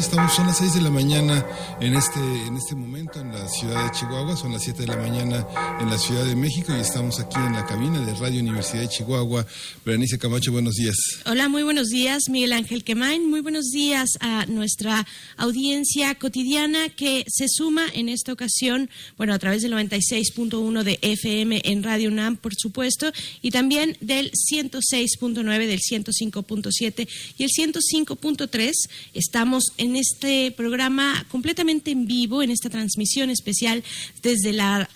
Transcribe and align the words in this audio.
Estamos, 0.00 0.32
son 0.32 0.46
las 0.46 0.56
6 0.56 0.74
de 0.74 0.80
la 0.80 0.88
mañana 0.88 1.44
en 1.78 1.94
este, 1.94 2.18
en 2.46 2.56
este 2.56 2.74
momento 2.74 3.20
en 3.20 3.32
la 3.32 3.46
ciudad 3.48 3.84
de 3.84 3.90
Chihuahua. 3.90 4.34
Son 4.34 4.50
las 4.50 4.62
7 4.62 4.80
de 4.80 4.86
la 4.86 4.96
mañana 4.96 5.46
en 5.78 5.90
la 5.90 5.98
Ciudad 5.98 6.24
de 6.24 6.34
México 6.34 6.72
y 6.74 6.80
estamos 6.80 7.20
aquí 7.20 7.36
en 7.36 7.52
la 7.52 7.66
cabina 7.66 8.00
de 8.00 8.14
Radio 8.14 8.40
Universidad 8.40 8.80
de 8.80 8.88
Chihuahua. 8.88 9.46
Berenice 9.84 10.18
Camacho, 10.18 10.52
buenos 10.52 10.76
días. 10.76 10.96
Hola, 11.26 11.50
muy 11.50 11.64
buenos 11.64 11.88
días, 11.88 12.30
Miguel 12.30 12.54
Ángel 12.54 12.82
Quemain. 12.82 13.28
Muy 13.28 13.42
buenos 13.42 13.66
días 13.66 14.08
a 14.20 14.46
nuestra 14.46 15.06
audiencia 15.36 16.14
cotidiana 16.14 16.88
que 16.88 17.26
se 17.28 17.46
suma 17.48 17.84
en 17.92 18.08
esta 18.08 18.32
ocasión, 18.32 18.88
bueno, 19.18 19.34
a 19.34 19.38
través 19.38 19.60
del 19.60 19.74
96.1 19.74 20.82
de 20.82 20.98
FM 21.02 21.60
en 21.62 21.82
Radio 21.82 22.08
UNAM, 22.08 22.38
por 22.38 22.54
supuesto, 22.56 23.12
y 23.42 23.50
también 23.50 23.98
del 24.00 24.32
106.9, 24.32 25.66
del 25.66 25.80
105.7 25.80 27.06
y 27.36 27.44
el 27.44 27.50
105.3. 27.50 28.72
Estamos 29.12 29.64
en 29.76 29.89
este 29.96 30.52
programa 30.56 31.26
completamente 31.30 31.90
en 31.90 32.06
vivo, 32.06 32.42
en 32.42 32.50
esta 32.50 32.70
transmisión 32.70 33.30
especial 33.30 33.82
desde 34.22 34.52
la, 34.52 34.88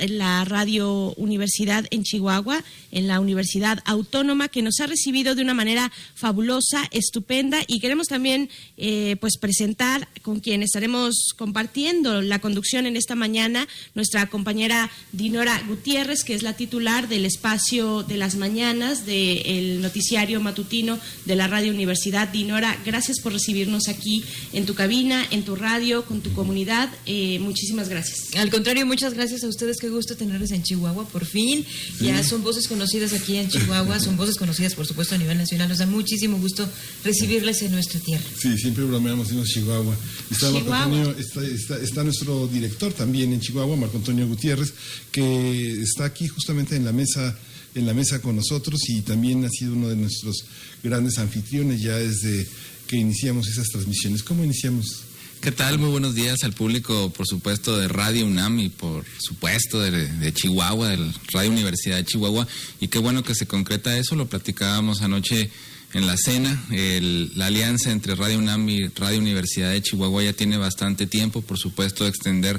Radio 0.45 1.15
Universidad 1.17 1.87
en 1.91 2.03
Chihuahua, 2.03 2.63
en 2.91 3.07
la 3.07 3.21
Universidad 3.21 3.81
Autónoma, 3.85 4.49
que 4.49 4.63
nos 4.63 4.81
ha 4.81 4.87
recibido 4.87 5.35
de 5.35 5.43
una 5.43 5.55
manera 5.55 5.91
fabulosa, 6.15 6.89
estupenda, 6.91 7.59
y 7.67 7.81
queremos 7.81 8.09
también 8.09 8.51
eh, 8.77 9.17
pues 9.21 9.39
presentar 9.39 10.09
con 10.23 10.41
quien 10.41 10.63
estaremos 10.63 11.33
compartiendo 11.37 12.23
la 12.23 12.39
conducción 12.39 12.87
en 12.87 12.97
esta 12.97 13.15
mañana, 13.15 13.67
nuestra 13.95 14.29
compañera 14.29 14.91
Dinora 15.13 15.63
Gutiérrez, 15.67 16.25
que 16.25 16.35
es 16.35 16.43
la 16.43 16.55
titular 16.55 17.09
del 17.09 17.25
espacio 17.25 18.03
de 18.03 18.17
las 18.17 18.37
mañanas 18.37 19.07
del 19.07 19.81
noticiario 19.81 20.41
matutino 20.41 20.99
de 21.25 21.37
la 21.37 21.47
Radio 21.47 21.73
Universidad. 21.73 22.29
Dinora, 22.29 22.77
gracias 22.85 23.21
por 23.21 23.33
recibirnos 23.33 23.89
aquí 23.89 24.25
en 24.53 24.67
tu 24.67 24.75
cabina, 24.85 25.27
en 25.31 25.45
tu 25.45 25.57
radio, 25.57 26.05
con 26.05 26.21
tu 26.21 26.31
comunidad. 26.35 26.91
Eh, 27.07 27.39
muchísimas 27.39 27.89
gracias. 27.89 28.19
Al 28.37 28.51
contrario, 28.51 28.85
muchas 28.85 29.15
gracias 29.15 29.43
a 29.43 29.49
ustedes. 29.49 29.79
Qué 29.81 29.89
gusto 29.89 30.15
tenerles 30.15 30.51
en 30.51 30.63
Chihuahua, 30.63 31.09
por 31.09 31.25
fin. 31.25 31.65
Ya 32.01 32.23
son 32.23 32.43
voces 32.43 32.69
conocidas 32.69 33.15
aquí 33.15 33.37
en 33.39 33.49
Chihuahua, 33.49 33.99
son 33.99 34.17
voces 34.19 34.37
conocidas, 34.37 34.75
por 34.75 34.87
supuesto, 34.87 35.15
a 35.15 35.19
nivel 35.19 35.39
nacional. 35.39 35.71
Nos 35.71 35.79
da 35.79 35.87
muchísimo 35.87 36.37
gusto 36.39 36.69
recibirles 37.03 37.63
en 37.63 37.73
nuestra 37.73 37.99
tierra. 37.99 38.25
Sí, 38.39 38.59
siempre 38.59 38.85
bromeamos 38.85 39.31
en 39.31 39.43
Chihuahua. 39.45 39.97
Está, 40.31 40.51
Marco 40.51 40.59
Chihuahua. 40.67 40.85
Antonio, 40.85 41.11
está, 41.19 41.43
está- 41.47 41.79
está 41.83 42.05
nuestro 42.05 42.47
director 42.49 42.93
también 42.93 43.33
en 43.33 43.41
Chihuahua, 43.41 43.77
Marco 43.77 43.97
Antonio 43.97 44.27
Gutiérrez, 44.29 44.75
que 45.11 45.81
está 45.83 46.05
aquí 46.05 46.29
justamente 46.29 46.77
en 46.77 46.85
la 46.85 46.93
mesa 46.93 47.39
en 47.77 47.87
la 47.87 47.93
mesa 47.95 48.21
con 48.23 48.37
nosotros 48.37 48.79
y 48.89 49.01
también 49.01 49.45
ha 49.45 49.49
sido 49.51 49.73
uno 49.73 49.89
de 49.89 49.97
nuestros 49.97 50.45
grandes 50.85 51.19
anfitriones 51.19 51.83
ya 51.83 51.97
desde 51.97 52.47
que 52.87 52.97
iniciamos 52.97 53.49
esas 53.49 53.69
transmisiones. 53.69 54.23
¿Cómo 54.23 54.45
iniciamos? 54.45 55.03
¿Qué 55.41 55.53
tal? 55.53 55.79
Muy 55.79 55.91
buenos 55.91 56.15
días 56.15 56.43
al 56.43 56.53
público, 56.55 57.11
por 57.11 57.27
supuesto, 57.27 57.77
de 57.77 57.87
Radio 57.89 58.25
UNAM 58.27 58.59
y 58.61 58.69
por 58.71 59.05
supuesto 59.19 59.81
de, 59.81 59.91
de 60.09 60.33
Chihuahua, 60.33 60.89
del 60.91 61.13
Radio 61.33 61.51
Universidad 61.51 61.97
de 61.97 62.05
Chihuahua. 62.05 62.47
Y 62.81 62.89
qué 62.89 62.99
bueno 62.99 63.23
que 63.23 63.35
se 63.35 63.47
concreta 63.47 63.97
eso, 63.99 64.15
lo 64.17 64.27
platicábamos 64.27 65.03
anoche 65.03 65.51
en 65.93 66.07
la 66.07 66.17
cena. 66.17 66.65
El- 66.71 67.33
la 67.37 67.47
alianza 67.47 67.91
entre 67.93 68.15
Radio 68.15 68.39
UNAM 68.39 68.69
y 68.71 68.89
Radio 68.89 69.19
Universidad 69.19 69.71
de 69.71 69.83
Chihuahua 69.83 70.23
ya 70.25 70.33
tiene 70.33 70.57
bastante 70.57 71.07
tiempo, 71.07 71.43
por 71.43 71.59
supuesto, 71.59 72.07
extender 72.07 72.59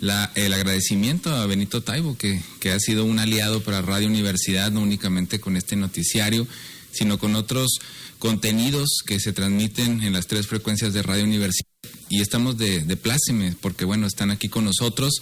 la- 0.00 0.32
el 0.34 0.54
agradecimiento 0.54 1.34
a 1.34 1.44
Benito 1.46 1.82
Taibo, 1.82 2.16
que, 2.16 2.40
que 2.60 2.72
ha 2.72 2.78
sido 2.80 3.04
un 3.04 3.18
aliado 3.18 3.62
para 3.62 3.82
Radio 3.82 4.06
Universidad, 4.08 4.70
no 4.72 4.80
únicamente 4.80 5.38
con 5.38 5.56
este 5.56 5.76
noticiario, 5.76 6.46
sino 6.92 7.18
con 7.18 7.34
otros 7.36 7.78
contenidos 8.18 8.88
que 9.06 9.18
se 9.20 9.32
transmiten 9.32 10.02
en 10.02 10.12
las 10.12 10.26
tres 10.26 10.46
frecuencias 10.46 10.92
de 10.92 11.02
Radio 11.02 11.24
Universidad. 11.24 11.66
Y 12.08 12.20
estamos 12.20 12.58
de, 12.58 12.80
de 12.80 12.96
pláceme, 12.96 13.56
porque 13.60 13.84
bueno, 13.84 14.06
están 14.06 14.30
aquí 14.30 14.48
con 14.48 14.64
nosotros 14.64 15.12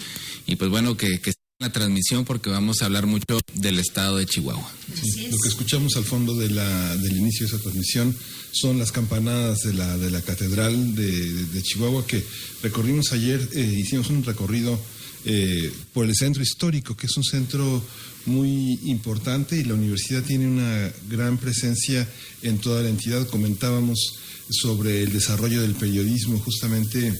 y 0.46 0.56
pues 0.56 0.70
bueno, 0.70 0.96
que, 0.96 1.20
que 1.20 1.32
la 1.60 1.70
transmisión 1.70 2.24
porque 2.24 2.48
vamos 2.50 2.80
a 2.80 2.86
hablar 2.86 3.06
mucho 3.06 3.38
del 3.54 3.78
estado 3.78 4.16
de 4.16 4.26
Chihuahua. 4.26 4.70
Sí, 4.94 5.28
lo 5.30 5.36
que 5.42 5.48
escuchamos 5.48 5.94
al 5.96 6.04
fondo 6.04 6.34
de 6.34 6.48
la, 6.50 6.96
del 6.96 7.16
inicio 7.18 7.46
de 7.46 7.54
esa 7.54 7.62
transmisión 7.62 8.16
son 8.52 8.78
las 8.78 8.92
campanadas 8.92 9.58
de 9.60 9.74
la, 9.74 9.96
de 9.98 10.10
la 10.10 10.22
Catedral 10.22 10.94
de, 10.96 11.06
de- 11.06 11.44
de 11.44 11.62
Chihuahua 11.62 12.06
que 12.06 12.24
recorrimos 12.62 13.12
ayer, 13.12 13.46
eh, 13.54 13.60
hicimos 13.78 14.08
un 14.08 14.24
recorrido 14.24 14.80
eh, 15.24 15.70
por 15.92 16.06
el 16.06 16.14
centro 16.14 16.42
histórico, 16.42 16.96
que 16.96 17.06
es 17.06 17.16
un 17.16 17.24
centro 17.24 17.82
muy 18.26 18.78
importante 18.84 19.56
y 19.58 19.64
la 19.64 19.74
universidad 19.74 20.22
tiene 20.22 20.46
una 20.46 20.92
gran 21.08 21.38
presencia 21.38 22.08
en 22.42 22.58
toda 22.58 22.82
la 22.82 22.88
entidad. 22.90 23.26
Comentábamos 23.28 23.98
sobre 24.50 25.02
el 25.02 25.12
desarrollo 25.12 25.62
del 25.62 25.74
periodismo, 25.74 26.38
justamente 26.38 27.14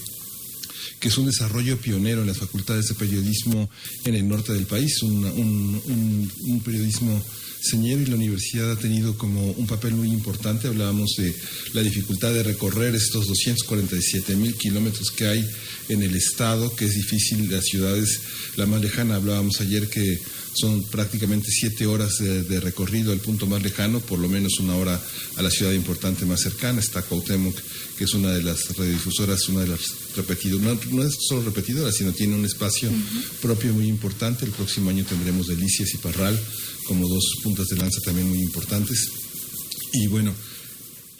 que 0.99 1.09
es 1.09 1.17
un 1.17 1.27
desarrollo 1.27 1.79
pionero 1.79 2.21
en 2.21 2.27
las 2.27 2.37
facultades 2.39 2.87
de 2.89 2.95
periodismo 2.95 3.71
en 4.05 4.15
el 4.15 4.29
norte 4.29 4.53
del 4.53 4.67
país, 4.67 5.03
un, 5.03 5.25
un- 5.25 5.83
un- 5.87 6.33
un 6.43 6.61
periodismo 6.61 7.23
señero 7.61 8.03
y 8.03 8.07
la 8.07 8.17
universidad 8.17 8.73
ha 8.73 8.77
tenido 8.77 9.17
como 9.17 9.53
un 9.53 9.67
papel 9.67 9.95
muy 9.95 10.09
importante. 10.09 10.69
Hablábamos 10.69 11.15
de 11.17 11.35
la 11.73 11.83
dificultad 11.83 12.33
de 12.33 12.43
recorrer 12.43 12.95
estos 12.95 13.27
247 13.27 14.37
mil 14.37 14.55
kilómetros 14.57 15.11
que 15.11 15.27
hay 15.27 15.45
en 15.89 16.03
el 16.03 16.15
estado, 16.17 16.75
que 16.75 16.87
es 16.87 16.95
difícil, 16.95 17.51
las 17.51 17.65
ciudades, 17.65 18.21
la 18.57 18.67
más 18.67 18.81
lejana, 18.81 19.17
hablábamos 19.17 19.61
ayer 19.61 19.89
que 19.89 20.21
son 20.55 20.85
prácticamente 20.85 21.49
siete 21.51 21.87
horas 21.87 22.19
de, 22.19 22.43
de 22.43 22.61
recorrido 22.61 23.13
al 23.13 23.21
punto 23.21 23.47
más 23.47 23.63
lejano, 23.63 24.01
por 24.01 24.19
lo 24.19 24.29
menos 24.29 24.59
una 24.59 24.77
hora 24.77 25.01
a 25.37 25.43
la 25.43 25.51
ciudad 25.51 25.73
importante 25.73 26.25
más 26.27 26.41
cercana, 26.41 26.81
está 26.81 27.03
Cuauhtémoc, 27.03 27.57
que 27.97 28.05
es 28.05 28.15
una 28.15 28.33
de 28.33 28.43
las 28.43 28.77
radiodifusoras, 28.77 29.49
una 29.49 29.61
de 29.61 29.69
las 29.69 29.81
repetidoras, 30.17 30.65
no, 30.65 30.97
no 30.97 31.03
es 31.05 31.17
solo 31.29 31.43
repetidora, 31.43 31.93
sino 31.93 32.13
tiene 32.13 32.35
un 32.35 32.45
espacio 32.45 32.91
propio 33.41 33.73
muy 33.73 33.87
importante. 33.87 34.45
El 34.45 34.53
próximo 34.53 34.91
año 34.91 35.05
tendremos 35.05 35.47
Delicias 35.47 35.95
y 35.95 35.99
Parral 35.99 36.39
como 36.87 37.09
dos 37.09 37.37
puntas 37.43 37.67
de 37.69 37.77
lanza 37.77 38.01
también 38.01 38.29
muy 38.29 38.41
importantes. 38.41 39.11
Y 39.93 40.07
bueno, 40.07 40.35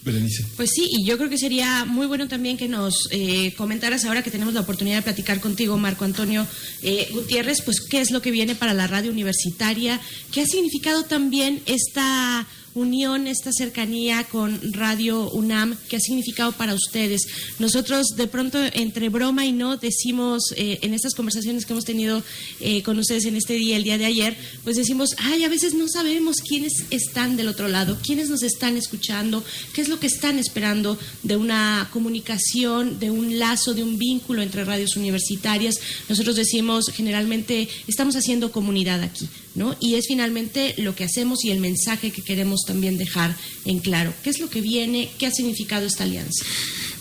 Berenice. 0.03 0.45
Pues 0.57 0.71
sí, 0.75 0.89
y 0.91 1.05
yo 1.05 1.19
creo 1.19 1.29
que 1.29 1.37
sería 1.37 1.85
muy 1.85 2.07
bueno 2.07 2.27
también 2.27 2.57
que 2.57 2.69
nos 2.69 3.09
eh, 3.11 3.55
comentaras 3.57 4.05
ahora 4.05 4.23
que 4.23 4.31
tenemos 4.31 4.55
la 4.55 4.61
oportunidad 4.61 4.97
de 4.97 5.03
platicar 5.03 5.41
contigo, 5.41 5.77
Marco 5.77 6.05
Antonio 6.05 6.47
eh, 6.83 7.09
Gutiérrez, 7.13 7.63
pues 7.63 7.81
qué 7.81 8.01
es 8.01 8.11
lo 8.11 8.23
que 8.23 8.31
viene 8.31 8.55
para 8.55 8.73
la 8.73 8.87
radio 8.87 9.11
universitaria, 9.11 10.01
qué 10.33 10.43
ha 10.43 10.47
significado 10.47 11.05
también 11.05 11.63
esta 11.67 12.47
unión, 12.75 13.27
esta 13.27 13.53
cercanía 13.53 14.25
con 14.25 14.61
Radio 14.73 15.31
UNAM, 15.31 15.77
qué 15.89 15.97
ha 15.97 16.01
significado 16.01 16.53
para 16.53 16.75
ustedes. 16.75 17.23
Nosotros 17.59 18.09
de 18.17 18.27
pronto 18.27 18.59
entre 18.73 19.09
broma 19.09 19.47
y 19.47 19.53
no 19.53 19.77
decimos 19.77 20.53
eh, 20.57 20.79
en 20.83 20.95
estas 20.95 21.15
conversaciones 21.15 21.67
que 21.67 21.73
hemos 21.73 21.85
tenido 21.85 22.23
eh, 22.61 22.83
con 22.83 22.99
ustedes 22.99 23.25
en 23.25 23.37
este 23.37 23.55
día, 23.55 23.77
el 23.77 23.85
día 23.85 23.99
de 23.99 24.05
ayer, 24.05 24.37
pues 24.65 24.77
decimos, 24.77 25.11
ay, 25.19 25.45
a 25.45 25.49
veces 25.49 25.75
no 25.75 25.89
sabemos 25.89 26.37
quiénes 26.37 26.85
están 26.91 27.37
del 27.37 27.49
otro 27.49 27.69
lado, 27.69 27.99
quiénes 28.03 28.29
nos 28.31 28.43
están 28.43 28.77
escuchando, 28.77 29.45
qué 29.73 29.81
es 29.81 29.89
lo 29.89 29.99
que 29.99 30.07
están 30.07 30.39
esperando 30.39 30.99
de 31.23 31.37
una 31.37 31.89
comunicación, 31.93 32.99
de 32.99 33.11
un 33.11 33.39
lazo, 33.39 33.75
de 33.75 33.83
un 33.83 33.99
vínculo 33.99 34.43
entre 34.43 34.65
radios 34.65 34.97
universitarias. 34.97 35.77
Nosotros 36.09 36.37
decimos 36.37 36.87
generalmente, 36.93 37.69
estamos 37.87 38.17
haciendo 38.17 38.53
comunidad 38.53 39.03
aquí, 39.03 39.29
¿no? 39.55 39.77
Y 39.81 39.95
es 39.95 40.07
finalmente 40.09 40.75
lo 40.79 40.95
que 40.95 41.05
hacemos 41.05 41.45
y 41.45 41.51
el 41.51 41.61
mensaje 41.61 42.11
que 42.13 42.23
queremos 42.23 42.61
también 42.67 42.97
dejar 42.99 43.37
en 43.65 43.79
claro. 43.81 44.13
¿Qué 44.23 44.31
es 44.31 44.39
lo 44.41 44.49
que 44.49 44.61
viene? 44.61 45.11
¿Qué 45.19 45.27
ha 45.27 45.31
significado 45.33 45.87
esta 45.87 46.05
alianza? 46.05 46.45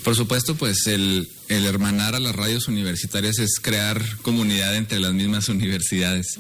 Por 0.04 0.16
supuesto, 0.16 0.56
pues 0.56 0.88
el, 0.88 1.28
el 1.50 1.66
hermanar 1.66 2.16
a 2.16 2.20
las 2.20 2.36
radios 2.36 2.68
universitarias 2.68 3.38
es 3.40 3.60
crear 3.62 4.02
comunidad 4.22 4.76
entre 4.76 5.00
las 5.00 5.14
mismas 5.14 5.50
universidades. 5.50 6.38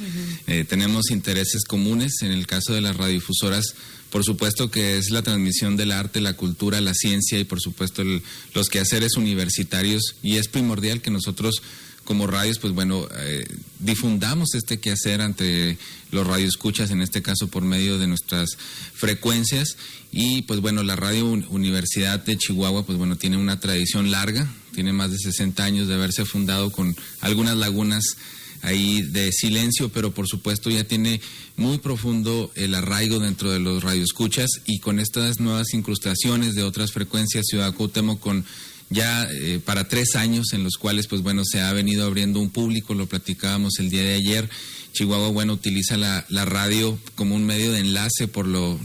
Eh, 0.47 0.65
tenemos 0.67 1.11
intereses 1.11 1.63
comunes, 1.65 2.21
en 2.21 2.31
el 2.31 2.47
caso 2.47 2.73
de 2.73 2.81
las 2.81 2.95
radiodifusoras, 2.95 3.75
por 4.09 4.23
supuesto 4.23 4.71
que 4.71 4.97
es 4.97 5.11
la 5.11 5.21
transmisión 5.21 5.77
del 5.77 5.91
arte, 5.91 6.19
la 6.21 6.33
cultura, 6.35 6.81
la 6.81 6.93
ciencia 6.95 7.37
y 7.37 7.43
por 7.43 7.61
supuesto 7.61 8.01
el- 8.01 8.23
los 8.55 8.69
quehaceres 8.69 9.17
universitarios 9.17 10.15
y 10.23 10.37
es 10.37 10.47
primordial 10.47 11.01
que 11.01 11.11
nosotros 11.11 11.61
como 12.09 12.25
radios, 12.25 12.57
pues 12.57 12.73
bueno, 12.73 13.07
eh, 13.19 13.45
difundamos 13.77 14.55
este 14.55 14.79
quehacer 14.79 15.21
ante 15.21 15.77
los 16.09 16.25
radioescuchas, 16.25 16.89
en 16.89 17.03
este 17.03 17.21
caso 17.21 17.49
por 17.49 17.61
medio 17.61 17.99
de 17.99 18.07
nuestras 18.07 18.57
frecuencias. 18.95 19.77
Y 20.11 20.41
pues 20.41 20.59
bueno, 20.59 20.81
la 20.81 20.95
Radio 20.95 21.27
Universidad 21.27 22.25
de 22.25 22.35
Chihuahua, 22.35 22.83
pues 22.83 22.97
bueno, 22.97 23.15
tiene 23.15 23.37
una 23.37 23.59
tradición 23.59 24.09
larga, 24.09 24.51
tiene 24.73 24.91
más 24.91 25.11
de 25.11 25.19
60 25.19 25.63
años 25.63 25.87
de 25.87 25.93
haberse 25.93 26.25
fundado 26.25 26.71
con 26.71 26.95
algunas 27.21 27.55
lagunas 27.57 28.17
ahí 28.63 29.03
de 29.03 29.31
silencio, 29.31 29.89
pero 29.89 30.11
por 30.11 30.27
supuesto 30.27 30.71
ya 30.71 30.85
tiene 30.85 31.21
muy 31.57 31.77
profundo 31.77 32.51
el 32.55 32.73
arraigo 32.73 33.19
dentro 33.19 33.51
de 33.51 33.59
los 33.59 33.83
radioescuchas 33.83 34.49
y 34.65 34.79
con 34.79 34.99
estas 34.99 35.39
nuevas 35.39 35.75
incrustaciones 35.75 36.55
de 36.55 36.63
otras 36.63 36.91
frecuencias, 36.91 37.45
Ciudad 37.45 37.75
Cuauhtémoc 37.75 38.19
con 38.19 38.45
ya 38.89 39.29
eh, 39.31 39.59
para 39.63 39.87
tres 39.87 40.15
años 40.15 40.53
en 40.53 40.63
los 40.63 40.77
cuales 40.77 41.07
pues 41.07 41.21
bueno 41.21 41.43
se 41.45 41.61
ha 41.61 41.71
venido 41.73 42.05
abriendo 42.05 42.39
un 42.39 42.49
público, 42.49 42.93
lo 42.93 43.07
platicábamos 43.07 43.79
el 43.79 43.89
día 43.89 44.03
de 44.03 44.13
ayer. 44.13 44.49
Chihuahua, 44.91 45.29
bueno, 45.29 45.53
utiliza 45.53 45.97
la, 45.97 46.25
radio 46.45 46.97
como 47.15 47.35
un 47.35 47.45
medio 47.45 47.71
de 47.71 47.79
enlace 47.79 48.27
por 48.27 48.47
lo, 48.47 48.79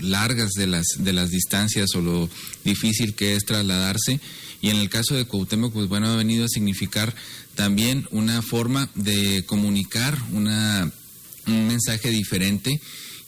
largas 0.00 0.52
de 0.52 0.66
las, 0.66 0.86
de 0.98 1.12
las 1.12 1.30
distancias 1.30 1.94
o 1.94 2.02
lo 2.02 2.28
difícil 2.64 3.14
que 3.14 3.34
es 3.34 3.44
trasladarse. 3.44 4.20
Y 4.60 4.68
en 4.70 4.76
el 4.76 4.90
caso 4.90 5.14
de 5.14 5.24
Cuauhtémoc, 5.24 5.72
pues 5.72 5.88
bueno, 5.88 6.08
ha 6.08 6.16
venido 6.16 6.44
a 6.44 6.48
significar 6.48 7.14
también 7.54 8.06
una 8.10 8.42
forma 8.42 8.90
de 8.94 9.44
comunicar 9.46 10.18
una, 10.32 10.92
un 11.46 11.66
mensaje 11.66 12.10
diferente 12.10 12.80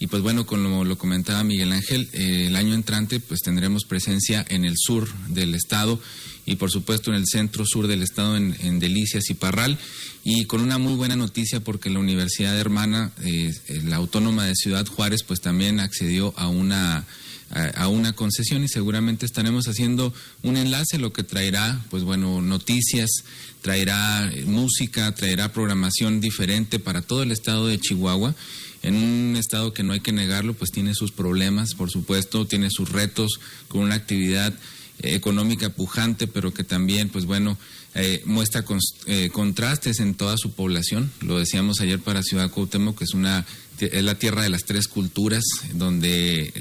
y 0.02 0.06
pues 0.06 0.23
bueno, 0.23 0.47
como 0.47 0.87
lo 0.87 0.97
comentaba 0.97 1.44
Miguel 1.44 1.73
Ángel, 1.73 2.08
eh, 2.14 2.47
el 2.47 2.56
año 2.56 2.73
entrante 2.73 3.20
pues 3.20 3.43
tendremos 3.43 3.85
presencia 3.85 4.44
en 4.49 4.64
el 4.64 4.75
sur 4.79 5.06
del 5.29 5.55
estado 5.55 6.00
y 6.47 6.56
por 6.56 6.70
supuesto 6.70 7.11
en 7.11 7.17
el 7.17 7.26
centro 7.26 7.67
sur 7.67 7.87
del 7.87 8.02
estado 8.02 8.38
en, 8.38 8.79
Delicias 8.81 9.29
y 9.29 9.35
Parral. 9.35 9.79
Y 10.25 10.47
con 10.47 10.62
una 10.62 10.79
muy 10.79 10.94
buena 10.94 11.17
noticia 11.17 11.61
porque 11.61 11.91
la 11.91 11.99
Universidad 11.99 12.58
Hermana, 12.58 13.12
eh, 13.23 13.52
la 13.85 13.97
Autónoma 13.97 14.47
de 14.47 14.55
Ciudad 14.55 14.87
Juárez, 14.87 15.23
pues 15.23 15.43
también 15.43 15.81
accedió 15.81 16.32
a 16.38 16.49
una 16.49 17.05
a, 17.50 17.88
una 17.88 18.12
concesión 18.12 18.62
y 18.62 18.69
seguramente 18.69 19.26
estaremos 19.26 19.67
haciendo 19.67 20.14
un 20.43 20.56
enlace, 20.56 20.99
lo 20.99 21.12
que 21.12 21.25
traerá, 21.25 21.81
pues 21.91 22.05
bueno, 22.05 22.41
noticias, 22.41 23.11
traerá 23.61 24.31
eh, 24.32 24.44
música, 24.47 25.12
traerá 25.14 25.52
programación 25.52 26.20
diferente 26.20 26.79
para 26.79 27.02
todo 27.02 27.23
el 27.23 27.32
estado 27.32 27.67
de 27.67 27.79
Chihuahua 27.79 28.35
en 28.82 28.94
un 28.94 29.37
estado 29.37 29.73
que 29.73 29.82
no 29.82 29.93
hay 29.93 30.00
que 30.00 30.12
negarlo, 30.12 30.55
pues 30.55 30.70
tiene 30.70 30.94
sus 30.94 31.12
problemas, 31.12 31.75
por 31.75 31.91
supuesto, 31.91 32.47
tiene 32.47 32.70
sus 32.70 32.91
retos 32.91 33.41
con 33.69 33.82
una 33.82 33.94
actividad 33.94 34.55
eh, 35.00 35.14
económica 35.14 35.70
pujante, 35.70 36.26
pero 36.26 36.55
que 36.55 36.64
también, 36.64 37.08
pues 37.08 37.26
bueno, 37.26 37.58
eh, 37.94 38.23
muestra 38.25 38.64
eh, 39.06 39.31
contrastes 39.32 40.00
en 40.00 40.14
toda 40.14 40.37
su 40.37 40.53
población. 40.53 41.11
Lo 41.20 41.38
decíamos 41.38 41.81
ayer 41.81 41.99
para 41.99 42.23
Ciudad 42.23 42.50
Cuauhtémoc, 42.50 42.99
que 42.99 43.05
es 43.05 43.14
una 43.14 43.44
es 43.87 44.05
la 44.05 44.17
tierra 44.17 44.43
de 44.43 44.49
las 44.50 44.65
tres 44.65 44.88
culturas, 44.88 45.44
donde 45.75 46.53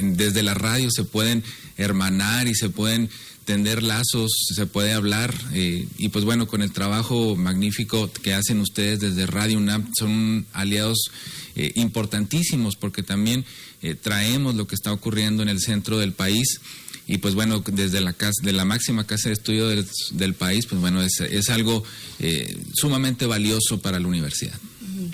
desde 0.00 0.42
la 0.42 0.54
radio 0.54 0.88
se 0.90 1.04
pueden 1.04 1.42
hermanar 1.76 2.48
y 2.48 2.54
se 2.54 2.70
pueden 2.70 3.08
tender 3.44 3.82
lazos, 3.82 4.30
se 4.54 4.66
puede 4.66 4.92
hablar 4.92 5.34
y 5.54 6.08
pues 6.10 6.24
bueno, 6.24 6.46
con 6.46 6.60
el 6.60 6.70
trabajo 6.70 7.34
magnífico 7.34 8.10
que 8.22 8.34
hacen 8.34 8.60
ustedes 8.60 9.00
desde 9.00 9.26
Radio 9.26 9.56
UNAM, 9.56 9.90
son 9.98 10.46
aliados 10.52 11.10
eh, 11.56 11.72
importantísimos 11.76 12.76
porque 12.76 13.02
también 13.02 13.44
eh, 13.82 13.94
traemos 13.94 14.54
lo 14.54 14.66
que 14.66 14.74
está 14.74 14.92
ocurriendo 14.92 15.42
en 15.42 15.48
el 15.48 15.60
centro 15.60 15.98
del 15.98 16.12
país 16.12 16.60
y 17.08 17.18
pues 17.18 17.34
bueno, 17.34 17.64
desde 17.66 18.00
la 18.02 18.12
casa, 18.12 18.42
de 18.42 18.52
la 18.52 18.66
máxima 18.66 19.06
casa 19.06 19.30
de 19.30 19.32
estudio 19.32 19.66
del, 19.66 20.34
país, 20.34 20.66
pues 20.66 20.80
bueno, 20.80 21.02
es, 21.02 21.20
es 21.20 21.48
algo 21.48 21.82
eh, 22.20 22.54
sumamente 22.74 23.24
valioso 23.24 23.80
para 23.80 23.98
la 23.98 24.06
universidad. 24.06 24.54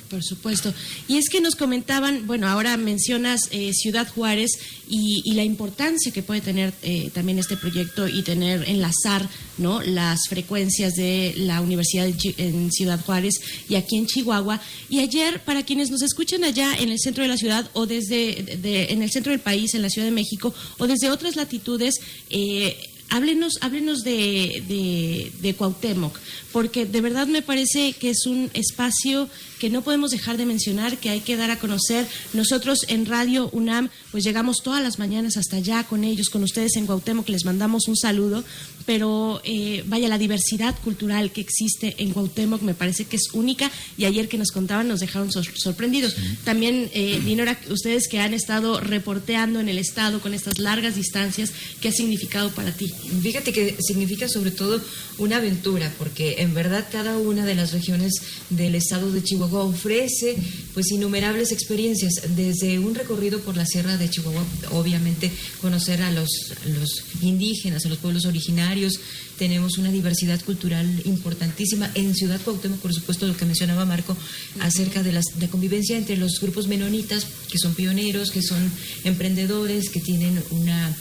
Por 0.08 0.22
supuesto. 0.22 0.72
Y 1.08 1.16
es 1.16 1.28
que 1.28 1.40
nos 1.40 1.56
comentaban, 1.56 2.26
bueno, 2.26 2.46
ahora 2.46 2.76
mencionas 2.76 3.40
eh, 3.50 3.72
Ciudad 3.72 4.06
Juárez 4.06 4.50
y, 4.88 5.32
la 5.34 5.42
importancia 5.42 6.12
que 6.12 6.22
puede 6.22 6.40
tener 6.40 6.72
eh, 6.82 7.10
también 7.12 7.38
este 7.38 7.56
proyecto 7.56 8.06
y 8.06 8.22
tener, 8.22 8.68
enlazar, 8.68 9.28
¿no? 9.58 9.82
Las 9.82 10.28
frecuencias 10.28 10.94
de 10.94 11.34
la 11.38 11.60
Universidad 11.60 12.06
en 12.36 12.70
Ciudad 12.70 13.00
Juárez 13.04 13.34
y 13.68 13.74
aquí 13.74 13.96
en 13.96 14.06
Chihuahua. 14.06 14.60
Y 14.88 15.00
ayer, 15.00 15.42
para 15.42 15.64
quienes 15.64 15.90
nos 15.90 16.02
escuchan 16.02 16.44
allá 16.44 16.74
en 16.78 16.90
el 16.90 17.00
centro 17.00 17.22
de 17.22 17.28
la 17.28 17.36
ciudad 17.36 17.68
o 17.72 17.86
desde, 17.86 18.92
en 18.92 19.02
el 19.02 19.10
centro 19.10 19.32
del 19.32 19.40
país, 19.40 19.74
en 19.74 19.82
la 19.82 19.90
Ciudad 19.90 20.06
de 20.06 20.12
México 20.12 20.54
o 20.78 20.86
desde 20.86 21.10
otras 21.10 21.34
latitudes, 21.34 21.94
eh, 22.30 22.76
háblenos, 23.10 23.58
háblenos 23.60 24.02
de, 24.02 24.62
de, 24.68 25.32
de, 25.40 25.54
Cuauhtémoc, 25.54 26.18
porque 26.52 26.86
de 26.86 27.00
verdad 27.00 27.26
me 27.26 27.42
parece 27.42 27.92
que 27.92 28.10
es 28.10 28.26
un 28.26 28.50
espacio 28.54 29.28
que 29.64 29.70
no 29.70 29.80
podemos 29.80 30.10
dejar 30.10 30.36
de 30.36 30.44
mencionar, 30.44 30.98
que 30.98 31.08
hay 31.08 31.20
que 31.20 31.38
dar 31.38 31.50
a 31.50 31.58
conocer. 31.58 32.06
Nosotros 32.34 32.80
en 32.88 33.06
Radio 33.06 33.48
UNAM, 33.50 33.88
pues 34.12 34.22
llegamos 34.22 34.58
todas 34.62 34.82
las 34.82 34.98
mañanas 34.98 35.38
hasta 35.38 35.56
allá 35.56 35.84
con 35.84 36.04
ellos, 36.04 36.28
con 36.28 36.42
ustedes 36.42 36.76
en 36.76 36.84
Cuauhtémoc, 36.84 37.26
les 37.30 37.46
mandamos 37.46 37.88
un 37.88 37.96
saludo, 37.96 38.44
pero 38.84 39.40
eh, 39.42 39.82
vaya, 39.86 40.10
la 40.10 40.18
diversidad 40.18 40.74
cultural 40.84 41.32
que 41.32 41.40
existe 41.40 41.94
en 41.96 42.10
Cuauhtémoc 42.10 42.60
me 42.60 42.74
parece 42.74 43.06
que 43.06 43.16
es 43.16 43.30
única 43.32 43.70
y 43.96 44.04
ayer 44.04 44.28
que 44.28 44.36
nos 44.36 44.50
contaban 44.50 44.86
nos 44.86 45.00
dejaron 45.00 45.30
sorprendidos. 45.32 46.14
También, 46.44 46.90
eh, 46.92 47.22
Dinora, 47.24 47.58
ustedes 47.70 48.06
que 48.06 48.20
han 48.20 48.34
estado 48.34 48.80
reporteando 48.80 49.60
en 49.60 49.70
el 49.70 49.78
Estado 49.78 50.20
con 50.20 50.34
estas 50.34 50.58
largas 50.58 50.94
distancias, 50.94 51.52
¿qué 51.80 51.88
ha 51.88 51.92
significado 51.92 52.50
para 52.50 52.70
ti? 52.70 52.92
Fíjate 53.22 53.54
que 53.54 53.78
significa 53.80 54.28
sobre 54.28 54.50
todo 54.50 54.78
una 55.16 55.36
aventura, 55.36 55.90
porque 55.96 56.42
en 56.42 56.52
verdad 56.52 56.86
cada 56.92 57.16
una 57.16 57.46
de 57.46 57.54
las 57.54 57.72
regiones 57.72 58.12
del 58.50 58.74
Estado 58.74 59.10
de 59.10 59.22
Chihuahua 59.22 59.53
ofrece 59.62 60.36
pues 60.72 60.90
innumerables 60.90 61.52
experiencias, 61.52 62.12
desde 62.34 62.78
un 62.78 62.94
recorrido 62.94 63.40
por 63.40 63.56
la 63.56 63.64
Sierra 63.66 63.96
de 63.96 64.10
Chihuahua, 64.10 64.44
obviamente 64.72 65.30
conocer 65.60 66.02
a 66.02 66.10
los, 66.10 66.28
los 66.66 67.04
indígenas, 67.22 67.86
a 67.86 67.88
los 67.88 67.98
pueblos 67.98 68.24
originarios, 68.24 68.98
tenemos 69.38 69.78
una 69.78 69.90
diversidad 69.90 70.40
cultural 70.44 71.02
importantísima. 71.04 71.90
En 71.94 72.14
Ciudad 72.14 72.40
Cuauhtémoc, 72.40 72.80
por 72.80 72.92
supuesto, 72.92 73.26
lo 73.26 73.36
que 73.36 73.44
mencionaba 73.44 73.84
Marco 73.84 74.16
acerca 74.60 75.02
de 75.02 75.12
la 75.12 75.22
convivencia 75.50 75.96
entre 75.96 76.16
los 76.16 76.40
grupos 76.40 76.66
menonitas, 76.68 77.26
que 77.50 77.58
son 77.58 77.74
pioneros, 77.74 78.30
que 78.30 78.42
son 78.42 78.70
emprendedores, 79.04 79.90
que 79.90 80.00
tienen 80.00 80.42
una 80.50 80.96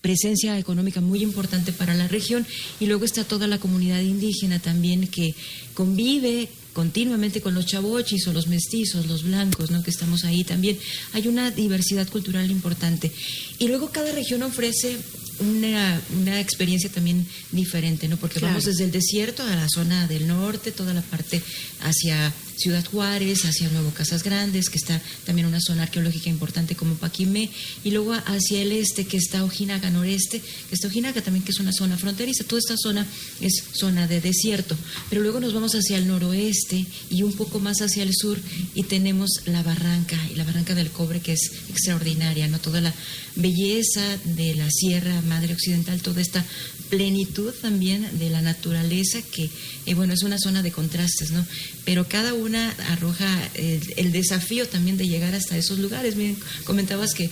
presencia 0.00 0.58
económica 0.58 1.00
muy 1.00 1.22
importante 1.22 1.72
para 1.72 1.94
la 1.94 2.08
región 2.08 2.46
y 2.78 2.86
luego 2.86 3.04
está 3.04 3.24
toda 3.24 3.46
la 3.46 3.58
comunidad 3.58 4.00
indígena 4.00 4.58
también 4.58 5.06
que 5.06 5.34
convive 5.74 6.48
continuamente 6.72 7.40
con 7.40 7.54
los 7.54 7.66
chavochis 7.66 8.26
o 8.26 8.32
los 8.32 8.46
mestizos, 8.46 9.06
los 9.06 9.22
blancos, 9.24 9.70
¿no? 9.70 9.82
que 9.82 9.90
estamos 9.90 10.24
ahí 10.24 10.44
también. 10.44 10.78
Hay 11.12 11.28
una 11.28 11.50
diversidad 11.50 12.08
cultural 12.08 12.50
importante. 12.50 13.10
Y 13.58 13.68
luego 13.68 13.90
cada 13.90 14.12
región 14.12 14.42
ofrece 14.42 14.96
una, 15.40 16.00
una 16.20 16.40
experiencia 16.40 16.90
también 16.90 17.26
diferente, 17.50 18.08
¿no? 18.08 18.16
Porque 18.16 18.40
vamos 18.40 18.64
desde 18.64 18.84
el 18.84 18.90
desierto 18.90 19.42
a 19.42 19.56
la 19.56 19.68
zona 19.68 20.06
del 20.06 20.26
norte, 20.26 20.70
toda 20.70 20.92
la 20.92 21.02
parte 21.02 21.42
hacia 21.80 22.32
Ciudad 22.60 22.84
Juárez, 22.84 23.46
hacia 23.46 23.70
Nuevo 23.70 23.90
Casas 23.90 24.22
Grandes, 24.22 24.68
que 24.68 24.76
está 24.76 25.00
también 25.24 25.46
una 25.48 25.60
zona 25.60 25.84
arqueológica 25.84 26.28
importante 26.28 26.76
como 26.76 26.94
Paquimé, 26.94 27.48
y 27.82 27.90
luego 27.90 28.12
hacia 28.12 28.60
el 28.60 28.72
este, 28.72 29.06
que 29.06 29.16
está 29.16 29.44
Ojinaga 29.44 29.88
noreste, 29.88 30.40
que 30.40 30.74
está 30.74 30.88
Ojinaga 30.88 31.22
también, 31.22 31.42
que 31.42 31.52
es 31.52 31.60
una 31.60 31.72
zona 31.72 31.96
fronteriza. 31.96 32.44
Toda 32.44 32.58
esta 32.58 32.76
zona 32.76 33.06
es 33.40 33.64
zona 33.72 34.06
de 34.06 34.20
desierto, 34.20 34.76
pero 35.08 35.22
luego 35.22 35.40
nos 35.40 35.54
vamos 35.54 35.74
hacia 35.74 35.96
el 35.96 36.06
noroeste 36.06 36.84
y 37.08 37.22
un 37.22 37.32
poco 37.32 37.60
más 37.60 37.80
hacia 37.80 38.02
el 38.02 38.14
sur 38.14 38.38
y 38.74 38.82
tenemos 38.82 39.30
la 39.46 39.62
barranca, 39.62 40.18
y 40.30 40.36
la 40.36 40.44
barranca 40.44 40.74
del 40.74 40.90
cobre, 40.90 41.20
que 41.20 41.32
es 41.32 41.50
extraordinaria, 41.70 42.46
¿no? 42.48 42.58
Toda 42.58 42.82
la 42.82 42.92
belleza 43.36 44.18
de 44.24 44.54
la 44.54 44.68
Sierra 44.70 45.22
Madre 45.22 45.54
Occidental, 45.54 46.02
toda 46.02 46.20
esta 46.20 46.44
plenitud 46.90 47.52
también 47.62 48.18
de 48.18 48.28
la 48.30 48.42
naturaleza 48.42 49.22
que, 49.22 49.48
eh, 49.86 49.94
bueno, 49.94 50.12
es 50.12 50.22
una 50.22 50.38
zona 50.38 50.62
de 50.62 50.72
contrastes, 50.72 51.30
¿no? 51.30 51.46
Pero 51.84 52.08
cada 52.08 52.34
una 52.34 52.70
arroja 52.88 53.50
el, 53.54 54.12
desafío 54.12 54.66
también 54.68 54.96
de 54.96 55.08
llegar 55.08 55.34
hasta 55.34 55.56
esos 55.56 55.78
lugares. 55.78 56.16
Miren, 56.16 56.36
comentabas 56.64 57.14
que 57.14 57.30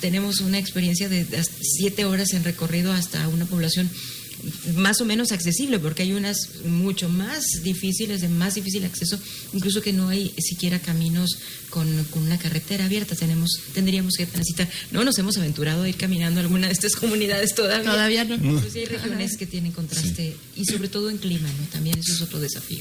tenemos 0.00 0.40
una 0.40 0.58
experiencia 0.58 1.08
de 1.08 1.26
siete 1.60 2.04
horas 2.04 2.32
en 2.34 2.44
recorrido 2.44 2.92
hasta 2.92 3.26
una 3.28 3.46
población 3.46 3.90
más 4.76 5.00
o 5.00 5.04
menos 5.04 5.32
accesible, 5.32 5.78
porque 5.78 6.02
hay 6.02 6.12
unas 6.12 6.36
mucho 6.64 7.08
más 7.08 7.42
difíciles, 7.62 8.20
de 8.20 8.28
más 8.28 8.54
difícil 8.54 8.84
acceso, 8.84 9.18
incluso 9.52 9.82
que 9.82 9.92
no 9.92 10.08
hay 10.08 10.32
siquiera 10.38 10.78
caminos 10.78 11.38
con, 11.70 11.88
una 12.14 12.38
carretera 12.38 12.86
abierta. 12.86 13.14
Tenemos, 13.14 13.50
tendríamos 13.74 14.14
que 14.16 14.26
transitar. 14.26 14.68
No 14.90 15.04
nos 15.04 15.18
hemos 15.18 15.36
aventurado 15.36 15.82
a 15.82 15.88
ir 15.88 15.96
caminando 15.96 16.40
a 16.40 16.42
alguna 16.42 16.66
de 16.66 16.72
estas 16.72 16.94
comunidades 16.96 17.54
todavía. 17.54 17.90
Todavía 17.90 18.24
no. 18.24 18.60
Pues 18.60 18.74
hay 18.74 18.84
regiones 18.86 19.36
que 19.36 19.46
tienen 19.46 19.72
contraste 19.72 20.36
y 20.56 20.64
sobre 20.64 20.88
todo 20.88 21.10
en 21.10 21.18
clima, 21.18 21.48
¿no? 21.48 21.66
También 21.70 21.98
eso 21.98 22.12
es 22.12 22.22
otro 22.22 22.40
desafío. 22.40 22.78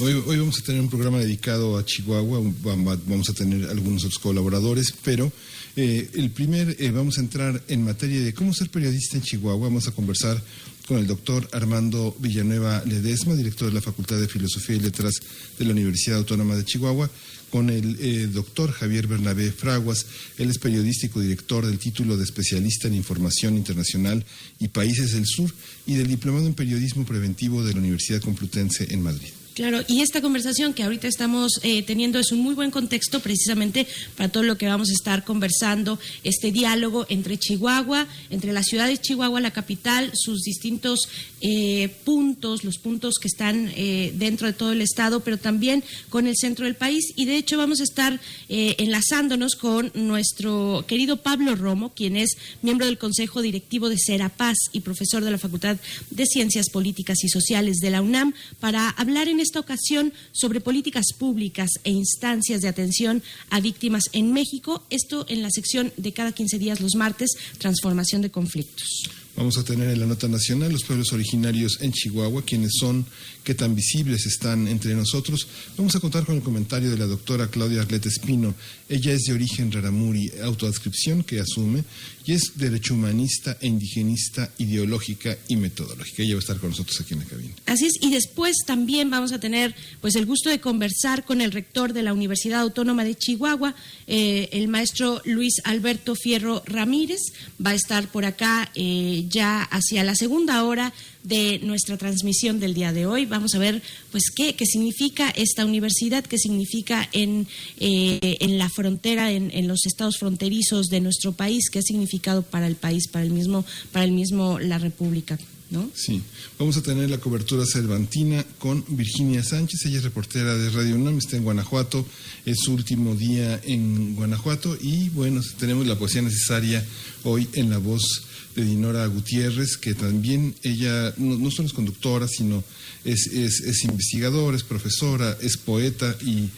Hoy, 0.00 0.22
hoy 0.26 0.38
vamos 0.38 0.58
a 0.58 0.62
tener 0.62 0.80
un 0.80 0.88
programa 0.88 1.18
dedicado 1.18 1.76
a 1.78 1.84
Chihuahua, 1.84 2.40
vamos 2.62 3.28
a 3.28 3.34
tener 3.34 3.68
algunos 3.68 4.04
otros 4.04 4.18
colaboradores, 4.18 4.94
pero 5.04 5.32
eh, 5.80 6.10
el 6.14 6.30
primer, 6.30 6.76
eh, 6.80 6.90
vamos 6.90 7.18
a 7.18 7.20
entrar 7.20 7.62
en 7.68 7.84
materia 7.84 8.20
de 8.20 8.34
cómo 8.34 8.52
ser 8.52 8.68
periodista 8.68 9.16
en 9.16 9.22
Chihuahua, 9.22 9.68
vamos 9.68 9.86
a 9.86 9.92
conversar 9.92 10.42
con 10.88 10.96
el 10.96 11.06
doctor 11.06 11.46
Armando 11.52 12.16
Villanueva 12.18 12.82
Ledesma, 12.86 13.34
director 13.34 13.68
de 13.68 13.74
la 13.74 13.82
Facultad 13.82 14.18
de 14.18 14.26
Filosofía 14.26 14.76
y 14.76 14.80
Letras 14.80 15.12
de 15.58 15.64
la 15.66 15.72
Universidad 15.72 16.16
Autónoma 16.16 16.56
de 16.56 16.64
Chihuahua, 16.64 17.10
con 17.50 17.68
el 17.68 17.98
eh, 18.00 18.26
doctor 18.26 18.72
Javier 18.72 19.06
Bernabé 19.06 19.52
Fraguas, 19.52 20.06
él 20.38 20.48
es 20.48 20.58
periodístico 20.58 21.20
director 21.20 21.66
del 21.66 21.78
título 21.78 22.16
de 22.16 22.24
especialista 22.24 22.88
en 22.88 22.94
información 22.94 23.56
internacional 23.56 24.24
y 24.58 24.68
países 24.68 25.12
del 25.12 25.26
sur 25.26 25.52
y 25.86 25.94
del 25.94 26.08
diplomado 26.08 26.46
en 26.46 26.54
periodismo 26.54 27.04
preventivo 27.04 27.62
de 27.62 27.74
la 27.74 27.80
Universidad 27.80 28.22
Complutense 28.22 28.86
en 28.90 29.02
Madrid. 29.02 29.37
Claro, 29.58 29.82
y 29.88 30.02
esta 30.02 30.20
conversación 30.20 30.72
que 30.72 30.84
ahorita 30.84 31.08
estamos 31.08 31.58
eh, 31.64 31.82
teniendo 31.82 32.20
es 32.20 32.30
un 32.30 32.38
muy 32.38 32.54
buen 32.54 32.70
contexto 32.70 33.18
precisamente 33.18 33.88
para 34.16 34.28
todo 34.28 34.44
lo 34.44 34.56
que 34.56 34.68
vamos 34.68 34.88
a 34.88 34.92
estar 34.92 35.24
conversando, 35.24 35.98
este 36.22 36.52
diálogo 36.52 37.06
entre 37.08 37.38
Chihuahua, 37.38 38.06
entre 38.30 38.52
la 38.52 38.62
ciudad 38.62 38.86
de 38.86 38.98
Chihuahua, 38.98 39.40
la 39.40 39.50
capital, 39.50 40.12
sus 40.14 40.42
distintos 40.42 41.08
eh, 41.40 41.88
puntos, 42.04 42.62
los 42.62 42.78
puntos 42.78 43.14
que 43.20 43.26
están 43.26 43.72
eh, 43.74 44.12
dentro 44.14 44.46
de 44.46 44.52
todo 44.52 44.70
el 44.70 44.80
estado, 44.80 45.24
pero 45.24 45.38
también 45.38 45.82
con 46.08 46.28
el 46.28 46.36
centro 46.36 46.64
del 46.64 46.76
país. 46.76 47.12
Y 47.16 47.24
de 47.24 47.36
hecho 47.36 47.58
vamos 47.58 47.80
a 47.80 47.82
estar 47.82 48.20
enlazándonos 48.48 49.56
con 49.56 49.90
nuestro 49.94 50.84
querido 50.86 51.16
Pablo 51.16 51.56
Romo, 51.56 51.92
quien 51.92 52.16
es 52.16 52.36
miembro 52.62 52.86
del 52.86 52.96
Consejo 52.96 53.42
Directivo 53.42 53.88
de 53.88 53.98
Serapaz 53.98 54.56
y 54.70 54.82
profesor 54.82 55.24
de 55.24 55.32
la 55.32 55.38
Facultad 55.38 55.78
de 56.10 56.26
Ciencias 56.26 56.70
Políticas 56.70 57.24
y 57.24 57.28
Sociales 57.28 57.78
de 57.78 57.90
la 57.90 58.02
UNAM, 58.02 58.34
para 58.60 58.90
hablar 58.90 59.26
en 59.26 59.47
esta 59.48 59.60
ocasión 59.60 60.12
sobre 60.32 60.60
políticas 60.60 61.06
públicas 61.18 61.70
e 61.84 61.90
instancias 61.90 62.60
de 62.60 62.68
atención 62.68 63.22
a 63.48 63.60
víctimas 63.60 64.04
en 64.12 64.32
México. 64.32 64.84
Esto 64.90 65.24
en 65.28 65.40
la 65.40 65.48
sección 65.50 65.90
de 65.96 66.12
cada 66.12 66.32
15 66.32 66.58
días 66.58 66.80
los 66.80 66.94
martes, 66.96 67.30
transformación 67.56 68.20
de 68.20 68.30
conflictos. 68.30 69.08
Vamos 69.36 69.56
a 69.56 69.64
tener 69.64 69.88
en 69.88 70.00
la 70.00 70.06
nota 70.06 70.28
nacional 70.28 70.72
los 70.72 70.84
pueblos 70.84 71.12
originarios 71.12 71.78
en 71.80 71.92
Chihuahua, 71.92 72.42
quienes 72.42 72.72
son, 72.78 73.06
qué 73.48 73.54
tan 73.54 73.74
visibles 73.74 74.26
están 74.26 74.68
entre 74.68 74.94
nosotros. 74.94 75.48
Vamos 75.78 75.96
a 75.96 76.00
contar 76.00 76.26
con 76.26 76.36
el 76.36 76.42
comentario 76.42 76.90
de 76.90 76.98
la 76.98 77.06
doctora 77.06 77.48
Claudia 77.48 77.80
Arlete 77.80 78.10
Espino. 78.10 78.54
Ella 78.90 79.14
es 79.14 79.22
de 79.22 79.32
origen 79.32 79.72
raramuri, 79.72 80.30
autoadscripción 80.42 81.24
que 81.24 81.40
asume, 81.40 81.82
y 82.26 82.34
es 82.34 82.52
derecho 82.56 82.92
humanista 82.92 83.56
e 83.62 83.68
indigenista, 83.68 84.50
ideológica 84.58 85.34
y 85.48 85.56
metodológica. 85.56 86.22
Ella 86.22 86.34
va 86.34 86.40
a 86.40 86.40
estar 86.40 86.58
con 86.58 86.68
nosotros 86.68 87.00
aquí 87.00 87.14
en 87.14 87.20
la 87.20 87.24
cabina. 87.24 87.54
Así 87.64 87.86
es, 87.86 87.94
y 88.02 88.10
después 88.10 88.54
también 88.66 89.08
vamos 89.08 89.32
a 89.32 89.40
tener 89.40 89.74
pues 90.02 90.14
el 90.16 90.26
gusto 90.26 90.50
de 90.50 90.60
conversar 90.60 91.24
con 91.24 91.40
el 91.40 91.50
rector 91.50 91.94
de 91.94 92.02
la 92.02 92.12
Universidad 92.12 92.60
Autónoma 92.60 93.02
de 93.02 93.14
Chihuahua, 93.14 93.74
eh, 94.06 94.50
el 94.52 94.68
maestro 94.68 95.22
Luis 95.24 95.54
Alberto 95.64 96.14
Fierro 96.14 96.62
Ramírez. 96.66 97.20
Va 97.64 97.70
a 97.70 97.74
estar 97.74 98.08
por 98.08 98.26
acá. 98.26 98.70
Eh, 98.74 99.24
ya 99.30 99.62
hacia 99.62 100.04
la 100.04 100.14
segunda 100.14 100.64
hora 100.64 100.92
de 101.22 101.60
nuestra 101.62 101.96
transmisión 101.96 102.60
del 102.60 102.74
día 102.74 102.92
de 102.92 103.06
hoy. 103.06 103.26
Vamos 103.26 103.54
a 103.54 103.58
ver, 103.58 103.82
pues, 104.10 104.30
qué, 104.34 104.54
qué 104.54 104.66
significa 104.66 105.30
esta 105.30 105.64
universidad, 105.64 106.24
qué 106.24 106.38
significa 106.38 107.08
en, 107.12 107.46
eh, 107.78 108.38
en 108.40 108.58
la 108.58 108.68
frontera, 108.68 109.32
en, 109.32 109.50
en, 109.52 109.68
los 109.68 109.86
estados 109.86 110.18
fronterizos 110.18 110.86
de 110.88 111.00
nuestro 111.00 111.32
país, 111.32 111.70
qué 111.70 111.80
ha 111.80 111.82
significado 111.82 112.42
para 112.42 112.66
el 112.66 112.76
país, 112.76 113.08
para 113.08 113.24
el 113.24 113.30
mismo, 113.30 113.64
para 113.92 114.04
el 114.04 114.12
mismo 114.12 114.58
la 114.58 114.78
República. 114.78 115.38
¿No? 115.70 115.90
Sí, 115.94 116.22
vamos 116.58 116.78
a 116.78 116.82
tener 116.82 117.10
la 117.10 117.18
cobertura 117.18 117.66
cervantina 117.66 118.42
con 118.58 118.82
Virginia 118.88 119.42
Sánchez, 119.42 119.84
ella 119.84 119.98
es 119.98 120.04
reportera 120.04 120.56
de 120.56 120.70
Radio 120.70 120.94
UNAM, 120.94 121.18
está 121.18 121.36
en 121.36 121.44
Guanajuato, 121.44 122.06
es 122.46 122.56
su 122.64 122.72
último 122.72 123.14
día 123.14 123.60
en 123.64 124.16
Guanajuato 124.16 124.78
y 124.80 125.10
bueno, 125.10 125.42
tenemos 125.58 125.86
la 125.86 125.98
poesía 125.98 126.22
necesaria 126.22 126.82
hoy 127.24 127.48
en 127.52 127.68
la 127.68 127.76
voz 127.76 128.22
de 128.56 128.64
Dinora 128.64 129.06
Gutiérrez, 129.06 129.76
que 129.76 129.94
también 129.94 130.54
ella 130.62 131.12
no, 131.16 131.50
solo 131.50 131.68
es 131.68 131.74
conductora, 131.74 132.26
sino 132.28 132.64
es, 133.04 133.26
es, 133.26 133.60
es, 133.60 133.84
investigadora, 133.84 134.56
es 134.56 134.64
profesora, 134.64 135.36
es 135.40 135.56
poeta 135.56 136.16
y 136.22 136.48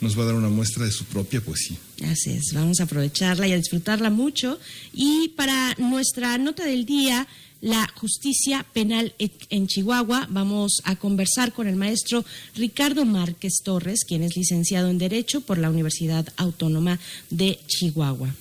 nos 0.00 0.18
va 0.18 0.22
a 0.22 0.26
dar 0.26 0.34
una 0.34 0.48
muestra 0.48 0.84
de 0.84 0.90
su 0.90 1.04
propia 1.04 1.40
poesía. 1.40 1.76
Así 2.04 2.30
es, 2.30 2.52
vamos 2.54 2.80
a 2.80 2.84
aprovecharla 2.84 3.46
y 3.46 3.52
a 3.52 3.56
disfrutarla 3.56 4.08
mucho. 4.10 4.58
Y 4.92 5.28
para 5.36 5.74
nuestra 5.74 6.38
nota 6.38 6.64
del 6.64 6.86
día, 6.86 7.28
la 7.60 7.90
justicia 7.94 8.64
penal 8.72 9.14
en 9.18 9.66
Chihuahua. 9.66 10.26
Vamos 10.30 10.80
a 10.84 10.96
conversar 10.96 11.52
con 11.52 11.66
el 11.66 11.76
maestro 11.76 12.24
Ricardo 12.54 13.04
Márquez 13.04 13.60
Torres, 13.62 14.04
quien 14.06 14.22
es 14.22 14.36
licenciado 14.36 14.88
en 14.88 14.98
Derecho 14.98 15.40
por 15.40 15.58
la 15.58 15.70
Universidad 15.70 16.26
Autónoma 16.36 16.98
de 17.30 17.58
Chihuahua. 17.66 18.34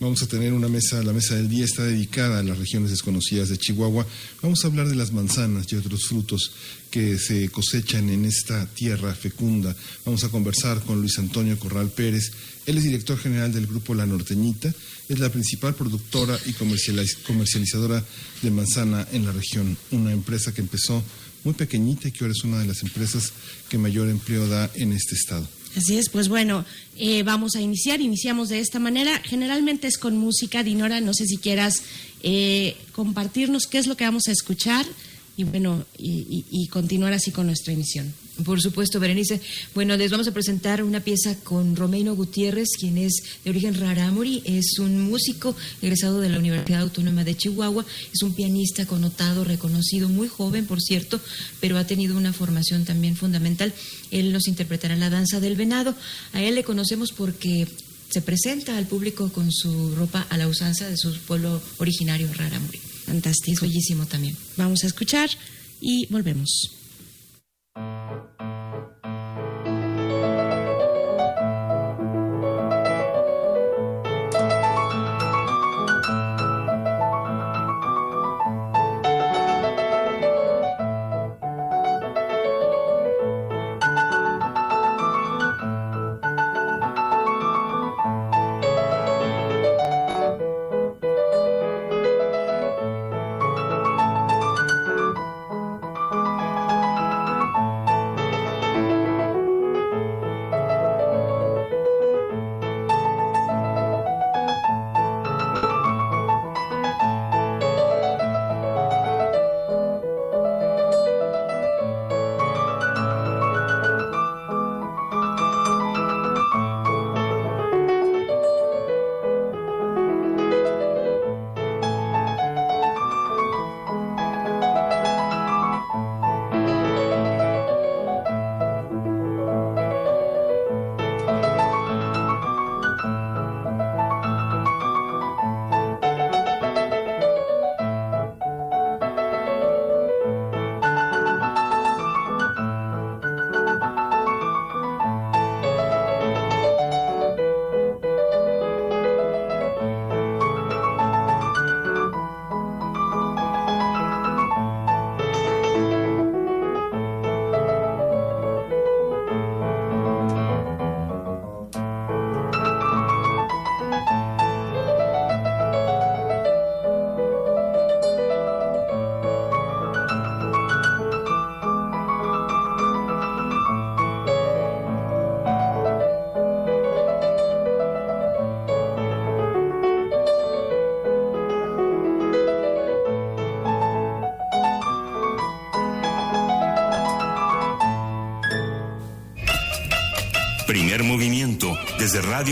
Vamos 0.00 0.22
a 0.22 0.26
tener 0.26 0.52
una 0.52 0.68
mesa, 0.68 1.02
la 1.02 1.12
mesa 1.12 1.36
del 1.36 1.48
día 1.48 1.64
está 1.64 1.84
dedicada 1.84 2.40
a 2.40 2.42
las 2.42 2.58
regiones 2.58 2.90
desconocidas 2.90 3.48
de 3.48 3.56
Chihuahua. 3.56 4.06
Vamos 4.42 4.64
a 4.64 4.66
hablar 4.66 4.88
de 4.88 4.96
las 4.96 5.12
manzanas 5.12 5.72
y 5.72 5.76
otros 5.76 6.06
frutos 6.08 6.50
que 6.90 7.16
se 7.16 7.48
cosechan 7.48 8.10
en 8.10 8.24
esta 8.24 8.66
tierra 8.66 9.14
fecunda. 9.14 9.74
Vamos 10.04 10.24
a 10.24 10.28
conversar 10.28 10.82
con 10.82 11.00
Luis 11.00 11.18
Antonio 11.18 11.58
Corral 11.58 11.90
Pérez. 11.90 12.32
Él 12.66 12.78
es 12.78 12.84
director 12.84 13.18
general 13.18 13.52
del 13.52 13.66
grupo 13.66 13.94
La 13.94 14.06
Norteñita. 14.06 14.72
Es 15.08 15.18
la 15.18 15.30
principal 15.30 15.74
productora 15.74 16.38
y 16.46 16.52
comercializadora 16.52 18.02
de 18.42 18.50
manzana 18.50 19.06
en 19.12 19.26
la 19.26 19.32
región. 19.32 19.76
Una 19.90 20.12
empresa 20.12 20.54
que 20.54 20.62
empezó 20.62 21.02
muy 21.44 21.54
pequeñita 21.54 22.08
y 22.08 22.12
que 22.12 22.24
ahora 22.24 22.32
es 22.36 22.44
una 22.44 22.58
de 22.58 22.66
las 22.66 22.82
empresas 22.82 23.32
que 23.68 23.76
mayor 23.76 24.08
empleo 24.08 24.48
da 24.48 24.70
en 24.74 24.92
este 24.92 25.14
estado. 25.14 25.46
Así 25.76 25.96
es, 25.98 26.08
pues 26.08 26.28
bueno, 26.28 26.64
eh, 26.96 27.22
vamos 27.24 27.56
a 27.56 27.60
iniciar, 27.60 28.00
iniciamos 28.00 28.48
de 28.48 28.60
esta 28.60 28.78
manera. 28.78 29.20
Generalmente 29.24 29.88
es 29.88 29.98
con 29.98 30.16
música, 30.16 30.62
Dinora, 30.62 31.00
no 31.00 31.12
sé 31.12 31.26
si 31.26 31.36
quieras 31.36 31.82
eh, 32.22 32.76
compartirnos 32.92 33.66
qué 33.66 33.78
es 33.78 33.86
lo 33.86 33.96
que 33.96 34.04
vamos 34.04 34.28
a 34.28 34.32
escuchar 34.32 34.86
y 35.36 35.44
bueno, 35.44 35.84
y, 35.98 36.44
y 36.48 36.68
continuar 36.68 37.12
así 37.12 37.32
con 37.32 37.46
nuestra 37.46 37.72
emisión. 37.72 38.14
Por 38.42 38.60
supuesto, 38.60 38.98
Berenice. 38.98 39.40
Bueno, 39.76 39.96
les 39.96 40.10
vamos 40.10 40.26
a 40.26 40.32
presentar 40.32 40.82
una 40.82 41.00
pieza 41.00 41.36
con 41.44 41.76
Romeino 41.76 42.16
Gutiérrez, 42.16 42.70
quien 42.78 42.98
es 42.98 43.22
de 43.44 43.50
origen 43.50 43.78
rarámuri, 43.78 44.42
es 44.44 44.80
un 44.80 45.02
músico 45.02 45.54
egresado 45.80 46.20
de 46.20 46.30
la 46.30 46.40
Universidad 46.40 46.80
Autónoma 46.80 47.22
de 47.22 47.36
Chihuahua, 47.36 47.86
es 48.12 48.22
un 48.22 48.34
pianista 48.34 48.86
connotado, 48.86 49.44
reconocido, 49.44 50.08
muy 50.08 50.26
joven, 50.26 50.66
por 50.66 50.80
cierto, 50.80 51.20
pero 51.60 51.78
ha 51.78 51.86
tenido 51.86 52.16
una 52.16 52.32
formación 52.32 52.84
también 52.84 53.14
fundamental. 53.14 53.72
Él 54.10 54.32
nos 54.32 54.48
interpretará 54.48 54.96
la 54.96 55.10
danza 55.10 55.38
del 55.38 55.54
venado. 55.54 55.94
A 56.32 56.42
él 56.42 56.56
le 56.56 56.64
conocemos 56.64 57.12
porque 57.12 57.68
se 58.10 58.20
presenta 58.20 58.76
al 58.76 58.86
público 58.86 59.30
con 59.32 59.52
su 59.52 59.94
ropa 59.94 60.26
a 60.28 60.36
la 60.36 60.48
usanza 60.48 60.88
de 60.88 60.96
su 60.96 61.16
pueblo 61.18 61.62
originario, 61.78 62.28
rarámuri. 62.32 62.78
Fantástico. 63.06 63.64
bellísimo 63.64 64.06
también. 64.06 64.36
Vamos 64.56 64.82
a 64.82 64.88
escuchar 64.88 65.30
y 65.80 66.06
volvemos. 66.10 66.83
Thank 67.76 68.20
you. 69.04 69.23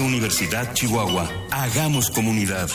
Universidad 0.00 0.72
Chihuahua. 0.75 1.30
Hagamos 1.50 2.11
comunidad. 2.11 2.70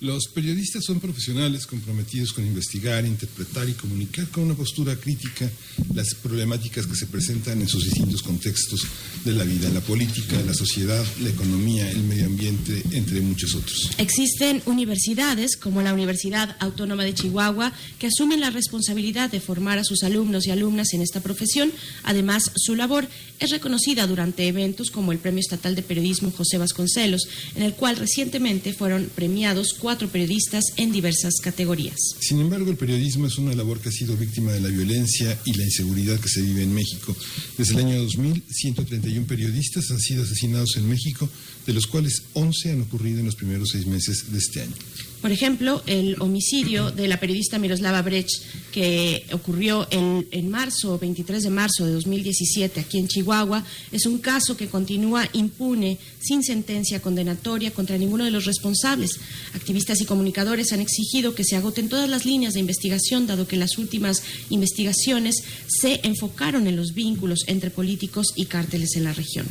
Los 0.00 0.28
periodistas 0.28 0.84
son 0.84 1.00
profesionales 1.00 1.66
comprometidos 1.66 2.32
con 2.32 2.46
investigar, 2.46 3.04
interpretar 3.06 3.68
y 3.68 3.72
comunicar 3.72 4.28
con 4.28 4.44
una 4.44 4.54
postura 4.54 4.94
crítica 4.94 5.50
las 5.94 6.14
problemáticas 6.14 6.86
que 6.86 6.94
se 6.94 7.06
presentan 7.06 7.60
en 7.60 7.68
sus 7.68 7.84
distintos 7.84 8.22
contextos 8.22 8.86
de 9.26 9.32
la 9.32 9.44
vida, 9.44 9.68
la 9.70 9.80
política, 9.80 10.40
la 10.46 10.54
sociedad, 10.54 11.04
la 11.20 11.30
economía, 11.30 11.90
el 11.90 12.04
medio 12.04 12.26
ambiente, 12.26 12.80
entre 12.92 13.20
muchos 13.20 13.56
otros. 13.56 13.90
Existen 13.98 14.62
universidades 14.66 15.56
como 15.56 15.82
la 15.82 15.92
Universidad 15.92 16.56
Autónoma 16.60 17.02
de 17.02 17.12
Chihuahua 17.12 17.72
que 17.98 18.06
asumen 18.06 18.40
la 18.40 18.50
responsabilidad 18.50 19.28
de 19.28 19.40
formar 19.40 19.78
a 19.78 19.84
sus 19.84 20.04
alumnos 20.04 20.46
y 20.46 20.52
alumnas 20.52 20.94
en 20.94 21.02
esta 21.02 21.20
profesión. 21.20 21.72
Además, 22.04 22.52
su 22.54 22.76
labor 22.76 23.08
es 23.40 23.50
reconocida 23.50 24.06
durante 24.06 24.46
eventos 24.46 24.92
como 24.92 25.10
el 25.10 25.18
Premio 25.18 25.40
Estatal 25.40 25.74
de 25.74 25.82
Periodismo 25.82 26.30
José 26.30 26.58
Vasconcelos, 26.58 27.26
en 27.56 27.64
el 27.64 27.74
cual 27.74 27.96
recientemente 27.96 28.72
fueron 28.74 29.10
premiados 29.12 29.74
cuatro 29.76 30.08
periodistas 30.08 30.62
en 30.76 30.92
diversas 30.92 31.34
categorías. 31.42 31.96
Sin 32.20 32.40
embargo, 32.40 32.70
el 32.70 32.76
periodismo 32.76 33.26
es 33.26 33.38
una 33.38 33.54
labor 33.54 33.80
que 33.80 33.88
ha 33.88 33.92
sido 33.92 34.16
víctima 34.16 34.52
de 34.52 34.60
la 34.60 34.68
violencia 34.68 35.36
y 35.44 35.52
la 35.54 35.64
inseguridad 35.64 36.20
que 36.20 36.28
se 36.28 36.42
vive 36.42 36.62
en 36.62 36.72
México. 36.72 37.16
Desde 37.58 37.74
el 37.74 37.86
año 37.86 38.02
2000, 38.02 38.44
131 38.48 39.15
periodistas 39.24 39.90
han 39.90 40.00
sido 40.00 40.24
asesinados 40.24 40.76
en 40.76 40.88
México, 40.88 41.28
de 41.66 41.72
los 41.72 41.86
cuales 41.86 42.22
11 42.34 42.72
han 42.72 42.82
ocurrido 42.82 43.20
en 43.20 43.26
los 43.26 43.34
primeros 43.34 43.70
seis 43.70 43.86
meses 43.86 44.30
de 44.30 44.38
este 44.38 44.62
año. 44.62 44.74
Por 45.20 45.32
ejemplo, 45.32 45.82
el 45.86 46.16
homicidio 46.20 46.90
de 46.90 47.08
la 47.08 47.18
periodista 47.18 47.58
Miroslava 47.58 48.02
Brech, 48.02 48.28
que 48.70 49.24
ocurrió 49.32 49.88
en, 49.90 50.26
en, 50.30 50.50
marzo, 50.50 50.98
23 50.98 51.42
de 51.42 51.50
marzo 51.50 51.86
de 51.86 51.92
2017, 51.92 52.80
aquí 52.80 52.98
en 52.98 53.08
Chihuahua, 53.08 53.64
es 53.92 54.06
un 54.06 54.18
caso 54.18 54.56
que 54.56 54.68
continúa 54.68 55.28
impune, 55.32 55.98
sin 56.20 56.42
sentencia 56.42 57.00
condenatoria 57.00 57.72
contra 57.72 57.98
ninguno 57.98 58.24
de 58.24 58.30
los 58.30 58.44
responsables. 58.44 59.18
Activistas 59.54 60.00
y 60.00 60.04
comunicadores 60.04 60.72
han 60.72 60.80
exigido 60.80 61.34
que 61.34 61.44
se 61.44 61.56
agoten 61.56 61.88
todas 61.88 62.08
las 62.08 62.24
líneas 62.24 62.54
de 62.54 62.60
investigación, 62.60 63.26
dado 63.26 63.48
que 63.48 63.56
las 63.56 63.78
últimas 63.78 64.22
investigaciones 64.50 65.42
se 65.66 66.00
enfocaron 66.02 66.66
en 66.66 66.76
los 66.76 66.94
vínculos 66.94 67.44
entre 67.46 67.70
políticos 67.70 68.28
y 68.36 68.46
cárteles 68.46 68.96
en 68.96 69.04
la 69.04 69.12
región. 69.12 69.46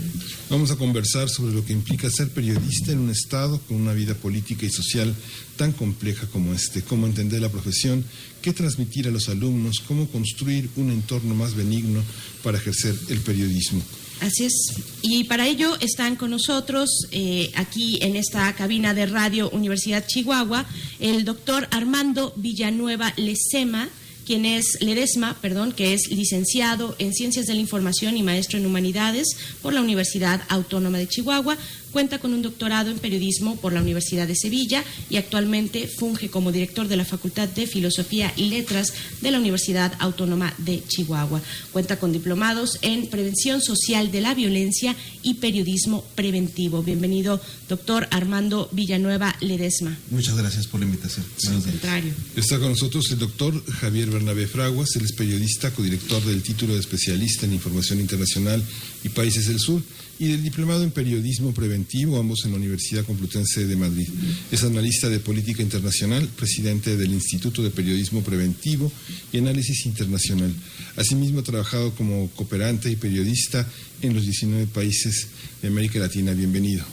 Vamos 0.50 0.72
a 0.72 0.76
conversar 0.76 1.30
sobre 1.30 1.54
lo 1.54 1.66
que 1.66 1.74
implica 1.74 2.10
ser 2.10 2.30
periodista 2.30 2.92
en 2.92 3.00
un 3.00 3.10
Estado 3.10 3.60
con 3.68 3.78
una 3.78 3.94
vida 3.94 4.14
política 4.14 4.66
y 4.66 4.70
social 4.70 5.16
tan 5.58 5.65
compleja 5.74 6.28
como 6.28 6.54
este, 6.54 6.82
cómo 6.82 7.08
entender 7.08 7.42
la 7.42 7.50
profesión, 7.50 8.04
qué 8.42 8.54
transmitir 8.54 9.08
a 9.08 9.12
los 9.12 9.30
alumnos, 9.30 9.82
cómo 9.88 10.08
construir 10.08 10.70
un 10.76 10.92
entorno 10.92 11.36
más 11.36 11.56
benigno 11.56 12.02
para 12.44 12.58
ejercer 12.58 12.96
el 13.10 13.20
periodismo. 13.20 13.82
Así 14.22 14.46
es. 14.46 14.54
Y 15.02 15.26
para 15.26 15.48
ello 15.48 15.76
están 15.82 16.16
con 16.16 16.32
nosotros 16.32 16.90
eh, 17.12 17.52
aquí 17.56 18.00
en 18.02 18.16
esta 18.16 18.54
cabina 18.56 18.94
de 18.94 19.06
radio 19.08 19.50
Universidad 19.50 20.06
Chihuahua 20.08 20.66
el 21.00 21.26
doctor 21.26 21.68
Armando 21.72 22.34
Villanueva 22.38 23.14
Lecema 23.18 23.90
quien 24.26 24.46
es 24.46 24.78
Ledesma, 24.82 25.38
perdón, 25.40 25.72
que 25.72 25.94
es 25.94 26.10
licenciado 26.10 26.96
en 27.00 27.14
Ciencias 27.14 27.46
de 27.46 27.54
la 27.54 27.60
Información 27.60 28.18
y 28.18 28.24
maestro 28.24 28.58
en 28.58 28.66
Humanidades 28.66 29.28
por 29.62 29.74
la 29.74 29.82
Universidad 29.82 30.42
Autónoma 30.50 30.98
de 30.98 31.08
Chihuahua, 31.08 31.58
cuenta 31.96 32.20
con 32.20 32.34
un 32.34 32.42
doctorado 32.42 32.92
en 32.92 33.00
periodismo 33.00 33.56
por 33.56 33.72
la 33.72 33.82
Universidad 33.82 34.28
de 34.28 34.36
Sevilla 34.36 34.84
y 35.10 35.16
actualmente 35.16 35.88
funge 35.88 36.30
como 36.30 36.52
director 36.52 36.90
de 36.90 36.98
la 36.98 37.06
Facultad 37.06 37.48
de 37.48 37.68
Filosofía 37.68 38.34
y 38.36 38.50
Letras 38.50 38.92
de 39.22 39.32
la 39.32 39.40
Universidad 39.40 39.94
Autónoma 40.00 40.54
de 40.58 40.84
Chihuahua. 40.86 41.42
Cuenta 41.72 41.98
con 41.98 42.12
diplomados 42.12 42.80
en 42.82 43.08
Prevención 43.08 43.62
Social 43.62 44.12
de 44.12 44.20
la 44.20 44.36
Violencia 44.36 44.94
y 45.24 45.36
Periodismo 45.36 46.04
Preventivo. 46.16 46.84
Bienvenido, 46.84 47.40
doctor 47.70 48.10
Armando 48.12 48.68
Villanueva 48.74 49.34
Ledesma. 49.40 49.98
Muchas 50.12 50.36
gracias 50.36 50.68
por 50.68 50.82
la 50.82 50.88
invitación. 50.88 51.26
Al 51.48 51.64
contrario. 51.64 52.12
Está 52.36 52.60
con 52.60 52.72
nosotros 52.72 53.10
el 53.12 53.20
doctor 53.20 53.64
Javier 53.72 54.10
Bernabé 54.10 54.48
Fraguas, 54.48 54.90
él 54.98 55.06
es 55.06 55.14
periodista, 55.14 55.72
codirector 55.72 56.22
del 56.26 56.44
título 56.44 56.74
de 56.74 56.82
especialista 56.82 57.46
en 57.46 57.54
Información 57.54 58.02
Internacional 58.02 58.62
y 59.06 59.10
Países 59.10 59.48
del 59.48 59.60
Sur 59.60 59.84
y 60.18 60.30
del 60.30 60.42
diplomado 60.42 60.84
en 60.84 60.90
periodismo 60.90 61.54
preventivo, 61.54 62.20
ambos 62.20 62.44
en 62.44 62.52
la 62.52 62.58
Universidad 62.58 63.06
Complutense 63.06 63.68
de 63.68 63.76
Madrid. 63.76 64.08
Es 64.52 64.64
analista 64.64 65.10
de 65.10 65.20
política 65.20 65.62
internacional, 65.62 66.28
presidente 66.30 66.98
del 66.98 67.14
Instituto 67.14 67.62
de 67.62 67.70
Periodismo 67.70 68.24
Preventivo 68.24 68.92
y 69.32 69.38
Análisis 69.38 69.86
Internacional. 69.86 70.52
Asimismo, 70.96 71.42
ha 71.42 71.44
trabajado 71.44 71.94
como 71.94 72.30
cooperante 72.32 72.90
y 72.90 72.96
periodista 72.96 73.70
en 74.02 74.16
los 74.16 74.24
19 74.24 74.68
países 74.68 75.28
de 75.62 75.68
América 75.68 76.00
Latina. 76.00 76.34
Bienvenido. 76.34 76.84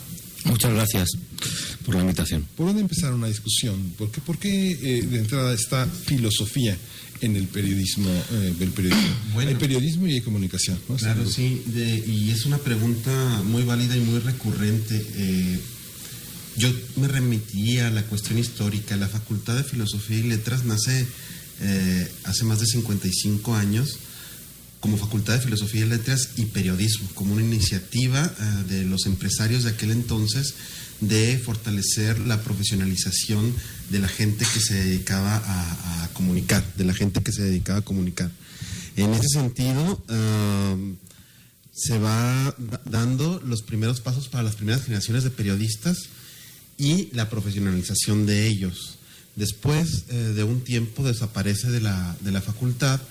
Muchas 0.45 0.73
gracias 0.73 1.09
por 1.83 1.95
la 1.95 2.01
invitación. 2.01 2.45
¿Por 2.55 2.67
dónde 2.67 2.81
empezar 2.81 3.11
una 3.13 3.27
discusión? 3.27 3.93
¿Por 3.97 4.11
qué, 4.11 4.21
por 4.21 4.37
qué 4.37 4.71
eh, 4.71 5.01
de 5.01 5.17
entrada 5.17 5.53
esta 5.53 5.87
filosofía 5.87 6.77
en 7.25 7.35
el 7.35 7.47
periodismo, 7.47 8.09
eh, 8.09 8.53
el 8.59 8.69
periodismo. 8.69 9.15
Bueno, 9.33 9.49
hay 9.49 9.55
periodismo 9.55 10.07
y 10.07 10.13
hay 10.13 10.21
comunicación. 10.21 10.77
¿no? 10.87 10.95
Claro, 10.95 11.27
sí, 11.27 11.63
de, 11.67 12.03
y 12.05 12.29
es 12.31 12.45
una 12.45 12.57
pregunta 12.57 13.41
muy 13.45 13.63
válida 13.63 13.95
y 13.97 14.01
muy 14.01 14.19
recurrente. 14.19 15.03
Eh, 15.15 15.59
yo 16.57 16.69
me 16.97 17.07
remitía 17.07 17.87
a 17.87 17.91
la 17.91 18.03
cuestión 18.03 18.37
histórica. 18.37 18.95
La 18.95 19.07
Facultad 19.07 19.55
de 19.55 19.63
Filosofía 19.63 20.19
y 20.19 20.23
Letras 20.23 20.65
nace 20.65 21.07
eh, 21.61 22.11
hace 22.25 22.43
más 22.43 22.59
de 22.59 22.67
55 22.67 23.55
años 23.55 23.97
como 24.83 24.97
Facultad 24.97 25.35
de 25.35 25.39
Filosofía 25.39 25.85
y 25.85 25.89
Letras 25.89 26.31
y 26.35 26.43
Periodismo, 26.43 27.07
como 27.15 27.33
una 27.33 27.41
iniciativa 27.41 28.21
uh, 28.37 28.69
de 28.69 28.83
los 28.83 29.05
empresarios 29.05 29.63
de 29.63 29.69
aquel 29.69 29.91
entonces 29.91 30.55
de 31.01 31.37
fortalecer 31.37 32.19
la 32.19 32.41
profesionalización 32.41 33.53
de 33.89 33.99
la 33.99 34.07
gente 34.07 34.45
que 34.53 34.59
se 34.59 34.75
dedicaba 34.75 35.41
a, 35.45 36.09
comunicar, 36.13 36.63
de 36.75 36.85
la 36.85 36.93
gente 36.93 37.21
que 37.21 37.31
se 37.31 37.43
dedicaba 37.43 37.79
a 37.79 37.83
comunicar. 37.83 38.31
En 38.95 39.13
ese 39.13 39.27
sentido, 39.29 40.03
se 41.73 41.97
va 41.97 42.55
dando 42.85 43.41
los 43.45 43.63
primeros 43.63 43.99
pasos 43.99 44.29
para 44.29 44.43
las 44.43 44.55
primeras 44.55 44.83
generaciones 44.83 45.23
de 45.23 45.31
periodistas 45.31 45.97
y 46.77 47.09
la 47.13 47.29
profesionalización 47.29 48.25
de 48.25 48.47
ellos. 48.47 48.99
Después 49.35 50.05
eh, 50.09 50.15
de 50.35 50.43
un 50.43 50.61
tiempo 50.61 51.03
desaparece 51.03 51.71
de 51.71 51.81
la, 51.81 52.15
de 52.21 52.31
la 52.31 52.41
facultad 52.41 53.01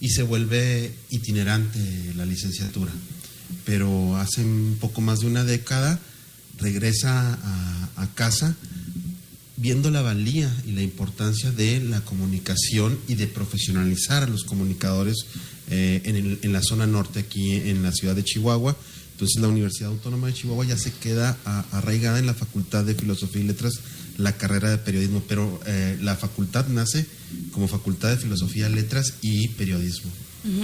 y 0.00 0.08
se 0.08 0.22
vuelve 0.22 0.94
itinerante 1.10 2.14
la 2.16 2.24
licenciatura. 2.24 2.92
Pero 3.64 4.16
hace 4.16 4.42
un 4.42 4.78
poco 4.80 5.02
más 5.02 5.20
de 5.20 5.26
una 5.26 5.44
década 5.44 6.00
regresa 6.58 7.38
a, 7.96 8.06
casa 8.14 8.54
viendo 9.56 9.90
la 9.90 10.00
valía 10.00 10.54
y 10.66 10.72
la 10.72 10.82
importancia 10.82 11.50
de 11.50 11.80
la 11.80 12.00
comunicación 12.02 12.98
y 13.08 13.14
de 13.14 13.26
profesionalizar 13.26 14.22
a 14.22 14.26
los 14.26 14.44
comunicadores 14.44 15.26
eh, 15.70 16.00
en, 16.04 16.16
el, 16.16 16.38
en, 16.42 16.52
la 16.52 16.62
zona 16.62 16.86
norte, 16.86 17.20
aquí 17.20 17.52
en 17.52 17.82
la 17.82 17.92
ciudad 17.92 18.14
de 18.14 18.24
Chihuahua. 18.24 18.76
Entonces 19.12 19.40
la 19.40 19.48
Universidad 19.48 19.90
Autónoma 19.90 20.28
de 20.28 20.34
Chihuahua 20.34 20.66
ya 20.66 20.78
se 20.78 20.92
queda 20.92 21.36
arraigada 21.72 22.18
en 22.18 22.26
la 22.26 22.34
Facultad 22.34 22.84
de 22.84 22.94
Filosofía 22.94 23.42
y 23.42 23.46
Letras 23.46 23.80
la 24.18 24.32
carrera 24.32 24.70
de 24.70 24.78
periodismo, 24.78 25.22
pero 25.28 25.60
eh, 25.66 25.98
la 26.00 26.16
facultad 26.16 26.68
nace 26.68 27.06
como 27.52 27.68
Facultad 27.68 28.10
de 28.10 28.16
Filosofía, 28.16 28.68
Letras 28.68 29.14
y 29.20 29.48
Periodismo. 29.48 30.10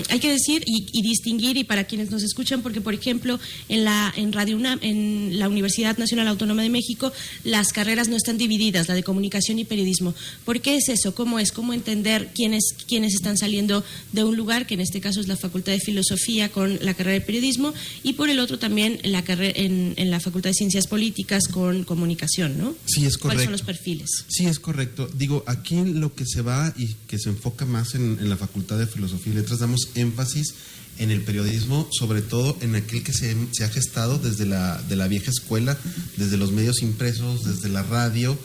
Hay 0.08 0.20
que 0.20 0.30
decir 0.30 0.62
y, 0.66 0.86
y, 0.92 1.02
distinguir, 1.02 1.56
y 1.56 1.64
para 1.64 1.84
quienes 1.84 2.10
nos 2.10 2.22
escuchan, 2.22 2.62
porque 2.62 2.80
por 2.80 2.94
ejemplo 2.94 3.38
en 3.68 3.84
la, 3.84 4.12
en 4.16 4.32
Radio 4.32 4.56
UNAM, 4.56 4.78
en 4.82 5.38
la 5.38 5.48
Universidad 5.48 5.98
Nacional 5.98 6.28
Autónoma 6.28 6.62
de 6.62 6.70
México, 6.70 7.12
las 7.44 7.72
carreras 7.72 8.08
no 8.08 8.16
están 8.16 8.38
divididas, 8.38 8.88
la 8.88 8.94
de 8.94 9.02
comunicación 9.02 9.58
y 9.58 9.64
periodismo. 9.64 10.14
¿Por 10.44 10.60
qué 10.60 10.76
es 10.76 10.88
eso? 10.88 11.14
¿Cómo 11.14 11.38
es? 11.38 11.52
¿Cómo 11.52 11.72
entender 11.72 12.30
quiénes, 12.34 12.74
quiénes 12.86 13.14
están 13.14 13.36
saliendo 13.36 13.84
de 14.12 14.24
un 14.24 14.36
lugar, 14.36 14.66
que 14.66 14.74
en 14.74 14.80
este 14.80 15.00
caso 15.00 15.20
es 15.20 15.28
la 15.28 15.36
Facultad 15.36 15.72
de 15.72 15.80
Filosofía 15.80 16.50
con 16.50 16.78
la 16.82 16.94
carrera 16.94 17.14
de 17.14 17.20
periodismo, 17.20 17.74
y 18.02 18.14
por 18.14 18.30
el 18.30 18.38
otro 18.38 18.58
también 18.58 18.98
la 19.04 19.22
carrera, 19.22 19.52
en, 19.56 19.94
en 19.96 20.10
la 20.10 20.20
Facultad 20.20 20.50
de 20.50 20.54
Ciencias 20.54 20.86
Políticas 20.86 21.48
con 21.48 21.84
comunicación, 21.84 22.58
¿no? 22.58 22.74
Sí, 22.86 23.04
es 23.04 23.16
correcto. 23.16 23.22
¿Cuáles 23.22 23.44
son 23.44 23.52
los 23.52 23.62
perfiles? 23.62 24.10
Sí, 24.28 24.46
es 24.46 24.58
correcto. 24.58 25.08
Digo, 25.14 25.44
aquí 25.46 25.76
lo 25.84 26.14
que 26.14 26.26
se 26.26 26.42
va 26.42 26.72
y 26.76 26.94
que 27.06 27.18
se 27.18 27.28
enfoca 27.30 27.64
más 27.64 27.94
en, 27.94 28.18
en 28.20 28.28
la 28.28 28.36
Facultad 28.36 28.78
de 28.78 28.86
Filosofía 28.86 29.32
y 29.32 29.36
Letras, 29.36 29.62
énfasis 29.94 30.54
en 30.98 31.10
el 31.10 31.22
periodismo, 31.22 31.88
sobre 31.90 32.22
todo 32.22 32.56
en 32.60 32.74
aquel 32.74 33.02
que 33.02 33.12
se, 33.12 33.34
se, 33.52 33.64
ha 33.64 33.68
gestado 33.68 34.18
desde 34.18 34.46
la, 34.46 34.80
de 34.82 34.96
la 34.96 35.08
vieja 35.08 35.30
escuela, 35.30 35.76
desde 36.16 36.36
los 36.36 36.52
medios 36.52 36.82
impresos, 36.82 37.44
desde 37.44 37.68
la 37.68 37.82
radio 37.82 38.36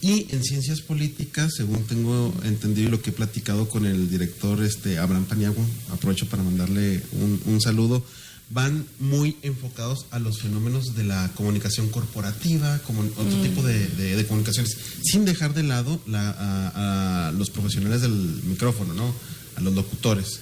y 0.00 0.26
en 0.30 0.42
ciencias 0.44 0.80
políticas, 0.80 1.54
según 1.56 1.84
tengo 1.84 2.34
entendido 2.44 2.88
y 2.88 2.90
lo 2.90 3.02
que 3.02 3.10
he 3.10 3.12
platicado 3.12 3.68
con 3.68 3.86
el 3.86 4.10
director 4.10 4.62
este, 4.62 4.98
Abraham 4.98 5.24
Paniagua, 5.24 5.64
aprovecho 5.90 6.28
para 6.28 6.42
mandarle 6.42 7.02
un, 7.12 7.40
un 7.46 7.60
saludo, 7.60 8.04
van 8.50 8.86
muy 9.00 9.36
enfocados 9.42 10.06
a 10.10 10.18
los 10.18 10.40
fenómenos 10.40 10.94
de 10.94 11.04
la 11.04 11.30
comunicación 11.34 11.88
corporativa, 11.88 12.78
como 12.80 13.00
otro 13.00 13.24
mm. 13.24 13.42
tipo 13.42 13.62
de, 13.62 13.88
de, 13.88 14.16
de, 14.16 14.26
comunicaciones, 14.26 14.76
sin 15.02 15.24
dejar 15.24 15.54
de 15.54 15.62
lado 15.64 16.00
la, 16.06 16.30
a, 16.30 17.28
a 17.28 17.32
los 17.32 17.50
profesionales 17.50 18.02
del 18.02 18.12
micrófono, 18.44 18.94
¿no? 18.94 19.12
a 19.56 19.60
los 19.60 19.74
locutores. 19.74 20.40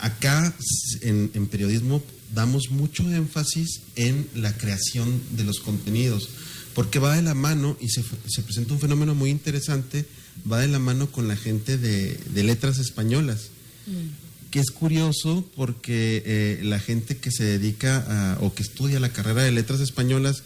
Acá 0.00 0.54
en, 1.02 1.30
en, 1.34 1.46
periodismo 1.46 2.02
damos 2.34 2.70
mucho 2.70 3.02
énfasis 3.12 3.82
en 3.96 4.26
la 4.34 4.56
creación 4.56 5.20
de 5.32 5.44
los 5.44 5.60
contenidos, 5.60 6.28
porque 6.74 6.98
va 6.98 7.16
de 7.16 7.22
la 7.22 7.34
mano 7.34 7.76
y 7.80 7.88
se, 7.88 8.04
se 8.26 8.42
presenta 8.42 8.74
un 8.74 8.80
fenómeno 8.80 9.14
muy 9.14 9.30
interesante, 9.30 10.06
va 10.50 10.60
de 10.60 10.68
la 10.68 10.78
mano 10.78 11.10
con 11.10 11.28
la 11.28 11.36
gente 11.36 11.78
de, 11.78 12.14
de 12.32 12.44
letras 12.44 12.78
españolas. 12.78 13.50
Que 14.50 14.60
es 14.60 14.70
curioso 14.70 15.48
porque 15.56 16.22
eh, 16.24 16.60
la 16.62 16.78
gente 16.78 17.16
que 17.16 17.32
se 17.32 17.44
dedica 17.44 18.34
a, 18.36 18.38
o 18.40 18.54
que 18.54 18.62
estudia 18.62 19.00
la 19.00 19.12
carrera 19.12 19.42
de 19.42 19.52
letras 19.52 19.80
españolas 19.80 20.42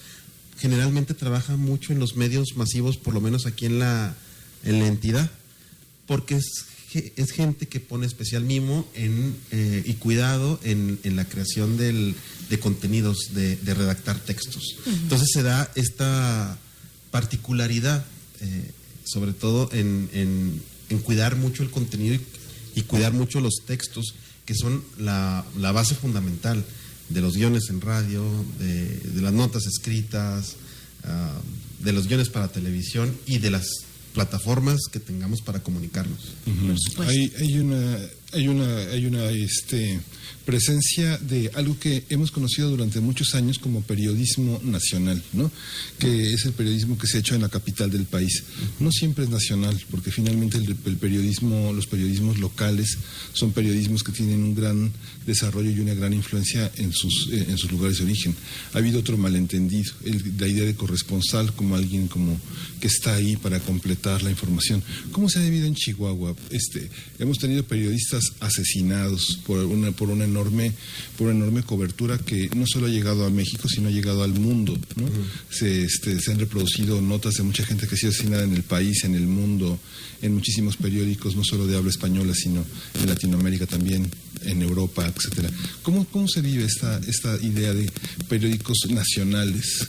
generalmente 0.59 1.15
trabaja 1.15 1.57
mucho 1.57 1.93
en 1.93 1.99
los 1.99 2.17
medios 2.17 2.57
masivos, 2.57 2.97
por 2.97 3.13
lo 3.13 3.21
menos 3.21 3.45
aquí 3.47 3.67
en 3.67 3.79
la, 3.79 4.15
en 4.65 4.79
la 4.79 4.87
entidad, 4.87 5.31
porque 6.07 6.37
es, 6.37 6.67
es 7.17 7.31
gente 7.33 7.67
que 7.67 7.81
pone 7.81 8.07
especial 8.07 8.45
mimo 8.45 8.87
en, 8.95 9.37
eh, 9.51 9.83
y 9.85 9.95
cuidado 9.95 10.61
en, 10.63 10.99
en 11.03 11.17
la 11.17 11.25
creación 11.25 11.77
del, 11.77 12.15
de 12.49 12.61
contenidos, 12.61 13.35
de, 13.35 13.57
de 13.57 13.75
redactar 13.75 14.19
textos. 14.19 14.77
Entonces 14.87 15.29
se 15.33 15.43
da 15.43 15.71
esta 15.75 16.59
particularidad, 17.11 18.05
eh, 18.41 18.71
sobre 19.05 19.33
todo 19.33 19.71
en, 19.73 20.09
en, 20.13 20.63
en, 20.89 20.99
cuidar 21.01 21.37
mucho 21.37 21.63
el 21.63 21.71
contenido 21.71 22.15
y, 22.15 22.21
y, 22.81 22.83
cuidar 22.83 23.13
mucho 23.13 23.41
los 23.41 23.63
textos, 23.67 24.15
que 24.45 24.55
son 24.55 24.85
la, 24.99 25.45
la 25.59 25.73
base 25.73 25.95
fundamental 25.95 26.65
de 27.09 27.21
los 27.21 27.37
guiones 27.37 27.71
en 27.71 27.81
radio, 27.81 28.25
de, 28.59 28.99
de 28.99 29.23
las 29.23 29.33
notas 29.33 29.67
escritas, 29.67 30.57
uh, 31.05 31.85
de 31.85 31.93
los 31.93 32.09
guiones 32.09 32.29
para 32.31 32.49
televisión 32.49 33.15
y 33.27 33.39
de 33.39 33.51
las 33.51 33.67
plataformas 34.15 34.79
que 34.91 35.01
tengamos 35.01 35.43
para 35.43 35.63
comunicarnos. 35.63 36.33
Uh 36.47 36.51
-huh. 36.51 37.07
hay, 37.07 37.33
hay, 37.39 37.59
una, 37.59 37.99
hay 38.33 38.49
una, 38.49 38.79
hay 38.93 39.07
una 39.07 39.29
este, 39.31 40.01
presencia 40.45 41.19
de 41.19 41.51
algo 41.55 41.79
que 41.79 42.05
hemos 42.11 42.31
conocido 42.31 42.71
durante 42.71 43.01
muchos 43.01 43.35
años 43.35 43.59
como 43.59 43.83
periodismo 43.83 44.61
nacional, 44.63 45.23
¿no? 45.33 45.51
que 45.99 46.35
es 46.35 46.45
el 46.45 46.53
periodismo 46.53 46.99
que 46.99 47.07
se 47.07 47.17
ha 47.17 47.21
hecho 47.21 47.35
en 47.35 47.43
la 47.43 47.49
capital 47.49 47.91
del 47.91 48.05
país. 48.05 48.45
No 48.81 48.93
siempre 48.93 49.25
es 49.25 49.31
nacional, 49.31 49.81
porque 49.91 50.11
finalmente 50.11 50.59
el, 50.59 50.77
periodismo, 50.97 51.73
los 51.73 51.87
periodismos 51.87 52.39
locales 52.39 52.99
son 53.33 53.53
periodismos 53.53 54.03
que 54.03 54.13
tienen 54.13 54.43
un 54.43 54.55
gran 54.55 54.93
desarrollo 55.27 55.71
y 55.71 55.81
una 55.81 55.95
gran 55.95 56.13
influencia 56.13 56.71
en 56.77 56.93
sus, 56.93 57.31
eh, 57.33 57.47
en 57.49 57.59
sus 57.59 57.71
lugares 57.71 57.99
de 57.99 58.05
origen. 58.05 58.35
Ha 58.75 58.79
habido 58.79 59.01
otro 59.01 59.17
malentendido, 59.17 59.93
el, 60.05 60.35
la 60.39 60.49
idea 60.49 60.65
de 60.65 60.75
corresponsal 60.75 61.55
como 61.55 61.77
alguien 61.77 62.09
como 62.09 62.39
que 62.81 62.89
está 62.89 63.15
ahí 63.15 63.37
para 63.37 63.61
completar 63.61 64.23
la 64.23 64.31
información. 64.31 64.83
¿Cómo 65.13 65.29
se 65.29 65.39
ha 65.39 65.43
vivido 65.43 65.67
en 65.67 65.75
Chihuahua? 65.75 66.37
Este, 66.51 66.91
hemos 67.19 67.39
tenido 67.39 67.65
periodistas 67.65 68.25
asesinados 68.41 69.41
por 69.47 69.59
una, 69.65 69.93
por 69.93 70.11
una 70.11 70.27
enorme, 70.35 70.73
por 71.17 71.29
una 71.29 71.37
enorme 71.37 71.63
cobertura 71.63 72.19
que 72.19 72.49
no 72.57 72.65
solo 72.67 72.87
ha 72.87 72.91
llegado 72.91 73.25
a 73.25 73.31
México, 73.31 73.69
sino 73.69 73.89
ha 73.89 73.93
llegado 73.93 74.23
al 74.25 74.35
mundo. 74.35 74.77
¿no? 74.97 75.05
Uh 75.05 75.09
-huh. 75.09 75.25
se, 75.51 75.85
este, 75.85 76.21
se, 76.21 76.33
han 76.33 76.39
reproducido 76.39 77.01
notas 77.01 77.35
de 77.35 77.45
mucha 77.45 77.65
gente 77.65 77.87
que 77.87 77.95
ha 77.95 77.99
sido 77.99 78.11
asesinada 78.11 78.43
en 78.45 78.55
el 78.55 78.63
país, 78.63 79.05
en 79.05 79.15
el 79.15 79.27
mundo, 79.27 79.79
en 80.23 80.35
muchísimos 80.35 80.77
periódicos, 80.77 81.37
no 81.37 81.45
solo 81.45 81.67
de 81.67 81.77
habla 81.77 81.91
española, 81.91 82.35
sino 82.35 82.65
en 83.01 83.07
Latinoamérica 83.09 83.67
también, 83.67 84.11
en 84.43 84.63
Europa, 84.63 85.07
etcétera. 85.07 85.51
¿Cómo, 85.83 86.07
cómo 86.07 86.27
se 86.29 86.41
vive 86.41 86.65
esta, 86.65 86.99
esta 87.07 87.37
idea 87.43 87.73
de 87.73 87.91
periódicos 88.29 88.79
nacionales, 88.91 89.87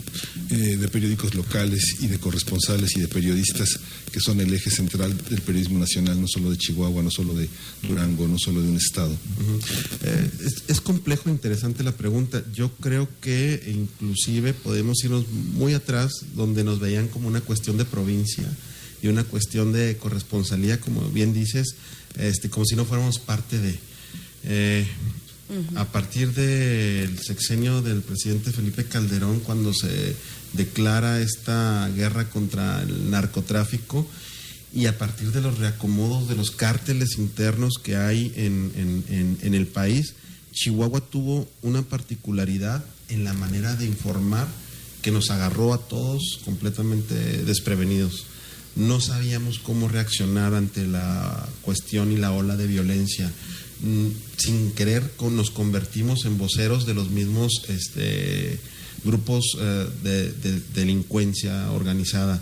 eh, 0.50 0.78
de 0.78 0.88
periódicos 0.88 1.34
locales 1.36 1.98
y 2.02 2.08
de 2.08 2.20
corresponsales 2.20 2.96
y 2.96 3.02
de 3.02 3.08
periodistas 3.08 3.70
que 4.12 4.20
son 4.20 4.40
el 4.40 4.54
eje 4.54 4.70
central 4.70 5.16
del 5.30 5.42
periodismo 5.42 5.80
nacional, 5.80 6.20
no 6.20 6.28
solo 6.28 6.52
de 6.52 6.58
Chihuahua, 6.58 7.04
no 7.04 7.12
solo 7.12 7.34
de 7.34 7.50
Durango, 7.88 8.28
no 8.28 8.38
solo 8.40 8.62
de 8.62 8.70
un 8.70 8.78
estado? 8.78 9.12
Uh 9.12 9.18
-huh. 9.18 9.60
eh, 10.04 10.32
es, 10.44 10.64
es, 10.68 10.82
complejo 10.82 11.30
e 11.30 11.32
interesante 11.32 11.84
la 11.84 11.92
pregunta. 11.92 12.44
Yo 12.54 12.72
creo 12.82 13.08
que 13.22 13.62
inclusive 13.68 14.54
podemos 14.54 15.04
irnos 15.04 15.28
muy 15.30 15.74
atrás 15.74 16.12
donde 16.36 16.64
nos 16.64 16.80
veían 16.80 17.08
como 17.08 17.28
una 17.28 17.42
cuestión 17.42 17.78
de 17.78 17.86
provincia 17.86 18.46
y 19.02 19.08
una 19.08 19.24
cuestión 19.24 19.72
de 19.74 19.98
corresponsalía, 19.98 20.80
como 20.80 21.02
bien 21.10 21.34
dices, 21.34 21.76
este, 22.18 22.50
como 22.50 22.66
si 22.66 22.76
no 22.76 22.86
fuéramos 22.86 23.20
parte 23.20 23.60
de... 23.60 23.78
Eh, 24.44 24.88
uh 25.50 25.54
-huh. 25.54 25.78
A 25.80 25.86
partir 25.92 26.34
del 26.34 27.20
sexenio 27.20 27.82
del 27.82 28.02
presidente 28.02 28.52
Felipe 28.52 28.86
Calderón, 28.86 29.42
cuando 29.42 29.74
se 29.74 30.16
declara 30.54 31.22
esta 31.22 31.90
guerra 31.96 32.30
contra 32.30 32.82
el 32.82 33.12
narcotráfico 33.12 34.08
y 34.74 34.88
a 34.88 34.98
partir 34.98 35.32
de 35.32 35.42
los 35.42 35.58
reacomodos 35.58 36.28
de 36.28 36.36
los 36.36 36.52
cárteles 36.52 37.18
internos 37.18 37.76
que 37.82 37.96
hay 37.96 38.34
en, 38.36 38.72
en, 38.76 39.04
en, 39.10 39.38
en 39.42 39.54
el 39.54 39.68
país, 39.68 40.16
Chihuahua 40.56 41.02
tuvo 41.02 41.48
una 41.62 41.84
particularidad 41.84 42.84
en 43.10 43.24
la 43.24 43.34
manera 43.34 43.76
de 43.76 43.86
informar 43.86 44.48
que 45.04 45.12
nos 45.12 45.30
agarró 45.30 45.74
a 45.74 45.78
todos 45.78 46.40
completamente 46.44 47.14
desprevenidos. 47.44 48.26
No 48.76 49.00
sabíamos 49.00 49.60
cómo 49.60 49.88
reaccionar 49.88 50.56
ante 50.56 50.88
la 50.88 51.48
cuestión 51.62 52.12
y 52.12 52.18
la 52.18 52.32
ola 52.32 52.56
de 52.56 52.66
violencia 52.66 53.32
sin 54.38 54.72
querer 54.72 55.12
nos 55.32 55.52
convertimos 55.52 56.26
en 56.26 56.38
voceros 56.38 56.86
de 56.86 56.94
los 56.94 57.10
mismos 57.10 57.64
este, 57.68 58.60
grupos 59.04 59.58
eh, 59.60 59.88
de, 60.04 60.32
de, 60.32 60.62
delincuencia 60.74 61.72
organizada. 61.72 62.42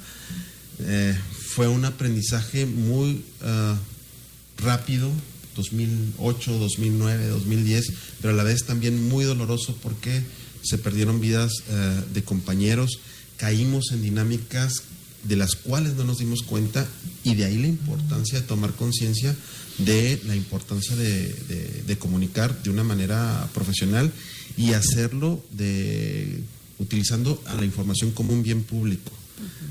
Eh, 0.79 1.17
fue 1.53 1.67
un 1.67 1.85
aprendizaje 1.85 2.65
muy 2.65 3.23
uh, 3.41 4.63
rápido, 4.63 5.11
2008, 5.55 6.59
2009, 6.59 7.27
2010, 7.27 7.93
pero 8.21 8.33
a 8.33 8.37
la 8.37 8.43
vez 8.43 8.65
también 8.65 9.07
muy 9.07 9.25
doloroso 9.25 9.77
porque 9.81 10.21
se 10.61 10.77
perdieron 10.77 11.19
vidas 11.19 11.51
uh, 11.69 12.13
de 12.13 12.23
compañeros, 12.23 12.99
caímos 13.37 13.91
en 13.91 14.01
dinámicas 14.01 14.83
de 15.23 15.35
las 15.35 15.55
cuales 15.55 15.93
no 15.93 16.03
nos 16.03 16.19
dimos 16.19 16.43
cuenta 16.43 16.87
y 17.23 17.35
de 17.35 17.45
ahí 17.45 17.57
la 17.57 17.67
importancia 17.67 18.39
de 18.39 18.47
tomar 18.47 18.73
conciencia 18.73 19.35
de 19.77 20.21
la 20.25 20.35
importancia 20.35 20.95
de, 20.95 21.97
comunicar 21.99 22.61
de 22.63 22.69
una 22.69 22.83
manera 22.83 23.47
profesional 23.53 24.11
y 24.57 24.73
hacerlo 24.73 25.43
de, 25.51 26.43
utilizando 26.79 27.41
a 27.47 27.55
la 27.55 27.65
información 27.65 28.11
como 28.11 28.33
un 28.33 28.43
bien 28.43 28.63
público, 28.63 29.11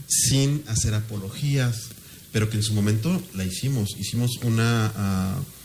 sin 0.07 0.63
hacer 0.67 0.95
apologías, 0.95 1.77
pero 2.33 2.49
que 2.49 2.57
en 2.57 2.63
su 2.63 2.75
momento 2.75 3.23
la 3.35 3.45
hicimos. 3.45 3.91
Hicimos 3.99 4.39
una, 4.43 5.37
uh, 5.39 5.62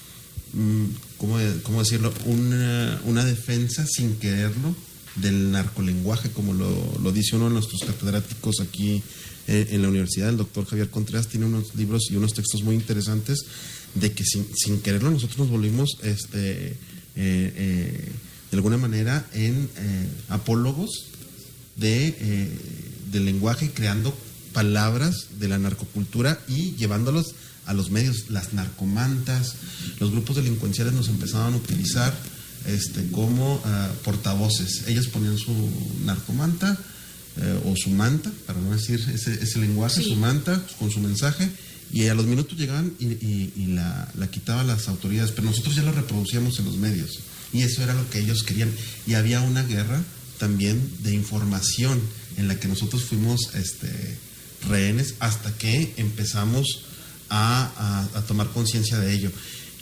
¿cómo, 1.18 1.38
¿cómo, 1.64 1.80
decirlo? 1.80 2.14
Una, 2.26 3.02
una, 3.06 3.26
defensa 3.26 3.86
sin 3.86 4.16
quererlo 4.18 4.76
del 5.16 5.52
narcolenguaje, 5.52 6.30
como 6.32 6.54
lo, 6.54 7.00
lo 7.02 7.12
dice 7.12 7.36
uno 7.36 7.46
de 7.46 7.54
nuestros 7.54 7.82
catedráticos 7.82 8.62
aquí 8.62 9.02
eh, 9.48 9.70
en 9.72 9.82
la 9.82 9.88
universidad, 9.88 10.28
el 10.28 10.36
doctor 10.38 10.66
Javier 10.66 10.90
Contreras, 10.90 11.30
tiene 11.30 11.46
unos 11.46 11.74
libros 11.76 12.12
y 12.12 12.18
unos 12.18 12.34
textos 12.34 12.64
muy 12.64 12.76
interesantes 12.76 13.46
de 13.96 14.12
que 14.12 14.26
sin, 14.26 14.46
sin 14.54 14.82
quererlo 14.82 15.10
nosotros 15.10 15.40
nos 15.40 15.50
volvimos 15.50 15.98
este, 16.04 16.68
eh, 16.68 16.76
eh, 17.16 18.12
de 18.52 18.58
alguna 18.58 18.78
manera 18.78 19.26
en 19.34 19.70
apólogos 20.28 21.06
de, 21.78 22.50
del 23.10 23.26
lenguaje, 23.26 23.72
creando 23.72 24.14
palabras 24.52 25.40
de 25.40 25.48
la 25.48 25.60
narcocultura 25.60 26.42
y 26.50 26.76
llevándolos 26.76 27.34
a 27.68 27.74
los 27.74 27.92
medios, 27.92 28.30
las 28.30 28.54
narcomantas, 28.54 29.56
los 30.00 30.12
grupos 30.12 30.38
delincuenciales 30.38 30.94
nos 30.94 31.10
empezaban 31.10 31.54
a 31.54 31.58
utilizar 31.58 32.14
este, 32.66 33.06
como 33.12 33.56
uh, 33.56 34.04
portavoces. 34.04 34.88
Ellos 34.88 35.08
ponían 35.08 35.38
su 35.38 35.54
narcomanta 36.06 36.78
uh, 37.38 37.70
o 37.70 37.76
su 37.76 37.92
manta, 37.92 38.32
para 38.46 38.60
no 38.60 38.72
decir 38.72 39.00
ese, 39.14 39.34
ese 39.34 39.60
lenguaje, 39.60 40.02
sí. 40.02 40.10
su 40.10 40.16
manta 40.16 40.62
con 40.80 40.90
su 40.90 41.00
mensaje, 41.00 41.50
y 41.92 42.08
a 42.08 42.14
los 42.14 42.26
minutos 42.26 42.58
llegaban 42.58 42.92
y, 43.00 43.06
y, 43.06 43.54
y 43.56 43.66
la, 43.68 44.12
la 44.16 44.28
quitaban 44.30 44.68
las 44.68 44.88
autoridades, 44.88 45.32
pero 45.32 45.48
nosotros 45.48 45.76
ya 45.76 45.84
lo 45.84 45.92
reproducíamos 45.94 46.60
en 46.60 46.66
los 46.66 46.76
medios 46.76 47.20
y 47.54 47.62
eso 47.62 47.82
era 47.82 47.94
lo 47.94 48.10
que 48.10 48.20
ellos 48.20 48.44
querían. 48.44 48.72
Y 49.06 49.14
había 49.14 49.40
una 49.42 49.64
guerra 49.64 50.04
también 50.38 50.82
de 51.04 51.14
información 51.14 52.02
en 52.38 52.48
la 52.48 52.60
que 52.60 52.68
nosotros 52.68 53.04
fuimos 53.04 53.56
este, 53.56 54.18
rehenes 54.68 55.16
hasta 55.20 55.52
que 55.58 55.94
empezamos 55.98 56.84
a, 57.30 58.08
a, 58.14 58.18
a 58.18 58.22
tomar 58.24 58.50
conciencia 58.50 59.00
de 59.00 59.14
ello. 59.14 59.32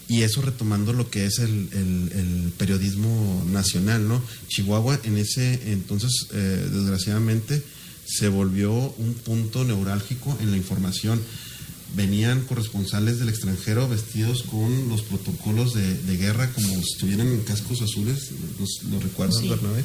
Y 0.08 0.22
eso 0.22 0.42
retomando 0.42 0.94
lo 0.94 1.10
que 1.10 1.26
es 1.26 1.40
el, 1.40 1.68
el, 1.72 2.12
el, 2.14 2.54
periodismo 2.58 3.44
nacional, 3.52 4.08
¿no? 4.08 4.22
Chihuahua 4.48 5.00
en 5.04 5.18
ese 5.18 5.72
entonces, 5.72 6.28
eh, 6.32 6.70
desgraciadamente, 6.72 7.64
se 8.06 8.30
volvió 8.30 8.72
un 8.72 9.16
punto 9.16 9.64
neurálgico 9.64 10.38
en 10.42 10.52
la 10.52 10.58
información 10.58 11.20
venían 11.96 12.42
corresponsales 12.42 13.20
del 13.20 13.30
extranjero 13.30 13.88
vestidos 13.88 14.44
con 14.44 14.90
los 14.90 15.02
protocolos 15.02 15.74
de, 15.74 15.96
de 15.96 16.18
guerra 16.18 16.52
como 16.52 16.68
si 16.68 16.94
estuvieran 16.94 17.28
en 17.28 17.42
cascos 17.42 17.82
azules, 17.82 18.32
¿los, 18.60 18.84
lo 18.92 19.00
recuerdas, 19.00 19.40
sí. 19.40 19.48
Bernabé? 19.48 19.84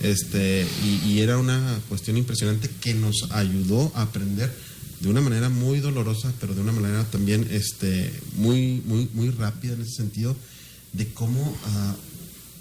Este, 0.00 0.66
y, 0.84 1.10
y, 1.10 1.20
era 1.20 1.38
una 1.38 1.80
cuestión 1.88 2.16
impresionante 2.16 2.70
que 2.80 2.94
nos 2.94 3.26
ayudó 3.30 3.90
a 3.96 4.02
aprender 4.02 4.54
de 5.00 5.08
una 5.08 5.20
manera 5.20 5.48
muy 5.48 5.80
dolorosa, 5.80 6.32
pero 6.40 6.54
de 6.54 6.60
una 6.60 6.72
manera 6.72 7.04
también 7.04 7.46
este, 7.50 8.12
muy, 8.36 8.82
muy, 8.86 9.08
muy 9.14 9.30
rápida 9.30 9.74
en 9.74 9.82
ese 9.82 9.94
sentido, 9.96 10.34
de 10.92 11.06
cómo 11.08 11.56
ah, 11.66 11.96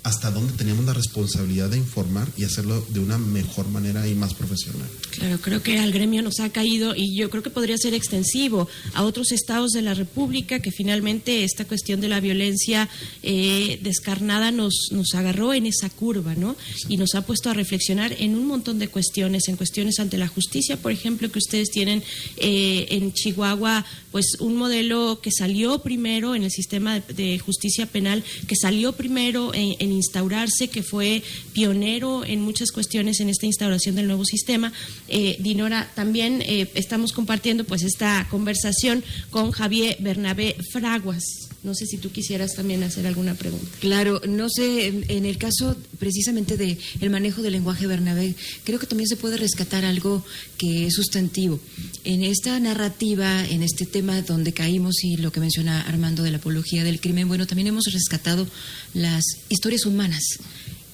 hasta 0.07 0.31
dónde 0.31 0.53
teníamos 0.53 0.85
la 0.85 0.93
responsabilidad 0.93 1.69
de 1.69 1.77
informar 1.77 2.29
y 2.37 2.45
hacerlo 2.45 2.81
de 2.89 3.01
una 3.01 3.17
mejor 3.17 3.67
manera 3.67 4.07
y 4.07 4.15
más 4.15 4.33
profesional. 4.33 4.87
Claro, 5.11 5.37
creo 5.41 5.61
que 5.61 5.79
al 5.79 5.91
gremio 5.91 6.21
nos 6.21 6.39
ha 6.39 6.49
caído 6.49 6.95
y 6.95 7.13
yo 7.17 7.29
creo 7.29 7.43
que 7.43 7.49
podría 7.49 7.77
ser 7.77 7.93
extensivo 7.93 8.69
a 8.93 9.03
otros 9.03 9.33
estados 9.33 9.71
de 9.71 9.81
la 9.81 9.93
República 9.93 10.61
que 10.61 10.71
finalmente 10.71 11.43
esta 11.43 11.65
cuestión 11.65 11.99
de 11.99 12.07
la 12.07 12.21
violencia 12.21 12.87
eh, 13.21 13.79
descarnada 13.83 14.51
nos, 14.51 14.91
nos 14.91 15.13
agarró 15.13 15.53
en 15.53 15.65
esa 15.65 15.89
curva, 15.89 16.35
¿no? 16.35 16.55
Y 16.87 16.95
nos 16.95 17.13
ha 17.15 17.25
puesto 17.25 17.49
a 17.49 17.53
reflexionar 17.53 18.15
en 18.17 18.35
un 18.35 18.47
montón 18.47 18.79
de 18.79 18.87
cuestiones, 18.87 19.49
en 19.49 19.57
cuestiones 19.57 19.99
ante 19.99 20.17
la 20.17 20.29
justicia, 20.29 20.77
por 20.77 20.93
ejemplo, 20.93 21.29
que 21.29 21.39
ustedes 21.39 21.69
tienen 21.69 22.01
eh, 22.37 22.87
en 22.91 23.11
Chihuahua, 23.11 23.85
pues 24.13 24.37
un 24.39 24.55
modelo 24.55 25.19
que 25.21 25.31
salió 25.31 25.79
primero 25.79 26.33
en 26.33 26.43
el 26.43 26.51
sistema 26.51 27.01
de, 27.01 27.39
justicia 27.39 27.85
penal, 27.87 28.23
que 28.47 28.55
salió 28.55 28.93
primero 28.93 29.53
en, 29.53 29.75
en 29.79 29.96
instaurarse, 29.97 30.69
que 30.69 30.83
fue 30.83 31.21
pionero 31.53 32.23
en 32.23 32.41
muchas 32.41 32.71
cuestiones 32.71 33.19
en 33.19 33.29
esta 33.29 33.45
instauración 33.45 33.95
del 33.95 34.07
nuevo 34.07 34.23
sistema. 34.23 34.71
Eh, 35.07 35.37
Dinora, 35.39 35.91
también 35.95 36.41
eh, 36.41 36.71
estamos 36.75 37.11
compartiendo 37.11 37.63
pues 37.65 37.83
esta 37.83 38.27
conversación 38.29 39.03
con 39.29 39.51
Javier 39.51 39.97
Bernabé 39.99 40.55
Fraguas. 40.71 41.46
No 41.63 41.73
sé 41.73 41.85
si 41.85 41.97
tú 41.97 42.11
quisieras 42.11 42.53
también 42.53 42.83
hacer 42.83 43.07
alguna 43.07 43.33
pregunta. 43.33 43.67
Claro, 43.79 44.21
no 44.27 44.47
sé, 44.49 44.87
en, 44.87 45.25
el 45.25 45.37
caso 45.37 45.75
precisamente 45.99 46.55
del 46.55 46.77
el 47.01 47.09
manejo 47.09 47.41
del 47.41 47.53
lenguaje 47.53 47.87
Bernabé, 47.87 48.35
creo 48.63 48.79
que 48.79 48.85
también 48.85 49.07
se 49.07 49.17
puede 49.17 49.37
rescatar 49.37 49.83
algo 49.83 50.23
que 50.57 50.85
es 50.85 50.93
sustantivo. 50.93 51.59
En 52.03 52.23
esta 52.23 52.59
narrativa, 52.59 53.45
en 53.47 53.63
este 53.63 53.85
tema 53.85 54.21
donde 54.21 54.53
caímos 54.53 55.03
y 55.03 55.17
lo 55.17 55.31
que 55.31 55.39
menciona 55.39 55.81
Armando 55.81 56.23
de 56.23 56.31
la 56.31 56.37
apología 56.37 56.83
del 56.83 56.99
crimen, 56.99 57.27
bueno, 57.27 57.47
también 57.47 57.67
hemos 57.67 57.85
rescatado 57.91 58.47
las 58.93 59.23
historias 59.49 59.85
humanas 59.85 60.23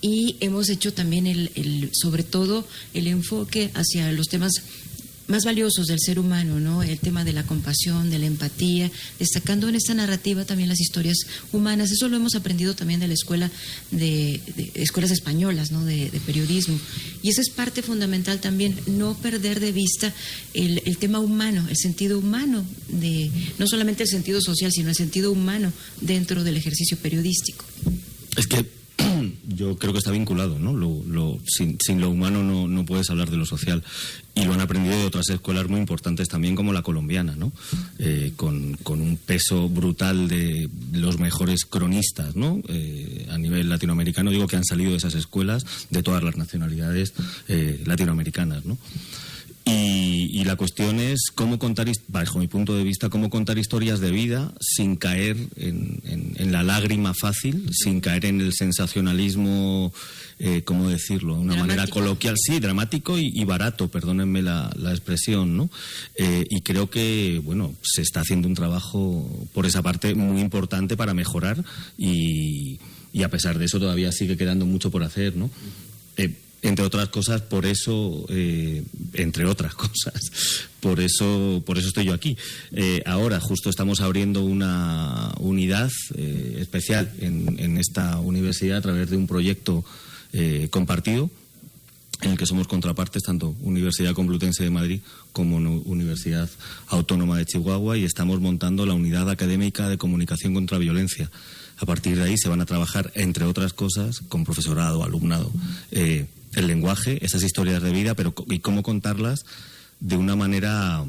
y 0.03 0.35
hemos 0.41 0.67
hecho 0.67 0.93
también 0.93 1.27
el, 1.27 1.89
sobre 1.93 2.23
todo 2.23 2.67
el 2.93 3.07
enfoque 3.07 3.71
hacia 3.73 4.11
los 4.11 4.27
temas 4.27 4.51
más 5.27 5.45
valiosos 5.45 5.87
del 5.87 5.99
ser 5.99 6.19
humano, 6.19 6.59
¿no? 6.59 6.83
El 6.83 6.99
tema 6.99 7.23
de 7.23 7.33
la 7.33 7.43
compasión, 7.43 8.09
de 8.09 8.19
la 8.19 8.25
empatía, 8.25 8.91
destacando 9.19 9.69
en 9.69 9.75
esta 9.75 9.93
narrativa 9.93 10.45
también 10.45 10.69
las 10.69 10.81
historias 10.81 11.17
humanas. 11.51 11.91
Eso 11.91 12.09
lo 12.09 12.17
hemos 12.17 12.35
aprendido 12.35 12.75
también 12.75 12.99
de 12.99 13.07
la 13.07 13.13
escuela 13.13 13.49
de, 13.91 14.41
escuelas 14.73 15.11
españolas, 15.11 15.71
¿no? 15.71 15.85
De, 15.85 16.11
periodismo. 16.25 16.79
Y 17.21 17.29
esa 17.29 17.41
es 17.41 17.49
parte 17.49 17.81
fundamental 17.81 18.39
también, 18.39 18.75
no 18.87 19.15
perder 19.15 19.59
de 19.59 19.71
vista 19.71 20.13
el, 20.53 20.81
el, 20.85 20.97
tema 20.97 21.19
humano, 21.19 21.65
el 21.69 21.77
sentido 21.77 22.19
humano 22.19 22.65
de 22.87 23.31
no 23.59 23.67
solamente 23.67 24.03
el 24.03 24.09
sentido 24.09 24.41
social, 24.41 24.71
sino 24.71 24.89
el 24.89 24.95
sentido 24.95 25.31
humano 25.31 25.71
dentro 26.01 26.43
del 26.43 26.57
ejercicio 26.57 26.97
periodístico. 26.97 27.65
Es 28.35 28.47
que 28.47 28.65
yo 29.47 29.77
creo 29.77 29.93
que 29.93 29.99
está 29.99 30.11
vinculado, 30.11 30.59
¿no? 30.59 30.73
Lo, 30.73 31.39
sin, 31.45 31.77
lo 31.99 32.09
humano 32.09 32.43
no, 32.43 32.67
no, 32.67 32.85
puedes 32.85 33.09
hablar 33.09 33.29
de 33.29 33.37
lo 33.37 33.45
social. 33.45 33.83
Y 34.35 34.45
lo 34.45 34.53
han 34.53 34.61
aprendido 34.61 34.97
de 34.97 35.05
otras 35.05 35.29
escuelas 35.29 35.67
muy 35.67 35.79
importantes 35.79 36.27
también, 36.27 36.55
como 36.55 36.73
la 36.73 36.81
colombiana, 36.81 37.35
¿no? 37.35 37.51
Eh, 37.99 38.33
con, 38.35 38.77
un 38.85 39.17
peso 39.23 39.69
brutal 39.69 40.27
de 40.27 40.69
los 40.91 41.19
mejores 41.19 41.65
cronistas, 41.65 42.35
¿no? 42.35 42.59
Eh, 42.67 43.27
a 43.29 43.37
nivel 43.37 43.69
latinoamericano, 43.69 44.31
digo 44.31 44.47
que 44.47 44.55
han 44.55 44.65
salido 44.65 44.91
de 44.91 44.97
esas 44.97 45.13
escuelas 45.13 45.65
de 45.91 46.01
todas 46.01 46.23
las 46.23 46.35
nacionalidades 46.35 47.13
eh, 47.47 47.83
latinoamericanas, 47.85 48.65
¿no? 48.65 48.77
Y, 49.65 50.43
la 50.43 50.57
cuestión 50.57 50.99
es 50.99 51.31
cómo 51.33 51.57
contar, 51.57 51.87
bajo 52.09 52.37
mi 52.37 52.47
punto 52.47 52.75
de 52.75 52.83
vista, 52.83 53.09
cómo 53.09 53.29
contar 53.29 53.57
historias 53.57 54.01
de 54.01 54.11
vida 54.11 54.53
sin 54.59 54.97
caer 54.97 55.37
en, 55.55 56.51
la 56.51 56.63
lágrima 56.63 57.13
fácil, 57.13 57.69
sin 57.71 58.01
caer 58.01 58.25
en 58.25 58.41
el 58.41 58.53
sensacionalismo, 58.53 59.93
eh, 60.39 60.63
¿cómo 60.63 60.89
decirlo? 60.89 61.35
De 61.35 61.41
una 61.41 61.55
manera 61.55 61.87
coloquial, 61.87 62.35
sí, 62.37 62.59
dramático 62.59 63.17
y, 63.17 63.43
barato, 63.45 63.87
perdónenme 63.87 64.41
la, 64.41 64.69
expresión, 64.89 65.55
¿no? 65.55 65.69
Eh, 66.15 66.45
y 66.49 66.61
creo 66.61 66.89
que, 66.89 67.41
bueno, 67.43 67.73
se 67.81 68.01
está 68.01 68.19
haciendo 68.19 68.47
un 68.49 68.53
trabajo 68.53 69.47
por 69.53 69.65
esa 69.65 69.81
parte 69.81 70.13
muy 70.13 70.41
importante 70.41 70.97
para 70.97 71.13
mejorar 71.13 71.63
y, 71.97 72.79
a 73.23 73.29
pesar 73.29 73.57
de 73.57 73.65
eso 73.65 73.79
todavía 73.79 74.11
sigue 74.11 74.35
quedando 74.35 74.65
mucho 74.65 74.91
por 74.91 75.03
hacer, 75.03 75.37
¿no? 75.37 75.49
Eh, 76.17 76.35
entre 76.63 76.85
otras 76.85 77.09
cosas, 77.09 77.41
por 77.41 77.65
eso, 77.65 78.25
eh, 78.29 78.83
entre 79.13 79.45
otras 79.45 79.75
cosas, 79.75 80.31
por 80.79 80.99
eso, 80.99 81.61
por 81.65 81.77
eso 81.77 81.89
estoy 81.89 82.05
yo 82.05 82.13
aquí. 82.13 82.37
Eh, 82.71 83.03
ahora, 83.05 83.39
justo 83.39 83.69
estamos 83.69 84.01
abriendo 84.01 84.43
una 84.43 85.33
unidad 85.39 85.91
eh, 86.15 86.57
especial 86.59 87.11
en, 87.19 87.59
en, 87.59 87.77
esta 87.77 88.17
universidad 88.19 88.77
a 88.77 88.81
través 88.81 89.09
de 89.09 89.17
un 89.17 89.27
proyecto 89.27 89.83
compartido 90.71 91.29
en 92.21 92.31
el 92.31 92.37
que 92.39 92.47
somos 92.47 92.67
contrapartes 92.67 93.21
tanto 93.21 93.55
Universidad 93.61 94.13
Complutense 94.13 94.63
de 94.63 94.71
Madrid 94.71 95.01
como 95.31 95.57
Universidad 95.57 96.49
Autónoma 96.87 97.37
de 97.37 97.45
Chihuahua 97.45 97.97
y 97.97 98.05
estamos 98.05 98.41
montando 98.41 98.87
la 98.87 98.95
unidad 98.95 99.29
académica 99.29 99.89
de 99.89 99.99
comunicación 99.99 100.55
contra 100.55 100.79
violencia. 100.79 101.29
A 101.77 101.85
partir 101.85 102.17
de 102.17 102.23
ahí 102.23 102.35
se 102.35 102.49
van 102.49 102.61
a 102.61 102.65
trabajar, 102.65 103.11
entre 103.13 103.45
otras 103.45 103.73
cosas, 103.73 104.21
con 104.27 104.43
profesorado, 104.43 105.03
alumnado, 105.03 105.51
el 106.55 106.67
lenguaje, 106.67 107.23
esas 107.25 107.43
historias 107.43 107.81
de 107.81 107.91
vida, 107.91 108.15
pero 108.15 108.33
y 108.49 108.59
cómo 108.59 108.83
contarlas 108.83 109.45
de 109.99 110.17
una 110.17 110.35
manera, 110.35 111.03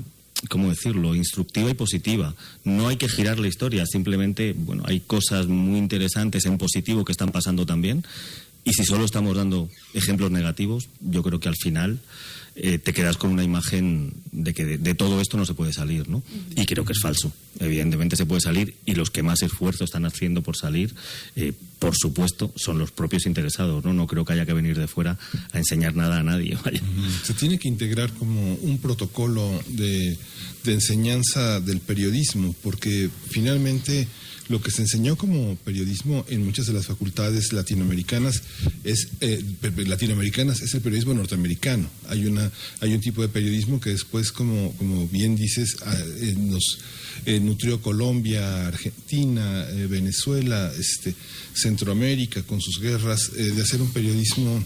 ¿cómo 0.49 0.69
decirlo?, 0.71 1.15
instructiva 1.15 1.71
y 1.71 1.75
positiva. 1.75 2.35
No 2.65 2.89
hay 2.89 2.97
que 2.97 3.09
girar 3.09 3.39
la 3.39 3.49
historia, 3.49 3.87
simplemente, 3.87 4.55
bueno, 4.57 4.85
hay 4.87 5.01
cosas 5.01 5.47
muy 5.47 5.79
interesantes 5.79 6.45
en 6.47 6.59
positivo 6.59 7.05
que 7.05 7.13
están 7.13 7.31
pasando 7.31 7.67
también. 7.67 8.05
Y 8.65 8.73
si 8.73 8.85
solo 8.85 9.05
estamos 9.05 9.37
dando 9.37 9.69
ejemplos 9.93 10.31
negativos, 10.31 10.89
yo 11.01 11.23
creo 11.23 11.39
que 11.39 11.49
al 11.49 11.57
final 11.57 12.01
eh, 12.57 12.79
te 12.79 12.93
quedas 12.93 13.17
con 13.17 13.31
una 13.31 13.43
imagen 13.43 14.15
de 14.31 14.55
que 14.55 14.65
de, 14.65 14.95
todo 14.95 15.21
esto 15.21 15.37
no 15.37 15.45
se 15.45 15.55
puede 15.55 15.73
salir, 15.73 16.09
¿no? 16.09 16.23
Y 16.57 16.65
creo 16.67 16.85
que 16.85 16.93
es 16.93 17.01
falso. 17.01 17.33
Evidentemente 17.59 18.15
se 18.15 18.27
puede 18.27 18.41
salir 18.41 18.77
y 18.87 18.95
los 18.95 19.11
que 19.11 19.25
más 19.25 19.43
esfuerzo 19.43 19.83
están 19.83 20.05
haciendo 20.05 20.41
por 20.43 20.57
salir, 20.57 20.95
eh, 21.35 21.53
por 21.81 21.97
supuesto, 21.97 22.53
son 22.55 22.79
los 22.79 22.93
propios 22.93 23.27
interesados, 23.27 23.85
¿no? 23.85 23.93
No 23.93 24.07
creo 24.07 24.25
que 24.25 24.35
haya 24.35 24.47
que 24.47 24.53
venir 24.53 24.79
de 24.79 24.87
fuera 24.87 25.19
a 25.53 25.59
enseñar 25.59 25.97
nada 25.97 26.21
a 26.21 26.23
nadie. 26.23 26.57
Se 27.25 27.35
tiene 27.35 27.59
que 27.59 27.67
integrar 27.67 28.13
como 28.13 28.55
un 28.55 28.79
protocolo 28.79 29.61
de, 29.69 30.17
de 30.63 30.73
enseñanza 30.73 31.61
del 31.61 31.81
periodismo, 31.81 32.55
porque 32.63 33.11
finalmente 33.31 34.07
lo 34.49 34.61
que 34.61 34.71
se 34.71 34.83
enseñó 34.83 35.17
como 35.17 35.57
periodismo 35.57 36.25
en 36.29 36.45
muchas 36.45 36.67
de 36.67 36.73
las 36.73 36.87
facultades 36.87 37.53
latinoamericanas 37.53 38.43
es 38.85 39.09
eh, 39.21 39.43
latinoamericanas 39.87 40.61
es 40.61 40.75
el 40.75 40.81
periodismo 40.81 41.15
norteamericano. 41.15 41.89
Hay 42.09 42.27
una 42.27 42.51
hay 42.81 42.93
un 42.93 43.01
tipo 43.01 43.23
de 43.23 43.29
periodismo 43.29 43.81
que 43.81 43.91
después, 43.91 44.33
como 44.33 44.73
como 44.73 45.09
bien 45.09 45.37
dices, 45.37 45.77
ah, 45.85 45.97
eh, 46.21 46.35
nos 46.37 46.79
eh, 47.27 47.41
nutrió 47.41 47.81
Colombia, 47.81 48.67
Argentina, 48.67 49.67
Venezuela, 49.89 50.73
este 50.79 51.15
Centroamérica 51.55 52.43
con 52.43 52.61
sus 52.61 52.81
guerras 52.81 53.33
de 53.33 53.63
hacer 53.63 53.81
un 53.81 53.93
periodismo 53.93 54.63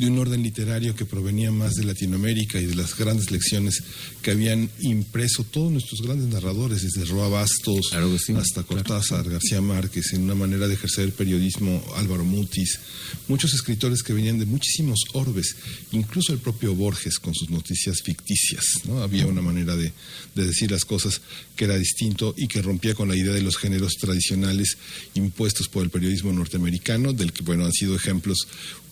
de 0.00 0.06
un 0.06 0.18
orden 0.18 0.42
literario 0.42 0.96
que 0.96 1.04
provenía 1.04 1.50
más 1.50 1.74
de 1.74 1.84
Latinoamérica 1.84 2.58
y 2.58 2.64
de 2.64 2.74
las 2.74 2.96
grandes 2.96 3.30
lecciones 3.30 3.82
que 4.22 4.30
habían 4.30 4.70
impreso 4.80 5.44
todos 5.44 5.70
nuestros 5.70 6.00
grandes 6.00 6.28
narradores, 6.28 6.82
desde 6.82 7.04
Roa 7.04 7.28
Bastos 7.28 7.92
hasta 7.92 8.62
Cortázar, 8.62 9.28
García 9.28 9.60
Márquez, 9.60 10.14
en 10.14 10.22
una 10.22 10.34
manera 10.34 10.68
de 10.68 10.74
ejercer 10.74 11.04
el 11.04 11.12
periodismo, 11.12 11.84
Álvaro 11.96 12.24
Mutis, 12.24 12.80
muchos 13.28 13.52
escritores 13.52 14.02
que 14.02 14.14
venían 14.14 14.38
de 14.38 14.46
muchísimos 14.46 15.00
orbes, 15.12 15.56
incluso 15.92 16.32
el 16.32 16.38
propio 16.38 16.74
Borges 16.74 17.18
con 17.18 17.34
sus 17.34 17.50
noticias 17.50 18.00
ficticias, 18.02 18.64
¿no? 18.86 19.02
Había 19.02 19.26
una 19.26 19.42
manera 19.42 19.76
de, 19.76 19.92
de 20.34 20.46
decir 20.46 20.70
las 20.70 20.86
cosas 20.86 21.20
que 21.56 21.66
era 21.66 21.76
distinto 21.76 22.34
y 22.38 22.48
que 22.48 22.62
rompía 22.62 22.94
con 22.94 23.08
la 23.10 23.16
idea 23.16 23.34
de 23.34 23.42
los 23.42 23.58
géneros 23.58 23.96
tradicionales 24.00 24.78
impuestos 25.12 25.68
por 25.68 25.84
el 25.84 25.90
periodismo 25.90 26.32
norteamericano, 26.32 27.12
del 27.12 27.34
que, 27.34 27.42
bueno, 27.42 27.66
han 27.66 27.72
sido 27.72 27.94
ejemplos 27.94 28.48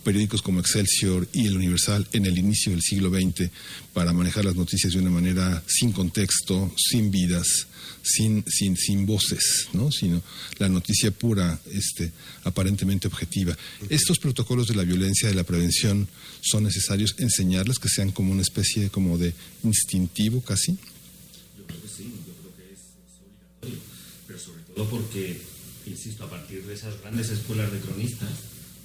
periódicos 0.08 0.40
como 0.40 0.60
Excelsior 0.60 1.28
y 1.34 1.48
El 1.48 1.56
Universal 1.58 2.08
en 2.14 2.24
el 2.24 2.38
inicio 2.38 2.72
del 2.72 2.80
siglo 2.80 3.10
XX 3.10 3.50
para 3.92 4.14
manejar 4.14 4.42
las 4.46 4.56
noticias 4.56 4.94
de 4.94 5.00
una 5.00 5.10
manera 5.10 5.62
sin 5.66 5.92
contexto, 5.92 6.72
sin 6.78 7.10
vidas, 7.10 7.66
sin, 8.02 8.42
sin, 8.48 8.74
sin 8.78 9.04
voces, 9.04 9.68
¿no? 9.74 9.92
sino 9.92 10.22
la 10.56 10.70
noticia 10.70 11.10
pura, 11.10 11.60
este, 11.70 12.10
aparentemente 12.44 13.06
objetiva. 13.06 13.54
Estos 13.90 14.18
protocolos 14.18 14.68
de 14.68 14.76
la 14.76 14.84
violencia, 14.84 15.28
de 15.28 15.34
la 15.34 15.44
prevención, 15.44 16.08
son 16.40 16.64
necesarios 16.64 17.14
enseñarles 17.18 17.78
que 17.78 17.90
sean 17.90 18.10
como 18.10 18.32
una 18.32 18.40
especie 18.40 18.88
como 18.88 19.18
de 19.18 19.34
instintivo 19.62 20.40
casi. 20.40 20.72
Yo 21.58 21.66
creo 21.66 21.82
que 21.82 21.88
sí, 21.88 22.14
yo 22.26 22.32
creo 22.32 22.56
que 22.56 22.72
es, 22.72 22.80
obligatorio, 23.20 23.78
pero 24.26 24.38
sobre 24.38 24.62
todo 24.62 24.88
porque, 24.88 25.38
insisto, 25.84 26.24
a 26.24 26.30
partir 26.30 26.64
de 26.64 26.72
esas 26.72 26.98
grandes 27.02 27.28
escuelas 27.28 27.70
de 27.70 27.80
cronistas, 27.80 28.30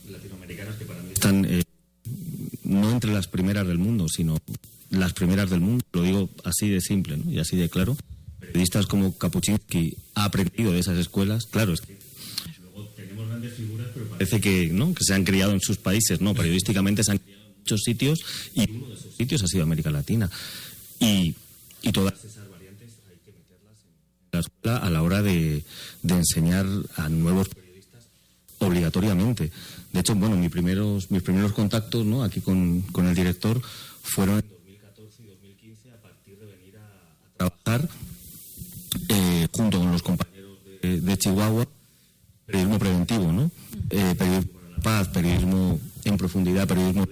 latinoamericanas 0.10 0.76
que 0.76 0.86
para 0.86 1.02
mí 1.02 1.14
están 1.14 1.46
eh, 1.46 1.64
no 2.64 2.92
entre 2.92 3.14
las 3.14 3.28
primeras 3.28 3.68
del 3.68 3.78
mundo, 3.78 4.08
sino 4.08 4.38
las 4.90 5.14
primeras 5.14 5.50
del 5.50 5.62
mundo. 5.62 5.86
Lo 5.94 6.02
digo 6.02 6.30
así 6.44 6.70
de 6.70 6.82
simple 6.82 7.20
y 7.30 7.40
así 7.40 7.58
de 7.58 7.70
claro. 7.70 7.98
Periodistas 8.40 8.86
como 8.86 9.18
Kapuczynski 9.18 9.98
ha 10.16 10.26
aprendido 10.26 10.72
de 10.72 10.80
esas 10.80 10.98
escuelas. 10.98 11.46
Claro, 11.46 11.74
es 11.74 11.82
que 11.82 11.98
luego 12.62 12.90
parece 14.12 14.42
que, 14.42 14.68
¿no? 14.68 14.94
que 14.94 15.04
se 15.04 15.14
han 15.14 15.24
criado 15.24 15.54
en 15.54 15.62
sus 15.62 15.78
países. 15.78 16.22
No, 16.22 16.34
periodísticamente 16.34 17.04
se 17.04 17.12
han 17.12 17.18
criado 17.20 17.44
en 17.46 17.58
muchos 17.60 17.82
sitios 17.84 18.20
y 18.54 18.70
uno 18.70 18.88
de 18.88 18.94
esos 18.96 19.16
sitios 19.16 19.44
ha 19.44 19.48
sido 19.48 19.64
América 19.64 19.90
Latina. 19.90 20.30
Y, 21.00 21.36
y 21.82 21.92
todas 21.92 22.14
esas 22.24 22.50
variantes 22.50 22.90
hay 23.10 23.18
que 23.26 23.32
meterlas 23.32 23.78
en 23.86 24.30
la 24.32 24.40
escuela 24.40 24.78
a 24.78 24.90
la 24.90 25.02
hora 25.02 25.22
de, 25.22 25.64
de 26.04 26.14
enseñar 26.14 26.66
a 26.96 27.10
nuevos 27.10 27.50
periodistas 27.50 28.04
obligatoriamente. 28.60 29.52
De 29.94 30.00
hecho, 30.00 30.16
bueno, 30.16 30.36
mis 30.36 30.50
primeros, 30.50 31.10
mis 31.12 31.22
primeros 31.22 31.54
contactos 31.54 32.06
aquí 32.24 32.42
con, 32.42 32.82
con 32.92 33.08
el 33.08 33.16
director 33.16 33.62
fueron 34.02 34.40
en 34.40 34.50
2014 34.50 35.24
y 35.24 35.28
2015 35.28 35.92
a 35.92 36.02
partir 36.02 36.40
de 36.40 36.46
venir 36.48 36.78
a, 36.78 37.38
trabajar 37.38 37.90
eh, 39.10 39.48
junto 39.52 39.80
con 39.80 39.92
los 39.92 40.02
compañeros 40.02 40.58
de, 40.82 41.00
de 41.00 41.18
Chihuahua 41.18 41.68
periodismo 42.46 42.80
preventivo, 42.80 43.32
¿no? 43.32 43.52
Eh, 43.90 44.16
periodismo 44.18 44.52
para 44.54 44.70
la 44.70 44.84
paz, 44.84 45.08
periodismo 45.10 45.80
en 46.04 46.18
profundidad, 46.18 46.68
periodismo 46.68 47.08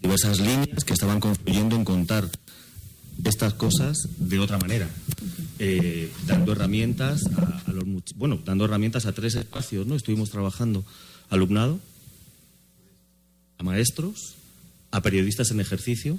diversas 0.00 0.40
líneas 0.40 0.84
que 0.84 0.92
estaban 0.94 1.20
construyendo 1.20 1.76
en 1.76 1.84
contar 1.84 2.28
estas 3.24 3.54
cosas 3.54 4.08
de 4.18 4.38
otra 4.38 4.58
manera, 4.58 4.88
eh, 5.58 6.10
dando 6.26 6.52
herramientas 6.52 7.22
a, 7.36 7.62
a 7.66 7.72
los 7.72 7.84
bueno, 8.16 8.40
dando 8.44 8.64
herramientas 8.64 9.06
a 9.06 9.12
tres 9.12 9.34
espacios, 9.34 9.86
¿no? 9.86 9.94
Estuvimos 9.94 10.30
trabajando 10.30 10.84
alumnado, 11.30 11.78
a 13.62 13.64
maestros, 13.64 14.34
a 14.90 15.00
periodistas 15.00 15.50
en 15.52 15.60
ejercicio, 15.60 16.16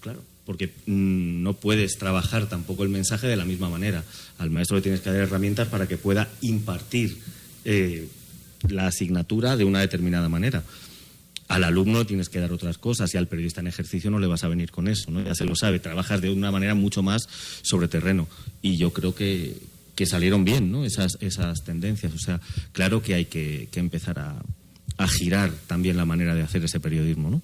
claro, 0.00 0.22
porque 0.46 0.68
mm, 0.86 1.42
no 1.42 1.54
puedes 1.54 1.98
trabajar 1.98 2.48
tampoco 2.48 2.84
el 2.84 2.88
mensaje 2.88 3.26
de 3.26 3.36
la 3.36 3.44
misma 3.44 3.68
manera. 3.68 4.04
Al 4.38 4.50
maestro 4.50 4.76
le 4.76 4.82
tienes 4.82 5.00
que 5.00 5.10
dar 5.10 5.20
herramientas 5.20 5.68
para 5.68 5.88
que 5.88 5.98
pueda 5.98 6.28
impartir 6.40 7.18
eh, 7.64 8.08
la 8.68 8.86
asignatura 8.86 9.56
de 9.56 9.64
una 9.64 9.80
determinada 9.80 10.28
manera. 10.28 10.62
Al 11.48 11.64
alumno 11.64 12.06
tienes 12.06 12.28
que 12.28 12.40
dar 12.40 12.52
otras 12.52 12.78
cosas 12.78 13.12
y 13.12 13.18
al 13.18 13.28
periodista 13.28 13.60
en 13.60 13.66
ejercicio 13.66 14.10
no 14.10 14.18
le 14.18 14.26
vas 14.26 14.44
a 14.44 14.48
venir 14.48 14.70
con 14.70 14.88
eso, 14.88 15.10
¿no? 15.10 15.22
Ya 15.22 15.34
se 15.34 15.44
lo 15.44 15.54
sabe, 15.56 15.78
trabajas 15.78 16.22
de 16.22 16.30
una 16.30 16.50
manera 16.50 16.74
mucho 16.74 17.02
más 17.02 17.28
sobre 17.62 17.88
terreno. 17.88 18.28
Y 18.62 18.78
yo 18.78 18.92
creo 18.92 19.14
que, 19.14 19.54
que 19.94 20.06
salieron 20.06 20.44
bien, 20.44 20.72
¿no? 20.72 20.84
Esas, 20.84 21.18
esas 21.20 21.62
tendencias. 21.64 22.14
O 22.14 22.18
sea, 22.18 22.40
claro 22.72 23.02
que 23.02 23.14
hay 23.14 23.26
que, 23.26 23.68
que 23.70 23.80
empezar 23.80 24.18
a, 24.18 24.42
a 24.96 25.08
girar 25.08 25.50
también 25.66 25.96
la 25.96 26.04
manera 26.04 26.34
de 26.34 26.42
hacer 26.42 26.64
ese 26.64 26.80
periodismo, 26.80 27.30
¿no? 27.30 27.42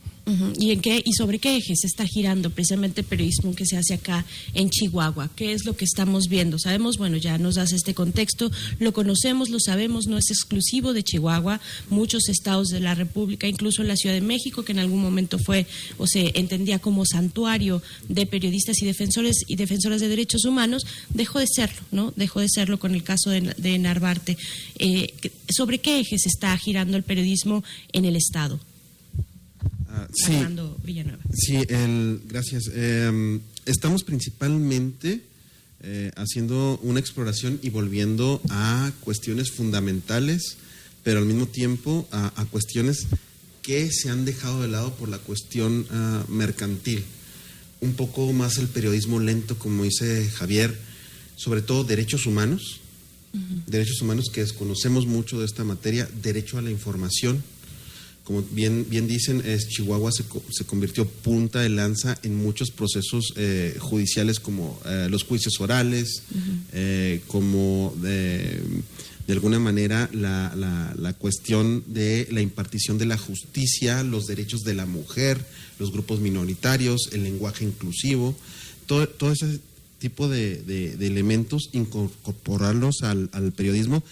¿Y 0.59 0.71
en 0.73 0.81
qué 0.81 1.03
y 1.05 1.13
sobre 1.13 1.39
qué 1.39 1.57
ejes 1.57 1.85
está 1.85 2.07
girando 2.07 2.51
precisamente 2.51 3.01
el 3.01 3.07
periodismo 3.07 3.55
que 3.55 3.67
se 3.67 3.77
hace 3.77 3.95
acá 3.95 4.25
en 4.55 4.71
Chihuahua? 4.71 5.31
¿Qué 5.35 5.53
es 5.53 5.65
lo 5.65 5.77
que 5.77 5.85
estamos 5.85 6.25
viendo? 6.29 6.59
Sabemos, 6.59 6.99
bueno, 6.99 7.17
ya 7.17 7.39
nos 7.39 7.57
das 7.57 7.73
este 7.73 7.95
contexto, 7.95 8.51
lo 8.79 8.93
conocemos, 8.93 9.51
lo 9.51 9.61
sabemos, 9.61 10.07
no 10.07 10.19
es 10.19 10.31
exclusivo 10.31 10.93
de 10.93 11.03
Chihuahua, 11.03 11.61
muchos 11.89 12.29
estados 12.29 12.69
de 12.69 12.81
la 12.81 12.95
República, 12.95 13.47
incluso 13.47 13.83
la 13.83 13.97
Ciudad 13.97 14.15
de 14.15 14.21
México, 14.21 14.65
que 14.65 14.73
en 14.73 14.79
algún 14.79 15.01
momento 15.01 15.39
fue 15.39 15.67
o 15.99 16.07
se 16.07 16.39
entendía 16.39 16.79
como 16.79 17.05
santuario 17.05 17.83
de 18.09 18.27
periodistas 18.27 18.81
y 18.83 18.87
defensores 18.87 19.45
y 19.47 19.57
defensoras 19.57 20.01
de 20.01 20.09
derechos 20.09 20.45
humanos, 20.45 20.87
dejó 21.13 21.39
de 21.39 21.47
serlo, 21.47 21.81
¿no? 21.93 22.13
Dejó 22.17 22.41
de 22.41 22.49
serlo 22.49 22.79
con 22.79 22.95
el 22.95 23.03
caso 23.03 23.31
de, 23.31 23.55
de 23.57 23.79
Narvarte. 23.79 24.37
Eh, 24.79 25.15
¿Sobre 25.49 25.79
qué 25.79 26.01
ejes 26.01 26.27
está 26.27 26.57
girando 26.57 26.97
el 26.97 27.03
periodismo 27.03 27.65
en 27.93 28.05
el 28.05 28.17
estado? 28.17 28.61
Ah, 29.91 30.09
sí, 30.13 30.37
Armando 30.37 30.79
Villanueva. 30.85 31.23
sí, 31.33 31.57
el, 31.69 32.23
gracias. 32.29 32.71
Eh, 32.73 33.41
estamos 33.67 34.05
principalmente 34.05 35.23
eh, 35.83 36.13
haciendo 36.17 36.79
una 36.83 37.01
exploración 37.01 37.59
y 37.63 37.71
volviendo 37.71 38.41
a 38.51 38.93
cuestiones 39.01 39.51
fundamentales, 39.51 40.57
pero 41.03 41.19
al 41.19 41.27
mismo 41.27 41.47
tiempo 41.47 42.09
a, 42.13 42.33
a 42.41 42.45
cuestiones 42.47 43.07
que 43.63 43.91
se 43.91 44.11
han 44.11 44.25
dejado 44.25 44.63
de 44.63 44.69
lado 44.69 44.95
por 44.95 45.09
la 45.09 45.19
cuestión 45.19 45.87
ah, 45.91 46.25
mercantil. 46.29 47.05
Un 47.81 47.95
poco 47.95 48.33
más 48.33 48.59
el 48.59 48.69
periodismo 48.69 49.21
lento, 49.21 49.59
como 49.59 49.85
dice 49.85 50.29
Javier, 50.31 50.77
sobre 51.37 51.63
todo 51.63 51.85
derechos 51.85 52.27
humanos, 52.27 52.81
derechos 53.67 54.03
humanos 54.03 54.29
que 54.31 54.43
desconocemos 54.43 55.07
mucho 55.07 55.39
de 55.39 55.47
esta 55.47 55.65
materia, 55.65 56.09
derecho 56.23 56.59
a 56.59 56.63
la 56.63 56.71
información. 56.71 57.43
Como 58.31 58.45
bien, 58.53 58.87
bien 58.89 59.09
dicen, 59.09 59.43
es, 59.45 59.67
Chihuahua 59.67 60.13
se, 60.13 60.23
se 60.53 60.65
convirtió 60.65 61.05
punta 61.05 61.59
de 61.63 61.69
lanza 61.69 62.17
en 62.23 62.37
muchos 62.37 62.71
procesos 62.71 63.33
eh, 63.35 63.75
judiciales 63.81 64.39
como 64.39 64.79
eh, 64.87 65.09
los 65.11 65.25
juicios 65.25 65.61
orales, 65.61 66.23
eh, 66.73 67.23
como 67.27 67.93
de, 68.01 68.63
de 69.27 69.33
alguna 69.33 69.59
manera 69.59 70.09
la, 70.13 70.55
la- 70.55 70.95
la 70.97 71.13
cuestión 71.15 71.83
de 71.89 72.29
la 72.31 72.41
impartición 72.41 72.99
de 72.99 73.07
la 73.07 73.19
justicia, 73.19 74.05
los 74.05 74.29
derechos 74.29 74.61
de 74.63 74.75
la 74.75 74.87
mujer, 74.87 75.45
los 75.81 75.91
grupos 75.91 76.21
minoritarios, 76.21 77.09
el 77.11 77.25
lenguaje 77.25 77.65
inclusivo, 77.65 78.37
todo, 78.87 79.09
todo 79.09 79.33
ese 79.33 79.59
tipo 79.99 80.29
de, 80.29 80.63
de- 80.63 80.97
de 80.97 81.07
elementos, 81.09 81.69
incorporarlos 81.73 83.03
al, 83.03 83.29
al 83.33 83.51
periodismo 83.51 84.05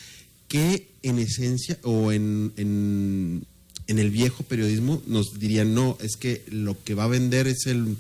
que 0.49 0.89
en 1.05 1.19
esencia 1.21 1.79
o 1.85 2.11
en, 2.11 2.53
en, 2.57 3.45
en 3.89 3.99
el 3.99 4.11
viejo 4.11 4.45
periodismo 4.45 5.03
nos 5.07 5.39
dirían, 5.39 5.75
no, 5.75 5.99
es 6.01 6.17
que 6.17 6.45
lo 6.51 6.77
que 6.85 6.95
va 6.95 7.05
a 7.05 7.09
vender 7.09 7.49
es 7.49 7.67
el 7.67 7.97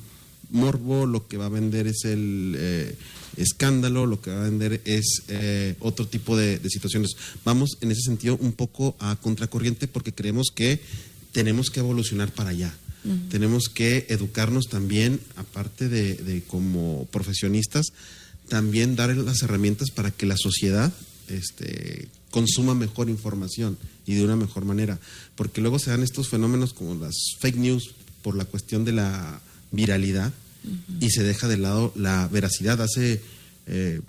morbo, 0.51 1.07
lo 1.07 1.27
que 1.27 1.37
va 1.37 1.47
a 1.47 1.51
vender 1.51 1.87
es 1.87 2.05
el 2.05 2.55
eh, 2.57 2.95
escándalo, 3.37 4.07
lo 4.07 4.21
que 4.21 4.31
va 4.31 4.41
a 4.41 4.51
vender 4.51 4.81
es 4.85 5.23
eh, 5.29 5.75
otro 5.81 6.07
tipo 6.07 6.37
de, 6.37 6.59
de 6.59 6.71
situaciones. 6.71 7.17
Vamos 7.45 7.79
en 7.81 7.91
ese 7.91 8.03
sentido 8.03 8.37
un 8.41 8.53
poco 8.53 8.97
a 8.99 9.17
contracorriente 9.17 9.89
porque 9.89 10.13
creemos 10.13 10.49
que 10.55 10.81
tenemos 11.33 11.71
que 11.71 11.81
evolucionar 11.81 12.33
para 12.33 12.51
allá. 12.51 12.75
Tenemos 13.31 13.71
que 13.71 14.05
educarnos 14.11 14.69
también, 14.69 15.21
aparte 15.37 15.89
de, 15.89 16.15
de 16.15 16.43
como 16.43 17.07
profesionistas, 17.11 17.87
también 18.49 18.97
dar 18.97 19.17
las 19.17 19.41
herramientas 19.43 19.91
para 19.91 20.11
que 20.11 20.27
la 20.27 20.37
sociedad 20.37 20.93
este, 21.29 22.09
consuma 22.31 22.75
mejor 22.75 23.09
información 23.09 23.79
y 24.07 24.15
de 24.15 24.25
una 24.25 24.37
mejor 24.37 24.65
manera. 24.65 24.99
Porque 25.35 25.61
luego 25.61 25.79
se 25.79 25.91
dan 25.91 26.03
estos 26.03 26.29
fenómenos 26.29 26.73
como 26.73 26.95
las 26.95 27.15
fake 27.41 27.57
news 27.57 27.95
por 28.23 28.37
la 28.37 28.45
cuestión 28.45 28.85
de 28.85 28.93
la 28.93 29.41
viralidad 29.71 30.33
y 31.01 31.11
se 31.11 31.23
deja 31.23 31.49
de 31.49 31.57
lado 31.57 31.93
la 31.95 32.29
veracidad. 32.29 32.81
Hace, 32.81 33.23
eh, 33.67 34.01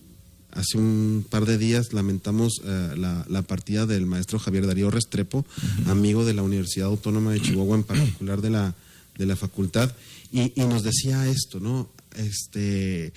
hace 0.52 0.78
un 0.78 1.26
par 1.30 1.46
de 1.46 1.58
días 1.58 1.94
lamentamos 1.94 2.62
eh, 2.66 2.94
la, 2.98 3.26
la 3.30 3.42
partida 3.44 3.86
del 3.86 4.06
maestro 4.06 4.40
Javier 4.40 4.68
Darío 4.68 4.92
Restrepo, 4.92 5.46
amigo 5.88 6.26
de 6.26 6.34
la 6.34 6.44
Universidad 6.44 6.88
Autónoma 6.88 7.32
de 7.32 7.42
Chihuahua, 7.42 7.78
en 7.78 7.84
particular 7.84 8.42
de 8.42 8.50
la, 8.50 8.76
de 9.18 9.26
la 9.26 9.36
facultad, 9.36 9.94
y, 10.32 10.54
y 10.60 10.66
nos 10.66 10.84
decía 10.84 11.28
esto, 11.28 11.60
¿no? 11.60 11.90
Este, 12.16 13.14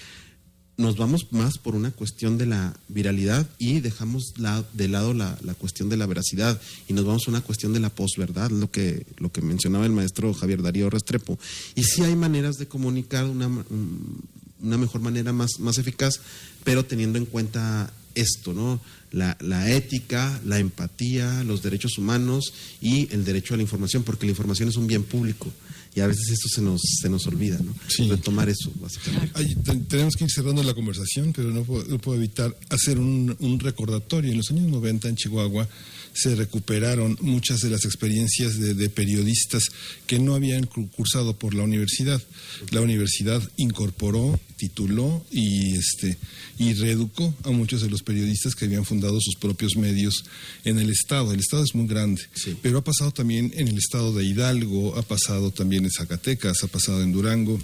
nos 0.83 0.97
vamos 0.97 1.29
más 1.31 1.57
por 1.59 1.75
una 1.75 1.91
cuestión 1.93 2.37
de 2.37 2.47
la 2.47 2.75
viralidad 2.89 3.49
y 3.59 3.81
dejamos 3.81 4.35
la- 4.37 4.65
de 4.75 4.89
lado 4.89 5.15
la, 5.15 5.39
la 5.43 5.55
cuestión 5.55 5.89
de 5.89 5.97
la 5.97 6.07
veracidad 6.07 6.61
y 6.89 6.93
nos 6.93 7.05
vamos 7.05 7.23
a 7.27 7.31
una 7.31 7.41
cuestión 7.41 7.73
de 7.73 7.81
la 7.81 7.89
posverdad, 7.89 8.51
lo 8.51 8.71
que, 8.71 9.07
lo 9.19 9.33
que 9.33 9.41
mencionaba 9.41 9.87
el 9.87 9.93
maestro 9.93 10.35
Javier 10.35 10.61
Darío 10.63 10.91
Restrepo. 10.91 11.39
Y 11.75 11.85
sí 11.85 12.03
hay 12.03 12.17
maneras 12.17 12.57
de 12.57 12.67
comunicar 12.67 13.25
una, 13.25 13.47
un- 13.47 14.21
una 14.61 14.77
mejor 14.79 15.01
manera 15.01 15.33
más, 15.33 15.59
más 15.59 15.79
eficaz, 15.79 16.21
pero 16.65 16.85
teniendo 16.85 17.19
en 17.19 17.27
cuenta 17.27 17.93
esto, 18.15 18.53
¿no? 18.53 18.81
La, 19.11 19.37
la 19.41 19.71
ética, 19.71 20.41
la 20.45 20.59
empatía, 20.59 21.43
los 21.45 21.63
derechos 21.63 21.97
humanos 21.99 22.53
y 22.81 23.13
el 23.13 23.25
derecho 23.25 23.55
a 23.55 23.57
la 23.57 23.63
información, 23.63 24.03
porque 24.03 24.27
la 24.27 24.31
información 24.33 24.69
es 24.69 24.77
un 24.77 24.87
bien 24.87 25.03
público 25.03 25.51
y 25.95 26.01
a 26.01 26.07
veces 26.07 26.31
esto 26.31 26.49
se 26.49 26.63
nos, 26.63 26.81
se 26.81 27.09
nos 27.09 27.27
olvida, 27.27 27.59
¿no? 27.63 27.75
Sí. 27.89 28.09
Retomar 28.09 28.49
eso, 28.49 28.73
básicamente. 28.77 29.31
Ay, 29.35 29.55
tenemos 29.89 30.15
que 30.17 30.25
ir 30.25 30.31
cerrando 30.31 30.63
la 30.63 30.75
conversación, 30.75 31.33
pero 31.35 31.51
no 31.51 31.65
puedo, 31.65 31.85
no 31.85 31.99
puedo 31.99 32.19
evitar 32.19 32.57
hacer 32.71 32.99
un, 32.99 33.37
un 33.41 33.61
recordatorio. 33.61 34.31
En 34.31 34.39
los 34.39 34.51
años 34.51 34.71
90 34.71 35.09
en 35.09 35.17
Chihuahua 35.17 35.69
se 36.15 36.35
recuperaron 36.35 37.17
muchas 37.21 37.61
de 37.61 37.71
las 37.71 37.85
experiencias 37.85 38.59
de, 38.59 38.75
de 38.75 38.89
periodistas 38.91 39.65
que 40.07 40.19
no 40.19 40.35
habían 40.35 40.67
cu- 40.67 40.91
cursado 40.91 41.37
por 41.37 41.55
la 41.55 41.63
universidad. 41.63 42.23
La 42.71 42.81
universidad 42.81 43.43
incorporó, 43.57 44.39
tituló 44.57 45.25
y 45.31 45.75
este 45.77 46.19
y 46.59 46.75
reeducó 46.75 47.35
a 47.45 47.51
muchos 47.51 47.81
de 47.83 47.91
los 47.91 48.03
periodistas 48.03 48.55
que 48.55 48.67
habían 48.67 48.85
fundado 48.85 49.19
sus 49.21 49.37
propios 49.37 49.77
medios 49.77 50.25
en 50.65 50.79
el 50.79 50.91
estado. 50.91 51.33
El 51.33 51.41
estado 51.41 51.65
es 51.65 51.75
muy 51.75 51.87
grande, 51.89 52.23
Sí. 52.35 52.57
pero 52.63 52.79
ha 52.79 52.85
pasado 52.85 53.11
también 53.11 53.53
en 53.57 53.69
el 53.69 53.79
estado 53.79 54.15
de 54.15 54.25
Hidalgo, 54.25 54.97
ha 54.99 55.03
pasado 55.03 55.51
también 55.51 55.85
en 55.85 55.91
Zacatecas, 55.91 56.63
ha 56.63 56.69
pasado 56.69 57.03
en 57.03 57.13
Durango 57.13 57.59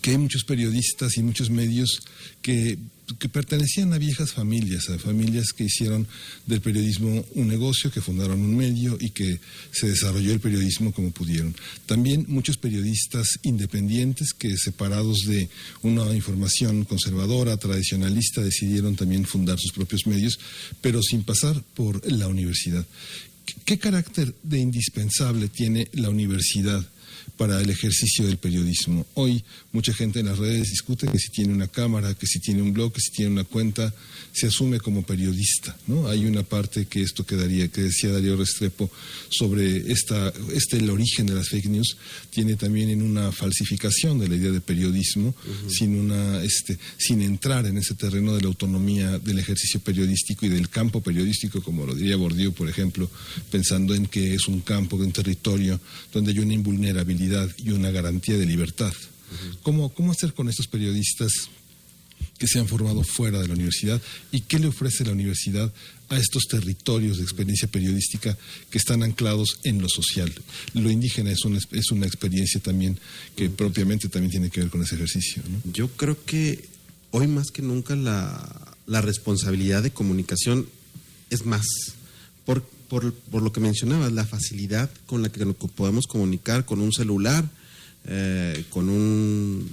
que 0.00 0.12
hay 0.12 0.18
muchos 0.18 0.44
periodistas 0.44 1.18
y 1.18 1.22
muchos 1.22 1.50
medios 1.50 2.00
que, 2.40 2.78
que 3.18 3.28
pertenecían 3.28 3.92
a 3.92 3.98
viejas 3.98 4.32
familias, 4.32 4.88
a 4.88 4.98
familias 4.98 5.52
que 5.56 5.64
hicieron 5.64 6.06
del 6.46 6.60
periodismo 6.60 7.24
un 7.34 7.48
negocio, 7.48 7.90
que 7.90 8.00
fundaron 8.00 8.40
un 8.40 8.56
medio 8.56 8.96
y 9.00 9.10
que 9.10 9.40
se 9.72 9.88
desarrolló 9.88 10.32
el 10.32 10.40
periodismo 10.40 10.92
como 10.92 11.10
pudieron. 11.10 11.54
También 11.86 12.26
muchos 12.28 12.56
periodistas 12.56 13.38
independientes 13.42 14.32
que 14.32 14.56
separados 14.56 15.20
de 15.26 15.48
una 15.82 16.14
información 16.14 16.84
conservadora, 16.84 17.56
tradicionalista, 17.56 18.42
decidieron 18.42 18.96
también 18.96 19.24
fundar 19.24 19.58
sus 19.58 19.72
propios 19.72 20.06
medios, 20.06 20.38
pero 20.80 21.02
sin 21.02 21.22
pasar 21.22 21.62
por 21.74 22.04
la 22.10 22.28
universidad. 22.28 22.86
¿qué 23.64 23.78
carácter 23.78 24.34
de 24.42 24.58
indispensable 24.58 25.48
tiene 25.48 25.88
la 25.92 26.10
universidad? 26.10 26.84
Para 27.40 27.58
el 27.58 27.70
ejercicio 27.70 28.26
del 28.26 28.36
periodismo. 28.36 29.06
Hoy 29.14 29.42
mucha 29.72 29.94
gente 29.94 30.20
en 30.20 30.26
las 30.26 30.36
redes 30.36 30.68
discute 30.68 31.06
que 31.06 31.18
si 31.18 31.30
tiene 31.30 31.54
una 31.54 31.68
cámara, 31.68 32.12
que 32.12 32.26
si 32.26 32.38
tiene 32.38 32.60
un 32.60 32.74
blog, 32.74 32.92
que 32.92 33.00
si 33.00 33.12
tiene 33.12 33.32
una 33.32 33.44
cuenta, 33.44 33.94
se 34.30 34.48
asume 34.48 34.78
como 34.78 35.04
periodista. 35.04 35.74
¿no? 35.86 36.06
Hay 36.06 36.26
una 36.26 36.42
parte 36.42 36.84
que 36.84 37.00
esto 37.00 37.24
quedaría, 37.24 37.68
que 37.68 37.80
decía 37.80 38.12
Darío 38.12 38.36
Restrepo 38.36 38.90
sobre 39.30 39.90
esta, 39.90 40.30
este 40.52 40.76
el 40.76 40.90
origen 40.90 41.24
de 41.24 41.32
las 41.32 41.48
fake 41.48 41.70
news, 41.70 41.96
tiene 42.28 42.56
también 42.56 42.90
en 42.90 43.00
una 43.00 43.32
falsificación 43.32 44.18
de 44.18 44.28
la 44.28 44.34
idea 44.34 44.50
de 44.50 44.60
periodismo, 44.60 45.34
sin 45.66 45.98
una, 45.98 46.42
este, 46.42 46.78
sin 46.98 47.22
entrar 47.22 47.64
en 47.64 47.78
ese 47.78 47.94
terreno 47.94 48.34
de 48.34 48.42
la 48.42 48.48
autonomía 48.48 49.18
del 49.18 49.38
ejercicio 49.38 49.80
periodístico 49.80 50.44
y 50.44 50.50
del 50.50 50.68
campo 50.68 51.00
periodístico, 51.00 51.62
como 51.62 51.86
lo 51.86 51.94
diría 51.94 52.16
Bourdieu, 52.16 52.52
por 52.52 52.68
ejemplo, 52.68 53.10
pensando 53.50 53.94
en 53.94 54.04
que 54.04 54.34
es 54.34 54.46
un 54.46 54.60
campo, 54.60 54.96
un 54.96 55.10
territorio 55.10 55.80
donde 56.12 56.32
hay 56.32 56.40
una 56.40 56.52
invulnerabilidad 56.52 57.29
y 57.58 57.70
una 57.70 57.90
garantía 57.90 58.36
de 58.36 58.46
libertad. 58.46 58.92
¿Cómo, 59.62 59.94
¿Cómo 59.94 60.12
hacer 60.12 60.34
con 60.34 60.48
estos 60.48 60.66
periodistas 60.66 61.32
que 62.38 62.46
se 62.46 62.58
han 62.58 62.66
formado 62.66 63.04
fuera 63.04 63.38
de 63.38 63.48
la 63.48 63.54
universidad 63.54 64.00
y 64.32 64.40
qué 64.40 64.58
le 64.58 64.68
ofrece 64.68 65.04
la 65.04 65.12
universidad 65.12 65.72
a 66.08 66.16
estos 66.16 66.44
territorios 66.44 67.18
de 67.18 67.22
experiencia 67.22 67.68
periodística 67.68 68.36
que 68.70 68.78
están 68.78 69.02
anclados 69.02 69.58
en 69.62 69.80
lo 69.80 69.88
social. 69.88 70.32
Lo 70.74 70.90
indígena 70.90 71.30
es 71.30 71.44
una, 71.44 71.58
es 71.58 71.90
una 71.90 72.06
experiencia 72.06 72.60
también 72.60 72.98
que 73.36 73.50
propiamente 73.50 74.08
también 74.08 74.30
tiene 74.30 74.50
que 74.50 74.60
ver 74.60 74.70
con 74.70 74.82
ese 74.82 74.96
ejercicio. 74.96 75.42
Yo 75.72 75.88
creo 75.88 76.24
que 76.24 76.66
hoy 77.10 77.28
más 77.28 77.50
que 77.50 77.62
nunca 77.62 77.94
la, 77.94 78.74
la 78.86 79.02
responsabilidad 79.02 79.82
de 79.82 79.92
comunicación 79.92 80.66
es 81.28 81.46
más. 81.46 81.66
Por, 82.44 82.64
por, 82.90 83.14
por, 83.14 83.42
lo 83.42 83.52
que 83.52 83.60
mencionabas, 83.60 84.12
la 84.12 84.26
facilidad 84.26 84.90
con 85.06 85.22
la 85.22 85.30
que 85.30 85.46
podemos 85.46 86.08
comunicar 86.08 86.64
con 86.64 86.80
un 86.80 86.92
celular, 86.92 87.48
eh, 88.06 88.64
con 88.68 88.88
un 88.88 89.70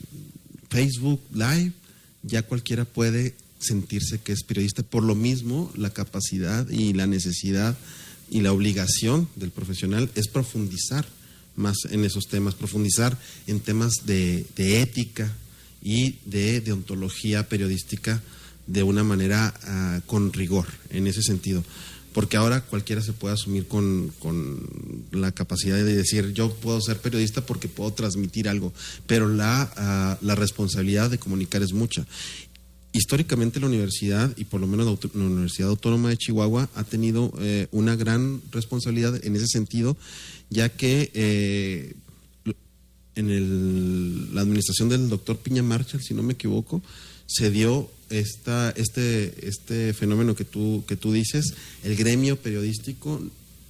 Facebook 0.70 1.20
Live, 1.34 1.74
ya 2.22 2.43
cualquiera 2.43 2.86
puede 2.86 3.36
sentirse 3.59 4.20
que 4.20 4.34
es 4.34 4.43
periodista. 4.43 4.84
Por 4.84 5.03
lo 5.03 5.15
mismo, 5.15 5.72
la 5.76 5.89
capacidad 5.89 6.70
y 6.70 6.93
la 6.93 7.07
necesidad 7.07 7.76
y 8.30 8.41
la 8.41 8.53
obligación 8.53 9.28
del 9.36 9.49
profesional 9.49 10.11
es 10.13 10.28
profundizar 10.28 11.07
más 11.55 11.78
en 11.89 12.05
esos 12.05 12.28
temas, 12.28 12.53
profundizar 12.53 13.18
en 13.47 13.61
temas 13.61 13.93
de, 14.05 14.45
de 14.55 14.82
ética 14.82 15.34
y 15.82 16.20
de 16.26 16.61
deontología 16.61 17.49
periodística 17.49 18.22
de 18.68 18.84
una 18.84 19.03
manera 19.03 19.53
uh, 19.63 20.05
con 20.05 20.34
rigor, 20.34 20.68
en 20.91 21.07
ese 21.07 21.24
sentido 21.24 21.63
porque 22.18 22.36
ahora 22.36 22.61
cualquiera 22.61 22.99
se 23.03 23.13
puede 23.13 23.36
asumir 23.36 23.68
con, 23.68 24.11
la 25.11 25.32
capacidad 25.34 25.76
de 25.76 25.84
decir 25.84 26.34
yo 26.34 26.51
puedo 26.51 26.82
ser 26.82 26.97
periodista 26.97 27.45
porque 27.45 27.68
puedo 27.68 27.93
transmitir 27.93 28.49
algo, 28.49 28.74
pero 29.05 29.30
la, 29.30 29.72
ah, 29.78 30.18
la 30.22 30.34
responsabilidad 30.34 31.11
de 31.11 31.20
comunicar 31.20 31.61
es 31.61 31.74
mucha. 31.74 32.07
Históricamente 32.91 33.59
la 33.59 33.68
universidad, 33.68 34.36
y 34.36 34.45
por 34.45 34.59
lo 34.59 34.65
menos 34.65 34.99
la, 35.13 35.24
Universidad 35.24 35.70
Autónoma 35.70 36.09
de 36.09 36.18
Chihuahua, 36.18 36.68
ha 36.74 36.84
tenido 36.84 37.32
eh, 37.39 37.68
una 37.70 37.95
gran 37.95 38.41
responsabilidad 38.51 39.24
en 39.24 39.36
ese 39.36 39.45
sentido, 39.45 39.95
ya 40.49 40.70
que 40.70 41.11
eh, 41.13 41.93
en 43.13 43.30
el, 43.30 44.34
la 44.34 44.41
administración 44.41 44.89
del 44.89 45.07
doctor 45.07 45.38
Piña 45.38 45.61
Marshall, 45.61 46.01
si 46.01 46.15
no 46.15 46.24
me 46.24 46.34
equivoco, 46.34 46.82
se 47.28 47.51
dio 47.51 47.91
esta, 48.10 48.72
este, 48.72 49.47
este 49.47 49.93
fenómeno 49.93 50.36
que 50.36 50.45
tú, 50.45 50.84
que 50.88 50.95
tú 50.95 51.12
dices, 51.14 51.53
el 51.84 51.95
gremio 51.95 52.38
periodístico 52.38 53.22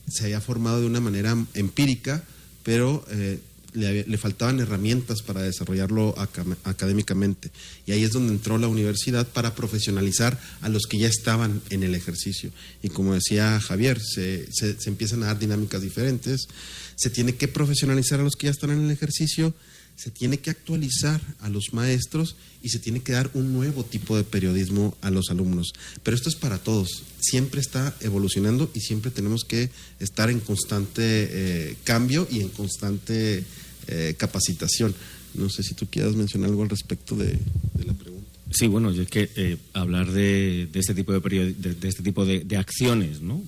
se 0.08 0.26
había 0.26 0.42
formado 0.42 0.82
de 0.82 0.88
una 0.88 1.02
manera 1.02 1.36
empírica, 1.54 2.24
pero 2.64 3.06
eh, 3.10 3.40
le, 3.74 4.18
faltaban 4.18 4.60
herramientas 4.60 5.22
para 5.22 5.42
desarrollarlo 5.42 6.16
académicamente. 6.64 7.52
Y 7.86 7.92
ahí 7.92 8.04
es 8.04 8.12
donde 8.12 8.34
entró 8.34 8.58
la 8.58 8.68
universidad 8.68 9.28
para 9.28 9.56
profesionalizar 9.56 10.40
a 10.62 10.70
los 10.70 10.84
que 10.84 10.98
ya 10.98 11.08
estaban 11.08 11.62
en 11.70 11.84
el 11.84 11.96
ejercicio. 11.96 12.52
Y 12.82 12.90
como 12.90 13.14
decía 13.14 13.60
Javier, 13.60 14.00
se, 14.02 14.48
se, 14.52 14.80
se 14.80 14.90
empiezan 14.90 15.24
a 15.24 15.28
dar 15.28 15.40
dinámicas 15.40 15.82
diferentes, 15.82 16.48
se 16.96 17.10
tiene 17.10 17.36
que 17.36 17.48
profesionalizar 17.48 18.20
a 18.20 18.24
los 18.24 18.36
que 18.36 18.48
ya 18.48 18.52
están 18.52 18.72
en 18.72 18.86
el 18.86 18.92
ejercicio, 18.92 19.54
se 19.98 20.12
tiene 20.12 20.38
que 20.38 20.52
actualizar 20.52 21.20
a 21.40 21.50
los 21.50 21.74
maestros 21.74 22.36
y 22.62 22.70
se 22.70 22.78
tiene 22.78 23.02
que 23.02 23.14
dar 23.14 23.32
un 23.34 23.52
nuevo 23.52 23.84
tipo 23.84 24.16
de 24.16 24.24
periodismo 24.24 24.96
a 25.02 25.10
los 25.10 25.32
alumnos. 25.32 25.74
Pero 26.04 26.16
esto 26.16 26.30
es 26.30 26.36
para 26.36 26.60
todos, 26.60 27.04
siempre 27.20 27.60
está 27.60 27.96
evolucionando 28.02 28.70
y 28.76 28.80
siempre 28.82 29.10
tenemos 29.10 29.44
que 29.44 29.72
estar 30.00 30.30
en 30.30 30.40
constante 30.40 31.02
eh, 31.02 31.76
cambio 31.84 32.28
y 32.30 32.42
en 32.42 32.50
constante 32.50 33.44
eh, 33.88 34.16
capacitación. 34.18 34.94
No 35.34 35.50
sé 35.50 35.64
si 35.64 35.74
tú 35.74 35.88
quieras 35.88 36.16
mencionar 36.16 36.52
algo 36.52 36.62
al 36.62 36.70
respecto 36.70 37.16
de, 37.16 37.40
la 37.84 37.94
pregunta. 37.94 38.30
Sí, 38.52 38.68
bueno, 38.68 38.92
yo 38.92 39.02
es 39.02 39.10
que 39.10 39.32
eh, 39.36 39.58
hablar 39.74 40.12
de, 40.12 40.70
este 40.74 40.94
tipo 40.94 41.12
de, 41.12 41.54
de, 41.54 41.88
este 41.88 42.04
tipo 42.04 42.24
de, 42.24 42.58
acciones, 42.58 43.22
¿no? 43.22 43.44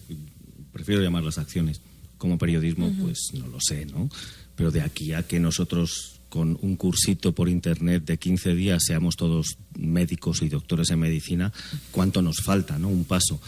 Prefiero 0.74 1.02
llamarlas 1.04 1.38
acciones 1.38 1.80
como 2.18 2.40
periodismo, 2.40 2.92
pues 3.00 3.20
no 3.34 3.48
lo 3.48 3.60
sé, 3.62 3.86
¿no? 3.86 4.10
Pero 4.56 4.72
de 4.72 4.82
aquí 4.82 5.14
a 5.14 5.24
que 5.24 5.40
nosotros 5.40 6.19
con 6.30 6.58
un 6.62 6.76
cursito 6.76 7.34
por 7.34 7.50
internet 7.50 8.06
de 8.06 8.18
15 8.18 8.56
días 8.56 8.84
seamos 8.86 9.16
todos 9.16 9.58
médicos 9.78 10.42
y 10.42 10.50
doctores 10.50 10.92
en 10.92 11.00
medicina, 11.00 11.52
¿cuánto 11.92 12.22
nos 12.22 12.42
falta, 12.42 12.78
no? 12.78 12.88
Un 12.88 13.06
paso. 13.06 13.42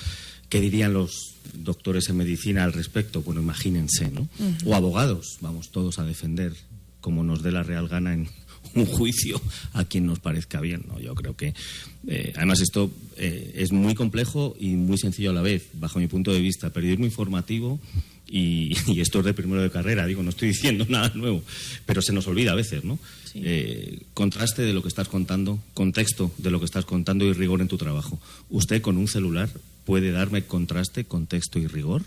¿Qué 0.49 0.59
dirían 0.59 0.93
los 0.93 1.35
doctores 1.53 2.09
en 2.09 2.17
medicina 2.17 2.63
al 2.63 2.73
respecto? 2.73 3.21
Bueno, 3.21 3.41
imagínense, 3.41 4.11
¿no? 4.11 4.27
O 4.65 4.75
abogados, 4.75 5.37
vamos 5.39 5.71
todos 5.71 5.99
a 5.99 6.03
defender 6.03 6.53
como 6.99 7.23
nos 7.23 7.41
dé 7.41 7.51
la 7.51 7.63
real 7.63 7.87
gana 7.87 8.13
en 8.13 8.29
un 8.75 8.85
juicio 8.85 9.41
a 9.73 9.85
quien 9.85 10.05
nos 10.05 10.19
parezca 10.19 10.61
bien, 10.61 10.85
¿no? 10.87 10.99
Yo 10.99 11.15
creo 11.15 11.35
que, 11.35 11.53
eh, 12.07 12.33
además, 12.35 12.61
esto 12.61 12.91
eh, 13.17 13.53
es 13.55 13.71
muy 13.71 13.95
complejo 13.95 14.55
y 14.59 14.75
muy 14.75 14.97
sencillo 14.97 15.31
a 15.31 15.33
la 15.33 15.41
vez, 15.41 15.69
bajo 15.73 15.99
mi 15.99 16.07
punto 16.07 16.31
de 16.31 16.39
vista. 16.39 16.69
Periodismo 16.69 17.05
informativo 17.05 17.79
y, 18.31 18.99
esto 19.01 19.19
es 19.19 19.25
de 19.25 19.33
primero 19.33 19.61
de 19.61 19.69
carrera, 19.69 20.05
digo, 20.05 20.23
no 20.23 20.29
estoy 20.29 20.49
diciendo 20.49 20.85
nada 20.89 21.11
nuevo, 21.13 21.43
pero 21.85 22.01
se 22.01 22.13
nos 22.13 22.27
olvida 22.27 22.53
a 22.53 22.55
veces, 22.55 22.83
¿no? 22.83 22.97
Eh, 23.33 24.01
contraste 24.13 24.61
de 24.61 24.73
lo 24.73 24.81
que 24.81 24.87
estás 24.87 25.07
contando, 25.07 25.59
contexto 25.73 26.31
de 26.37 26.51
lo 26.51 26.59
que 26.59 26.65
estás 26.65 26.85
contando 26.85 27.25
y 27.25 27.33
rigor 27.33 27.61
en 27.61 27.67
tu 27.67 27.77
trabajo. 27.77 28.19
¿Usted 28.49 28.81
con 28.81 28.97
un 28.97 29.07
celular 29.07 29.49
puede 29.85 30.11
darme 30.11 30.43
contraste, 30.43 31.05
contexto 31.05 31.59
y 31.59 31.67
rigor 31.67 32.03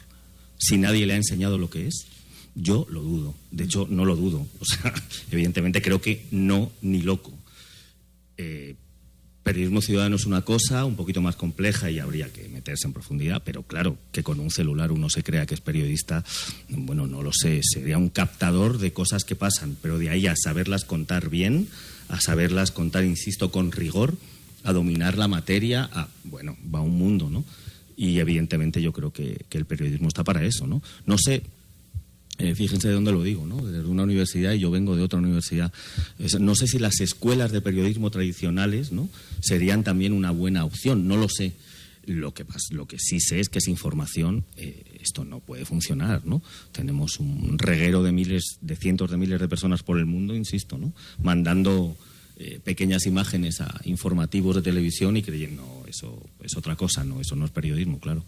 si 0.58 0.78
nadie 0.78 1.06
le 1.06 1.14
ha 1.14 1.16
enseñado 1.16 1.58
lo 1.58 1.70
que 1.70 1.86
es? 1.86 2.06
Yo 2.54 2.86
lo 2.90 3.02
dudo. 3.02 3.34
De 3.50 3.64
hecho, 3.64 3.86
no 3.90 4.04
lo 4.04 4.16
dudo. 4.16 4.46
O 4.60 4.64
sea, 4.64 4.94
evidentemente 5.30 5.82
creo 5.82 6.00
que 6.00 6.26
no 6.30 6.72
ni 6.82 7.02
loco. 7.02 7.32
Eh, 8.36 8.76
periodismo 9.44 9.82
ciudadano 9.82 10.16
es 10.16 10.24
una 10.24 10.42
cosa 10.42 10.84
un 10.86 10.96
poquito 10.96 11.20
más 11.20 11.36
compleja 11.36 11.90
y 11.90 11.98
habría 11.98 12.32
que 12.32 12.48
meterse 12.48 12.86
en 12.86 12.94
profundidad, 12.94 13.42
pero 13.44 13.62
claro, 13.62 13.98
que 14.10 14.22
con 14.22 14.40
un 14.40 14.50
celular 14.50 14.90
uno 14.90 15.10
se 15.10 15.22
crea 15.22 15.46
que 15.46 15.54
es 15.54 15.60
periodista, 15.60 16.24
bueno, 16.70 17.06
no 17.06 17.22
lo 17.22 17.30
sé, 17.32 17.60
sería 17.62 17.98
un 17.98 18.08
captador 18.08 18.78
de 18.78 18.92
cosas 18.92 19.24
que 19.24 19.36
pasan, 19.36 19.76
pero 19.80 19.98
de 19.98 20.08
ahí 20.08 20.26
a 20.26 20.34
saberlas 20.34 20.84
contar 20.84 21.28
bien, 21.28 21.68
a 22.08 22.20
saberlas 22.20 22.70
contar, 22.70 23.04
insisto, 23.04 23.52
con 23.52 23.70
rigor, 23.70 24.16
a 24.64 24.72
dominar 24.72 25.18
la 25.18 25.28
materia, 25.28 25.90
a, 25.92 26.08
bueno, 26.24 26.56
va 26.74 26.80
un 26.80 26.96
mundo, 26.96 27.28
¿no? 27.28 27.44
Y 27.96 28.18
evidentemente 28.18 28.80
yo 28.80 28.92
creo 28.92 29.12
que, 29.12 29.44
que 29.50 29.58
el 29.58 29.66
periodismo 29.66 30.08
está 30.08 30.24
para 30.24 30.42
eso, 30.44 30.66
¿no? 30.66 30.82
No 31.04 31.18
sé, 31.18 31.42
eh, 32.38 32.54
fíjense 32.56 32.88
de 32.88 32.94
dónde 32.94 33.12
lo 33.12 33.22
digo, 33.22 33.46
¿no? 33.46 33.64
De 33.64 33.80
una 33.86 34.02
universidad 34.02 34.52
y 34.52 34.58
yo 34.58 34.70
vengo 34.70 34.96
de 34.96 35.02
otra 35.02 35.20
universidad. 35.20 35.72
no 36.40 36.54
sé 36.56 36.66
si 36.66 36.78
las 36.78 37.00
escuelas 37.00 37.52
de 37.52 37.60
periodismo 37.60 38.10
tradicionales, 38.10 38.90
¿no? 38.90 39.08
Serían 39.40 39.84
también 39.84 40.12
una 40.12 40.32
buena 40.32 40.64
opción, 40.64 41.06
no 41.06 41.16
lo 41.16 41.28
sé. 41.28 41.52
Lo 42.06 42.34
que, 42.34 42.44
lo 42.70 42.86
que 42.86 42.98
sí 42.98 43.18
sé 43.18 43.40
es 43.40 43.48
que 43.48 43.60
es 43.60 43.68
información, 43.68 44.44
eh, 44.56 44.98
esto 45.00 45.24
no 45.24 45.40
puede 45.40 45.64
funcionar, 45.64 46.26
¿no? 46.26 46.42
Tenemos 46.72 47.18
un 47.18 47.58
reguero 47.58 48.02
de 48.02 48.12
miles, 48.12 48.58
de 48.60 48.76
cientos 48.76 49.10
de 49.10 49.16
miles 49.16 49.40
de 49.40 49.48
personas 49.48 49.82
por 49.82 49.98
el 49.98 50.04
mundo, 50.04 50.34
insisto, 50.34 50.76
¿no? 50.76 50.92
Mandando 51.22 51.96
eh, 52.36 52.60
pequeñas 52.62 53.06
imágenes 53.06 53.62
a 53.62 53.80
informativos 53.84 54.56
de 54.56 54.62
televisión 54.62 55.16
y 55.16 55.22
creyendo, 55.22 55.62
no, 55.62 55.88
eso 55.88 56.20
es 56.42 56.56
otra 56.56 56.76
cosa, 56.76 57.04
no, 57.04 57.20
eso 57.20 57.36
no 57.36 57.46
es 57.46 57.52
periodismo, 57.52 58.00
claro 58.00 58.22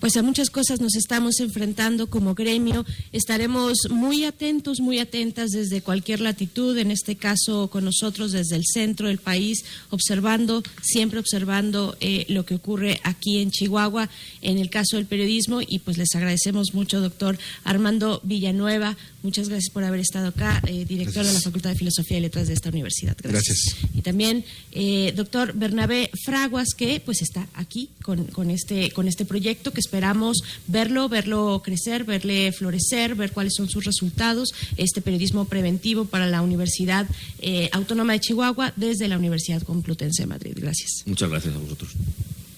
pues 0.00 0.16
a 0.16 0.22
muchas 0.22 0.50
cosas 0.50 0.80
nos 0.80 0.94
estamos 0.94 1.40
enfrentando 1.40 2.08
como 2.08 2.34
gremio. 2.34 2.84
Estaremos 3.12 3.78
muy 3.90 4.24
atentos, 4.24 4.80
muy 4.80 4.98
atentas 4.98 5.50
desde 5.50 5.82
cualquier 5.82 6.20
latitud, 6.20 6.76
en 6.78 6.90
este 6.90 7.16
caso 7.16 7.68
con 7.68 7.84
nosotros 7.84 8.32
desde 8.32 8.56
el 8.56 8.64
centro 8.64 9.08
del 9.08 9.18
país, 9.18 9.64
observando, 9.90 10.62
siempre 10.82 11.18
observando 11.18 11.96
eh, 12.00 12.26
lo 12.28 12.44
que 12.44 12.54
ocurre 12.54 13.00
aquí 13.02 13.38
en 13.38 13.50
Chihuahua, 13.50 14.08
en 14.42 14.58
el 14.58 14.70
caso 14.70 14.96
del 14.96 15.06
periodismo. 15.06 15.60
Y 15.66 15.80
pues 15.80 15.98
les 15.98 16.14
agradecemos 16.14 16.74
mucho, 16.74 17.00
doctor 17.00 17.38
Armando 17.64 18.20
Villanueva, 18.22 18.96
Muchas 19.22 19.48
gracias 19.48 19.72
por 19.72 19.82
haber 19.82 19.98
estado 19.98 20.28
acá, 20.28 20.62
eh, 20.66 20.84
director 20.84 21.24
de 21.24 21.32
la 21.32 21.40
Facultad 21.40 21.70
de 21.70 21.76
Filosofía 21.76 22.18
y 22.18 22.20
Letras 22.20 22.46
de 22.46 22.54
esta 22.54 22.68
universidad. 22.68 23.16
Gracias. 23.20 23.76
Y 23.92 24.02
también, 24.02 24.44
eh, 24.70 25.12
doctor 25.16 25.54
Bernabé 25.54 26.10
Fraguas, 26.24 26.68
que 26.76 27.00
pues 27.04 27.20
está 27.22 27.48
aquí 27.54 27.90
con, 28.02 28.26
con, 28.26 28.50
este, 28.50 28.92
con 28.92 29.08
este 29.08 29.24
proyecto, 29.24 29.72
que 29.72 29.80
esperamos 29.80 30.38
verlo, 30.68 31.08
verlo 31.08 31.62
crecer, 31.64 32.04
verle 32.04 32.52
florecer, 32.52 33.16
ver 33.16 33.32
cuáles 33.32 33.54
son 33.56 33.68
sus 33.68 33.84
resultados, 33.84 34.50
este 34.76 35.00
periodismo 35.00 35.46
preventivo 35.46 36.04
para 36.04 36.28
la 36.28 36.40
Universidad 36.40 37.08
eh, 37.40 37.70
Autónoma 37.72 38.12
de 38.12 38.20
Chihuahua 38.20 38.72
desde 38.76 39.08
la 39.08 39.18
Universidad 39.18 39.62
Complutense 39.62 40.22
de 40.22 40.26
Madrid. 40.26 40.52
Gracias. 40.56 41.02
Muchas 41.06 41.28
gracias 41.28 41.54
a 41.56 41.58
vosotros. 41.58 41.90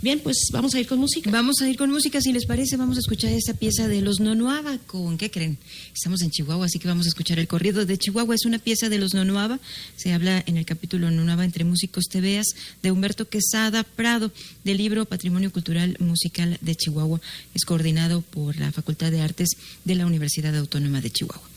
Bien, 0.03 0.19
pues 0.21 0.49
vamos 0.51 0.75
a 0.75 0.81
ir 0.81 0.87
con 0.87 0.99
música. 0.99 1.31
Vamos 1.31 1.61
a 1.61 1.69
ir 1.69 1.77
con 1.77 1.91
música, 1.91 2.23
si 2.23 2.33
les 2.33 2.47
parece, 2.47 2.79
vamos 2.79 2.97
a 2.97 3.01
escuchar 3.01 3.33
esa 3.33 3.53
pieza 3.53 3.87
de 3.87 4.01
los 4.01 4.19
Nonuaba. 4.19 4.79
¿Con 4.87 5.19
qué 5.19 5.31
creen? 5.31 5.59
Estamos 5.95 6.23
en 6.23 6.31
Chihuahua, 6.31 6.65
así 6.65 6.79
que 6.79 6.89
vamos 6.89 7.05
a 7.05 7.11
escuchar 7.11 7.39
el 7.39 7.47
corrido 7.47 7.85
de 7.85 7.99
Chihuahua. 7.99 8.35
Es 8.35 8.47
una 8.47 8.59
pieza 8.59 8.89
de 8.89 8.97
los 8.97 9.13
Nonuaba. 9.13 9.61
Se 9.97 10.15
habla 10.15 10.43
en 10.47 10.57
el 10.57 10.65
capítulo 10.65 11.11
Nonuaba 11.11 11.45
entre 11.45 11.65
músicos 11.65 12.07
tebeas 12.07 12.47
de 12.83 12.91
Humberto 12.91 13.29
Quesada 13.29 13.85
Prado, 13.85 14.33
del 14.65 14.79
libro 14.79 15.05
Patrimonio 15.05 15.53
Cultural 15.53 15.99
Musical 16.01 16.57
de 16.63 16.75
Chihuahua. 16.75 17.21
Es 17.55 17.67
coordinado 17.67 18.23
por 18.23 18.57
la 18.57 18.73
Facultad 18.73 19.11
de 19.11 19.21
Artes 19.21 19.51
de 19.85 19.95
la 19.97 20.07
Universidad 20.07 20.57
Autónoma 20.57 21.03
de 21.03 21.11
Chihuahua. 21.11 21.51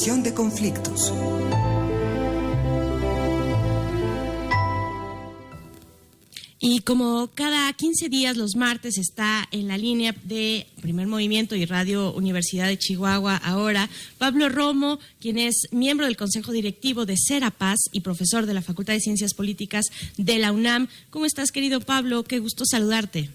De 0.00 0.32
conflictos. 0.32 1.12
Y 6.58 6.80
como 6.80 7.28
cada 7.34 7.70
15 7.70 8.08
días 8.08 8.38
los 8.38 8.56
martes 8.56 8.96
está 8.96 9.46
en 9.50 9.68
la 9.68 9.76
línea 9.76 10.14
de 10.24 10.66
Primer 10.80 11.06
Movimiento 11.06 11.54
y 11.54 11.66
Radio 11.66 12.14
Universidad 12.14 12.68
de 12.68 12.78
Chihuahua 12.78 13.36
ahora, 13.36 13.90
Pablo 14.16 14.48
Romo, 14.48 14.98
quien 15.20 15.36
es 15.36 15.68
miembro 15.70 16.06
del 16.06 16.16
Consejo 16.16 16.50
Directivo 16.50 17.04
de 17.04 17.18
Serapaz 17.18 17.80
y 17.92 18.00
profesor 18.00 18.46
de 18.46 18.54
la 18.54 18.62
Facultad 18.62 18.94
de 18.94 19.00
Ciencias 19.00 19.34
Políticas 19.34 19.84
de 20.16 20.38
la 20.38 20.52
UNAM. 20.52 20.88
¿Cómo 21.10 21.26
estás, 21.26 21.52
querido 21.52 21.82
Pablo? 21.82 22.24
Qué 22.24 22.38
gusto 22.38 22.64
saludarte. 22.64 23.28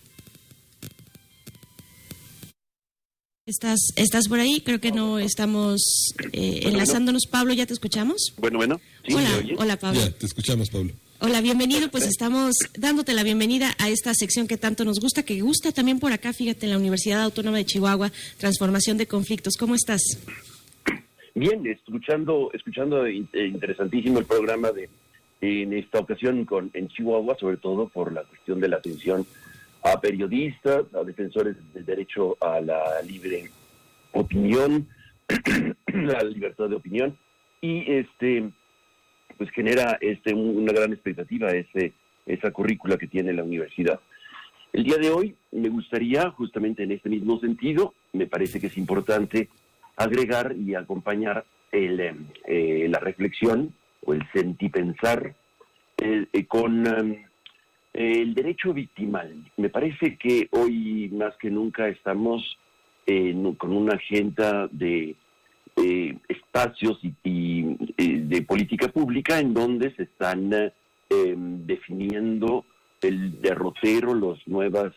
¿Estás, 3.47 3.93
¿Estás 3.95 4.27
por 4.27 4.39
ahí? 4.39 4.59
Creo 4.65 4.79
que 4.79 4.91
no 4.91 5.19
estamos 5.19 6.15
eh, 6.33 6.61
enlazándonos. 6.63 7.27
Pablo, 7.27 7.53
¿ya 7.53 7.67
te 7.67 7.73
escuchamos? 7.73 8.33
Bueno, 8.39 8.57
bueno. 8.57 8.81
hola, 9.13 9.29
hola, 9.59 9.77
Pablo. 9.77 9.99
Ya, 9.99 10.09
te 10.09 10.25
escuchamos, 10.25 10.71
Pablo. 10.71 10.93
Hola, 11.19 11.41
bienvenido. 11.41 11.91
Pues 11.91 12.07
estamos 12.07 12.55
dándote 12.75 13.13
la 13.13 13.21
bienvenida 13.21 13.75
a 13.77 13.89
esta 13.89 14.15
sección 14.15 14.47
que 14.47 14.57
tanto 14.57 14.83
nos 14.83 14.99
gusta, 14.99 15.21
que 15.21 15.41
gusta 15.41 15.71
también 15.71 15.99
por 15.99 16.11
acá, 16.11 16.33
fíjate, 16.33 16.65
en 16.65 16.71
la 16.71 16.79
Universidad 16.79 17.21
Autónoma 17.21 17.57
de 17.57 17.65
Chihuahua, 17.65 18.11
Transformación 18.39 18.97
de 18.97 19.05
Conflictos. 19.05 19.57
¿Cómo 19.59 19.75
estás? 19.75 20.01
Bien, 21.35 21.67
escuchando, 21.67 22.49
escuchando 22.51 23.05
eh, 23.05 23.27
interesantísimo 23.35 24.17
el 24.17 24.25
programa 24.25 24.71
de 24.71 24.89
en 25.41 25.71
esta 25.73 25.99
ocasión 25.99 26.45
con 26.45 26.71
en 26.73 26.87
Chihuahua, 26.87 27.37
sobre 27.39 27.57
todo 27.57 27.89
por 27.89 28.11
la 28.11 28.23
cuestión 28.23 28.59
de 28.59 28.69
la 28.69 28.77
atención 28.77 29.27
a 29.85 30.01
periodistas, 30.01 30.85
a 30.95 31.03
defensores 31.03 31.55
del 31.73 31.85
derecho 31.85 32.35
a 32.41 32.59
la 32.59 33.01
libre 33.03 33.51
opinión, 34.13 34.87
la 35.93 36.23
libertad 36.23 36.69
de 36.69 36.75
opinión, 36.75 37.15
y 37.61 37.91
este 37.91 38.49
pues 39.37 39.49
genera 39.51 39.97
este 40.01 40.33
una 40.33 40.73
gran 40.73 40.91
expectativa 40.91 41.51
ese 41.51 41.93
esa 42.25 42.49
currícula 42.51 42.97
que 42.97 43.07
tiene 43.07 43.33
la 43.33 43.43
universidad. 43.43 43.99
El 44.73 44.83
día 44.83 44.97
de 44.97 45.11
hoy 45.11 45.35
me 45.51 45.69
gustaría, 45.69 46.31
justamente 46.31 46.83
en 46.83 46.91
este 46.91 47.07
mismo 47.07 47.39
sentido, 47.39 47.93
me 48.13 48.25
parece 48.25 48.59
que 48.59 48.67
es 48.67 48.77
importante 48.77 49.49
agregar 49.95 50.55
y 50.57 50.73
acompañar 50.73 51.45
el, 51.71 51.99
eh, 52.47 52.87
la 52.89 52.99
reflexión 52.99 53.73
o 54.03 54.13
el 54.13 54.23
sentipensar 54.33 55.35
eh, 55.97 56.25
eh, 56.33 56.45
con 56.45 56.87
em, 56.87 57.25
el 57.95 58.33
derecho 58.33 58.73
victimal. 58.73 59.33
Me 59.55 59.69
parece 59.69 60.17
que 60.17 60.49
hoy 60.51 61.09
más 61.13 61.35
que 61.37 61.49
nunca 61.49 61.87
estamos 61.87 62.57
con 63.57 63.71
una 63.71 63.93
agenda 63.93 64.67
de 64.71 65.15
espacios 66.27 66.99
y, 67.23 67.77
eh, 67.97 68.21
de 68.23 68.41
política 68.41 68.87
pública 68.87 69.39
en 69.39 69.53
donde 69.53 69.93
se 69.95 70.03
están 70.03 70.51
em, 71.09 71.67
definiendo 71.67 72.65
el 73.01 73.39
derrotero, 73.41 74.13
los 74.13 74.39
nuevos 74.47 74.93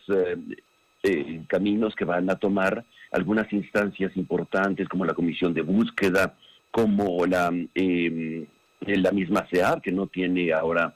caminos 1.47 1.95
que 1.95 2.05
van 2.05 2.29
a 2.29 2.35
tomar 2.35 2.83
algunas 3.11 3.51
instancias 3.53 4.17
importantes 4.17 4.89
como 4.89 5.05
la 5.05 5.13
comisión 5.13 5.53
de 5.53 5.61
búsqueda, 5.61 6.35
como 6.71 7.25
la, 7.25 7.53
la 8.81 9.11
misma 9.11 9.47
CEAR, 9.49 9.81
que 9.81 9.91
no 9.91 10.07
tiene 10.07 10.51
ahora 10.51 10.95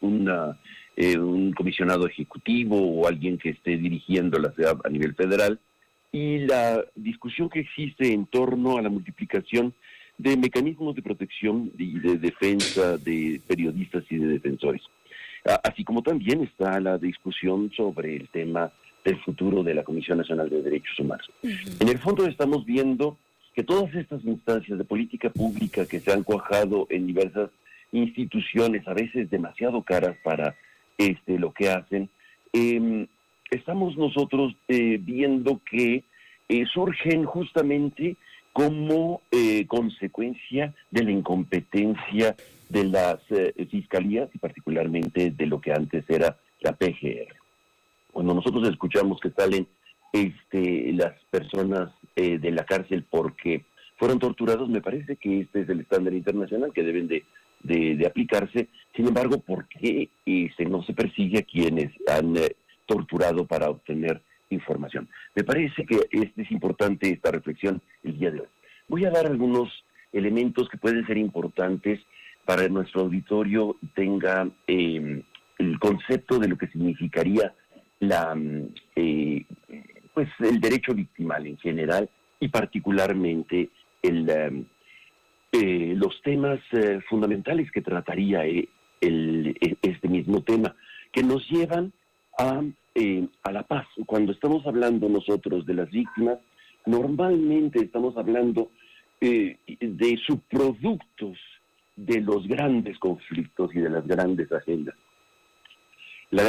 una, 0.00 0.58
un 0.96 1.52
comisionado 1.52 2.06
ejecutivo 2.06 2.78
o 2.78 3.06
alguien 3.06 3.38
que 3.38 3.50
esté 3.50 3.76
dirigiendo 3.76 4.38
la 4.38 4.52
CEAR 4.52 4.76
a 4.84 4.88
nivel 4.88 5.14
federal, 5.14 5.60
y 6.12 6.38
la 6.38 6.82
discusión 6.94 7.50
que 7.50 7.60
existe 7.60 8.12
en 8.12 8.26
torno 8.26 8.78
a 8.78 8.82
la 8.82 8.88
multiplicación 8.88 9.74
de 10.16 10.36
mecanismos 10.36 10.94
de 10.94 11.02
protección 11.02 11.70
y 11.76 11.98
de 11.98 12.16
defensa 12.16 12.96
de 12.96 13.40
periodistas 13.46 14.04
y 14.08 14.16
de 14.16 14.28
defensores. 14.28 14.82
Así 15.62 15.84
como 15.84 16.02
también 16.02 16.42
está 16.42 16.80
la 16.80 16.96
discusión 16.96 17.70
sobre 17.76 18.16
el 18.16 18.28
tema 18.30 18.72
del 19.04 19.18
futuro 19.20 19.62
de 19.62 19.74
la 19.74 19.84
Comisión 19.84 20.18
Nacional 20.18 20.48
de 20.48 20.62
Derechos 20.62 20.98
Humanos. 20.98 21.30
En 21.42 21.88
el 21.88 21.98
fondo 21.98 22.26
estamos 22.26 22.64
viendo 22.64 23.18
que 23.54 23.62
todas 23.62 23.94
estas 23.94 24.24
instancias 24.24 24.78
de 24.78 24.84
política 24.84 25.30
pública 25.30 25.86
que 25.86 26.00
se 26.00 26.12
han 26.12 26.24
cuajado 26.24 26.86
en 26.90 27.06
diversas 27.06 27.50
instituciones, 27.92 28.88
a 28.88 28.94
veces 28.94 29.30
demasiado 29.30 29.82
caras 29.82 30.16
para 30.24 30.56
este, 30.98 31.38
lo 31.38 31.52
que 31.52 31.70
hacen, 31.70 32.08
eh, 32.52 33.06
estamos 33.50 33.96
nosotros 33.96 34.54
eh, 34.68 34.98
viendo 35.00 35.60
que 35.70 36.04
eh, 36.48 36.64
surgen 36.72 37.24
justamente 37.24 38.16
como 38.52 39.20
eh, 39.30 39.66
consecuencia 39.66 40.74
de 40.90 41.04
la 41.04 41.10
incompetencia 41.10 42.34
de 42.68 42.84
las 42.84 43.18
fiscalías 43.70 44.28
y 44.34 44.38
particularmente 44.38 45.30
de 45.30 45.46
lo 45.46 45.60
que 45.60 45.72
antes 45.72 46.04
era 46.08 46.36
la 46.60 46.72
PGR. 46.72 47.32
Cuando 48.12 48.34
nosotros 48.34 48.68
escuchamos 48.68 49.20
que 49.20 49.30
salen 49.30 49.68
este, 50.12 50.92
las 50.94 51.12
personas 51.30 51.92
de 52.16 52.50
la 52.50 52.64
cárcel 52.64 53.04
porque 53.08 53.64
fueron 53.98 54.18
torturados, 54.18 54.68
me 54.68 54.80
parece 54.80 55.16
que 55.16 55.42
este 55.42 55.60
es 55.60 55.68
el 55.68 55.80
estándar 55.80 56.14
internacional 56.14 56.72
que 56.72 56.82
deben 56.82 57.06
de, 57.06 57.24
de, 57.62 58.04
aplicarse. 58.06 58.68
Sin 58.94 59.06
embargo, 59.08 59.40
¿por 59.40 59.66
qué 59.68 60.08
este, 60.24 60.64
no 60.66 60.82
se 60.82 60.94
persigue 60.94 61.38
a 61.38 61.42
quienes 61.42 61.92
han 62.08 62.34
torturado 62.86 63.46
para 63.46 63.68
obtener 63.68 64.22
información. 64.50 65.08
Me 65.34 65.44
parece 65.44 65.84
que 65.84 66.08
es 66.10 66.50
importante 66.50 67.10
esta 67.10 67.30
reflexión 67.30 67.82
el 68.04 68.18
día 68.18 68.30
de 68.30 68.40
hoy. 68.40 68.46
Voy 68.88 69.04
a 69.04 69.10
dar 69.10 69.26
algunos 69.26 69.84
elementos 70.12 70.68
que 70.68 70.78
pueden 70.78 71.06
ser 71.06 71.18
importantes 71.18 72.00
para 72.44 72.62
que 72.62 72.70
nuestro 72.70 73.02
auditorio 73.02 73.76
tenga 73.94 74.48
em, 74.66 75.22
el 75.58 75.78
concepto 75.80 76.38
de 76.38 76.48
lo 76.48 76.56
que 76.56 76.68
significaría 76.68 77.52
la, 77.98 78.34
mm, 78.34 78.68
eh, 78.94 79.44
pues 80.14 80.28
el 80.38 80.60
derecho 80.60 80.94
victimal 80.94 81.46
en 81.46 81.58
general 81.58 82.08
y 82.38 82.48
particularmente 82.48 83.70
el, 84.02 84.30
em, 84.30 84.64
eh, 85.52 85.94
los 85.96 86.20
temas 86.22 86.60
eh, 86.72 87.00
fundamentales 87.08 87.70
que 87.70 87.82
trataría 87.82 88.44
el, 88.44 88.68
este 89.82 90.08
mismo 90.08 90.42
tema, 90.42 90.74
que 91.12 91.22
nos 91.22 91.48
llevan 91.48 91.92
a, 92.38 92.62
eh, 92.94 93.26
a 93.42 93.52
la 93.52 93.62
paz. 93.62 93.86
Cuando 94.06 94.32
estamos 94.32 94.66
hablando 94.66 95.08
nosotros 95.08 95.64
de 95.66 95.74
las 95.74 95.90
víctimas, 95.90 96.38
normalmente 96.84 97.80
estamos 97.80 98.16
hablando 98.16 98.70
eh, 99.20 99.56
de 99.80 100.18
subproductos 100.26 101.38
de 101.96 102.20
los 102.20 102.46
grandes 102.46 102.98
conflictos 102.98 103.74
y 103.74 103.80
de 103.80 103.90
las 103.90 104.06
grandes 104.06 104.50
agendas. 104.52 104.94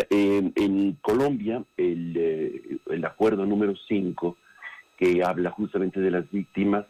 Eh, 0.10 0.52
en 0.56 0.94
Colombia, 1.02 1.64
el, 1.78 2.82
el 2.90 3.06
acuerdo 3.06 3.46
número 3.46 3.74
5, 3.88 4.38
que 4.98 5.22
habla 5.24 5.52
justamente 5.52 6.02
de 6.02 6.12
las 6.12 6.30
víctimas, 6.32 6.86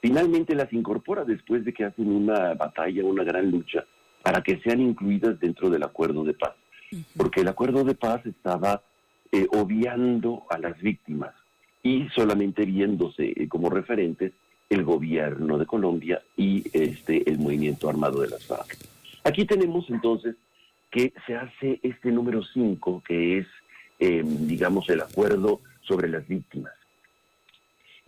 finalmente 0.00 0.54
las 0.54 0.72
incorpora 0.72 1.24
después 1.24 1.64
de 1.64 1.72
que 1.72 1.84
hacen 1.84 2.10
una 2.10 2.54
batalla, 2.54 3.04
una 3.04 3.24
gran 3.24 3.50
lucha, 3.50 3.84
para 4.22 4.42
que 4.42 4.60
sean 4.60 4.80
incluidas 4.80 5.38
dentro 5.40 5.70
del 5.70 5.82
acuerdo 5.82 6.24
de 6.24 6.34
paz 6.34 6.54
porque 7.16 7.40
el 7.40 7.48
acuerdo 7.48 7.84
de 7.84 7.94
paz 7.94 8.24
estaba 8.26 8.82
eh, 9.32 9.46
obviando 9.52 10.44
a 10.50 10.58
las 10.58 10.80
víctimas 10.80 11.34
y 11.82 12.08
solamente 12.14 12.64
viéndose 12.64 13.32
eh, 13.36 13.48
como 13.48 13.70
referentes 13.70 14.32
el 14.70 14.84
gobierno 14.84 15.58
de 15.58 15.66
Colombia 15.66 16.22
y 16.36 16.64
este 16.72 17.28
el 17.30 17.38
movimiento 17.38 17.88
armado 17.88 18.20
de 18.20 18.28
las 18.28 18.44
FARC. 18.46 18.76
Aquí 19.24 19.44
tenemos 19.44 19.88
entonces 19.90 20.36
que 20.90 21.12
se 21.26 21.36
hace 21.36 21.80
este 21.82 22.10
número 22.10 22.42
5, 22.42 23.02
que 23.06 23.38
es, 23.38 23.46
em, 23.98 24.46
digamos, 24.46 24.88
el 24.88 25.02
acuerdo 25.02 25.60
sobre 25.82 26.08
las 26.08 26.26
víctimas. 26.26 26.72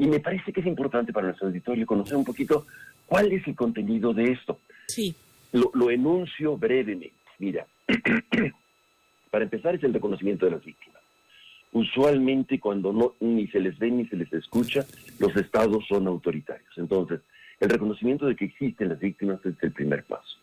Y 0.00 0.08
me 0.08 0.18
parece 0.18 0.52
que 0.52 0.60
es 0.60 0.66
importante 0.66 1.12
para 1.12 1.28
nuestro 1.28 1.46
auditorio 1.46 1.86
conocer 1.86 2.16
un 2.16 2.24
poquito 2.24 2.66
cuál 3.06 3.30
es 3.30 3.46
el 3.46 3.54
contenido 3.54 4.12
de 4.12 4.32
esto. 4.32 4.58
Sí. 4.88 5.14
Lo, 5.52 5.70
lo 5.74 5.90
enuncio 5.90 6.56
brevemente. 6.56 7.12
Mira, 7.38 7.66
Para 9.30 9.44
empezar 9.44 9.74
es 9.74 9.84
el 9.84 9.94
reconocimiento 9.94 10.46
de 10.46 10.52
las 10.52 10.64
víctimas. 10.64 11.00
Usualmente 11.72 12.58
cuando 12.58 12.92
no 12.92 13.14
ni 13.20 13.46
se 13.46 13.60
les 13.60 13.78
ve 13.78 13.90
ni 13.90 14.06
se 14.06 14.16
les 14.16 14.32
escucha, 14.32 14.84
los 15.20 15.34
estados 15.36 15.86
son 15.86 16.08
autoritarios. 16.08 16.70
Entonces, 16.76 17.20
el 17.60 17.70
reconocimiento 17.70 18.26
de 18.26 18.34
que 18.34 18.46
existen 18.46 18.88
las 18.88 18.98
víctimas 18.98 19.44
es 19.46 19.54
el 19.62 19.70
primer 19.70 20.02
paso. 20.04 20.36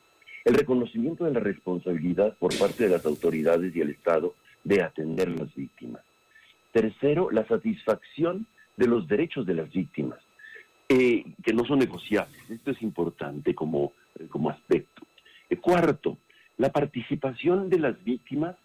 El 0.45 0.53
reconocimiento 0.53 1.25
de 1.25 1.31
la 1.31 1.41
responsabilidad 1.41 2.37
por 2.37 2.57
parte 2.57 2.85
de 2.85 2.91
las 2.91 3.05
autoridades 3.05 3.75
y 3.75 3.81
el 3.81 3.89
Estado 3.89 4.35
de 4.63 4.81
atender 4.81 5.27
a 5.27 5.31
las 5.31 5.53
víctimas. 5.53 6.01
Tercero, 6.71 7.29
la 7.31 7.45
satisfacción 7.45 8.45
de 8.77 8.87
los 8.87 9.07
derechos 9.07 9.45
de 9.45 9.55
las 9.55 9.71
víctimas, 9.71 10.19
eh, 10.87 11.25
que 11.43 11.53
no 11.53 11.65
son 11.65 11.79
negociables. 11.79 12.39
Esto 12.49 12.71
es 12.71 12.81
importante 12.81 13.53
como, 13.53 13.91
como 14.29 14.49
aspecto. 14.49 15.03
Eh, 15.49 15.57
cuarto, 15.57 16.17
la 16.57 16.71
participación 16.71 17.69
de 17.69 17.79
las 17.79 18.01
víctimas 18.03 18.55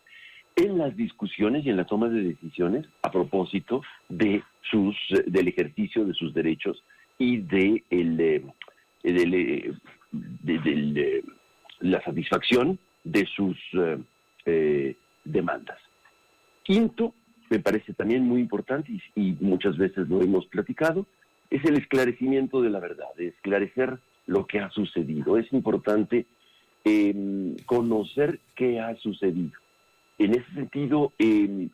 en 0.57 0.79
las 0.79 0.97
discusiones 0.97 1.65
y 1.65 1.71
en 1.71 1.77
la 1.77 1.87
toma 1.87 2.09
de 2.09 2.23
decisiones 2.23 2.87
a 3.03 3.11
propósito 3.11 3.83
de 4.09 4.43
sus 4.71 4.97
del 5.27 5.49
ejercicio 5.49 6.05
de 6.05 6.15
sus 6.15 6.35
derechos 6.35 6.83
y 7.19 7.39
de, 7.39 7.85
el, 7.91 8.21
eh, 8.21 8.43
eh, 9.05 9.73
eh, 10.47 11.23
la 11.81 12.03
satisfacción 12.03 12.79
de 13.05 13.27
sus 13.27 13.57
demandas. 15.25 15.79
Quinto, 16.63 17.15
me 17.53 17.61
parece 17.61 17.93
también 17.95 18.27
muy 18.27 18.41
importante 18.41 18.93
y, 19.15 19.37
muchas 19.41 19.77
veces 19.77 20.09
lo 20.09 20.23
hemos 20.23 20.47
platicado, 20.47 21.07
es 21.51 21.65
el 21.65 21.77
esclarecimiento 21.77 22.63
de 22.63 22.71
la 22.71 22.81
verdad, 22.81 23.09
esclarecer 23.19 23.99
lo 24.27 24.47
que 24.47 24.61
ha 24.61 24.71
sucedido. 24.71 25.37
Es 25.37 25.53
importante 25.53 26.27
conocer 27.67 28.41
qué 28.57 28.81
ha 28.81 28.97
sucedido 28.97 29.53
en 30.19 30.33
ese 30.33 30.51
sentido, 30.55 31.13
em, 31.19 31.69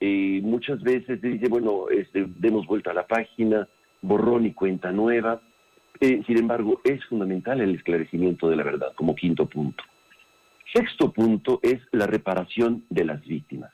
eh, 0.00 0.40
muchas 0.42 0.82
veces 0.82 1.20
se 1.20 1.28
dice, 1.28 1.48
bueno, 1.48 1.88
este, 1.90 2.26
demos 2.38 2.66
vuelta 2.66 2.90
a 2.90 2.94
la 2.94 3.06
página, 3.06 3.68
borrón 4.00 4.46
y 4.46 4.52
cuenta 4.52 4.92
nueva. 4.92 5.40
Eh, 6.00 6.22
sin 6.26 6.38
embargo, 6.38 6.80
es 6.84 7.04
fundamental 7.06 7.60
el 7.60 7.74
esclarecimiento 7.74 8.48
de 8.48 8.56
la 8.56 8.64
verdad 8.64 8.92
como 8.94 9.14
quinto 9.14 9.46
punto. 9.46 9.82
Sexto 10.72 11.12
punto 11.12 11.60
es 11.62 11.80
la 11.92 12.06
reparación 12.06 12.84
de 12.88 13.04
las 13.04 13.24
víctimas. 13.24 13.72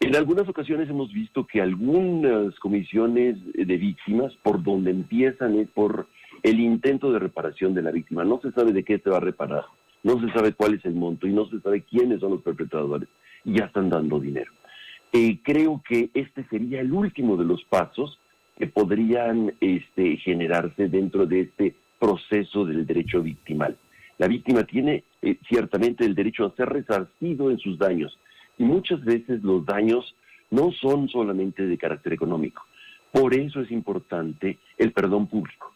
En 0.00 0.16
algunas 0.16 0.48
ocasiones 0.48 0.88
hemos 0.88 1.12
visto 1.12 1.46
que 1.46 1.60
algunas 1.60 2.58
comisiones 2.60 3.36
de 3.54 3.76
víctimas, 3.76 4.32
por 4.42 4.62
donde 4.62 4.90
empiezan 4.90 5.58
es 5.58 5.68
por 5.68 6.06
el 6.42 6.60
intento 6.60 7.12
de 7.12 7.18
reparación 7.18 7.74
de 7.74 7.82
la 7.82 7.90
víctima. 7.90 8.24
No 8.24 8.40
se 8.40 8.52
sabe 8.52 8.72
de 8.72 8.84
qué 8.84 8.98
se 8.98 9.10
va 9.10 9.16
a 9.16 9.20
reparar 9.20 9.64
no 10.02 10.20
se 10.20 10.32
sabe 10.32 10.52
cuál 10.52 10.74
es 10.74 10.84
el 10.84 10.94
monto 10.94 11.26
y 11.26 11.32
no 11.32 11.48
se 11.48 11.60
sabe 11.60 11.82
quiénes 11.82 12.20
son 12.20 12.32
los 12.32 12.42
perpetradores 12.42 13.08
ya 13.44 13.64
están 13.66 13.88
dando 13.88 14.20
dinero. 14.20 14.52
Eh, 15.12 15.38
creo 15.42 15.82
que 15.88 16.10
este 16.12 16.44
sería 16.48 16.80
el 16.80 16.92
último 16.92 17.36
de 17.36 17.44
los 17.44 17.64
pasos 17.64 18.18
que 18.56 18.66
podrían 18.66 19.54
este, 19.60 20.16
generarse 20.18 20.88
dentro 20.88 21.26
de 21.26 21.42
este 21.42 21.74
proceso 21.98 22.64
del 22.64 22.86
derecho 22.86 23.22
victimal. 23.22 23.76
La 24.18 24.26
víctima 24.26 24.64
tiene 24.64 25.04
eh, 25.22 25.38
ciertamente 25.48 26.04
el 26.04 26.14
derecho 26.14 26.44
a 26.46 26.56
ser 26.56 26.68
resarcido 26.68 27.50
en 27.50 27.58
sus 27.58 27.78
daños 27.78 28.18
y 28.58 28.64
muchas 28.64 29.04
veces 29.04 29.42
los 29.42 29.64
daños 29.64 30.14
no 30.50 30.72
son 30.72 31.08
solamente 31.08 31.66
de 31.66 31.78
carácter 31.78 32.12
económico. 32.12 32.62
Por 33.12 33.34
eso 33.34 33.60
es 33.60 33.70
importante 33.70 34.58
el 34.76 34.92
perdón 34.92 35.26
público 35.26 35.72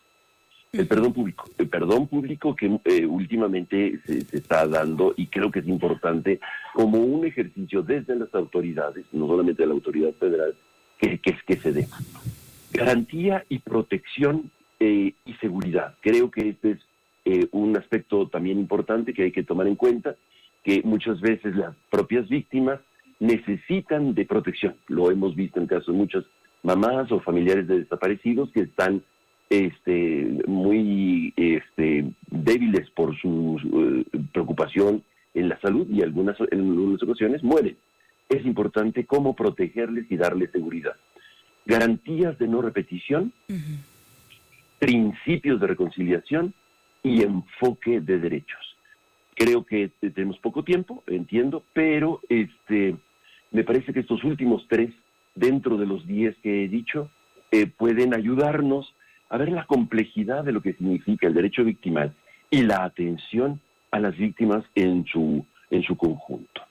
el 0.73 0.89
perdón 0.89 1.13
público, 1.13 1.45
el 1.59 1.69
perdón 1.69 2.07
público 2.07 2.57
que 2.57 2.79
eh, 2.87 3.05
últimamente 3.05 4.01
se, 4.07 4.21
está 4.35 4.67
dando 4.67 5.13
y 5.19 5.27
creo 5.27 5.51
que 5.51 5.59
es 5.59 5.69
importante 5.69 6.41
como 6.73 6.99
un 6.99 7.27
ejercicio 7.27 7.83
desde 7.83 8.17
las 8.17 8.35
autoridades, 8.35 9.05
no 9.13 9.27
solamente 9.27 9.63
de 9.63 9.67
la 9.67 9.75
autoridad 9.75 10.13
federal, 10.15 10.55
que, 10.99 11.19
que, 11.19 11.37
que 11.47 11.57
se 11.57 11.73
dé. 11.73 11.87
Garantía 12.73 13.45
y 13.51 13.59
protección 13.59 14.51
eh, 14.81 15.13
y 15.27 15.35
seguridad. 15.35 15.95
Creo 16.01 16.31
que 16.31 16.49
este 16.49 16.71
es 16.71 16.79
eh, 17.27 17.49
un 17.53 17.77
aspecto 17.77 18.29
también 18.29 18.59
importante 18.59 19.13
que 19.13 19.25
hay 19.25 19.33
que 19.33 19.45
tomar 19.45 19.67
en 19.67 19.77
cuenta 19.77 20.17
que 20.63 20.83
muchas 20.85 21.21
veces 21.21 21.57
las 21.57 21.75
propias 21.91 22.29
víctimas 22.29 22.81
necesitan 23.21 24.15
de 24.15 24.25
protección. 24.25 24.77
Lo 24.89 25.11
hemos 25.11 25.35
visto 25.35 25.61
en 25.61 25.67
casos 25.67 25.89
de 25.89 25.93
muchas 25.93 26.25
mamás 26.63 27.11
o 27.13 27.21
familiares 27.21 27.67
de 27.69 27.81
desaparecidos 27.81 28.51
que 28.53 28.61
están 28.61 29.03
este, 29.51 30.43
muy 30.47 31.33
este, 31.37 32.11
débiles 32.31 32.89
por 32.91 33.17
su 33.21 33.61
eh, 34.13 34.19
preocupación 34.33 35.03
en 35.35 35.49
la 35.49 35.61
salud 35.61 35.87
y 35.91 36.03
algunas, 36.03 36.37
en 36.51 36.61
algunas 36.61 37.03
ocasiones 37.03 37.43
mueren. 37.43 37.77
Es 38.29 38.45
importante 38.47 39.05
cómo 39.05 39.35
protegerles 39.37 40.07
y 40.11 40.17
darles 40.17 40.51
seguridad. 40.53 40.97
Garantías 41.67 42.39
de 42.39 42.49
no 42.49 42.63
repetición, 42.63 43.33
principios 44.79 45.61
de 45.61 45.67
reconciliación 45.67 46.55
y 47.03 47.23
enfoque 47.23 48.01
de 48.01 48.19
derechos. 48.19 48.72
Creo 49.35 49.65
que 49.65 49.91
tenemos 50.01 50.39
poco 50.39 50.63
tiempo, 50.63 51.03
entiendo, 51.07 51.65
pero 51.73 52.21
este, 52.29 52.97
me 53.51 53.65
parece 53.65 53.93
que 53.93 54.01
estos 54.01 54.23
últimos 54.25 54.67
tres, 54.69 54.91
dentro 55.35 55.77
de 55.77 55.87
los 55.87 56.07
diez 56.07 56.37
que 56.43 56.65
he 56.65 56.69
dicho, 56.69 57.11
eh, 57.51 57.67
pueden 57.67 58.15
ayudarnos 58.15 58.95
a 59.29 59.39
ver 59.39 59.51
la 59.51 59.65
complejidad 59.65 60.45
de 60.45 60.53
lo 60.53 60.61
que 60.61 60.75
significa 60.75 61.27
el 61.27 61.35
derecho 61.35 61.65
victimal 61.65 62.15
y 62.51 62.63
la 62.63 62.85
atención 62.85 63.61
a 63.91 63.99
las 63.99 64.17
víctimas 64.17 64.65
en 64.75 65.07
su, 65.07 65.45
en 65.71 65.83
su 65.83 65.97
conjunto. 65.97 66.63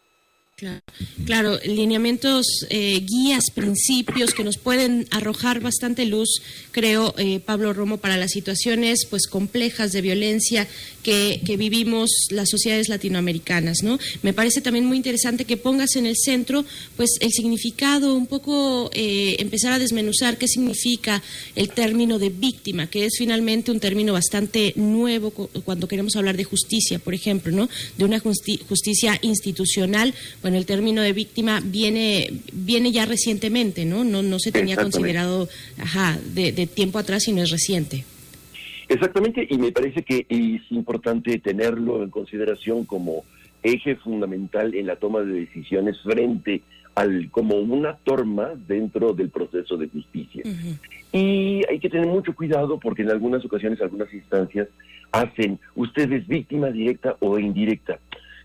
Claro, 1.26 1.58
lineamientos, 1.66 2.46
eh, 2.70 3.02
guías, 3.06 3.46
principios 3.54 4.34
que 4.34 4.44
nos 4.44 4.58
pueden 4.58 5.08
arrojar 5.10 5.60
bastante 5.60 6.06
luz, 6.06 6.42
creo, 6.72 7.16
eh, 7.18 7.40
Pablo 7.40 7.74
Romo, 7.74 7.98
para 7.98 8.18
las 8.18 8.32
situaciones 8.32 9.06
pues 9.10 9.28
complejas 9.28 9.92
de 9.92 10.02
violencia 10.02 10.68
que, 11.04 11.42
vivimos 11.62 12.10
las 12.30 12.50
sociedades 12.50 12.90
latinoamericanas, 12.90 13.84
¿no? 13.84 14.00
Me 14.24 14.34
parece 14.34 14.62
también 14.62 14.86
muy 14.86 14.98
interesante 14.98 15.46
que 15.46 15.58
pongas 15.58 15.96
en 15.96 16.06
el 16.06 16.16
centro 16.16 16.64
pues 16.96 17.18
el 17.20 17.32
significado, 17.32 18.16
un 18.16 18.26
poco 18.26 18.90
eh, 18.94 19.36
empezar 19.40 19.74
a 19.74 19.80
desmenuzar 19.80 20.38
qué 20.38 20.48
significa 20.48 21.22
el 21.56 21.70
término 21.70 22.20
de 22.20 22.30
víctima, 22.30 22.88
que 22.88 23.06
es 23.06 23.16
finalmente 23.18 23.72
un 23.72 23.80
término 23.80 24.14
bastante 24.14 24.74
nuevo 24.76 25.32
cuando 25.32 25.88
queremos 25.88 26.16
hablar 26.16 26.38
de 26.38 26.46
justicia, 26.46 27.00
por 27.00 27.14
ejemplo, 27.14 27.52
¿no? 27.52 27.70
De 27.98 28.06
una 28.06 28.20
justicia 28.20 29.20
institucional, 29.22 30.14
el 30.56 30.66
término 30.66 31.02
de 31.02 31.14
víctima 31.14 31.62
viene, 31.64 32.30
viene 32.54 32.92
ya 32.92 33.06
recientemente, 33.06 33.86
¿no? 33.86 34.04
No, 34.04 34.22
no 34.22 34.40
se 34.40 34.52
tenía 34.52 34.76
considerado 34.76 35.48
ajá, 35.78 36.20
de, 36.34 36.52
de 36.52 36.68
tiempo 36.68 37.00
atrás, 37.00 37.24
sino 37.24 37.42
es 37.42 37.50
reciente. 37.50 38.06
Exactamente, 38.88 39.48
y 39.50 39.58
me 39.58 39.72
parece 39.72 40.04
que 40.04 40.26
es 40.28 40.62
importante 40.72 41.40
tenerlo 41.40 42.04
en 42.04 42.10
consideración 42.10 42.84
como 42.84 43.24
eje 43.64 43.96
fundamental 43.96 44.74
en 44.76 44.88
la 44.88 44.96
toma 44.98 45.22
de 45.22 45.34
decisiones 45.42 45.98
frente 46.02 46.62
al 46.96 47.30
como 47.32 47.56
un 47.56 47.86
actor 47.86 48.26
más 48.26 48.68
dentro 48.68 49.14
del 49.14 49.30
proceso 49.30 49.78
de 49.78 49.88
justicia. 49.88 50.44
Y 51.14 51.62
hay 51.70 51.80
que 51.80 51.90
tener 51.90 52.08
mucho 52.08 52.36
cuidado 52.36 52.80
porque 52.80 53.04
en 53.04 53.12
algunas 53.12 53.46
ocasiones, 53.46 53.82
algunas 53.82 54.14
instancias 54.14 54.68
hacen 55.12 55.60
usted 55.76 56.12
es 56.12 56.28
víctima 56.28 56.70
directa 56.70 57.16
o 57.20 57.38
indirecta. 57.40 58.00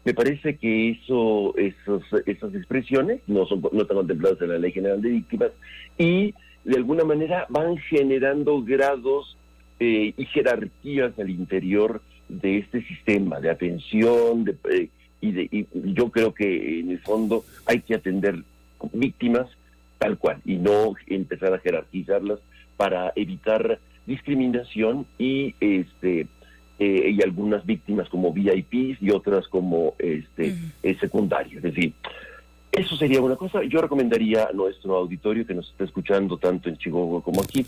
Me 0.07 0.15
parece 0.15 0.57
que 0.57 0.91
eso, 0.91 1.53
esos, 1.57 2.05
esas 2.27 2.55
expresiones 2.55 3.23
no, 3.27 3.45
son, 3.45 3.61
no 3.73 3.83
están 3.83 3.97
contempladas 3.97 4.41
en 4.41 4.51
la 4.51 4.59
Ley 4.59 4.71
General 4.71 5.03
de 5.03 5.09
Víctimas 5.09 5.51
y 5.99 6.33
de 6.65 6.77
alguna 6.77 7.03
manera 7.03 7.45
van 7.49 7.77
generando 7.77 8.63
grados 8.63 9.37
eh, 9.81 10.15
y 10.17 10.25
jerarquías 10.27 11.19
al 11.19 11.29
interior 11.29 12.01
de 12.29 12.59
este 12.59 12.83
sistema 12.83 13.41
de 13.41 13.51
atención 13.51 14.45
de, 14.45 14.57
eh, 14.71 14.91
y, 15.21 15.33
de, 15.33 15.49
y 15.51 15.67
yo 15.93 16.09
creo 16.11 16.33
que 16.33 16.79
en 16.79 16.93
el 16.93 17.01
fondo 17.01 17.45
hay 17.67 17.81
que 17.81 17.97
atender 17.97 18.45
víctimas 18.93 19.49
tal 19.99 20.19
cual 20.19 20.41
y 20.45 20.55
no 20.55 20.95
empezar 21.09 21.53
a 21.53 21.59
jerarquizarlas 21.59 22.39
para 22.77 23.13
evitar 23.17 23.81
discriminación 24.07 25.05
y 25.19 25.57
este 25.59 26.29
eh, 26.79 27.11
y 27.17 27.23
algunas 27.23 27.65
víctimas 27.65 28.09
como 28.09 28.33
VIPs 28.33 29.03
y 29.03 29.11
otras 29.11 29.49
como 29.49 29.95
este 29.99 30.55
uh 30.83 30.95
secundario. 31.01 31.59
Es 31.59 31.63
decir, 31.63 31.93
eso 32.73 32.97
sería 32.97 33.23
una 33.23 33.37
cosa. 33.37 33.63
Yo 33.65 33.81
recomendaría 33.81 34.45
a 34.45 34.53
nuestro 34.53 34.97
auditorio 34.97 35.47
que 35.47 35.55
nos 35.55 35.71
está 35.71 35.85
escuchando 35.85 36.37
tanto 36.37 36.69
en 36.69 36.77
Chihuahua 36.77 37.23
como 37.23 37.43
aquí 37.43 37.65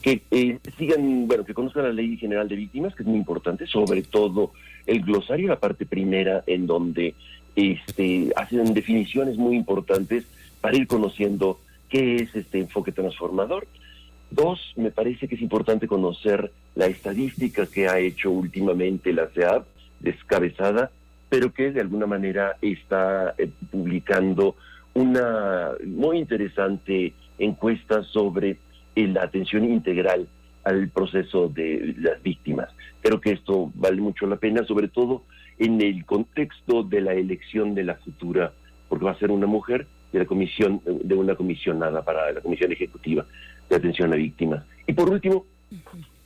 que 0.00 0.22
eh, 0.30 0.58
sigan, 0.78 1.26
bueno, 1.26 1.44
que 1.44 1.52
conozcan 1.52 1.82
la 1.82 1.92
Ley 1.92 2.16
General 2.16 2.48
de 2.48 2.56
Víctimas, 2.56 2.94
que 2.94 3.02
es 3.02 3.08
muy 3.08 3.18
importante, 3.18 3.66
sobre 3.66 4.02
todo 4.02 4.52
el 4.86 5.00
glosario, 5.02 5.48
la 5.48 5.58
parte 5.58 5.84
primera, 5.84 6.44
en 6.46 6.66
donde 6.66 7.14
este, 7.56 8.32
hacen 8.36 8.72
definiciones 8.72 9.36
muy 9.36 9.56
importantes 9.56 10.24
para 10.60 10.76
ir 10.76 10.86
conociendo 10.86 11.58
qué 11.88 12.16
es 12.16 12.34
este 12.34 12.60
enfoque 12.60 12.92
transformador 12.92 13.66
Dos, 14.30 14.72
me 14.76 14.90
parece 14.90 15.28
que 15.28 15.36
es 15.36 15.40
importante 15.40 15.86
conocer 15.86 16.50
la 16.74 16.86
estadística 16.86 17.66
que 17.66 17.88
ha 17.88 17.98
hecho 17.98 18.30
últimamente 18.30 19.12
la 19.12 19.28
CEAP, 19.28 19.66
descabezada, 20.00 20.90
pero 21.28 21.52
que 21.52 21.72
de 21.72 21.80
alguna 21.80 22.06
manera 22.06 22.56
está 22.60 23.34
eh, 23.38 23.48
publicando 23.70 24.56
una 24.94 25.70
muy 25.84 26.18
interesante 26.18 27.12
encuesta 27.38 28.02
sobre 28.02 28.58
eh, 28.94 29.06
la 29.06 29.22
atención 29.22 29.64
integral 29.64 30.28
al 30.64 30.88
proceso 30.88 31.48
de 31.48 31.94
las 31.98 32.22
víctimas. 32.22 32.68
Creo 33.02 33.20
que 33.20 33.32
esto 33.32 33.70
vale 33.74 34.00
mucho 34.00 34.26
la 34.26 34.36
pena, 34.36 34.64
sobre 34.64 34.88
todo 34.88 35.22
en 35.58 35.80
el 35.80 36.04
contexto 36.04 36.82
de 36.82 37.00
la 37.00 37.14
elección 37.14 37.74
de 37.74 37.84
la 37.84 37.94
futura, 37.94 38.52
porque 38.88 39.04
va 39.04 39.12
a 39.12 39.18
ser 39.18 39.30
una 39.30 39.46
mujer 39.46 39.86
de 40.12 40.18
la 40.20 40.24
comisión, 40.24 40.80
de 40.84 41.14
una 41.14 41.34
comisionada 41.34 42.02
para 42.02 42.32
la 42.32 42.40
comisión 42.40 42.72
ejecutiva 42.72 43.24
de 43.68 43.76
atención 43.76 44.12
a 44.12 44.16
víctimas. 44.16 44.64
Y 44.86 44.92
por 44.92 45.10
último, 45.10 45.44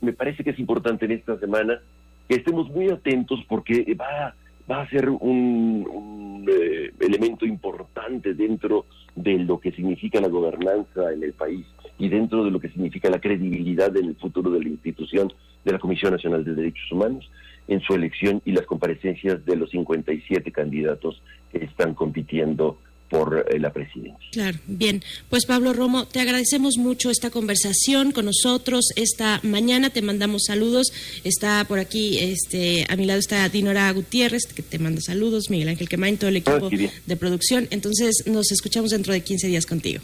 me 0.01 0.13
parece 0.13 0.43
que 0.43 0.51
es 0.51 0.59
importante 0.59 1.05
en 1.05 1.11
esta 1.11 1.37
semana 1.39 1.79
que 2.27 2.35
estemos 2.35 2.69
muy 2.69 2.89
atentos 2.89 3.39
porque 3.47 3.95
va, 3.99 4.35
va 4.69 4.81
a 4.81 4.89
ser 4.89 5.09
un, 5.09 6.45
eh, 6.47 6.91
elemento 6.99 7.45
importante 7.45 8.33
dentro 8.33 8.85
de 9.15 9.39
lo 9.39 9.59
que 9.59 9.71
significa 9.71 10.21
la 10.21 10.27
gobernanza 10.27 11.11
en 11.11 11.23
el 11.23 11.33
país 11.33 11.65
y 11.97 12.09
dentro 12.09 12.43
de 12.43 12.51
lo 12.51 12.59
que 12.59 12.69
significa 12.69 13.09
la 13.09 13.19
credibilidad 13.19 13.95
en 13.95 14.05
el 14.05 14.15
futuro 14.15 14.49
de 14.51 14.61
la 14.61 14.69
institución 14.69 15.31
de 15.63 15.71
la 15.71 15.79
Comisión 15.79 16.13
Nacional 16.13 16.43
de 16.43 16.55
Derechos 16.55 16.91
Humanos 16.91 17.29
en 17.67 17.81
su 17.81 17.93
elección 17.93 18.41
y 18.45 18.53
las 18.53 18.65
comparecencias 18.65 19.45
de 19.45 19.55
los 19.55 19.69
57 19.69 20.51
candidatos 20.51 21.21
que 21.51 21.63
están 21.63 21.93
compitiendo 21.93 22.77
por 23.11 23.45
eh, 23.49 23.59
la 23.59 23.73
presidencia. 23.73 24.17
Claro, 24.31 24.57
bien. 24.65 25.03
Pues 25.29 25.45
Pablo 25.45 25.73
Romo, 25.73 26.07
te 26.07 26.21
agradecemos 26.21 26.77
mucho 26.77 27.11
esta 27.11 27.29
conversación 27.29 28.13
con 28.13 28.25
nosotros 28.25 28.85
esta 28.95 29.41
mañana. 29.43 29.89
Te 29.89 30.01
mandamos 30.01 30.43
saludos. 30.47 30.93
Está 31.25 31.65
por 31.65 31.77
aquí, 31.77 32.17
este, 32.19 32.85
a 32.89 32.95
mi 32.95 33.05
lado 33.05 33.19
está 33.19 33.47
Dinora 33.49 33.91
Gutiérrez, 33.91 34.45
que 34.45 34.63
te 34.63 34.79
manda 34.79 35.01
saludos, 35.01 35.49
Miguel 35.49 35.67
Ángel 35.67 35.89
Quemain, 35.89 36.17
todo 36.17 36.29
el 36.29 36.37
equipo 36.37 36.69
ah, 36.71 36.91
de 37.05 37.17
producción. 37.17 37.67
Entonces 37.69 38.23
nos 38.25 38.49
escuchamos 38.51 38.91
dentro 38.91 39.11
de 39.11 39.19
15 39.21 39.47
días 39.47 39.65
contigo. 39.65 40.01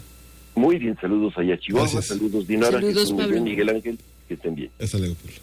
Muy 0.54 0.78
bien, 0.78 0.96
saludos 1.00 1.32
allá 1.38 1.54
a 1.54 1.58
Chihuahua, 1.58 2.02
saludos 2.02 2.46
Dinora, 2.46 2.72
saludos, 2.72 3.12
Pablo. 3.12 3.40
Miguel 3.40 3.70
Ángel 3.70 3.98
que 4.28 4.34
estén 4.34 4.54
bien. 4.54 4.70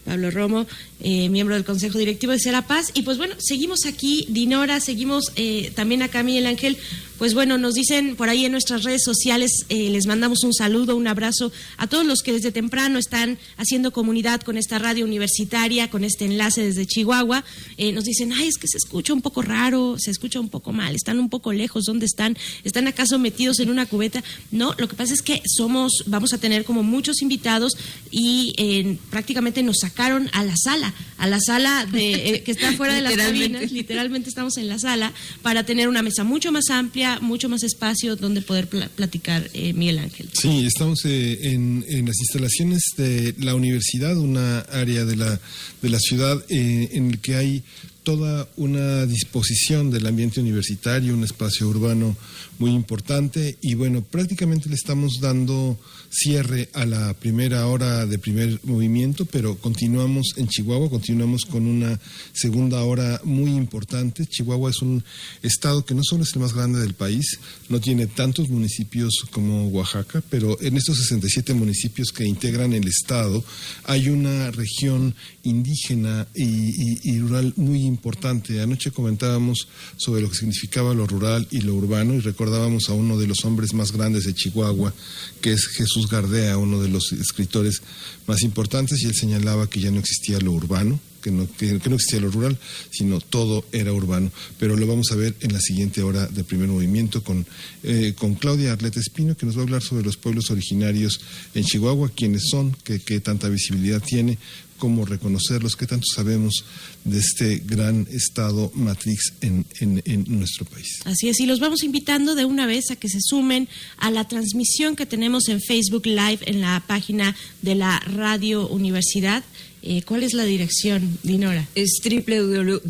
Pablo 0.05 0.31
Romo, 0.31 0.65
eh, 1.01 1.27
miembro 1.29 1.55
del 1.55 1.65
Consejo 1.65 1.97
Directivo 1.97 2.31
de 2.31 2.39
Serapaz. 2.39 2.91
Y 2.93 3.01
pues 3.01 3.17
bueno, 3.17 3.35
seguimos 3.39 3.85
aquí, 3.85 4.27
Dinora, 4.29 4.79
seguimos 4.79 5.31
eh, 5.35 5.71
también 5.75 6.03
acá, 6.03 6.23
Miguel 6.23 6.45
Ángel, 6.45 6.77
pues 7.17 7.33
bueno, 7.33 7.57
nos 7.57 7.75
dicen 7.75 8.17
por 8.17 8.27
ahí 8.27 8.45
en 8.45 8.51
nuestras 8.51 8.83
redes 8.83 9.03
sociales, 9.03 9.65
eh, 9.69 9.89
les 9.89 10.05
mandamos 10.05 10.43
un 10.43 10.53
saludo, 10.53 10.97
un 10.97 11.07
abrazo 11.07 11.51
a 11.77 11.87
todos 11.87 12.05
los 12.05 12.21
que 12.21 12.33
desde 12.33 12.51
temprano 12.51 12.99
están 12.99 13.37
haciendo 13.55 13.91
comunidad 13.91 14.41
con 14.41 14.57
esta 14.57 14.79
radio 14.79 15.05
universitaria, 15.05 15.89
con 15.89 16.03
este 16.03 16.25
enlace 16.25 16.61
desde 16.61 16.85
Chihuahua. 16.85 17.45
Eh, 17.77 17.93
nos 17.93 18.03
dicen, 18.03 18.33
ay, 18.33 18.47
es 18.47 18.57
que 18.57 18.67
se 18.67 18.77
escucha 18.77 19.13
un 19.13 19.21
poco 19.21 19.41
raro, 19.41 19.95
se 19.97 20.11
escucha 20.11 20.41
un 20.41 20.49
poco 20.49 20.73
mal, 20.73 20.93
están 20.93 21.19
un 21.19 21.29
poco 21.29 21.53
lejos, 21.53 21.85
¿dónde 21.85 22.05
están? 22.05 22.37
¿Están 22.65 22.87
acaso 22.87 23.17
metidos 23.17 23.59
en 23.61 23.69
una 23.69 23.85
cubeta? 23.85 24.21
No, 24.51 24.75
lo 24.77 24.89
que 24.89 24.95
pasa 24.95 25.13
es 25.13 25.21
que 25.21 25.41
somos, 25.45 26.03
vamos 26.07 26.33
a 26.33 26.37
tener 26.37 26.65
como 26.65 26.83
muchos 26.83 27.21
invitados 27.21 27.77
y 28.11 28.53
eh, 28.79 28.97
prácticamente 29.09 29.63
nos 29.63 29.77
sacaron 29.81 30.29
a 30.33 30.43
la 30.43 30.55
sala, 30.57 30.93
a 31.17 31.27
la 31.27 31.39
sala 31.39 31.85
de, 31.85 32.41
que 32.45 32.51
está 32.51 32.73
fuera 32.73 32.93
de 32.93 33.01
las 33.01 33.15
cabinas, 33.15 33.71
literalmente 33.71 34.29
estamos 34.29 34.57
en 34.57 34.67
la 34.67 34.79
sala, 34.79 35.13
para 35.41 35.65
tener 35.65 35.87
una 35.87 36.01
mesa 36.01 36.23
mucho 36.23 36.51
más 36.51 36.69
amplia 36.69 37.19
mucho 37.21 37.49
más 37.49 37.63
espacio 37.63 38.15
donde 38.15 38.41
poder 38.41 38.67
platicar, 38.67 39.49
eh, 39.53 39.73
Miguel 39.73 39.99
Ángel. 39.99 40.29
Sí, 40.33 40.65
estamos 40.65 41.05
eh, 41.05 41.53
en, 41.53 41.83
las 42.05 42.19
instalaciones 42.19 42.83
de 42.97 43.35
la 43.39 43.55
universidad, 43.55 44.17
una 44.17 44.59
área 44.59 45.05
de 45.05 45.15
la, 45.15 45.39
de 45.81 45.89
la 45.89 45.99
ciudad 45.99 46.43
eh, 46.49 46.89
en 46.93 47.11
el 47.11 47.19
que 47.19 47.35
hay 47.35 47.63
toda 48.03 48.47
una 48.55 49.05
disposición 49.07 49.89
del 49.89 50.05
ambiente 50.05 50.39
universitario, 50.39 51.13
un 51.13 51.23
espacio 51.23 51.67
urbano 51.67 52.15
muy 52.59 52.71
importante 52.71 53.57
y 53.61 53.73
bueno, 53.73 54.03
prácticamente 54.03 54.69
le 54.69 54.75
estamos 54.75 55.19
dando 55.19 55.79
cierre 56.15 56.69
a 56.73 56.85
la 56.85 57.13
primera 57.13 57.67
hora 57.67 58.05
de 58.05 58.17
primer 58.17 58.59
movimiento, 58.63 59.25
pero 59.25 59.57
continuamos 59.57 60.33
en 60.37 60.47
Chihuahua, 60.47 60.89
continuamos 60.89 61.43
con 61.43 61.67
una 61.67 61.99
segunda 62.31 62.81
hora 62.83 63.19
muy 63.25 63.51
importante. 63.51 64.25
Chihuahua 64.25 64.69
es 64.69 64.81
un 64.81 65.03
estado 65.43 65.85
que 65.85 65.93
no 65.93 66.03
solo 66.03 66.23
es 66.23 66.33
el 66.33 66.41
más 66.41 66.53
grande 66.53 66.79
del 66.79 66.93
país, 66.93 67.39
no 67.67 67.81
tiene 67.81 68.07
tantos 68.07 68.49
municipios 68.49 69.25
como 69.29 69.67
Oaxaca, 69.67 70.23
pero 70.29 70.59
en 70.61 70.77
estos 70.77 70.97
67 70.99 71.53
municipios 71.53 72.11
que 72.11 72.25
integran 72.25 72.71
el 72.73 72.87
estado 72.87 73.43
hay 73.83 74.07
una 74.07 74.51
región 74.51 75.15
indígena 75.43 76.27
y, 76.33 77.19
rural 77.19 77.53
muy 77.55 77.83
importante. 77.83 78.61
Anoche 78.61 78.91
comentábamos 78.91 79.67
sobre 79.97 80.21
lo 80.21 80.29
que 80.29 80.35
significaba 80.35 80.93
lo 80.93 81.07
rural 81.07 81.47
y 81.51 81.61
lo 81.61 81.75
urbano 81.75 82.13
y 82.13 82.19
recordábamos 82.19 82.89
a 82.89 82.93
uno 82.93 83.17
de 83.17 83.27
los 83.27 83.43
hombres 83.45 83.73
más 83.73 83.91
grandes 83.91 84.25
de 84.25 84.33
Chihuahua, 84.33 84.93
que 85.41 85.53
es 85.53 85.67
Jesús 85.67 86.04
Gardea, 86.09 86.57
uno 86.57 86.81
de 86.81 86.89
los 86.89 87.11
escritores 87.11 87.81
más 88.27 88.41
importantes, 88.41 89.01
y 89.01 89.05
él 89.05 89.15
señalaba 89.15 89.69
que 89.69 89.79
ya 89.79 89.91
no 89.91 89.99
existía 89.99 90.39
lo 90.39 90.51
urbano, 90.51 90.99
que 91.25 91.31
no, 91.31 91.47
que, 91.57 91.89
no 91.89 91.95
existía 91.95 92.19
lo 92.19 92.29
rural, 92.29 92.55
sino 92.91 93.19
todo 93.19 93.65
era 93.71 93.91
urbano. 93.91 94.31
Pero 94.59 94.75
lo 94.75 94.85
vamos 94.85 95.07
a 95.11 95.15
ver 95.15 95.33
en 95.41 95.53
la 95.53 95.59
siguiente 95.59 96.03
hora 96.03 96.27
de 96.27 96.43
primer 96.43 96.67
movimiento 96.67 97.23
con, 97.23 97.47
eh, 97.81 98.13
con 98.15 98.35
Claudia 98.35 98.73
Arleta 98.73 98.99
Espino, 98.99 99.35
que 99.35 99.47
nos 99.47 99.55
va 99.55 99.61
a 99.61 99.63
hablar 99.63 99.81
sobre 99.81 100.03
los 100.03 100.17
pueblos 100.17 100.51
originarios 100.51 101.19
en 101.55 101.63
Chihuahua, 101.63 102.11
quiénes 102.15 102.43
son, 102.51 102.77
qué, 102.83 102.99
qué 102.99 103.19
tanta 103.21 103.49
visibilidad 103.49 104.03
tiene, 104.03 104.37
cómo 104.77 105.03
reconocerlos, 105.03 105.75
qué 105.75 105.87
tanto 105.87 106.05
sabemos 106.13 106.63
de 107.05 107.17
este 107.17 107.63
gran 107.65 108.07
estado 108.11 108.71
matrix 108.75 109.33
en, 109.41 109.65
en, 109.79 110.25
nuestro 110.27 110.65
país. 110.65 110.99
Así 111.05 111.29
es, 111.29 111.39
y 111.39 111.47
los 111.47 111.59
vamos 111.59 111.83
invitando 111.83 112.35
de 112.35 112.45
una 112.45 112.67
vez 112.67 112.91
a 112.91 112.95
que 112.95 113.09
se 113.09 113.19
sumen 113.19 113.67
a 113.97 114.11
la 114.11 114.27
transmisión 114.27 114.95
que 114.95 115.07
tenemos 115.07 115.47
en 115.47 115.59
Facebook 115.59 116.05
Live 116.05 116.39
en 116.41 116.61
la 116.61 116.83
página 116.85 117.35
de 117.63 117.73
la 117.73 117.99
Radio 117.99 118.67
Universidad. 118.67 119.43
Eh, 119.85 120.01
¿Cuál 120.01 120.23
es 120.23 120.33
la 120.33 120.45
dirección, 120.45 121.19
Dinora? 121.21 121.67
Es 121.75 122.01
www.ru.wash.mx 122.03 122.89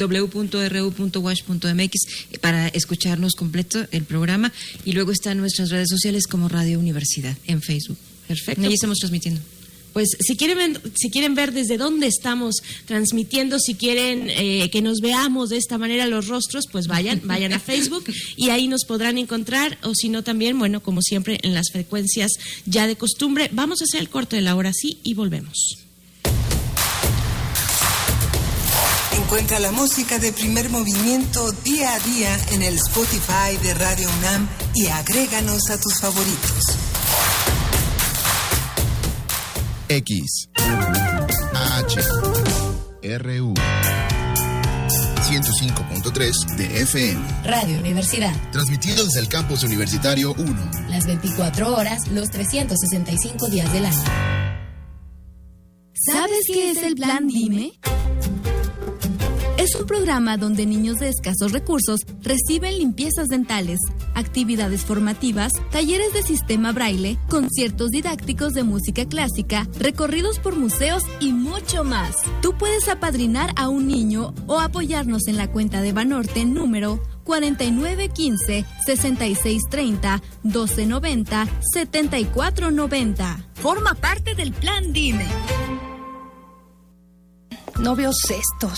para 2.40 2.70
escucharnos 2.70 3.36
completo 3.36 3.86
el 3.92 4.06
programa 4.06 4.54
y 4.86 4.94
luego 4.94 5.12
están 5.12 5.38
nuestras 5.38 5.72
redes 5.72 5.90
sociales 5.90 6.26
como 6.26 6.48
Radio 6.48 6.80
Universidad 6.80 7.38
en 7.48 7.62
Facebook. 7.62 7.98
Perfecto. 8.28 8.66
Ahí 8.66 8.74
estamos 8.74 9.00
transmitiendo 9.00 9.42
pues 9.96 10.10
si 10.20 10.36
quieren, 10.36 10.78
si 10.94 11.10
quieren 11.10 11.36
ver 11.36 11.54
desde 11.54 11.78
dónde 11.78 12.08
estamos 12.08 12.56
transmitiendo, 12.84 13.60
si 13.60 13.76
quieren 13.76 14.30
eh, 14.30 14.70
que 14.70 14.82
nos 14.82 15.00
veamos 15.00 15.48
de 15.48 15.56
esta 15.56 15.78
manera 15.78 16.06
los 16.06 16.28
rostros, 16.28 16.66
pues 16.70 16.88
vayan, 16.88 17.22
vayan 17.26 17.54
a 17.54 17.60
Facebook 17.60 18.04
y 18.36 18.50
ahí 18.50 18.68
nos 18.68 18.84
podrán 18.84 19.18
encontrar, 19.18 19.78
o 19.84 19.94
si 19.96 20.10
no 20.10 20.22
también, 20.22 20.60
bueno, 20.60 20.84
como 20.84 21.02
siempre 21.02 21.40
en 21.44 21.54
las 21.54 21.72
frecuencias 21.72 22.34
ya 22.66 22.88
de 22.88 22.98
costumbre. 22.98 23.50
Vamos 23.54 23.80
a 23.80 23.86
hacer 23.86 24.02
el 24.02 24.10
corte 24.10 24.36
de 24.36 24.42
la 24.42 24.58
hora 24.58 24.74
sí 24.74 24.98
y 25.02 25.14
volvemos. 25.14 25.85
Encuentra 29.18 29.60
la 29.60 29.72
música 29.72 30.20
de 30.20 30.32
primer 30.32 30.70
movimiento 30.70 31.52
día 31.64 31.96
a 31.96 32.00
día 32.00 32.38
en 32.52 32.62
el 32.62 32.76
Spotify 32.76 33.58
de 33.64 33.74
Radio 33.74 34.08
UNAM 34.20 34.48
y 34.74 34.88
agréganos 34.88 35.70
a 35.70 35.80
tus 35.80 36.00
favoritos. 36.00 36.64
X 39.90 40.50
H 41.54 42.02
RU 43.20 43.54
105.3 45.26 46.56
de 46.58 46.82
FM. 46.82 47.22
Radio 47.44 47.80
Universidad. 47.80 48.34
Transmitido 48.52 49.04
desde 49.06 49.22
el 49.22 49.28
campus 49.28 49.64
universitario 49.64 50.34
1. 50.38 50.72
Las 50.90 51.08
24 51.08 51.76
horas, 51.76 52.08
los 52.10 52.30
365 52.30 53.48
días 53.48 53.72
del 53.74 53.86
año. 53.86 54.04
¿Sabes 55.94 56.46
qué 56.48 56.72
es 56.72 56.78
el 56.84 56.96
plan 56.96 57.28
Dime? 57.28 57.74
Es 59.66 59.74
un 59.74 59.88
programa 59.88 60.38
donde 60.38 60.68
niños 60.68 60.98
de 60.98 61.10
escasos 61.10 61.52
recursos 61.52 62.02
reciben 62.22 62.78
limpiezas 62.78 63.30
dentales, 63.30 63.80
actividades 64.14 64.86
formativas, 64.86 65.52
talleres 65.72 66.14
de 66.14 66.22
sistema 66.22 66.72
braille, 66.72 67.18
conciertos 67.30 67.90
didácticos 67.90 68.54
de 68.54 68.62
música 68.62 69.08
clásica, 69.08 69.68
recorridos 69.80 70.38
por 70.38 70.56
museos 70.56 71.02
y 71.20 71.34
mucho 71.34 71.84
más. 71.84 72.18
Tú 72.44 72.56
puedes 72.56 72.88
apadrinar 72.88 73.54
a 73.56 73.68
un 73.68 73.88
niño 73.88 74.36
o 74.46 74.60
apoyarnos 74.60 75.28
en 75.28 75.36
la 75.36 75.52
cuenta 75.52 75.82
de 75.82 75.94
Banorte 75.94 76.46
número 76.46 77.02
4915 77.24 78.66
6630 78.86 80.22
1290 80.44 81.48
7490. 81.74 83.48
Forma 83.56 83.96
parte 83.96 84.36
del 84.36 84.54
plan 84.54 84.94
Dime. 84.94 85.26
No 87.80 87.96
veo 87.96 88.12
cestos. 88.14 88.78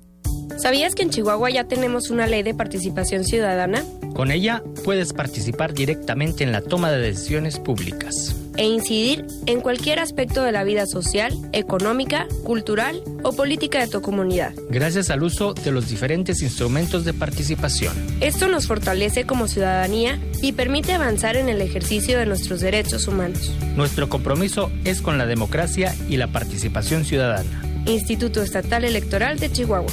¿Sabías 0.61 0.93
que 0.93 1.01
en 1.01 1.09
Chihuahua 1.09 1.49
ya 1.49 1.63
tenemos 1.63 2.11
una 2.11 2.27
ley 2.27 2.43
de 2.43 2.53
participación 2.53 3.23
ciudadana? 3.23 3.83
Con 4.13 4.29
ella 4.29 4.61
puedes 4.83 5.11
participar 5.11 5.73
directamente 5.73 6.43
en 6.43 6.51
la 6.51 6.61
toma 6.61 6.91
de 6.91 6.99
decisiones 6.99 7.57
públicas. 7.57 8.35
E 8.57 8.65
incidir 8.65 9.25
en 9.47 9.61
cualquier 9.61 9.97
aspecto 9.97 10.43
de 10.43 10.51
la 10.51 10.63
vida 10.63 10.85
social, 10.85 11.33
económica, 11.51 12.27
cultural 12.43 13.01
o 13.23 13.33
política 13.33 13.79
de 13.79 13.87
tu 13.87 14.03
comunidad. 14.03 14.53
Gracias 14.69 15.09
al 15.09 15.23
uso 15.23 15.55
de 15.55 15.71
los 15.71 15.89
diferentes 15.89 16.43
instrumentos 16.43 17.05
de 17.05 17.13
participación. 17.13 17.95
Esto 18.19 18.47
nos 18.47 18.67
fortalece 18.67 19.25
como 19.25 19.47
ciudadanía 19.47 20.19
y 20.43 20.51
permite 20.51 20.93
avanzar 20.93 21.37
en 21.37 21.49
el 21.49 21.59
ejercicio 21.61 22.19
de 22.19 22.27
nuestros 22.27 22.59
derechos 22.59 23.07
humanos. 23.07 23.51
Nuestro 23.75 24.09
compromiso 24.09 24.71
es 24.85 25.01
con 25.01 25.17
la 25.17 25.25
democracia 25.25 25.95
y 26.07 26.17
la 26.17 26.27
participación 26.27 27.03
ciudadana. 27.03 27.63
Instituto 27.87 28.43
Estatal 28.43 28.85
Electoral 28.85 29.39
de 29.39 29.51
Chihuahua. 29.51 29.91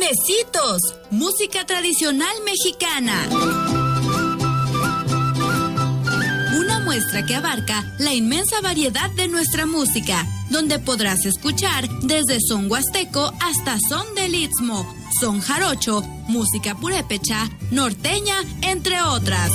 Sonecitos, 0.00 0.80
música 1.10 1.66
tradicional 1.66 2.34
mexicana. 2.42 3.28
Una 6.58 6.80
muestra 6.80 7.26
que 7.26 7.34
abarca 7.34 7.84
la 7.98 8.14
inmensa 8.14 8.62
variedad 8.62 9.10
de 9.10 9.28
nuestra 9.28 9.66
música, 9.66 10.26
donde 10.48 10.78
podrás 10.78 11.26
escuchar 11.26 11.86
desde 12.00 12.38
son 12.40 12.70
huasteco 12.70 13.30
hasta 13.40 13.78
son 13.90 14.14
del 14.14 14.36
istmo, 14.36 14.90
son 15.20 15.40
jarocho, 15.40 16.00
música 16.28 16.74
purépecha, 16.76 17.50
norteña, 17.70 18.36
entre 18.62 19.02
otras. 19.02 19.50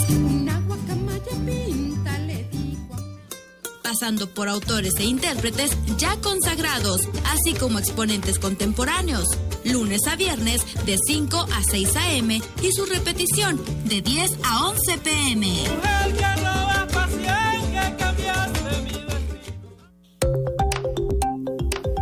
Pasando 3.86 4.28
por 4.28 4.50
autores 4.50 4.94
e 4.98 5.04
intérpretes 5.04 5.78
ya 5.98 6.18
consagrados, 6.18 7.02
así 7.26 7.54
como 7.54 7.78
exponentes 7.78 8.40
contemporáneos, 8.40 9.26
lunes 9.64 10.02
a 10.08 10.16
viernes 10.16 10.62
de 10.88 10.98
5 10.98 11.38
a 11.38 11.62
6 11.70 11.96
a.m. 11.96 12.42
y 12.64 12.72
su 12.72 12.86
repetición 12.86 13.62
de 13.86 14.02
10 14.02 14.40
a 14.44 14.66
11 14.70 14.98
p.m. 15.04 15.64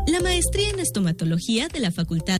La 0.07 0.21
maestría 0.21 0.69
en 0.69 0.79
estomatología 0.79 1.67
de 1.67 1.81
la 1.81 1.91
Facultad 1.91 2.39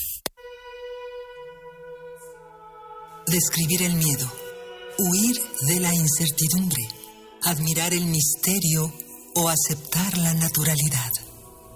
Describir 3.31 3.83
el 3.83 3.95
miedo, 3.95 4.29
huir 4.97 5.41
de 5.61 5.79
la 5.79 5.95
incertidumbre, 5.95 6.85
admirar 7.43 7.93
el 7.93 8.05
misterio 8.05 8.93
o 9.35 9.47
aceptar 9.47 10.17
la 10.17 10.33
naturalidad. 10.33 11.13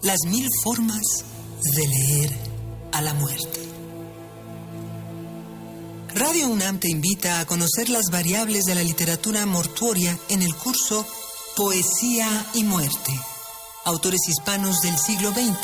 Las 0.02 0.20
mil 0.26 0.46
formas 0.66 1.24
de 1.78 1.88
leer 1.88 2.38
a 2.92 3.02
la 3.02 3.14
muerte. 3.14 3.62
Radio 6.14 6.50
UNAM 6.50 6.80
te 6.80 6.90
invita 6.90 7.40
a 7.40 7.46
conocer 7.46 7.88
las 7.88 8.08
variables 8.12 8.66
de 8.66 8.76
la 8.76 8.84
literatura 8.84 9.46
mortuoria 9.46 10.20
en 10.28 10.42
el 10.42 10.54
curso 10.58 11.08
Poesía 11.56 12.48
y 12.54 12.66
Muerte. 12.66 13.18
Autores 13.86 14.28
hispanos 14.28 14.82
del 14.82 14.98
siglo 14.98 15.32
XX. 15.32 15.56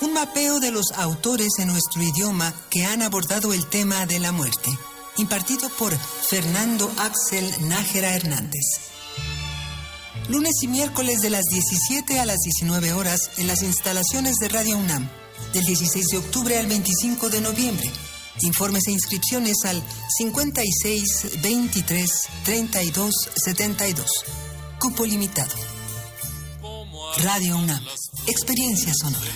Un 0.00 0.14
mapeo 0.14 0.58
de 0.58 0.72
los 0.72 0.90
autores 0.96 1.52
en 1.60 1.68
nuestro 1.68 2.02
idioma 2.02 2.52
que 2.70 2.84
han 2.84 3.02
abordado 3.02 3.52
el 3.52 3.68
tema 3.68 4.04
de 4.06 4.18
la 4.18 4.32
muerte 4.32 4.76
impartido 5.18 5.68
por 5.78 5.96
Fernando 5.96 6.90
Axel 6.98 7.48
Nájera 7.68 8.14
Hernández. 8.14 8.64
Lunes 10.28 10.54
y 10.62 10.68
miércoles 10.68 11.20
de 11.20 11.30
las 11.30 11.44
17 11.44 12.20
a 12.20 12.26
las 12.26 12.38
19 12.38 12.92
horas 12.92 13.30
en 13.38 13.46
las 13.46 13.62
instalaciones 13.62 14.36
de 14.36 14.48
Radio 14.48 14.76
UNAM, 14.76 15.08
del 15.52 15.64
16 15.64 16.06
de 16.06 16.18
octubre 16.18 16.58
al 16.58 16.66
25 16.66 17.28
de 17.28 17.40
noviembre. 17.40 17.90
Informes 18.42 18.86
e 18.86 18.92
inscripciones 18.92 19.64
al 19.64 19.82
56 20.16 21.42
23 21.42 22.10
32 22.44 23.14
72. 23.34 24.06
Cupo 24.78 25.04
limitado. 25.04 25.54
Radio 27.22 27.56
UNAM. 27.56 27.84
Experiencia 28.26 28.92
sonora. 28.94 29.30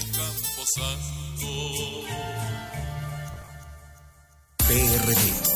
PRD 4.67 5.56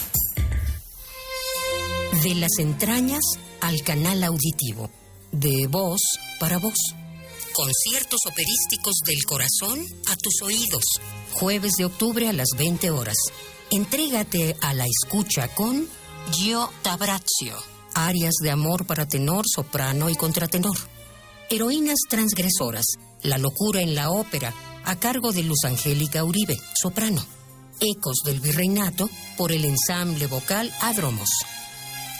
de 2.11 2.35
las 2.35 2.59
entrañas 2.59 3.21
al 3.61 3.81
canal 3.83 4.23
auditivo, 4.23 4.89
de 5.31 5.67
voz 5.67 6.01
para 6.39 6.57
voz. 6.57 6.77
Conciertos 7.53 8.19
operísticos 8.29 8.95
del 9.05 9.23
corazón 9.25 9.79
a 10.07 10.15
tus 10.17 10.41
oídos. 10.43 10.83
Jueves 11.31 11.73
de 11.77 11.85
octubre 11.85 12.27
a 12.27 12.33
las 12.33 12.49
20 12.57 12.91
horas. 12.91 13.15
Entrégate 13.71 14.57
a 14.61 14.73
la 14.73 14.85
escucha 14.85 15.47
con 15.55 15.87
Gio 16.33 16.69
Tabrazio. 16.81 17.55
Arias 17.93 18.35
de 18.41 18.51
amor 18.51 18.85
para 18.85 19.07
tenor, 19.07 19.45
soprano 19.47 20.09
y 20.09 20.15
contratenor. 20.15 20.77
Heroínas 21.49 21.99
transgresoras. 22.09 22.85
La 23.23 23.37
locura 23.37 23.81
en 23.81 23.95
la 23.95 24.11
ópera, 24.11 24.53
a 24.83 24.97
cargo 24.97 25.31
de 25.31 25.43
Luz 25.43 25.63
Angélica 25.63 26.23
Uribe, 26.23 26.59
soprano. 26.81 27.25
Ecos 27.79 28.21
del 28.25 28.41
Virreinato 28.41 29.09
por 29.37 29.51
el 29.51 29.65
ensamble 29.65 30.27
vocal 30.27 30.71
Adromos. 30.81 31.29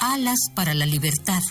Alas 0.03 0.39
para 0.55 0.73
la 0.73 0.87
Libertad, 0.87 1.43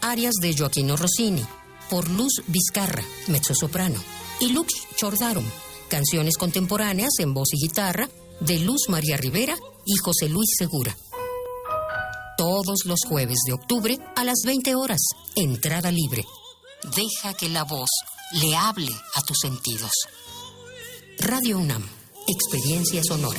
arias 0.00 0.34
de 0.40 0.56
Joaquino 0.56 0.96
Rossini, 0.96 1.44
por 1.88 2.10
Luz 2.10 2.42
Vizcarra, 2.48 3.04
mezzosoprano, 3.28 4.02
y 4.40 4.48
Lux 4.48 4.72
Chordarum, 4.96 5.44
canciones 5.88 6.36
contemporáneas 6.36 7.12
en 7.20 7.32
voz 7.32 7.50
y 7.52 7.68
guitarra 7.68 8.08
de 8.40 8.58
Luz 8.58 8.88
María 8.88 9.16
Rivera 9.16 9.56
y 9.86 9.96
José 9.98 10.28
Luis 10.28 10.50
Segura. 10.58 10.96
Todos 12.36 12.80
los 12.86 12.98
jueves 13.06 13.38
de 13.46 13.52
octubre 13.52 13.96
a 14.16 14.24
las 14.24 14.40
20 14.44 14.74
horas, 14.74 15.00
entrada 15.36 15.92
libre. 15.92 16.24
Deja 16.96 17.34
que 17.34 17.50
la 17.50 17.62
voz 17.62 17.90
le 18.32 18.56
hable 18.56 18.90
a 19.14 19.22
tus 19.22 19.38
sentidos. 19.40 19.92
Radio 21.20 21.56
UNAM, 21.56 21.88
experiencia 22.26 23.00
sonora. 23.04 23.38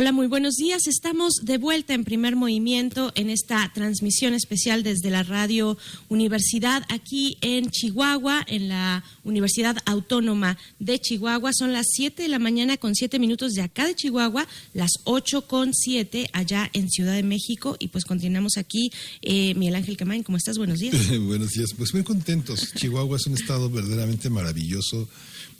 Hola, 0.00 0.12
muy 0.12 0.28
buenos 0.28 0.54
días. 0.54 0.86
Estamos 0.86 1.40
de 1.42 1.58
vuelta 1.58 1.92
en 1.92 2.04
primer 2.04 2.36
movimiento 2.36 3.10
en 3.16 3.30
esta 3.30 3.68
transmisión 3.74 4.32
especial 4.32 4.84
desde 4.84 5.10
la 5.10 5.24
Radio 5.24 5.76
Universidad 6.08 6.84
aquí 6.88 7.36
en 7.40 7.68
Chihuahua, 7.68 8.44
en 8.46 8.68
la 8.68 9.02
Universidad 9.24 9.76
Autónoma 9.86 10.56
de 10.78 11.00
Chihuahua. 11.00 11.50
Son 11.52 11.72
las 11.72 11.86
7 11.90 12.22
de 12.22 12.28
la 12.28 12.38
mañana 12.38 12.76
con 12.76 12.94
7 12.94 13.18
minutos 13.18 13.54
de 13.54 13.62
acá 13.62 13.88
de 13.88 13.96
Chihuahua, 13.96 14.46
las 14.72 14.92
8 15.02 15.48
con 15.48 15.74
7 15.74 16.30
allá 16.32 16.70
en 16.74 16.88
Ciudad 16.90 17.14
de 17.14 17.24
México. 17.24 17.74
Y 17.80 17.88
pues 17.88 18.04
continuamos 18.04 18.56
aquí. 18.56 18.92
Eh, 19.20 19.54
Miguel 19.56 19.74
Ángel 19.74 19.96
Quemain, 19.96 20.22
¿cómo 20.22 20.38
estás? 20.38 20.58
Buenos 20.58 20.78
días. 20.78 20.94
buenos 21.26 21.50
días. 21.50 21.70
Pues 21.76 21.92
muy 21.92 22.04
contentos. 22.04 22.72
Chihuahua 22.76 23.16
es 23.16 23.26
un 23.26 23.34
estado 23.34 23.68
verdaderamente 23.68 24.30
maravilloso, 24.30 25.08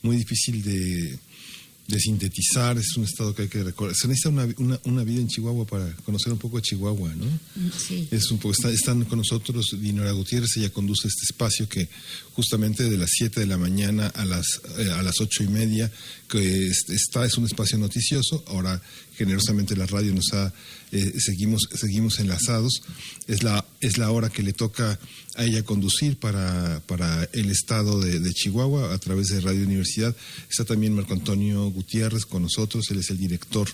muy 0.03 0.17
difícil 0.17 0.63
de 0.63 1.19
de 1.89 1.99
sintetizar, 1.99 2.77
es 2.77 2.95
un 2.99 3.05
estado 3.05 3.35
que 3.35 3.43
hay 3.43 3.49
que 3.49 3.65
recordar. 3.65 3.97
Se 3.97 4.07
necesita 4.07 4.29
una, 4.29 4.79
una, 4.85 5.05
vida 5.05 5.23
en 5.23 5.29
Chihuahua 5.29 5.67
para 5.67 5.91
conocer 6.05 6.31
un 6.31 6.39
poco 6.39 6.59
de 6.59 6.63
Chihuahua, 6.63 7.15
¿no? 7.15 7.25
Mm, 7.25 7.71
sí. 7.75 8.07
Es 8.11 8.31
un 8.31 8.37
poco, 8.37 8.55
están 8.69 9.07
con 9.07 9.17
nosotros 9.17 9.75
Dinora 9.81 10.13
Gutiérrez, 10.13 10.55
ella 10.59 10.71
conduce 10.71 11.09
este 11.09 11.25
espacio 11.25 11.67
que 11.67 11.89
justamente 12.35 12.91
de 12.91 12.99
las 12.99 13.09
7 13.11 13.41
de 13.41 13.47
la 13.47 13.57
mañana 13.57 14.09
a 14.09 14.27
las, 14.27 14.61
eh, 14.77 14.91
a 14.91 15.03
las 15.03 15.19
8 15.19 15.45
y 15.45 15.49
media, 15.49 15.91
que 16.29 16.69
está, 16.69 17.25
es 17.25 17.39
un 17.39 17.47
espacio 17.47 17.79
noticioso, 17.79 18.45
ahora 18.49 18.83
generosamente 19.17 19.75
la 19.75 19.87
radio 19.87 20.15
nos 20.15 20.31
ha, 20.35 20.53
eh, 20.93 21.15
seguimos, 21.19 21.69
seguimos 21.75 22.19
enlazados, 22.19 22.83
es 23.27 23.43
la, 23.43 23.65
es 23.81 23.99
la 23.99 24.11
hora 24.11 24.31
que 24.31 24.43
le 24.43 24.53
toca 24.53 24.99
a 25.35 25.45
ella 25.45 25.63
conducir 25.63 26.17
para, 26.17 26.81
para 26.87 27.29
el 27.33 27.51
estado 27.51 28.01
de, 28.01 28.33
Chihuahua 28.33 28.95
a 28.95 28.99
través 28.99 29.29
de 29.29 29.41
Radio 29.41 29.65
Universidad. 29.65 30.15
Está 30.51 30.65
también 30.65 30.95
Marco 30.95 31.15
Antonio 31.15 31.71
Gutiérrez 31.71 32.25
con 32.25 32.43
nosotros, 32.43 32.91
él 32.91 32.99
es 32.99 33.11
el 33.11 33.19
director 33.19 33.69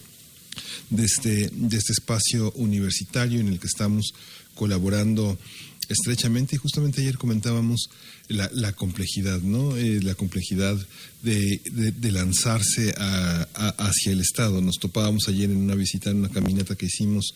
de 0.91 1.05
este, 1.05 1.51
de 1.53 1.77
este 1.77 1.93
espacio 1.93 2.53
universitario 2.53 3.41
en 3.41 3.49
el 3.49 3.59
que 3.59 3.67
estamos 3.67 4.13
colaborando 4.55 5.39
estrechamente 5.89 6.57
y 6.57 6.59
justamente 6.59 7.01
ayer 7.01 7.19
comentábamos 7.19 7.91
la, 8.29 8.51
la 8.53 8.73
complejidad, 8.73 9.41
¿no? 9.41 9.77
Eh, 9.77 10.01
la 10.03 10.15
complejidad 10.15 10.77
de, 11.23 11.61
de, 11.65 12.13
lanzarse 12.13 12.95
a, 12.99 13.47
hacia 13.79 14.13
el 14.13 14.21
Estado. 14.21 14.61
Nos 14.61 14.79
topábamos 14.79 15.29
ayer 15.29 15.51
en 15.51 15.57
una 15.57 15.75
visita, 15.75 16.11
en 16.11 16.19
una 16.19 16.29
caminata 16.29 16.77
que 16.77 16.87
hicimos 16.87 17.35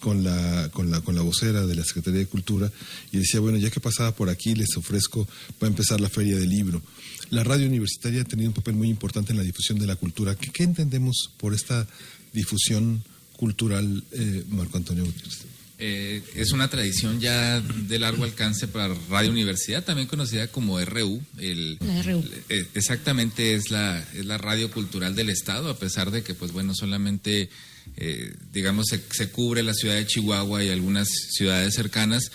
con 0.00 0.24
la, 0.24 0.68
con 0.72 0.90
la, 0.90 1.00
con 1.00 1.14
la 1.14 1.22
vocera 1.22 1.66
de 1.66 1.74
la 1.74 1.84
Secretaría 1.84 2.20
de 2.20 2.26
Cultura 2.26 2.70
y 3.12 3.18
decía, 3.18 3.40
bueno, 3.40 3.58
ya 3.58 3.70
que 3.70 3.80
pasaba 3.80 4.14
por 4.14 4.28
aquí, 4.28 4.54
les 4.54 4.76
ofrezco, 4.76 5.26
va 5.62 5.66
a 5.66 5.70
empezar 5.70 6.00
la 6.00 6.08
feria 6.08 6.36
del 6.36 6.48
libro. 6.48 6.82
La 7.30 7.44
radio 7.44 7.66
universitaria 7.66 8.22
ha 8.22 8.24
tenido 8.24 8.50
un 8.50 8.54
papel 8.54 8.74
muy 8.74 8.88
importante 8.88 9.32
en 9.32 9.38
la 9.38 9.44
difusión 9.44 9.78
de 9.78 9.86
la 9.86 9.96
cultura. 9.96 10.34
¿Qué, 10.34 10.62
entendemos 10.62 11.30
por 11.38 11.54
esta 11.54 11.86
difusión 12.32 13.02
cultural, 13.36 14.04
eh, 14.12 14.44
Marco 14.48 14.76
Antonio 14.76 15.04
Gutiérrez? 15.04 15.59
Eh, 15.82 16.22
es 16.34 16.52
una 16.52 16.68
tradición 16.68 17.20
ya 17.20 17.58
de 17.58 17.98
largo 17.98 18.24
alcance 18.24 18.68
para 18.68 18.94
Radio 19.08 19.30
Universidad, 19.30 19.82
también 19.82 20.06
conocida 20.06 20.46
como 20.48 20.78
RU. 20.78 21.22
El, 21.38 21.78
RU. 22.04 22.22
Eh, 22.50 22.66
exactamente 22.74 23.54
es 23.54 23.70
la, 23.70 23.98
es 24.14 24.26
la 24.26 24.36
radio 24.36 24.70
cultural 24.70 25.14
del 25.14 25.30
Estado, 25.30 25.70
a 25.70 25.78
pesar 25.78 26.10
de 26.10 26.22
que, 26.22 26.34
pues 26.34 26.52
bueno, 26.52 26.74
solamente, 26.74 27.48
eh, 27.96 28.34
digamos, 28.52 28.88
se, 28.88 29.30
cubre 29.30 29.62
la 29.62 29.72
ciudad 29.72 29.94
de 29.94 30.06
Chihuahua 30.06 30.62
y 30.62 30.68
algunas 30.68 31.08
ciudades 31.08 31.74
cercanas. 31.74 32.30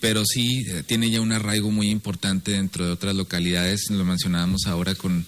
pero 0.00 0.24
sí 0.24 0.64
tiene 0.86 1.10
ya 1.10 1.20
un 1.20 1.32
arraigo 1.32 1.72
muy 1.72 1.90
importante 1.90 2.52
dentro 2.52 2.86
de 2.86 2.92
otras 2.92 3.16
localidades, 3.16 3.90
lo 3.90 4.04
mencionábamos 4.04 4.66
ahora 4.66 4.94
con 4.94 5.26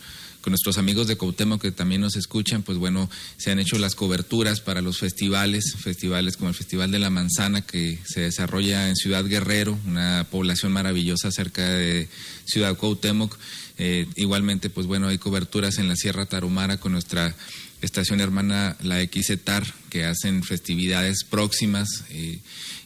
nuestros 0.51 0.79
amigos 0.79 1.07
de 1.07 1.17
Cautemo 1.17 1.59
que 1.59 1.73
también 1.73 2.01
nos 2.01 2.17
escuchan, 2.17 2.63
pues 2.63 2.79
bueno, 2.79 3.11
se 3.37 3.51
han 3.51 3.59
hecho 3.59 3.79
las 3.79 3.95
coberturas 3.95 4.61
para 4.61 4.81
los 4.81 4.99
festivales, 4.99 5.75
festivales 5.79 6.37
como 6.37 6.49
el 6.49 6.55
Festival 6.55 6.91
de 6.91 6.99
la 6.99 7.11
Manzana 7.11 7.63
que 7.63 7.99
se 8.05 8.21
desarrolla 8.21 8.89
en 8.89 8.97
Ciudad 8.97 9.25
Guerrero, 9.25 9.79
una 9.87 10.27
población 10.31 10.73
maravillosa 10.73 11.31
cerca 11.31 11.69
de 11.69 12.09
Ciudad 12.45 12.77
Cuauhtémoc. 12.77 13.37
Eh, 13.79 14.07
igualmente, 14.17 14.71
pues 14.71 14.87
bueno, 14.87 15.09
hay 15.09 15.19
coberturas 15.19 15.79
en 15.79 15.89
la 15.89 15.97
Sierra 15.97 16.27
Tarumara 16.27 16.79
con 16.79 16.93
nuestra 16.93 17.35
estación 17.81 18.21
hermana, 18.21 18.77
la 18.83 18.99
XETAR, 19.05 19.65
que 19.89 20.05
hacen 20.05 20.43
festividades 20.43 21.25
próximas. 21.25 22.05
Eh, 22.11 22.41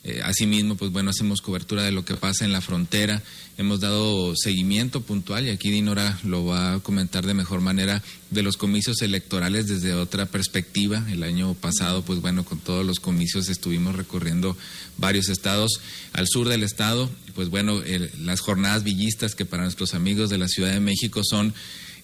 eh, 0.05 0.21
asimismo, 0.25 0.77
pues 0.77 0.91
bueno, 0.91 1.11
hacemos 1.11 1.41
cobertura 1.41 1.83
de 1.83 1.93
lo 1.93 2.05
que 2.05 2.15
pasa 2.15 2.45
en 2.45 2.53
la 2.53 2.61
frontera 2.61 3.23
hemos 3.59 3.81
dado 3.81 4.35
seguimiento 4.35 5.03
puntual 5.03 5.47
y 5.47 5.51
aquí 5.51 5.71
Dinora 5.71 6.19
lo 6.25 6.45
va 6.45 6.75
a 6.75 6.81
comentar 6.81 7.27
de 7.27 7.35
mejor 7.35 7.61
manera 7.61 8.03
de 8.31 8.43
los 8.43 8.57
comicios 8.57 9.03
electorales 9.03 9.67
desde 9.67 9.95
otra 9.95 10.27
perspectiva. 10.27 11.05
El 11.11 11.23
año 11.23 11.55
pasado, 11.55 12.03
pues 12.03 12.21
bueno, 12.21 12.45
con 12.45 12.59
todos 12.59 12.85
los 12.85 12.99
comicios 12.99 13.49
estuvimos 13.49 13.95
recorriendo 13.95 14.57
varios 14.97 15.29
estados 15.29 15.81
al 16.13 16.27
sur 16.29 16.49
del 16.49 16.63
estado. 16.63 17.11
Pues 17.35 17.49
bueno, 17.49 17.83
las 18.21 18.41
jornadas 18.41 18.85
villistas 18.85 19.35
que 19.35 19.45
para 19.45 19.65
nuestros 19.65 19.95
amigos 19.95 20.31
de 20.31 20.39
la 20.39 20.49
Ciudad 20.49 20.73
de 20.73 20.81
México 20.81 21.21
son 21.25 21.55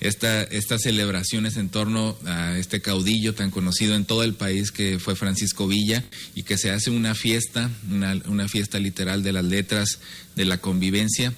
esta, 0.01 0.43
estas 0.45 0.83
celebraciones 0.83 1.57
en 1.57 1.69
torno 1.69 2.17
a 2.25 2.57
este 2.59 2.81
caudillo 2.81 3.35
tan 3.35 3.51
conocido 3.51 3.95
en 3.95 4.05
todo 4.05 4.23
el 4.23 4.35
país 4.35 4.71
que 4.71 4.99
fue 4.99 5.17
Francisco 5.17 5.67
Villa 5.67 6.05
y 6.35 6.45
que 6.45 6.57
se 6.57 6.71
hace 6.71 6.91
una 6.91 7.15
fiesta, 7.15 7.71
una, 7.91 8.21
una 8.27 8.49
fiesta 8.49 8.79
literal 8.79 9.23
de 9.23 9.33
las 9.33 9.45
letras, 9.45 9.99
de 10.37 10.45
la 10.45 10.59
convivencia. 10.59 11.33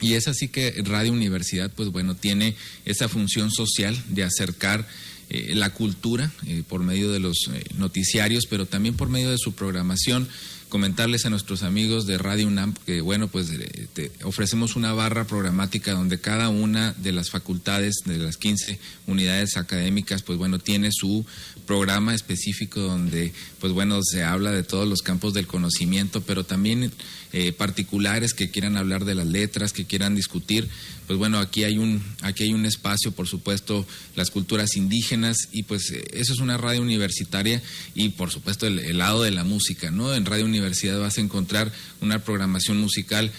Y 0.00 0.14
es 0.14 0.28
así 0.28 0.48
que 0.48 0.74
Radio 0.84 1.12
Universidad, 1.12 1.70
pues 1.70 1.88
bueno, 1.90 2.14
tiene 2.14 2.54
esa 2.84 3.08
función 3.08 3.50
social 3.50 3.96
de 4.08 4.24
acercar 4.24 4.86
eh, 5.30 5.54
la 5.54 5.70
cultura 5.70 6.30
eh, 6.46 6.62
por 6.68 6.82
medio 6.82 7.10
de 7.10 7.20
los 7.20 7.48
eh, 7.50 7.64
noticiarios, 7.78 8.44
pero 8.48 8.66
también 8.66 8.94
por 8.94 9.08
medio 9.08 9.30
de 9.30 9.38
su 9.38 9.54
programación 9.54 10.28
comentarles 10.74 11.24
a 11.24 11.30
nuestros 11.30 11.62
amigos 11.62 12.04
de 12.04 12.18
Radio 12.18 12.48
UNAM 12.48 12.74
que, 12.84 13.00
bueno, 13.00 13.28
pues 13.28 13.48
eh, 13.52 14.10
ofrecemos 14.24 14.74
una 14.74 14.92
barra 14.92 15.24
programática 15.24 15.92
donde 15.92 16.18
cada 16.18 16.48
una 16.48 16.94
de 16.94 17.12
las 17.12 17.30
facultades, 17.30 18.02
de 18.04 18.18
las 18.18 18.38
15 18.38 18.80
unidades 19.06 19.56
académicas, 19.56 20.24
pues 20.24 20.36
bueno, 20.36 20.58
tiene 20.58 20.90
su 20.90 21.24
programa 21.64 22.12
específico 22.12 22.80
donde, 22.80 23.32
pues 23.60 23.72
bueno, 23.72 24.00
se 24.02 24.24
habla 24.24 24.50
de 24.50 24.64
todos 24.64 24.88
los 24.88 25.02
campos 25.02 25.32
del 25.32 25.46
conocimiento, 25.46 26.22
pero 26.22 26.42
también 26.42 26.90
eh, 27.32 27.52
particulares 27.52 28.34
que 28.34 28.50
quieran 28.50 28.76
hablar 28.76 29.04
de 29.04 29.14
las 29.14 29.26
letras, 29.26 29.72
que 29.72 29.84
quieran 29.84 30.16
discutir 30.16 30.68
pues 31.06 31.18
bueno, 31.18 31.38
aquí 31.38 31.64
hay 31.64 31.76
un, 31.76 32.02
aquí 32.22 32.44
hay 32.44 32.54
un 32.54 32.64
espacio, 32.64 33.12
por 33.12 33.28
supuesto, 33.28 33.86
las 34.16 34.30
culturas 34.30 34.74
indígenas 34.76 35.36
y 35.52 35.64
pues 35.64 35.90
eh, 35.90 36.02
eso 36.14 36.32
es 36.32 36.38
una 36.38 36.56
radio 36.56 36.80
universitaria 36.80 37.62
y 37.94 38.10
por 38.10 38.30
supuesto 38.30 38.66
el, 38.66 38.96
lado 38.96 39.22
de 39.22 39.30
la 39.30 39.44
música, 39.44 39.90
¿no? 39.90 40.14
En 40.14 40.24
Radio 40.24 40.46
Universidad 40.64 40.98
vas 40.98 41.18
a 41.18 41.20
encontrar 41.20 41.70
una 42.00 42.18
programación 42.20 42.80
musical 42.80 43.30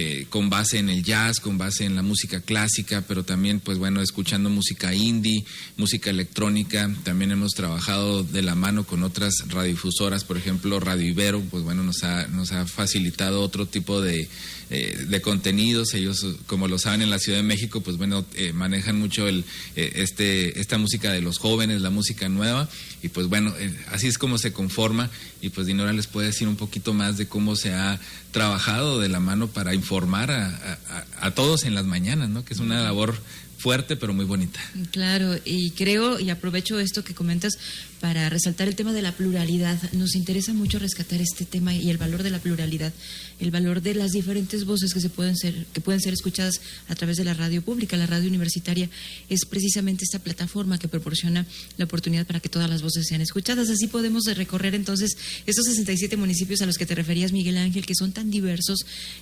eh, 0.00 0.26
con 0.30 0.48
base 0.48 0.78
en 0.78 0.90
el 0.90 1.02
jazz, 1.02 1.40
con 1.40 1.58
base 1.58 1.84
en 1.84 1.96
la 1.96 2.02
música 2.02 2.40
clásica, 2.40 3.02
pero 3.08 3.24
también, 3.24 3.58
pues 3.58 3.78
bueno, 3.78 4.00
escuchando 4.00 4.48
música 4.48 4.94
indie, 4.94 5.44
música 5.76 6.10
electrónica. 6.10 6.88
También 7.02 7.32
hemos 7.32 7.50
trabajado 7.50 8.22
de 8.22 8.42
la 8.42 8.54
mano 8.54 8.86
con 8.86 9.02
otras 9.02 9.34
radiodifusoras, 9.48 10.22
por 10.22 10.36
ejemplo, 10.36 10.78
Radio 10.78 11.08
Ibero, 11.08 11.40
pues 11.50 11.64
bueno, 11.64 11.82
nos 11.82 12.04
ha, 12.04 12.28
nos 12.28 12.52
ha 12.52 12.64
facilitado 12.66 13.42
otro 13.42 13.66
tipo 13.66 14.00
de, 14.00 14.28
eh, 14.70 15.04
de 15.08 15.20
contenidos. 15.20 15.92
Ellos, 15.94 16.24
como 16.46 16.68
lo 16.68 16.78
saben, 16.78 17.02
en 17.02 17.10
la 17.10 17.18
Ciudad 17.18 17.38
de 17.38 17.42
México, 17.42 17.80
pues 17.80 17.96
bueno, 17.96 18.24
eh, 18.36 18.52
manejan 18.52 19.00
mucho 19.00 19.26
el, 19.26 19.44
este, 19.74 20.60
esta 20.60 20.78
música 20.78 21.10
de 21.10 21.22
los 21.22 21.38
jóvenes, 21.38 21.80
la 21.80 21.90
música 21.90 22.28
nueva. 22.28 22.68
Y 23.02 23.08
pues 23.08 23.26
bueno, 23.26 23.52
así 23.90 24.06
es 24.06 24.16
como 24.16 24.38
se 24.38 24.52
conforma. 24.52 25.10
Y 25.40 25.50
pues 25.50 25.66
Dinora 25.66 25.92
les 25.92 26.06
puede 26.06 26.28
decir 26.28 26.46
un 26.46 26.56
poquito 26.56 26.94
más 26.94 27.16
de 27.16 27.26
cómo 27.26 27.56
se 27.56 27.72
ha 27.72 27.98
trabajado 28.30 29.00
de 29.00 29.08
la 29.08 29.20
mano 29.20 29.48
para 29.48 29.74
informar 29.74 29.87
a, 30.30 31.30
todos 31.34 31.64
en 31.64 31.74
las 31.74 31.84
mañanas, 31.84 32.28
¿no? 32.28 32.44
Que 32.44 32.54
es 32.54 32.60
una 32.60 32.82
labor 32.82 33.20
fuerte 33.58 33.96
pero 33.96 34.14
muy 34.14 34.24
bonita. 34.24 34.60
Claro, 34.92 35.36
y 35.44 35.72
creo, 35.72 36.20
y 36.20 36.30
aprovecho 36.30 36.78
esto 36.78 37.02
que 37.04 37.14
comentas 37.14 37.58
para 38.00 38.28
resaltar 38.30 38.68
el 38.68 38.76
tema 38.76 38.92
de 38.92 39.02
la 39.02 39.12
pluralidad. 39.12 39.78
Nos 39.92 40.14
interesa 40.14 40.52
mucho 40.52 40.78
rescatar 40.78 41.20
este 41.20 41.44
tema 41.44 41.74
y 41.74 41.90
el 41.90 41.98
valor 41.98 42.22
de 42.22 42.30
la 42.30 42.38
pluralidad, 42.38 42.92
el 43.40 43.50
valor 43.50 43.82
de 43.82 43.94
las 43.94 44.12
diferentes 44.12 44.64
voces 44.64 44.94
que 44.94 45.00
se 45.00 45.10
pueden 45.10 45.36
ser, 45.36 45.66
que 45.72 45.80
pueden 45.80 46.00
ser 46.00 46.12
escuchadas 46.12 46.60
a 46.88 46.94
través 46.94 47.16
de 47.16 47.24
la 47.24 47.34
radio 47.34 47.62
pública. 47.62 47.96
La 47.96 48.06
radio 48.06 48.28
universitaria 48.28 48.88
es 49.28 49.44
precisamente 49.44 50.04
esta 50.04 50.18
plataforma 50.18 50.78
que 50.78 50.88
proporciona 50.88 51.46
la 51.76 51.84
oportunidad 51.84 52.26
para 52.26 52.40
que 52.40 52.48
todas 52.48 52.70
las 52.70 52.82
voces 52.82 53.06
sean 53.08 53.20
escuchadas. 53.20 53.68
Así 53.68 53.86
podemos 53.88 54.24
recorrer 54.24 54.74
entonces 54.74 55.16
estos 55.46 55.66
67 55.66 56.16
municipios 56.16 56.62
a 56.62 56.66
los 56.66 56.78
que 56.78 56.86
te 56.86 56.94
referías, 56.94 57.32
Miguel 57.32 57.58
Ángel, 57.58 57.86
que 57.86 57.94
son 57.94 58.12
tan 58.12 58.30
diversos 58.30 58.78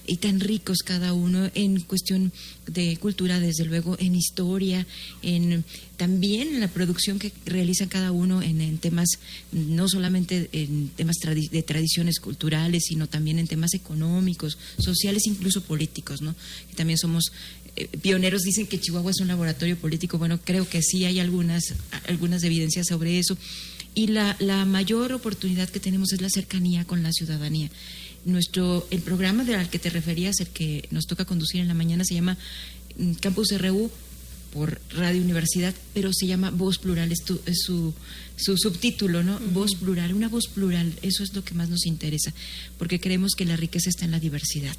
y 0.06 0.16
tan 0.16 0.40
ricos 0.40 0.78
cada 0.84 1.12
uno 1.12 1.50
en 1.54 1.80
cuestión 1.80 2.32
de 2.66 2.96
cultura, 2.98 3.40
desde 3.40 3.64
luego, 3.64 3.96
en 3.98 4.14
historia, 4.14 4.86
en 5.22 5.64
también 5.96 6.60
la 6.60 6.68
producción 6.68 7.18
que 7.18 7.32
realizan 7.44 7.88
cada 7.88 8.12
uno 8.12 8.42
en, 8.42 8.78
temas, 8.78 9.08
no 9.52 9.88
solamente 9.88 10.48
en 10.52 10.88
temas 10.90 11.16
de 11.16 11.62
tradiciones 11.62 12.20
culturales, 12.20 12.84
sino 12.86 13.08
también 13.08 13.38
en 13.38 13.46
temas 13.46 13.74
económicos, 13.74 14.58
sociales, 14.78 15.26
incluso 15.26 15.62
políticos, 15.62 16.22
¿no? 16.22 16.34
también 16.74 16.98
somos 16.98 17.32
eh, 17.76 17.88
pioneros, 18.00 18.42
dicen 18.42 18.66
que 18.66 18.80
Chihuahua 18.80 19.10
es 19.10 19.20
un 19.20 19.28
laboratorio 19.28 19.76
político, 19.76 20.18
bueno, 20.18 20.38
creo 20.42 20.68
que 20.68 20.82
sí 20.82 21.04
hay 21.04 21.20
algunas, 21.20 21.74
algunas 22.08 22.42
evidencias 22.42 22.86
sobre 22.88 23.18
eso. 23.18 23.36
Y 23.94 24.08
la, 24.08 24.36
la 24.40 24.66
mayor 24.66 25.14
oportunidad 25.14 25.70
que 25.70 25.80
tenemos 25.80 26.12
es 26.12 26.20
la 26.20 26.28
cercanía 26.28 26.84
con 26.84 27.02
la 27.02 27.12
ciudadanía 27.12 27.70
nuestro 28.26 28.86
el 28.90 29.00
programa 29.00 29.44
al 29.56 29.70
que 29.70 29.78
te 29.78 29.88
referías, 29.88 30.40
el 30.40 30.48
que 30.48 30.88
nos 30.90 31.06
toca 31.06 31.24
conducir 31.24 31.60
en 31.60 31.68
la 31.68 31.74
mañana, 31.74 32.04
se 32.04 32.14
llama 32.14 32.36
mm, 32.98 33.12
Campus 33.14 33.56
RU 33.56 33.90
por 34.52 34.80
Radio 34.90 35.22
Universidad, 35.22 35.74
pero 35.94 36.12
se 36.12 36.26
llama 36.26 36.50
Voz 36.50 36.78
Plural, 36.78 37.12
es, 37.12 37.22
su, 37.24 37.94
su, 38.36 38.56
subtítulo, 38.56 39.22
¿no? 39.22 39.38
Voz 39.52 39.74
Plural, 39.74 40.14
una 40.14 40.28
voz 40.28 40.46
plural, 40.48 40.92
eso 41.02 41.22
es 41.22 41.34
lo 41.34 41.44
que 41.44 41.54
más 41.54 41.68
nos 41.68 41.86
interesa, 41.86 42.32
porque 42.78 43.00
creemos 43.00 43.32
que 43.36 43.44
la 43.44 43.56
riqueza 43.56 43.90
está 43.90 44.04
en 44.04 44.12
la 44.12 44.20
diversidad. 44.20 44.76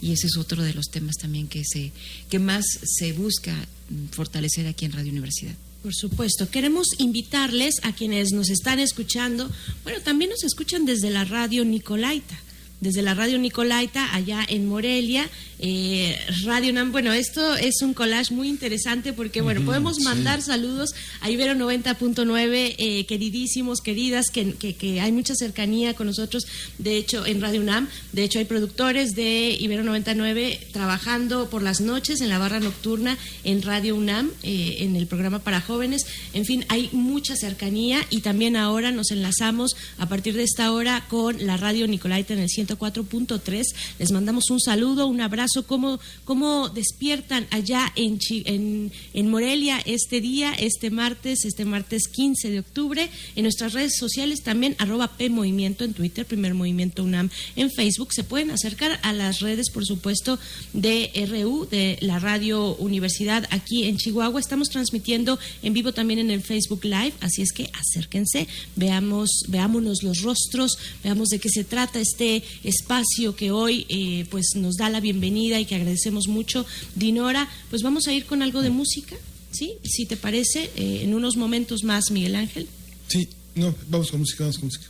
Y 0.00 0.12
ese 0.12 0.26
es 0.26 0.36
otro 0.36 0.62
de 0.62 0.74
los 0.74 0.86
temas 0.86 1.16
también 1.16 1.48
que, 1.48 1.62
se, 1.64 1.92
que 2.30 2.38
más 2.38 2.64
se 2.84 3.12
busca 3.12 3.54
mm, 3.54 4.06
fortalecer 4.10 4.66
aquí 4.66 4.84
en 4.84 4.92
Radio 4.92 5.12
Universidad. 5.12 5.54
Por 5.82 5.94
supuesto, 5.94 6.50
queremos 6.50 6.86
invitarles 6.98 7.76
a 7.82 7.92
quienes 7.94 8.32
nos 8.32 8.48
están 8.48 8.80
escuchando, 8.80 9.50
bueno, 9.84 10.00
también 10.00 10.30
nos 10.30 10.44
escuchan 10.44 10.84
desde 10.84 11.10
la 11.10 11.24
radio 11.24 11.64
Nicolaita 11.64 12.36
desde 12.80 13.02
la 13.02 13.14
radio 13.14 13.38
Nicolaita 13.38 14.14
allá 14.14 14.44
en 14.46 14.66
Morelia. 14.66 15.28
Eh, 15.58 16.18
radio 16.44 16.72
NAM, 16.72 16.92
bueno, 16.92 17.12
esto 17.12 17.56
es 17.56 17.80
un 17.80 17.94
collage 17.94 18.34
muy 18.34 18.48
interesante 18.48 19.14
porque, 19.14 19.40
bueno, 19.40 19.64
podemos 19.64 20.00
mandar 20.00 20.42
saludos 20.42 20.94
a 21.20 21.30
Ibero 21.30 21.54
90.9, 21.54 22.74
eh, 22.78 23.06
queridísimos, 23.06 23.80
queridas, 23.80 24.26
que, 24.30 24.52
que, 24.54 25.00
hay 25.00 25.12
mucha 25.12 25.34
cercanía 25.34 25.94
con 25.94 26.06
nosotros, 26.06 26.46
de 26.78 26.96
hecho, 26.98 27.24
en 27.24 27.40
Radio 27.40 27.62
UNAM. 27.62 27.88
De 28.12 28.24
hecho, 28.24 28.38
hay 28.38 28.44
productores 28.44 29.14
de 29.14 29.56
Ibero 29.58 29.82
99 29.82 30.60
trabajando 30.72 31.48
por 31.48 31.62
las 31.62 31.80
noches 31.80 32.20
en 32.20 32.28
la 32.28 32.38
barra 32.38 32.60
nocturna 32.60 33.16
en 33.44 33.62
Radio 33.62 33.96
UNAM, 33.96 34.30
eh, 34.42 34.76
en 34.80 34.96
el 34.96 35.06
programa 35.06 35.38
para 35.38 35.62
jóvenes. 35.62 36.06
En 36.34 36.44
fin, 36.44 36.66
hay 36.68 36.90
mucha 36.92 37.34
cercanía 37.36 38.00
y 38.10 38.20
también 38.20 38.56
ahora 38.56 38.92
nos 38.92 39.10
enlazamos 39.10 39.76
a 39.96 40.06
partir 40.08 40.34
de 40.34 40.44
esta 40.44 40.72
hora 40.72 41.06
con 41.08 41.46
la 41.46 41.56
radio 41.56 41.86
Nicolaita 41.86 42.34
en 42.34 42.40
el 42.40 42.48
100 42.50 42.66
104.3. 42.66 43.62
Les 43.98 44.12
mandamos 44.12 44.50
un 44.50 44.60
saludo, 44.60 45.06
un 45.06 45.20
abrazo. 45.20 45.45
¿Cómo, 45.66 46.00
cómo 46.24 46.68
despiertan 46.68 47.46
allá 47.50 47.92
en, 47.94 48.18
en, 48.30 48.92
en 49.14 49.30
Morelia 49.30 49.80
este 49.86 50.20
día, 50.20 50.52
este 50.52 50.90
martes, 50.90 51.44
este 51.44 51.64
martes 51.64 52.08
15 52.08 52.50
de 52.50 52.60
octubre? 52.60 53.08
En 53.36 53.44
nuestras 53.44 53.72
redes 53.72 53.96
sociales 53.96 54.42
también, 54.42 54.74
arroba 54.78 55.16
P 55.16 55.30
Movimiento 55.30 55.84
en 55.84 55.94
Twitter, 55.94 56.26
Primer 56.26 56.54
Movimiento 56.54 57.04
UNAM 57.04 57.30
en 57.54 57.70
Facebook. 57.70 58.12
Se 58.12 58.24
pueden 58.24 58.50
acercar 58.50 58.98
a 59.02 59.12
las 59.12 59.40
redes, 59.40 59.70
por 59.70 59.86
supuesto, 59.86 60.38
de 60.72 61.10
RU, 61.30 61.66
de 61.70 61.96
la 62.00 62.18
Radio 62.18 62.74
Universidad 62.76 63.46
aquí 63.50 63.84
en 63.84 63.96
Chihuahua. 63.96 64.40
Estamos 64.40 64.68
transmitiendo 64.68 65.38
en 65.62 65.72
vivo 65.72 65.92
también 65.92 66.18
en 66.18 66.30
el 66.30 66.42
Facebook 66.42 66.84
Live, 66.84 67.14
así 67.20 67.42
es 67.42 67.52
que 67.52 67.70
acérquense, 67.72 68.48
veamos, 68.74 69.44
veámonos 69.48 70.02
los 70.02 70.22
rostros, 70.22 70.76
veamos 71.04 71.28
de 71.28 71.38
qué 71.38 71.48
se 71.48 71.64
trata 71.64 72.00
este 72.00 72.42
espacio 72.64 73.36
que 73.36 73.50
hoy 73.50 73.86
eh, 73.88 74.26
pues 74.30 74.54
nos 74.56 74.76
da 74.76 74.90
la 74.90 75.00
bienvenida 75.00 75.35
y 75.36 75.64
que 75.66 75.74
agradecemos 75.74 76.28
mucho. 76.28 76.66
Dinora, 76.94 77.48
pues 77.70 77.82
vamos 77.82 78.06
a 78.06 78.12
ir 78.12 78.24
con 78.24 78.42
algo 78.42 78.62
de 78.62 78.70
música, 78.70 79.16
¿sí? 79.50 79.74
Si 79.84 80.06
te 80.06 80.16
parece, 80.16 80.70
eh, 80.76 81.02
en 81.02 81.14
unos 81.14 81.36
momentos 81.36 81.84
más, 81.84 82.10
Miguel 82.10 82.36
Ángel. 82.36 82.66
Sí, 83.08 83.28
no, 83.54 83.74
vamos 83.88 84.10
con 84.10 84.20
música, 84.20 84.44
vamos 84.44 84.58
con 84.58 84.66
música. 84.66 84.86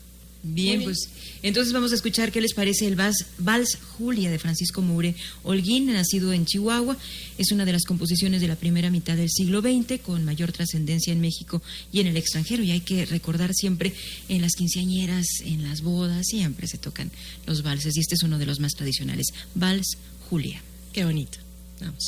Bien, 0.48 0.84
pues 0.84 1.08
entonces 1.42 1.72
vamos 1.72 1.90
a 1.90 1.96
escuchar 1.96 2.30
qué 2.30 2.40
les 2.40 2.54
parece 2.54 2.86
el 2.86 2.94
vals, 2.94 3.26
vals, 3.38 3.78
Julia 3.98 4.30
de 4.30 4.38
Francisco 4.38 4.80
Moure 4.80 5.16
Holguín, 5.42 5.86
nacido 5.86 6.32
en 6.32 6.46
Chihuahua. 6.46 6.96
Es 7.36 7.50
una 7.50 7.64
de 7.64 7.72
las 7.72 7.84
composiciones 7.84 8.40
de 8.40 8.48
la 8.48 8.54
primera 8.54 8.90
mitad 8.90 9.16
del 9.16 9.28
siglo 9.28 9.60
XX 9.60 10.00
con 10.00 10.24
mayor 10.24 10.52
trascendencia 10.52 11.12
en 11.12 11.20
México 11.20 11.62
y 11.92 12.00
en 12.00 12.06
el 12.06 12.16
extranjero. 12.16 12.62
Y 12.62 12.70
hay 12.70 12.80
que 12.80 13.06
recordar 13.06 13.54
siempre 13.54 13.92
en 14.28 14.40
las 14.40 14.52
quinceañeras, 14.52 15.26
en 15.44 15.64
las 15.64 15.82
bodas, 15.82 16.26
siempre 16.26 16.68
se 16.68 16.78
tocan 16.78 17.10
los 17.46 17.62
valses. 17.62 17.96
Y 17.96 18.00
este 18.00 18.14
es 18.14 18.22
uno 18.22 18.38
de 18.38 18.46
los 18.46 18.60
más 18.60 18.72
tradicionales. 18.74 19.26
Vals 19.54 19.98
Julia. 20.28 20.60
Qué 20.92 21.04
bonito. 21.04 21.38
Vamos. 21.80 22.04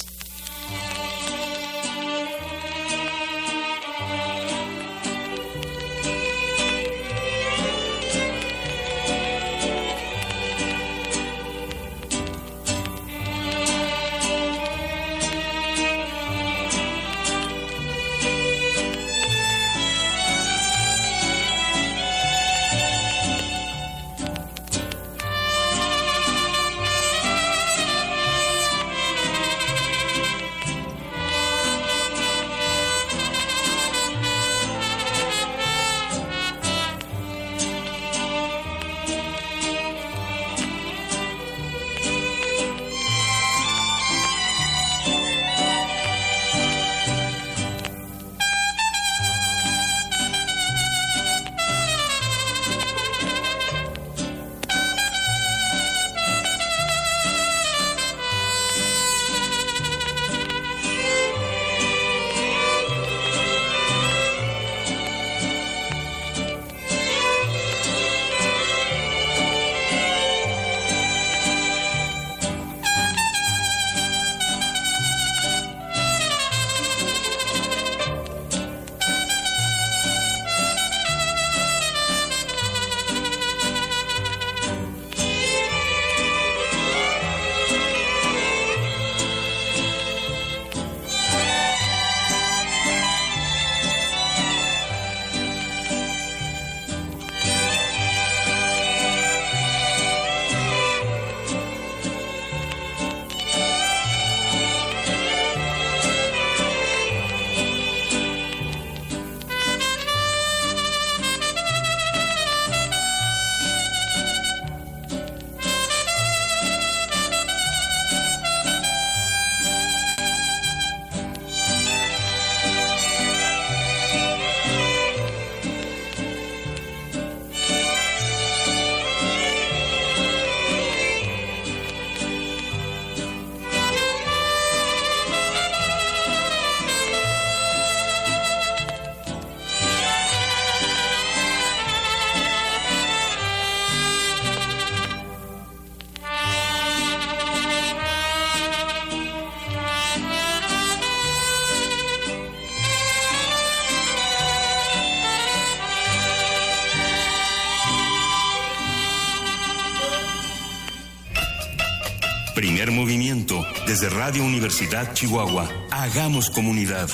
Desde 164.01 164.15
Radio 164.15 164.45
Universidad 164.45 165.13
Chihuahua. 165.13 165.69
Hagamos 165.91 166.51
comunidad. 166.51 167.09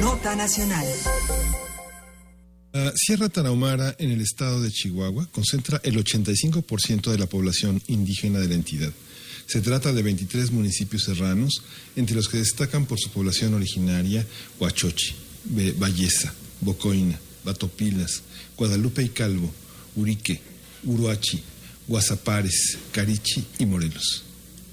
Nota 0.00 0.34
Nacional. 0.34 0.84
La 2.72 2.92
Sierra 2.96 3.28
Tarahumara 3.28 3.94
en 4.00 4.10
el 4.10 4.20
estado 4.20 4.60
de 4.60 4.72
Chihuahua 4.72 5.28
concentra 5.30 5.80
el 5.84 5.96
85% 5.96 7.12
de 7.12 7.18
la 7.18 7.26
población 7.26 7.80
indígena 7.86 8.40
de 8.40 8.48
la 8.48 8.54
entidad. 8.54 8.92
Se 9.46 9.60
trata 9.60 9.92
de 9.92 10.02
23 10.02 10.50
municipios 10.50 11.04
serranos, 11.04 11.62
entre 11.94 12.16
los 12.16 12.28
que 12.28 12.38
destacan 12.38 12.86
por 12.86 12.98
su 12.98 13.10
población 13.10 13.54
originaria 13.54 14.26
Huachochi, 14.58 15.14
Balleza, 15.78 16.34
Bocoina, 16.62 17.20
Batopilas, 17.44 18.22
Guadalupe 18.56 19.04
y 19.04 19.10
Calvo, 19.10 19.52
Urique, 19.94 20.40
Uruachi, 20.82 21.42
Guasapares, 21.86 22.78
Carichi 22.92 23.44
y 23.58 23.66
Morelos. 23.66 24.24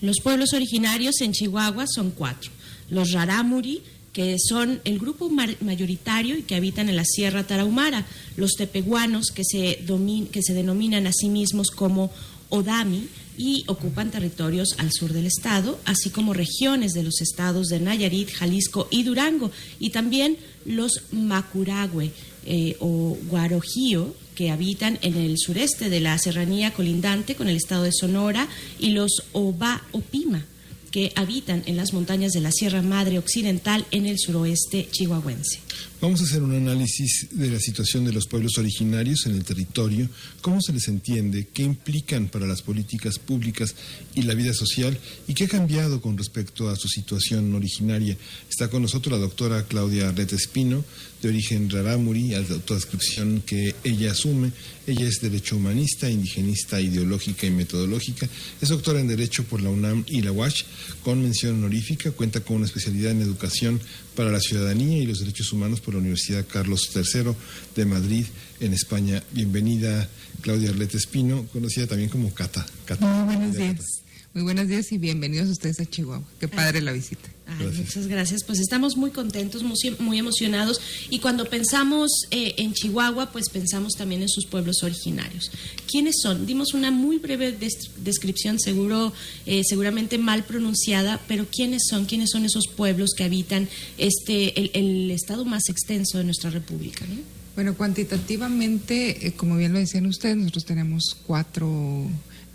Los 0.02 0.20
pueblos 0.22 0.54
originarios 0.54 1.22
en 1.22 1.32
Chihuahua 1.32 1.86
son 1.88 2.12
cuatro. 2.12 2.52
Los 2.90 3.12
Rarámuri, 3.12 3.84
que 4.14 4.38
son 4.40 4.82
el 4.84 5.00
grupo 5.00 5.30
mayoritario 5.30 6.38
y 6.38 6.44
que 6.44 6.56
habitan 6.56 6.90
en 6.90 6.96
la 6.96 7.06
Sierra 7.06 7.46
Tarahumara. 7.46 8.06
Los 8.36 8.54
tepehuanos, 8.54 9.28
que 9.32 9.44
se, 9.44 9.86
que 10.32 10.42
se 10.42 10.54
denominan 10.54 11.08
a 11.08 11.14
sí 11.14 11.30
mismos 11.30 11.72
como 11.72 12.12
Odami 12.50 13.08
y 13.38 13.64
ocupan 13.68 14.12
territorios 14.12 14.76
al 14.78 14.92
sur 14.92 15.14
del 15.14 15.26
estado, 15.26 15.80
así 15.86 16.10
como 16.10 16.34
regiones 16.34 16.92
de 16.92 17.04
los 17.04 17.22
estados 17.22 17.68
de 17.68 17.80
Nayarit, 17.80 18.32
Jalisco 18.32 18.88
y 18.92 19.04
Durango. 19.04 19.52
Y 19.80 19.92
también 19.92 20.38
los 20.66 21.04
Macuragüe 21.12 22.12
eh, 22.46 22.76
o 22.80 23.18
Guarojío, 23.30 24.16
que 24.36 24.50
habitan 24.50 24.98
en 25.02 25.16
el 25.16 25.38
sureste 25.38 25.90
de 25.90 26.00
la 26.00 26.18
serranía 26.18 26.72
colindante 26.74 27.36
con 27.36 27.48
el 27.48 27.58
estado 27.58 27.84
de 27.84 27.92
Sonora, 27.92 28.48
y 28.80 28.92
los 28.92 29.24
Oba 29.34 29.84
Opima, 29.92 30.46
que 30.92 31.12
habitan 31.16 31.64
en 31.66 31.78
las 31.78 31.94
montañas 31.94 32.32
de 32.32 32.42
la 32.42 32.52
Sierra 32.52 32.82
Madre 32.82 33.20
Occidental 33.20 33.86
en 33.92 34.06
el 34.06 34.18
suroeste 34.20 34.88
chihuahuense. 34.92 35.60
Vamos 36.02 36.20
a 36.20 36.24
hacer 36.24 36.42
un 36.42 36.56
análisis 36.56 37.28
de 37.30 37.52
la 37.52 37.60
situación 37.60 38.06
de 38.06 38.12
los 38.12 38.26
pueblos 38.26 38.58
originarios 38.58 39.28
en 39.28 39.34
el 39.34 39.44
territorio, 39.44 40.10
cómo 40.42 40.60
se 40.60 40.74
les 40.74 40.88
entiende, 40.88 41.50
qué 41.54 41.62
implican 41.62 42.28
para 42.28 42.48
las 42.48 42.64
políticas 42.64 43.20
públicas 43.20 43.76
y 44.16 44.24
la 44.24 44.34
vida 44.34 44.52
social 44.56 44.98
y 45.28 45.36
qué 45.36 45.44
ha 45.44 45.48
cambiado 45.48 46.02
con 46.02 46.18
respecto 46.18 46.70
a 46.70 46.76
su 46.76 46.88
situación 46.88 47.54
originaria. 47.54 48.18
Está 48.50 48.68
con 48.68 48.82
nosotros 48.82 49.14
la 49.14 49.20
doctora 49.20 49.68
Claudia 49.68 50.10
Arleta 50.10 50.36
Espino, 50.36 50.84
de 51.22 51.30
origen 51.30 51.70
rarámuri, 51.70 52.34
autodescripción 52.34 53.44
que 53.46 53.76
ella 53.84 54.12
asume. 54.12 54.52
Ella 54.88 55.08
es 55.08 55.22
derecho 55.22 55.58
humanista, 55.58 56.10
indigenista, 56.10 56.82
ideológica 56.82 57.46
y 57.46 57.52
metodológica. 57.52 58.28
Es 58.60 58.70
doctora 58.70 59.00
en 59.00 59.08
Derecho 59.08 59.44
por 59.44 59.62
la 59.62 59.70
UNAM 59.70 60.04
y 60.08 60.24
la 60.24 60.32
UASH, 60.32 60.64
con 61.04 61.22
mención 61.22 61.56
honorífica. 61.56 62.10
Cuenta 62.12 62.42
con 62.42 62.58
una 62.58 62.66
especialidad 62.66 63.12
en 63.12 63.22
Educación 63.22 63.80
para 64.16 64.32
la 64.32 64.40
Ciudadanía 64.40 64.98
y 64.98 65.06
los 65.06 65.20
Derechos 65.20 65.52
Humanos 65.54 65.82
por 65.82 65.94
la 65.94 66.00
Universidad 66.00 66.46
Carlos 66.48 66.90
III 66.94 67.34
de 67.76 67.86
Madrid, 67.86 68.26
en 68.60 68.74
España. 68.74 69.24
Bienvenida, 69.32 70.10
Claudia 70.42 70.70
Arleta 70.70 70.98
Espino, 70.98 71.46
conocida 71.48 71.88
también 71.88 72.10
como 72.10 72.34
Cata. 72.34 72.66
Cata. 72.86 73.06
Muy 73.06 73.36
buenos 73.36 73.56
días. 73.56 74.02
Muy 74.34 74.44
buenos 74.44 74.68
días 74.68 74.92
y 74.92 74.98
bienvenidos 74.98 75.50
ustedes 75.50 75.80
a 75.80 75.86
Chihuahua. 75.86 76.26
Qué 76.40 76.48
padre 76.48 76.82
la 76.82 76.94
visita. 76.94 77.30
Ay, 77.60 77.68
muchas 77.78 78.08
gracias. 78.08 78.44
Pues 78.44 78.60
estamos 78.60 78.98
muy 78.98 79.12
contentos, 79.12 79.64
muy, 79.64 79.76
muy 80.00 80.20
emocionados 80.20 80.80
y 81.10 81.20
cuando 81.20 81.46
pensamos 81.46 82.10
eh, 82.32 82.56
en 82.58 82.74
Chihuahua, 82.74 83.32
pues 83.32 83.50
pensamos 83.50 83.94
también 83.94 84.22
en 84.22 84.30
sus 84.30 84.46
pueblos 84.46 84.84
originarios. 84.84 85.52
¿Quiénes 85.90 86.16
son? 86.22 86.46
Dimos 86.46 86.74
una 86.74 86.92
muy 86.92 87.18
breve 87.18 87.52
des 87.52 87.92
descripción, 88.04 88.60
seguro, 88.60 89.14
eh, 89.46 89.62
seguramente 89.64 90.18
mal 90.18 90.44
pronunciada, 90.44 91.20
pero 91.28 91.46
¿quiénes 91.52 91.84
son? 91.90 92.06
¿Quiénes 92.06 92.30
son 92.32 92.46
esos 92.46 92.68
pueblos 92.68 93.12
que 93.16 93.24
habitan 93.24 93.68
este 93.98 94.60
el, 94.60 94.72
el 94.74 95.12
estado 95.12 95.46
más 95.46 95.70
extenso 95.70 96.18
de 96.18 96.24
nuestra 96.24 96.50
república? 96.50 97.06
¿no? 97.06 97.42
Bueno, 97.56 97.76
cuantitativamente, 97.76 99.28
eh, 99.28 99.34
como 99.34 99.58
bien 99.58 99.74
lo 99.74 99.80
decían 99.80 100.06
ustedes, 100.06 100.38
nosotros 100.38 100.66
tenemos 100.66 101.18
cuatro 101.28 102.08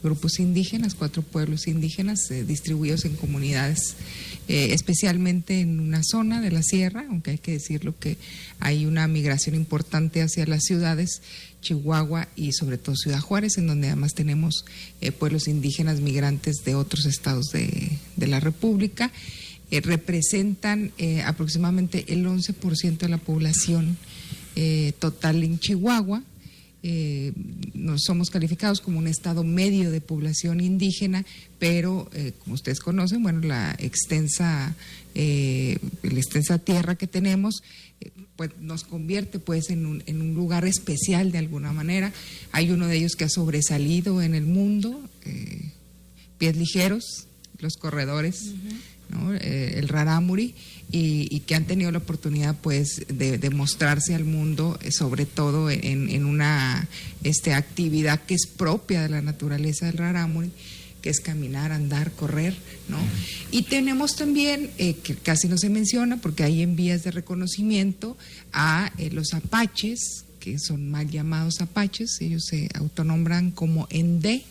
grupos 0.03 0.39
indígenas, 0.39 0.95
cuatro 0.95 1.23
pueblos 1.23 1.67
indígenas 1.67 2.31
eh, 2.31 2.45
distribuidos 2.45 3.05
en 3.05 3.17
comunidades, 3.17 3.97
eh, 4.49 4.73
especialmente 4.73 5.61
en 5.61 5.81
una 5.81 6.03
zona 6.05 6.41
de 6.41 6.53
la 6.53 6.63
sierra, 6.63 7.05
aunque 7.09 7.33
hay 7.33 7.39
que 7.39 7.53
decirlo 7.53 7.99
que 7.99 8.17
hay 8.61 8.87
una 8.87 9.09
migración 9.09 9.55
importante 9.55 10.23
hacia 10.23 10.47
las 10.47 10.63
ciudades, 10.63 11.21
Chihuahua 11.67 12.29
y 12.37 12.53
sobre 12.53 12.79
todo 12.79 12.95
Ciudad 12.95 13.19
Juárez, 13.19 13.59
en 13.59 13.67
donde 13.67 13.89
además 13.89 14.15
tenemos 14.15 14.65
eh, 15.01 15.11
pueblos 15.11 15.49
indígenas 15.49 16.01
migrantes 16.01 16.63
de 16.65 16.77
otros 16.77 17.07
estados 17.07 17.47
de, 17.49 17.99
la 18.17 18.39
República. 18.39 19.11
Eh, 19.73 19.81
representan 19.81 20.93
eh, 20.97 21.23
aproximadamente 21.23 22.05
el 22.13 22.25
11% 22.25 22.99
de 22.99 23.09
la 23.09 23.19
población 23.19 23.97
total 24.99 25.45
en 25.45 25.59
Chihuahua 25.59 26.23
eh, 26.89 27.33
somos 27.97 28.31
calificados 28.31 28.81
como 28.81 28.99
un 28.99 29.09
estado 29.09 29.43
medio 29.43 29.91
de 29.91 30.01
población 30.01 30.61
indígena, 30.61 31.25
pero 31.59 32.09
eh, 32.13 32.33
como 32.39 32.55
ustedes 32.55 32.79
conocen, 32.79 33.25
bueno, 33.25 33.41
la 33.41 33.75
extensa, 33.81 34.77
eh, 35.17 35.79
la 36.03 36.19
extensa 36.19 36.59
tierra 36.59 36.95
que 36.95 37.09
tenemos 37.09 37.63
eh, 38.01 38.11
pues 38.37 38.51
nos 38.61 38.85
convierte 38.85 39.41
pues 39.41 39.71
en 39.71 39.85
un, 39.85 40.05
en 40.07 40.21
un 40.21 40.35
lugar 40.35 40.65
especial 40.65 41.33
de 41.33 41.39
alguna 41.39 41.73
manera. 41.73 42.13
Hay 42.53 42.71
uno 42.71 42.87
de 42.87 42.99
ellos 42.99 43.17
que 43.17 43.25
ha 43.25 43.29
sobresalido 43.31 44.23
en 44.23 44.37
el 44.37 44.45
mundo, 44.45 45.03
eh, 45.25 45.73
pies 46.39 46.57
ligeros, 46.57 47.27
los 47.59 47.75
corredores, 47.75 48.53
Eh, 49.41 49.75
el 49.77 49.89
rarámuri 49.89 50.55
y, 50.91 51.29
y, 51.31 51.41
que 51.41 51.55
han 51.55 51.65
tenido 51.65 51.93
la 51.93 51.99
oportunidad 51.99 52.57
pues 52.61 53.07
de, 53.09 53.51
mostrarse 53.51 54.17
al 54.17 54.25
mundo 54.25 54.79
eh, 54.83 54.91
sobre 54.91 55.27
todo 55.27 55.71
en, 55.71 56.25
una 56.25 56.89
este, 57.23 57.55
actividad 57.55 58.21
que 58.23 58.35
es 58.35 58.47
propia 58.47 59.03
de 59.03 59.09
la 59.09 59.23
naturaleza 59.23 59.87
del 59.87 59.99
rarámuri 59.99 60.51
que 61.03 61.11
es 61.11 61.21
caminar, 61.21 61.71
andar, 61.71 62.11
correr, 62.13 62.57
¿no? 62.89 62.99
Y 63.53 63.63
tenemos 63.63 64.17
también, 64.17 64.71
eh, 64.77 64.95
que 64.95 65.15
casi 65.15 65.47
no 65.47 65.57
se 65.57 65.69
menciona, 65.71 66.17
porque 66.17 66.43
hay 66.43 66.63
en 66.63 66.75
vías 66.75 67.05
de 67.05 67.13
reconocimiento, 67.13 68.17
a 68.53 68.91
los 69.13 69.33
apaches, 69.33 70.25
que 70.41 70.59
son 70.59 70.91
mal 70.91 71.09
llamados 71.09 71.61
apaches, 71.61 72.21
ellos 72.21 72.47
se 72.47 72.69
autonombran 72.75 73.53
como 73.53 73.87
Ende, 73.89 74.43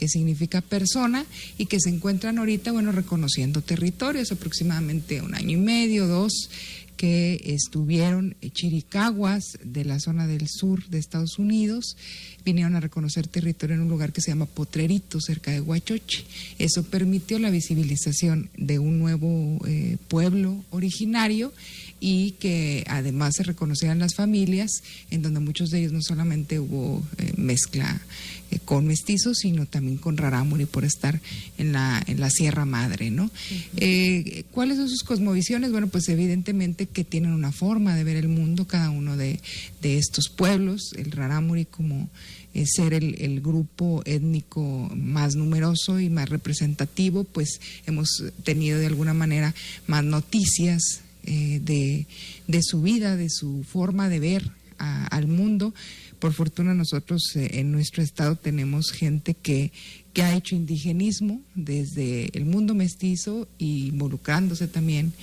que 0.00 0.08
significa 0.08 0.62
persona, 0.62 1.26
y 1.58 1.66
que 1.66 1.78
se 1.78 1.90
encuentran 1.90 2.38
ahorita, 2.38 2.72
bueno, 2.72 2.90
reconociendo 2.90 3.60
territorios, 3.60 4.32
aproximadamente 4.32 5.20
un 5.20 5.34
año 5.34 5.58
y 5.58 5.60
medio, 5.60 6.06
dos, 6.06 6.48
que 6.96 7.40
estuvieron 7.44 8.34
chiricaguas 8.52 9.58
de 9.62 9.84
la 9.84 10.00
zona 10.00 10.26
del 10.26 10.48
sur 10.48 10.86
de 10.88 10.98
Estados 10.98 11.38
Unidos, 11.38 11.98
vinieron 12.46 12.76
a 12.76 12.80
reconocer 12.80 13.26
territorio 13.26 13.76
en 13.76 13.82
un 13.82 13.88
lugar 13.88 14.12
que 14.12 14.22
se 14.22 14.30
llama 14.30 14.46
Potrerito, 14.46 15.20
cerca 15.20 15.50
de 15.50 15.60
Huachoche. 15.60 16.24
Eso 16.58 16.82
permitió 16.82 17.38
la 17.38 17.50
visibilización 17.50 18.48
de 18.56 18.78
un 18.78 18.98
nuevo 18.98 19.60
eh, 19.66 19.98
pueblo 20.08 20.64
originario 20.70 21.52
y 22.00 22.32
que 22.32 22.84
además 22.86 23.34
se 23.36 23.44
reconocieran 23.44 23.98
las 23.98 24.14
familias, 24.14 24.82
en 25.10 25.20
donde 25.20 25.40
muchos 25.40 25.70
de 25.70 25.80
ellos 25.80 25.92
no 25.92 26.02
solamente 26.02 26.58
hubo 26.58 27.02
eh, 27.18 27.32
mezcla 27.36 28.00
eh, 28.50 28.58
con 28.64 28.86
mestizos, 28.86 29.38
sino 29.38 29.66
también 29.66 29.98
con 29.98 30.16
rarámuri 30.16 30.66
por 30.66 30.84
estar 30.84 31.20
en 31.58 31.72
la, 31.72 32.02
en 32.06 32.20
la 32.20 32.30
Sierra 32.30 32.64
Madre, 32.64 33.10
¿no? 33.10 33.24
Uh 33.24 33.28
-huh. 33.28 33.62
eh, 33.76 34.44
¿Cuáles 34.50 34.76
son 34.78 34.88
sus 34.88 35.02
cosmovisiones? 35.02 35.72
Bueno, 35.72 35.88
pues 35.88 36.08
evidentemente 36.08 36.86
que 36.86 37.04
tienen 37.04 37.32
una 37.32 37.52
forma 37.52 37.94
de 37.94 38.04
ver 38.04 38.16
el 38.16 38.28
mundo, 38.28 38.66
cada 38.66 38.90
uno 38.90 39.16
de, 39.16 39.40
de 39.82 39.98
estos 39.98 40.28
pueblos, 40.28 40.92
el 40.96 41.10
rarámuri 41.10 41.64
como 41.64 42.08
eh, 42.52 42.64
ser 42.66 42.94
el, 42.94 43.14
el, 43.20 43.40
grupo 43.40 44.02
étnico 44.04 44.90
más 44.96 45.36
numeroso 45.36 46.00
y 46.00 46.10
más 46.10 46.28
representativo, 46.28 47.22
pues 47.22 47.60
hemos 47.86 48.24
tenido 48.42 48.80
de 48.80 48.86
alguna 48.86 49.14
manera 49.14 49.54
más 49.86 50.02
noticias 50.02 51.02
eh, 51.24 51.60
de, 51.62 52.06
de, 52.48 52.60
su 52.62 52.82
vida, 52.82 53.14
de 53.14 53.30
su 53.30 53.62
forma 53.62 54.08
de 54.08 54.18
ver 54.18 54.50
a, 54.78 55.06
al 55.06 55.28
mundo. 55.28 55.74
Por 56.20 56.34
fortuna 56.34 56.74
nosotros 56.74 57.34
eh, 57.34 57.60
en 57.60 57.72
nuestro 57.72 58.02
estado 58.02 58.36
tenemos 58.36 58.92
gente 58.92 59.32
que, 59.32 59.72
que 60.12 60.22
ha 60.22 60.36
hecho 60.36 60.54
indigenismo 60.54 61.40
desde 61.54 62.28
el 62.36 62.44
mundo 62.44 62.74
mestizo 62.74 63.48
y 63.56 63.88
involucrándose 63.88 64.68
también 64.68 65.14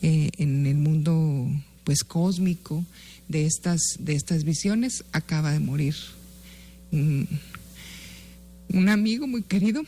eh, 0.00 0.30
en 0.38 0.64
el 0.66 0.76
mundo 0.76 1.50
pues 1.82 2.04
cósmico 2.04 2.84
de 3.26 3.46
estas, 3.46 3.80
de 3.98 4.14
estas 4.14 4.44
visiones. 4.44 5.04
Acaba 5.10 5.50
de 5.50 5.58
morir 5.58 5.96
un, 6.92 7.28
amigo 8.88 9.26
muy 9.26 9.42
querido 9.42 9.82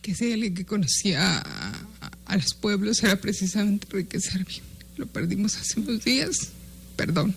que 0.00 0.12
es 0.12 0.22
alguien 0.22 0.54
que 0.54 0.64
conocía 0.64 1.42
a, 2.24 2.36
los 2.36 2.54
pueblos 2.54 3.02
era 3.02 3.20
precisamente 3.20 3.86
Enrique 3.90 4.20
Servín. 4.20 4.62
Lo 4.96 5.06
perdimos 5.06 5.56
hace 5.56 5.80
unos 5.80 6.02
días. 6.02 6.50
Perdón. 6.96 7.34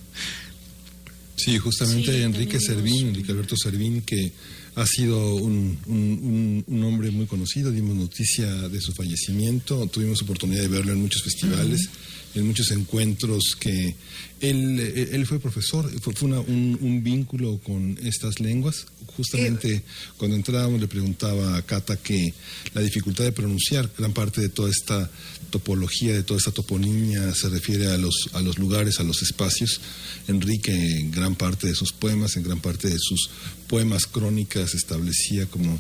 Sí, 1.40 1.57
justamente 1.57 2.11
sí, 2.11 2.22
Enrique 2.22 2.60
Servín, 2.60 3.07
Enrique 3.07 3.32
Alberto 3.32 3.56
Servín, 3.56 4.02
que 4.02 4.32
ha 4.76 4.86
sido 4.86 5.36
un, 5.36 5.78
un, 5.88 6.64
un, 6.68 6.84
hombre 6.84 7.11
muy 7.11 7.28
conocido, 7.28 7.72
dimos 7.72 7.95
noticia 7.95 8.68
de 8.68 8.82
su 8.82 8.91
fallecimiento, 8.94 9.88
tuvimos 9.88 10.22
oportunidad 10.22 10.64
de 10.64 10.68
verlo 10.68 10.91
en 10.91 11.02
muchos 11.02 11.24
festivales. 11.24 11.82
Uh 11.82 11.90
-huh 11.90 12.19
en 12.35 12.47
muchos 12.47 12.72
encuentros 12.72 13.56
que 13.60 13.95
él, 14.39 14.80
él 14.80 15.26
fue 15.26 15.39
profesor, 15.39 15.89
fue, 16.01 16.14
fue 16.14 16.30
una, 16.30 16.39
un, 16.39 16.77
un, 16.81 17.03
vínculo 17.03 17.60
con 17.60 17.97
estas 18.03 18.39
lenguas. 18.39 18.85
Justamente 19.18 19.73
eh. 19.73 19.84
cuando 20.18 20.38
entrábamos 20.38 20.80
le 20.80 20.88
preguntaba 20.88 21.57
a 21.57 21.61
Cata 21.64 21.97
que 21.97 22.34
la 22.73 22.81
dificultad 22.81 23.26
de 23.26 23.31
pronunciar 23.31 23.89
gran 23.97 24.14
parte 24.14 24.39
de 24.39 24.49
toda 24.49 24.69
esta 24.69 25.10
topología, 25.49 26.14
de 26.14 26.23
toda 26.23 26.38
esta 26.38 26.51
toponimia 26.51 27.34
se 27.34 27.49
refiere 27.49 27.88
a 27.88 27.97
los, 27.97 28.30
a 28.34 28.41
los 28.41 28.57
lugares, 28.57 28.99
a 28.99 29.03
los 29.03 29.22
espacios. 29.22 29.81
Enrique 30.27 30.72
en 30.72 31.11
gran 31.11 31.35
parte 31.35 31.68
de 31.68 31.76
sus 31.76 31.91
poemas, 31.91 32.38
en 32.38 32.43
gran 32.43 32.61
parte 32.61 32.88
de 32.88 32.99
sus 32.99 33.30
poemas 33.68 34.06
crónicas 34.06 34.73
establecía 34.73 35.47
como 35.47 35.80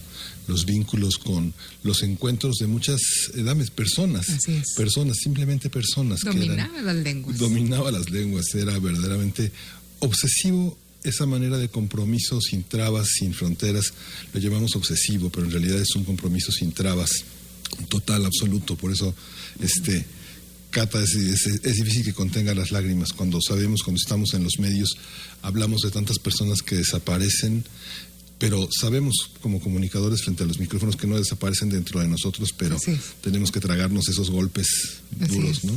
los 0.49 0.65
vínculos 0.65 1.17
con 1.17 1.53
los 1.83 2.03
encuentros 2.03 2.57
de 2.57 2.67
muchas 2.67 2.99
edades, 3.35 3.69
personas, 3.69 4.25
personas, 4.75 5.17
simplemente 5.17 5.69
personas. 5.69 6.19
Dominaba 6.21 6.47
que 6.47 6.53
eran, 6.53 6.85
las 6.85 6.95
lenguas. 6.95 7.37
Dominaba 7.37 7.91
las 7.91 8.09
lenguas, 8.09 8.53
era 8.55 8.77
verdaderamente 8.79 9.51
obsesivo 9.99 10.77
esa 11.03 11.25
manera 11.25 11.57
de 11.57 11.69
compromiso 11.69 12.41
sin 12.41 12.63
trabas, 12.63 13.07
sin 13.17 13.33
fronteras, 13.33 13.93
lo 14.33 14.39
llamamos 14.39 14.75
obsesivo, 14.75 15.29
pero 15.29 15.45
en 15.45 15.51
realidad 15.51 15.79
es 15.79 15.95
un 15.95 16.03
compromiso 16.03 16.51
sin 16.51 16.73
trabas, 16.73 17.23
total, 17.87 18.25
absoluto, 18.25 18.75
por 18.75 18.91
eso 18.91 19.15
este 19.61 20.05
Cata, 20.71 21.01
es, 21.01 21.15
es, 21.15 21.47
es, 21.47 21.75
difícil 21.77 22.03
que 22.03 22.13
contenga 22.13 22.53
las 22.53 22.69
lágrimas. 22.69 23.11
Cuando 23.11 23.41
sabemos, 23.41 23.81
cuando 23.81 23.99
estamos 23.99 24.35
en 24.35 24.43
los 24.43 24.59
medios, 24.59 24.97
hablamos 25.41 25.81
de 25.81 25.89
tantas 25.89 26.19
personas 26.19 26.61
que 26.61 26.75
desaparecen 26.75 27.65
pero 28.39 28.67
sabemos 28.71 29.31
como 29.41 29.59
comunicadores 29.59 30.23
frente 30.23 30.43
a 30.43 30.47
los 30.47 30.59
micrófonos 30.59 30.95
que 30.95 31.05
no 31.05 31.17
desaparecen 31.17 31.69
dentro 31.69 31.99
de 31.99 32.07
nosotros, 32.07 32.53
pero 32.57 32.77
tenemos 33.21 33.51
que 33.51 33.59
tragarnos 33.59 34.07
esos 34.07 34.31
golpes 34.31 34.67
duros, 35.11 35.65
¿no? 35.65 35.73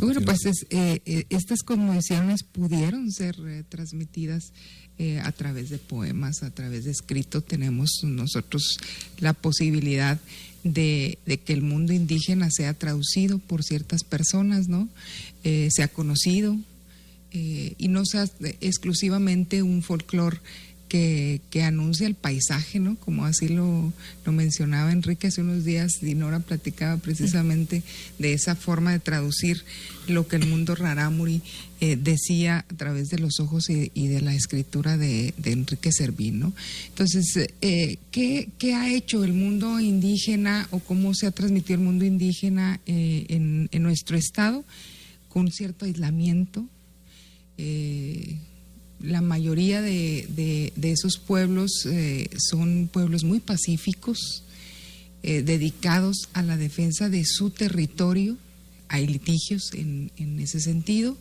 bueno, 0.00 0.20
pues 0.24 0.40
eh, 0.70 1.00
eh, 1.04 1.24
estas 1.30 1.62
conmociones 1.62 2.42
pudieron 2.42 3.10
ser 3.10 3.36
eh, 3.46 3.64
transmitidas 3.68 4.52
a 5.24 5.32
través 5.32 5.70
de 5.70 5.78
poemas, 5.78 6.44
a 6.44 6.50
través 6.50 6.84
de 6.84 6.92
escrito. 6.92 7.40
Tenemos 7.40 7.90
nosotros 8.04 8.78
la 9.18 9.32
posibilidad 9.32 10.20
de, 10.62 11.18
que 11.44 11.52
el 11.52 11.62
mundo 11.62 11.92
indígena 11.92 12.48
sea 12.48 12.74
traducido 12.74 13.40
por 13.40 13.64
ciertas 13.64 14.04
personas, 14.04 14.68
¿no? 14.68 14.88
sea 15.42 15.88
conocido 15.88 16.56
y 17.32 17.88
no 17.88 18.04
sea 18.06 18.30
exclusivamente 18.60 19.64
un 19.64 19.82
folclore 19.82 20.38
que, 21.50 21.62
anuncia 21.62 22.06
el 22.06 22.14
paisaje, 22.14 22.78
¿no? 22.78 22.96
Como 22.96 23.24
así 23.24 23.48
lo, 23.48 23.92
lo, 24.24 24.32
mencionaba 24.32 24.92
Enrique 24.92 25.26
hace 25.26 25.40
unos 25.40 25.64
días, 25.64 25.90
Dinora 26.00 26.38
platicaba 26.40 26.98
precisamente 26.98 27.82
de 28.18 28.32
esa 28.32 28.54
forma 28.54 28.92
de 28.92 29.00
traducir 29.00 29.64
lo 30.06 30.28
que 30.28 30.36
el 30.36 30.46
mundo 30.46 30.74
rarámuri 30.74 31.42
eh, 31.80 31.96
decía 31.96 32.64
a 32.70 32.76
través 32.76 33.08
de 33.08 33.18
los 33.18 33.40
ojos 33.40 33.70
y, 33.70 33.88
de 34.06 34.20
la 34.20 34.34
escritura 34.34 34.96
de, 34.96 35.34
Enrique 35.44 35.90
Servín, 35.90 36.38
¿no? 36.38 36.52
Entonces, 36.90 37.48
eh, 37.60 37.98
¿qué, 38.12 38.74
ha 38.74 38.92
hecho 38.92 39.24
el 39.24 39.32
mundo 39.32 39.80
indígena 39.80 40.68
o 40.70 40.78
cómo 40.78 41.14
se 41.14 41.26
ha 41.26 41.32
transmitido 41.32 41.80
el 41.80 41.84
mundo 41.84 42.04
indígena 42.04 42.80
eh, 42.86 43.26
en, 43.30 43.68
en, 43.72 43.82
nuestro 43.82 44.16
estado? 44.16 44.64
Con 45.28 45.50
cierto 45.50 45.86
aislamiento. 45.86 46.64
La 49.04 49.20
mayoría 49.20 49.82
de, 49.82 50.72
esos 50.82 51.18
pueblos 51.18 51.86
eh, 51.86 52.30
son 52.38 52.88
pueblos 52.90 53.22
muy 53.22 53.40
pacíficos, 53.40 54.44
eh, 55.22 55.42
dedicados 55.42 56.28
a 56.32 56.42
la 56.42 56.56
defensa 56.56 57.10
de 57.10 57.24
su 57.24 57.50
territorio. 57.50 58.38
Hay 58.88 59.06
litigios 59.06 59.72
en, 59.74 60.10
ese 60.40 60.58
sentido, 60.60 61.18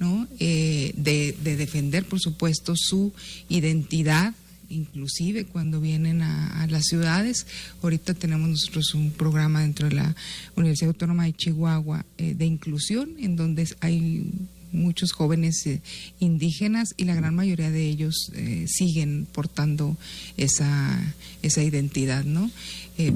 ¿no? 0.00 0.26
Eh, 0.40 0.92
de, 0.96 1.36
defender, 1.42 2.04
por 2.04 2.18
supuesto, 2.18 2.74
su 2.76 3.12
identidad, 3.48 4.34
inclusive 4.68 5.44
cuando 5.44 5.80
vienen 5.80 6.22
a, 6.22 6.62
a, 6.62 6.66
las 6.66 6.86
ciudades. 6.86 7.46
Ahorita 7.80 8.14
tenemos 8.14 8.48
nosotros 8.48 8.92
un 8.94 9.12
programa 9.12 9.60
dentro 9.60 9.88
de 9.88 9.94
la 9.94 10.16
Universidad 10.56 10.88
Autónoma 10.88 11.26
de 11.26 11.34
Chihuahua 11.34 12.04
de 12.18 12.44
inclusión, 12.44 13.10
en 13.20 13.36
donde 13.36 13.68
hay 13.80 14.32
muchos 14.72 15.12
jóvenes 15.12 15.66
eh, 15.66 15.80
indígenas 16.18 16.94
y 16.96 17.04
la 17.04 17.14
gran 17.14 17.34
mayoría 17.34 17.70
de 17.70 17.86
ellos 17.86 18.30
eh, 18.34 18.66
siguen 18.68 19.26
portando 19.32 19.96
esa, 20.36 21.14
esa 21.42 21.62
identidad, 21.62 22.24
¿no? 22.24 22.50
Eh, 22.98 23.12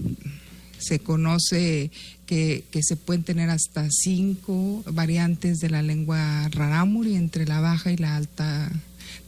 se 0.79 0.99
conoce 0.99 1.91
que, 2.27 2.65
que, 2.71 2.83
se 2.83 2.97
pueden 2.97 3.23
tener 3.23 3.49
hasta 3.49 3.89
cinco 3.91 4.83
variantes 4.93 5.59
de 5.61 5.71
la 5.71 5.83
lengua 5.83 6.49
rarámuri 6.51 7.15
entre 7.15 7.47
la 7.47 7.61
baja 7.61 7.91
y 7.93 7.97
la 7.97 8.17
alta 8.17 8.71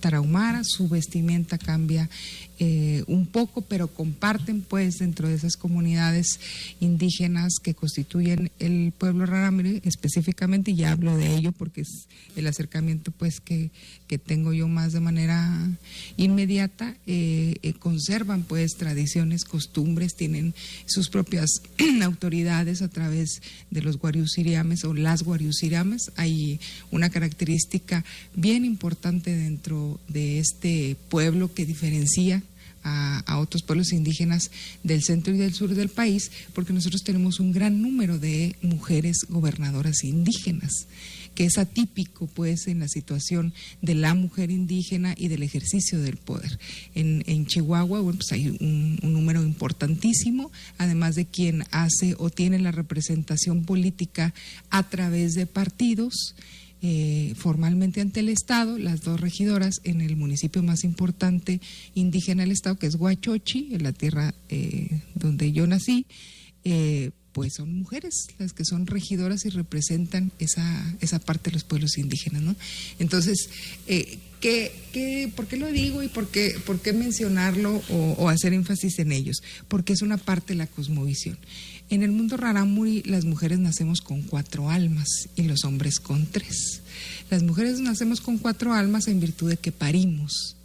tarahumara, 0.01 0.63
su 0.65 0.89
vestimenta 0.89 1.59
cambia 1.59 2.09
eh, 2.59 3.05
un 3.07 3.27
poco, 3.27 3.61
pero 3.61 3.89
comparten 3.89 4.63
pues 4.63 4.97
dentro 4.99 5.29
de 5.29 5.35
esas 5.35 5.57
comunidades 5.57 6.41
indígenas 6.81 7.55
que 7.63 7.75
constituyen 7.75 8.51
el 8.59 8.93
pueblo 8.97 9.27
rarámuri 9.27 9.83
específicamente, 9.85 10.71
y 10.71 10.77
ya 10.77 10.93
hablo 10.93 11.17
de 11.19 11.37
ello 11.37 11.53
porque 11.53 11.83
es 11.83 12.07
el 12.35 12.47
acercamiento 12.47 13.11
pues 13.11 13.41
que, 13.41 13.71
que 14.09 14.19
tengo 14.19 14.55
yo 14.55 14.69
más 14.69 14.93
de 14.93 15.01
manera 15.01 15.69
inmediata, 16.17 16.97
eh, 17.07 17.57
eh, 17.63 17.75
conservan 17.75 18.43
pues 18.43 18.77
tradiciones, 18.77 19.45
costumbres, 19.45 20.15
tienen 20.15 20.55
sus 20.87 21.11
propias 21.11 21.51
autoridades 22.03 22.83
a 22.83 22.89
través 22.89 23.43
de 23.71 23.83
los 23.83 23.99
guariusiriames 23.99 24.85
o 24.85 24.95
las 24.95 25.23
guariusiriames. 25.23 26.11
Hay 26.17 26.61
una 26.91 27.11
característica 27.11 28.05
bien 28.35 28.65
importante 28.65 29.37
dentro 29.37 30.01
de 30.09 30.39
este 30.39 30.97
pueblo 31.09 31.53
que 31.53 31.67
diferencia 31.67 32.43
a, 32.87 33.39
otros 33.39 33.63
pueblos 33.63 33.93
indígenas 33.93 34.51
del 34.83 35.03
centro 35.03 35.35
y 35.35 35.39
del 35.39 35.53
sur 35.53 35.75
del 35.75 35.89
país, 35.89 36.31
porque 36.55 36.73
nosotros 36.73 37.03
tenemos 37.03 37.41
un 37.41 37.53
gran 37.53 37.83
número 37.83 38.19
de 38.19 38.57
mujeres 38.63 39.19
gobernadoras 39.29 40.05
indígenas 40.05 40.87
que 41.35 41.45
es 41.45 41.59
atípico 41.59 42.27
pues 42.29 42.67
en 42.67 42.79
la 42.79 42.89
situación 42.89 43.53
de 43.83 43.95
la 43.95 44.15
mujer 44.15 44.51
indígena 44.51 45.15
y 45.19 45.29
del 45.29 45.43
ejercicio 45.43 46.01
del 46.01 46.17
poder. 46.17 46.59
En, 46.95 47.45
Chihuahua 47.45 48.01
bueno, 48.01 48.19
pues 48.19 48.33
hay 48.33 48.57
un, 48.59 48.99
número 49.03 49.43
importantísimo, 49.43 50.51
además 50.79 51.15
de 51.15 51.27
quien 51.27 51.65
hace 51.73 52.15
o 52.19 52.31
tiene 52.31 52.59
la 52.59 52.73
representación 52.73 53.67
política 53.67 54.33
a 54.71 54.89
través 54.89 55.35
de 55.35 55.45
partidos. 55.45 56.35
Eh, 56.83 57.33
formalmente 57.37 58.03
ante 58.03 58.21
el 58.21 58.29
Estado, 58.29 58.79
las 58.79 59.01
dos 59.01 59.19
regidoras 59.21 59.81
en 59.85 60.03
el 60.03 60.15
municipio 60.17 60.63
más 60.63 60.85
importante 60.85 61.61
indígena 61.95 62.43
del 62.43 62.53
Estado, 62.53 62.79
que 62.79 62.87
es 62.87 62.97
Huachochi, 62.97 63.71
en 63.73 63.83
la 63.83 63.93
tierra 63.93 64.35
eh, 64.51 65.01
donde 65.15 65.53
yo 65.53 65.67
nací, 65.67 66.07
eh, 66.65 67.13
pues 67.33 67.55
son 67.55 67.73
mujeres 67.75 68.29
las 68.39 68.53
que 68.53 68.65
son 68.65 68.87
regidoras 68.87 69.47
y 69.47 69.51
representan 69.51 70.33
esa, 70.39 70.97
esa 71.01 71.19
parte 71.19 71.51
de 71.51 71.55
los 71.55 71.65
pueblos 71.65 71.97
indígenas. 71.99 72.43
Entonces, 72.99 73.51
¿qué, 73.87 74.73
qué, 74.93 75.31
por 75.35 75.47
qué 75.47 75.57
lo 75.57 75.71
digo 75.71 76.03
y 76.03 76.09
por 76.09 76.29
qué, 76.29 76.55
por 76.65 76.81
qué 76.81 76.93
mencionarlo 76.93 77.83
o 77.91 78.29
hacer 78.31 78.55
énfasis 78.55 78.99
en 79.01 79.13
ellos? 79.13 79.43
Porque 79.69 79.93
es 79.93 80.01
una 80.01 80.17
parte 80.17 80.55
de 80.55 80.59
la 80.59 80.67
cosmovisión. 80.67 81.37
En 81.89 82.03
el 82.03 82.11
mundo 82.11 82.37
rarámuri 82.37 83.03
las 83.05 83.25
mujeres 83.25 83.61
nacemos 83.61 84.01
con 84.01 84.23
cuatro 84.23 84.71
almas 84.71 85.29
y 85.37 85.43
los 85.43 85.65
hombres 85.65 86.01
con 86.01 86.27
tres. 86.27 86.83
Las 87.31 87.45
mujeres 87.45 87.79
nacemos 87.79 88.21
con 88.21 88.39
cuatro 88.39 88.73
almas 88.73 89.07
en 89.07 89.21
virtud 89.21 89.51
de 89.51 89.57
que 89.57 89.71
parimos. 89.71 90.57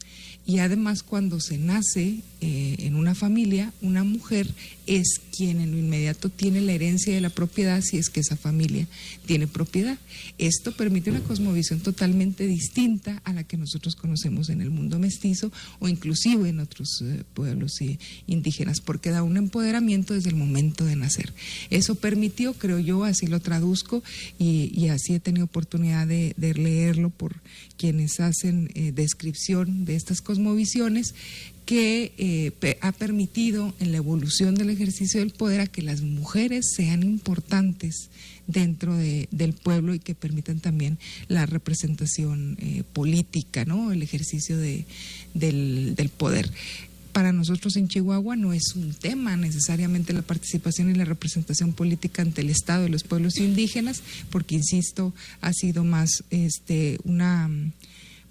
Y 0.47 0.59
además 0.59 1.03
cuando 1.03 1.39
se 1.39 1.59
nace 1.59 2.21
eh, 2.41 2.75
en 2.79 2.95
una 2.95 3.13
familia, 3.13 3.71
una 3.81 4.03
mujer 4.03 4.47
es 4.87 5.21
quien 5.35 5.61
en 5.61 5.71
lo 5.71 5.77
inmediato 5.77 6.29
tiene 6.29 6.59
la 6.59 6.73
herencia 6.73 7.13
de 7.13 7.21
la 7.21 7.29
propiedad 7.29 7.81
si 7.81 7.97
es 7.97 8.09
que 8.09 8.19
esa 8.19 8.35
familia 8.35 8.87
tiene 9.27 9.47
propiedad. 9.47 9.99
Esto 10.37 10.71
permite 10.71 11.11
una 11.11 11.21
cosmovisión 11.21 11.81
totalmente 11.81 12.47
distinta 12.47 13.21
a 13.25 13.33
la 13.33 13.43
que 13.43 13.57
nosotros 13.57 13.95
conocemos 13.95 14.49
en 14.49 14.61
el 14.61 14.71
mundo 14.71 14.97
mestizo 14.97 15.51
o 15.79 15.87
inclusive 15.87 16.49
en 16.49 16.59
otros 16.59 17.03
eh, 17.03 17.23
pueblos 17.33 17.73
indígenas, 18.27 18.81
porque 18.81 19.11
da 19.11 19.23
un 19.23 19.37
empoderamiento 19.37 20.13
desde 20.13 20.29
el 20.29 20.35
momento 20.35 20.83
de 20.83 20.95
nacer. 20.95 21.33
Eso 21.69 21.95
permitió, 21.95 22.53
creo 22.53 22.79
yo, 22.79 23.03
así 23.03 23.27
lo 23.27 23.39
traduzco 23.39 24.03
y, 24.39 24.87
así 24.87 25.13
he 25.13 25.19
tenido 25.19 25.45
oportunidad 25.45 26.07
de, 26.07 26.33
leerlo 26.37 27.11
por 27.11 27.35
quienes 27.77 28.19
hacen 28.19 28.69
eh, 28.73 28.91
descripción 28.91 29.85
de 29.85 29.95
estas 29.95 30.21
cosmovisiones, 30.21 31.15
que 31.65 32.13
eh, 32.17 32.77
ha 32.81 32.91
permitido 32.91 33.73
en 33.79 33.91
la 33.91 33.97
evolución 33.97 34.55
del 34.55 34.69
ejercicio 34.69 35.19
del 35.19 35.31
poder 35.31 35.61
a 35.61 35.67
que 35.67 35.81
las 35.81 36.01
mujeres 36.01 36.71
sean 36.75 37.03
importantes 37.03 38.09
dentro 38.47 38.95
del 38.97 39.53
pueblo 39.53 39.93
y 39.93 39.99
que 39.99 40.15
permitan 40.15 40.59
también 40.59 40.97
la 41.27 41.45
representación 41.45 42.57
eh, 42.59 42.83
política, 42.91 43.63
¿no? 43.65 43.91
el 43.91 44.01
ejercicio 44.01 44.57
de, 44.57 44.85
del, 45.33 45.95
del 45.95 46.09
poder 46.09 46.51
para 47.11 47.33
nosotros 47.33 47.75
en 47.75 47.87
Chihuahua 47.87 48.35
no 48.35 48.53
es 48.53 48.73
un 48.75 48.93
tema 48.93 49.35
necesariamente 49.35 50.13
la 50.13 50.21
participación 50.21 50.89
y 50.89 50.95
la 50.95 51.05
representación 51.05 51.73
política 51.73 52.21
ante 52.21 52.41
el 52.41 52.49
Estado 52.49 52.83
de 52.83 52.89
los 52.89 53.03
pueblos 53.03 53.37
indígenas, 53.37 54.01
porque 54.29 54.55
insisto, 54.55 55.13
ha 55.41 55.53
sido 55.53 55.83
más 55.83 56.23
este 56.29 56.97
una 57.03 57.49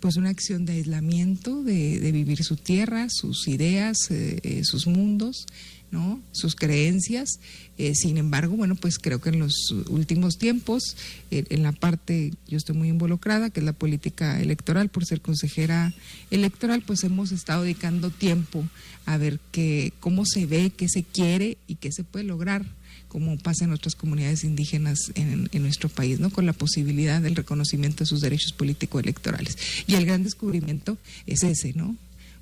pues 0.01 0.16
una 0.16 0.31
acción 0.31 0.64
de 0.64 0.72
aislamiento, 0.74 1.62
de, 1.62 2.10
vivir 2.12 2.43
su 2.43 2.56
tierra, 2.56 3.09
sus 3.10 3.47
ideas, 3.47 3.97
eh, 4.10 4.40
eh, 4.43 4.64
sus 4.64 4.86
mundos, 4.86 5.47
¿no? 5.90 6.20
sus 6.32 6.56
creencias. 6.56 7.39
Eh, 7.77 7.94
sin 7.94 8.16
embargo, 8.16 8.56
bueno, 8.56 8.74
pues 8.74 8.98
creo 8.98 9.20
que 9.20 9.28
en 9.28 9.39
los 9.39 9.70
últimos 9.89 10.39
tiempos, 10.39 10.97
en 11.31 11.62
la 11.62 11.72
parte, 11.72 12.32
yo 12.48 12.56
estoy 12.56 12.77
muy 12.77 12.89
involucrada, 12.89 13.51
que 13.51 13.60
es 13.60 13.66
la 13.66 13.72
política 13.72 14.40
electoral, 14.40 14.89
por 14.89 15.05
ser 15.05 15.20
consejera 15.20 15.93
electoral, 16.31 16.82
pues 16.86 17.05
hemos 17.05 17.32
estado 17.32 17.62
dedicando 17.62 18.10
tiempo 18.10 18.64
a 19.06 19.16
ver 19.16 19.39
qué, 19.52 19.93
cómo 20.01 20.24
se 20.27 20.47
ve, 20.47 20.72
qué 20.77 20.89
se 20.89 21.02
quiere 21.02 21.59
y 21.66 21.77
qué 21.77 21.93
se 21.93 22.05
puede 22.05 22.24
lograr 22.24 22.66
como 23.11 23.37
pasa 23.39 23.65
en 23.65 23.73
otras 23.73 23.97
comunidades 23.97 24.45
indígenas 24.45 25.11
en, 25.16 25.51
nuestro 25.62 25.89
país, 25.89 26.20
¿no? 26.20 26.31
con 26.31 26.47
la 26.47 26.53
posibilidad 26.53 27.20
del 27.20 27.35
reconocimiento 27.35 28.05
de 28.05 28.07
sus 28.07 28.20
derechos 28.20 28.53
político-electorales. 28.53 29.59
Y 29.89 29.97
el 29.97 30.07
gran 30.07 30.23
descubrimiento 30.23 30.97
es 31.27 31.43
ese, 31.43 31.73
¿no? 31.74 31.97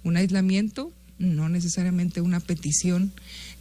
Un 0.05 0.19
aislamiento, 0.19 0.93
no 1.19 1.49
necesariamente 1.49 2.21
una 2.21 2.39
petición 2.41 3.13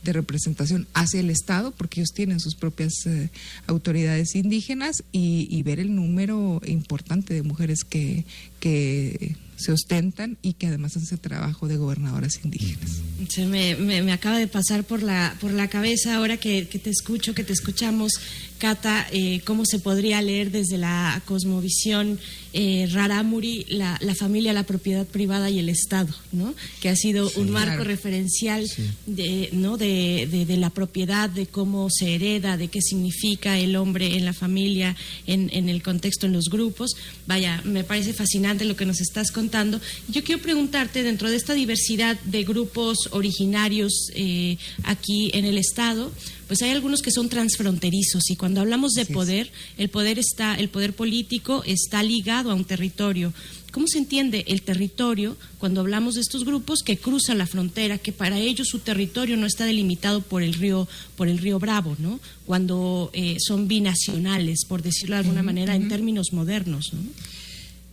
de 0.03 0.13
representación 0.13 0.85
hacia 0.93 1.21
el 1.21 1.29
Estado, 1.29 1.71
porque 1.71 2.01
ellos 2.01 2.11
tienen 2.13 2.41
sus 2.41 2.55
propias 2.55 2.93
eh, 3.05 3.29
autoridades 3.67 4.35
indígenas, 4.35 5.03
y, 5.13 5.63
ver 5.63 5.79
el 5.79 5.95
número 5.95 6.61
importante 6.65 7.33
de 7.33 7.41
mujeres 7.41 7.85
que, 7.85 8.25
que 8.59 9.37
se 9.57 9.71
ostentan 9.71 10.37
y 10.41 10.53
que 10.53 10.67
además 10.67 10.95
hacen 10.95 11.17
trabajo 11.17 11.67
de 11.67 11.77
gobernadoras 11.77 12.39
indígenas. 12.43 13.01
Se 13.29 13.45
me, 13.45 13.75
me, 13.75 14.01
me, 14.01 14.11
acaba 14.11 14.37
de 14.37 14.47
pasar 14.47 14.83
por 14.83 15.01
la, 15.01 15.35
por 15.41 15.51
la 15.51 15.67
cabeza 15.67 16.15
ahora 16.15 16.37
que, 16.37 16.67
que 16.67 16.79
te 16.79 16.91
escucho, 16.91 17.33
que 17.33 17.43
te 17.43 17.53
escuchamos, 17.53 18.11
Cata, 18.57 19.07
eh, 19.11 19.41
cómo 19.45 19.65
se 19.65 19.79
podría 19.79 20.21
leer 20.21 20.51
desde 20.51 20.77
la 20.77 21.21
cosmovisión 21.25 22.19
eh, 22.53 22.87
Raramuri 22.91 23.65
la, 23.69 23.99
la, 24.01 24.15
familia, 24.15 24.51
la 24.53 24.63
propiedad 24.63 25.05
privada 25.05 25.49
y 25.49 25.59
el 25.59 25.69
Estado, 25.69 26.13
¿no? 26.31 26.55
que 26.81 26.89
ha 26.89 26.95
sido 26.95 27.29
sí, 27.29 27.39
un 27.39 27.51
marco 27.51 27.75
claro. 27.75 27.83
referencial 27.83 28.67
sí. 28.67 28.83
de, 29.05 29.49
¿no? 29.51 29.77
De, 29.77 30.27
de, 30.31 30.45
de, 30.45 30.57
la 30.57 30.69
propiedad, 30.69 31.29
de 31.29 31.45
cómo 31.45 31.87
se 31.91 32.15
hereda, 32.15 32.57
de 32.57 32.69
qué 32.69 32.81
significa 32.81 33.59
el 33.59 33.75
hombre 33.75 34.17
en 34.17 34.25
la 34.25 34.33
familia, 34.33 34.95
en, 35.27 35.49
en 35.53 35.69
el 35.69 35.83
contexto, 35.83 36.25
en 36.25 36.33
los 36.33 36.45
grupos. 36.45 36.95
Vaya, 37.27 37.61
me 37.63 37.83
parece 37.83 38.13
fascinante 38.13 38.65
lo 38.65 38.75
que 38.75 38.85
nos 38.85 39.01
estás 39.01 39.31
contando. 39.31 39.79
Yo 40.07 40.23
quiero 40.23 40.41
preguntarte, 40.41 41.03
dentro 41.03 41.29
de 41.29 41.35
esta 41.35 41.53
diversidad 41.53 42.19
de 42.21 42.43
grupos 42.43 42.97
originarios 43.11 44.09
eh, 44.15 44.57
aquí 44.83 45.29
en 45.33 45.45
el 45.45 45.57
Estado, 45.57 46.11
pues 46.47 46.61
hay 46.61 46.71
algunos 46.71 47.01
que 47.01 47.11
son 47.11 47.29
transfronterizos 47.29 48.29
y 48.29 48.35
cuando 48.35 48.61
hablamos 48.61 48.93
de 48.93 49.05
poder, 49.05 49.51
el 49.77 49.89
poder 49.89 50.17
está, 50.17 50.55
el 50.55 50.69
poder 50.69 50.93
político 50.93 51.63
está 51.65 52.01
ligado 52.03 52.51
a 52.51 52.55
un 52.55 52.65
territorio. 52.65 53.33
¿Cómo 53.71 53.85
se 53.87 53.97
entiende 53.97 54.45
el 54.47 54.61
territorio 54.61 55.37
cuando 55.59 55.81
hablamos 55.81 56.15
de 56.15 56.21
estos 56.21 56.45
grupos 56.45 56.79
que 56.83 56.97
cruzan 56.97 57.37
la 57.37 57.45
frontera, 57.45 57.97
que 57.97 58.11
para 58.11 58.39
ellos 58.39 58.69
su 58.69 58.79
territorio 58.79 59.37
no 59.37 59.45
está 59.45 59.65
delimitado 59.65 60.21
por 60.21 60.41
el 60.41 60.53
río, 60.53 60.87
por 61.15 61.27
el 61.27 61.37
río 61.37 61.59
Bravo, 61.59 61.95
¿no? 61.99 62.19
Cuando 62.45 63.11
eh, 63.13 63.37
son 63.39 63.67
binacionales, 63.67 64.65
por 64.65 64.81
decirlo 64.81 65.15
de 65.15 65.19
alguna 65.19 65.43
manera, 65.43 65.75
en 65.75 65.89
términos 65.89 66.31
modernos, 66.31 66.93
¿no? 66.93 67.01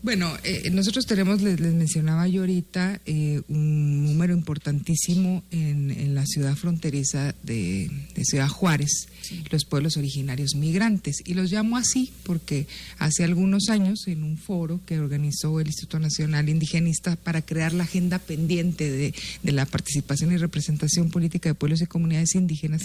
Bueno, 0.05 0.37
eh, 0.45 0.69
nosotros 0.71 1.07
tenemos, 1.07 1.41
les, 1.41 1.59
les, 1.61 1.73
mencionaba 1.73 2.29
yo 2.29 2.43
ahorita, 2.43 3.01
eh, 3.07 3.41
un 3.49 4.05
número 4.05 4.35
importantísimo 4.35 5.43
en, 5.51 5.91
en 5.91 6.15
la 6.15 6.27
ciudad 6.27 6.57
fronteriza 6.57 7.35
de, 7.43 7.91
de 8.15 8.25
Ciudad 8.27 8.49
Juárez, 8.49 9.09
sí. 9.23 9.43
los 9.49 9.65
pueblos 9.65 9.97
originarios 9.97 10.57
migrantes. 10.57 11.23
Y 11.25 11.33
los 11.33 11.51
llamo 11.51 11.79
así 11.79 12.13
porque 12.25 12.67
hace 12.99 13.25
algunos 13.25 13.71
años, 13.71 14.07
en 14.07 14.25
un 14.25 14.37
foro 14.37 14.79
que 14.85 15.01
organizó 15.01 15.59
el 15.59 15.69
Instituto 15.69 15.99
Nacional 15.99 16.51
Indigenista 16.51 17.17
para 17.17 17.41
crear 17.41 17.73
la 17.73 17.85
agenda 17.85 18.19
pendiente 18.19 18.91
de, 18.93 19.15
de 19.43 19.53
la 19.53 19.65
participación 19.65 20.33
y 20.33 20.37
representación 20.37 21.09
política 21.09 21.49
de 21.49 21.55
pueblos 21.55 21.81
y 21.81 21.87
comunidades 21.87 22.35
indígenas, 22.35 22.83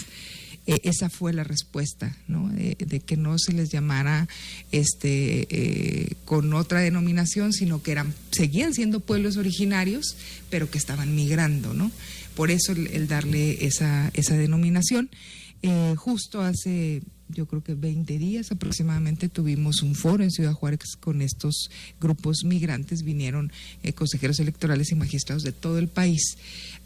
eh, 0.70 0.80
esa 0.84 1.10
fue 1.10 1.32
la 1.32 1.42
respuesta, 1.42 2.16
¿no? 2.28 2.48
De, 2.48 2.76
que 3.00 3.16
no 3.16 3.38
se 3.38 3.52
les 3.52 3.70
llamara 3.70 4.28
este 4.70 5.48
eh, 5.50 6.14
con 6.24 6.54
otra 6.54 6.80
denominación, 6.80 7.52
sino 7.52 7.82
que 7.82 7.90
eran 7.92 8.14
seguían 8.30 8.72
siendo 8.72 9.00
pueblos 9.00 9.36
originarios, 9.36 10.16
pero 10.48 10.70
que 10.70 10.78
estaban 10.78 11.16
migrando, 11.16 11.74
¿no? 11.74 11.90
Por 12.36 12.52
eso 12.52 12.70
el, 12.72 12.86
el 12.88 13.08
darle 13.08 13.64
esa, 13.66 14.10
esa 14.14 14.36
denominación. 14.36 15.10
Eh, 15.62 15.94
justo 15.96 16.40
hace 16.40 17.02
yo 17.32 17.46
creo 17.46 17.62
que 17.62 17.74
20 17.74 18.18
días 18.18 18.50
aproximadamente 18.52 19.28
tuvimos 19.28 19.82
un 19.82 19.94
foro 19.94 20.22
en 20.22 20.30
Ciudad 20.30 20.52
Juárez 20.52 20.96
con 20.98 21.22
estos 21.22 21.70
grupos 22.00 22.44
migrantes, 22.44 23.02
vinieron 23.02 23.52
eh, 23.82 23.92
consejeros 23.92 24.38
electorales 24.40 24.90
y 24.92 24.94
magistrados 24.94 25.42
de 25.42 25.52
todo 25.52 25.78
el 25.78 25.88
país 25.88 26.36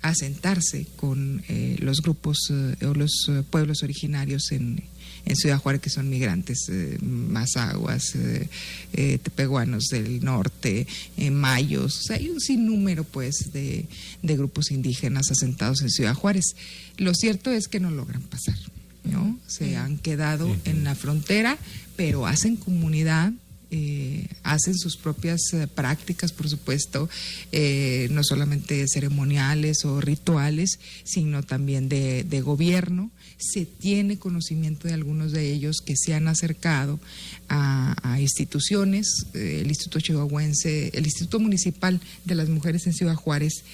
a 0.03 0.15
sentarse 0.15 0.87
con 0.97 1.43
eh, 1.49 1.77
los 1.81 2.01
grupos 2.03 2.39
eh, 2.51 2.87
o 2.87 2.95
los 2.95 3.31
pueblos 3.51 3.83
originarios 3.83 4.53
en, 4.53 4.83
en 5.25 5.37
Ciudad 5.37 5.59
Juárez 5.59 5.81
que 5.81 5.91
son 5.91 6.09
migrantes, 6.09 6.69
eh, 6.69 6.99
mazaguas, 7.01 8.15
eh, 8.15 8.49
eh, 8.93 9.19
tepehuanos 9.19 9.85
del 9.91 10.25
norte, 10.25 10.87
mayos, 11.31 11.99
o 11.99 12.03
sea, 12.03 12.16
hay 12.16 12.29
un 12.29 12.41
sinnúmero 12.41 13.05
pues 13.05 13.51
de, 13.53 13.87
de, 14.23 14.37
grupos 14.37 14.71
indígenas 14.71 15.31
asentados 15.31 15.83
en 15.83 15.91
Ciudad 15.91 16.15
Juárez. 16.15 16.55
Lo 16.97 17.15
cierto 17.15 17.51
es 17.51 17.69
que 17.69 17.81
no 17.81 17.91
logran 17.91 18.23
pasar, 18.23 18.59
¿no? 19.05 19.39
Se 19.47 19.76
han 19.76 19.98
quedado 19.98 20.55
en 20.64 20.85
la 20.85 20.94
frontera, 20.94 21.59
pero 21.97 22.26
hacen 22.26 22.56
comunidad, 22.56 23.32
eh, 23.70 24.28
hacen 24.43 24.74
sus 24.78 24.97
propias 24.97 25.40
eh, 25.52 25.66
prácticas, 25.66 26.32
por 26.32 26.48
supuesto, 26.48 27.09
eh, 27.51 28.09
no 28.10 28.22
solamente 28.22 28.85
ceremoniales 28.89 29.85
o 29.85 30.01
rituales, 30.01 30.78
sino 31.02 31.43
también 31.43 31.89
de, 31.89 32.24
de, 32.24 32.40
gobierno. 32.40 33.10
Se 33.36 33.66
tiene 33.66 34.19
conocimiento 34.19 34.89
de 34.89 34.94
algunos 34.94 35.32
de 35.32 35.52
ellos 35.52 35.78
que 35.85 35.97
se 35.97 36.15
han 36.15 36.28
acercado 36.28 37.01
a, 37.48 38.19
instituciones, 38.20 39.27
el 39.35 39.66
Instituto 39.66 40.01
Chihuahuense, 40.01 40.90
el 40.94 41.05
Instituto 41.05 41.40
Municipal 41.40 42.01
de 42.24 42.35
las 42.35 42.48
Mujeres 42.48 42.86
en 42.86 42.94
Ciudad 42.94 43.16
Juárez 43.16 43.65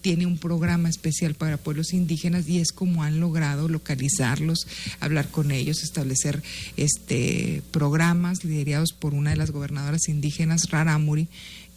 tiene 0.00 0.26
un 0.26 0.38
programa 0.38 0.88
especial 0.88 1.34
para 1.34 1.58
pueblos 1.58 1.92
indígenas 1.92 2.48
y 2.48 2.60
es 2.60 2.72
como 2.72 3.02
han 3.02 3.20
logrado 3.20 3.68
localizarlos, 3.68 4.66
hablar 5.00 5.28
con 5.28 5.50
ellos, 5.50 5.82
establecer 5.82 6.42
este 6.76 7.62
programas 7.70 8.44
liderados 8.44 8.92
por 8.92 9.14
una 9.14 9.30
de 9.30 9.36
las 9.36 9.50
gobernadoras 9.50 10.08
indígenas 10.08 10.70
Raramuri, 10.70 11.28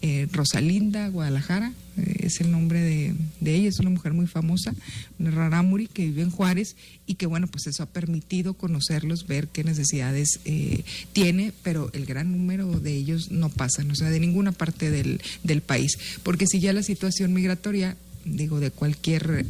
eh, 0.06 0.28
Rosalinda 0.34 1.08
Guadalajara, 1.08 1.72
eh, 1.96 2.16
es 2.24 2.42
el 2.42 2.52
nombre 2.52 2.82
de, 2.82 3.16
de, 3.40 3.56
ella, 3.56 3.70
es 3.70 3.80
una 3.80 3.90
mujer 3.90 4.12
muy 4.12 4.28
famosa, 4.28 4.76
Raramuri, 5.18 5.88
que 5.88 6.04
vive 6.04 6.24
en 6.24 6.30
Juárez 6.30 6.76
y 7.08 7.16
que 7.16 7.26
bueno, 7.26 7.48
pues 7.48 7.68
eso 7.68 7.84
ha 7.84 7.86
permitido 7.86 8.54
conocerlos, 8.54 9.28
ver 9.28 9.48
qué 9.48 9.64
necesidades 9.64 10.42
eh, 10.44 10.84
tiene, 11.14 11.54
pero 11.64 11.90
el 11.94 12.06
gran 12.06 12.34
número 12.34 12.82
de 12.82 12.94
ellos 12.94 13.32
no 13.32 13.48
pasan, 13.48 13.90
o 13.92 13.96
sea, 13.96 14.10
de 14.10 14.20
ninguna 14.20 14.52
parte 14.52 14.92
del, 14.92 15.22
del 15.44 15.62
país, 15.62 15.98
porque 16.22 16.48
si 16.48 16.60
ya 16.60 16.74
la 16.74 16.84
situación 16.84 17.32
migratoria, 17.32 17.96
digo, 18.26 18.60
de 18.60 18.72
cualquier 18.72 19.46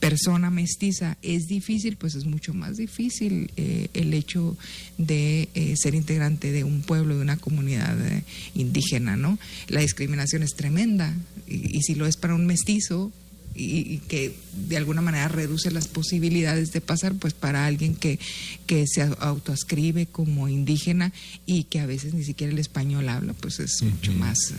persona 0.00 0.50
mestiza 0.50 1.16
es 1.22 1.46
difícil, 1.46 1.96
pues 1.96 2.14
es 2.14 2.24
mucho 2.24 2.54
más 2.54 2.76
difícil 2.76 3.50
eh, 3.56 3.88
el 3.94 4.14
hecho 4.14 4.56
de 4.98 5.48
eh, 5.54 5.74
ser 5.76 5.94
integrante 5.94 6.52
de 6.52 6.64
un 6.64 6.82
pueblo, 6.82 7.16
de 7.16 7.22
una 7.22 7.36
comunidad 7.36 7.98
eh, 8.06 8.22
indígena, 8.54 9.16
¿no? 9.16 9.38
La 9.68 9.80
discriminación 9.80 10.42
es 10.42 10.54
tremenda 10.54 11.14
y, 11.46 11.76
y 11.76 11.82
si 11.82 11.94
lo 11.94 12.06
es 12.06 12.16
para 12.16 12.34
un 12.34 12.46
mestizo, 12.46 13.12
y, 13.56 13.94
y, 13.94 13.98
que 14.06 14.36
de 14.68 14.76
alguna 14.76 15.00
manera 15.00 15.28
reduce 15.28 15.70
las 15.70 15.88
posibilidades 15.88 16.72
de 16.72 16.80
pasar, 16.80 17.14
pues 17.14 17.32
para 17.32 17.66
alguien 17.66 17.94
que, 17.94 18.18
que 18.66 18.84
se 18.86 19.02
autoascribe 19.02 20.06
como 20.06 20.48
indígena 20.48 21.12
y 21.46 21.64
que 21.64 21.80
a 21.80 21.86
veces 21.86 22.14
ni 22.14 22.24
siquiera 22.24 22.52
el 22.52 22.58
español 22.58 23.08
habla, 23.08 23.32
pues 23.32 23.58
es 23.60 23.82
mucho 23.82 24.12
más 24.12 24.36
uh, 24.50 24.54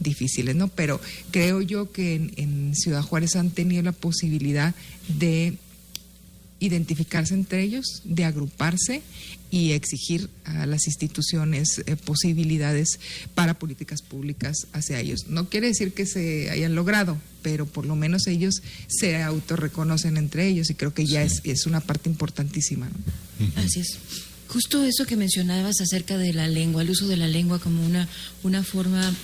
difíciles, 0.00 0.56
¿no? 0.56 0.68
Pero 0.68 1.00
creo 1.30 1.60
yo 1.60 1.92
que 1.92 2.16
en, 2.16 2.32
en 2.36 2.74
Ciudad 2.74 3.02
Juárez 3.02 3.36
han 3.36 3.50
tenido 3.50 3.82
la 3.82 3.92
posibilidad 3.92 4.74
de 5.06 5.54
identificarse 6.60 7.34
entre 7.34 7.62
ellos, 7.62 8.02
de 8.04 8.24
agruparse 8.24 9.02
y 9.50 9.72
exigir 9.72 10.28
a 10.44 10.66
las 10.66 10.86
instituciones 10.86 11.82
eh, 11.86 11.96
posibilidades 11.96 13.00
para 13.34 13.58
políticas 13.58 14.02
públicas 14.02 14.68
hacia 14.72 15.00
ellos. 15.00 15.26
No 15.28 15.48
quiere 15.48 15.68
decir 15.68 15.92
que 15.92 16.06
se 16.06 16.50
hayan 16.50 16.74
logrado, 16.74 17.18
pero 17.42 17.66
por 17.66 17.86
lo 17.86 17.96
menos 17.96 18.26
ellos 18.26 18.62
se 18.86 19.20
autorreconocen 19.22 20.18
entre 20.18 20.46
ellos 20.46 20.70
y 20.70 20.74
creo 20.74 20.94
que 20.94 21.06
ya 21.06 21.26
sí. 21.28 21.40
es, 21.44 21.60
es, 21.60 21.66
una 21.66 21.80
parte 21.80 22.08
importantísima. 22.08 22.88
Así 23.56 23.80
es. 23.80 23.98
Justo 24.48 24.84
eso 24.84 25.06
que 25.06 25.16
mencionabas 25.16 25.80
acerca 25.80 26.18
de 26.18 26.32
la 26.32 26.46
lengua, 26.46 26.82
el 26.82 26.90
uso 26.90 27.08
de 27.08 27.16
la 27.16 27.28
lengua 27.28 27.58
como 27.58 27.84
una, 27.84 28.08
una 28.42 28.62
forma 28.62 29.14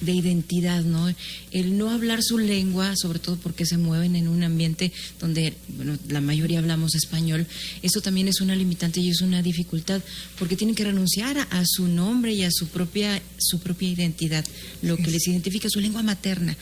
de 0.00 0.12
identidad, 0.12 0.82
¿no? 0.84 1.12
El 1.50 1.78
no 1.78 1.90
hablar 1.90 2.22
su 2.22 2.38
lengua, 2.38 2.94
sobre 2.96 3.18
todo 3.18 3.36
porque 3.36 3.66
se 3.66 3.78
mueven 3.78 4.16
en 4.16 4.28
un 4.28 4.42
ambiente 4.42 4.92
donde, 5.20 5.54
bueno, 5.76 5.98
la 6.08 6.20
mayoría 6.20 6.58
hablamos 6.58 6.94
español, 6.94 7.46
eso 7.82 8.00
también 8.00 8.28
es 8.28 8.40
una 8.40 8.56
limitante 8.56 9.00
y 9.00 9.10
es 9.10 9.20
una 9.20 9.42
dificultad, 9.42 10.02
porque 10.38 10.56
tienen 10.56 10.74
que 10.74 10.84
renunciar 10.84 11.38
a, 11.38 11.42
a 11.42 11.64
su 11.66 11.86
nombre 11.86 12.32
y 12.32 12.42
a 12.42 12.50
su 12.50 12.68
propia, 12.68 13.20
su 13.38 13.60
propia 13.60 13.88
identidad, 13.88 14.44
lo 14.82 14.96
que 14.96 15.10
les 15.10 15.26
identifica 15.26 15.68
su 15.68 15.80
lengua 15.80 16.02
materna. 16.02 16.56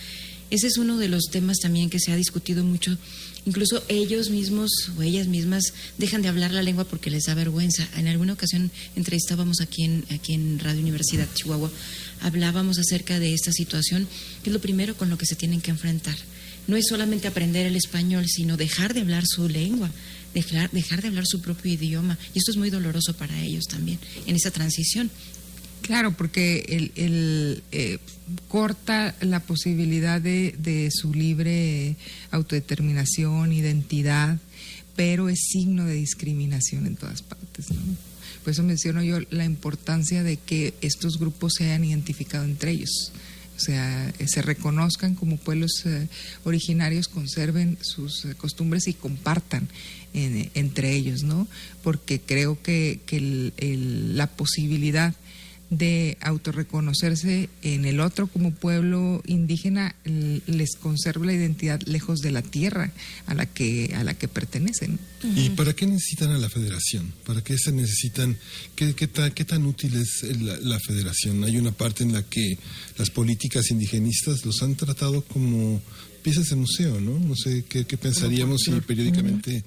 Ese 0.48 0.68
es 0.68 0.78
uno 0.78 0.96
de 0.96 1.08
los 1.08 1.24
temas 1.24 1.58
también 1.58 1.90
que 1.90 1.98
se 1.98 2.12
ha 2.12 2.16
discutido 2.16 2.62
mucho. 2.62 2.96
Incluso 3.46 3.82
ellos 3.86 4.28
mismos 4.28 4.90
o 4.98 5.02
ellas 5.02 5.28
mismas 5.28 5.72
dejan 5.98 6.20
de 6.20 6.28
hablar 6.28 6.50
la 6.50 6.64
lengua 6.64 6.84
porque 6.84 7.10
les 7.10 7.24
da 7.24 7.34
vergüenza. 7.34 7.88
En 7.96 8.08
alguna 8.08 8.32
ocasión 8.32 8.72
entrevistábamos 8.96 9.60
aquí 9.60 9.84
en, 9.84 10.04
aquí 10.10 10.34
en 10.34 10.58
Radio 10.58 10.80
Universidad 10.80 11.28
Chihuahua, 11.32 11.70
hablábamos 12.22 12.78
acerca 12.78 13.20
de 13.20 13.32
esta 13.32 13.52
situación, 13.52 14.08
que 14.42 14.50
es 14.50 14.54
lo 14.54 14.60
primero 14.60 14.96
con 14.96 15.10
lo 15.10 15.16
que 15.16 15.26
se 15.26 15.36
tienen 15.36 15.60
que 15.60 15.70
enfrentar. 15.70 16.16
No 16.66 16.76
es 16.76 16.86
solamente 16.88 17.28
aprender 17.28 17.66
el 17.66 17.76
español, 17.76 18.26
sino 18.26 18.56
dejar 18.56 18.94
de 18.94 19.02
hablar 19.02 19.22
su 19.24 19.48
lengua, 19.48 19.92
dejar, 20.34 20.68
dejar 20.72 21.00
de 21.00 21.08
hablar 21.08 21.24
su 21.26 21.40
propio 21.40 21.72
idioma. 21.72 22.18
Y 22.34 22.38
esto 22.38 22.50
es 22.50 22.56
muy 22.56 22.70
doloroso 22.70 23.14
para 23.14 23.40
ellos 23.40 23.66
también, 23.68 24.00
en 24.26 24.34
esa 24.34 24.50
transición. 24.50 25.08
Claro, 25.82 26.12
porque 26.12 26.90
el, 26.96 27.62
eh, 27.70 27.98
corta 28.48 29.14
la 29.20 29.40
posibilidad 29.40 30.20
de, 30.20 30.54
de, 30.58 30.90
su 30.90 31.14
libre 31.14 31.96
autodeterminación, 32.32 33.52
identidad, 33.52 34.38
pero 34.96 35.28
es 35.28 35.38
signo 35.52 35.84
de 35.84 35.94
discriminación 35.94 36.86
en 36.86 36.96
todas 36.96 37.22
partes. 37.22 37.70
¿no? 37.70 37.76
Por 38.42 38.52
eso 38.52 38.62
menciono 38.64 39.02
yo 39.02 39.18
la 39.30 39.44
importancia 39.44 40.22
de 40.22 40.38
que 40.38 40.74
estos 40.80 41.18
grupos 41.18 41.54
se 41.54 41.64
hayan 41.64 41.84
identificado 41.84 42.44
entre 42.44 42.72
ellos. 42.72 43.12
O 43.56 43.60
sea, 43.60 44.08
eh, 44.18 44.26
se 44.28 44.42
reconozcan 44.42 45.14
como 45.14 45.36
pueblos 45.36 45.82
eh, 45.86 46.08
originarios, 46.44 47.08
conserven 47.08 47.78
sus 47.80 48.26
costumbres 48.36 48.86
y 48.88 48.92
compartan 48.92 49.68
en- 50.14 50.50
entre 50.54 50.94
ellos, 50.94 51.22
¿no? 51.22 51.46
Porque 51.82 52.20
creo 52.20 52.60
que, 52.60 53.00
el- 53.12 54.16
la 54.16 54.26
posibilidad 54.26 55.14
de 55.68 56.16
autorreconocerse 56.20 57.48
en 57.62 57.84
el 57.86 58.00
otro 58.00 58.28
como 58.28 58.52
pueblo 58.52 59.20
indígena 59.26 59.96
les 60.04 60.76
conserva 60.76 61.26
la 61.26 61.32
identidad 61.32 61.80
lejos 61.82 62.20
de 62.20 62.30
la 62.30 62.42
tierra 62.42 62.92
a 63.26 63.34
la 63.34 63.46
que 63.46 63.92
a 63.96 64.04
la 64.04 64.14
que 64.14 64.28
pertenecen. 64.28 64.98
¿Y 65.34 65.50
para 65.50 65.72
qué 65.74 65.86
necesitan 65.86 66.30
a 66.30 66.38
la 66.38 66.48
federación? 66.48 67.12
¿Para 67.26 67.42
qué 67.42 67.58
se 67.58 67.72
necesitan? 67.72 68.36
¿Qué, 68.76 68.94
qué, 68.94 69.08
ta- 69.08 69.30
qué 69.30 69.44
tan 69.44 69.66
útil 69.66 69.96
es 69.96 70.22
la, 70.40 70.56
la 70.58 70.78
federación? 70.80 71.42
Hay 71.44 71.56
una 71.58 71.72
parte 71.72 72.04
en 72.04 72.12
la 72.12 72.22
que 72.22 72.58
las 72.96 73.10
políticas 73.10 73.70
indigenistas 73.70 74.44
los 74.44 74.62
han 74.62 74.76
tratado 74.76 75.22
como 75.24 75.82
piezas 76.22 76.46
de 76.46 76.56
museo, 76.56 77.00
¿no? 77.00 77.18
No 77.18 77.34
sé 77.36 77.64
qué, 77.68 77.84
qué 77.86 77.96
pensaríamos 77.96 78.62
si 78.62 78.70
periódicamente 78.80 79.64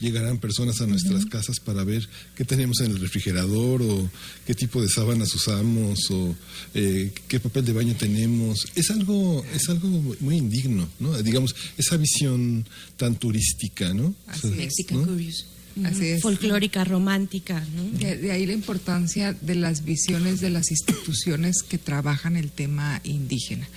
llegarán 0.00 0.38
personas 0.38 0.80
a 0.80 0.86
nuestras 0.86 1.26
casas 1.26 1.60
para 1.60 1.84
ver 1.84 2.08
qué 2.34 2.44
tenemos 2.44 2.80
en 2.80 2.90
el 2.90 3.00
refrigerador 3.00 3.82
o 3.82 4.10
qué 4.46 4.54
tipo 4.54 4.82
de 4.82 4.88
sábanas 4.88 5.34
usamos 5.34 6.10
o 6.10 6.34
eh, 6.74 7.12
qué 7.28 7.38
papel 7.38 7.64
de 7.64 7.72
baño 7.72 7.94
tenemos. 7.96 8.66
Es 8.74 8.90
algo, 8.90 9.44
es 9.54 9.68
algo 9.68 9.88
muy 10.20 10.36
indigno, 10.36 10.88
¿no? 10.98 11.20
Digamos, 11.22 11.54
esa 11.76 11.96
visión 11.96 12.64
tan 12.96 13.14
turística, 13.16 13.92
¿no? 13.94 14.14
Así 14.26 14.48
O 14.48 14.54
sea, 14.54 14.64
es. 14.64 14.86
¿no? 14.90 15.88
Así 15.88 16.06
es. 16.06 16.22
Folclórica, 16.22 16.84
romántica, 16.84 17.64
¿no? 17.76 17.84
De, 17.98 18.16
de 18.16 18.32
ahí 18.32 18.46
la 18.46 18.54
importancia 18.54 19.34
de 19.34 19.54
las 19.54 19.84
visiones 19.84 20.40
de 20.40 20.50
las 20.50 20.70
instituciones 20.70 21.62
que 21.62 21.78
trabajan 21.78 22.36
el 22.36 22.50
tema 22.50 23.00
indígena. 23.04 23.68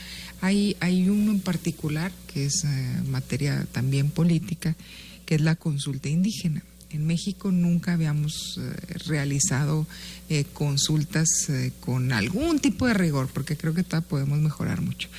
Hay, 0.42 0.76
hay 0.82 1.08
uno 1.08 1.32
en 1.32 1.40
particular 1.40 2.12
que 2.28 2.48
es 2.48 2.66
eh, 2.66 3.02
materia 3.08 3.66
también 3.72 4.10
política, 4.10 4.76
que 5.26 5.36
es 5.36 5.42
la 5.42 5.56
consulta 5.56 6.10
indígena. 6.10 6.64
En 6.94 7.08
México 7.08 7.52
nunca 7.52 7.94
habíamos 7.94 8.60
eh, 8.60 8.98
realizado 9.08 9.88
eh, 10.30 10.46
consultas 10.54 11.28
eh, 11.50 11.72
con 11.80 12.12
algún 12.12 12.60
tipo 12.60 12.86
de 12.86 12.94
rigor, 12.94 13.30
porque 13.34 13.58
creo 13.58 13.74
que 13.74 13.84
todavía 13.84 14.08
podemos 14.08 14.40
mejorar 14.40 14.82
mucho. 14.82 15.10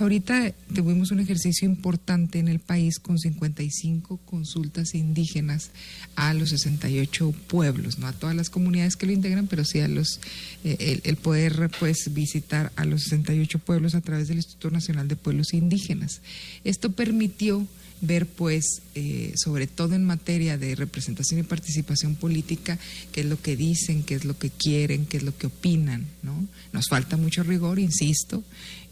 Ahorita 0.00 0.52
tuvimos 0.74 1.12
un 1.12 1.20
ejercicio 1.20 1.68
importante 1.68 2.40
en 2.40 2.48
el 2.48 2.58
país 2.58 2.98
con 2.98 3.18
55 3.18 4.16
consultas 4.24 4.94
indígenas 4.94 5.70
a 6.16 6.34
los 6.34 6.50
68 6.50 7.32
pueblos, 7.46 7.98
no 7.98 8.08
a 8.08 8.12
todas 8.12 8.34
las 8.34 8.50
comunidades 8.50 8.96
que 8.96 9.06
lo 9.06 9.12
integran, 9.12 9.46
pero 9.46 9.64
sí 9.64 9.78
a 9.80 9.88
los 9.88 10.20
el, 10.64 11.00
el 11.04 11.16
poder 11.16 11.70
pues 11.78 12.12
visitar 12.12 12.72
a 12.76 12.86
los 12.86 13.02
68 13.02 13.58
pueblos 13.58 13.94
a 13.94 14.00
través 14.00 14.28
del 14.28 14.38
Instituto 14.38 14.70
Nacional 14.70 15.06
de 15.06 15.16
Pueblos 15.16 15.52
Indígenas. 15.52 16.22
Esto 16.64 16.92
permitió 16.92 17.68
ver 18.00 18.26
pues 18.26 18.82
eh, 18.94 19.32
sobre 19.36 19.66
todo 19.66 19.94
en 19.94 20.04
materia 20.04 20.56
de 20.56 20.74
representación 20.74 21.40
y 21.40 21.42
participación 21.42 22.14
política 22.14 22.78
qué 23.12 23.20
es 23.20 23.26
lo 23.26 23.40
que 23.40 23.56
dicen, 23.56 24.02
qué 24.02 24.14
es 24.14 24.24
lo 24.24 24.38
que 24.38 24.50
quieren, 24.50 25.06
qué 25.06 25.18
es 25.18 25.22
lo 25.22 25.36
que 25.36 25.48
opinan, 25.48 26.06
¿no? 26.22 26.46
Nos 26.72 26.88
falta 26.88 27.16
mucho 27.16 27.42
rigor, 27.42 27.78
insisto, 27.78 28.42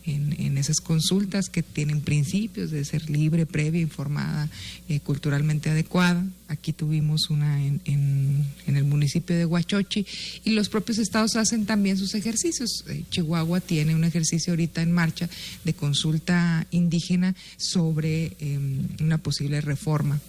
en, 0.08 0.34
en 0.38 0.58
esas 0.58 0.80
consultas 0.80 1.48
que 1.48 1.62
tienen 1.62 2.00
principios 2.00 2.70
de 2.70 2.84
ser 2.84 3.10
libre, 3.10 3.46
previa, 3.46 3.80
informada, 3.80 4.48
eh, 4.88 5.00
culturalmente 5.00 5.70
adecuada. 5.70 6.24
Aquí 6.48 6.72
tuvimos 6.72 7.30
una 7.30 7.64
en, 7.64 7.80
en, 7.84 8.76
el 8.76 8.84
municipio 8.84 9.36
de 9.36 9.44
Huachochi 9.44 10.06
y 10.44 10.50
los 10.50 10.68
propios 10.68 10.98
estados 10.98 11.36
hacen 11.36 11.66
también 11.66 11.98
sus 11.98 12.14
ejercicios. 12.14 12.84
Eh, 12.88 13.04
Chihuahua 13.10 13.60
tiene 13.60 13.94
un 13.94 14.04
ejercicio 14.04 14.52
ahorita 14.52 14.82
en 14.82 14.92
marcha 14.92 15.28
de 15.64 15.74
consulta 15.74 16.66
indígena 16.70 17.34
sobre 17.56 18.36
eh, 18.40 18.58
una 19.00 19.18
posible 19.18 19.60
reforma 19.60 20.20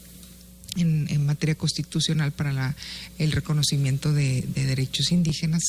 en, 0.77 1.07
en, 1.09 1.25
materia 1.25 1.55
constitucional 1.55 2.31
para 2.31 2.53
la, 2.53 2.75
el 3.17 3.31
reconocimiento 3.31 4.13
de, 4.13 4.43
de 4.53 4.65
derechos 4.65 5.11
indígenas 5.11 5.61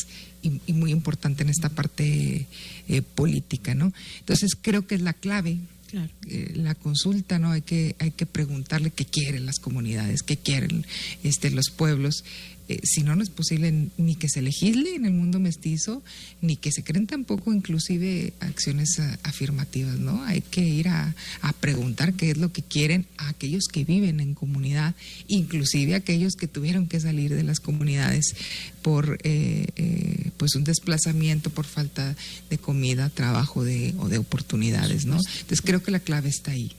y, 0.43 0.61
y, 0.67 0.73
muy 0.73 0.91
importante 0.91 1.43
en 1.43 1.49
esta 1.49 1.69
parte 1.69 2.47
eh, 2.89 3.03
política, 3.03 3.75
¿no? 3.75 3.93
Entonces 4.21 4.57
creo 4.61 4.87
que 4.87 4.95
es 4.95 5.03
la 5.03 5.13
clave. 5.13 5.59
Claro. 5.91 6.09
Eh, 6.29 6.53
la 6.55 6.77
consulta, 6.77 7.41
¿no? 7.41 7.51
Hay 7.51 7.63
que, 7.63 7.97
hay 7.99 8.13
que 8.13 8.25
preguntarle 8.25 8.93
qué 8.93 9.05
quieren 9.05 9.45
las 9.45 9.59
comunidades, 9.59 10.23
qué 10.23 10.37
quieren 10.37 10.87
este, 11.25 11.51
los 11.51 11.71
pueblos. 11.71 12.23
Eh, 12.71 12.79
si 12.85 13.03
no, 13.03 13.17
no 13.17 13.23
es 13.25 13.31
posible 13.31 13.89
ni 13.99 14.15
que 14.15 14.29
se 14.29 14.43
legisle 14.43 14.95
en 14.95 15.05
el 15.05 15.13
mundo 15.13 15.41
mestizo, 15.41 16.05
ni 16.41 16.55
que 16.55 16.71
se 16.71 16.85
creen 16.85 17.09
tampoco 17.09 17.53
inclusive 17.53 18.33
acciones 18.39 18.97
uh, 19.01 19.03
afirmativas, 19.25 19.99
¿no? 19.99 20.23
Hay 20.23 20.41
que 20.41 20.61
ir 20.61 20.87
a, 20.87 21.17
a, 21.41 21.53
preguntar 21.53 22.15
qué 22.15 22.31
es 22.31 22.39
lo 22.39 22.53
que 22.53 22.63
quieren 22.63 23.07
a 23.17 23.31
aquellos 23.31 23.65
que 23.65 23.85
viven 23.85 24.21
en 24.21 24.35
comunidad, 24.35 24.95
inclusive 25.27 25.97
aquellos 25.97 26.35
que 26.35 26.47
tuvieron 26.47 26.87
que 26.87 27.01
salir 27.01 27.35
de 27.35 27.43
las 27.43 27.59
comunidades 27.59 28.37
por 28.83 29.19
eh, 29.25 29.67
eh, 29.75 30.31
pues 30.37 30.55
un 30.55 30.63
desplazamiento, 30.63 31.51
por 31.51 31.65
falta 31.65 32.15
de 32.51 32.59
comida, 32.59 33.11
trabajo 33.11 33.65
de, 33.65 33.97
o 33.99 34.09
de 34.09 34.19
oportunidades, 34.19 35.07
¿no? 35.07 35.17
Entonces 35.17 35.61
creo 35.61 35.83
que 35.83 35.91
la 35.91 35.99
clave 35.99 36.29
está 36.29 36.53
ahí. 36.53 36.71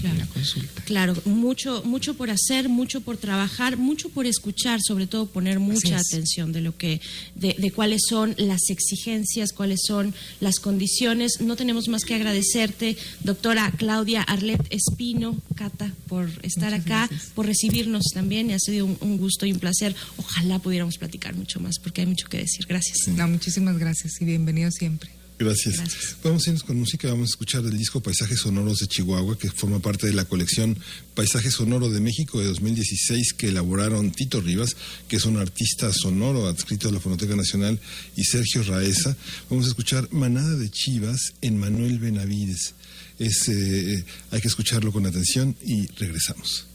Claro. 0.00 0.18
la 0.18 0.26
consulta. 0.26 0.82
Claro, 0.84 1.14
mucho, 1.26 1.82
mucho 1.84 2.14
por 2.14 2.30
hacer, 2.30 2.68
mucho 2.68 3.02
por 3.02 3.16
trabajar, 3.16 3.76
mucho 3.76 4.08
por 4.08 4.26
escuchar, 4.26 4.80
sobre 4.82 5.06
todo 5.06 5.26
poner 5.26 5.60
mucha 5.60 5.98
atención 5.98 6.52
de 6.52 6.60
lo 6.60 6.76
que, 6.76 7.00
de, 7.34 7.54
de, 7.58 7.70
cuáles 7.70 8.02
son 8.08 8.34
las 8.38 8.70
exigencias, 8.70 9.52
cuáles 9.52 9.80
son 9.86 10.14
las 10.40 10.58
condiciones. 10.60 11.40
No 11.40 11.56
tenemos 11.56 11.88
más 11.88 12.04
que 12.04 12.14
agradecerte, 12.14 12.96
doctora 13.22 13.70
Claudia 13.76 14.22
Arlet 14.22 14.66
Espino, 14.70 15.36
Cata, 15.54 15.92
por 16.08 16.28
estar 16.42 16.72
Muchas 16.72 16.86
acá, 16.86 17.06
gracias. 17.08 17.30
por 17.34 17.46
recibirnos 17.46 18.04
también. 18.14 18.50
Y 18.50 18.54
ha 18.54 18.58
sido 18.58 18.86
un, 18.86 18.96
un, 19.00 19.18
gusto 19.18 19.46
y 19.46 19.52
un 19.52 19.58
placer. 19.58 19.94
Ojalá 20.16 20.58
pudiéramos 20.58 20.96
platicar 20.98 21.34
mucho 21.34 21.60
más, 21.60 21.78
porque 21.78 22.00
hay 22.00 22.06
mucho 22.06 22.28
que 22.28 22.38
decir. 22.38 22.64
Gracias. 22.66 23.08
No, 23.08 23.28
muchísimas 23.28 23.78
gracias 23.78 24.20
y 24.20 24.24
bienvenido 24.24 24.70
siempre. 24.70 25.10
Gracias. 25.38 25.76
Gracias. 25.76 26.16
Vamos 26.24 26.46
a 26.46 26.50
irnos 26.50 26.62
con 26.62 26.78
música, 26.78 27.08
vamos 27.08 27.28
a 27.28 27.32
escuchar 27.32 27.62
el 27.64 27.76
disco 27.76 28.00
Paisajes 28.00 28.40
Sonoros 28.40 28.78
de 28.78 28.86
Chihuahua, 28.86 29.36
que 29.38 29.50
forma 29.50 29.80
parte 29.80 30.06
de 30.06 30.14
la 30.14 30.24
colección 30.24 30.78
Paisaje 31.14 31.50
Sonoro 31.50 31.90
de 31.90 32.00
México 32.00 32.40
de 32.40 32.46
2016 32.46 33.34
que 33.34 33.48
elaboraron 33.48 34.12
Tito 34.12 34.40
Rivas, 34.40 34.76
que 35.08 35.16
es 35.16 35.24
un 35.26 35.36
artista 35.36 35.92
sonoro 35.92 36.46
adscrito 36.46 36.88
a 36.88 36.92
la 36.92 37.00
Fonoteca 37.00 37.36
Nacional, 37.36 37.78
y 38.16 38.24
Sergio 38.24 38.62
Raeza. 38.62 39.14
Vamos 39.50 39.66
a 39.66 39.68
escuchar 39.68 40.08
Manada 40.10 40.56
de 40.56 40.70
Chivas 40.70 41.34
en 41.42 41.58
Manuel 41.58 41.98
Benavides. 41.98 42.74
Es, 43.18 43.48
eh, 43.48 44.04
hay 44.30 44.40
que 44.40 44.48
escucharlo 44.48 44.90
con 44.90 45.04
atención 45.04 45.54
y 45.62 45.86
regresamos. 45.98 46.66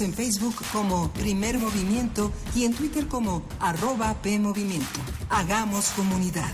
En 0.00 0.14
Facebook 0.14 0.54
como 0.72 1.12
Primer 1.12 1.58
Movimiento 1.58 2.32
y 2.54 2.64
en 2.64 2.72
Twitter 2.72 3.06
como 3.08 3.42
arroba 3.60 4.14
PMovimiento. 4.22 5.00
Hagamos 5.28 5.90
comunidad. 5.90 6.50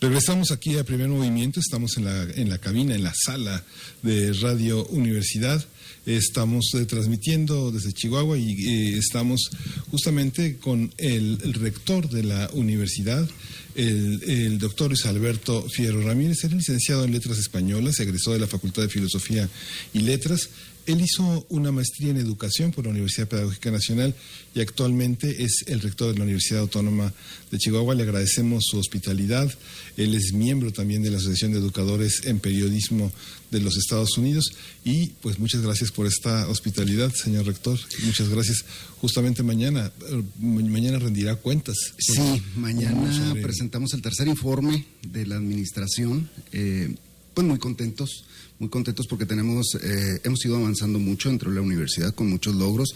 Regresamos 0.00 0.50
aquí 0.50 0.78
a 0.78 0.84
Primer 0.84 1.08
Movimiento, 1.08 1.60
estamos 1.60 1.98
en 1.98 2.06
la, 2.06 2.22
en 2.22 2.48
la 2.48 2.56
cabina, 2.56 2.94
en 2.94 3.02
la 3.02 3.12
sala 3.14 3.62
de 4.02 4.32
Radio 4.32 4.86
Universidad. 4.86 5.62
Estamos 6.06 6.70
eh, 6.72 6.86
transmitiendo 6.86 7.70
desde 7.70 7.92
Chihuahua 7.92 8.38
y 8.38 8.50
eh, 8.50 8.96
estamos 8.96 9.50
justamente 9.90 10.56
con 10.56 10.90
el, 10.96 11.38
rector 11.52 12.08
de 12.08 12.22
la 12.22 12.48
universidad, 12.54 13.28
el, 13.74 14.58
doctor 14.58 14.88
Luis 14.88 15.04
Alberto 15.04 15.66
Fierro 15.68 16.00
Ramírez, 16.00 16.44
es 16.44 16.52
licenciado 16.52 17.04
en 17.04 17.12
Letras 17.12 17.36
Españolas, 17.36 18.00
egresó 18.00 18.32
de 18.32 18.38
la 18.38 18.46
Facultad 18.46 18.80
de 18.80 18.88
Filosofía 18.88 19.50
y 19.92 20.00
Letras 20.00 20.48
él 20.86 21.00
hizo 21.00 21.46
una 21.48 21.72
maestría 21.72 22.10
en 22.10 22.16
educación 22.16 22.72
por 22.72 22.84
la 22.84 22.90
Universidad 22.90 23.28
Pedagógica 23.28 23.70
Nacional 23.70 24.14
y 24.54 24.60
actualmente 24.60 25.42
es 25.44 25.64
el 25.66 25.80
rector 25.80 26.12
de 26.12 26.18
la 26.18 26.24
Universidad 26.24 26.60
Autónoma 26.60 27.12
de 27.50 27.58
Chihuahua. 27.58 27.94
Le 27.94 28.02
agradecemos 28.02 28.64
su 28.66 28.78
hospitalidad. 28.78 29.52
Él 29.96 30.14
es 30.14 30.32
miembro 30.32 30.72
también 30.72 31.02
de 31.02 31.10
la 31.10 31.18
Asociación 31.18 31.52
de 31.52 31.58
Educadores 31.58 32.22
en 32.24 32.40
Periodismo 32.40 33.12
de 33.50 33.60
los 33.60 33.76
Estados 33.76 34.16
Unidos 34.16 34.44
y 34.84 35.08
pues 35.20 35.38
muchas 35.38 35.60
gracias 35.60 35.90
por 35.90 36.06
esta 36.06 36.48
hospitalidad, 36.48 37.12
señor 37.12 37.46
rector. 37.46 37.78
Muchas 38.04 38.28
gracias. 38.28 38.64
Justamente 39.00 39.42
mañana, 39.42 39.92
mañana 40.38 40.98
rendirá 40.98 41.36
cuentas. 41.36 41.76
Sí, 41.98 42.42
mañana 42.56 43.34
presentamos 43.42 43.92
el 43.94 44.02
tercer 44.02 44.28
informe 44.28 44.84
de 45.02 45.26
la 45.26 45.36
administración. 45.36 46.30
Eh, 46.52 46.94
pues 47.34 47.46
muy 47.46 47.58
contentos 47.58 48.24
muy 48.60 48.68
contentos 48.68 49.06
porque 49.06 49.26
tenemos, 49.26 49.74
eh, 49.82 50.20
hemos 50.22 50.44
ido 50.44 50.56
avanzando 50.56 50.98
mucho 50.98 51.30
dentro 51.30 51.50
de 51.50 51.56
la 51.56 51.62
universidad 51.62 52.14
con 52.14 52.28
muchos 52.28 52.54
logros 52.54 52.94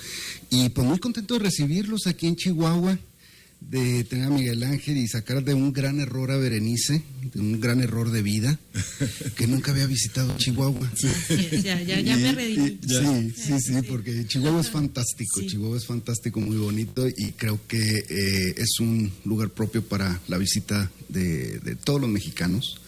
y 0.51 0.69
pues 0.69 0.87
muy 0.87 0.99
contentos 0.99 1.39
de 1.39 1.45
recibirlos 1.45 2.07
aquí 2.07 2.27
en 2.27 2.37
Chihuahua, 2.37 2.99
de 3.63 4.05
tener 4.05 4.27
a 4.27 4.31
Miguel 4.31 4.63
Ángel 4.63 4.99
y 4.99 5.09
sacar 5.09 5.43
de 5.43 5.55
un 5.55 5.73
gran 5.73 6.01
error 6.01 6.31
a 6.31 6.37
Berenice, 6.37 7.03
de 7.33 7.41
un 7.41 7.63
gran 7.63 7.81
error 7.81 8.11
de 8.11 8.21
vida, 8.21 8.59
que 9.37 9.47
nunca 9.47 9.73
había 9.73 9.87
visitado 9.87 10.37
Chihuahua. 10.37 10.93
Sí. 10.97 11.09
Ya, 11.63 11.81
ya, 11.81 11.99
ya, 11.99 12.17
me 12.19 12.33
redimí. 12.33 12.79
Sí, 12.87 13.33
sí, 13.35 13.53
sí, 13.59 13.73
porque 13.89 14.27
Chihuahua 14.27 14.61
es 14.61 14.69
fantástico, 14.69 15.41
Chihuahua 15.41 15.79
es 15.79 15.87
fantástico, 15.87 16.41
muy 16.41 16.59
bonito 16.59 17.09
y 17.09 17.33
creo 17.33 17.59
que 17.67 17.79
eh, 17.81 18.55
es 18.59 18.81
un 18.81 19.11
lugar 19.25 19.49
propio 19.49 19.83
para 19.83 20.21
la 20.29 20.37
visita 20.37 20.91
de, 21.09 21.59
de 21.61 21.75
todos 21.75 22.03
los 22.03 22.11
mexicanos 22.11 22.81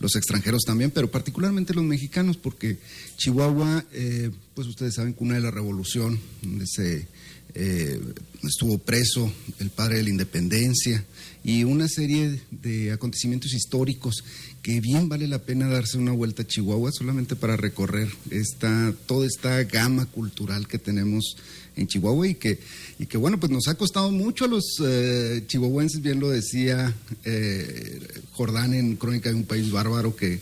los 0.00 0.16
extranjeros 0.16 0.62
también, 0.64 0.90
pero 0.90 1.10
particularmente 1.10 1.74
los 1.74 1.84
mexicanos, 1.84 2.36
porque 2.36 2.78
Chihuahua, 3.16 3.84
eh, 3.92 4.30
pues 4.54 4.68
ustedes 4.68 4.94
saben, 4.94 5.12
cuna 5.12 5.34
de 5.34 5.40
la 5.40 5.50
revolución, 5.50 6.18
donde 6.42 6.66
se 6.66 7.08
eh, 7.54 8.00
estuvo 8.42 8.78
preso 8.78 9.32
el 9.58 9.70
padre 9.70 9.96
de 9.96 10.04
la 10.04 10.10
independencia 10.10 11.04
y 11.42 11.64
una 11.64 11.88
serie 11.88 12.40
de 12.50 12.92
acontecimientos 12.92 13.54
históricos 13.54 14.22
que 14.62 14.80
bien 14.80 15.08
vale 15.08 15.26
la 15.26 15.38
pena 15.38 15.66
darse 15.68 15.98
una 15.98 16.12
vuelta 16.12 16.42
a 16.42 16.46
Chihuahua 16.46 16.92
solamente 16.92 17.36
para 17.36 17.56
recorrer 17.56 18.08
esta, 18.30 18.92
toda 19.06 19.26
esta 19.26 19.64
gama 19.64 20.06
cultural 20.06 20.68
que 20.68 20.78
tenemos 20.78 21.36
en 21.78 21.86
Chihuahua 21.86 22.28
y 22.28 22.34
que, 22.34 22.58
y 22.98 23.06
que 23.06 23.16
bueno, 23.16 23.38
pues 23.38 23.50
nos 23.50 23.68
ha 23.68 23.74
costado 23.74 24.10
mucho 24.10 24.44
a 24.44 24.48
los 24.48 24.64
eh, 24.84 25.44
chihuahuenses, 25.46 26.02
bien 26.02 26.20
lo 26.20 26.30
decía 26.30 26.94
eh, 27.24 28.00
Jordán 28.32 28.74
en 28.74 28.96
Crónica 28.96 29.30
de 29.30 29.36
un 29.36 29.44
País 29.44 29.70
Bárbaro, 29.70 30.14
que, 30.14 30.40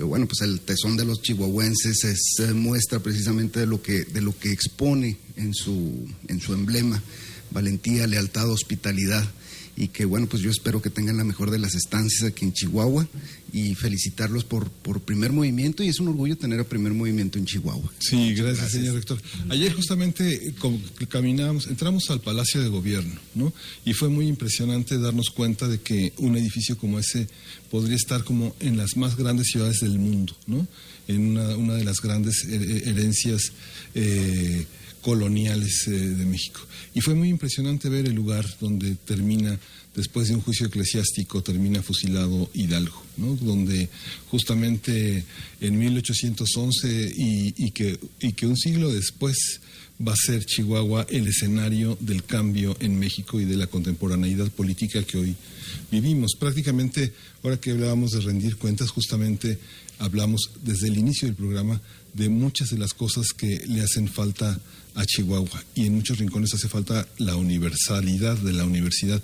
bueno, 0.00 0.26
pues 0.26 0.40
el 0.42 0.60
tesón 0.60 0.96
de 0.96 1.04
los 1.04 1.20
chihuahuenses 1.22 2.04
es 2.04 2.54
muestra 2.54 3.00
precisamente 3.00 3.60
de 3.60 3.66
lo 3.66 3.82
que, 3.82 4.04
de 4.04 4.20
lo 4.20 4.36
que 4.38 4.52
expone 4.52 5.16
en 5.36 5.54
su, 5.54 6.08
en 6.28 6.40
su 6.40 6.54
emblema, 6.54 7.02
valentía, 7.50 8.06
lealtad, 8.06 8.48
hospitalidad 8.48 9.28
y 9.78 9.88
que 9.88 10.04
bueno, 10.04 10.26
pues 10.26 10.42
yo 10.42 10.50
espero 10.50 10.82
que 10.82 10.90
tengan 10.90 11.16
la 11.16 11.24
mejor 11.24 11.52
de 11.52 11.58
las 11.60 11.76
estancias 11.76 12.24
aquí 12.24 12.44
en 12.44 12.52
Chihuahua 12.52 13.06
y 13.52 13.76
felicitarlos 13.76 14.42
por, 14.42 14.68
por 14.68 15.00
primer 15.00 15.32
movimiento 15.32 15.84
y 15.84 15.88
es 15.88 16.00
un 16.00 16.08
orgullo 16.08 16.36
tener 16.36 16.58
a 16.58 16.64
primer 16.64 16.94
movimiento 16.94 17.38
en 17.38 17.44
Chihuahua. 17.44 17.88
Sí, 18.00 18.34
gracias, 18.34 18.72
señor 18.72 18.96
rector. 18.96 19.22
Ayer 19.48 19.72
justamente 19.72 20.52
como 20.58 20.80
caminábamos, 21.08 21.68
entramos 21.68 22.10
al 22.10 22.20
Palacio 22.20 22.60
de 22.60 22.66
Gobierno, 22.66 23.20
¿no? 23.36 23.52
Y 23.84 23.92
fue 23.92 24.08
muy 24.08 24.26
impresionante 24.26 24.98
darnos 24.98 25.30
cuenta 25.30 25.68
de 25.68 25.80
que 25.80 26.12
un 26.18 26.36
edificio 26.36 26.76
como 26.76 26.98
ese 26.98 27.28
podría 27.70 27.96
estar 27.96 28.24
como 28.24 28.56
en 28.58 28.76
las 28.76 28.96
más 28.96 29.16
grandes 29.16 29.46
ciudades 29.46 29.78
del 29.78 30.00
mundo, 30.00 30.34
¿no? 30.48 30.66
En 31.06 31.20
una, 31.20 31.56
una 31.56 31.74
de 31.74 31.84
las 31.84 32.00
grandes 32.00 32.44
herencias 32.44 33.52
eh, 33.94 34.66
coloniales 35.08 35.88
eh, 35.88 35.92
de 35.92 36.26
México. 36.26 36.60
Y 36.92 37.00
fue 37.00 37.14
muy 37.14 37.30
impresionante 37.30 37.88
ver 37.88 38.04
el 38.04 38.14
lugar 38.14 38.44
donde 38.60 38.94
termina, 38.94 39.58
después 39.94 40.28
de 40.28 40.34
un 40.34 40.42
juicio 40.42 40.66
eclesiástico, 40.66 41.42
termina 41.42 41.82
fusilado 41.82 42.50
Hidalgo, 42.52 43.02
¿no? 43.16 43.34
donde 43.36 43.88
justamente 44.30 45.24
en 45.62 45.78
1811 45.78 47.14
y, 47.16 47.70
que, 47.70 47.98
y 48.20 48.34
que 48.34 48.46
un 48.46 48.58
siglo 48.58 48.92
después 48.92 49.62
va 50.06 50.12
a 50.12 50.16
ser 50.16 50.44
Chihuahua 50.44 51.06
el 51.08 51.26
escenario 51.26 51.96
del 52.00 52.24
cambio 52.24 52.76
en 52.78 52.98
México 52.98 53.40
y 53.40 53.46
de 53.46 53.56
la 53.56 53.66
contemporaneidad 53.66 54.50
política 54.50 55.02
que 55.04 55.16
hoy 55.16 55.34
vivimos. 55.90 56.36
Prácticamente, 56.38 57.14
ahora 57.42 57.58
que 57.58 57.70
hablábamos 57.70 58.10
de 58.10 58.20
rendir 58.20 58.56
cuentas, 58.56 58.90
justamente 58.90 59.58
hablamos 59.98 60.50
desde 60.62 60.88
el 60.88 60.98
inicio 60.98 61.28
del 61.28 61.34
programa 61.34 61.80
de 62.12 62.28
muchas 62.28 62.68
de 62.68 62.78
las 62.78 62.92
cosas 62.92 63.28
que 63.32 63.64
le 63.66 63.80
hacen 63.80 64.06
falta 64.06 64.60
a 64.98 65.06
Chihuahua 65.06 65.64
y 65.74 65.86
en 65.86 65.94
muchos 65.94 66.18
rincones 66.18 66.52
hace 66.54 66.68
falta 66.68 67.06
la 67.18 67.36
universalidad 67.36 68.36
de 68.36 68.52
la 68.52 68.64
universidad. 68.64 69.22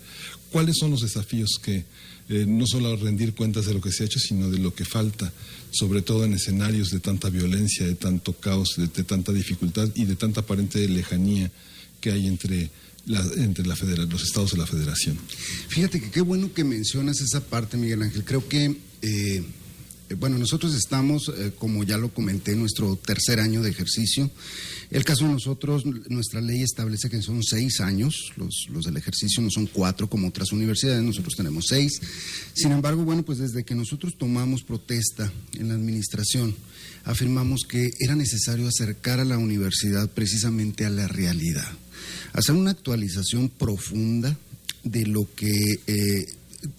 ¿Cuáles 0.51 0.77
son 0.79 0.93
los 0.93 1.03
desafíos 1.03 1.59
que 1.61 1.85
eh, 2.29 2.47
no 2.47 2.67
solo 2.67 2.97
rendir 2.97 3.35
cuentas 3.35 3.67
de 3.67 3.75
lo 3.75 3.81
que 3.81 3.91
se 3.91 4.05
ha 4.05 4.07
hecho, 4.07 4.21
sino 4.21 4.51
de 4.51 4.59
lo 4.59 4.73
que 4.73 4.85
falta, 4.85 5.33
sobre 5.73 6.01
todo 6.01 6.25
en 6.25 6.33
escenarios 6.33 6.91
de 6.91 7.01
tanta 7.01 7.29
violencia, 7.29 7.87
de 7.87 7.97
tanto 7.97 8.35
caos, 8.35 8.77
de, 8.77 8.87
tanta 8.89 9.33
dificultad 9.33 9.89
y 9.97 10.05
de 10.05 10.15
tanta 10.15 10.41
aparente 10.41 10.89
lejanía 10.89 11.51
que 12.01 12.13
hay 12.13 12.27
entre 12.27 12.71
entre 13.37 13.67
la 13.67 13.77
los 14.09 14.23
estados 14.23 14.53
de 14.53 14.59
la 14.59 14.67
federación. 14.67 15.19
Fíjate 15.69 16.01
que 16.01 16.11
qué 16.11 16.23
bueno 16.23 16.55
que 16.55 16.65
mencionas 16.65 17.21
esa 17.21 17.45
parte, 17.45 17.77
Miguel 17.77 18.01
Ángel. 18.01 18.25
Creo 18.25 18.49
que 18.49 18.79
eh, 19.03 19.45
bueno, 20.15 20.39
nosotros 20.39 20.75
estamos, 20.75 21.31
eh, 21.37 21.53
como 21.59 21.85
ya 21.85 21.99
lo 21.99 22.13
comenté, 22.13 22.53
en 22.53 22.61
nuestro 22.61 22.97
tercer 22.97 23.41
año 23.41 23.63
de 23.63 23.71
ejercicio. 23.71 24.31
El 24.91 25.05
caso 25.05 25.27
de 25.27 25.33
nosotros, 25.33 25.85
nuestra 26.09 26.41
ley 26.41 26.63
establece 26.63 27.11
que 27.11 27.23
son 27.23 27.43
seis 27.43 27.81
años, 27.81 28.33
los, 28.37 28.67
los 28.71 28.85
del 28.85 28.97
ejercicio 28.97 29.43
no 29.43 29.51
son 29.51 29.67
cuatro 29.67 30.09
como 30.09 30.29
otras 30.29 30.53
universidades, 30.53 31.03
nosotros 31.03 31.35
tenemos 31.37 31.67
seis. 31.69 32.01
Sin 32.55 32.73
embargo, 32.73 33.05
bueno, 33.05 33.23
pues 33.23 33.39
desde 33.39 33.65
que 33.65 33.75
nosotros 33.75 34.15
tomamos 34.17 34.63
protesta 34.63 35.33
en 35.55 35.69
la 35.69 35.75
administración, 35.75 36.55
afirmamos 37.05 37.63
que 37.69 37.91
era 38.01 38.15
necesario 38.15 38.69
acercar 38.69 39.21
a 39.21 39.25
la 39.25 39.39
universidad 39.39 40.11
precisamente 40.11 40.85
a 40.85 40.91
la 40.91 41.09
realidad, 41.09 41.71
hacer 42.33 42.55
una 42.55 42.71
actualización 42.71 43.49
profunda 43.49 44.37
de 44.85 45.07
lo 45.07 45.29
que... 45.35 45.51
Eh, 45.87 46.25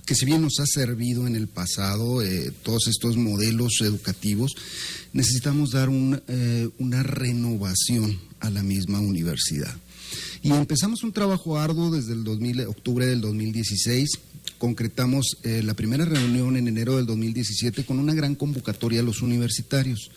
que 0.05 0.15
si 0.15 0.25
bien 0.25 0.41
nos 0.41 0.59
ha 0.59 0.65
servido 0.65 1.27
en 1.27 1.35
el 1.35 1.47
pasado 1.47 2.21
eh, 2.21 2.51
todos 2.63 2.87
estos 2.87 3.17
modelos 3.17 3.73
educativos, 3.81 4.53
necesitamos 5.13 5.71
dar 5.71 5.89
eh, 5.91 6.69
una 6.77 7.03
renovación 7.03 8.19
a 8.39 8.49
la 8.49 8.63
misma 8.63 8.99
universidad. 8.99 9.75
Y 10.41 10.51
empezamos 10.51 11.03
un 11.03 11.11
trabajo 11.11 11.57
arduo 11.57 11.89
desde 11.89 12.13
el 12.13 12.23
2000, 12.23 12.67
octubre 12.67 13.07
del 13.07 13.21
2016. 13.21 14.09
Concretamos 14.57 15.37
eh, 15.43 15.63
la 15.63 15.73
primera 15.73 16.05
reunión 16.05 16.55
en 16.55 16.67
enero 16.67 16.97
del 16.97 17.05
2017 17.07 17.83
con 17.83 17.99
una 17.99 18.13
gran 18.13 18.35
convocatoria 18.35 18.99
a 18.99 19.03
los 19.03 19.21
universitarios. 19.21 20.11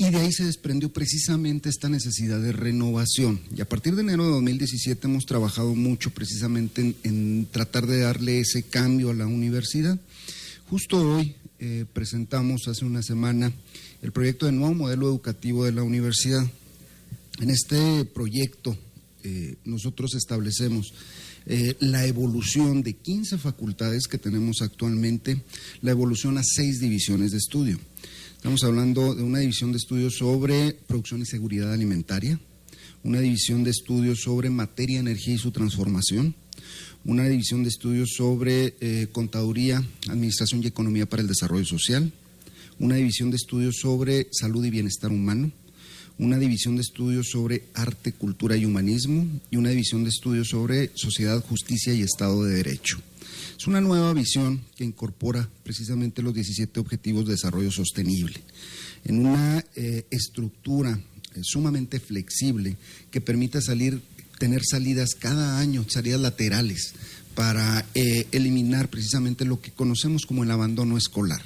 Y 0.00 0.10
de 0.10 0.18
ahí 0.18 0.30
se 0.30 0.44
desprendió 0.44 0.92
precisamente 0.92 1.68
esta 1.68 1.88
necesidad 1.88 2.40
de 2.40 2.52
renovación. 2.52 3.40
Y 3.56 3.60
a 3.60 3.68
partir 3.68 3.96
de 3.96 4.02
enero 4.02 4.26
de 4.26 4.30
2017 4.30 5.08
hemos 5.08 5.26
trabajado 5.26 5.74
mucho 5.74 6.10
precisamente 6.10 6.94
en, 7.02 7.48
tratar 7.50 7.88
de 7.88 7.98
darle 7.98 8.38
ese 8.38 8.62
cambio 8.62 9.10
a 9.10 9.14
la 9.14 9.26
universidad. 9.26 9.98
Justo 10.70 11.16
hoy 11.16 11.34
eh, 11.58 11.84
presentamos 11.92 12.68
hace 12.68 12.84
una 12.84 13.02
semana 13.02 13.52
el 14.00 14.12
proyecto 14.12 14.46
de 14.46 14.52
nuevo 14.52 14.72
modelo 14.72 15.08
educativo 15.08 15.64
de 15.64 15.72
la 15.72 15.82
universidad. 15.82 16.48
En 17.40 17.50
este 17.50 18.04
proyecto 18.04 18.78
eh, 19.24 19.56
nosotros 19.64 20.14
establecemos 20.14 20.94
eh, 21.46 21.74
la 21.80 22.06
evolución 22.06 22.84
de 22.84 22.92
15 22.92 23.36
facultades 23.38 24.06
que 24.06 24.18
tenemos 24.18 24.62
actualmente, 24.62 25.42
la 25.82 25.90
evolución 25.90 26.38
a 26.38 26.42
seis 26.44 26.78
divisiones 26.78 27.32
de 27.32 27.38
estudio. 27.38 27.80
Estamos 28.38 28.62
hablando 28.62 29.16
de 29.16 29.24
una 29.24 29.40
división 29.40 29.72
de 29.72 29.78
estudios 29.78 30.14
sobre 30.18 30.72
producción 30.86 31.20
y 31.20 31.26
seguridad 31.26 31.72
alimentaria, 31.72 32.38
una 33.02 33.18
división 33.18 33.64
de 33.64 33.70
estudios 33.70 34.20
sobre 34.20 34.48
materia, 34.48 35.00
energía 35.00 35.34
y 35.34 35.38
su 35.38 35.50
transformación, 35.50 36.36
una 37.04 37.24
división 37.24 37.64
de 37.64 37.68
estudios 37.68 38.10
sobre 38.16 38.76
eh, 38.80 39.08
contaduría, 39.10 39.82
administración 40.08 40.62
y 40.62 40.68
economía 40.68 41.08
para 41.08 41.22
el 41.22 41.26
desarrollo 41.26 41.64
social, 41.64 42.12
una 42.78 42.94
división 42.94 43.30
de 43.30 43.38
estudios 43.38 43.78
sobre 43.80 44.28
salud 44.30 44.64
y 44.64 44.70
bienestar 44.70 45.10
humano, 45.10 45.50
una 46.16 46.38
división 46.38 46.76
de 46.76 46.82
estudios 46.82 47.30
sobre 47.32 47.64
arte, 47.74 48.12
cultura 48.12 48.56
y 48.56 48.64
humanismo 48.64 49.26
y 49.50 49.56
una 49.56 49.70
división 49.70 50.04
de 50.04 50.10
estudios 50.10 50.50
sobre 50.50 50.92
sociedad, 50.94 51.44
justicia 51.44 51.92
y 51.92 52.02
Estado 52.02 52.44
de 52.44 52.54
Derecho. 52.54 53.02
Es 53.58 53.66
una 53.66 53.80
nueva 53.80 54.12
visión 54.12 54.60
que 54.76 54.84
incorpora 54.84 55.48
precisamente 55.64 56.22
los 56.22 56.32
17 56.32 56.78
Objetivos 56.78 57.24
de 57.24 57.32
Desarrollo 57.32 57.72
Sostenible 57.72 58.40
en 59.04 59.26
una 59.26 59.64
eh, 59.74 60.06
estructura 60.12 60.96
eh, 61.34 61.40
sumamente 61.42 61.98
flexible 61.98 62.76
que 63.10 63.20
permita 63.20 63.60
salir, 63.60 64.00
tener 64.38 64.62
salidas 64.64 65.16
cada 65.18 65.58
año, 65.58 65.84
salidas 65.88 66.20
laterales 66.20 66.92
para 67.34 67.84
eh, 67.96 68.28
eliminar 68.30 68.90
precisamente 68.90 69.44
lo 69.44 69.60
que 69.60 69.72
conocemos 69.72 70.24
como 70.24 70.44
el 70.44 70.52
abandono 70.52 70.96
escolar. 70.96 71.42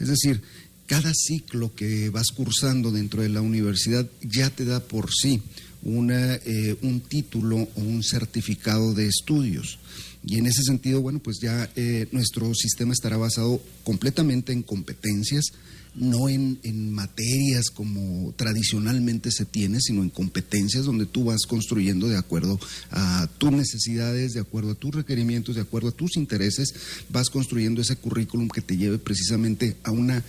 Es 0.00 0.08
decir, 0.08 0.42
cada 0.86 1.12
ciclo 1.14 1.76
que 1.76 2.10
vas 2.10 2.32
cursando 2.34 2.90
dentro 2.90 3.22
de 3.22 3.28
la 3.28 3.40
universidad 3.40 4.10
ya 4.20 4.50
te 4.50 4.64
da 4.64 4.80
por 4.80 5.10
sí 5.12 5.40
una, 5.84 6.40
un 6.82 7.00
título 7.00 7.56
o 7.56 7.80
un 7.80 8.02
certificado 8.02 8.94
de 8.94 9.06
estudios. 9.06 9.78
Y 10.24 10.38
en 10.38 10.46
ese 10.46 10.62
sentido, 10.62 11.00
bueno, 11.00 11.18
pues 11.18 11.38
ya 11.40 11.68
eh, 11.74 12.06
nuestro 12.12 12.54
sistema 12.54 12.92
estará 12.92 13.16
basado 13.16 13.60
completamente 13.82 14.52
en 14.52 14.62
competencias, 14.62 15.46
no 15.94 16.28
en, 16.28 16.58
en, 16.62 16.92
materias 16.92 17.68
como 17.70 18.32
tradicionalmente 18.36 19.30
se 19.30 19.44
tiene, 19.44 19.78
sino 19.80 20.02
en 20.02 20.10
competencias 20.10 20.84
donde 20.84 21.06
tú 21.06 21.24
vas 21.24 21.42
construyendo 21.46 22.08
de 22.08 22.16
acuerdo 22.16 22.58
a 22.90 23.28
tus 23.38 23.52
necesidades, 23.52 24.32
de 24.32 24.40
acuerdo 24.40 24.70
a 24.70 24.74
tus 24.74 24.94
requerimientos, 24.94 25.56
de 25.56 25.60
acuerdo 25.60 25.88
a 25.88 25.92
tus 25.92 26.16
intereses, 26.16 26.72
vas 27.10 27.28
construyendo 27.28 27.82
ese 27.82 27.96
currículum 27.96 28.48
que 28.48 28.62
te 28.62 28.76
lleve 28.76 28.98
precisamente 28.98 29.76
a 29.82 29.90
una, 29.90 30.22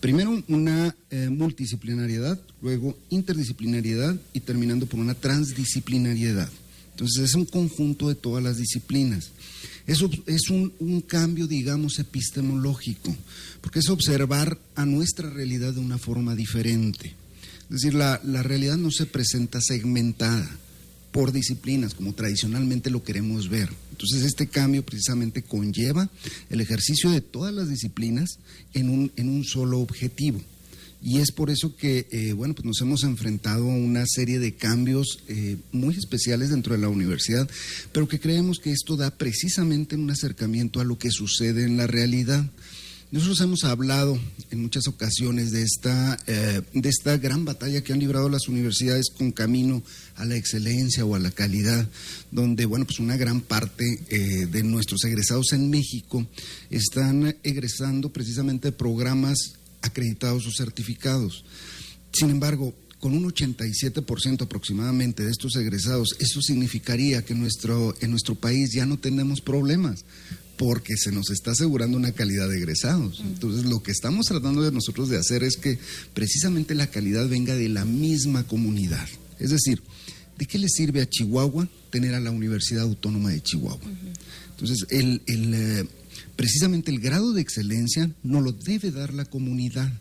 primero 0.00 0.42
una 0.48 0.96
eh, 1.10 1.28
multidisciplinariedad, 1.28 2.40
luego 2.62 2.96
interdisciplinariedad 3.10 4.16
y 4.32 4.40
terminando 4.40 4.86
por 4.86 5.00
una 5.00 5.14
transdisciplinariedad. 5.14 6.48
Entonces 6.94 7.24
es 7.24 7.34
un 7.34 7.44
conjunto 7.44 8.08
de 8.08 8.14
todas 8.14 8.42
las 8.42 8.56
disciplinas. 8.56 9.32
Es 9.86 10.00
un, 10.00 11.00
cambio, 11.06 11.46
digamos, 11.48 11.98
epistemológico, 11.98 13.14
porque 13.60 13.80
es 13.80 13.88
observar 13.88 14.58
a 14.76 14.86
nuestra 14.86 15.28
realidad 15.28 15.74
de 15.74 15.80
una 15.80 15.98
forma 15.98 16.36
diferente. 16.36 17.14
Es 17.64 17.82
decir, 17.82 17.94
la, 17.94 18.18
realidad 18.42 18.76
no 18.76 18.92
se 18.92 19.06
presenta 19.06 19.60
segmentada 19.60 20.48
por 21.10 21.32
disciplinas, 21.32 21.94
como 21.94 22.14
tradicionalmente 22.14 22.90
lo 22.90 23.02
queremos 23.02 23.48
ver. 23.48 23.70
Entonces, 23.90 24.22
este 24.22 24.46
cambio 24.46 24.84
precisamente 24.84 25.42
conlleva 25.42 26.08
el 26.48 26.60
ejercicio 26.60 27.10
de 27.10 27.20
todas 27.20 27.52
las 27.52 27.68
disciplinas 27.68 28.38
en 28.72 28.88
un 28.88 29.44
solo 29.44 29.80
objetivo. 29.80 30.40
Y 31.04 31.18
es 31.18 31.32
por 31.32 31.50
eso 31.50 31.76
que, 31.76 32.06
eh, 32.10 32.32
bueno, 32.32 32.54
pues 32.54 32.64
nos 32.64 32.80
hemos 32.80 33.02
enfrentado 33.02 33.70
a 33.70 33.76
una 33.76 34.06
serie 34.06 34.38
de 34.38 34.54
cambios 34.54 35.18
eh, 35.28 35.58
muy 35.70 35.94
especiales 35.94 36.48
dentro 36.48 36.72
de 36.72 36.80
la 36.80 36.88
universidad, 36.88 37.46
pero 37.92 38.08
que 38.08 38.18
creemos 38.18 38.58
que 38.58 38.72
esto 38.72 38.96
da 38.96 39.10
precisamente 39.10 39.96
un 39.96 40.10
acercamiento 40.10 40.80
a 40.80 40.84
lo 40.84 40.96
que 40.98 41.10
sucede 41.10 41.64
en 41.64 41.76
la 41.76 41.86
realidad. 41.86 42.50
Nosotros 43.10 43.38
hemos 43.42 43.64
hablado 43.64 44.18
en 44.50 44.62
muchas 44.62 44.88
ocasiones 44.88 45.50
de 45.50 45.62
esta, 45.62 46.16
eh, 46.26 46.62
de 46.72 46.88
esta 46.88 47.18
gran 47.18 47.44
batalla 47.44 47.84
que 47.84 47.92
han 47.92 48.00
librado 48.00 48.30
las 48.30 48.48
universidades 48.48 49.10
con 49.14 49.30
camino 49.30 49.82
a 50.16 50.24
la 50.24 50.36
excelencia 50.36 51.04
o 51.04 51.14
a 51.14 51.18
la 51.18 51.32
calidad, 51.32 51.86
donde, 52.30 52.64
bueno, 52.64 52.86
pues 52.86 52.98
una 52.98 53.18
gran 53.18 53.42
parte 53.42 53.84
de 54.08 54.62
nuestros 54.62 55.04
egresados 55.04 55.52
en 55.52 55.68
México 55.68 56.26
están 56.70 57.36
egresando 57.42 58.10
precisamente 58.10 58.72
programas 58.72 59.58
acreditados 59.84 60.46
o 60.46 60.50
certificados. 60.50 61.44
Sin 62.12 62.30
embargo, 62.30 62.74
con 62.98 63.14
un 63.14 63.24
87% 63.24 64.42
aproximadamente 64.42 65.24
de 65.24 65.30
estos 65.30 65.56
egresados, 65.56 66.16
eso 66.18 66.40
significaría 66.40 67.22
que 67.22 67.34
nuestro, 67.34 67.94
en 68.00 68.10
nuestro 68.10 68.34
país 68.34 68.72
ya 68.72 68.86
no 68.86 68.98
tenemos 68.98 69.40
problemas 69.40 70.04
porque 70.56 70.96
se 70.96 71.12
nos 71.12 71.30
está 71.30 71.50
asegurando 71.50 71.96
una 71.96 72.12
calidad 72.12 72.48
de 72.48 72.56
egresados. 72.56 73.20
Entonces, 73.20 73.64
lo 73.66 73.82
que 73.82 73.90
estamos 73.90 74.26
tratando 74.26 74.62
de 74.62 74.72
nosotros 74.72 75.08
de 75.08 75.18
hacer 75.18 75.42
es 75.42 75.56
que 75.56 75.78
precisamente 76.14 76.74
la 76.74 76.86
calidad 76.86 77.28
venga 77.28 77.54
de 77.54 77.68
la 77.68 77.84
misma 77.84 78.44
comunidad. 78.44 79.06
Es 79.38 79.50
decir, 79.50 79.82
¿de 80.38 80.46
qué 80.46 80.58
le 80.58 80.68
sirve 80.68 81.02
a 81.02 81.08
Chihuahua 81.08 81.68
tener 81.90 82.14
a 82.14 82.20
la 82.20 82.30
Universidad 82.30 82.84
Autónoma 82.84 83.30
de 83.30 83.42
Chihuahua? 83.42 83.90
Entonces, 84.50 84.86
el, 84.90 85.20
el, 85.26 85.54
eh, 85.54 85.84
precisamente 86.36 86.90
el 86.90 87.00
grado 87.00 87.32
de 87.32 87.40
excelencia 87.40 88.10
no 88.22 88.40
lo 88.40 88.52
debe 88.52 88.90
dar 88.90 89.14
la 89.14 89.24
comunidad. 89.24 89.92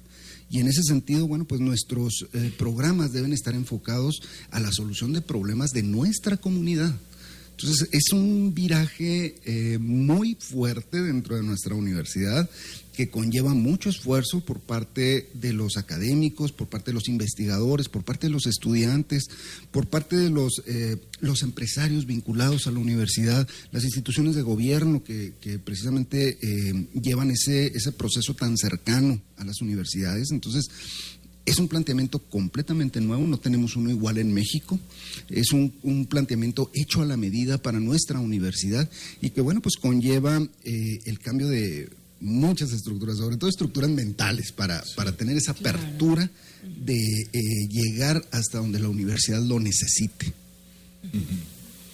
Y 0.49 0.59
en 0.59 0.67
ese 0.67 0.83
sentido, 0.83 1.27
bueno, 1.27 1.45
pues 1.45 1.61
nuestros 1.61 2.27
eh, 2.33 2.51
programas 2.57 3.11
deben 3.11 3.33
estar 3.33 3.55
enfocados 3.55 4.21
a 4.51 4.59
la 4.59 4.71
solución 4.71 5.13
de 5.13 5.21
problemas 5.21 5.71
de 5.71 5.83
nuestra 5.83 6.37
comunidad. 6.37 6.93
Entonces, 7.51 7.87
es 7.91 8.11
un 8.13 8.53
viraje 8.53 9.35
eh, 9.45 9.77
muy 9.79 10.35
fuerte 10.39 11.01
dentro 11.01 11.35
de 11.35 11.43
nuestra 11.43 11.75
universidad 11.75 12.49
que 12.93 13.09
conlleva 13.09 13.53
mucho 13.53 13.89
esfuerzo 13.89 14.41
por 14.41 14.59
parte 14.59 15.29
de 15.33 15.51
los 15.51 15.77
académicos, 15.77 16.51
por 16.51 16.67
parte 16.67 16.91
de 16.91 16.95
los 16.95 17.09
investigadores, 17.09 17.89
por 17.89 18.03
parte 18.03 18.27
de 18.27 18.33
los 18.33 18.45
estudiantes, 18.45 19.25
por 19.71 19.87
parte 19.87 20.15
de 20.15 20.29
los, 20.29 20.61
eh, 20.67 20.97
los 21.19 21.41
empresarios 21.41 22.05
vinculados 22.05 22.67
a 22.67 22.71
la 22.71 22.79
universidad, 22.79 23.47
las 23.71 23.83
instituciones 23.83 24.35
de 24.35 24.43
gobierno 24.43 25.03
que, 25.03 25.33
que 25.41 25.57
precisamente 25.59 26.37
eh, 26.41 26.87
llevan 27.01 27.31
ese, 27.31 27.67
ese 27.67 27.91
proceso 27.91 28.35
tan 28.35 28.57
cercano 28.57 29.19
a 29.37 29.43
las 29.43 29.61
universidades. 29.61 30.31
Entonces, 30.31 30.69
es 31.45 31.57
un 31.57 31.67
planteamiento 31.67 32.19
completamente 32.19 33.01
nuevo, 33.01 33.27
no 33.27 33.37
tenemos 33.37 33.75
uno 33.75 33.89
igual 33.89 34.17
en 34.17 34.33
México, 34.33 34.79
es 35.29 35.51
un, 35.51 35.73
un 35.83 36.05
planteamiento 36.05 36.71
hecho 36.73 37.01
a 37.01 37.05
la 37.05 37.17
medida 37.17 37.57
para 37.57 37.79
nuestra 37.79 38.19
universidad 38.19 38.89
y 39.21 39.31
que, 39.31 39.41
bueno, 39.41 39.61
pues 39.61 39.75
conlleva 39.75 40.41
eh, 40.63 40.99
el 41.05 41.19
cambio 41.19 41.47
de 41.49 41.89
muchas 42.23 42.71
estructuras, 42.71 43.17
sobre 43.17 43.37
todo 43.37 43.49
estructuras 43.49 43.89
mentales, 43.89 44.51
para, 44.51 44.83
para 44.95 45.11
tener 45.11 45.37
esa 45.37 45.51
apertura 45.51 46.29
de 46.63 46.97
eh, 47.33 47.67
llegar 47.69 48.25
hasta 48.31 48.57
donde 48.57 48.79
la 48.79 48.89
universidad 48.89 49.41
lo 49.41 49.59
necesite. 49.59 50.33
Uh 51.03 51.17
-huh. 51.17 51.52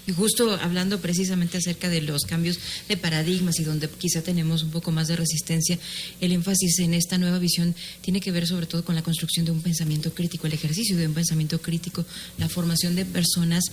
Y 0.09 0.11
justo 0.11 0.51
hablando 0.55 0.99
precisamente 0.99 1.59
acerca 1.59 1.87
de 1.87 2.01
los 2.01 2.23
cambios 2.23 2.57
de 2.87 2.97
paradigmas 2.97 3.59
y 3.59 3.63
donde 3.63 3.87
quizá 3.87 4.23
tenemos 4.23 4.63
un 4.63 4.71
poco 4.71 4.91
más 4.91 5.07
de 5.07 5.15
resistencia, 5.15 5.77
el 6.19 6.31
énfasis 6.31 6.79
en 6.79 6.95
esta 6.95 7.19
nueva 7.19 7.37
visión 7.37 7.75
tiene 8.01 8.19
que 8.19 8.31
ver 8.31 8.47
sobre 8.47 8.65
todo 8.65 8.83
con 8.83 8.95
la 8.95 9.03
construcción 9.03 9.45
de 9.45 9.51
un 9.51 9.61
pensamiento 9.61 10.11
crítico, 10.11 10.47
el 10.47 10.53
ejercicio 10.53 10.97
de 10.97 11.05
un 11.05 11.13
pensamiento 11.13 11.61
crítico, 11.61 12.03
la 12.39 12.49
formación 12.49 12.95
de 12.95 13.05
personas 13.05 13.65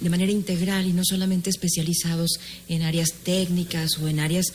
de 0.00 0.08
manera 0.08 0.32
integral 0.32 0.86
y 0.86 0.94
no 0.94 1.02
solamente 1.04 1.50
especializados 1.50 2.40
en 2.70 2.80
áreas 2.80 3.12
técnicas 3.22 3.98
o 3.98 4.08
en 4.08 4.20
áreas 4.20 4.54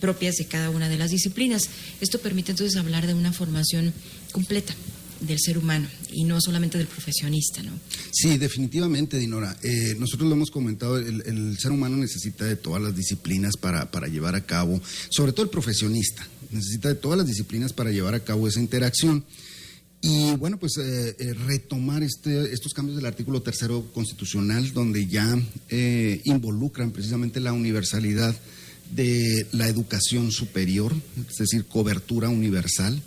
propias 0.00 0.34
de 0.34 0.46
cada 0.46 0.70
una 0.70 0.88
de 0.88 0.98
las 0.98 1.12
disciplinas. 1.12 1.68
Esto 2.00 2.18
permite 2.18 2.50
entonces 2.50 2.76
hablar 2.76 3.06
de 3.06 3.14
una 3.14 3.32
formación 3.32 3.94
completa 4.32 4.74
del 5.26 5.38
ser 5.40 5.58
humano 5.58 5.88
y 6.12 6.24
no 6.24 6.40
solamente 6.40 6.78
del 6.78 6.86
profesionista, 6.86 7.62
¿no? 7.62 7.72
Sí, 8.12 8.38
definitivamente, 8.38 9.18
Dinora. 9.18 9.56
Eh, 9.62 9.96
nosotros 9.98 10.28
lo 10.28 10.34
hemos 10.34 10.50
comentado, 10.50 10.98
el, 10.98 11.58
ser 11.58 11.72
humano 11.72 11.96
necesita 11.96 12.44
de 12.44 12.56
todas 12.56 12.82
las 12.82 12.96
disciplinas 12.96 13.56
para, 13.56 13.90
para 13.90 14.08
llevar 14.08 14.34
a 14.34 14.44
cabo, 14.44 14.80
sobre 15.08 15.32
todo 15.32 15.44
el 15.44 15.50
profesionista, 15.50 16.26
necesita 16.50 16.88
de 16.88 16.94
todas 16.94 17.18
las 17.18 17.26
disciplinas 17.26 17.72
para 17.72 17.90
llevar 17.90 18.14
a 18.14 18.20
cabo 18.20 18.48
esa 18.48 18.60
interacción. 18.60 19.24
Y 20.00 20.36
bueno, 20.36 20.58
pues 20.58 20.76
eh, 20.76 21.16
eh, 21.18 21.34
retomar 21.46 22.02
este, 22.02 22.52
estos 22.52 22.74
cambios 22.74 22.96
del 22.96 23.06
artículo 23.06 23.40
tercero 23.40 23.90
constitucional, 23.94 24.72
donde 24.74 25.06
ya 25.06 25.38
involucran 26.24 26.90
precisamente 26.90 27.40
la 27.40 27.54
universalidad 27.54 28.36
de 28.90 29.46
la 29.52 29.68
educación 29.68 30.30
superior, 30.30 30.92
es 31.28 31.36
decir, 31.36 31.64
cobertura 31.66 32.28
universal. 32.28 33.00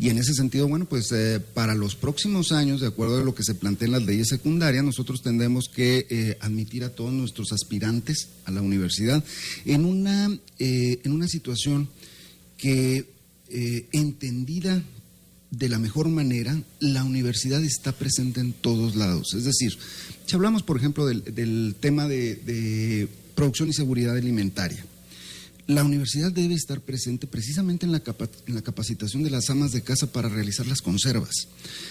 Y 0.00 0.08
en 0.08 0.16
ese 0.16 0.32
sentido, 0.32 0.66
bueno, 0.66 0.86
pues 0.86 1.12
eh, 1.12 1.40
para 1.52 1.74
los 1.74 1.94
próximos 1.94 2.52
años, 2.52 2.80
de 2.80 2.86
acuerdo 2.86 3.18
a 3.20 3.22
lo 3.22 3.34
que 3.34 3.42
se 3.42 3.54
plantea 3.54 3.84
en 3.84 3.92
las 3.92 4.02
leyes 4.04 4.28
secundarias, 4.28 4.82
nosotros 4.82 5.20
tendremos 5.20 5.68
que 5.68 6.06
eh, 6.08 6.38
admitir 6.40 6.84
a 6.84 6.88
todos 6.88 7.12
nuestros 7.12 7.52
aspirantes 7.52 8.28
a 8.46 8.50
la 8.50 8.62
universidad 8.62 9.22
en 9.66 9.84
una, 9.84 10.34
eh, 10.58 11.00
en 11.04 11.12
una 11.12 11.28
situación 11.28 11.90
que, 12.56 13.20
entendida 13.92 14.82
de 15.50 15.68
la 15.68 15.80
mejor 15.80 16.08
manera, 16.08 16.62
la 16.78 17.02
universidad 17.02 17.62
está 17.62 17.90
presente 17.92 18.40
en 18.40 18.52
todos 18.52 18.94
lados. 18.94 19.34
Es 19.34 19.44
decir, 19.44 19.76
si 20.24 20.36
hablamos, 20.36 20.62
por 20.62 20.76
ejemplo, 20.76 21.04
del, 21.04 21.74
tema 21.80 22.06
de 22.06 23.08
producción 23.34 23.68
y 23.68 23.72
seguridad 23.72 24.16
alimentaria, 24.16 24.86
la 25.74 25.84
universidad 25.84 26.32
debe 26.32 26.54
estar 26.54 26.80
presente 26.80 27.26
precisamente 27.26 27.86
en 27.86 27.92
la, 27.92 28.00
capacitación 28.00 29.22
de 29.22 29.30
las 29.30 29.50
amas 29.50 29.72
de 29.72 29.82
casa 29.82 30.12
para 30.12 30.28
realizar 30.28 30.66
las 30.66 30.80
conservas. 30.80 31.48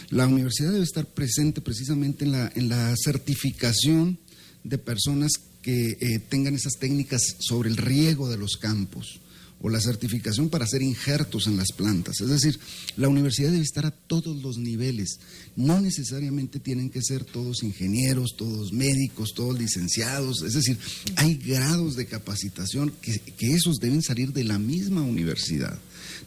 La 0.10 0.28
universidad 0.28 0.72
debe 0.72 0.84
estar 0.84 1.06
presente 1.06 1.62
precisamente 1.62 2.26
en 2.26 2.32
la, 2.32 2.52
en 2.56 2.70
la 2.70 2.94
certificación 2.96 4.20
de 4.64 4.78
personas 4.78 5.32
que 5.62 5.98
eh, 6.00 6.20
tengan 6.20 6.56
esas 6.56 6.74
técnicas 6.80 7.22
sobre 7.40 7.70
el 7.70 7.78
riego 7.78 8.30
de 8.30 8.38
los 8.38 8.58
campos 8.58 9.20
o 9.62 9.70
la 9.70 9.82
certificación 9.82 10.50
para 10.50 10.66
hacer 10.66 10.82
injertos 10.82 11.48
en 11.48 11.58
las 11.58 11.72
plantas. 11.72 12.22
Es 12.22 12.30
decir, 12.30 12.60
la 12.96 13.10
universidad 13.10 13.52
debe 13.52 13.64
estar 13.64 13.86
a 13.86 13.92
todos 13.92 14.42
los 14.42 14.58
niveles. 14.58 15.20
No 15.56 15.82
necesariamente 15.82 16.60
tienen 16.60 16.90
que 16.90 17.02
ser 17.02 17.26
todos 17.26 17.64
ingenieros, 17.64 18.36
todos 18.38 18.72
médicos, 18.72 19.34
todos 19.36 19.58
licenciados. 19.60 20.42
Es 20.44 20.54
decir, 20.54 20.78
hay 21.16 21.36
grados 21.36 21.96
de 21.96 22.06
capacitación 22.06 22.94
que, 23.02 23.20
que 23.20 23.54
esos 23.54 23.80
deben 23.80 24.02
salir 24.02 24.32
de 24.32 24.46
la 24.46 24.60
misma 24.60 25.02
universidad. 25.02 25.78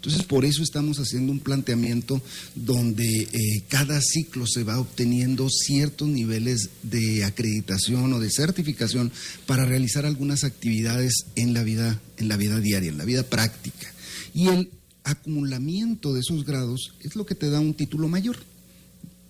Entonces, 0.03 0.25
por 0.25 0.45
eso 0.45 0.65
estamos 0.65 0.99
haciendo 0.99 1.31
un 1.31 1.39
planteamiento 1.39 2.21
donde 2.57 3.05
eh, 3.05 3.65
cada 3.69 4.01
ciclo 4.01 4.49
se 4.49 4.65
va 4.65 4.81
obteniendo 4.81 5.49
ciertos 5.49 6.09
niveles 6.09 6.71
de 6.83 7.23
acreditación 7.23 8.13
o 8.13 8.19
de 8.19 8.29
certificación 8.29 9.13
para 9.47 9.65
realizar 9.65 10.05
algunas 10.05 10.43
actividades 10.43 11.27
en 11.37 11.55
la 11.55 11.63
vida, 11.63 12.01
en 12.17 12.27
la 12.27 12.37
vida 12.37 12.59
diaria, 12.59 12.91
en 12.91 12.99
la 12.99 13.05
vida 13.05 13.23
práctica. 13.23 13.95
Y 14.35 14.49
el 14.49 14.71
acumulamiento 15.05 16.13
de 16.15 16.21
esos 16.21 16.45
grados 16.45 16.95
es 16.99 17.15
lo 17.15 17.25
que 17.25 17.37
te 17.37 17.49
da 17.49 17.61
un 17.61 17.75
título 17.75 18.09
mayor 18.09 18.39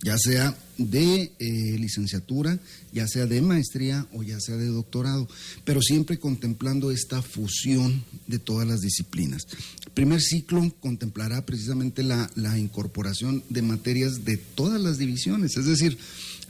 ya 0.03 0.19
sea 0.19 0.57
de 0.79 1.33
eh, 1.39 1.79
licenciatura, 1.79 2.59
ya 2.93 3.07
sea 3.07 3.27
de 3.27 3.41
maestría 3.41 4.07
o 4.13 4.23
ya 4.23 4.41
sea 4.41 4.57
de 4.57 4.67
doctorado, 4.67 5.29
pero 5.65 5.81
siempre 5.81 6.19
contemplando 6.19 6.91
esta 6.91 7.23
fusión 7.23 8.05
de 8.27 8.41
todas 8.41 8.67
las 8.67 8.81
disciplinas. 8.81 9.47
El 9.87 9.93
primer 9.93 10.21
ciclo 10.21 10.75
contemplará 10.81 11.47
precisamente 11.47 12.03
la, 12.03 12.31
la 12.35 12.59
incorporación 12.59 13.45
de 13.49 13.63
materias 13.63 14.25
de 14.25 14.37
todas 14.37 14.81
las 14.81 14.99
divisiones, 14.99 15.57
es 15.57 15.67
decir, 15.67 15.97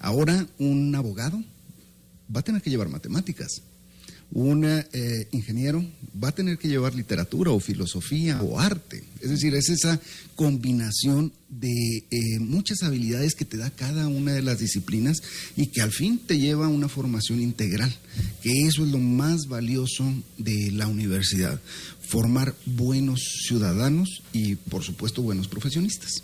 ahora 0.01 0.47
un 0.59 0.95
abogado 0.95 1.43
va 2.35 2.41
a 2.41 2.45
tener 2.45 2.63
que 2.63 2.71
llevar 2.71 2.89
matemáticas, 2.89 3.63
un 4.33 4.65
eh, 4.65 5.29
ingeniero 5.33 5.85
va 6.23 6.29
a 6.29 6.35
tener 6.35 6.59
que 6.59 6.69
llevar 6.69 6.95
literatura 6.95 7.51
o 7.51 7.61
filosofía 7.61 8.43
o 8.43 8.59
arte. 8.59 9.05
Es 9.21 9.31
decir, 9.31 9.55
es 9.55 9.69
esa 9.69 10.01
combinación 10.37 11.33
de 11.49 12.07
eh, 12.11 12.39
muchas 12.41 12.83
habilidades 12.83 13.35
que 13.35 13.45
te 13.45 13.59
da 13.59 13.71
cada 13.71 14.09
una 14.09 14.33
de 14.33 14.43
las 14.43 14.59
disciplinas 14.59 15.23
y 15.57 15.67
que 15.67 15.83
al 15.83 15.93
fin 15.93 16.19
te 16.19 16.39
lleva 16.39 16.67
a 16.67 16.71
una 16.71 16.89
formación 16.89 17.41
integral, 17.41 17.95
que 18.43 18.67
eso 18.67 18.85
es 18.85 18.91
lo 18.91 18.99
más 18.99 19.47
valioso 19.49 20.05
de 20.39 20.71
la 20.73 20.87
universidad 20.87 21.61
formar 22.13 22.55
buenos 22.67 23.21
ciudadanos 23.47 24.21
y, 24.35 24.57
por 24.57 24.85
supuesto, 24.85 25.23
buenos 25.23 25.49
profesionistas. 25.49 26.23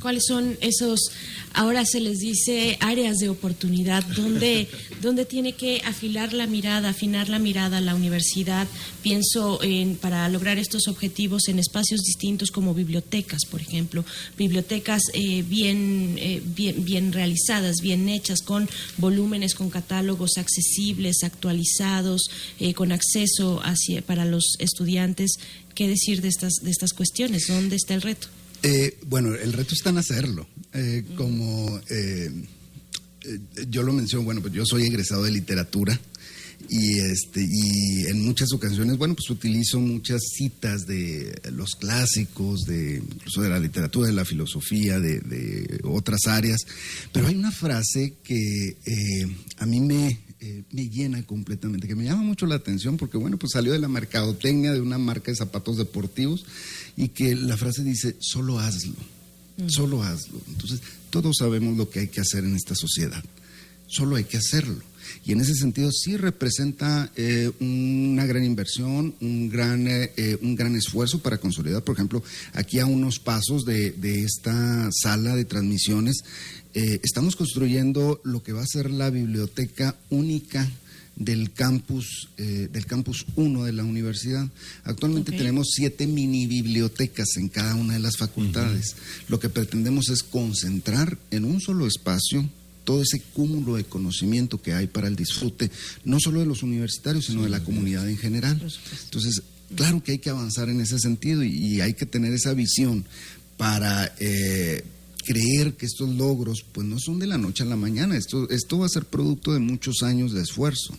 ¿Cuáles 0.00 0.26
son 0.28 0.56
esos, 0.60 1.10
ahora 1.54 1.84
se 1.84 1.98
les 1.98 2.20
dice, 2.20 2.78
áreas 2.78 3.16
de 3.16 3.30
oportunidad, 3.30 4.04
donde, 4.04 4.68
donde 5.02 5.24
tiene 5.24 5.54
que 5.54 5.82
afilar 5.84 6.32
la 6.32 6.46
mirada, 6.46 6.90
afinar 6.90 7.28
la 7.28 7.40
mirada 7.40 7.80
la 7.80 7.96
universidad? 7.96 8.68
Pienso 9.02 9.60
en, 9.64 9.96
para 9.96 10.28
lograr 10.28 10.58
estos 10.58 10.86
objetivos 10.86 11.48
en 11.48 11.58
espacios 11.58 12.02
distintos 12.02 12.52
como 12.52 12.72
bibliotecas, 12.72 13.44
por 13.50 13.60
ejemplo, 13.60 14.04
bibliotecas 14.38 15.02
eh, 15.14 15.42
bien, 15.42 16.14
eh, 16.16 16.42
bien, 16.44 16.84
bien 16.84 17.12
realizadas, 17.12 17.78
bien 17.82 18.08
hechas, 18.08 18.40
con 18.42 18.68
volúmenes, 18.98 19.56
con 19.56 19.68
catálogos 19.68 20.38
accesibles, 20.38 21.24
actualizados, 21.24 22.30
eh, 22.60 22.72
con 22.72 22.92
acceso 22.92 23.60
hacia, 23.64 24.00
para 24.00 24.24
los 24.24 24.54
estudiantes 24.60 25.23
¿Qué 25.74 25.88
decir 25.88 26.22
de 26.22 26.28
estas, 26.28 26.54
de 26.62 26.70
estas 26.70 26.92
cuestiones? 26.92 27.46
¿Dónde 27.48 27.76
está 27.76 27.94
el 27.94 28.02
reto? 28.02 28.28
Eh, 28.62 28.96
bueno, 29.06 29.34
el 29.34 29.52
reto 29.52 29.74
está 29.74 29.90
en 29.90 29.98
hacerlo. 29.98 30.48
Eh, 30.72 31.04
como 31.16 31.80
eh, 31.90 32.30
yo 33.68 33.82
lo 33.82 33.92
menciono, 33.92 34.24
bueno, 34.24 34.40
pues 34.40 34.54
yo 34.54 34.64
soy 34.64 34.84
egresado 34.84 35.24
de 35.24 35.30
literatura 35.30 36.00
y 36.70 36.98
este 36.98 37.46
y 37.46 38.06
en 38.06 38.24
muchas 38.24 38.50
ocasiones 38.54 38.96
bueno 38.96 39.14
pues 39.14 39.28
utilizo 39.28 39.80
muchas 39.80 40.22
citas 40.34 40.86
de 40.86 41.38
los 41.52 41.72
clásicos 41.72 42.62
de 42.62 43.02
incluso 43.04 43.42
de 43.42 43.50
la 43.50 43.58
literatura 43.58 44.06
de 44.06 44.14
la 44.14 44.24
filosofía 44.24 44.98
de, 44.98 45.20
de 45.20 45.80
otras 45.84 46.26
áreas 46.26 46.60
pero 47.12 47.26
hay 47.26 47.34
una 47.34 47.52
frase 47.52 48.14
que 48.22 48.76
a 49.58 49.66
mí 49.66 49.80
me 49.80 50.23
eh, 50.44 50.62
me 50.72 50.90
llena 50.90 51.22
completamente, 51.22 51.88
que 51.88 51.94
me 51.94 52.04
llama 52.04 52.22
mucho 52.22 52.44
la 52.44 52.56
atención 52.56 52.98
porque, 52.98 53.16
bueno, 53.16 53.38
pues 53.38 53.52
salió 53.52 53.72
de 53.72 53.78
la 53.78 53.88
mercadotecnia 53.88 54.74
de 54.74 54.80
una 54.82 54.98
marca 54.98 55.30
de 55.30 55.36
zapatos 55.36 55.78
deportivos 55.78 56.44
y 56.98 57.08
que 57.08 57.34
la 57.34 57.56
frase 57.56 57.82
dice, 57.82 58.14
solo 58.20 58.58
hazlo, 58.58 58.92
mm. 59.56 59.68
solo 59.68 60.02
hazlo. 60.02 60.38
Entonces, 60.48 60.82
todos 61.08 61.36
sabemos 61.38 61.78
lo 61.78 61.88
que 61.88 62.00
hay 62.00 62.08
que 62.08 62.20
hacer 62.20 62.44
en 62.44 62.54
esta 62.56 62.74
sociedad, 62.74 63.24
solo 63.86 64.16
hay 64.16 64.24
que 64.24 64.36
hacerlo. 64.36 64.82
Y 65.24 65.32
en 65.32 65.40
ese 65.40 65.54
sentido 65.54 65.90
sí 65.90 66.18
representa 66.18 67.10
eh, 67.16 67.50
una 67.60 68.26
gran 68.26 68.44
inversión, 68.44 69.14
un 69.22 69.48
gran, 69.48 69.86
eh, 69.88 70.38
un 70.42 70.56
gran 70.56 70.76
esfuerzo 70.76 71.20
para 71.20 71.38
consolidar, 71.38 71.82
por 71.82 71.94
ejemplo, 71.94 72.22
aquí 72.52 72.80
a 72.80 72.86
unos 72.86 73.18
pasos 73.18 73.64
de, 73.64 73.92
de 73.92 74.24
esta 74.24 74.90
sala 74.92 75.36
de 75.36 75.46
transmisiones, 75.46 76.22
eh, 76.74 77.00
estamos 77.02 77.36
construyendo 77.36 78.20
lo 78.24 78.42
que 78.42 78.52
va 78.52 78.62
a 78.62 78.66
ser 78.66 78.90
la 78.90 79.10
biblioteca 79.10 79.96
única 80.10 80.70
del 81.16 81.52
campus 81.52 82.28
eh, 82.38 82.68
del 82.72 82.86
campus 82.86 83.26
1 83.36 83.64
de 83.64 83.72
la 83.72 83.84
universidad. 83.84 84.48
Actualmente 84.82 85.32
tenemos 85.32 85.68
siete 85.70 86.06
mini 86.06 86.46
bibliotecas 86.46 87.36
en 87.36 87.48
cada 87.48 87.76
una 87.76 87.94
de 87.94 88.00
las 88.00 88.16
facultades. 88.16 88.96
Lo 89.28 89.38
que 89.38 89.48
pretendemos 89.48 90.08
es 90.08 90.22
concentrar 90.22 91.16
en 91.30 91.44
un 91.44 91.60
solo 91.60 91.86
espacio 91.86 92.48
todo 92.84 93.00
ese 93.02 93.20
cúmulo 93.32 93.76
de 93.76 93.84
conocimiento 93.84 94.60
que 94.60 94.74
hay 94.74 94.86
para 94.86 95.08
el 95.08 95.16
disfrute, 95.16 95.70
no 96.04 96.18
solo 96.20 96.40
de 96.40 96.46
los 96.46 96.62
universitarios, 96.62 97.26
sino 97.26 97.44
de 97.44 97.48
la 97.48 97.64
comunidad 97.64 98.08
en 98.08 98.18
general. 98.18 98.60
Entonces, 99.04 99.42
claro 99.74 100.02
que 100.02 100.12
hay 100.12 100.18
que 100.18 100.30
avanzar 100.30 100.68
en 100.68 100.80
ese 100.80 100.98
sentido 100.98 101.42
y, 101.42 101.80
hay 101.80 101.94
que 101.94 102.06
tener 102.06 102.32
esa 102.32 102.52
visión 102.52 103.04
para, 103.56 104.12
eh, 104.18 104.84
creer 105.24 105.74
que 105.74 105.86
estos 105.86 106.08
logros 106.08 106.64
pues 106.72 106.86
no 106.86 106.98
son 106.98 107.18
de 107.18 107.26
la 107.26 107.38
noche 107.38 107.62
a 107.62 107.66
la 107.66 107.76
mañana, 107.76 108.16
esto, 108.16 108.48
esto 108.50 108.78
va 108.78 108.86
a 108.86 108.90
ser 108.90 109.04
producto 109.06 109.52
de 109.52 109.60
muchos 109.60 110.02
años 110.02 110.32
de 110.32 110.42
esfuerzo. 110.42 110.94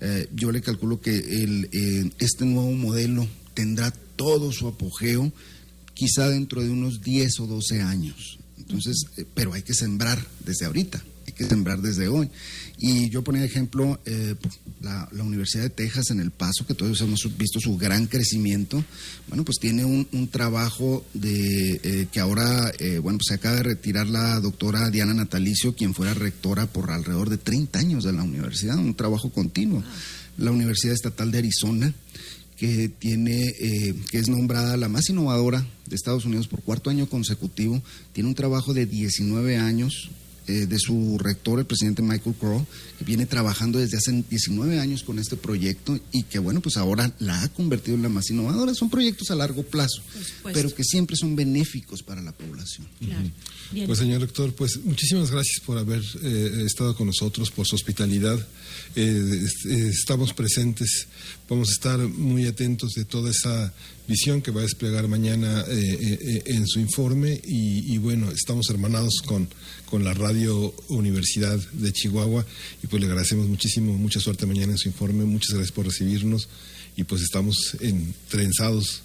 Eh, 0.00 0.28
yo 0.34 0.50
le 0.50 0.62
calculo 0.62 1.00
que 1.00 1.16
el, 1.16 1.68
eh, 1.72 2.10
este 2.18 2.44
nuevo 2.44 2.72
modelo 2.72 3.26
tendrá 3.54 3.92
todo 4.16 4.50
su 4.50 4.66
apogeo 4.66 5.32
quizá 5.94 6.28
dentro 6.28 6.62
de 6.62 6.70
unos 6.70 7.02
10 7.02 7.40
o 7.40 7.46
12 7.46 7.80
años. 7.82 8.38
Entonces, 8.58 9.04
eh, 9.16 9.24
pero 9.34 9.52
hay 9.52 9.62
que 9.62 9.74
sembrar 9.74 10.24
desde 10.44 10.66
ahorita, 10.66 11.04
que 11.32 11.44
sembrar 11.44 11.80
desde 11.80 12.08
hoy. 12.08 12.28
Y 12.84 13.10
yo 13.10 13.22
ponía 13.22 13.44
ejemplo 13.44 14.00
eh, 14.06 14.34
la, 14.80 15.08
Universidad 15.22 15.62
de 15.62 15.70
Texas 15.70 16.10
en 16.10 16.18
El 16.18 16.32
Paso, 16.32 16.66
que 16.66 16.74
todos 16.74 17.00
hemos 17.00 17.20
visto 17.38 17.60
su 17.60 17.76
gran 17.76 18.06
crecimiento. 18.06 18.84
Bueno, 19.28 19.44
pues 19.44 19.58
tiene 19.60 19.84
un, 19.84 20.28
trabajo 20.32 21.04
de 21.14 21.80
eh, 21.84 22.08
que 22.10 22.18
ahora, 22.18 22.72
eh, 22.80 22.98
bueno, 22.98 23.18
pues 23.18 23.28
se 23.28 23.34
acaba 23.34 23.54
de 23.56 23.62
retirar 23.62 24.08
la 24.08 24.40
doctora 24.40 24.90
Diana 24.90 25.14
Natalicio, 25.14 25.76
quien 25.76 25.94
fuera 25.94 26.12
rectora 26.12 26.66
por 26.66 26.90
alrededor 26.90 27.30
de 27.30 27.38
30 27.38 27.78
años 27.78 28.04
de 28.04 28.12
la 28.12 28.24
universidad, 28.24 28.76
un 28.76 28.94
trabajo 28.94 29.30
continuo. 29.30 29.84
La 30.36 30.50
Universidad 30.50 30.94
Estatal 30.94 31.30
de 31.30 31.38
Arizona, 31.38 31.94
que 32.56 32.88
tiene, 32.88 33.52
que 34.10 34.18
es 34.18 34.28
nombrada 34.28 34.76
la 34.76 34.88
más 34.88 35.08
innovadora 35.08 35.64
de 35.86 35.94
Estados 35.94 36.24
Unidos 36.24 36.48
por 36.48 36.62
cuarto 36.62 36.90
año 36.90 37.06
consecutivo, 37.06 37.80
tiene 38.12 38.28
un 38.28 38.34
trabajo 38.34 38.74
de 38.74 38.86
19 38.86 39.58
años 39.58 40.10
eh, 40.46 40.66
de 40.66 40.78
su 40.78 41.18
rector, 41.18 41.58
el 41.58 41.66
presidente 41.66 42.02
Michael 42.02 42.34
Crow, 42.34 42.66
que 42.98 43.04
viene 43.04 43.26
trabajando 43.26 43.78
desde 43.78 43.96
hace 43.96 44.24
19 44.28 44.80
años 44.80 45.02
con 45.02 45.18
este 45.18 45.36
proyecto 45.36 45.98
y 46.10 46.24
que, 46.24 46.38
bueno, 46.38 46.60
pues 46.60 46.76
ahora 46.76 47.12
la 47.18 47.42
ha 47.42 47.48
convertido 47.50 47.96
en 47.96 48.02
la 48.02 48.08
más 48.08 48.30
innovadora. 48.30 48.74
Son 48.74 48.90
proyectos 48.90 49.30
a 49.30 49.34
largo 49.34 49.62
plazo, 49.62 50.02
pero 50.52 50.74
que 50.74 50.84
siempre 50.84 51.16
son 51.16 51.36
benéficos 51.36 52.02
para 52.02 52.22
la 52.22 52.32
población. 52.32 52.86
Pues, 53.86 53.98
señor 53.98 54.20
rector, 54.20 54.54
pues 54.54 54.84
muchísimas 54.84 55.30
gracias 55.30 55.60
por 55.60 55.78
haber 55.78 56.02
eh, 56.22 56.64
estado 56.66 56.94
con 56.96 57.06
nosotros, 57.06 57.50
por 57.50 57.66
su 57.66 57.76
hospitalidad. 57.76 58.38
Eh, 58.94 59.46
estamos 59.90 60.34
presentes, 60.34 61.08
vamos 61.54 61.68
a 61.70 61.72
estar 61.72 61.98
muy 61.98 62.46
atentos 62.46 62.92
de 62.92 63.04
toda 63.04 63.30
esa 63.30 63.72
visión 64.08 64.42
que 64.42 64.50
va 64.50 64.60
a 64.60 64.64
desplegar 64.64 65.06
mañana 65.08 65.64
en 65.68 66.66
su 66.66 66.80
informe. 66.80 67.40
Y, 67.44 67.94
y 67.94 67.98
bueno, 67.98 68.30
estamos 68.30 68.68
hermanados 68.70 69.22
con 69.24 69.48
con 69.92 70.04
la 70.04 70.14
Radio 70.14 70.74
Universidad 70.88 71.58
de 71.74 71.92
Chihuahua. 71.92 72.46
Y 72.82 72.86
pues 72.86 72.98
le 73.02 73.08
agradecemos 73.08 73.46
muchísimo, 73.46 73.92
mucha 73.98 74.20
suerte 74.20 74.46
mañana 74.46 74.72
en 74.72 74.78
su 74.78 74.88
informe, 74.88 75.26
muchas 75.26 75.50
gracias 75.50 75.70
por 75.70 75.84
recibirnos. 75.84 76.48
Y 76.96 77.04
pues 77.04 77.20
estamos 77.20 77.76
en 77.78 78.14
trenzados. 78.30 79.02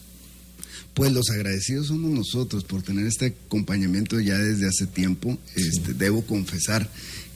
Pues 0.94 1.12
los 1.12 1.30
agradecidos 1.30 1.88
somos 1.88 2.12
nosotros 2.12 2.64
por 2.64 2.84
tener 2.84 3.06
este 3.06 3.26
acompañamiento 3.26 4.18
ya 4.22 4.38
desde 4.38 4.66
hace 4.66 4.88
tiempo. 4.88 5.38
Este, 5.58 5.94
debo 5.94 6.22
confesar 6.26 6.90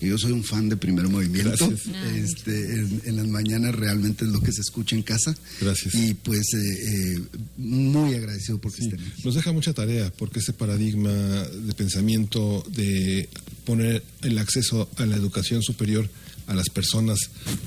yo 0.08 0.18
soy 0.18 0.32
un 0.32 0.44
fan 0.44 0.70
de 0.70 0.78
primer 0.78 1.08
movimiento. 1.08 1.72
Este, 2.16 2.74
en, 3.06 3.16
las 3.16 3.28
mañanas 3.28 3.76
realmente 3.76 4.26
es 4.26 4.32
lo 4.32 4.42
que 4.42 4.52
se 4.52 4.62
escucha 4.62 4.96
en 4.96 5.04
casa. 5.04 5.36
Gracias. 5.60 5.94
Y 5.96 6.14
pues 6.14 6.54
eh, 6.54 7.16
eh, 7.16 7.22
muy 7.58 8.16
agradecido 8.16 8.60
por 8.60 8.74
que 8.74 8.84
estén 8.84 9.00
Nos 9.24 9.36
deja 9.36 9.52
mucha 9.52 9.74
tarea 9.74 10.12
porque 10.18 10.40
ese 10.40 10.54
paradigma 10.54 11.12
de 11.12 11.74
pensamiento 11.74 12.64
de 12.76 13.30
poner 13.66 14.04
el 14.22 14.38
acceso 14.38 14.90
a 14.98 15.06
la 15.06 15.16
educación 15.16 15.62
superior 15.62 16.10
a 16.52 16.56
las 16.56 16.70
personas, 16.70 17.18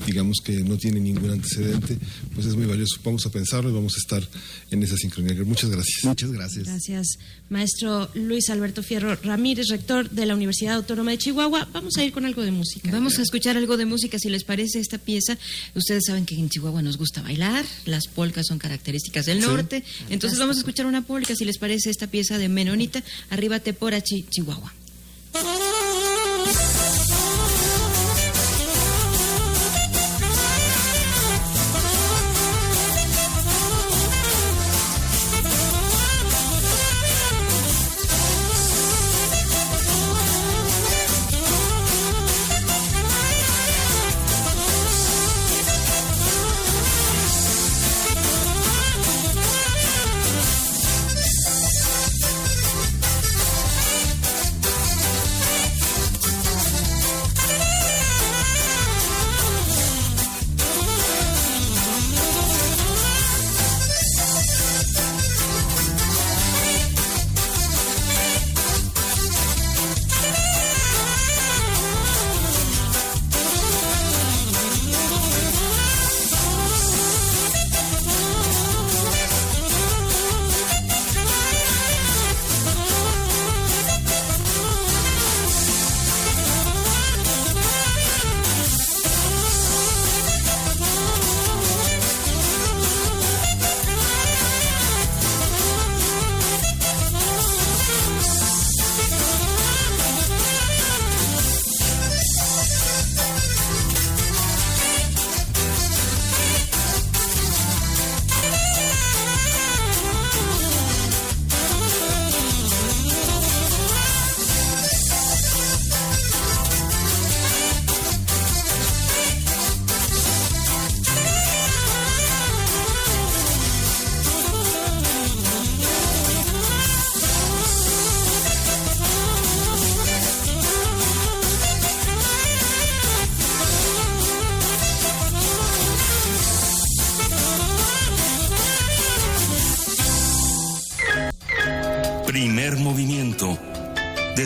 digamos, 0.06 0.38
que 0.44 0.52
no 0.52 0.76
tienen 0.76 1.04
ningún 1.04 1.30
antecedente, 1.30 1.96
pues 2.34 2.46
es 2.46 2.54
muy 2.54 2.66
valioso. 2.66 2.98
Vamos 3.02 3.24
a 3.26 3.30
pensarlo 3.30 3.70
y 3.70 3.72
vamos 3.72 3.94
a 3.94 3.98
estar 3.98 4.28
en 4.70 4.82
esa 4.82 4.96
sincronía. 4.96 5.34
Muchas 5.44 5.70
gracias. 5.70 6.04
Muchas 6.04 6.30
gracias. 6.30 6.66
Gracias, 6.66 7.18
maestro 7.48 8.10
Luis 8.14 8.50
Alberto 8.50 8.82
Fierro 8.82 9.16
Ramírez, 9.16 9.68
rector 9.68 10.10
de 10.10 10.26
la 10.26 10.34
Universidad 10.34 10.74
Autónoma 10.74 11.12
de 11.12 11.18
Chihuahua. 11.18 11.68
Vamos 11.72 11.96
a 11.96 12.04
ir 12.04 12.12
con 12.12 12.26
algo 12.26 12.42
de 12.42 12.50
música. 12.50 12.90
Vamos 12.92 13.18
a 13.18 13.22
escuchar 13.22 13.56
algo 13.56 13.76
de 13.76 13.86
música, 13.86 14.18
si 14.18 14.28
les 14.28 14.44
parece 14.44 14.80
esta 14.80 14.98
pieza. 14.98 15.38
Ustedes 15.74 16.04
saben 16.06 16.26
que 16.26 16.34
en 16.34 16.50
Chihuahua 16.50 16.82
nos 16.82 16.98
gusta 16.98 17.22
bailar, 17.22 17.64
las 17.86 18.06
polcas 18.06 18.46
son 18.46 18.58
características 18.58 19.26
del 19.26 19.40
norte. 19.40 19.82
Entonces 20.10 20.38
vamos 20.38 20.56
a 20.56 20.58
escuchar 20.60 20.84
una 20.86 21.02
polca, 21.02 21.34
si 21.34 21.44
les 21.44 21.56
parece 21.56 21.88
esta 21.88 22.06
pieza 22.06 22.36
de 22.36 22.48
Menonita, 22.50 23.02
Arriba 23.30 23.60
Teporachi, 23.60 24.26
Chihuahua. 24.30 24.72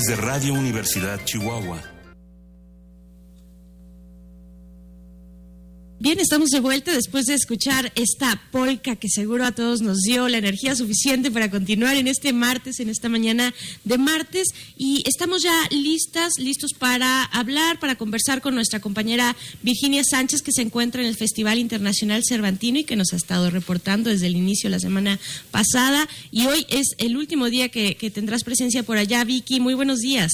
Desde 0.08 0.22
Radio 0.22 0.54
Universidad 0.54 1.22
Chihuahua. 1.26 1.97
Estamos 6.28 6.50
de 6.50 6.60
vuelta 6.60 6.92
después 6.92 7.24
de 7.24 7.32
escuchar 7.32 7.90
esta 7.94 8.38
polca 8.52 8.96
que 8.96 9.08
seguro 9.08 9.46
a 9.46 9.52
todos 9.52 9.80
nos 9.80 10.00
dio 10.00 10.28
la 10.28 10.36
energía 10.36 10.76
suficiente 10.76 11.30
para 11.30 11.50
continuar 11.50 11.96
en 11.96 12.06
este 12.06 12.34
martes, 12.34 12.80
en 12.80 12.90
esta 12.90 13.08
mañana 13.08 13.54
de 13.84 13.96
martes. 13.96 14.48
Y 14.76 15.02
estamos 15.06 15.42
ya 15.42 15.58
listas, 15.70 16.34
listos 16.38 16.72
para 16.78 17.24
hablar, 17.24 17.80
para 17.80 17.96
conversar 17.96 18.42
con 18.42 18.54
nuestra 18.54 18.78
compañera 18.78 19.34
Virginia 19.62 20.04
Sánchez, 20.04 20.42
que 20.42 20.52
se 20.52 20.60
encuentra 20.60 21.00
en 21.00 21.08
el 21.08 21.16
Festival 21.16 21.58
Internacional 21.58 22.22
Cervantino 22.28 22.80
y 22.80 22.84
que 22.84 22.96
nos 22.96 23.14
ha 23.14 23.16
estado 23.16 23.48
reportando 23.48 24.10
desde 24.10 24.26
el 24.26 24.36
inicio 24.36 24.68
de 24.68 24.76
la 24.76 24.80
semana 24.80 25.18
pasada. 25.50 26.10
Y 26.30 26.44
hoy 26.44 26.66
es 26.68 26.88
el 26.98 27.16
último 27.16 27.48
día 27.48 27.70
que, 27.70 27.94
que 27.94 28.10
tendrás 28.10 28.44
presencia 28.44 28.82
por 28.82 28.98
allá, 28.98 29.24
Vicky. 29.24 29.60
Muy 29.60 29.72
buenos 29.72 30.00
días. 30.00 30.30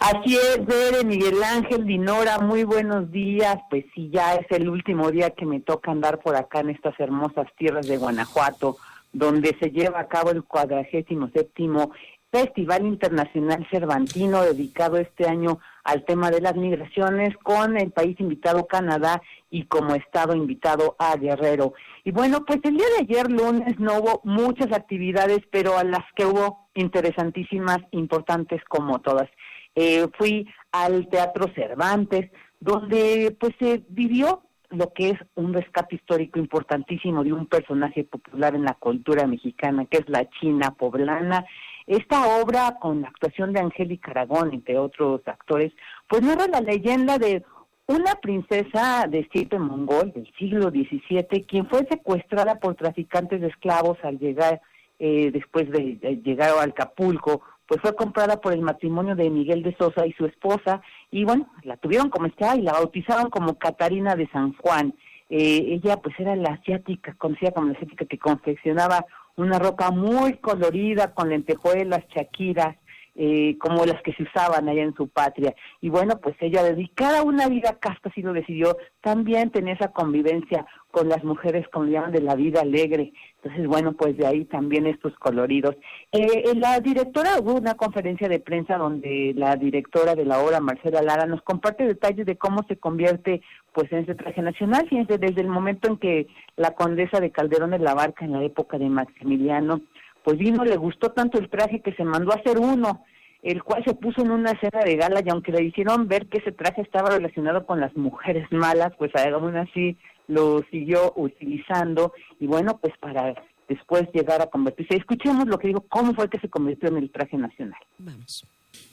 Así 0.00 0.34
es, 0.34 0.64
Bere, 0.64 1.04
Miguel 1.04 1.42
Ángel, 1.44 1.84
Dinora, 1.84 2.38
muy 2.38 2.64
buenos 2.64 3.12
días. 3.12 3.58
Pues 3.68 3.84
sí, 3.94 4.08
ya 4.10 4.34
es 4.34 4.46
el 4.48 4.70
último 4.70 5.10
día 5.10 5.28
que 5.28 5.44
me 5.44 5.60
toca 5.60 5.90
andar 5.90 6.20
por 6.20 6.36
acá 6.36 6.60
en 6.60 6.70
estas 6.70 6.98
hermosas 6.98 7.46
tierras 7.58 7.86
de 7.86 7.98
Guanajuato, 7.98 8.78
donde 9.12 9.54
se 9.60 9.70
lleva 9.70 10.00
a 10.00 10.08
cabo 10.08 10.30
el 10.30 10.42
cuadragésimo 10.42 11.28
séptimo 11.34 11.90
Festival 12.32 12.86
Internacional 12.86 13.66
Cervantino, 13.70 14.40
dedicado 14.42 14.96
este 14.96 15.28
año 15.28 15.58
al 15.84 16.06
tema 16.06 16.30
de 16.30 16.40
las 16.40 16.56
migraciones, 16.56 17.36
con 17.42 17.76
el 17.76 17.92
país 17.92 18.18
invitado 18.20 18.66
Canadá 18.66 19.20
y 19.50 19.66
como 19.66 19.94
estado 19.94 20.34
invitado 20.34 20.96
a 20.98 21.14
Guerrero. 21.16 21.74
Y 22.04 22.12
bueno, 22.12 22.46
pues 22.46 22.60
el 22.62 22.78
día 22.78 22.86
de 22.96 23.02
ayer, 23.02 23.30
lunes, 23.30 23.78
no 23.78 23.98
hubo 23.98 24.22
muchas 24.24 24.72
actividades, 24.72 25.40
pero 25.52 25.76
a 25.76 25.84
las 25.84 26.04
que 26.16 26.24
hubo 26.24 26.70
interesantísimas, 26.74 27.80
importantes 27.90 28.62
como 28.64 29.00
todas. 29.00 29.28
Eh, 29.74 30.06
fui 30.18 30.48
al 30.72 31.08
Teatro 31.08 31.46
Cervantes, 31.54 32.30
donde 32.58 33.36
pues 33.38 33.54
se 33.58 33.82
vivió 33.88 34.42
lo 34.70 34.92
que 34.92 35.10
es 35.10 35.18
un 35.34 35.52
rescate 35.52 35.96
histórico 35.96 36.38
importantísimo 36.38 37.24
de 37.24 37.32
un 37.32 37.46
personaje 37.46 38.04
popular 38.04 38.54
en 38.54 38.64
la 38.64 38.74
cultura 38.74 39.26
mexicana, 39.26 39.86
que 39.86 39.98
es 39.98 40.08
la 40.08 40.28
China 40.40 40.72
poblana. 40.72 41.44
Esta 41.86 42.40
obra, 42.40 42.76
con 42.80 43.02
la 43.02 43.08
actuación 43.08 43.52
de 43.52 43.60
Angélica 43.60 44.12
Aragón, 44.12 44.52
entre 44.54 44.78
otros 44.78 45.22
actores, 45.26 45.72
pues 46.08 46.22
narra 46.22 46.46
la 46.46 46.60
leyenda 46.60 47.18
de 47.18 47.44
una 47.86 48.14
princesa 48.16 49.06
de 49.08 49.20
estirpe 49.20 49.58
mongol 49.58 50.12
del 50.12 50.32
siglo 50.38 50.70
XVII, 50.70 51.44
quien 51.46 51.66
fue 51.68 51.84
secuestrada 51.90 52.60
por 52.60 52.76
traficantes 52.76 53.40
de 53.40 53.48
esclavos 53.48 53.98
al 54.04 54.18
llegar, 54.20 54.60
eh, 55.00 55.30
después 55.32 55.68
de, 55.70 55.96
de 55.96 56.16
llegar 56.22 56.50
a 56.50 56.62
Acapulco, 56.62 57.42
pues 57.70 57.80
fue 57.82 57.94
comprada 57.94 58.40
por 58.40 58.52
el 58.52 58.62
matrimonio 58.62 59.14
de 59.14 59.30
Miguel 59.30 59.62
de 59.62 59.76
Sosa 59.76 60.04
y 60.04 60.12
su 60.14 60.26
esposa, 60.26 60.82
y 61.12 61.24
bueno, 61.24 61.48
la 61.62 61.76
tuvieron 61.76 62.10
como 62.10 62.26
está 62.26 62.56
y 62.56 62.62
la 62.62 62.72
bautizaron 62.72 63.30
como 63.30 63.60
Catarina 63.60 64.16
de 64.16 64.28
San 64.30 64.54
Juan. 64.54 64.92
Eh, 65.28 65.78
ella 65.80 65.98
pues 65.98 66.18
era 66.18 66.34
la 66.34 66.54
asiática, 66.54 67.14
conocida 67.16 67.52
como 67.52 67.68
la 67.68 67.74
asiática 67.74 68.06
que 68.06 68.18
confeccionaba 68.18 69.06
una 69.36 69.60
ropa 69.60 69.92
muy 69.92 70.38
colorida 70.38 71.14
con 71.14 71.28
lentejuelas, 71.28 72.08
chaquiras, 72.08 72.76
eh, 73.16 73.56
como 73.58 73.84
las 73.84 74.00
que 74.02 74.12
se 74.14 74.22
usaban 74.22 74.68
allá 74.68 74.82
en 74.82 74.94
su 74.94 75.08
patria. 75.08 75.54
Y 75.80 75.88
bueno, 75.88 76.18
pues 76.20 76.36
ella 76.40 76.62
dedicada 76.62 77.22
una 77.22 77.48
vida 77.48 77.76
casta, 77.80 78.08
así 78.08 78.22
lo 78.22 78.32
decidió, 78.32 78.76
también 79.00 79.50
tenía 79.50 79.74
esa 79.74 79.92
convivencia 79.92 80.66
con 80.90 81.08
las 81.08 81.22
mujeres, 81.24 81.66
como 81.68 81.86
llaman, 81.86 82.12
de 82.12 82.20
la 82.20 82.34
vida 82.34 82.60
alegre. 82.60 83.12
Entonces, 83.42 83.66
bueno, 83.66 83.92
pues 83.92 84.16
de 84.16 84.26
ahí 84.26 84.44
también 84.44 84.86
estos 84.86 85.14
coloridos. 85.16 85.76
Eh, 86.12 86.54
la 86.56 86.80
directora, 86.80 87.38
hubo 87.40 87.54
una 87.54 87.74
conferencia 87.74 88.28
de 88.28 88.40
prensa 88.40 88.76
donde 88.76 89.32
la 89.36 89.56
directora 89.56 90.14
de 90.14 90.24
la 90.24 90.40
obra, 90.40 90.60
Marcela 90.60 91.02
Lara, 91.02 91.26
nos 91.26 91.42
comparte 91.42 91.86
detalles 91.86 92.26
de 92.26 92.36
cómo 92.36 92.64
se 92.68 92.76
convierte 92.76 93.42
pues 93.72 93.90
en 93.92 94.00
ese 94.00 94.14
traje 94.14 94.42
nacional. 94.42 94.86
Fíjense, 94.88 95.18
desde 95.18 95.40
el 95.40 95.48
momento 95.48 95.88
en 95.88 95.96
que 95.96 96.26
la 96.56 96.74
condesa 96.74 97.20
de 97.20 97.30
Calderón 97.30 97.70
de 97.70 97.78
la 97.78 97.94
Barca, 97.94 98.24
en 98.24 98.32
la 98.32 98.42
época 98.42 98.78
de 98.78 98.88
Maximiliano, 98.88 99.80
pues 100.24 100.38
vino, 100.38 100.64
le 100.64 100.76
gustó 100.76 101.10
tanto 101.10 101.38
el 101.38 101.48
traje 101.48 101.80
que 101.80 101.94
se 101.94 102.04
mandó 102.04 102.32
a 102.32 102.36
hacer 102.36 102.58
uno, 102.58 103.04
el 103.42 103.62
cual 103.62 103.82
se 103.84 103.94
puso 103.94 104.22
en 104.22 104.30
una 104.30 104.58
cena 104.60 104.82
de 104.84 104.96
gala 104.96 105.22
y 105.24 105.30
aunque 105.30 105.52
le 105.52 105.64
hicieron 105.64 106.08
ver 106.08 106.26
que 106.28 106.38
ese 106.38 106.52
traje 106.52 106.82
estaba 106.82 107.10
relacionado 107.10 107.64
con 107.66 107.80
las 107.80 107.96
mujeres 107.96 108.46
malas, 108.50 108.92
pues 108.98 109.10
aún 109.14 109.56
así 109.56 109.96
lo 110.28 110.62
siguió 110.70 111.12
utilizando 111.16 112.12
y 112.38 112.46
bueno, 112.46 112.78
pues 112.78 112.92
para 113.00 113.34
después 113.68 114.08
llegar 114.12 114.42
a 114.42 114.46
convertirse. 114.46 114.96
Escuchemos 114.96 115.46
lo 115.46 115.58
que 115.58 115.68
digo, 115.68 115.84
cómo 115.88 116.12
fue 116.14 116.28
que 116.28 116.40
se 116.40 116.48
convirtió 116.48 116.88
en 116.88 116.98
el 116.98 117.10
traje 117.10 117.36
nacional. 117.36 117.80
Vamos. 117.98 118.44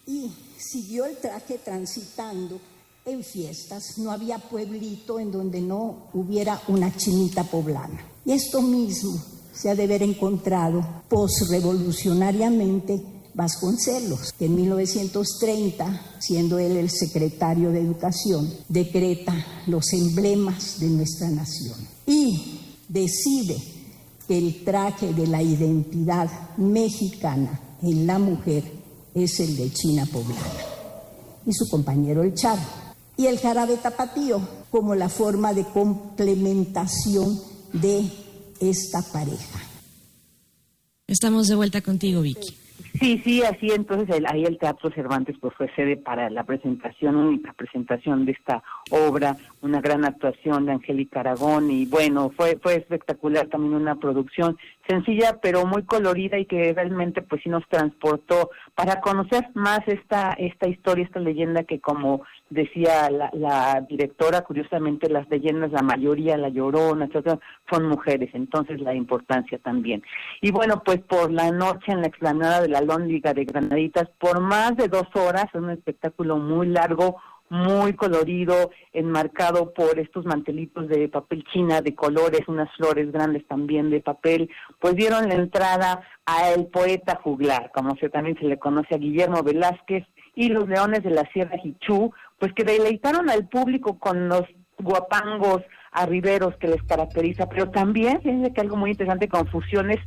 Y 0.06 0.30
siguió 0.58 1.06
el 1.06 1.18
traje 1.18 1.60
transitando 1.64 2.60
en 3.06 3.24
fiestas. 3.24 3.98
No 3.98 4.12
había 4.12 4.38
pueblito 4.38 5.20
en 5.20 5.32
donde 5.32 5.62
no 5.62 6.10
hubiera 6.14 6.60
una 6.68 6.96
chinita 6.96 7.44
poblana. 7.44 8.00
Y 8.26 8.34
esto 8.34 8.62
mismo 8.62 9.37
se 9.58 9.70
ha 9.70 9.76
de 9.76 9.84
haber 9.84 10.04
encontrado 10.04 10.86
posrevolucionariamente 11.10 13.02
Vasconcelos, 13.34 14.34
que 14.34 14.46
en 14.46 14.56
1930, 14.56 16.02
siendo 16.18 16.58
él 16.58 16.76
el 16.76 16.90
secretario 16.90 17.72
de 17.72 17.82
Educación, 17.82 18.52
decreta 18.68 19.46
los 19.68 19.94
emblemas 19.94 20.80
de 20.80 20.88
nuestra 20.88 21.30
nación 21.30 21.78
y 22.08 22.62
decide 22.90 23.58
que 24.28 24.40
el 24.40 24.64
traje 24.64 25.14
de 25.14 25.28
la 25.28 25.44
identidad 25.44 26.58
mexicana 26.58 27.60
en 27.84 28.08
la 28.08 28.18
mujer 28.18 28.64
es 29.14 29.40
el 29.40 29.56
de 29.56 29.72
China 29.72 30.08
poblana 30.12 30.42
y 31.46 31.54
su 31.54 31.70
compañero 31.70 32.24
el 32.24 32.34
Chavo. 32.34 32.62
Y 33.18 33.28
el 33.28 33.38
jarabe 33.38 33.78
tapatío 33.78 34.42
como 34.72 34.96
la 34.96 35.10
forma 35.10 35.54
de 35.54 35.64
complementación 35.64 37.40
de 37.74 38.10
esta 38.62 39.00
pareja. 39.14 39.60
Estamos 41.08 41.48
de 41.48 41.56
vuelta 41.56 41.82
contigo, 41.82 42.22
Vicky. 42.22 42.58
Sí, 43.00 43.22
sí, 43.24 43.44
así 43.44 43.68
entonces 43.72 44.10
el- 44.16 44.26
ahí 44.28 44.44
el 44.44 44.58
Teatro 44.58 44.90
Cervantes 44.92 45.36
pues 45.40 45.54
fue 45.56 45.74
sede 45.76 45.98
para 45.98 46.30
la 46.30 46.44
presentación, 46.44 47.16
única 47.16 47.54
presentación 47.54 48.26
de 48.26 48.32
esta 48.34 48.64
obra, 48.90 49.38
una 49.62 49.82
gran 49.82 50.06
actuación 50.06 50.66
de 50.66 50.74
Angélica 50.74 51.22
Aragón 51.22 51.72
y 51.72 51.86
bueno, 51.86 52.32
fue 52.36 52.58
fue 52.62 52.76
espectacular 52.76 53.48
también 53.48 53.74
una 53.74 53.96
producción 53.96 54.58
sencilla 54.88 55.40
pero 55.42 55.66
muy 55.66 55.84
colorida 55.84 56.38
y 56.38 56.46
que 56.46 56.74
realmente 56.74 57.22
pues 57.22 57.42
sí 57.44 57.50
nos 57.50 57.68
transportó 57.68 58.52
para 58.76 59.02
conocer 59.02 59.48
más 59.54 59.80
esta 59.88 60.34
esta 60.34 60.68
historia, 60.68 61.06
esta 61.06 61.20
leyenda 61.20 61.64
que 61.64 61.80
como 61.80 62.22
decía 62.50 63.10
la, 63.10 63.30
la 63.34 63.86
directora, 63.88 64.42
curiosamente 64.42 65.10
las 65.10 65.30
leyendas, 65.30 65.72
la 65.72 65.82
mayoría, 65.82 66.38
la 66.38 66.50
llorona, 66.50 67.06
etcétera, 67.06 67.40
son 67.70 67.88
mujeres, 67.88 68.30
entonces 68.34 68.80
la 68.82 68.94
importancia 68.94 69.58
también. 69.60 70.04
Y 70.42 70.52
bueno, 70.52 70.82
pues 70.86 71.00
por 71.02 71.32
la 71.32 71.52
noche 71.52 71.92
en 71.92 72.02
la 72.02 72.08
explanada 72.08 72.62
de 72.62 72.70
la 72.70 72.82
Lóndiga 72.82 73.34
de 73.34 73.46
Granaditas, 73.46 74.10
por 74.20 74.40
más 74.40 74.76
de 74.78 74.88
dos 74.88 75.08
horas, 75.16 75.46
un 75.54 75.70
espectáculo 75.70 76.38
muy 76.38 76.68
largo, 76.68 77.18
muy 77.50 77.94
colorido, 77.94 78.72
enmarcado 78.94 79.74
por 79.74 80.00
estos 80.00 80.26
mantelitos 80.26 80.88
de 80.90 81.08
papel 81.08 81.44
china 81.54 81.82
de 81.82 81.96
colores, 81.96 82.42
unas 82.48 82.70
flores 82.76 83.12
grandes 83.12 83.48
también 83.48 83.90
de 83.90 84.02
papel, 84.02 84.50
pues 84.80 84.96
dieron 84.96 85.28
la 85.30 85.36
entrada 85.36 86.02
a 86.26 86.52
el 86.52 86.68
poeta 86.68 87.20
juglar, 87.24 87.72
como 87.74 87.96
se 87.98 88.10
también 88.10 88.38
se 88.38 88.46
le 88.46 88.60
conoce 88.60 88.96
a 88.96 89.00
Guillermo 89.00 89.44
Velázquez, 89.44 90.06
y 90.36 90.50
los 90.50 90.68
leones 90.68 91.04
de 91.04 91.10
la 91.10 91.28
Sierra 91.34 91.58
Jichú, 91.58 92.12
pues 92.38 92.54
que 92.54 92.64
deleitaron 92.64 93.30
al 93.30 93.48
público 93.48 93.98
con 93.98 94.30
los 94.30 94.44
guapangos 94.78 95.64
arriberos 95.92 96.56
que 96.58 96.68
les 96.68 96.84
caracteriza, 96.84 97.50
pero 97.50 97.72
también, 97.72 98.22
fíjense 98.22 98.54
que 98.54 98.62
algo 98.62 98.76
muy 98.76 98.92
interesante, 98.92 99.28
con 99.28 99.48
fusiones 99.48 99.98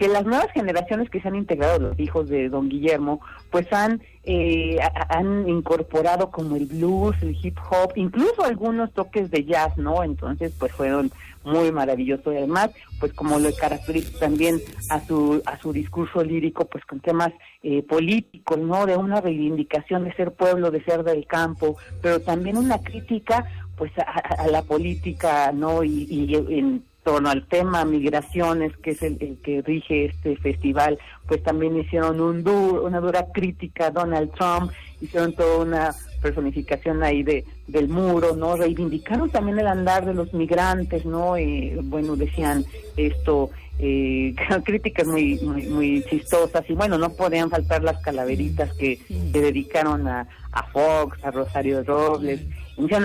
que 0.00 0.08
las 0.08 0.24
nuevas 0.24 0.50
generaciones 0.52 1.10
que 1.10 1.20
se 1.20 1.28
han 1.28 1.34
integrado, 1.34 1.78
los 1.78 2.00
hijos 2.00 2.30
de 2.30 2.48
don 2.48 2.70
Guillermo, 2.70 3.20
pues 3.50 3.70
han, 3.70 4.00
eh, 4.24 4.78
han 5.10 5.46
incorporado 5.46 6.30
como 6.30 6.56
el 6.56 6.64
blues, 6.64 7.14
el 7.20 7.36
hip 7.42 7.58
hop, 7.70 7.92
incluso 7.96 8.42
algunos 8.42 8.90
toques 8.94 9.30
de 9.30 9.44
jazz, 9.44 9.76
¿no? 9.76 10.02
Entonces, 10.02 10.54
pues 10.58 10.72
fueron 10.72 11.12
muy 11.44 11.70
maravillosos 11.70 12.32
y 12.32 12.38
además, 12.38 12.70
pues 12.98 13.12
como 13.12 13.38
lo 13.38 13.54
caracteriza 13.54 14.18
también 14.18 14.62
a 14.88 15.00
su 15.00 15.42
a 15.44 15.58
su 15.58 15.70
discurso 15.70 16.24
lírico, 16.24 16.64
pues 16.64 16.82
con 16.86 17.00
temas 17.00 17.34
eh, 17.62 17.82
políticos, 17.82 18.56
¿no? 18.56 18.86
De 18.86 18.96
una 18.96 19.20
reivindicación 19.20 20.04
de 20.04 20.14
ser 20.14 20.32
pueblo, 20.32 20.70
de 20.70 20.82
ser 20.82 21.04
del 21.04 21.26
campo, 21.26 21.76
pero 22.00 22.20
también 22.20 22.56
una 22.56 22.78
crítica, 22.78 23.44
pues 23.76 23.92
a, 23.98 24.46
la 24.46 24.62
política, 24.62 25.52
¿no? 25.52 25.84
Y 25.84 26.34
en 26.48 26.89
torno 27.12 27.28
al 27.30 27.46
tema 27.46 27.84
migraciones, 27.84 28.76
que 28.82 28.90
es 28.92 29.02
el, 29.02 29.16
el 29.20 29.36
que 29.42 29.62
rige 29.62 30.04
este 30.06 30.36
festival, 30.36 30.98
pues 31.26 31.42
también 31.42 31.76
hicieron 31.76 32.20
un 32.20 32.42
du- 32.44 32.82
una 32.84 33.00
dura 33.00 33.26
crítica 33.32 33.86
a 33.86 33.90
Donald 33.90 34.30
Trump, 34.32 34.70
hicieron 35.00 35.32
toda 35.34 35.58
una 35.64 35.94
personificación 36.22 37.02
ahí 37.02 37.22
de 37.22 37.44
del 37.66 37.88
muro, 37.88 38.36
¿no? 38.36 38.56
Reivindicaron 38.56 39.30
también 39.30 39.58
el 39.58 39.66
andar 39.66 40.04
de 40.04 40.14
los 40.14 40.32
migrantes, 40.34 41.04
¿no? 41.04 41.36
Eh, 41.36 41.78
bueno, 41.82 42.14
decían 42.16 42.64
esto, 42.96 43.50
eh, 43.78 44.34
críticas 44.64 45.06
muy, 45.06 45.38
muy 45.40 45.62
muy 45.68 46.04
chistosas 46.08 46.62
y 46.68 46.74
bueno, 46.74 46.96
no 46.98 47.10
podían 47.10 47.48
faltar 47.50 47.82
las 47.82 47.98
calaveritas 48.02 48.72
que 48.74 48.98
se 49.08 49.40
dedicaron 49.40 50.06
a, 50.08 50.28
a 50.52 50.62
Fox, 50.64 51.18
a 51.24 51.30
Rosario 51.30 51.82
Robles, 51.82 52.40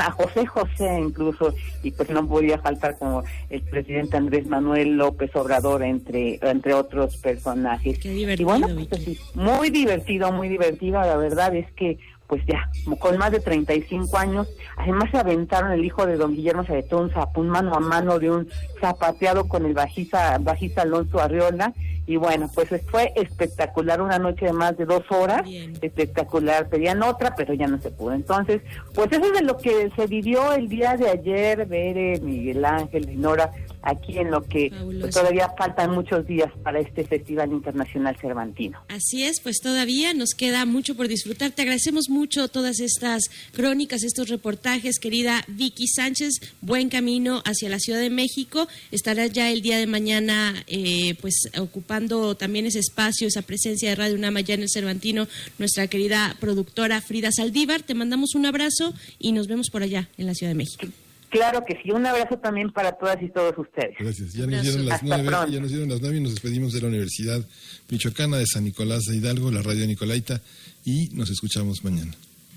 a 0.02 0.12
José 0.12 0.46
José 0.46 1.00
incluso, 1.00 1.54
y 1.84 1.92
pues 1.92 2.10
no 2.10 2.28
podía 2.28 2.58
faltar 2.60 2.98
como 2.98 3.24
el 3.50 3.62
presidente 3.62 4.18
Andrés 4.18 4.48
Manuel 4.48 4.98
López 4.98 5.36
Obrador, 5.36 5.84
entre, 5.84 6.40
entre 6.42 6.74
otros 6.74 7.18
personajes. 7.18 8.04
y 8.06 8.44
bueno, 8.44 8.68
pues 8.90 9.36
muy 9.36 9.70
divertido, 9.70 10.32
muy 10.32 10.50
divertido, 10.50 11.02
la 11.02 11.18
verdad 11.18 11.56
es 11.56 11.72
que 11.74 11.98
pues 12.28 12.42
ya, 12.48 12.70
con 13.00 13.18
más 13.18 13.32
de 13.32 13.40
35 13.40 14.18
años, 14.18 14.48
además 14.78 15.12
se 15.12 15.18
aventaron 15.18 15.72
el 15.72 15.86
hijo 15.86 16.06
de 16.08 16.18
don 16.18 16.34
Guillermo, 16.34 16.66
se 16.66 16.72
aventó 16.72 17.08
un 17.36 17.50
mano 17.50 17.76
a 17.76 17.80
mano 17.80 18.18
de 18.18 18.32
un 18.32 18.48
zapateado 18.82 19.48
con 19.48 19.66
el 19.66 19.74
bajista, 19.74 20.38
bajista 20.40 20.82
Alonso 20.82 21.20
Arriola, 21.20 21.74
y 22.08 22.18
bueno, 22.18 22.50
pues 22.54 22.70
fue 22.90 23.14
espectacular, 23.16 24.02
una 24.02 24.20
noche 24.20 24.46
de 24.46 24.54
más 24.54 24.78
de 24.78 24.86
dos 24.86 25.04
horas, 25.10 25.48
espectacular, 25.82 26.70
pedían 26.70 27.02
otra, 27.02 27.36
pero 27.36 27.54
ya 27.54 27.68
no 27.68 27.80
se 27.82 27.90
pudo. 27.90 28.14
Entonces, 28.14 28.62
pues 28.94 29.12
eso 29.12 29.26
es 29.26 29.34
de 29.34 29.42
lo 29.42 29.58
que 29.58 29.92
se 29.96 30.06
vivió 30.08 30.54
el 30.54 30.70
día 30.70 30.98
de 30.98 31.10
ayer, 31.10 31.66
Bere, 31.66 32.20
Miguel 32.22 32.64
Ángel, 32.64 33.06
Dinora, 33.06 33.52
aquí 33.86 34.18
en 34.18 34.32
lo 34.32 34.42
que 34.44 34.72
pues, 35.00 35.14
todavía 35.14 35.50
faltan 35.58 35.92
muchos 35.92 36.26
días 36.28 36.52
para 36.64 36.80
este 36.80 37.06
Festival 37.06 37.52
Internacional 37.52 38.18
Cervantino. 38.20 38.80
Así 38.90 39.24
es, 39.24 39.40
pues 39.40 39.60
todavía 39.62 40.14
nos 40.14 40.32
queda 40.32 40.66
mucho 40.66 40.96
por 40.96 41.08
disfrutar. 41.08 41.52
Te 41.52 41.62
agradecemos 41.62 42.10
mucho 42.10 42.48
todas 42.48 42.80
estas 42.80 43.24
crónicas, 43.54 44.04
estos 44.04 44.28
reportajes, 44.30 45.00
querida 45.00 45.44
Vicky 45.48 45.88
Sánchez. 45.88 46.34
Buen 46.62 46.90
camino 46.90 47.44
hacia 47.46 47.70
la 47.70 47.80
Ciudad 47.80 48.00
de 48.00 48.10
México. 48.10 48.68
Estarás 48.92 49.32
ya 49.32 49.52
el 49.52 49.62
día 49.62 49.78
de 49.78 49.88
mañana, 49.88 50.64
eh, 50.68 51.16
pues 51.22 51.36
ocupando 51.60 52.36
también 52.36 52.66
ese 52.66 52.80
espacio, 52.80 53.28
esa 53.28 53.44
presencia 53.44 53.90
de 53.90 53.96
Radio 53.96 54.16
Unama 54.16 54.42
ya 54.42 54.56
en 54.56 54.64
el 54.64 54.70
Cervantino. 54.70 55.28
Nuestra 55.60 55.88
querida 55.88 56.36
productora 56.40 57.02
Frida 57.02 57.32
Saldívar. 57.32 57.84
Te 57.84 57.94
mandamos 57.94 58.34
un 58.34 58.48
abrazo 58.48 58.94
y 59.20 59.32
nos 59.32 59.48
vemos 59.48 59.70
por 59.70 59.84
allá 59.84 60.10
en 60.18 60.26
la 60.26 60.34
Ciudad 60.34 60.52
de 60.52 60.56
México. 60.56 61.05
Claro 61.36 61.66
que 61.66 61.74
sí, 61.84 61.92
un 61.92 62.06
abrazo 62.06 62.38
también 62.38 62.72
para 62.72 62.94
todas 62.94 63.22
y 63.22 63.30
todos 63.30 63.54
ustedes. 63.58 63.94
Gracias. 64.00 64.32
Ya 64.32 64.48
nos 64.48 64.62
dieron 64.62 64.86
las 64.86 65.04
nueve, 65.04 65.30
ya 65.52 65.60
nos 65.60 65.70
dieron 65.70 65.90
las 65.90 66.00
nueve 66.00 66.16
y 66.16 66.22
nos 66.22 66.32
despedimos 66.32 66.72
de 66.72 66.80
la 66.80 66.88
Universidad 66.88 67.46
Michoacana 67.90 68.38
de 68.38 68.46
San 68.46 68.64
Nicolás 68.64 69.02
de 69.02 69.18
Hidalgo, 69.18 69.52
la 69.52 69.62
radio 69.62 69.86
Nicolaita, 69.86 70.40
y 70.86 71.10
nos 71.10 71.30
escuchamos 71.30 71.84
mañana. 71.84 72.14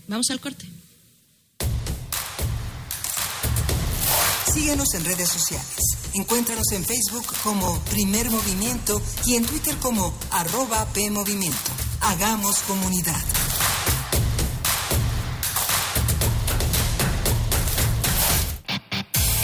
Vamos 0.06 0.30
al 0.30 0.38
corte. 0.38 0.64
Síguenos 4.55 4.94
en 4.94 5.05
redes 5.06 5.28
sociales. 5.28 5.76
Encuéntranos 6.14 6.70
en 6.70 6.84
Facebook 6.84 7.26
como 7.42 7.80
Primer 7.90 8.30
Movimiento 8.30 9.02
y 9.26 9.34
en 9.34 9.44
Twitter 9.44 9.74
como 9.82 10.16
arroba 10.30 10.86
PMovimiento. 10.94 11.72
Hagamos 12.00 12.60
comunidad. 12.60 13.24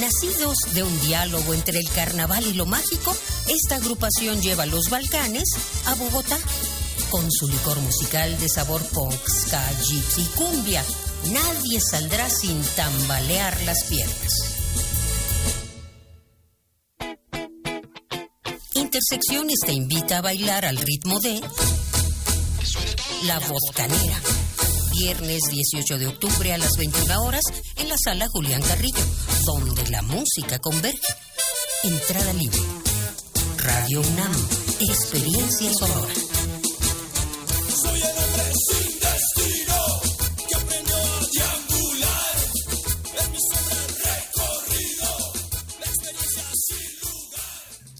Nacidos 0.00 0.56
de 0.72 0.82
un 0.82 1.00
diálogo 1.02 1.54
entre 1.54 1.78
el 1.78 1.88
carnaval 1.90 2.44
y 2.46 2.54
lo 2.54 2.66
mágico, 2.66 3.14
esta 3.48 3.76
agrupación 3.76 4.42
lleva 4.42 4.66
los 4.66 4.90
Balcanes 4.90 5.48
a 5.86 5.94
Bogotá. 5.94 6.38
Con 7.10 7.30
su 7.30 7.46
licor 7.48 7.78
musical 7.80 8.38
de 8.38 8.48
sabor 8.48 8.82
punk, 8.88 9.14
ska, 9.28 9.62
gypsy 9.82 10.22
y 10.22 10.24
cumbia, 10.36 10.84
nadie 11.32 11.80
saldrá 11.80 12.28
sin 12.28 12.60
tambalear 12.76 13.60
las 13.62 13.84
piernas. 13.84 14.54
Intersecciones 18.74 19.60
te 19.64 19.72
invita 19.72 20.18
a 20.18 20.22
bailar 20.22 20.64
al 20.64 20.76
ritmo 20.76 21.20
de 21.20 21.40
La 23.22 23.38
Boscanera. 23.40 24.43
Viernes 24.98 25.42
18 25.50 25.98
de 25.98 26.06
octubre 26.06 26.52
a 26.52 26.58
las 26.58 26.76
21 26.76 27.22
horas 27.22 27.42
en 27.76 27.88
la 27.88 27.96
sala 27.96 28.28
Julián 28.28 28.62
Carrillo, 28.62 29.04
donde 29.44 29.90
la 29.90 30.02
música 30.02 30.58
converge. 30.60 31.00
Entrada 31.82 32.32
libre. 32.32 32.58
Radio 33.58 34.00
UNAM. 34.00 34.32
Experiencia 34.80 35.72
sonora. 35.72 36.33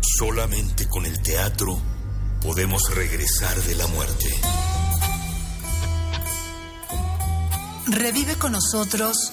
Solamente 0.00 0.88
con 0.88 1.04
el 1.06 1.20
teatro 1.20 1.80
podemos 2.42 2.82
regresar 2.94 3.56
de 3.62 3.74
la 3.74 3.86
muerte. 3.88 4.28
Revive 7.86 8.36
con 8.36 8.52
nosotros 8.52 9.32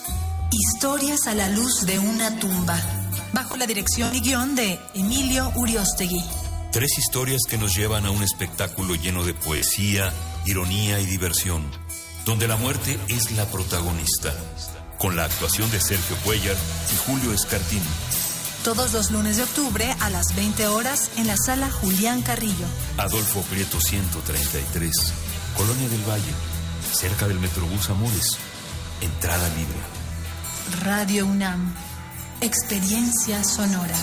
Historias 0.50 1.28
a 1.28 1.36
la 1.36 1.50
luz 1.50 1.86
de 1.86 2.00
una 2.00 2.40
tumba, 2.40 2.80
bajo 3.34 3.58
la 3.58 3.68
dirección 3.68 4.16
y 4.16 4.22
guion 4.22 4.56
de 4.56 4.80
Emilio 4.94 5.52
Uriostegui. 5.56 6.24
Tres 6.72 6.98
historias 6.98 7.42
que 7.50 7.58
nos 7.58 7.76
llevan 7.76 8.06
a 8.06 8.12
un 8.12 8.24
espectáculo 8.24 8.96
lleno 8.96 9.26
de 9.26 9.34
poesía, 9.34 10.14
ironía 10.46 11.02
y 11.02 11.06
diversión, 11.06 11.70
donde 12.26 12.48
la 12.48 12.56
muerte 12.56 12.98
es 13.10 13.32
la 13.32 13.46
protagonista, 13.52 14.34
con 14.98 15.18
la 15.18 15.26
actuación 15.26 15.70
de 15.70 15.82
Sergio 15.82 16.16
Cuellar 16.24 16.56
y 16.94 16.98
Julio 17.10 17.34
Escartín. 17.34 17.84
Todos 18.68 18.92
los 18.92 19.12
lunes 19.12 19.38
de 19.38 19.44
octubre 19.44 19.96
a 20.02 20.10
las 20.10 20.36
20 20.36 20.68
horas 20.68 21.10
en 21.16 21.26
la 21.28 21.38
sala 21.38 21.72
Julián 21.72 22.22
Carrillo. 22.22 22.66
Adolfo 22.98 23.40
Prieto 23.44 23.80
133, 23.80 24.92
Colonia 25.56 25.88
del 25.88 26.04
Valle, 26.04 26.34
cerca 26.92 27.30
del 27.30 27.40
Metrobús 27.40 27.90
Amores. 27.90 28.38
Entrada 29.00 29.48
libre. 29.56 30.84
Radio 30.84 31.28
UNAM. 31.28 31.74
Experiencia 32.42 33.42
sonora. 33.46 33.96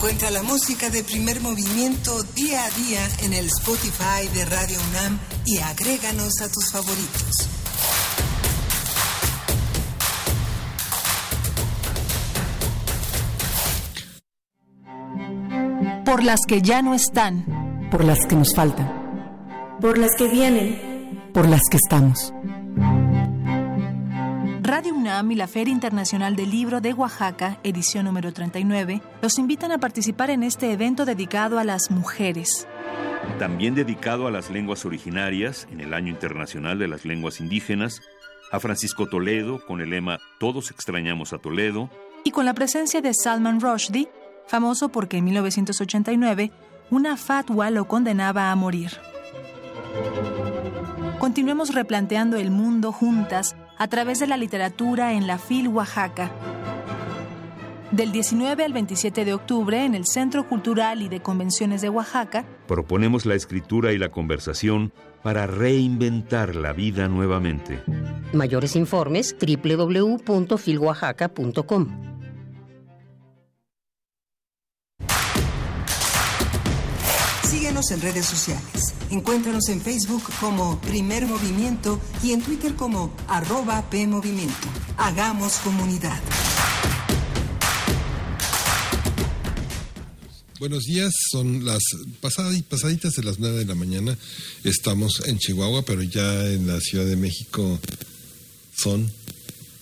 Encuentra 0.00 0.30
la 0.30 0.42
música 0.42 0.88
de 0.88 1.04
primer 1.04 1.42
movimiento 1.42 2.22
día 2.34 2.64
a 2.64 2.70
día 2.70 3.06
en 3.22 3.34
el 3.34 3.44
Spotify 3.48 4.26
de 4.32 4.46
Radio 4.46 4.78
UNAM 4.88 5.18
y 5.44 5.58
agréganos 5.58 6.40
a 6.40 6.48
tus 6.48 6.72
favoritos. 6.72 7.30
Por 16.06 16.24
las 16.24 16.40
que 16.48 16.62
ya 16.62 16.80
no 16.80 16.94
están. 16.94 17.90
Por 17.90 18.02
las 18.02 18.24
que 18.24 18.36
nos 18.36 18.54
faltan. 18.54 19.76
Por 19.82 19.98
las 19.98 20.12
que 20.16 20.28
vienen. 20.28 21.30
Por 21.34 21.46
las 21.46 21.60
que 21.70 21.76
estamos. 21.76 22.32
Radio 24.70 24.94
UNAM 24.94 25.32
y 25.32 25.34
la 25.34 25.48
Feria 25.48 25.72
Internacional 25.72 26.36
del 26.36 26.52
Libro 26.52 26.80
de 26.80 26.92
Oaxaca, 26.92 27.58
edición 27.64 28.04
número 28.04 28.32
39, 28.32 29.02
los 29.20 29.36
invitan 29.36 29.72
a 29.72 29.78
participar 29.78 30.30
en 30.30 30.44
este 30.44 30.70
evento 30.70 31.04
dedicado 31.04 31.58
a 31.58 31.64
las 31.64 31.90
mujeres. 31.90 32.68
También 33.40 33.74
dedicado 33.74 34.28
a 34.28 34.30
las 34.30 34.48
lenguas 34.48 34.84
originarias 34.84 35.66
en 35.72 35.80
el 35.80 35.92
Año 35.92 36.10
Internacional 36.10 36.78
de 36.78 36.86
las 36.86 37.04
Lenguas 37.04 37.40
Indígenas, 37.40 38.00
a 38.52 38.60
Francisco 38.60 39.08
Toledo 39.08 39.58
con 39.66 39.80
el 39.80 39.90
lema 39.90 40.20
Todos 40.38 40.70
extrañamos 40.70 41.32
a 41.32 41.38
Toledo, 41.38 41.90
Y 42.22 42.30
con 42.30 42.44
la 42.44 42.54
presencia 42.54 43.00
de 43.00 43.12
Salman 43.12 43.60
Rushdie, 43.60 44.08
famoso 44.46 44.90
porque 44.90 45.16
en 45.16 45.24
1989 45.24 46.52
una 46.90 47.16
fatwa 47.16 47.70
lo 47.70 47.88
condenaba 47.88 48.52
a 48.52 48.54
morir. 48.54 48.92
Continuemos 51.18 51.74
replanteando 51.74 52.36
el 52.36 52.52
mundo 52.52 52.92
juntas 52.92 53.56
a 53.80 53.88
través 53.88 54.20
de 54.20 54.26
la 54.26 54.36
literatura 54.36 55.14
en 55.14 55.26
la 55.26 55.38
FIL 55.38 55.68
Oaxaca. 55.68 56.30
Del 57.90 58.12
19 58.12 58.62
al 58.62 58.74
27 58.74 59.24
de 59.24 59.32
octubre 59.32 59.86
en 59.86 59.94
el 59.94 60.06
Centro 60.06 60.46
Cultural 60.46 61.00
y 61.00 61.08
de 61.08 61.22
Convenciones 61.22 61.80
de 61.80 61.88
Oaxaca, 61.88 62.44
proponemos 62.68 63.24
la 63.24 63.36
escritura 63.36 63.94
y 63.94 63.98
la 63.98 64.10
conversación 64.10 64.92
para 65.22 65.46
reinventar 65.46 66.56
la 66.56 66.74
vida 66.74 67.08
nuevamente. 67.08 67.82
Mayores 68.34 68.76
informes 68.76 69.34
www.filoaxaca.com. 69.40 72.09
Síguenos 77.82 77.90
en 77.92 78.00
redes 78.14 78.26
sociales. 78.26 78.94
Encuéntranos 79.10 79.68
en 79.70 79.80
Facebook 79.80 80.22
como 80.38 80.78
Primer 80.82 81.26
Movimiento 81.26 81.98
y 82.22 82.32
en 82.32 82.42
Twitter 82.42 82.74
como 82.74 83.14
arroba 83.26 83.88
PMovimiento. 83.88 84.68
Hagamos 84.98 85.54
comunidad. 85.64 86.20
Buenos 90.58 90.82
días, 90.84 91.10
son 91.30 91.64
las 91.64 91.78
pasadi- 92.20 92.62
pasaditas 92.64 93.14
de 93.14 93.22
las 93.22 93.38
9 93.38 93.60
de 93.60 93.64
la 93.64 93.74
mañana. 93.74 94.16
Estamos 94.62 95.22
en 95.26 95.38
Chihuahua, 95.38 95.82
pero 95.82 96.02
ya 96.02 96.46
en 96.50 96.66
la 96.66 96.80
Ciudad 96.80 97.06
de 97.06 97.16
México 97.16 97.78
son 98.76 99.10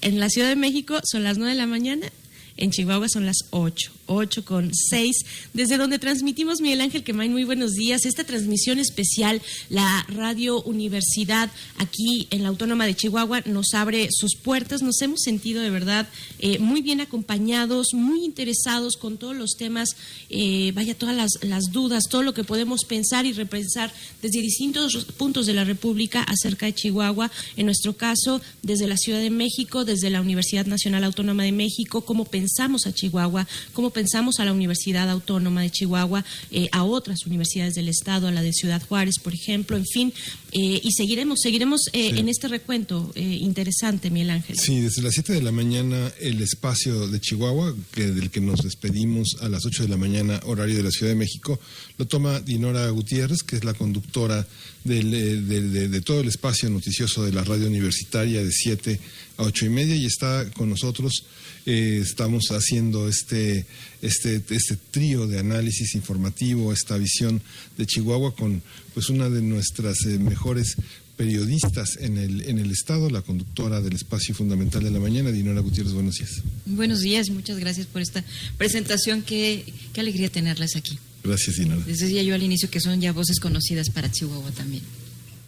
En 0.02 0.20
la 0.20 0.28
Ciudad 0.28 0.48
de 0.50 0.56
México 0.56 1.00
son 1.04 1.24
las 1.24 1.36
9 1.38 1.54
de 1.54 1.58
la 1.58 1.66
mañana, 1.66 2.12
en 2.56 2.70
Chihuahua 2.70 3.08
son 3.08 3.26
las 3.26 3.38
8, 3.50 3.90
8 4.08 4.44
con 4.44 4.74
6, 4.74 5.16
desde 5.54 5.76
donde 5.76 5.98
transmitimos 5.98 6.60
Miguel 6.60 6.80
Ángel 6.80 7.04
Quemain, 7.04 7.30
muy 7.30 7.44
buenos 7.44 7.74
días. 7.74 8.04
Esta 8.04 8.24
transmisión 8.24 8.78
especial, 8.78 9.40
la 9.68 10.04
Radio 10.08 10.62
Universidad 10.62 11.50
aquí 11.76 12.26
en 12.30 12.42
la 12.42 12.48
Autónoma 12.48 12.86
de 12.86 12.96
Chihuahua 12.96 13.42
nos 13.44 13.74
abre 13.74 14.08
sus 14.10 14.34
puertas, 14.36 14.82
nos 14.82 15.00
hemos 15.02 15.20
sentido 15.20 15.62
de 15.62 15.70
verdad 15.70 16.08
eh, 16.38 16.58
muy 16.58 16.82
bien 16.82 17.00
acompañados, 17.00 17.88
muy 17.92 18.24
interesados 18.24 18.96
con 18.96 19.18
todos 19.18 19.36
los 19.36 19.56
temas, 19.56 19.90
eh, 20.30 20.72
vaya, 20.74 20.96
todas 20.96 21.14
las, 21.14 21.32
las 21.42 21.64
dudas, 21.70 22.04
todo 22.10 22.22
lo 22.22 22.34
que 22.34 22.44
podemos 22.44 22.84
pensar 22.84 23.26
y 23.26 23.32
repensar 23.32 23.92
desde 24.22 24.40
distintos 24.40 25.04
puntos 25.16 25.46
de 25.46 25.54
la 25.54 25.64
República 25.64 26.22
acerca 26.22 26.66
de 26.66 26.74
Chihuahua, 26.74 27.30
en 27.56 27.66
nuestro 27.66 27.96
caso, 27.96 28.40
desde 28.62 28.86
la 28.86 28.96
Ciudad 28.96 29.20
de 29.20 29.30
México, 29.30 29.84
desde 29.84 30.10
la 30.10 30.20
Universidad 30.20 30.66
Nacional 30.66 31.04
Autónoma 31.04 31.42
de 31.42 31.52
México, 31.52 32.02
cómo 32.02 32.24
pensamos 32.24 32.86
a 32.86 32.92
Chihuahua, 32.92 33.46
cómo 33.72 33.90
pensamos 33.98 34.38
a 34.38 34.44
la 34.44 34.52
Universidad 34.52 35.10
Autónoma 35.10 35.60
de 35.60 35.70
Chihuahua, 35.70 36.24
eh, 36.52 36.68
a 36.70 36.84
otras 36.84 37.26
universidades 37.26 37.74
del 37.74 37.88
Estado, 37.88 38.28
a 38.28 38.30
la 38.30 38.42
de 38.42 38.52
Ciudad 38.52 38.80
Juárez, 38.86 39.16
por 39.20 39.34
ejemplo, 39.34 39.76
en 39.76 39.84
fin, 39.84 40.12
eh, 40.52 40.80
y 40.84 40.92
seguiremos, 40.92 41.40
seguiremos 41.42 41.80
eh, 41.92 42.12
en 42.14 42.28
este 42.28 42.46
recuento 42.46 43.10
interesante, 43.16 44.08
Miguel 44.08 44.30
Ángel. 44.30 44.56
Sí, 44.56 44.80
desde 44.80 45.02
las 45.02 45.14
7 45.14 45.32
de 45.32 45.42
la 45.42 45.50
mañana 45.50 46.12
el 46.20 46.40
espacio 46.40 47.08
de 47.08 47.20
Chihuahua, 47.20 47.74
que 47.90 48.06
del 48.06 48.30
que 48.30 48.40
nos 48.40 48.62
despedimos 48.62 49.36
a 49.40 49.48
las 49.48 49.66
8 49.66 49.82
de 49.82 49.88
la 49.88 49.96
mañana, 49.96 50.40
horario 50.44 50.76
de 50.76 50.84
la 50.84 50.92
Ciudad 50.92 51.10
de 51.10 51.18
México, 51.18 51.58
lo 51.96 52.06
toma 52.06 52.38
Dinora 52.38 52.88
Gutiérrez, 52.90 53.42
que 53.42 53.56
es 53.56 53.64
la 53.64 53.74
conductora 53.74 54.46
de, 54.84 56.02
todo 56.04 56.20
el 56.20 56.28
espacio 56.28 56.70
noticioso 56.70 57.24
de 57.24 57.32
la 57.32 57.42
radio 57.42 57.66
universitaria 57.66 58.44
de 58.44 58.52
7 58.52 59.00
a 59.38 59.42
8 59.42 59.66
y 59.66 59.68
media 59.68 59.96
y 59.96 60.06
está 60.06 60.48
con 60.52 60.70
nosotros. 60.70 61.24
Eh, 61.70 62.00
estamos 62.02 62.46
haciendo 62.50 63.10
este, 63.10 63.66
este, 64.00 64.42
este 64.48 64.76
trío 64.90 65.26
de 65.26 65.38
análisis 65.38 65.94
informativo, 65.94 66.72
esta 66.72 66.96
visión 66.96 67.42
de 67.76 67.84
Chihuahua 67.84 68.34
con 68.34 68.62
pues 68.94 69.10
una 69.10 69.28
de 69.28 69.42
nuestras 69.42 70.00
eh, 70.06 70.18
mejores 70.18 70.76
periodistas 71.18 71.98
en 72.00 72.16
el, 72.16 72.40
en 72.48 72.58
el 72.58 72.70
Estado, 72.70 73.10
la 73.10 73.20
conductora 73.20 73.82
del 73.82 73.94
Espacio 73.94 74.34
Fundamental 74.34 74.82
de 74.82 74.90
la 74.90 74.98
Mañana, 74.98 75.30
Dinora 75.30 75.60
Gutiérrez. 75.60 75.92
Buenos 75.92 76.14
días. 76.14 76.40
Buenos 76.64 77.00
días, 77.00 77.28
muchas 77.28 77.58
gracias 77.58 77.86
por 77.86 78.00
esta 78.00 78.24
presentación. 78.56 79.20
Qué, 79.20 79.70
qué 79.92 80.00
alegría 80.00 80.30
tenerlas 80.30 80.74
aquí. 80.74 80.98
Gracias, 81.22 81.56
Dinora. 81.56 81.82
Les 81.86 81.98
decía 81.98 82.22
yo 82.22 82.34
al 82.34 82.42
inicio 82.42 82.70
que 82.70 82.80
son 82.80 82.98
ya 82.98 83.12
voces 83.12 83.40
conocidas 83.40 83.90
para 83.90 84.10
Chihuahua 84.10 84.52
también. 84.52 84.82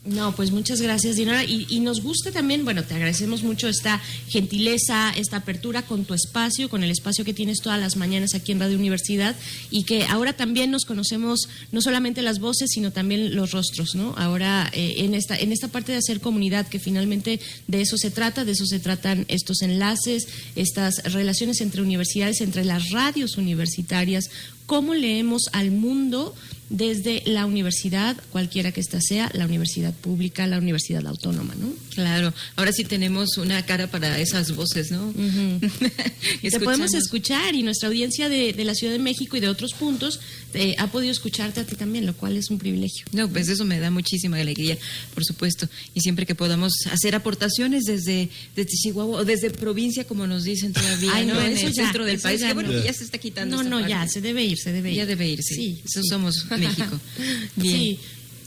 No, 0.02 0.34
pues 0.34 0.50
muchas 0.50 0.80
gracias, 0.80 1.16
Dinora. 1.16 1.44
Y, 1.44 1.78
nos 1.80 2.00
gusta 2.00 2.32
también, 2.32 2.64
bueno, 2.64 2.82
te 2.84 2.94
agradecemos 2.94 3.42
mucho 3.42 3.68
esta 3.68 4.00
gentileza, 4.28 5.12
esta 5.14 5.36
apertura 5.36 5.82
con 5.82 6.06
tu 6.06 6.14
espacio, 6.14 6.70
con 6.70 6.82
el 6.82 6.90
espacio 6.90 7.22
que 7.22 7.34
tienes 7.34 7.60
todas 7.60 7.78
las 7.78 7.96
mañanas 7.96 8.34
aquí 8.34 8.52
en 8.52 8.60
Radio 8.60 8.78
Universidad 8.78 9.36
y 9.70 9.84
que 9.84 10.04
ahora 10.04 10.32
también 10.32 10.70
nos 10.70 10.86
conocemos 10.86 11.50
no 11.70 11.82
solamente 11.82 12.22
las 12.22 12.38
voces, 12.38 12.70
sino 12.72 12.92
también 12.92 13.34
los 13.36 13.50
rostros, 13.50 13.94
¿no? 13.94 14.14
Ahora 14.16 14.70
eh, 14.72 14.94
en, 14.98 15.12
esta, 15.12 15.36
en 15.36 15.52
esta 15.52 15.68
parte 15.68 15.92
de 15.92 15.98
hacer 15.98 16.20
comunidad, 16.20 16.66
que 16.66 16.78
finalmente 16.78 17.38
de 17.68 17.82
eso 17.82 17.98
se 17.98 18.10
trata, 18.10 18.46
de 18.46 18.52
eso 18.52 18.64
se 18.64 18.80
tratan 18.80 19.26
estos 19.28 19.60
enlaces, 19.60 20.28
estas 20.56 21.12
relaciones 21.12 21.60
entre 21.60 21.82
universidades, 21.82 22.40
entre 22.40 22.64
las 22.64 22.88
radios 22.88 23.36
universitarias, 23.36 24.30
cómo 24.64 24.94
leemos 24.94 25.42
al 25.52 25.72
mundo 25.72 26.34
desde 26.70 27.24
la 27.26 27.46
universidad, 27.46 28.16
cualquiera 28.30 28.70
que 28.70 28.80
ésta 28.80 29.00
sea, 29.00 29.28
la 29.34 29.44
universidad 29.44 29.92
pública, 29.92 30.46
la 30.46 30.56
universidad 30.56 31.04
autónoma, 31.04 31.52
¿no? 31.56 31.68
Claro, 31.94 32.32
ahora 32.54 32.72
sí 32.72 32.84
tenemos 32.84 33.36
una 33.38 33.66
cara 33.66 33.88
para 33.88 34.18
esas 34.20 34.54
voces, 34.54 34.92
¿no? 34.92 35.12
Te 36.42 36.60
podemos 36.60 36.94
escuchar 36.94 37.56
y 37.56 37.64
nuestra 37.64 37.88
audiencia 37.88 38.28
de, 38.28 38.54
la 38.64 38.74
Ciudad 38.74 38.92
de 38.92 39.00
México 39.00 39.36
y 39.36 39.40
de 39.40 39.48
otros 39.48 39.74
puntos 39.74 40.20
eh, 40.54 40.74
ha 40.78 40.88
podido 40.88 41.12
escucharte 41.12 41.60
a 41.60 41.64
ti 41.64 41.76
también, 41.76 42.06
lo 42.06 42.14
cual 42.14 42.36
es 42.36 42.50
un 42.50 42.58
privilegio. 42.58 43.04
No, 43.12 43.28
pues 43.28 43.48
eso 43.48 43.64
me 43.64 43.78
da 43.78 43.90
muchísima 43.90 44.38
alegría, 44.38 44.76
por 45.14 45.24
supuesto. 45.24 45.68
Y 45.94 46.00
siempre 46.00 46.26
que 46.26 46.34
podamos 46.34 46.72
hacer 46.90 47.14
aportaciones 47.14 47.84
desde, 47.84 48.28
desde 48.56 48.70
Chihuahua 48.70 49.20
o 49.20 49.24
desde 49.24 49.50
provincia, 49.50 50.04
como 50.04 50.26
nos 50.26 50.44
dicen 50.44 50.72
todavía, 50.72 51.24
¿no? 51.24 51.40
en 51.40 51.56
el 51.56 51.74
centro 51.74 52.04
del 52.04 52.20
país. 52.20 52.42
Que 52.42 52.54
bueno, 52.54 52.72
ya 52.72 52.92
se 52.92 53.04
está 53.04 53.18
quitando. 53.18 53.62
No, 53.62 53.80
no, 53.80 53.86
ya, 53.86 54.06
se 54.08 54.20
debe 54.20 54.44
ir, 54.44 54.58
se 54.58 54.72
debe 54.72 54.90
ir. 54.90 54.96
Ya 54.96 55.06
debe 55.06 55.28
ir, 55.28 55.42
sí. 55.42 55.80
Eso 55.84 56.02
somos 56.02 56.46
México. 56.58 57.00
Sí. 57.60 57.98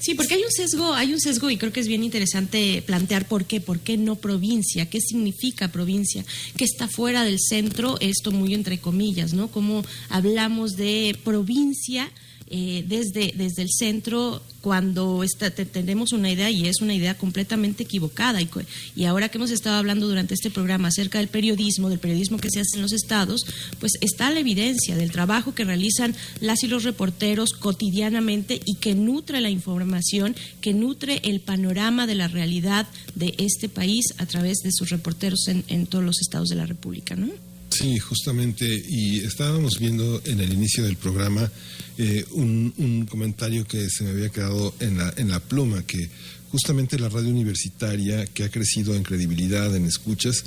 Sí, 0.04 0.16
porque 0.16 0.34
hay 0.34 0.44
un 0.44 0.52
sesgo, 0.52 0.94
hay 0.94 1.14
un 1.14 1.22
sesgo 1.22 1.50
y 1.50 1.56
creo 1.56 1.72
que 1.72 1.80
es 1.80 1.88
bien 1.88 2.04
interesante 2.04 2.84
plantear 2.86 3.26
por 3.26 3.46
qué, 3.46 3.62
por 3.62 3.80
qué 3.80 3.96
no 3.96 4.18
provincia, 4.18 4.90
qué 4.90 5.00
significa 5.00 5.72
provincia, 5.72 6.26
qué 6.58 6.66
está 6.66 6.90
fuera 6.90 7.24
del 7.24 7.40
centro, 7.40 7.98
esto 8.02 8.34
muy 8.34 8.54
entre 8.54 8.80
comillas, 8.80 9.34
¿no? 9.34 9.48
Cómo 9.48 9.86
hablamos 10.10 10.72
de 10.74 11.18
provincia 11.24 12.12
eh, 12.48 12.84
desde, 12.88 13.34
desde 13.36 13.64
el 13.64 13.70
centro 13.70 14.42
cuando 14.62 15.24
tenemos 15.72 16.14
una 16.14 16.32
idea 16.32 16.50
y 16.50 16.68
es 16.68 16.82
una 16.82 16.94
idea 16.94 17.18
completamente 17.18 17.84
equivocada. 17.84 18.42
Y, 18.42 18.50
y, 18.96 19.06
ahora 19.06 19.30
que 19.30 19.38
hemos 19.38 19.52
estado 19.52 19.76
hablando 19.76 20.08
durante 20.08 20.34
este 20.34 20.52
programa 20.52 20.88
acerca 20.88 21.20
del 21.20 21.28
periodismo, 21.28 21.90
del 21.90 22.00
periodismo 22.00 22.38
que 22.38 22.50
se 22.50 22.62
hace 22.62 22.78
en 22.78 22.82
los 22.82 22.94
estados, 22.94 23.46
pues 23.80 23.94
está 24.02 24.32
la 24.32 24.40
evidencia 24.40 24.96
del 24.96 25.12
trabajo 25.12 25.54
que 25.54 25.66
realizan 25.66 26.16
las 26.40 26.64
y 26.64 26.68
los 26.68 26.84
reporteros 26.84 27.54
cotidianamente 27.54 28.62
y 28.66 28.76
que 28.76 28.96
nutre 28.96 29.42
la 29.42 29.50
información, 29.50 30.36
que 30.62 30.74
nutre 30.74 31.22
el 31.24 31.42
panorama 31.42 32.08
de 32.08 32.16
la 32.16 32.28
realidad 32.28 32.88
de 33.16 33.36
este 33.38 33.68
país 33.68 34.14
a 34.18 34.26
través 34.26 34.60
de 34.60 34.72
sus 34.72 34.90
reporteros 34.90 35.48
en, 35.48 35.64
en 35.68 35.88
todos 35.88 36.06
los 36.06 36.22
estados 36.22 36.50
de 36.50 36.56
la 36.56 36.66
República, 36.66 37.16
¿no? 37.16 37.53
Sí, 37.74 37.98
justamente, 37.98 38.66
y 38.88 39.22
estábamos 39.22 39.80
viendo 39.80 40.22
en 40.26 40.40
el 40.40 40.54
inicio 40.54 40.84
del 40.84 40.96
programa 40.96 41.52
eh, 41.98 42.24
un, 42.32 43.08
comentario 43.10 43.66
que 43.66 43.90
se 43.90 44.04
me 44.04 44.12
había 44.12 44.30
quedado 44.30 44.76
en 44.80 45.00
la, 45.00 45.12
en 45.18 45.30
la 45.30 45.40
pluma, 45.40 45.84
que 45.84 46.08
justamente 46.52 47.00
la 47.00 47.10
radio 47.10 47.30
universitaria, 47.30 48.28
que 48.28 48.44
ha 48.44 48.52
crecido 48.52 48.94
en 48.94 49.02
credibilidad, 49.02 49.76
en 49.76 49.86
escuchas, 49.86 50.44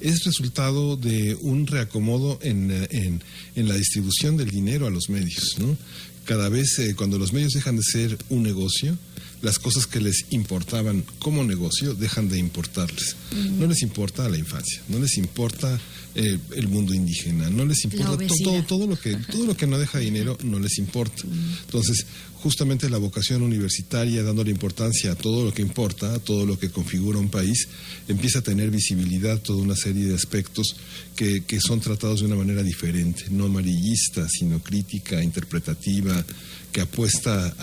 es 0.00 0.24
resultado 0.24 0.96
de 0.96 1.34
un 1.42 1.66
reacomodo 1.66 2.38
en, 2.40 2.70
en, 2.90 3.22
en 3.56 3.68
la 3.68 3.74
distribución 3.74 4.38
del 4.38 4.50
dinero 4.50 4.86
a 4.86 4.90
los 4.90 5.10
medios. 5.10 5.58
¿no? 5.58 5.76
Cada 6.24 6.48
vez, 6.48 6.78
eh, 6.78 6.94
cuando 6.94 7.18
los 7.18 7.34
medios 7.34 7.52
dejan 7.52 7.76
de 7.76 7.82
ser 7.82 8.16
un 8.30 8.42
negocio, 8.42 8.96
las 9.42 9.58
cosas 9.58 9.86
que 9.86 10.00
les 10.00 10.26
importaban 10.30 11.04
como 11.18 11.44
negocio 11.44 11.94
dejan 11.94 12.28
de 12.28 12.38
importarles. 12.38 13.16
No 13.58 13.66
les 13.66 13.82
importa 13.82 14.28
la 14.28 14.38
infancia, 14.38 14.82
no 14.88 14.98
les 14.98 15.16
importa 15.16 15.80
eh, 16.14 16.38
el 16.56 16.68
mundo 16.68 16.92
indígena, 16.92 17.50
no 17.50 17.64
les 17.64 17.84
importa 17.84 18.26
todo, 18.42 18.62
todo, 18.64 18.86
lo 18.86 18.98
que 18.98 19.14
todo 19.16 19.46
lo 19.46 19.56
que 19.56 19.66
no 19.66 19.78
deja 19.78 19.98
dinero 19.98 20.36
no 20.42 20.58
les 20.58 20.78
importa. 20.78 21.22
Entonces, 21.66 22.06
justamente 22.42 22.88
la 22.90 22.98
vocación 22.98 23.42
universitaria, 23.42 24.22
dándole 24.22 24.50
importancia 24.50 25.12
a 25.12 25.14
todo 25.14 25.44
lo 25.44 25.52
que 25.52 25.62
importa, 25.62 26.14
a 26.14 26.18
todo 26.18 26.46
lo 26.46 26.58
que 26.58 26.70
configura 26.70 27.18
un 27.18 27.28
país, 27.28 27.68
empieza 28.08 28.40
a 28.40 28.42
tener 28.42 28.70
visibilidad 28.70 29.40
toda 29.40 29.62
una 29.62 29.76
serie 29.76 30.06
de 30.06 30.14
aspectos 30.14 30.74
que, 31.14 31.44
que 31.44 31.60
son 31.60 31.80
tratados 31.80 32.20
de 32.20 32.26
una 32.26 32.36
manera 32.36 32.62
diferente, 32.62 33.24
no 33.30 33.44
amarillista, 33.44 34.26
sino 34.28 34.62
crítica, 34.62 35.22
interpretativa, 35.22 36.24
que 36.72 36.80
apuesta 36.80 37.54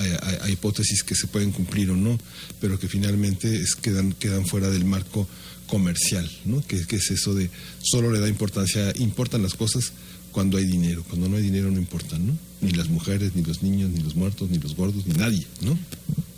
a, 0.41 0.49
hipótesis 0.49 1.03
que 1.03 1.15
se 1.15 1.27
pueden 1.27 1.51
cumplir 1.51 1.89
o 1.89 1.95
no, 1.95 2.17
pero 2.59 2.79
que 2.79 2.87
finalmente 2.87 3.55
es, 3.55 3.75
quedan, 3.75 4.13
quedan 4.13 4.45
fuera 4.45 4.69
del 4.69 4.85
marco 4.85 5.27
comercial, 5.67 6.29
¿no? 6.45 6.65
Que, 6.65 6.77
es 6.77 7.11
eso 7.11 7.35
de 7.35 7.49
solo 7.81 8.11
le 8.11 8.19
da 8.19 8.27
importancia, 8.27 8.91
importan 8.95 9.43
las 9.43 9.53
cosas 9.53 9.91
cuando 10.31 10.57
hay 10.57 10.65
dinero, 10.65 11.03
cuando 11.07 11.29
no 11.29 11.37
hay 11.37 11.43
dinero 11.43 11.69
no 11.69 11.77
importan, 11.77 12.25
¿no? 12.25 12.37
Ni 12.61 12.71
las 12.71 12.89
mujeres, 12.89 13.35
ni 13.35 13.43
los 13.43 13.61
niños, 13.61 13.91
ni 13.91 14.01
los 14.01 14.15
muertos, 14.15 14.49
ni 14.49 14.57
los 14.57 14.75
gordos, 14.75 15.05
ni 15.05 15.13
nadie, 15.13 15.45
¿no? 15.61 15.77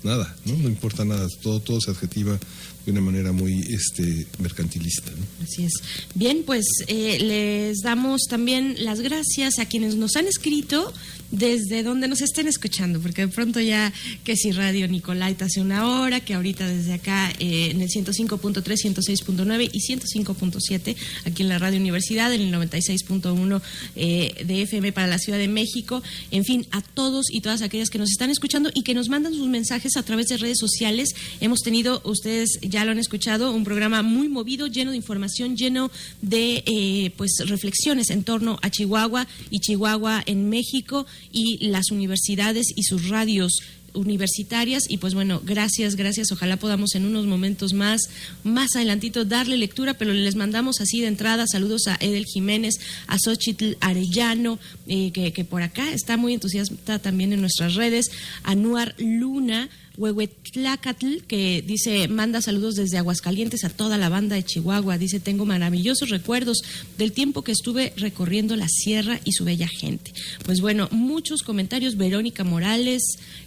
Nada, 0.04 0.36
¿no? 0.46 0.54
No 0.58 0.70
importa 0.70 1.04
nada, 1.06 1.28
todo, 1.41 1.60
todo 1.60 1.82
se 1.82 1.91
adjetiva 1.91 2.40
de 2.86 2.91
una 2.91 3.02
manera 3.02 3.32
muy 3.32 3.60
este, 3.70 4.26
mercantilista. 4.40 5.12
¿no? 5.12 5.44
Así 5.44 5.66
es. 5.66 5.74
Bien, 6.16 6.44
pues 6.46 6.66
eh, 6.88 7.18
les 7.20 7.80
damos 7.80 8.22
también 8.30 8.76
las 8.80 9.02
gracias 9.02 9.60
a 9.60 9.66
quienes 9.66 9.96
nos 9.96 10.16
han 10.16 10.28
escrito 10.28 10.94
desde 11.32 11.84
donde 11.84 12.08
nos 12.08 12.22
estén 12.22 12.48
escuchando, 12.48 13.00
porque 13.00 13.22
de 13.22 13.28
pronto 13.28 13.60
ya 13.60 13.94
que 14.24 14.36
si 14.36 14.52
Radio 14.52 14.88
Nicolaita 14.88 15.46
hace 15.46 15.62
una 15.62 15.88
hora, 15.88 16.22
que 16.22 16.34
ahorita 16.34 16.68
desde 16.68 16.94
acá 16.94 17.32
eh, 17.40 17.70
en 17.72 17.82
el 17.82 17.90
105.3, 17.90 18.64
106.9 18.64 19.70
y 19.72 19.80
105.7 19.80 20.96
aquí 21.26 21.44
en 21.44 21.50
la 21.50 21.60
Radio 21.60 21.80
Universidad, 21.80 22.34
en 22.34 22.41
el 22.41 22.54
96.1 22.54 23.62
eh, 23.96 24.44
de 24.46 24.62
FM 24.64 24.91
para 24.91 25.08
la 25.08 25.20
Ciudad 25.20 25.38
de 25.38 25.48
México, 25.48 26.02
en 26.31 26.45
fin, 26.45 26.65
a 26.72 26.81
todos 26.81 27.27
y 27.31 27.41
todas 27.41 27.61
aquellas 27.61 27.90
que 27.90 27.98
nos 27.98 28.10
están 28.10 28.30
escuchando 28.30 28.69
y 28.73 28.84
que 28.84 28.94
nos 28.94 29.10
mandan 29.10 29.34
sus 29.34 29.48
mensajes 29.48 29.98
a 29.98 30.03
través 30.03 30.27
de 30.27 30.38
redes 30.38 30.57
sociales. 30.60 31.15
Hemos 31.41 31.60
tenido, 31.60 32.02
ustedes 32.06 32.60
ya 32.61 32.86
lo 32.86 32.91
han 32.91 32.99
escuchado, 32.99 33.52
un 33.52 33.64
programa 33.64 34.02
muy 34.02 34.30
movido, 34.30 34.68
lleno 34.68 34.91
de 34.91 34.98
información, 34.98 35.57
lleno 35.57 35.91
de 36.22 36.64
eh, 36.65 37.11
pues 37.18 37.31
reflexiones 37.45 38.10
en 38.10 38.23
torno 38.23 38.60
a 38.61 38.69
Chihuahua 38.69 39.27
y 39.49 39.60
Chihuahua 39.60 40.23
en 40.26 40.49
México 40.49 41.06
y 41.31 41.68
las 41.68 41.91
universidades 41.91 42.68
y 42.76 42.84
sus 42.84 43.10
radios 43.10 43.60
universitarias. 43.94 44.84
Y 44.90 44.98
pues 44.98 45.14
bueno, 45.14 45.41
gracias, 45.44 45.95
gracias, 45.95 46.32
ojalá 46.32 46.57
podamos 46.57 46.95
en 46.95 47.06
unos 47.06 47.26
momentos 47.26 47.74
más, 47.74 48.02
más 48.44 48.76
adelantito 48.76 49.26
darle 49.26 49.57
lectura, 49.57 49.94
pero 49.94 50.14
les 50.14 50.36
mandamos 50.36 50.82
así 50.82 51.02
de 51.02 51.07
entrada 51.07 51.45
saludos 51.48 51.88
a 51.88 51.98
Edel 51.99 52.26
Jiménez, 52.26 52.76
a 53.07 53.18
Xochitl 53.18 53.78
Arellano, 53.80 54.60
eh, 54.88 55.11
que, 55.11 55.34
que, 55.34 55.44
por 55.44 55.61
acá 55.61 55.91
está 55.91 56.18
muy 56.18 56.34
entusiasta 56.34 56.99
también 56.99 57.34
en 57.34 57.41
nuestras 57.41 57.76
redes, 57.76 58.11
a 58.44 58.56
Nuar 58.56 58.95
Luna, 58.98 59.70
Huehuetlacatl, 60.00 61.24
que 61.28 61.62
dice, 61.62 62.08
manda 62.08 62.42
saludos 62.42 62.76
desde 62.76 62.98
Aguascalientes 62.98 63.66
a 63.66 63.70
toda 63.70 63.98
la 63.98 64.08
banda 64.08 64.38
de 64.38 64.44
Chihuahua. 64.44 64.98
Dice, 64.98 65.20
tengo 65.20 65.46
maravillosos 65.46 66.10
recuerdos 66.10 66.62
del 66.98 67.12
tiempo 67.12 67.42
que 67.42 67.52
estuve 67.52 67.92
recorriendo 67.98 68.56
la 68.56 68.70
sierra 68.70 69.20
y 69.26 69.34
su 69.34 69.44
bella 69.44 69.68
gente. 69.68 70.14
Pues 70.46 70.62
bueno, 70.62 70.88
muchos 70.92 71.44
comentarios. 71.44 71.98
Verónica 71.98 72.46
Morales, 72.46 73.04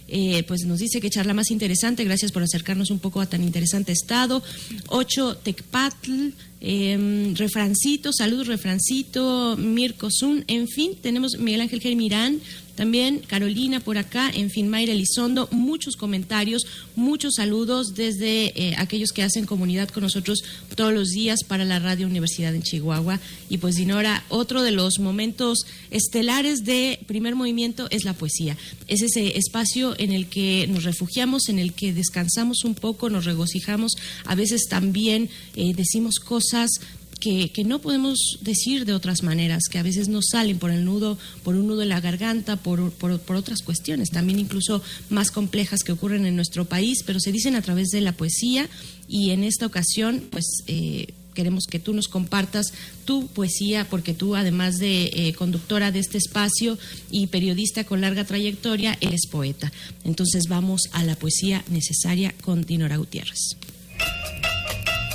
eh, 0.07 0.43
pues 0.43 0.65
nos 0.65 0.77
dice 0.79 1.01
que 1.01 1.09
charla 1.09 1.33
más 1.33 1.49
interesante, 1.49 2.03
gracias 2.03 2.31
por 2.31 2.43
acercarnos 2.43 2.91
un 2.91 2.99
poco 2.99 3.19
a 3.19 3.25
tan 3.25 3.43
interesante 3.43 3.91
estado. 3.91 4.43
Ocho, 4.87 5.35
Tecpatl, 5.35 6.29
eh, 6.61 7.33
Refrancito, 7.35 8.11
saludos 8.13 8.47
Refrancito, 8.47 9.57
Mirko 9.57 10.09
Zun, 10.11 10.45
en 10.47 10.67
fin, 10.67 10.91
tenemos 11.01 11.37
Miguel 11.37 11.61
Ángel 11.61 11.81
Germirán, 11.81 12.39
también 12.75 13.19
Carolina 13.19 13.79
por 13.79 13.97
acá, 13.97 14.31
en 14.33 14.49
fin, 14.49 14.67
Mayra 14.67 14.93
Elizondo, 14.93 15.47
muchos 15.51 15.95
comentarios, 15.95 16.65
muchos 16.95 17.35
saludos 17.35 17.93
desde 17.93 18.45
eh, 18.59 18.75
aquellos 18.77 19.11
que 19.11 19.21
hacen 19.21 19.45
comunidad 19.45 19.89
con 19.89 20.03
nosotros 20.03 20.43
todos 20.75 20.93
los 20.93 21.09
días 21.09 21.43
para 21.43 21.65
la 21.65 21.79
Radio 21.79 22.07
Universidad 22.07 22.55
en 22.55 22.63
Chihuahua. 22.63 23.19
Y 23.49 23.59
pues, 23.59 23.75
Dinora, 23.75 24.23
otro 24.29 24.63
de 24.63 24.71
los 24.71 24.99
momentos 24.99 25.65
estelares 25.91 26.63
de 26.63 26.99
primer 27.05 27.35
movimiento 27.35 27.87
es 27.91 28.05
la 28.05 28.13
poesía. 28.13 28.57
Es 28.87 29.01
ese 29.01 29.37
espacio 29.37 29.93
en 29.99 30.11
el 30.11 30.27
que 30.27 30.65
nos 30.67 30.83
refugiamos, 30.83 31.49
en 31.49 31.59
el 31.59 31.73
que 31.73 31.93
descansamos 31.93 32.63
un 32.63 32.73
poco, 32.73 33.09
nos 33.09 33.25
regocijamos, 33.25 33.93
a 34.25 34.35
veces 34.35 34.67
también 34.67 35.29
eh, 35.55 35.73
decimos 35.75 36.15
cosas 36.15 36.69
que, 37.19 37.63
no 37.65 37.79
podemos 37.79 38.37
decir 38.41 38.85
de 38.85 38.93
otras 38.93 39.23
maneras, 39.23 39.63
que 39.69 39.79
a 39.79 39.83
veces 39.83 40.07
nos 40.07 40.27
salen 40.31 40.59
por 40.59 40.71
el 40.71 40.85
nudo, 40.85 41.17
por 41.43 41.55
un 41.55 41.67
nudo 41.67 41.81
en 41.81 41.89
la 41.89 42.01
garganta, 42.01 42.57
por, 42.57 42.91
por, 42.91 43.35
otras 43.35 43.61
cuestiones, 43.61 44.09
también 44.09 44.39
incluso 44.39 44.81
más 45.09 45.31
complejas 45.31 45.83
que 45.83 45.91
ocurren 45.91 46.25
en 46.25 46.35
nuestro 46.35 46.65
país, 46.65 47.03
pero 47.05 47.19
se 47.19 47.31
dicen 47.31 47.55
a 47.55 47.61
través 47.61 47.89
de 47.89 48.01
la 48.01 48.11
poesía 48.11 48.69
y 49.07 49.31
en 49.31 49.43
esta 49.43 49.65
ocasión, 49.65 50.23
pues... 50.31 50.45
Eh, 50.67 51.13
queremos 51.33 51.65
que 51.65 51.79
tú 51.79 51.95
nos 51.95 52.07
compartas 52.07 52.73
tu 53.05 53.25
poesía, 53.25 53.87
porque 53.89 54.13
tú, 54.13 54.35
además 54.35 54.77
de 54.77 55.05
eh, 55.05 55.33
conductora 55.33 55.91
de 55.91 55.97
este 55.97 56.19
espacio 56.19 56.77
y 57.09 57.25
periodista 57.25 57.85
con 57.85 58.01
larga 58.01 58.23
trayectoria, 58.23 58.97
eres 59.01 59.25
poeta. 59.25 59.71
Entonces 60.03 60.43
vamos 60.47 60.83
a 60.91 61.03
la 61.03 61.15
poesía 61.15 61.63
necesaria 61.69 62.35
con 62.43 62.61
Dinora 62.61 62.97
Gutiérrez. 62.97 63.57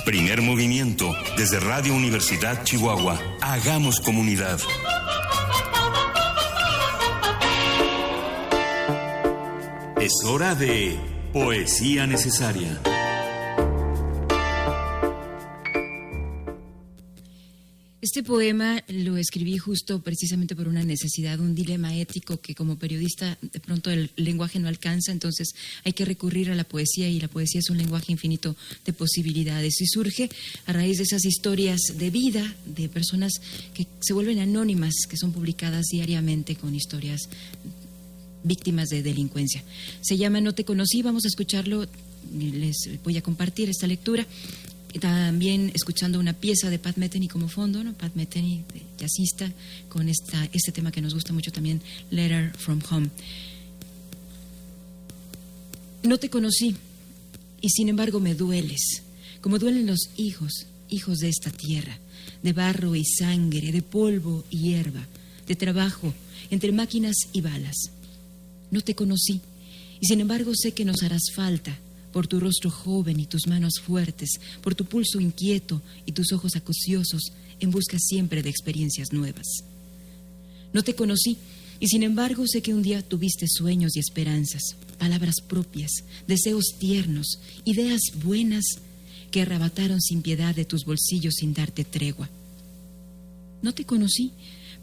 Primer 0.05 0.41
movimiento 0.41 1.15
desde 1.37 1.59
Radio 1.59 1.93
Universidad 1.93 2.63
Chihuahua. 2.63 3.19
Hagamos 3.41 3.99
comunidad. 3.99 4.59
Es 9.99 10.13
hora 10.25 10.55
de 10.55 10.97
Poesía 11.33 12.07
Necesaria. 12.07 12.79
Este 18.09 18.23
poema 18.23 18.83
lo 18.87 19.17
escribí 19.17 19.59
justo 19.59 20.01
precisamente 20.01 20.55
por 20.55 20.67
una 20.67 20.81
necesidad, 20.81 21.39
un 21.39 21.53
dilema 21.53 21.95
ético 21.95 22.37
que 22.41 22.55
como 22.55 22.75
periodista 22.75 23.37
de 23.39 23.59
pronto 23.59 23.91
el 23.91 24.09
lenguaje 24.15 24.57
no 24.57 24.67
alcanza, 24.67 25.11
entonces 25.11 25.53
hay 25.83 25.93
que 25.93 26.05
recurrir 26.05 26.49
a 26.49 26.55
la 26.55 26.63
poesía 26.63 27.07
y 27.07 27.19
la 27.19 27.27
poesía 27.27 27.59
es 27.59 27.69
un 27.69 27.77
lenguaje 27.77 28.11
infinito 28.11 28.55
de 28.83 28.93
posibilidades 28.93 29.79
y 29.79 29.85
surge 29.85 30.27
a 30.65 30.73
raíz 30.73 30.97
de 30.97 31.03
esas 31.03 31.23
historias 31.23 31.81
de 31.99 32.09
vida 32.09 32.55
de 32.65 32.89
personas 32.89 33.33
que 33.75 33.85
se 33.99 34.13
vuelven 34.13 34.39
anónimas, 34.39 35.05
que 35.07 35.15
son 35.15 35.31
publicadas 35.31 35.85
diariamente 35.91 36.55
con 36.55 36.73
historias 36.73 37.29
víctimas 38.43 38.89
de 38.89 39.03
delincuencia. 39.03 39.63
Se 40.01 40.17
llama 40.17 40.41
No 40.41 40.55
te 40.55 40.65
conocí, 40.65 41.03
vamos 41.03 41.25
a 41.25 41.27
escucharlo, 41.27 41.87
les 42.33 42.89
voy 43.03 43.17
a 43.17 43.21
compartir 43.21 43.69
esta 43.69 43.85
lectura 43.85 44.25
también 44.97 45.71
escuchando 45.75 46.19
una 46.19 46.33
pieza 46.33 46.69
de 46.69 46.79
Pat 46.79 46.97
Metheny 46.97 47.27
como 47.27 47.47
fondo, 47.47 47.83
¿no? 47.83 47.93
Pat 47.93 48.15
Metheny, 48.15 48.63
jazzista, 48.97 49.51
con 49.87 50.09
esta, 50.09 50.49
este 50.51 50.71
tema 50.71 50.91
que 50.91 51.01
nos 51.01 51.13
gusta 51.13 51.31
mucho 51.31 51.51
también, 51.51 51.81
Letter 52.09 52.51
from 52.57 52.81
Home. 52.89 53.09
No 56.01 56.17
te 56.17 56.29
conocí 56.29 56.75
y 57.61 57.69
sin 57.69 57.89
embargo 57.89 58.19
me 58.19 58.33
dueles, 58.33 59.03
como 59.41 59.59
duelen 59.59 59.85
los 59.85 60.09
hijos, 60.17 60.65
hijos 60.89 61.19
de 61.19 61.29
esta 61.29 61.51
tierra, 61.51 61.99
de 62.41 62.53
barro 62.53 62.95
y 62.95 63.05
sangre, 63.05 63.71
de 63.71 63.83
polvo 63.83 64.43
y 64.49 64.59
hierba, 64.59 65.05
de 65.47 65.55
trabajo, 65.55 66.13
entre 66.49 66.71
máquinas 66.71 67.15
y 67.31 67.41
balas. 67.41 67.91
No 68.71 68.81
te 68.81 68.95
conocí 68.95 69.41
y 69.99 70.07
sin 70.07 70.21
embargo 70.21 70.51
sé 70.55 70.71
que 70.71 70.85
nos 70.85 71.03
harás 71.03 71.31
falta 71.33 71.77
por 72.11 72.27
tu 72.27 72.39
rostro 72.39 72.69
joven 72.69 73.19
y 73.19 73.25
tus 73.25 73.47
manos 73.47 73.79
fuertes, 73.81 74.39
por 74.61 74.75
tu 74.75 74.85
pulso 74.85 75.19
inquieto 75.19 75.81
y 76.05 76.11
tus 76.11 76.31
ojos 76.31 76.55
acuciosos, 76.55 77.31
en 77.59 77.71
busca 77.71 77.97
siempre 77.99 78.41
de 78.41 78.49
experiencias 78.49 79.11
nuevas. 79.11 79.45
No 80.73 80.83
te 80.83 80.95
conocí, 80.95 81.37
y 81.79 81.87
sin 81.87 82.03
embargo 82.03 82.45
sé 82.47 82.61
que 82.61 82.73
un 82.73 82.83
día 82.83 83.01
tuviste 83.01 83.47
sueños 83.47 83.95
y 83.95 83.99
esperanzas, 83.99 84.75
palabras 84.97 85.35
propias, 85.47 85.91
deseos 86.27 86.75
tiernos, 86.77 87.39
ideas 87.63 88.01
buenas 88.23 88.65
que 89.31 89.41
arrebataron 89.41 90.01
sin 90.01 90.21
piedad 90.21 90.55
de 90.55 90.65
tus 90.65 90.85
bolsillos 90.85 91.35
sin 91.35 91.53
darte 91.53 91.85
tregua. 91.85 92.29
No 93.61 93.73
te 93.73 93.85
conocí, 93.85 94.31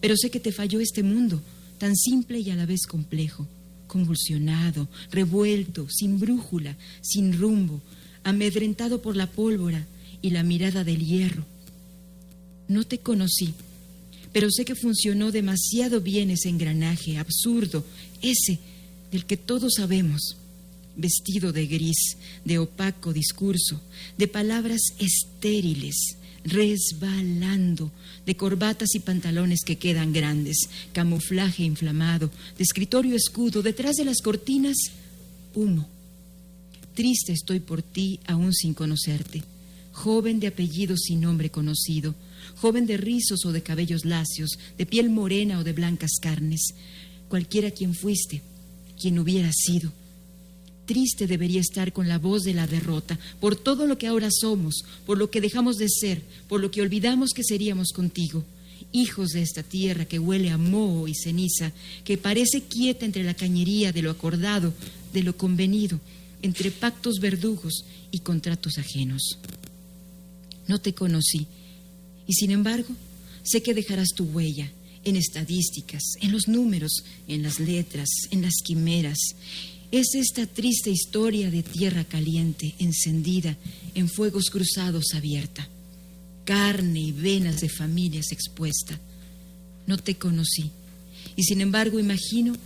pero 0.00 0.16
sé 0.16 0.30
que 0.30 0.40
te 0.40 0.52
falló 0.52 0.80
este 0.80 1.02
mundo, 1.02 1.42
tan 1.78 1.94
simple 1.96 2.40
y 2.40 2.50
a 2.50 2.56
la 2.56 2.66
vez 2.66 2.86
complejo, 2.86 3.46
convulsionado, 3.86 4.88
revuelto, 5.10 5.88
sin 5.88 6.18
brújula, 6.18 6.76
sin 7.02 7.38
rumbo, 7.38 7.80
amedrentado 8.24 9.02
por 9.02 9.16
la 9.16 9.26
pólvora 9.26 9.86
y 10.22 10.30
la 10.30 10.42
mirada 10.42 10.84
del 10.84 11.04
hierro. 11.04 11.44
No 12.68 12.84
te 12.84 12.98
conocí, 12.98 13.54
pero 14.32 14.50
sé 14.50 14.64
que 14.64 14.74
funcionó 14.74 15.32
demasiado 15.32 16.00
bien 16.00 16.30
ese 16.30 16.48
engranaje 16.48 17.18
absurdo, 17.18 17.84
ese 18.20 18.58
del 19.10 19.24
que 19.24 19.36
todos 19.36 19.74
sabemos, 19.76 20.36
vestido 20.96 21.52
de 21.52 21.66
gris, 21.66 22.16
de 22.44 22.58
opaco 22.58 23.12
discurso, 23.12 23.80
de 24.18 24.28
palabras 24.28 24.80
estériles, 24.98 26.16
resbalando, 26.46 27.90
de 28.24 28.36
corbatas 28.36 28.94
y 28.94 29.00
pantalones 29.00 29.60
que 29.64 29.76
quedan 29.76 30.12
grandes, 30.12 30.68
camuflaje 30.92 31.64
inflamado, 31.64 32.30
de 32.56 32.62
escritorio 32.62 33.16
escudo, 33.16 33.62
detrás 33.62 33.96
de 33.96 34.04
las 34.04 34.22
cortinas, 34.22 34.76
humo. 35.54 35.88
Triste 36.94 37.32
estoy 37.32 37.60
por 37.60 37.82
ti 37.82 38.20
aún 38.26 38.54
sin 38.54 38.74
conocerte, 38.74 39.42
joven 39.92 40.40
de 40.40 40.46
apellido 40.46 40.96
sin 40.96 41.20
nombre 41.20 41.50
conocido, 41.50 42.14
joven 42.56 42.86
de 42.86 42.96
rizos 42.96 43.44
o 43.44 43.52
de 43.52 43.62
cabellos 43.62 44.04
lacios, 44.04 44.58
de 44.78 44.86
piel 44.86 45.10
morena 45.10 45.58
o 45.58 45.64
de 45.64 45.72
blancas 45.72 46.12
carnes, 46.22 46.74
cualquiera 47.28 47.70
quien 47.70 47.94
fuiste, 47.94 48.40
quien 48.98 49.18
hubiera 49.18 49.50
sido 49.52 49.92
triste 50.86 51.26
debería 51.26 51.60
estar 51.60 51.92
con 51.92 52.08
la 52.08 52.18
voz 52.18 52.42
de 52.42 52.54
la 52.54 52.66
derrota, 52.66 53.18
por 53.40 53.56
todo 53.56 53.86
lo 53.86 53.98
que 53.98 54.06
ahora 54.06 54.28
somos, 54.30 54.84
por 55.04 55.18
lo 55.18 55.30
que 55.30 55.40
dejamos 55.40 55.76
de 55.76 55.88
ser, 55.88 56.22
por 56.48 56.60
lo 56.60 56.70
que 56.70 56.80
olvidamos 56.80 57.30
que 57.30 57.44
seríamos 57.44 57.92
contigo, 57.92 58.44
hijos 58.92 59.30
de 59.30 59.42
esta 59.42 59.62
tierra 59.62 60.06
que 60.06 60.18
huele 60.18 60.50
a 60.50 60.58
moho 60.58 61.08
y 61.08 61.14
ceniza, 61.14 61.72
que 62.04 62.16
parece 62.16 62.62
quieta 62.62 63.04
entre 63.04 63.24
la 63.24 63.34
cañería 63.34 63.92
de 63.92 64.02
lo 64.02 64.10
acordado, 64.10 64.72
de 65.12 65.22
lo 65.22 65.36
convenido, 65.36 66.00
entre 66.42 66.70
pactos 66.70 67.18
verdugos 67.20 67.84
y 68.10 68.20
contratos 68.20 68.78
ajenos. 68.78 69.38
No 70.68 70.80
te 70.80 70.94
conocí, 70.94 71.46
y 72.26 72.32
sin 72.34 72.50
embargo, 72.50 72.88
sé 73.42 73.62
que 73.62 73.74
dejarás 73.74 74.08
tu 74.14 74.24
huella 74.24 74.70
en 75.04 75.16
estadísticas, 75.16 76.02
en 76.20 76.32
los 76.32 76.48
números, 76.48 77.04
en 77.28 77.42
las 77.42 77.60
letras, 77.60 78.08
en 78.30 78.42
las 78.42 78.54
quimeras, 78.64 79.18
es 79.90 80.14
esta 80.14 80.46
triste 80.46 80.90
historia 80.90 81.50
de 81.50 81.62
tierra 81.62 82.04
caliente, 82.04 82.74
encendida, 82.78 83.56
en 83.94 84.08
fuegos 84.08 84.50
cruzados 84.50 85.14
abierta, 85.14 85.68
carne 86.44 87.00
y 87.00 87.12
venas 87.12 87.60
de 87.60 87.68
familias 87.68 88.32
expuesta. 88.32 88.98
No 89.86 89.96
te 89.96 90.16
conocí, 90.16 90.70
y 91.36 91.44
sin 91.44 91.60
embargo 91.60 92.00
imagino 92.00 92.56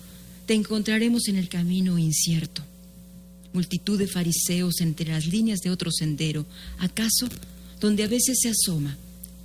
te 0.47 0.55
encontraremos 0.55 1.29
en 1.29 1.37
el 1.37 1.49
camino 1.49 1.99
incierto. 1.99 2.63
Multitud 3.53 3.99
de 3.99 4.07
fariseos 4.07 4.81
entre 4.81 5.11
las 5.11 5.27
líneas 5.27 5.61
de 5.61 5.71
otro 5.71 5.91
sendero, 5.91 6.47
acaso 6.79 7.29
donde 7.81 8.05
a 8.05 8.09
veces 8.09 8.39
se 8.41 8.49
asoma, 8.49 8.97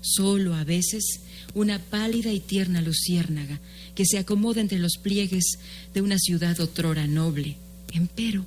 solo 0.02 0.56
a 0.56 0.64
veces, 0.64 1.22
una 1.54 1.80
pálida 1.80 2.32
y 2.32 2.40
tierna 2.40 2.82
luciérnaga 2.82 3.60
que 3.96 4.06
se 4.06 4.18
acomoda 4.18 4.62
entre 4.62 4.80
los 4.80 4.98
pliegues 4.98 5.58
de 5.94 6.02
una 6.02 6.18
ciudad 6.18 6.60
otrora 6.60 7.08
noble, 7.08 7.58
empero 7.94 8.45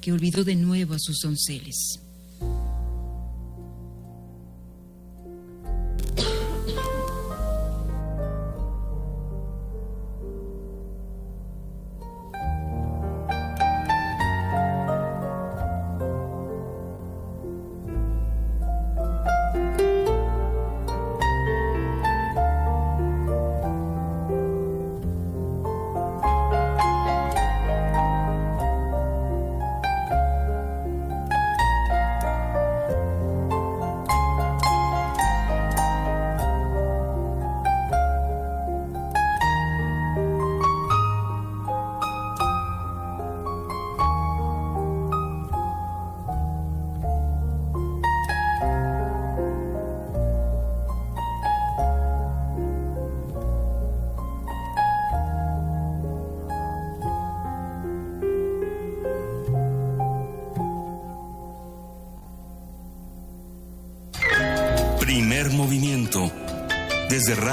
que 0.00 0.12
olvidó 0.12 0.44
de 0.44 0.56
nuevo 0.56 0.94
a 0.94 0.98
sus 0.98 1.20
donceles. 1.20 2.00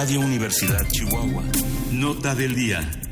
Radio 0.03 0.19
Universidad 0.19 0.85
Chihuahua. 0.89 1.43
Nota 1.93 2.35
del 2.35 2.55
día. 2.55 3.02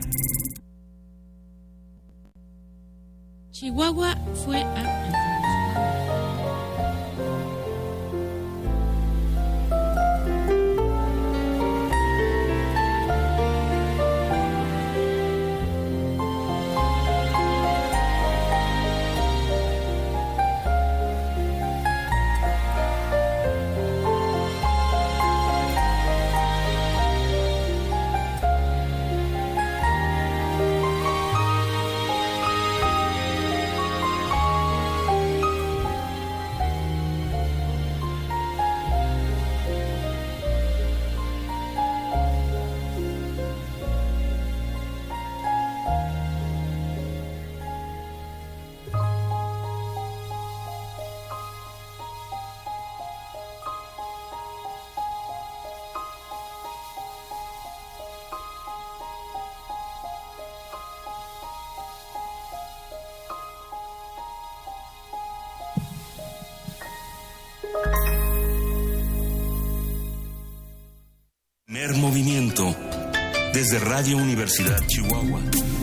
Desde 73.72 73.86
Radio 73.86 74.18
Universidad 74.18 74.86
Chihuahua. 74.86 75.42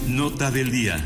Nota 0.08 0.50
del 0.50 0.70
día. 0.70 1.02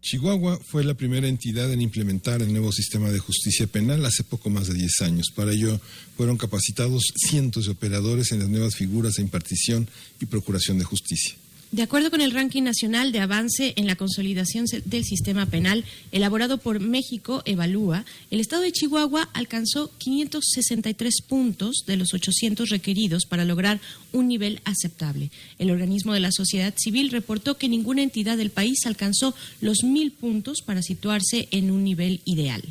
Chihuahua 0.00 0.58
fue 0.64 0.82
la 0.82 0.94
primera 0.94 1.28
entidad 1.28 1.70
en 1.70 1.82
implementar 1.82 2.40
el 2.40 2.50
nuevo 2.50 2.72
sistema 2.72 3.10
de 3.10 3.18
justicia 3.18 3.66
penal 3.66 4.06
hace 4.06 4.24
poco 4.24 4.48
más 4.48 4.68
de 4.68 4.72
10 4.72 5.02
años. 5.02 5.26
Para 5.36 5.52
ello 5.52 5.78
fueron 6.16 6.38
capacitados 6.38 7.02
cientos 7.14 7.66
de 7.66 7.72
operadores 7.72 8.32
en 8.32 8.38
las 8.38 8.48
nuevas 8.48 8.76
figuras 8.76 9.16
de 9.16 9.22
impartición 9.22 9.86
y 10.22 10.24
procuración 10.24 10.78
de 10.78 10.84
justicia. 10.84 11.34
De 11.72 11.82
acuerdo 11.82 12.10
con 12.10 12.20
el 12.20 12.32
ranking 12.32 12.64
nacional 12.64 13.12
de 13.12 13.20
avance 13.20 13.74
en 13.76 13.86
la 13.86 13.94
consolidación 13.94 14.66
del 14.86 15.04
sistema 15.04 15.46
penal 15.46 15.84
elaborado 16.10 16.58
por 16.58 16.80
México 16.80 17.42
Evalúa, 17.44 18.04
el 18.32 18.40
estado 18.40 18.62
de 18.62 18.72
Chihuahua 18.72 19.28
alcanzó 19.34 19.88
563 19.98 21.22
puntos 21.28 21.84
de 21.86 21.96
los 21.96 22.12
800 22.12 22.70
requeridos 22.70 23.24
para 23.24 23.44
lograr 23.44 23.80
un 24.12 24.26
nivel 24.26 24.60
aceptable. 24.64 25.30
El 25.60 25.70
organismo 25.70 26.12
de 26.12 26.18
la 26.18 26.32
sociedad 26.32 26.74
civil 26.76 27.10
reportó 27.10 27.56
que 27.56 27.68
ninguna 27.68 28.02
entidad 28.02 28.36
del 28.36 28.50
país 28.50 28.84
alcanzó 28.84 29.32
los 29.60 29.84
mil 29.84 30.10
puntos 30.10 30.62
para 30.66 30.82
situarse 30.82 31.46
en 31.52 31.70
un 31.70 31.84
nivel 31.84 32.20
ideal. 32.24 32.64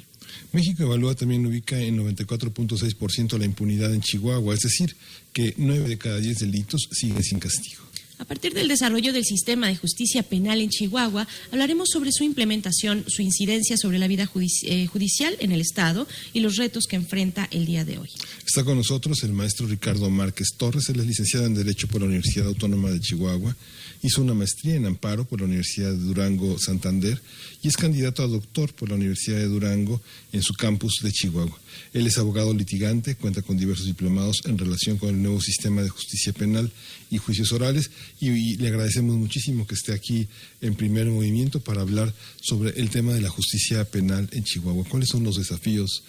México 0.52 0.84
Evalúa 0.84 1.16
también 1.16 1.46
ubica 1.46 1.80
en 1.80 1.98
94.6% 1.98 3.38
la 3.38 3.46
impunidad 3.46 3.94
en 3.94 4.02
Chihuahua, 4.02 4.56
es 4.56 4.60
decir, 4.60 4.96
que 5.32 5.54
9 5.56 5.88
de 5.88 5.98
cada 5.98 6.20
10 6.20 6.40
delitos 6.40 6.90
siguen 6.92 7.24
sin 7.24 7.40
castigo. 7.40 7.89
A 8.20 8.26
partir 8.26 8.54
del 8.54 8.68
desarrollo 8.68 9.14
del 9.14 9.24
sistema 9.24 9.68
de 9.70 9.78
justicia 9.78 10.24
penal 10.24 10.60
en 10.60 10.70
Chihuahua, 10.70 11.26
hablaremos 11.52 11.88
sobre 11.90 12.12
su 12.12 12.26
implementación, 12.26 13.06
su 13.08 13.22
incidencia 13.22 13.78
sobre 13.78 13.98
la 13.98 14.10
vida 14.10 14.28
judici- 14.28 14.66
eh, 14.66 14.88
judicial 14.88 15.38
en 15.40 15.54
el 15.54 15.62
Estado 15.62 16.06
y 16.34 16.42
los 16.42 16.58
retos 16.58 16.84
que 16.86 16.98
enfrenta 16.98 17.48
el 17.50 17.66
día 17.66 17.86
de 17.86 17.98
hoy. 17.98 18.10
Está 18.46 18.66
con 18.66 18.76
nosotros 18.78 19.24
el 19.24 19.32
maestro 19.32 19.68
Ricardo 19.68 20.10
Márquez 20.10 20.50
Torres, 20.58 20.90
él 20.90 21.00
es 21.00 21.08
licenciado 21.08 21.46
en 21.46 21.56
Derecho 21.56 21.88
por 21.88 22.02
la 22.02 22.08
Universidad 22.08 22.48
Autónoma 22.48 22.92
de 22.92 23.00
Chihuahua, 23.00 23.56
hizo 24.04 24.22
una 24.22 24.34
maestría 24.34 24.76
en 24.76 24.86
Amparo 24.86 25.24
por 25.26 25.40
la 25.40 25.46
Universidad 25.46 25.92
de 25.92 25.98
Durango 25.98 26.60
Santander 26.60 27.22
y 27.62 27.70
es 27.70 27.78
candidato 27.78 28.22
a 28.24 28.28
doctor 28.28 28.74
por 28.74 28.90
la 28.90 28.96
Universidad 28.96 29.38
de 29.38 29.46
Durango 29.46 30.02
en 30.34 30.42
su 30.44 30.54
campus 30.56 31.00
de 31.04 31.12
Chihuahua. 31.12 31.58
Él 31.94 32.06
es 32.06 32.18
abogado 32.18 32.54
litigante, 32.54 33.16
cuenta 33.16 33.42
con 33.42 33.58
diversos 33.58 33.86
diplomados 33.86 34.42
en 34.46 34.58
relación 34.58 34.98
con 34.98 35.10
el 35.10 35.22
nuevo 35.22 35.40
sistema 35.40 35.82
de 35.84 35.90
justicia 35.90 36.34
penal 36.34 36.72
y 37.12 37.18
juicios 37.18 37.52
orales 37.52 37.90
y, 38.20 38.30
y 38.30 38.58
le 38.58 38.68
agradecemos 38.68 39.16
muchísimo 39.18 39.66
que 39.68 39.76
esté 39.76 39.94
aquí 39.94 40.28
en 40.62 40.76
primer 40.76 41.08
movimiento 41.08 41.60
para 41.60 41.82
hablar 41.82 42.14
sobre 42.42 42.72
el 42.80 42.90
tema 42.90 43.14
de 43.14 43.22
la 43.22 43.30
justicia 43.30 43.86
penal 43.86 44.30
en 44.32 44.44
Chihuahua. 44.44 44.86
¿Cuáles 44.88 45.10
son 45.10 45.24
los 45.24 45.36
desafíos, 45.38 46.04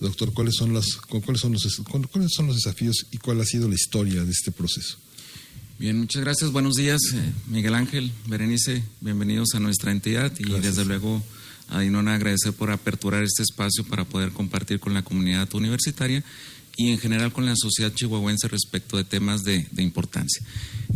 doctor? 0.00 0.32
¿Cuáles 0.32 0.54
son, 0.56 0.74
las, 0.74 0.94
cu- 0.96 1.20
cuáles 1.22 1.40
son, 1.40 1.52
los, 1.52 1.64
cu- 1.76 2.08
cuáles 2.10 2.32
son 2.32 2.46
los 2.46 2.56
desafíos 2.56 3.06
y 3.10 3.18
cuál 3.18 3.40
ha 3.40 3.44
sido 3.44 3.68
la 3.68 3.74
historia 3.74 4.24
de 4.24 4.30
este 4.32 4.50
proceso? 4.52 4.98
Bien, 5.78 5.98
muchas 5.98 6.22
gracias. 6.22 6.52
Buenos 6.52 6.74
días, 6.76 7.00
eh, 7.14 7.32
Miguel 7.48 7.74
Ángel, 7.74 8.12
Berenice. 8.26 8.84
Bienvenidos 9.00 9.54
a 9.54 9.60
nuestra 9.60 9.90
entidad 9.90 10.32
y 10.38 10.44
desde 10.60 10.84
luego 10.84 11.22
a 11.68 11.80
Dinona 11.80 12.14
agradecer 12.14 12.52
por 12.52 12.70
aperturar 12.70 13.24
este 13.24 13.42
espacio 13.42 13.84
para 13.84 14.04
poder 14.04 14.30
compartir 14.32 14.78
con 14.80 14.94
la 14.94 15.02
comunidad 15.02 15.52
universitaria 15.54 16.22
y 16.76 16.90
en 16.90 16.98
general 16.98 17.32
con 17.32 17.46
la 17.46 17.54
sociedad 17.56 17.92
chihuahuense 17.94 18.48
respecto 18.48 18.96
de 18.96 19.04
temas 19.04 19.42
de, 19.44 19.66
de 19.70 19.82
importancia. 19.82 20.42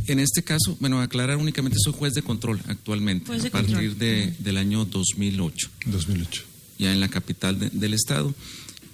En 0.06 0.18
este 0.18 0.42
caso, 0.42 0.76
bueno, 0.80 1.00
aclarar 1.00 1.36
únicamente 1.36 1.78
soy 1.82 1.92
juez 1.92 2.14
de 2.14 2.22
control 2.22 2.60
actualmente 2.66 3.26
Juez 3.26 3.42
de 3.42 3.48
a 3.48 3.52
partir 3.52 3.74
control. 3.76 3.98
de- 3.98 4.34
del 4.38 4.56
año 4.56 4.84
2008. 4.84 5.70
2008. 5.86 6.42
Ya 6.78 6.92
en 6.92 7.00
la 7.00 7.08
capital 7.08 7.58
de- 7.58 7.70
del 7.70 7.94
estado. 7.94 8.34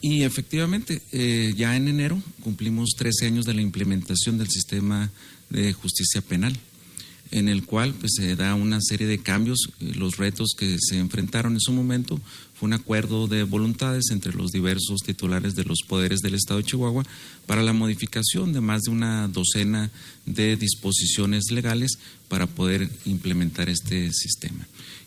Y 0.00 0.22
efectivamente, 0.22 1.00
eh, 1.12 1.54
ya 1.56 1.76
en 1.76 1.88
enero 1.88 2.22
cumplimos 2.42 2.90
13 2.96 3.26
años 3.26 3.46
de 3.46 3.54
la 3.54 3.62
implementación 3.62 4.36
del 4.36 4.48
sistema 4.48 5.10
de 5.48 5.72
justicia 5.72 6.20
penal, 6.20 6.54
en 7.34 7.48
el 7.48 7.64
cual 7.64 7.92
pues, 7.94 8.12
se 8.16 8.36
da 8.36 8.54
una 8.54 8.80
serie 8.80 9.06
de 9.06 9.18
cambios. 9.18 9.58
Eh, 9.80 9.92
Los 9.96 10.16
retos 10.16 10.54
que 10.56 10.76
se 10.78 10.98
enfrentaron 10.98 11.54
en 11.54 11.60
su 11.60 11.72
momento 11.72 12.20
fue 12.54 12.66
un 12.68 12.72
acuerdo 12.72 13.26
de 13.26 13.42
voluntades 13.42 14.04
entre 14.10 14.32
los 14.32 14.52
diversos 14.52 15.00
titulares 15.04 15.54
de 15.54 15.64
los 15.64 15.80
poderes 15.86 16.20
del 16.20 16.34
Estado 16.34 16.58
de 16.60 16.66
Chihuahua 16.66 17.04
para 17.46 17.62
la 17.62 17.72
modificación 17.72 18.52
de 18.52 18.60
más 18.60 18.82
de 18.82 18.92
una 18.92 19.26
docena 19.28 19.90
de 20.26 20.56
disposiciones 20.56 21.50
legales 21.50 21.98
para 22.28 22.46
poder 22.46 22.88
implementar 23.04 23.68
este 23.68 24.12
sistema 24.12 24.66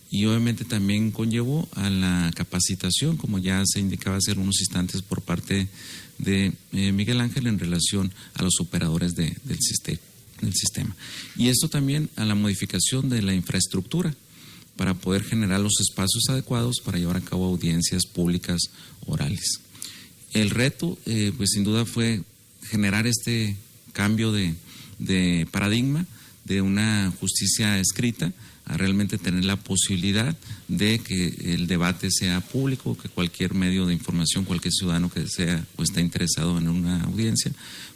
y 0.09 0.25
obviamente 0.25 0.63
también 0.63 1.11
conllevó 1.11 1.67
a 1.73 1.89
la 1.89 2.31
capacitación, 2.33 3.17
como 3.17 3.39
ya 3.39 3.61
se 3.65 3.81
indicaba 3.81 4.15
hace 4.17 4.31
unos 4.33 4.61
instantes 4.61 5.01
por 5.01 5.21
parte 5.21 5.67
de 6.17 6.53
eh, 6.71 6.91
Miguel 6.93 7.19
Ángel 7.19 7.47
en 7.47 7.59
relación 7.59 8.13
a 8.35 8.41
los 8.43 8.59
operadores 8.61 9.15
de- 9.15 9.35
del, 9.43 9.59
siste- 9.59 9.99
del 10.41 10.53
sistema. 10.53 10.95
Y 11.35 11.49
esto 11.49 11.69
también 11.69 12.09
a 12.15 12.25
la 12.25 12.35
modificación 12.35 13.09
de 13.09 13.21
la 13.21 13.33
infraestructura 13.33 14.13
para 14.75 14.93
poder 14.93 15.23
generar 15.23 15.59
los 15.59 15.79
espacios 15.81 16.29
adecuados 16.29 16.77
para 16.83 16.99
llevar 16.99 17.17
a 17.17 17.21
cabo 17.21 17.45
audiencias 17.45 18.05
públicas 18.05 18.61
orales. 19.05 19.59
El 20.33 20.51
reto, 20.51 20.97
eh, 21.05 21.31
pues 21.35 21.49
sin 21.51 21.63
duda, 21.63 21.85
fue 21.85 22.21
generar 22.69 23.07
este 23.07 23.55
cambio 23.93 24.31
de, 24.31 24.53
de 24.99 25.47
paradigma 25.51 26.05
de 26.45 26.61
una 26.61 27.11
justicia 27.19 27.79
escrita 27.79 28.31
a 28.65 28.75
realmente 28.75 29.17
tener 29.17 29.45
la 29.45 29.55
posibilidad 29.55 30.35
de 30.67 30.99
que 30.99 31.53
el 31.53 31.67
debate 31.67 32.09
sea 32.11 32.41
público, 32.41 32.97
que 32.97 33.07
cualquier 33.07 33.53
medio 33.53 33.85
de 33.85 33.93
información, 33.93 34.43
cualquier 34.43 34.73
ciudadano 34.73 35.09
que 35.09 35.25
sea 35.27 35.65
o 35.77 35.83
está 35.83 36.01
interesado 36.01 36.57
en 36.57 36.67
una 36.67 37.03
audiencia 37.03 37.51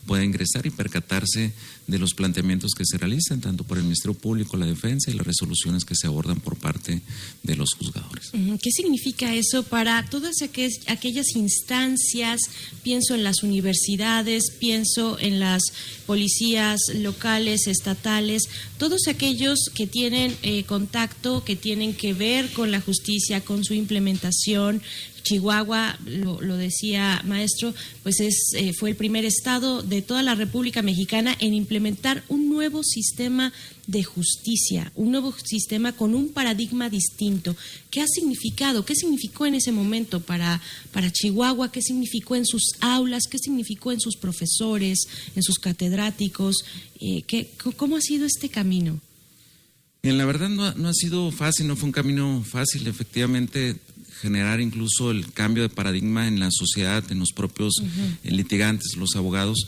pueda 0.06 0.24
ingresar 0.24 0.66
y 0.66 0.70
percatarse 0.70 1.54
de 1.92 2.00
los 2.00 2.14
planteamientos 2.16 2.72
que 2.76 2.86
se 2.86 2.98
realizan 2.98 3.42
tanto 3.42 3.64
por 3.64 3.78
el 3.78 3.84
Ministerio 3.84 4.18
Público, 4.18 4.58
la 4.58 4.66
defensa 4.66 5.12
y 5.12 5.14
las 5.14 5.28
resoluciones 5.28 5.86
que 5.86 5.96
se 5.96 6.08
abordan 6.08 6.40
por 6.40 6.56
parte 6.58 7.02
de 7.44 7.56
los 7.56 7.74
juzgadores. 7.74 8.30
¿Qué 8.32 8.72
significa 8.72 9.36
eso 9.36 9.64
para 9.64 10.04
todas 10.10 10.36
aquel- 10.42 10.72
aquellas 10.88 11.36
instancias? 11.36 12.40
Pienso 12.84 13.14
en 13.14 13.24
las 13.24 13.44
universidades, 13.44 14.52
pienso 14.60 15.20
en 15.20 15.40
las 15.40 15.62
policías 16.08 16.80
locales, 16.96 17.68
estatales, 17.68 18.44
todos 18.78 19.08
aquellos 19.08 19.60
que 19.76 19.86
tienen 19.86 20.36
eh, 20.44 20.64
contacto 20.64 21.44
que 21.44 21.56
tienen 21.56 21.94
que 21.94 22.14
ver 22.14 22.52
con 22.54 22.72
la 22.72 22.82
justicia, 22.82 23.42
con 23.42 23.64
su 23.64 23.74
implementación. 23.74 24.82
Chihuahua, 25.24 26.00
lo, 26.08 26.42
lo 26.42 26.58
decía 26.58 27.22
maestro, 27.28 27.76
pues 28.02 28.20
es, 28.20 28.54
eh, 28.56 28.74
fue 28.74 28.90
el 28.90 28.96
primer 28.96 29.24
estado 29.24 29.84
de 29.84 30.02
toda 30.02 30.24
la 30.24 30.34
República 30.34 30.82
Mexicana 30.82 31.36
en 31.40 31.54
implementar 31.54 31.81
un 32.28 32.50
nuevo 32.50 32.84
sistema 32.84 33.52
de 33.88 34.04
justicia, 34.04 34.92
un 34.96 35.12
nuevo 35.12 35.34
sistema 35.44 35.94
con 35.94 36.16
un 36.16 36.30
paradigma 36.30 36.90
distinto. 36.90 37.56
¿Qué 37.90 38.02
ha 38.02 38.08
significado? 38.08 38.86
¿Qué 38.86 38.96
significó 38.96 39.46
en 39.46 39.56
ese 39.56 39.72
momento 39.72 40.20
para, 40.20 40.62
para 40.92 41.12
Chihuahua? 41.12 41.72
¿Qué 41.72 41.82
significó 41.82 42.36
en 42.36 42.46
sus 42.46 42.74
aulas? 42.80 43.24
¿Qué 43.30 43.38
significó 43.38 43.92
en 43.92 44.00
sus 44.00 44.16
profesores, 44.16 45.00
en 45.36 45.44
sus 45.44 45.60
catedráticos? 45.60 46.58
Eh, 47.00 47.24
¿qué, 47.24 47.50
¿Cómo 47.76 47.98
ha 47.98 48.02
sido 48.02 48.26
este 48.26 48.50
camino? 48.50 49.00
Bien, 50.04 50.18
la 50.18 50.26
verdad 50.26 50.50
no, 50.50 50.74
no 50.74 50.90
ha 50.90 50.94
sido 50.94 51.32
fácil, 51.32 51.68
no 51.68 51.76
fue 51.76 51.88
un 51.88 51.94
camino 51.94 52.44
fácil. 52.48 52.88
Efectivamente, 52.88 53.78
generar 54.22 54.62
incluso 54.62 55.12
el 55.12 55.32
cambio 55.34 55.64
de 55.64 55.70
paradigma 55.70 56.28
en 56.28 56.40
la 56.40 56.50
sociedad, 56.52 57.04
en 57.12 57.20
los 57.20 57.32
propios 57.36 57.74
eh, 58.24 58.32
litigantes, 58.32 58.96
los 58.96 59.16
abogados, 59.16 59.68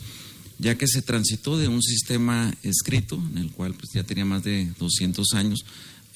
ya 0.64 0.78
que 0.78 0.88
se 0.88 1.02
transitó 1.02 1.58
de 1.58 1.68
un 1.68 1.82
sistema 1.82 2.50
escrito, 2.62 3.22
en 3.32 3.36
el 3.36 3.50
cual 3.50 3.74
pues, 3.74 3.90
ya 3.92 4.02
tenía 4.02 4.24
más 4.24 4.42
de 4.42 4.66
200 4.78 5.34
años, 5.34 5.66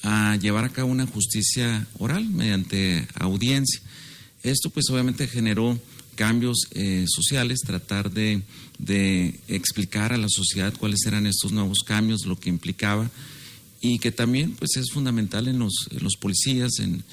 a 0.01 0.37
llevar 0.37 0.65
a 0.65 0.69
cabo 0.69 0.89
una 0.89 1.05
justicia 1.05 1.87
oral 1.99 2.27
mediante 2.27 3.07
audiencia. 3.13 3.79
Esto 4.41 4.71
pues 4.71 4.89
obviamente 4.89 5.27
generó 5.27 5.79
cambios 6.15 6.67
eh, 6.71 7.05
sociales, 7.07 7.59
tratar 7.59 8.09
de, 8.09 8.41
de, 8.79 9.39
explicar 9.47 10.13
a 10.13 10.17
la 10.17 10.29
sociedad 10.29 10.73
cuáles 10.79 11.05
eran 11.05 11.27
estos 11.27 11.51
nuevos 11.51 11.83
cambios, 11.85 12.25
lo 12.25 12.39
que 12.39 12.49
implicaba 12.49 13.07
y 13.81 13.99
que 13.99 14.11
también 14.11 14.55
pues 14.55 14.77
es 14.77 14.89
fundamental 14.91 15.47
en 15.47 15.59
los, 15.59 15.89
los 16.01 16.15
policías, 16.17 16.79
en, 16.79 17.03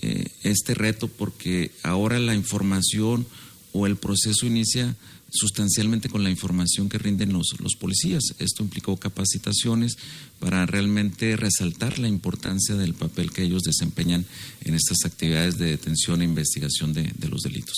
eh, 0.00 0.28
este 0.44 0.72
reto 0.72 1.08
porque 1.08 1.72
ahora 1.82 2.18
la 2.18 2.34
información 2.34 3.26
o 3.72 3.86
el 3.86 3.96
proceso 3.96 4.46
inicia 4.46 4.96
sustancialmente 5.30 6.08
con 6.08 6.22
la 6.22 6.30
información 6.30 6.88
que 6.88 6.98
rinden 6.98 7.32
los, 7.32 7.58
los 7.60 7.74
policías. 7.74 8.22
Esto 8.38 8.62
implicó 8.62 8.96
capacitaciones 8.96 9.96
para 10.38 10.66
realmente 10.66 11.36
resaltar 11.36 11.98
la 11.98 12.08
importancia 12.08 12.76
del 12.76 12.94
papel 12.94 13.32
que 13.32 13.42
ellos 13.42 13.62
desempeñan 13.62 14.24
en 14.64 14.74
estas 14.74 15.04
actividades 15.04 15.58
de 15.58 15.66
detención 15.66 16.22
e 16.22 16.24
investigación 16.24 16.92
de, 16.92 17.12
de 17.16 17.28
los 17.28 17.42
delitos. 17.42 17.76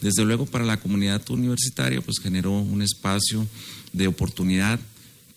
Desde 0.00 0.24
luego 0.24 0.46
para 0.46 0.64
la 0.64 0.80
comunidad 0.80 1.28
universitaria 1.30 2.00
pues 2.00 2.18
generó 2.20 2.52
un 2.52 2.82
espacio 2.82 3.46
de 3.92 4.06
oportunidad 4.06 4.78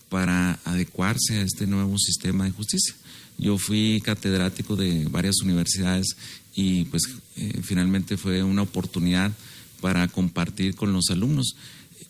para 0.09 0.59
adecuarse 0.63 1.39
a 1.39 1.41
este 1.41 1.67
nuevo 1.67 1.97
sistema 1.97 2.45
de 2.45 2.51
justicia. 2.51 2.95
Yo 3.37 3.57
fui 3.57 4.01
catedrático 4.03 4.75
de 4.75 5.05
varias 5.09 5.41
universidades 5.43 6.15
y 6.55 6.85
pues 6.85 7.03
eh, 7.35 7.61
finalmente 7.61 8.17
fue 8.17 8.41
una 8.41 8.63
oportunidad 8.63 9.31
para 9.81 10.07
compartir 10.07 10.75
con 10.75 10.93
los 10.93 11.09
alumnos. 11.09 11.55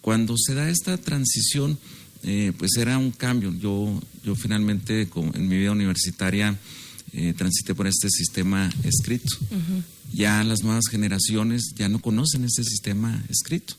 Cuando 0.02 0.36
se 0.38 0.54
da 0.54 0.70
esta 0.70 0.98
transición, 0.98 1.78
eh, 2.24 2.52
pues 2.58 2.76
era 2.78 2.98
un 2.98 3.12
cambio. 3.12 3.54
Yo, 3.54 4.02
yo 4.24 4.36
finalmente 4.36 5.08
en 5.34 5.48
mi 5.48 5.58
vida 5.58 5.72
universitaria 5.72 6.58
eh, 7.14 7.34
transité 7.38 7.74
por 7.74 7.88
este 7.88 8.10
sistema 8.10 8.70
escrito. 8.84 9.36
Ya 10.14 10.44
las 10.44 10.64
nuevas 10.64 10.86
generaciones 10.90 11.74
ya 11.76 11.90
no 11.90 12.00
conocen 12.00 12.46
ese 12.46 12.64
sistema 12.64 13.24
escrito. 13.30 13.76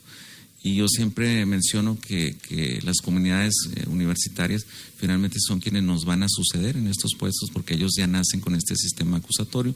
Y 0.62 0.74
yo 0.74 0.88
siempre 0.88 1.46
menciono 1.46 1.98
que, 2.00 2.36
que 2.36 2.80
las 2.82 2.96
comunidades 2.96 3.54
eh, 3.76 3.84
universitarias 3.88 4.66
finalmente 4.96 5.38
son 5.38 5.60
quienes 5.60 5.84
nos 5.84 6.04
van 6.04 6.24
a 6.24 6.28
suceder 6.28 6.76
en 6.76 6.88
estos 6.88 7.12
puestos 7.16 7.50
porque 7.52 7.74
ellos 7.74 7.92
ya 7.96 8.08
nacen 8.08 8.40
con 8.40 8.56
este 8.56 8.74
sistema 8.74 9.18
acusatorio 9.18 9.74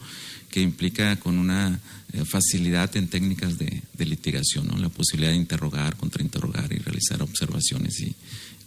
que 0.50 0.60
implica 0.60 1.14
con 1.20 1.38
una 1.38 1.78
facilidad 2.24 2.94
en 2.96 3.08
técnicas 3.08 3.58
de, 3.58 3.82
de 3.94 4.06
litigación, 4.06 4.68
¿no? 4.68 4.76
la 4.76 4.88
posibilidad 4.88 5.32
de 5.32 5.38
interrogar, 5.38 5.96
contrainterrogar 5.96 6.72
y 6.72 6.78
realizar 6.78 7.22
observaciones 7.22 8.00
y, 8.00 8.14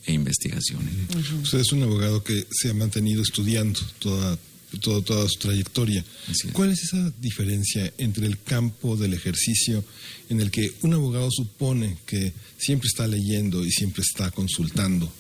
e 0.05 0.13
investigaciones. 0.13 0.93
Usted 1.41 1.59
es 1.59 1.71
un 1.71 1.83
abogado 1.83 2.23
que 2.23 2.45
se 2.51 2.69
ha 2.69 2.73
mantenido 2.73 3.21
estudiando 3.23 3.79
toda 3.99 4.37
todo, 4.81 5.01
toda 5.01 5.27
su 5.29 5.39
trayectoria. 5.39 6.03
¿Cuál 6.51 6.71
es 6.71 6.83
esa 6.83 7.13
diferencia 7.21 7.93
entre 7.97 8.27
el 8.27 8.41
campo 8.41 8.97
del 8.97 9.13
ejercicio 9.13 9.85
en 10.29 10.41
el 10.41 10.51
que 10.51 10.73
un 10.81 10.93
abogado 10.93 11.29
supone 11.31 11.97
que 12.05 12.33
siempre 12.57 12.87
está 12.87 13.07
leyendo 13.07 13.65
y 13.65 13.71
siempre 13.71 14.03
está 14.03 14.31
consultando, 14.31 15.11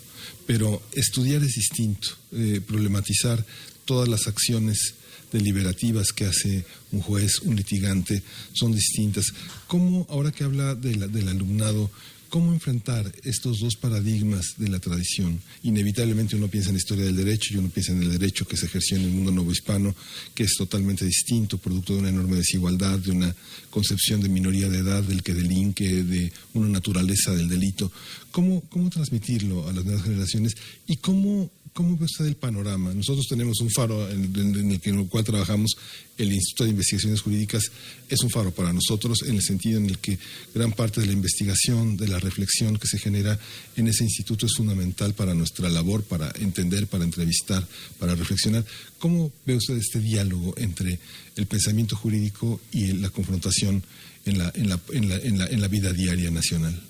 pero 0.45 0.81
estudiar 0.93 1.41
es 1.43 1.53
distinto, 1.53 2.09
eh, 2.33 2.59
problematizar 2.65 3.45
todas 3.85 4.09
las 4.09 4.27
acciones 4.27 4.95
deliberativas 5.35 6.13
que 6.13 6.25
hace 6.25 6.65
un 6.91 7.01
juez, 7.01 7.39
un 7.39 7.55
litigante, 7.55 8.23
son 8.53 8.71
distintas. 8.71 9.25
¿Cómo, 9.67 10.07
ahora 10.09 10.31
que 10.31 10.43
habla 10.43 10.75
de 10.75 10.95
la, 10.95 11.07
del 11.07 11.27
alumnado, 11.27 11.91
cómo 12.29 12.51
enfrentar 12.51 13.09
estos 13.23 13.59
dos 13.59 13.75
paradigmas 13.77 14.55
de 14.57 14.67
la 14.67 14.79
tradición. 14.79 15.39
Inevitablemente 15.63 16.35
uno 16.35 16.49
piensa 16.49 16.69
en 16.69 16.75
la 16.75 16.79
historia 16.79 17.05
del 17.05 17.15
derecho 17.15 17.53
y 17.53 17.57
uno 17.57 17.69
piensa 17.69 17.93
en 17.93 18.03
el 18.03 18.11
derecho 18.11 18.45
que 18.45 18.57
se 18.57 18.65
ejerció 18.65 18.97
en 18.97 19.03
el 19.03 19.11
mundo 19.11 19.31
nuevo 19.31 19.53
hispano, 19.53 19.95
que 20.33 20.43
es 20.43 20.55
totalmente 20.57 21.05
distinto, 21.05 21.57
producto 21.57 21.93
de 21.93 21.99
una 21.99 22.09
enorme 22.09 22.35
desigualdad, 22.35 22.99
de 22.99 23.11
una 23.11 23.33
concepción 23.69 24.19
de 24.19 24.27
minoría 24.27 24.67
de 24.67 24.79
edad 24.79 25.03
del 25.03 25.23
que 25.23 25.33
delinque, 25.33 26.03
de 26.03 26.33
una 26.53 26.67
naturaleza 26.67 27.33
del 27.33 27.47
delito. 27.47 27.89
¿Cómo, 28.31 28.61
cómo 28.69 28.89
transmitirlo 28.89 29.69
a 29.69 29.71
las 29.73 29.85
nuevas 29.85 30.03
generaciones 30.03 30.55
y 30.87 30.97
cómo 30.97 31.49
¿Cómo 31.75 31.97
ve 31.97 32.05
usted 32.05 32.25
el 32.25 32.37
panorama? 32.37 32.93
Nosotros 32.93 33.27
tenemos 33.27 33.59
un 33.59 33.69
faro 33.69 34.09
en, 34.09 34.33
en, 34.33 34.55
el, 34.55 34.79
en, 34.81 34.97
el, 34.97 35.07
cual 35.07 35.25
trabajamos, 35.25 35.75
el 36.17 36.31
Instituto 36.31 36.63
de 36.63 36.69
Investigaciones 36.69 37.19
Jurídicas 37.19 37.63
es 38.07 38.21
un 38.21 38.29
faro 38.29 38.51
para 38.51 38.71
nosotros 38.71 39.23
en 39.23 39.35
el 39.35 39.41
sentido 39.41 39.77
en 39.77 39.87
el 39.87 39.97
que 39.97 40.17
gran 40.53 40.71
parte 40.71 41.01
de 41.01 41.07
la 41.07 41.11
investigación, 41.11 41.97
de 41.97 42.07
la 42.07 42.17
reflexión 42.17 42.77
que 42.77 42.87
se 42.87 42.97
genera 42.97 43.37
en 43.75 43.89
ese 43.89 44.05
instituto 44.05 44.45
es 44.45 44.53
fundamental 44.55 45.15
para 45.15 45.33
nuestra 45.33 45.67
labor, 45.67 46.03
para 46.03 46.31
entender, 46.39 46.87
para 46.87 47.03
entrevistar, 47.03 47.67
para 47.99 48.15
reflexionar. 48.15 48.63
¿Cómo 48.97 49.33
ve 49.45 49.57
usted 49.57 49.75
este 49.75 49.99
diálogo 49.99 50.53
entre 50.55 50.97
el 51.35 51.45
pensamiento 51.45 51.97
jurídico 51.97 52.61
y 52.71 52.93
la 52.93 53.09
confrontación 53.09 53.83
en 54.23 54.41
en 54.61 55.61
la 55.61 55.67
vida 55.67 55.91
diaria 55.91 56.31
nacional? 56.31 56.81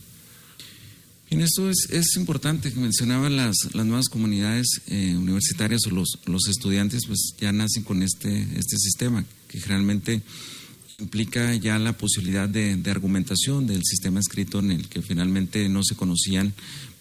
Bien, 1.30 1.42
esto 1.42 1.70
es, 1.72 1.88
es 1.90 2.16
importante 2.18 2.72
que 2.72 2.80
mencionaba 2.80 3.30
las, 3.32 3.56
las 3.74 3.86
nuevas 3.86 4.10
comunidades 4.10 4.68
eh, 4.88 5.16
universitarias 5.18 5.82
o 5.88 5.90
los, 5.90 6.20
los 6.26 6.48
estudiantes, 6.48 7.08
pues 7.08 7.34
ya 7.40 7.52
nacen 7.52 7.84
con 7.84 8.04
este, 8.04 8.48
este 8.56 8.78
sistema 8.78 9.26
que 9.48 9.60
generalmente 9.60 10.22
implica 11.00 11.56
ya 11.56 11.80
la 11.80 11.98
posibilidad 11.98 12.48
de, 12.48 12.78
de, 12.78 12.92
argumentación 12.92 13.66
del 13.66 13.82
sistema 13.84 14.20
escrito 14.20 14.60
en 14.60 14.72
el 14.72 14.88
que 14.88 15.02
finalmente 15.02 15.68
no 15.68 15.84
se 15.84 15.95
conocían 15.95 16.54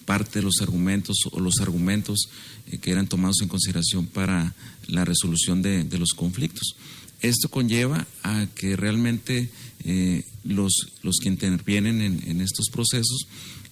parte 0.06 0.38
de 0.38 0.44
los 0.44 0.60
argumentos 0.62 1.18
o 1.30 1.38
los 1.38 1.60
argumentos 1.60 2.28
eh, 2.70 2.78
que 2.78 2.92
eran 2.92 3.06
tomados 3.06 3.42
en 3.42 3.48
consideración 3.48 4.06
para 4.06 4.54
la 4.86 5.04
resolución 5.04 5.60
de, 5.60 5.84
de 5.84 5.98
los 5.98 6.14
conflictos. 6.14 6.76
Esto 7.20 7.50
conlleva 7.50 8.06
a 8.22 8.46
que 8.54 8.74
realmente 8.74 9.50
eh, 9.84 10.24
los, 10.44 10.72
los 11.02 11.16
que 11.22 11.28
intervienen 11.28 12.00
en, 12.00 12.22
en 12.26 12.40
estos 12.40 12.68
procesos 12.70 13.26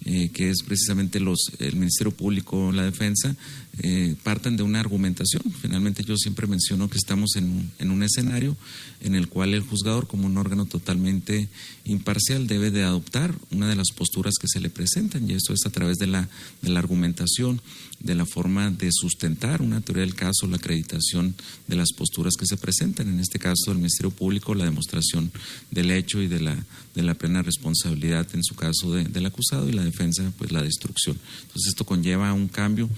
eh, 0.05 0.31
que 0.33 0.51
es 0.51 0.63
precisamente 0.65 1.21
los, 1.21 1.53
el 1.59 1.77
Ministerio 1.77 2.13
Público, 2.13 2.73
la 2.73 2.85
defensa, 2.85 3.37
eh, 3.79 4.17
partan 4.23 4.57
de 4.57 4.63
una 4.63 4.81
argumentación. 4.81 5.43
Finalmente 5.61 6.05
yo 6.05 6.17
siempre 6.17 6.47
menciono 6.47 6.91
que 6.91 6.99
estamos 6.99 7.37
en 7.37 7.71
en 7.79 7.91
un 7.91 8.03
escenario 8.03 8.57
en 9.01 9.15
el 9.15 9.29
cual 9.29 9.55
el 9.55 9.63
juzgador, 9.63 10.07
como 10.07 10.27
un 10.27 10.39
órgano 10.39 10.67
totalmente 10.67 11.49
imparcial, 11.85 12.47
debe 12.47 12.71
de 12.71 12.85
adoptar 12.85 13.35
una 13.51 13.69
de 13.69 13.75
las 13.75 13.89
posturas 13.91 14.35
que 14.41 14.47
se 14.49 14.61
le 14.61 14.71
presentan, 14.71 15.29
y 15.29 15.35
esto 15.35 15.53
es 15.53 15.67
a 15.67 15.71
través 15.71 15.99
de 15.99 16.07
la, 16.07 16.29
de 16.63 16.71
la 16.71 16.79
argumentación, 16.79 17.61
de 17.99 18.15
la 18.15 18.27
forma 18.27 18.71
de 18.71 18.91
sustentar 18.93 19.63
una 19.63 19.81
teoría 19.81 20.03
del 20.03 20.15
caso, 20.15 20.47
la 20.47 20.57
acreditación 20.57 21.35
de 21.67 21.77
las 21.77 21.93
posturas 21.93 22.35
que 22.39 22.47
se 22.47 22.57
presentan, 22.57 23.09
en 23.09 23.21
este 23.21 23.39
caso 23.39 23.73
el 23.73 23.79
Ministerio 23.79 24.11
Público, 24.11 24.55
la 24.55 24.65
demostración 24.65 25.33
del 25.71 25.91
hecho 25.91 26.23
y 26.23 26.29
de 26.29 26.41
la, 26.41 26.57
de 26.95 27.03
la 27.03 27.15
plena 27.15 27.43
responsabilidad 27.43 28.29
en 28.35 28.45
su 28.45 28.55
caso 28.55 28.93
de, 28.93 29.05
del 29.05 29.27
acusado 29.27 29.69
y 29.69 29.73
la 29.73 29.85
defensa, 29.85 30.33
pues 30.39 30.53
la 30.53 30.63
destrucción. 30.63 31.19
Entonces 31.43 31.69
esto 31.69 31.85
conlleva 31.85 32.33
un 32.33 32.49
cambio 32.49 32.89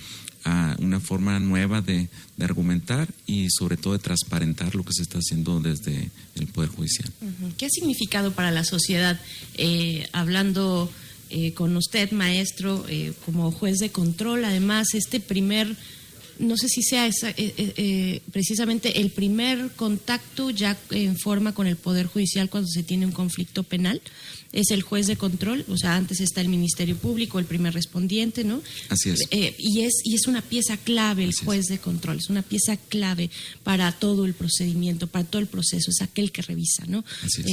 a 0.45 0.77
una 0.81 1.01
forma 1.01 1.39
nueva 1.41 1.81
de, 1.81 2.09
argumentar 2.41 3.09
y 3.27 3.49
sobre 3.51 3.77
todo 3.77 3.93
de 3.95 4.01
transparentar 4.01 4.75
lo 4.75 4.85
que 4.85 4.93
se 4.93 5.03
está 5.03 5.19
haciendo 5.19 5.61
desde 5.61 6.11
el 6.35 6.47
Poder 6.49 6.71
Judicial. 6.71 7.09
¿Qué 7.57 7.67
ha 7.67 7.71
significado 7.71 8.33
para 8.33 8.51
la 8.51 8.65
sociedad, 8.65 9.21
eh, 9.57 10.09
hablando 10.13 10.91
eh, 11.31 11.53
con 11.53 11.77
usted, 11.77 12.11
maestro, 12.13 12.85
eh, 12.89 13.13
como 13.25 13.51
juez 13.51 13.79
de 13.79 13.91
control, 13.91 14.45
además, 14.45 14.89
este 14.95 15.21
primer 15.21 15.75
no 16.39 16.57
sé 16.57 16.69
si 16.69 16.83
sea 16.83 17.07
esa, 17.07 17.33
eh, 17.37 18.21
precisamente 18.33 19.01
el 19.01 19.11
primer 19.11 19.71
contacto 19.77 20.51
ya 20.51 20.77
en 20.91 21.17
forma 21.17 21.55
con 21.55 21.67
el 21.67 21.77
Poder 21.77 22.07
Judicial 22.07 22.51
cuando 22.51 22.69
se 22.69 22.83
tiene 22.83 23.07
un 23.07 23.13
conflicto 23.13 23.63
penal. 23.63 24.01
Es 24.55 24.71
el 24.71 24.83
juez 24.83 25.07
de 25.07 25.17
control, 25.17 25.65
o 25.69 25.77
sea, 25.77 25.97
antes 25.97 26.21
está 26.21 26.41
el 26.41 26.49
Ministerio 26.49 26.97
Público, 26.97 27.39
el 27.39 27.45
primer 27.45 27.75
respondiente, 27.75 28.45
¿no? 28.45 28.63
Así 28.89 29.11
es. 29.11 29.21
y, 29.31 29.83
es 29.83 29.93
y 30.05 30.15
es 30.15 30.27
una 30.27 30.41
pieza 30.41 30.77
clave 30.79 31.25
el 31.25 31.35
juez 31.35 31.67
de 31.67 31.79
control, 31.79 32.19
es 32.19 32.31
una 32.31 32.43
pieza 32.43 32.77
clave 32.77 33.31
para 33.63 33.93
todo 33.93 34.25
el 34.25 34.33
procedimiento, 34.33 35.09
para 35.09 35.25
todo 35.25 35.43
el 35.43 35.49
proceso, 35.49 35.91
es 35.91 36.01
aquel 36.01 36.33
que 36.33 36.43
revisa, 36.43 36.85
¿no? 36.87 37.05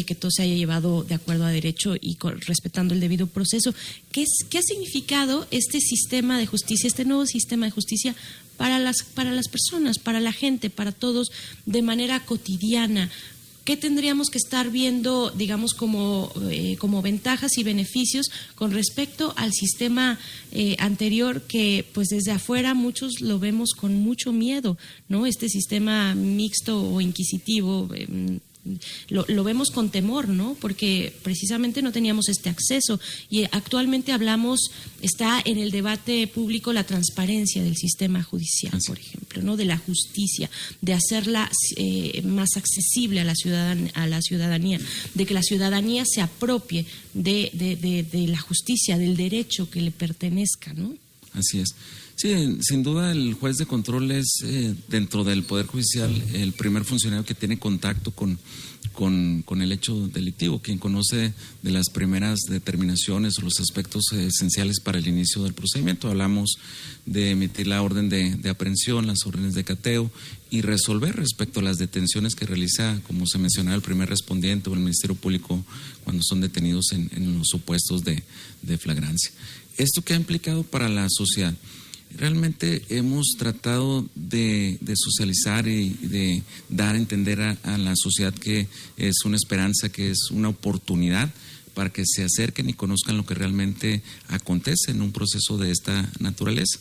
que 0.06 0.16
todo 0.16 0.32
se 0.32 0.44
haya 0.44 0.56
llevado 0.56 1.04
de 1.04 1.16
acuerdo 1.16 1.46
a 1.46 1.52
derecho 1.52 1.96
y 2.00 2.18
respetando 2.46 2.94
el 2.94 3.00
debido 3.00 3.28
proceso. 3.28 3.74
¿Qué, 4.12 4.24
es, 4.24 4.30
¿Qué 4.50 4.58
ha 4.58 4.62
significado 4.62 5.48
este 5.52 5.80
sistema 5.80 6.38
de 6.40 6.46
justicia, 6.46 6.88
este 6.88 7.06
nuevo 7.06 7.26
sistema 7.26 7.66
de 7.66 7.72
justicia 7.72 8.16
para 8.58 8.78
las, 8.78 9.02
para 9.02 9.32
las 9.32 9.48
personas, 9.48 9.98
para 9.98 10.20
la 10.20 10.32
gente, 10.32 10.70
para 10.70 10.92
todos, 10.92 11.32
de 11.66 11.82
manera 11.82 12.24
cotidiana. 12.26 13.10
¿Qué 13.64 13.78
tendríamos 13.78 14.30
que 14.30 14.40
estar 14.40 14.72
viendo, 14.72 15.30
digamos, 15.30 15.74
como, 15.74 16.32
eh, 16.50 16.78
como 16.80 17.04
ventajas 17.04 17.58
y 17.58 17.64
beneficios 17.64 18.32
con 18.56 18.72
respecto 18.72 19.34
al 19.38 19.52
sistema 19.54 20.18
eh, 20.52 20.76
anterior 20.80 21.44
que, 21.44 21.86
pues 21.94 22.08
desde 22.08 22.32
afuera 22.32 22.74
muchos 22.74 23.22
lo 23.22 23.38
vemos 23.38 23.74
con 23.74 23.96
mucho 23.96 24.32
miedo, 24.32 24.78
¿no? 25.10 25.28
Este 25.28 25.48
sistema 25.48 26.16
mixto 26.16 26.82
o 26.82 27.02
inquisitivo. 27.02 27.88
Em, 27.94 28.40
lo, 29.10 29.26
lo, 29.28 29.44
vemos 29.44 29.72
con 29.72 29.90
temor, 29.90 30.28
¿no? 30.30 30.56
Porque 30.60 31.14
precisamente 31.24 31.82
no 31.82 31.92
teníamos 31.92 32.30
este 32.30 32.50
acceso 32.50 33.00
y 33.30 33.44
actualmente 33.46 34.12
hablamos, 34.12 34.72
está 35.02 35.42
en 35.44 35.58
el 35.58 35.72
debate 35.72 36.28
público 36.28 36.72
la 36.74 36.84
transparencia 36.84 37.64
del 37.64 37.76
sistema 37.76 38.22
judicial, 38.24 38.80
por 38.86 39.00
ejemplo, 39.00 39.42
¿no? 39.42 39.58
De 39.58 39.66
la 39.66 39.78
justicia, 39.78 40.50
de 40.82 40.94
hacerla 40.94 41.50
eh, 41.76 42.22
más 42.24 42.56
accesible 42.56 43.22
a 43.22 43.24
la, 43.24 43.34
a 43.94 44.08
la 44.08 44.22
ciudadanía, 44.22 44.80
de 45.14 45.26
que 45.26 45.34
la 45.34 45.44
ciudadanía 45.44 46.04
se 46.06 46.22
apropie 46.22 46.86
de, 47.14 47.50
de, 47.54 48.04
de 48.04 48.28
la 48.28 48.40
justicia, 48.40 48.98
del 48.98 49.18
derecho 49.18 49.70
que 49.70 49.82
le 49.82 49.92
pertenezca, 49.92 50.74
¿no? 50.74 50.94
Así 51.34 51.60
es. 51.60 51.74
Sí, 52.22 52.60
sin 52.62 52.84
duda 52.84 53.12
el 53.12 53.34
juez 53.34 53.58
de 53.58 53.66
control 53.66 54.12
es 54.12 54.44
eh, 54.44 54.76
dentro 54.90 55.24
del 55.24 55.42
Poder 55.42 55.66
Judicial 55.66 56.14
el 56.34 56.54
primer 56.54 56.86
funcionario 56.86 57.26
que 57.26 57.34
tiene 57.34 57.58
contacto 57.58 58.12
con, 58.12 58.38
con, 58.94 59.44
el 59.60 59.72
hecho 59.72 60.08
delictivo, 60.08 60.62
quien 60.62 60.78
conoce 60.78 61.34
de 61.64 61.72
las 61.72 61.90
primeras 61.90 62.42
determinaciones 62.48 63.40
o 63.40 63.42
los 63.42 63.60
aspectos 63.60 64.04
esenciales 64.12 64.82
para 64.82 65.00
el 65.00 65.08
inicio 65.08 65.42
del 65.42 65.56
procedimiento. 65.56 66.10
Hablamos 66.10 66.58
de 67.08 67.32
emitir 67.32 67.66
la 67.66 67.82
orden 67.82 68.08
de, 68.08 68.48
aprehensión, 68.48 69.08
las 69.08 69.26
órdenes 69.26 69.56
de 69.56 69.64
cateo 69.64 70.12
y 70.52 70.62
resolver 70.62 71.16
respecto 71.16 71.60
a 71.60 71.64
las 71.64 71.80
detenciones 71.80 72.36
que 72.36 72.46
realiza, 72.46 73.02
como 73.08 73.26
se 73.26 73.40
mencionaba, 73.40 73.76
el 73.76 73.82
primer 73.82 74.10
respondiente 74.10 74.70
o 74.70 74.76
el 74.76 74.82
Ministerio 74.82 75.16
Público 75.16 75.66
cuando 76.04 76.22
son 76.22 76.40
detenidos 76.40 76.92
en, 76.92 77.40
los 77.40 77.48
supuestos 77.48 78.04
de, 78.04 78.22
de 78.62 78.78
flagrancia. 78.78 79.32
¿Esto 79.78 80.04
qué 80.04 80.14
ha 80.14 80.18
implicado 80.18 80.62
para 80.62 80.88
la 80.88 81.08
sociedad? 81.10 81.56
Realmente 82.18 82.84
hemos 82.90 83.36
tratado 83.38 84.08
de, 84.16 84.80
socializar 84.96 85.68
y 85.68 85.90
de 85.90 86.44
dar 86.70 86.96
a 86.96 86.98
entender 86.98 87.42
a, 87.42 87.78
la 87.78 87.94
sociedad 87.96 88.34
que 88.34 88.68
es 88.98 89.26
una 89.26 89.38
esperanza, 89.38 89.90
que 89.90 90.12
es 90.12 90.32
una 90.32 90.50
oportunidad 90.50 91.32
para 91.74 91.90
que 91.90 92.04
se 92.06 92.24
acerquen 92.24 92.70
y 92.70 92.74
conozcan 92.74 93.18
lo 93.18 93.26
que 93.26 93.34
realmente 93.34 94.02
acontece 94.28 94.92
en 94.92 95.02
un 95.02 95.12
proceso 95.12 95.58
de 95.58 95.72
esta 95.72 96.10
naturaleza. 96.20 96.80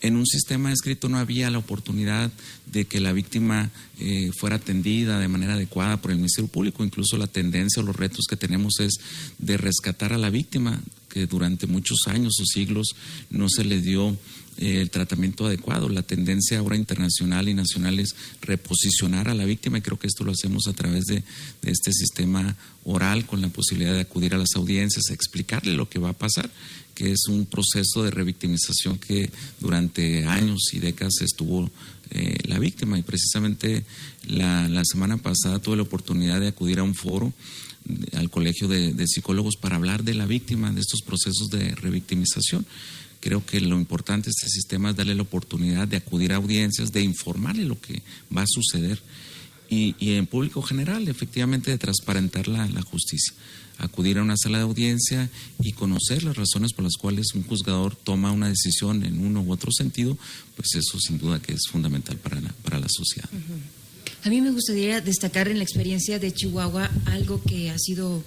En 0.00 0.14
un 0.14 0.26
sistema 0.26 0.72
escrito 0.72 1.08
no 1.08 1.18
había 1.18 1.50
la 1.50 1.58
oportunidad 1.58 2.30
de 2.66 2.84
que 2.84 3.00
la 3.00 3.12
víctima 3.12 3.70
eh, 3.98 4.30
fuera 4.38 4.56
atendida 4.56 5.18
de 5.18 5.26
manera 5.26 5.54
adecuada 5.54 6.00
por 6.00 6.12
el 6.12 6.18
Ministerio 6.18 6.48
Público. 6.48 6.84
Incluso 6.84 7.16
la 7.16 7.26
tendencia 7.26 7.82
o 7.82 7.86
los 7.86 7.96
retos 7.96 8.26
que 8.28 8.36
tenemos 8.36 8.78
es 8.78 8.94
de 9.38 9.56
rescatar 9.56 10.12
a 10.12 10.18
la 10.18 10.30
víctima, 10.30 10.80
que 11.08 11.26
durante 11.26 11.66
muchos 11.66 12.06
años 12.06 12.38
o 12.40 12.44
siglos 12.46 12.94
no 13.30 13.48
se 13.48 13.64
le 13.64 13.80
dio 13.80 14.16
el 14.58 14.90
tratamiento 14.90 15.46
adecuado. 15.46 15.88
La 15.88 16.02
tendencia 16.02 16.58
ahora 16.58 16.76
internacional 16.76 17.48
y 17.48 17.54
nacional 17.54 18.00
es 18.00 18.14
reposicionar 18.42 19.28
a 19.28 19.34
la 19.34 19.44
víctima 19.44 19.78
y 19.78 19.82
creo 19.82 19.98
que 19.98 20.08
esto 20.08 20.24
lo 20.24 20.32
hacemos 20.32 20.66
a 20.66 20.72
través 20.72 21.04
de, 21.04 21.22
este 21.62 21.92
sistema 21.92 22.56
oral 22.84 23.26
con 23.26 23.40
la 23.40 23.48
posibilidad 23.48 23.92
de 23.92 24.00
acudir 24.00 24.34
a 24.34 24.38
las 24.38 24.54
audiencias, 24.56 25.10
explicarle 25.10 25.74
lo 25.74 25.88
que 25.88 25.98
va 25.98 26.10
a 26.10 26.18
pasar, 26.18 26.50
que 26.94 27.12
es 27.12 27.26
un 27.28 27.46
proceso 27.46 28.02
de 28.02 28.10
revictimización 28.10 28.98
que 28.98 29.30
durante 29.60 30.24
años 30.24 30.72
y 30.72 30.78
décadas 30.80 31.20
estuvo 31.20 31.70
eh, 32.10 32.38
la 32.44 32.58
víctima 32.58 32.98
y 32.98 33.02
precisamente 33.02 33.84
la, 34.26 34.82
semana 34.84 35.18
pasada 35.18 35.58
tuve 35.58 35.76
la 35.76 35.82
oportunidad 35.82 36.40
de 36.40 36.48
acudir 36.48 36.78
a 36.78 36.82
un 36.82 36.94
foro 36.94 37.32
al 38.14 38.28
colegio 38.28 38.68
de 38.68 39.06
psicólogos 39.06 39.56
para 39.56 39.76
hablar 39.76 40.04
de 40.04 40.12
la 40.12 40.26
víctima, 40.26 40.72
de 40.72 40.80
estos 40.80 41.00
procesos 41.00 41.48
de 41.48 41.74
revictimización 41.74 42.66
creo 43.20 43.44
que 43.44 43.60
lo 43.60 43.76
importante 43.76 44.26
de 44.26 44.30
este 44.30 44.48
sistema 44.48 44.90
es 44.90 44.96
darle 44.96 45.14
la 45.14 45.22
oportunidad 45.22 45.88
de 45.88 45.96
acudir 45.96 46.32
a 46.32 46.36
audiencias, 46.36 46.92
de 46.92 47.02
informarle 47.02 47.64
lo 47.64 47.80
que 47.80 48.02
va 48.34 48.42
a 48.42 48.46
suceder 48.46 49.00
y, 49.70 49.94
en 50.12 50.26
público 50.26 50.62
general, 50.62 51.08
efectivamente, 51.08 51.70
de 51.70 51.78
transparentar 51.78 52.48
la, 52.48 52.66
justicia. 52.82 53.34
Acudir 53.76 54.18
a 54.18 54.22
una 54.22 54.36
sala 54.36 54.58
de 54.58 54.64
audiencia 54.64 55.30
y 55.62 55.72
conocer 55.72 56.24
las 56.24 56.36
razones 56.36 56.72
por 56.72 56.84
las 56.84 56.96
cuales 56.96 57.34
un 57.34 57.44
juzgador 57.44 57.94
toma 57.94 58.32
una 58.32 58.48
decisión 58.48 59.04
en 59.04 59.24
uno 59.24 59.42
u 59.42 59.52
otro 59.52 59.70
sentido, 59.70 60.16
pues 60.56 60.74
eso 60.74 60.98
sin 60.98 61.18
duda 61.18 61.40
que 61.40 61.52
es 61.52 61.60
fundamental 61.70 62.16
para 62.16 62.40
la, 62.40 62.48
para 62.64 62.80
la 62.80 62.88
sociedad. 62.88 63.28
A 64.24 64.30
mí 64.30 64.40
me 64.40 64.50
gustaría 64.50 65.00
destacar 65.00 65.48
en 65.48 65.58
la 65.58 65.64
experiencia 65.64 66.18
de 66.18 66.32
Chihuahua 66.32 66.90
algo 67.06 67.40
que 67.42 67.70
ha 67.70 67.78
sido 67.78 68.24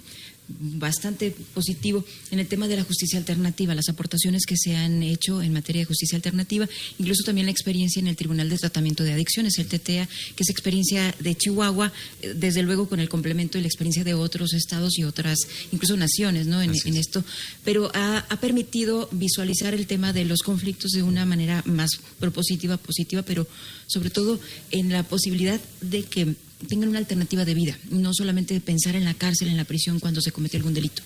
bastante 0.48 1.34
positivo 1.54 2.04
en 2.30 2.38
el 2.38 2.46
tema 2.46 2.68
de 2.68 2.76
la 2.76 2.84
justicia 2.84 3.18
alternativa, 3.18 3.74
las 3.74 3.88
aportaciones 3.88 4.44
que 4.46 4.56
se 4.56 4.76
han 4.76 5.02
hecho 5.02 5.42
en 5.42 5.52
materia 5.52 5.80
de 5.80 5.86
justicia 5.86 6.16
alternativa, 6.16 6.68
incluso 6.98 7.24
también 7.24 7.46
la 7.46 7.52
experiencia 7.52 8.00
en 8.00 8.08
el 8.08 8.16
Tribunal 8.16 8.48
de 8.48 8.58
Tratamiento 8.58 9.04
de 9.04 9.12
Adicciones, 9.12 9.58
el 9.58 9.66
TTA, 9.66 10.08
que 10.34 10.42
es 10.42 10.50
experiencia 10.50 11.14
de 11.20 11.34
Chihuahua, 11.34 11.92
eh, 12.20 12.34
desde 12.36 12.62
luego 12.62 12.88
con 12.88 13.00
el 13.00 13.08
complemento 13.08 13.58
y 13.58 13.60
la 13.60 13.68
experiencia 13.68 14.04
de 14.04 14.14
otros 14.14 14.52
estados 14.52 14.98
y 14.98 15.04
otras, 15.04 15.38
incluso 15.70 15.96
naciones, 15.96 16.46
¿no? 16.46 16.60
En, 16.60 16.72
esto, 16.96 17.24
pero 17.64 17.90
ha, 17.94 18.18
ha, 18.28 18.40
permitido 18.40 19.08
visualizar 19.12 19.74
el 19.74 19.86
tema 19.86 20.12
de 20.12 20.24
los 20.24 20.42
conflictos 20.42 20.90
de 20.92 21.02
una 21.02 21.24
manera 21.24 21.62
más 21.64 21.90
propositiva, 22.18 22.76
positiva, 22.76 23.22
pero 23.22 23.46
sobre 23.86 24.10
todo 24.10 24.38
en 24.70 24.90
la 24.90 25.02
posibilidad 25.02 25.60
de 25.80 26.02
que 26.04 26.34
tengan 26.68 26.88
una 26.88 26.98
alternativa 26.98 27.44
de 27.44 27.54
vida, 27.54 27.78
no 27.90 28.12
solamente 28.14 28.60
pensar 28.60 28.96
en 28.96 29.04
la 29.04 29.14
cárcel, 29.14 29.48
en 29.48 29.56
la 29.56 29.64
prisión 29.64 30.00
cuando 30.00 30.20
se 30.20 30.32
comete 30.32 30.56
algún 30.56 30.74
delito. 30.74 31.02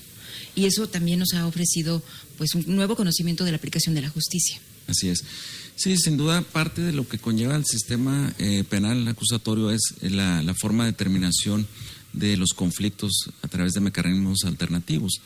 Y 0.55 0.65
eso 0.65 0.89
también 0.89 1.19
nos 1.19 1.35
ha 1.35 1.47
ofrecido 1.47 2.03
pues 2.39 2.55
un 2.55 2.65
nuevo 2.75 2.97
conocimiento 2.97 3.45
de 3.45 3.51
la 3.53 3.59
aplicación 3.59 3.95
de 3.95 4.03
la 4.03 4.09
justicia. 4.09 4.59
Así 4.87 5.09
es. 5.09 5.25
Sí, 5.75 5.97
sin 5.99 6.17
duda 6.17 6.43
parte 6.43 6.81
de 6.81 6.93
lo 6.93 7.07
que 7.07 7.19
conlleva 7.19 7.57
el 7.57 7.67
sistema 7.67 8.33
eh, 8.39 8.65
penal 8.69 9.07
acusatorio 9.09 9.71
es 9.71 9.81
la, 10.01 10.43
la 10.43 10.55
forma 10.55 10.85
de 10.85 10.93
determinación 10.93 11.67
de 12.13 12.37
los 12.37 12.55
conflictos 12.55 13.31
a 13.43 13.49
través 13.49 13.73
de 13.73 13.81
mecanismos 13.81 14.45
alternativos 14.45 15.21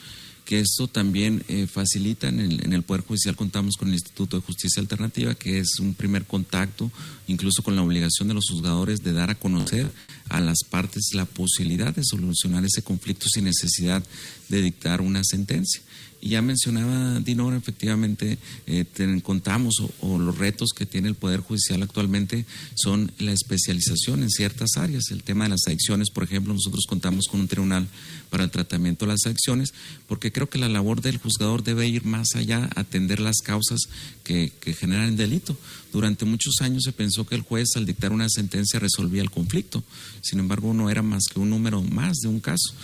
que 0.50 0.58
esto 0.58 0.88
también 0.88 1.44
eh, 1.46 1.68
facilita 1.68 2.26
en 2.26 2.72
el, 2.72 2.82
Poder 2.82 3.04
Judicial. 3.04 3.36
Contamos 3.36 3.76
con 3.76 3.86
el 3.86 3.94
Instituto 3.94 4.36
de 4.36 4.42
Justicia 4.42 4.80
Alternativa, 4.80 5.32
que 5.36 5.60
es 5.60 5.78
un 5.78 5.94
primer 5.94 6.24
contacto, 6.24 6.90
incluso 7.28 7.62
con 7.62 7.76
la 7.76 7.82
obligación 7.82 8.26
de 8.26 8.34
los 8.34 8.46
juzgadores 8.50 8.98
de 9.04 9.12
dar 9.12 9.30
a 9.30 9.36
conocer 9.36 9.88
a 10.30 10.40
las 10.40 10.58
partes 10.68 11.10
la 11.12 11.26
posibilidad 11.26 11.94
de 11.94 12.04
solucionar 12.04 12.64
ese 12.64 12.82
conflicto 12.82 13.26
sin 13.28 13.44
necesidad 13.44 14.02
de 14.48 14.62
dictar 14.62 15.00
una 15.00 15.22
sentencia. 15.24 15.82
Y 16.22 16.30
ya 16.30 16.42
mencionaba 16.42 17.20
Dinora, 17.20 17.56
efectivamente, 17.56 18.38
eh, 18.66 18.84
contamos 19.22 19.76
o, 20.00 20.18
los 20.18 20.36
retos 20.36 20.70
que 20.76 20.84
tiene 20.84 21.08
el 21.08 21.14
Poder 21.14 21.40
Judicial 21.40 21.82
actualmente 21.82 22.44
son 22.74 23.10
la 23.18 23.32
especialización 23.32 24.22
en 24.22 24.28
ciertas 24.28 24.76
áreas. 24.76 25.10
El 25.10 25.22
tema 25.22 25.44
de 25.44 25.50
las 25.50 25.66
adicciones, 25.66 26.10
por 26.10 26.24
ejemplo, 26.24 26.52
nosotros 26.52 26.84
contamos 26.86 27.26
con 27.26 27.40
un 27.40 27.48
tribunal 27.48 27.88
para 28.30 28.44
el 28.44 28.50
tratamiento 28.50 29.04
de 29.04 29.12
las 29.12 29.26
adicciones, 29.26 29.74
porque 30.06 30.32
creo 30.32 30.48
que 30.48 30.58
la 30.58 30.68
labor 30.68 31.02
del 31.02 31.18
juzgador 31.18 31.62
debe 31.62 31.86
ir 31.88 32.04
más 32.04 32.36
allá, 32.36 32.70
atender 32.76 33.20
las 33.20 33.38
causas 33.38 33.80
que, 34.24 34.52
que 34.60 34.72
generan 34.72 35.08
el 35.08 35.16
delito. 35.16 35.56
Durante 35.92 36.24
muchos 36.24 36.60
años 36.60 36.84
se 36.84 36.92
pensó 36.92 37.26
que 37.26 37.34
el 37.34 37.42
juez 37.42 37.68
al 37.76 37.86
dictar 37.86 38.12
una 38.12 38.28
sentencia 38.28 38.80
resolvía 38.80 39.22
el 39.22 39.30
conflicto, 39.30 39.82
sin 40.22 40.38
embargo 40.38 40.72
no 40.72 40.88
era 40.88 41.02
más 41.02 41.24
que 41.32 41.40
un 41.40 41.50
número 41.50 41.82
más 41.82 42.18
de 42.18 42.28
un 42.28 42.40
caso 42.40 42.74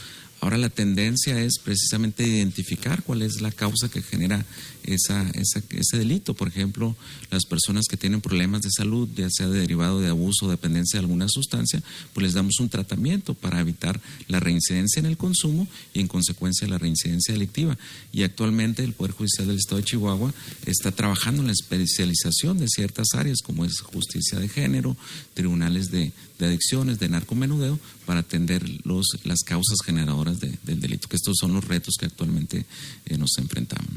Ahora 0.40 0.58
la 0.58 0.68
tendencia 0.68 1.40
es 1.40 1.58
precisamente 1.58 2.26
identificar 2.26 3.02
cuál 3.02 3.22
es 3.22 3.40
la 3.40 3.50
causa 3.50 3.88
que 3.88 4.02
genera 4.02 4.44
esa, 4.86 5.28
ese 5.30 5.98
delito. 5.98 6.34
Por 6.34 6.48
ejemplo, 6.48 6.96
las 7.30 7.44
personas 7.44 7.86
que 7.86 7.96
tienen 7.96 8.20
problemas 8.20 8.62
de 8.62 8.70
salud, 8.70 9.08
ya 9.14 9.28
sea 9.30 9.48
derivado 9.48 10.00
de 10.00 10.08
abuso 10.08 10.46
o 10.46 10.50
dependencia 10.50 10.98
de 10.98 11.04
alguna 11.04 11.28
sustancia, 11.28 11.82
pues 12.12 12.24
les 12.24 12.34
damos 12.34 12.60
un 12.60 12.68
tratamiento 12.68 13.34
para 13.34 13.60
evitar 13.60 14.00
la 14.28 14.40
reincidencia 14.40 15.00
en 15.00 15.06
el 15.06 15.16
consumo 15.16 15.68
y 15.94 16.00
en 16.00 16.08
consecuencia 16.08 16.68
la 16.68 16.78
reincidencia 16.78 17.34
delictiva. 17.34 17.76
Y 18.12 18.22
actualmente 18.22 18.84
el 18.84 18.92
Poder 18.92 19.12
Judicial 19.12 19.48
del 19.48 19.58
Estado 19.58 19.78
de 19.78 19.84
Chihuahua 19.84 20.32
está 20.66 20.92
trabajando 20.92 21.42
en 21.42 21.48
la 21.48 21.52
especialización 21.52 22.58
de 22.58 22.68
ciertas 22.68 23.08
áreas 23.14 23.38
como 23.42 23.64
es 23.64 23.80
justicia 23.80 24.38
de 24.38 24.48
género, 24.48 24.96
tribunales 25.34 25.90
de, 25.90 26.12
de 26.38 26.46
adicciones, 26.46 26.98
de 26.98 27.08
narcomenudeo, 27.08 27.78
para 28.06 28.20
atender 28.20 28.64
los, 28.86 29.06
las 29.24 29.40
causas 29.40 29.78
generadoras 29.84 30.38
del 30.40 30.80
delito, 30.80 31.08
que 31.08 31.16
estos 31.16 31.36
son 31.40 31.52
los 31.52 31.64
retos 31.64 31.96
que 31.98 32.06
actualmente 32.06 32.64
eh, 33.06 33.18
nos 33.18 33.36
enfrentamos. 33.38 33.90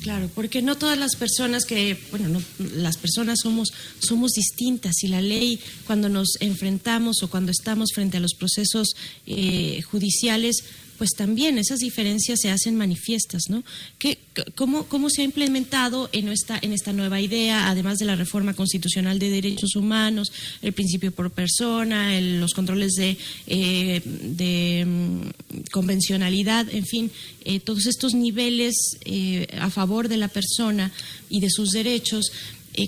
Claro, 0.00 0.28
porque 0.34 0.62
no 0.62 0.76
todas 0.76 0.98
las 0.98 1.16
personas 1.16 1.64
que, 1.64 1.98
bueno, 2.10 2.28
no, 2.28 2.42
las 2.74 2.96
personas 2.96 3.38
somos, 3.42 3.72
somos 3.98 4.32
distintas 4.32 5.02
y 5.02 5.08
la 5.08 5.20
ley 5.20 5.60
cuando 5.86 6.08
nos 6.08 6.36
enfrentamos 6.40 7.22
o 7.22 7.28
cuando 7.28 7.50
estamos 7.50 7.90
frente 7.94 8.16
a 8.16 8.20
los 8.20 8.34
procesos 8.34 8.94
eh, 9.26 9.82
judiciales, 9.82 10.64
pues 11.00 11.12
también 11.16 11.56
esas 11.56 11.78
diferencias 11.78 12.40
se 12.42 12.50
hacen 12.50 12.76
manifiestas, 12.76 13.44
¿no? 13.48 13.64
¿Qué, 13.98 14.18
cómo, 14.54 14.84
¿Cómo 14.84 15.08
se 15.08 15.22
ha 15.22 15.24
implementado 15.24 16.10
en 16.12 16.28
esta, 16.28 16.58
en 16.60 16.74
esta 16.74 16.92
nueva 16.92 17.22
idea, 17.22 17.70
además 17.70 17.96
de 17.96 18.04
la 18.04 18.16
reforma 18.16 18.52
constitucional 18.52 19.18
de 19.18 19.30
derechos 19.30 19.76
humanos, 19.76 20.30
el 20.60 20.74
principio 20.74 21.10
por 21.10 21.30
persona, 21.30 22.20
los 22.20 22.52
controles 22.52 22.92
de, 22.96 23.16
eh, 23.46 24.84
mm, 24.84 25.22
convencionalidad, 25.70 26.68
en 26.68 26.84
fin, 26.84 27.10
eh, 27.46 27.60
todos 27.60 27.86
estos 27.86 28.12
niveles 28.12 28.74
eh, 29.06 29.46
a 29.58 29.70
favor 29.70 30.06
de 30.06 30.18
la 30.18 30.28
persona 30.28 30.92
y 31.30 31.40
de 31.40 31.48
sus 31.48 31.70
derechos? 31.70 32.30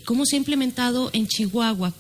¿Cómo 0.05 0.26
se 0.26 0.36
ha 0.36 0.39
implementado 0.39 1.08
en 1.15 1.26
Chihuahua? 1.28 1.94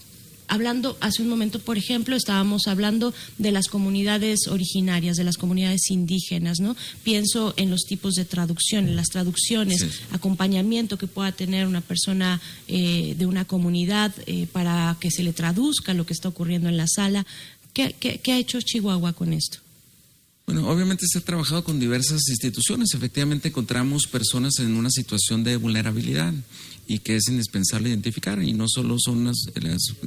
Hablando 0.48 0.96
hace 1.00 1.22
un 1.22 1.28
momento, 1.28 1.58
por 1.58 1.78
ejemplo, 1.78 2.16
estábamos 2.16 2.66
hablando 2.66 3.14
de 3.38 3.52
las 3.52 3.68
comunidades 3.68 4.48
originarias, 4.48 5.16
de 5.16 5.24
las 5.24 5.36
comunidades 5.36 5.90
indígenas, 5.90 6.60
¿no? 6.60 6.76
Pienso 7.04 7.54
en 7.56 7.70
los 7.70 7.82
tipos 7.82 8.14
de 8.14 8.24
traducción, 8.24 8.88
en 8.88 8.96
las 8.96 9.08
traducciones, 9.08 9.86
acompañamiento 10.10 10.98
que 10.98 11.06
pueda 11.06 11.32
tener 11.32 11.66
una 11.66 11.80
persona 11.80 12.40
eh, 12.68 13.14
de 13.18 13.26
una 13.26 13.44
comunidad 13.44 14.12
eh, 14.26 14.46
para 14.52 14.96
que 15.00 15.10
se 15.10 15.22
le 15.22 15.32
traduzca 15.32 15.94
lo 15.94 16.06
que 16.06 16.12
está 16.12 16.28
ocurriendo 16.28 16.68
en 16.68 16.76
la 16.76 16.86
sala. 16.86 17.26
¿Qué, 17.72 17.94
qué 17.94 18.32
ha 18.32 18.38
hecho 18.38 18.60
Chihuahua 18.60 19.14
con 19.14 19.32
esto? 19.32 19.58
Bueno, 20.46 20.68
obviamente 20.68 21.06
se 21.08 21.18
ha 21.18 21.22
trabajado 21.22 21.62
con 21.62 21.78
diversas 21.78 22.28
instituciones. 22.28 22.92
Efectivamente 22.94 23.48
encontramos 23.48 24.06
personas 24.06 24.58
en 24.58 24.74
una 24.74 24.90
situación 24.90 25.44
de 25.44 25.56
vulnerabilidad 25.56 26.34
y 26.86 26.98
que 26.98 27.16
es 27.16 27.28
indispensable 27.28 27.88
identificar. 27.88 28.42
Y 28.42 28.52
no 28.52 28.68
solo 28.68 28.96
son 28.98 29.24
las, 29.24 29.36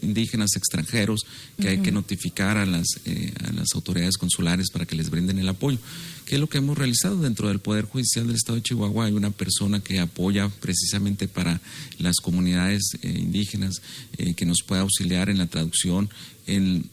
indígenas 0.02 0.56
extranjeros 0.56 1.26
que 1.60 1.70
hay 1.70 1.78
que 1.80 1.92
notificar 1.92 2.58
a 2.58 2.66
las, 2.66 2.86
eh, 3.06 3.34
a 3.48 3.54
las 3.54 3.70
autoridades 3.74 4.18
consulares 4.18 4.70
para 4.72 4.86
que 4.86 4.95
les 4.95 5.10
brinden 5.10 5.40
el 5.40 5.50
apoyo. 5.50 5.78
¿Qué 6.26 6.36
es 6.36 6.42
lo 6.42 6.48
que 6.48 6.58
hemos 6.58 6.78
realizado 6.78 7.22
dentro 7.22 7.48
del 7.48 7.60
Poder 7.60 7.86
Judicial 7.86 8.28
del 8.28 8.36
Estado 8.36 8.56
de 8.56 8.64
Chihuahua? 8.64 9.06
Hay 9.06 9.14
una 9.14 9.32
persona 9.32 9.80
que 9.80 10.00
apoya 10.00 10.50
precisamente 10.50 11.28
para 11.28 11.62
las 12.00 12.18
comunidades 12.18 12.82
eh, 13.02 13.10
indígenas, 13.20 13.82
eh, 14.18 14.34
que 14.34 14.45
nos 14.45 14.64
puede 14.64 14.82
auxiliar 14.82 15.30
en 15.30 15.38
la 15.38 15.48
traducción, 15.48 16.10
en 16.48 16.90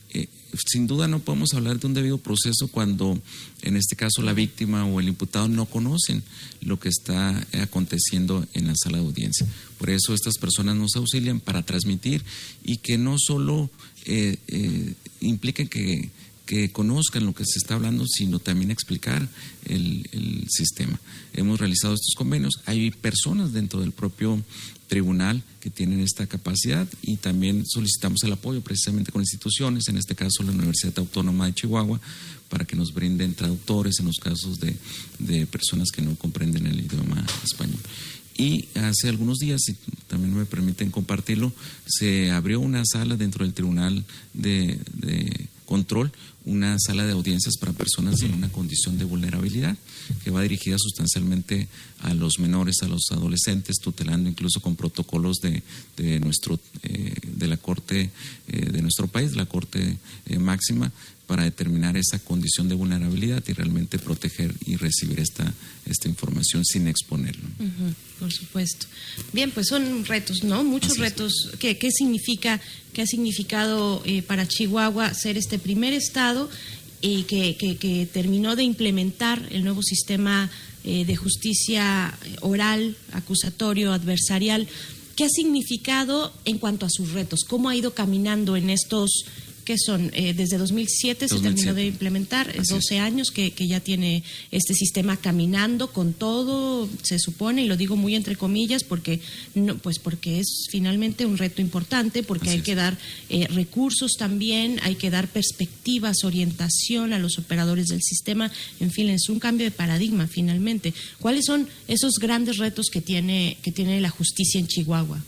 sin 0.67 0.87
duda 0.87 1.09
no 1.09 1.21
podemos 1.21 1.55
hablar 1.55 1.79
de 1.81 1.87
un 1.87 1.95
debido 1.95 2.19
proceso 2.19 2.69
cuando 2.69 3.21
en 3.63 3.77
este 3.77 3.97
caso 3.97 4.23
la 4.23 4.33
víctima 4.33 4.85
o 4.85 5.01
el 5.01 5.09
imputado 5.09 5.49
no 5.49 5.67
conocen 5.67 6.23
lo 6.61 6.79
que 6.79 6.89
está 6.89 7.47
aconteciendo 7.61 8.47
en 8.55 8.67
la 8.67 8.75
sala 8.77 8.99
de 8.99 9.05
audiencia. 9.05 9.47
Por 9.79 9.91
eso 9.91 10.15
estas 10.15 10.39
personas 10.39 10.77
nos 10.77 10.97
auxilian 10.97 11.41
para 11.41 11.63
transmitir 11.63 12.23
y 12.65 12.79
que 12.79 12.99
no 12.99 13.17
solo 13.19 13.71
eh, 14.05 14.37
eh, 14.49 14.95
impliquen 15.21 15.69
que, 15.69 16.11
conozcan 16.73 17.25
lo 17.25 17.33
que 17.33 17.47
se 17.47 17.59
está 17.59 17.77
hablando, 17.77 18.05
sino 18.07 18.39
también 18.39 18.71
explicar 18.71 19.27
el, 19.65 20.07
el 20.13 20.45
sistema. 20.51 21.01
Hemos 21.33 21.59
realizado 21.59 21.95
estos 21.95 22.15
convenios. 22.15 22.61
Hay 22.67 22.91
personas 22.91 23.55
dentro 23.55 23.81
del 23.81 23.93
propio 23.93 24.39
tribunal 24.93 25.43
que 25.61 25.71
tienen 25.71 26.01
esta 26.01 26.27
capacidad 26.27 26.87
y 27.01 27.17
también 27.17 27.65
solicitamos 27.65 28.23
el 28.25 28.33
apoyo 28.33 28.61
precisamente 28.61 29.11
con 29.11 29.23
instituciones, 29.23 29.89
en 29.89 29.97
este 29.97 30.15
caso 30.15 30.43
la 30.43 30.53
Universidad 30.53 30.99
Autónoma 30.99 31.47
de 31.47 31.55
Chihuahua, 31.55 31.99
para 32.53 32.67
que 32.67 32.77
nos 32.77 32.93
brinden 32.93 33.35
traductores 33.35 33.99
en 33.99 34.07
los 34.07 34.19
casos 34.19 34.61
de, 34.61 35.47
personas 35.47 35.89
que 35.91 36.03
no 36.03 36.15
comprenden 36.17 36.67
el 36.67 36.81
idioma 36.81 37.25
español. 37.43 37.81
Y 38.37 38.69
hace 38.75 39.09
algunos 39.09 39.39
días, 39.39 39.63
si 39.65 39.75
también 40.07 40.37
me 40.37 40.45
permiten 40.45 40.91
compartirlo, 40.91 41.51
se 41.87 42.31
abrió 42.31 42.61
una 42.61 42.83
sala 42.85 43.17
dentro 43.17 43.47
del 43.47 43.55
Tribunal 43.55 44.05
de, 44.35 44.79
Control 45.65 46.13
una 46.45 46.77
sala 46.79 47.07
de 47.07 47.13
audiencias 47.13 47.57
para 47.57 47.73
personas 47.73 48.21
en 48.21 48.35
una 48.35 48.51
condición 48.51 48.99
de 48.99 49.05
vulnerabilidad, 49.05 49.77
que 50.23 50.31
va 50.31 50.43
dirigida 50.43 50.77
sustancialmente 50.77 51.69
a 52.01 52.13
los 52.13 52.39
menores, 52.41 52.83
a 52.83 52.89
los 52.89 53.11
adolescentes, 53.13 53.77
tutelando 53.77 54.29
incluso 54.29 54.61
con 54.61 54.77
protocolos 54.77 55.39
de, 55.41 55.63
de 55.97 56.21
nuestro, 56.21 56.59
eh, 56.83 57.15
de 57.23 57.47
la 57.47 57.57
Corte 57.57 58.11
eh, 58.49 58.71
de 58.71 58.83
nuestro 58.83 59.07
país, 59.07 59.35
la 59.35 59.47
Corte 59.47 59.97
eh, 60.27 60.39
Máxima, 60.39 60.93
para 61.33 61.45
determinar 61.45 61.97
esa 61.97 62.19
condición 62.19 62.69
de 62.69 62.75
vulnerabilidad 62.75 63.43
y 63.49 63.55
realmente 63.55 63.99
proteger 63.99 64.55
y 64.67 64.77
recibir 64.77 65.19
esta, 65.19 65.51
esta 65.87 66.07
información 66.07 66.63
sin 66.63 66.87
exponerlo. 66.89 67.49
por 68.21 68.31
supuesto. 68.31 68.87
Bien, 69.33 69.51
pues 69.51 69.69
son 69.69 70.05
retos, 70.05 70.45
¿no? 70.45 70.63
Muchos 70.63 70.99
retos. 70.99 71.33
¿Qué, 71.59 71.79
¿Qué, 71.79 71.91
significa, 71.91 72.61
qué 72.93 73.01
ha 73.01 73.07
significado 73.07 74.03
eh, 74.05 74.21
para 74.21 74.47
Chihuahua 74.47 75.15
ser 75.15 75.39
este 75.39 75.59
primer 75.59 75.95
estado 75.95 76.51
y 77.01 77.23
que, 77.23 77.57
que, 77.57 78.07
terminó 78.13 78.55
de 78.55 78.65
implementar 78.65 79.49
el 79.53 79.65
nuevo 79.65 79.83
sistema 79.83 80.51
eh, 80.85 81.07
de 81.07 81.17
justicia 81.17 82.15
oral, 82.43 82.95
acusatorio, 83.13 83.95
adversarial? 83.95 84.69
¿Qué 85.17 85.25
ha 85.25 85.31
significado 85.31 86.31
en 86.45 86.59
cuanto 86.59 86.85
a 86.85 86.91
sus 86.91 87.13
retos? 87.13 87.41
¿Cómo 87.49 87.71
ha 87.71 87.75
ido 87.75 87.95
caminando 87.95 88.55
en 88.55 88.69
estos 88.69 89.25
que 89.63 89.77
son 89.79 90.11
eh, 90.15 90.35
desde 90.35 90.59
2007 90.59 91.29
se 91.29 91.39
terminó 91.41 91.75
de 91.75 91.87
implementar, 91.87 92.53
12 92.55 92.99
años 92.99 93.31
que, 93.31 93.53
ya 93.63 93.81
tiene 93.81 94.25
este 94.51 94.75
sistema 94.75 95.17
caminando 95.17 95.93
con 95.93 96.13
todo, 96.13 96.89
se 97.03 97.19
supone, 97.19 97.63
y 97.63 97.69
lo 97.69 97.77
digo 97.77 97.97
muy 97.97 98.15
entre 98.15 98.37
comillas, 98.37 98.85
porque 98.85 99.21
no, 99.55 99.79
pues 99.79 99.99
porque 99.99 100.41
es 100.41 100.67
finalmente 100.71 101.27
un 101.27 101.39
reto 101.39 101.61
importante, 101.61 102.23
porque 102.23 102.51
hay 102.51 102.61
que 102.61 102.75
dar 102.75 102.99
eh, 103.29 103.47
recursos 103.49 104.13
también, 104.19 104.81
hay 104.83 104.97
que 104.97 105.11
dar 105.11 105.29
perspectivas, 105.29 106.25
orientación 106.25 107.13
a 107.13 107.19
los 107.19 107.39
operadores 107.39 107.89
del 107.89 108.03
sistema, 108.03 108.51
en 108.81 108.91
fin, 108.91 109.09
es 109.11 109.29
un 109.29 109.39
cambio 109.39 109.65
de 109.65 109.71
paradigma 109.71 110.27
finalmente. 110.27 110.93
¿Cuáles 111.19 111.45
son 111.47 111.69
esos 111.89 112.15
grandes 112.21 112.59
retos 112.59 112.87
que 112.93 113.01
tiene, 113.01 113.59
que 113.63 113.73
tiene 113.73 114.01
la 114.01 114.11
justicia 114.11 114.59
en 114.59 114.67
Chihuahua? 114.67 115.23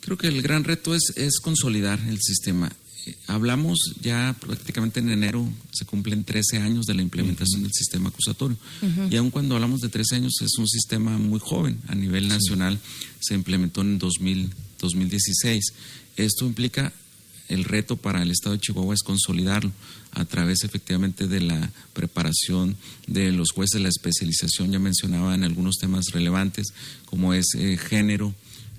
Creo 0.00 0.16
que 0.16 0.28
el 0.28 0.40
gran 0.42 0.64
reto 0.64 0.94
es, 0.94 1.12
es 1.16 1.38
consolidar 1.40 2.00
el 2.08 2.20
sistema 2.20 2.72
hablamos 3.26 3.78
ya 4.00 4.34
prácticamente 4.40 5.00
en 5.00 5.10
enero, 5.10 5.48
se 5.72 5.84
cumplen 5.84 6.24
13 6.24 6.58
años 6.58 6.86
de 6.86 6.94
la 6.94 7.02
implementación 7.02 7.62
del 7.62 7.72
sistema 7.72 8.08
acusatorio. 8.08 8.56
Y 9.10 9.16
aun 9.16 9.30
cuando 9.30 9.54
hablamos 9.54 9.80
de 9.80 9.88
13 9.88 10.16
años, 10.16 10.34
es 10.40 10.58
un 10.58 10.68
sistema 10.68 11.18
muy 11.18 11.40
joven. 11.40 11.78
A 11.88 11.94
nivel 11.94 12.28
nacional 12.28 12.78
se 13.20 13.34
implementó 13.34 13.80
en 13.82 13.98
2000, 13.98 14.50
2016. 14.80 15.64
Esto 16.16 16.46
implica 16.46 16.92
el 17.48 17.64
reto 17.64 17.96
para 17.96 18.22
el 18.22 18.30
Estado 18.30 18.54
de 18.54 18.60
Chihuahua 18.60 18.94
es 18.94 19.02
consolidarlo 19.02 19.72
a 20.12 20.24
través 20.24 20.64
efectivamente 20.64 21.26
de 21.26 21.40
la 21.40 21.70
preparación 21.92 22.76
de 23.06 23.32
los 23.32 23.52
jueces, 23.52 23.80
la 23.80 23.88
especialización, 23.88 24.70
ya 24.70 24.78
mencionaba 24.78 25.34
en 25.34 25.44
algunos 25.44 25.76
temas 25.76 26.06
relevantes 26.12 26.68
como 27.06 27.34
es 27.34 27.46
eh, 27.56 27.78
género, 27.78 28.34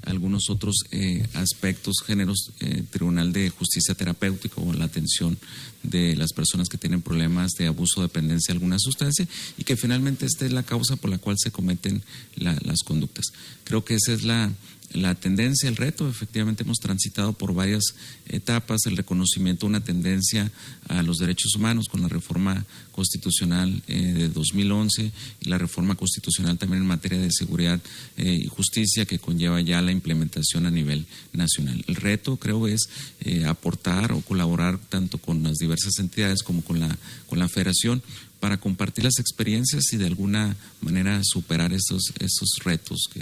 algunos 0.05 0.49
otros 0.49 0.75
eh, 0.91 1.25
aspectos, 1.33 1.95
géneros, 2.05 2.51
eh, 2.59 2.83
Tribunal 2.89 3.33
de 3.33 3.49
Justicia 3.49 3.95
Terapéutica 3.95 4.61
o 4.61 4.73
la 4.73 4.85
atención 4.85 5.37
de 5.83 6.15
las 6.15 6.33
personas 6.33 6.67
que 6.67 6.77
tienen 6.77 7.01
problemas 7.01 7.51
de 7.53 7.67
abuso 7.67 7.99
o 7.99 8.03
dependencia 8.03 8.53
de 8.53 8.57
alguna 8.57 8.79
sustancia 8.79 9.27
y 9.57 9.63
que 9.63 9.77
finalmente 9.77 10.25
esta 10.25 10.45
es 10.45 10.51
la 10.51 10.63
causa 10.63 10.95
por 10.95 11.09
la 11.09 11.17
cual 11.17 11.35
se 11.37 11.51
cometen 11.51 12.01
las 12.35 12.79
conductas. 12.83 13.25
Creo 13.63 13.85
que 13.85 13.95
esa 13.95 14.13
es 14.13 14.23
la, 14.23 14.51
la 14.93 15.15
tendencia, 15.15 15.69
el 15.69 15.75
reto. 15.75 16.09
Efectivamente 16.09 16.63
hemos 16.63 16.79
transitado 16.79 17.33
por 17.33 17.53
varias 17.53 17.83
etapas, 18.27 18.85
el 18.85 18.97
reconocimiento 18.97 19.67
una 19.67 19.83
tendencia 19.83 20.51
a 20.87 21.03
los 21.03 21.17
derechos 21.17 21.55
humanos 21.55 21.87
con 21.89 22.01
la 22.01 22.07
reforma 22.07 22.65
constitucional 22.91 23.81
eh, 23.87 24.13
de 24.13 24.29
2011 24.29 25.11
y 25.41 25.49
la 25.49 25.57
reforma 25.57 25.95
constitucional 25.95 26.57
también 26.57 26.81
en 26.81 26.87
materia 26.87 27.19
de 27.19 27.31
seguridad 27.31 27.79
eh, 28.17 28.41
y 28.43 28.47
justicia 28.47 29.05
que 29.05 29.19
conlleva 29.19 29.61
ya 29.61 29.81
la 29.81 29.91
implementación 29.91 30.65
a 30.65 30.71
nivel 30.71 31.05
nacional. 31.33 31.83
El 31.87 31.95
reto 31.95 32.37
creo 32.37 32.67
es 32.67 32.89
eh, 33.21 33.45
aportar 33.45 34.11
o 34.11 34.21
colaborar 34.21 34.79
tanto 34.89 35.17
con 35.17 35.43
las 35.43 35.57
diversas 35.57 35.97
entidades 35.99 36.43
como 36.43 36.63
con 36.63 36.79
la, 36.79 36.97
con 37.27 37.39
la 37.39 37.47
federación 37.47 38.01
para 38.39 38.57
compartir 38.57 39.03
las 39.03 39.19
experiencias 39.19 39.91
y 39.91 39.97
de 39.97 40.07
alguna 40.07 40.55
manera 40.81 41.19
superar 41.23 41.73
estos, 41.73 42.13
estos 42.19 42.49
retos 42.63 43.07
que, 43.13 43.21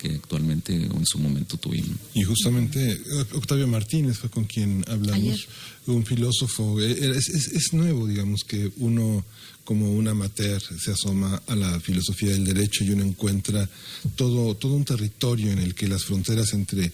que 0.00 0.14
actualmente 0.14 0.72
o 0.88 0.96
en 0.96 1.06
su 1.06 1.18
momento 1.18 1.56
tuvimos. 1.58 1.96
Y 2.14 2.22
justamente 2.22 3.00
Octavio 3.34 3.66
Martínez 3.66 4.18
fue 4.18 4.30
con 4.30 4.44
quien 4.44 4.84
hablamos, 4.88 5.46
un 5.86 6.06
filósofo, 6.06 6.80
eh, 6.80 6.92
es, 7.16 7.28
es, 7.28 7.48
es, 7.48 7.72
nuevo, 7.72 8.06
digamos, 8.06 8.44
que 8.44 8.70
uno 8.78 9.24
como 9.64 9.92
un 9.92 10.08
amateur 10.08 10.60
se 10.60 10.92
asoma 10.92 11.42
a 11.46 11.54
la 11.54 11.78
filosofía 11.80 12.30
del 12.30 12.44
derecho 12.44 12.82
y 12.84 12.90
uno 12.90 13.04
encuentra 13.04 13.68
todo, 14.16 14.54
todo 14.56 14.74
un 14.74 14.84
territorio 14.84 15.52
en 15.52 15.58
el 15.58 15.74
que 15.74 15.86
las 15.86 16.04
fronteras 16.04 16.52
entre 16.54 16.92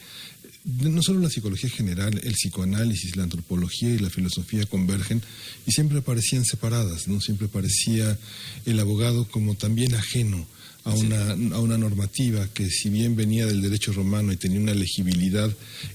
no 0.64 1.00
solo 1.00 1.20
la 1.20 1.30
psicología 1.30 1.70
general, 1.70 2.20
el 2.24 2.32
psicoanálisis, 2.32 3.14
la 3.14 3.22
antropología 3.22 3.90
y 3.90 3.98
la 3.98 4.10
filosofía 4.10 4.66
convergen 4.66 5.22
y 5.64 5.70
siempre 5.70 6.02
parecían 6.02 6.44
separadas, 6.44 7.06
¿no? 7.06 7.20
Siempre 7.20 7.46
parecía 7.46 8.18
el 8.64 8.80
abogado 8.80 9.28
como 9.28 9.54
también 9.54 9.94
ajeno 9.94 10.44
a 10.86 10.94
una, 10.94 11.32
a 11.56 11.60
una 11.60 11.76
normativa 11.76 12.46
que 12.54 12.70
si 12.70 12.90
bien 12.90 13.16
venía 13.16 13.44
del 13.44 13.60
derecho 13.60 13.92
romano 13.92 14.32
y 14.32 14.36
tenía 14.36 14.60
una 14.60 14.72
legibilidad 14.72 15.50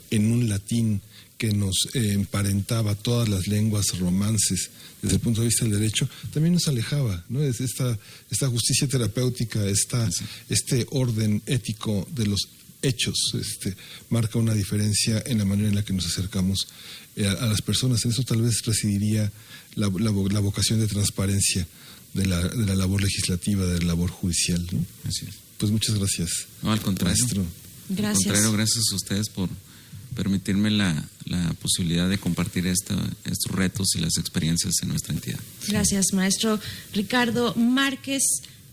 en 0.09 0.31
un 0.31 0.49
latín 0.49 1.01
que 1.37 1.53
nos 1.53 1.87
eh, 1.93 2.11
emparentaba 2.11 2.93
todas 2.95 3.29
las 3.29 3.47
lenguas 3.47 3.97
romances 3.97 4.69
desde 5.01 5.15
el 5.15 5.21
punto 5.21 5.41
de 5.41 5.47
vista 5.47 5.63
del 5.63 5.79
derecho, 5.79 6.07
también 6.33 6.53
nos 6.53 6.67
alejaba, 6.67 7.23
¿no? 7.29 7.41
Es 7.41 7.61
esta, 7.61 7.97
esta 8.29 8.47
justicia 8.49 8.87
terapéutica, 8.87 9.65
esta, 9.65 10.07
este 10.49 10.85
orden 10.91 11.41
ético 11.45 12.07
de 12.13 12.27
los 12.27 12.49
hechos, 12.81 13.15
este, 13.33 13.75
marca 14.09 14.39
una 14.39 14.53
diferencia 14.53 15.23
en 15.25 15.37
la 15.37 15.45
manera 15.45 15.69
en 15.69 15.75
la 15.75 15.83
que 15.83 15.93
nos 15.93 16.05
acercamos 16.05 16.67
eh, 17.15 17.25
a, 17.25 17.31
a, 17.31 17.47
las 17.47 17.61
personas. 17.61 18.03
En 18.03 18.11
eso 18.11 18.23
tal 18.23 18.41
vez 18.41 18.61
residiría 18.65 19.31
la, 19.75 19.87
la, 19.87 20.11
la 20.11 20.39
vocación 20.41 20.81
de 20.81 20.87
transparencia 20.87 21.65
de 22.13 22.25
la, 22.25 22.47
de 22.47 22.65
la 22.65 22.75
labor 22.75 23.01
legislativa, 23.01 23.65
de 23.65 23.79
la 23.79 23.87
labor 23.87 24.09
judicial. 24.09 24.65
¿no? 24.71 24.85
Así 25.07 25.25
es. 25.27 25.35
Pues 25.57 25.71
muchas 25.71 25.97
gracias. 25.97 26.29
No, 26.61 26.71
al 26.71 26.81
contrario. 26.81 27.17
Maestro. 27.23 27.45
Gracias. 27.89 28.17
Al 28.17 28.23
contrario, 28.23 28.51
gracias 28.53 28.83
a 28.91 28.95
ustedes 28.95 29.29
por 29.29 29.49
permitirme 30.15 30.71
la, 30.71 31.07
la 31.25 31.53
posibilidad 31.53 32.09
de 32.09 32.17
compartir 32.17 32.67
esta, 32.67 32.95
estos 33.25 33.51
retos 33.51 33.95
y 33.95 33.99
las 33.99 34.17
experiencias 34.17 34.73
en 34.81 34.89
nuestra 34.89 35.13
entidad. 35.13 35.39
Gracias, 35.67 36.07
maestro 36.13 36.59
Ricardo 36.93 37.53
Márquez. 37.55 38.23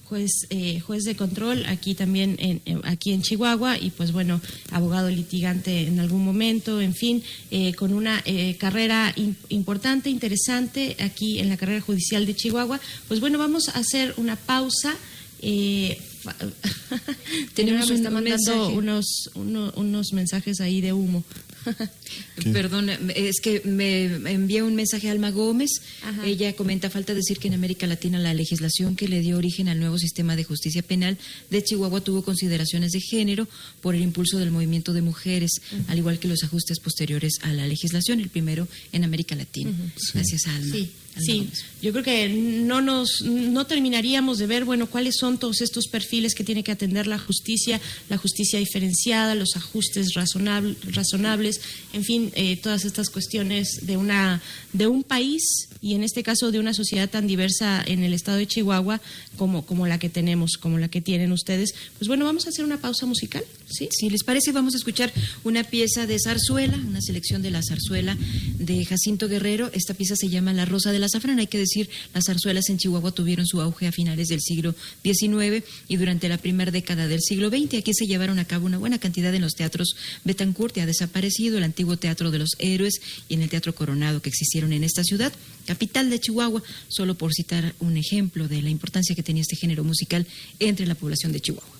Juez, 0.09 0.47
eh, 0.49 0.81
juez 0.81 1.05
de 1.05 1.17
control 1.17 1.67
aquí 1.67 1.95
también 1.95 2.37
en, 2.39 2.62
aquí 2.85 3.12
en 3.12 3.20
Chihuahua 3.20 3.77
y 3.77 3.91
pues 3.91 4.11
bueno 4.12 4.41
abogado 4.73 5.11
litigante 5.11 5.87
en 5.87 6.01
algún 6.01 6.25
momento 6.25 6.81
en 6.81 6.95
fin 6.95 7.23
eh, 7.51 7.75
con 7.75 7.93
una 7.93 8.23
eh, 8.25 8.57
carrera 8.59 9.15
importante 9.51 10.09
interesante 10.09 10.97
aquí 11.01 11.41
en 11.41 11.51
la 11.51 11.59
carrera 11.59 11.83
judicial 11.83 12.25
de 12.25 12.35
Chihuahua. 12.35 12.81
Pues 13.07 13.20
bueno 13.20 13.39
vamos 13.39 13.69
a 13.69 13.78
hacer 13.78 14.15
una 14.17 14.37
pausa 14.37 14.97
eh, 15.43 16.01
tenemos 17.55 17.90
está 17.90 18.10
mandando 18.10 18.68
unos, 18.70 19.31
uno, 19.34 19.73
unos 19.76 20.12
mensajes 20.12 20.60
ahí 20.60 20.81
de 20.81 20.92
humo. 20.92 21.24
Perdón, 22.52 22.89
es 23.15 23.40
que 23.40 23.62
me 23.65 24.05
envió 24.32 24.66
un 24.66 24.74
mensaje 24.74 25.08
a 25.08 25.12
Alma 25.12 25.31
Gómez. 25.31 25.70
Ajá. 26.02 26.26
Ella 26.26 26.55
comenta 26.55 26.90
falta 26.90 27.15
decir 27.15 27.39
que 27.39 27.48
en 27.48 27.55
América 27.55 27.86
Latina 27.86 28.18
la 28.18 28.34
legislación 28.34 28.97
que 28.97 29.08
le 29.08 29.20
dio 29.20 29.36
origen 29.36 29.68
al 29.68 29.78
nuevo 29.78 29.98
sistema 29.98 30.36
de 30.36 30.44
justicia 30.44 30.82
penal 30.82 31.18
de 31.50 31.62
Chihuahua 31.62 32.00
tuvo 32.00 32.23
consideraciones 32.23 32.92
de 32.92 33.00
género 33.00 33.48
por 33.81 33.94
el 33.94 34.02
impulso 34.02 34.39
del 34.39 34.50
movimiento 34.50 34.92
de 34.92 35.02
mujeres, 35.02 35.50
uh 35.73 35.76
-huh. 35.76 35.84
al 35.89 35.98
igual 35.98 36.18
que 36.18 36.28
los 36.28 36.42
ajustes 36.42 36.78
posteriores 36.81 37.34
a 37.42 37.52
la 37.52 37.66
legislación, 37.66 38.20
el 38.20 38.28
primero 38.28 38.68
en 38.92 39.05
América 39.05 39.34
Latina. 39.34 39.70
Uh 39.70 39.74
-huh. 39.74 39.92
sí. 39.97 40.10
Gracias, 40.15 40.47
Alma. 40.47 40.74
Sí. 40.74 40.90
Sí, 41.20 41.50
yo 41.81 41.92
creo 41.92 42.05
que 42.05 42.28
no 42.28 42.81
nos 42.81 43.23
no 43.23 43.66
terminaríamos 43.66 44.39
de 44.39 44.47
ver, 44.47 44.65
bueno, 44.65 44.89
cuáles 44.89 45.16
son 45.16 45.39
todos 45.39 45.60
estos 45.60 45.86
perfiles 45.89 46.34
que 46.34 46.44
tiene 46.44 46.65
que 46.65 46.73
atender 46.73 47.07
la 47.07 47.18
justicia, 47.18 47.81
la 48.08 48.18
justicia 48.18 48.58
diferenciada, 48.58 49.34
los 49.34 49.57
ajustes 49.57 50.15
razonable, 50.15 50.76
razonables, 50.90 51.60
en 51.92 52.05
fin, 52.05 52.32
eh, 52.34 52.57
todas 52.57 52.84
estas 52.84 53.10
cuestiones 53.10 53.86
de 53.86 53.97
una 53.97 54.42
de 54.73 54.86
un 54.86 55.02
país 55.02 55.68
y 55.81 55.94
en 55.94 56.02
este 56.02 56.23
caso 56.23 56.50
de 56.50 56.58
una 56.58 56.74
sociedad 56.74 57.08
tan 57.08 57.26
diversa 57.26 57.82
en 57.86 58.02
el 58.02 58.12
estado 58.12 58.39
de 58.39 58.47
Chihuahua 58.47 59.00
como 59.36 59.65
como 59.65 59.86
la 59.86 59.98
que 59.98 60.08
tenemos, 60.08 60.57
como 60.57 60.78
la 60.78 60.89
que 60.89 61.00
tienen 61.00 61.32
ustedes. 61.32 61.74
Pues 61.98 62.08
bueno, 62.08 62.24
vamos 62.24 62.47
a 62.47 62.48
hacer 62.50 62.65
una 62.65 62.81
pausa 62.81 63.07
musical, 63.07 63.44
¿sí? 63.68 63.89
Si 63.92 64.10
les 64.10 64.24
parece, 64.24 64.52
vamos 64.52 64.74
a 64.74 64.78
escuchar 64.78 65.12
una 65.44 65.65
pieza 65.65 66.07
de 66.07 66.18
zarzuela, 66.18 66.76
una 66.76 67.00
selección 67.00 67.42
de 67.42 67.50
la 67.50 67.62
zarzuela 67.62 68.16
de 68.58 68.84
Jacinto 68.84 69.28
Guerrero. 69.28 69.70
Esta 69.73 69.94
pieza 69.94 70.16
se 70.16 70.28
llama 70.28 70.52
La 70.52 70.65
Rosa 70.65 70.92
de 70.92 70.98
la 70.98 71.08
Zafrán. 71.08 71.39
Hay 71.39 71.47
que 71.47 71.58
decir, 71.69 71.91
las 72.15 72.25
zarzuelas 72.27 72.69
en 72.69 72.79
Chihuahua 72.79 73.13
tuvieron 73.13 73.47
su 73.47 73.61
auge 73.61 73.87
a 73.87 73.93
finales 73.93 74.29
del 74.29 74.41
siglo 74.41 74.75
XIX 75.03 75.65
y 75.89 75.97
durante 75.97 76.29
la 76.29 76.39
primera 76.39 76.71
década 76.71 77.09
del 77.09 77.21
siglo 77.21 77.51
XX. 77.51 77.75
Aquí 77.75 77.93
se 77.95 78.07
llevaron 78.07 78.39
a 78.39 78.45
cabo 78.45 78.67
una 78.67 78.79
buena 78.79 78.99
cantidad 78.99 79.35
en 79.35 79.43
los 79.43 79.55
teatros 79.55 79.95
Betancourt, 80.25 80.75
ya 80.77 80.85
ha 80.85 80.87
desaparecido, 80.87 81.59
el 81.59 81.65
antiguo 81.65 81.97
Teatro 81.97 82.31
de 82.31 82.39
los 82.39 82.51
Héroes 82.59 83.01
y 83.29 83.35
en 83.35 83.43
el 83.43 83.49
Teatro 83.49 83.75
Coronado 83.75 84.23
que 84.23 84.29
existieron 84.29 84.73
en 84.73 84.85
esta 84.85 85.05
ciudad, 85.05 85.33
capital 85.67 86.11
de 86.11 86.21
Chihuahua, 86.21 86.63
solo 86.89 87.15
por 87.15 87.33
citar 87.33 87.75
un 87.81 87.97
ejemplo 87.97 88.49
de 88.49 88.63
la 88.63 88.71
importancia 88.71 89.15
que 89.15 89.23
tenía 89.23 89.43
este 89.43 89.57
género 89.57 89.85
musical 89.85 90.27
entre 90.59 90.87
la 90.87 90.95
población 90.95 91.33
de 91.33 91.41
Chihuahua. 91.41 91.77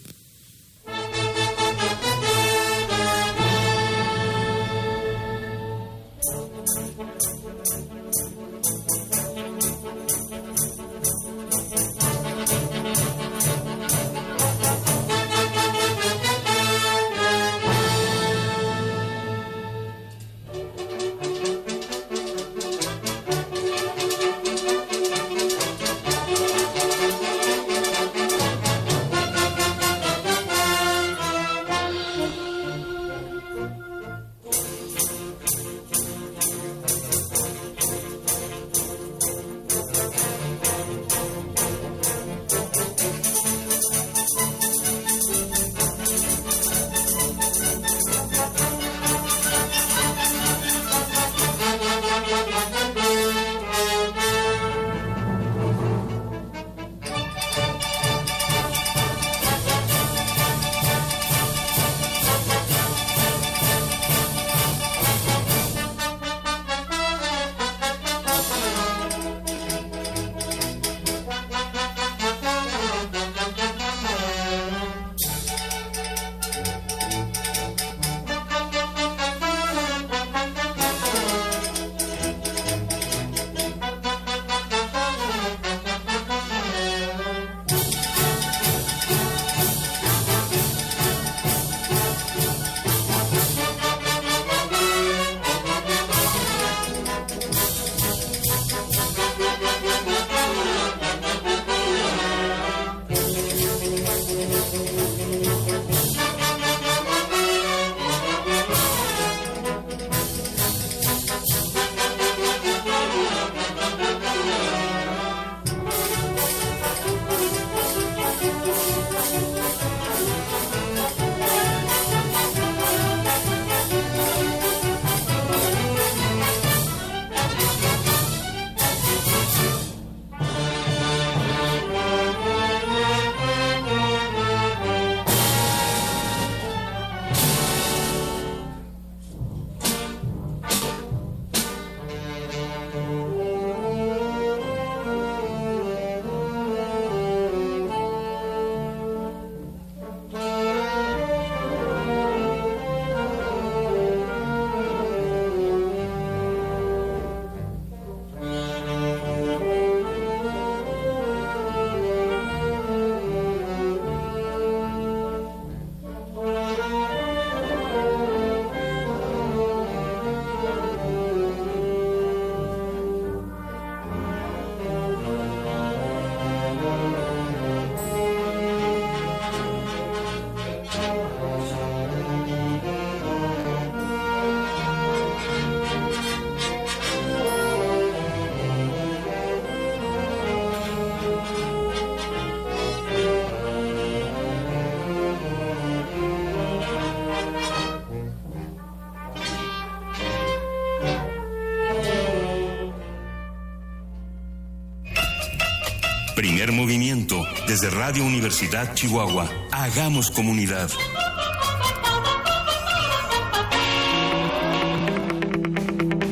Desde 207.81 207.94
Radio 207.94 208.24
Universidad 208.24 208.92
Chihuahua. 208.94 209.48
Hagamos 209.70 210.32
comunidad. 210.32 210.90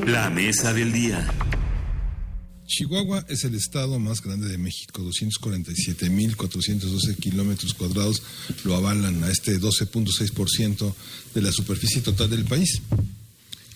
La 0.06 0.28
mesa 0.30 0.72
del 0.72 0.92
día. 0.92 1.24
Chihuahua 2.66 3.24
es 3.28 3.44
el 3.44 3.54
estado 3.54 4.00
más 4.00 4.22
grande 4.22 4.48
de 4.48 4.58
México, 4.58 5.02
247.412 5.02 7.14
kilómetros 7.16 7.74
cuadrados 7.74 8.24
lo 8.64 8.74
avalan 8.74 9.22
a 9.22 9.30
este 9.30 9.60
12.6% 9.60 10.92
de 11.32 11.42
la 11.42 11.52
superficie 11.52 12.00
total 12.00 12.30
del 12.30 12.44
país. 12.44 12.82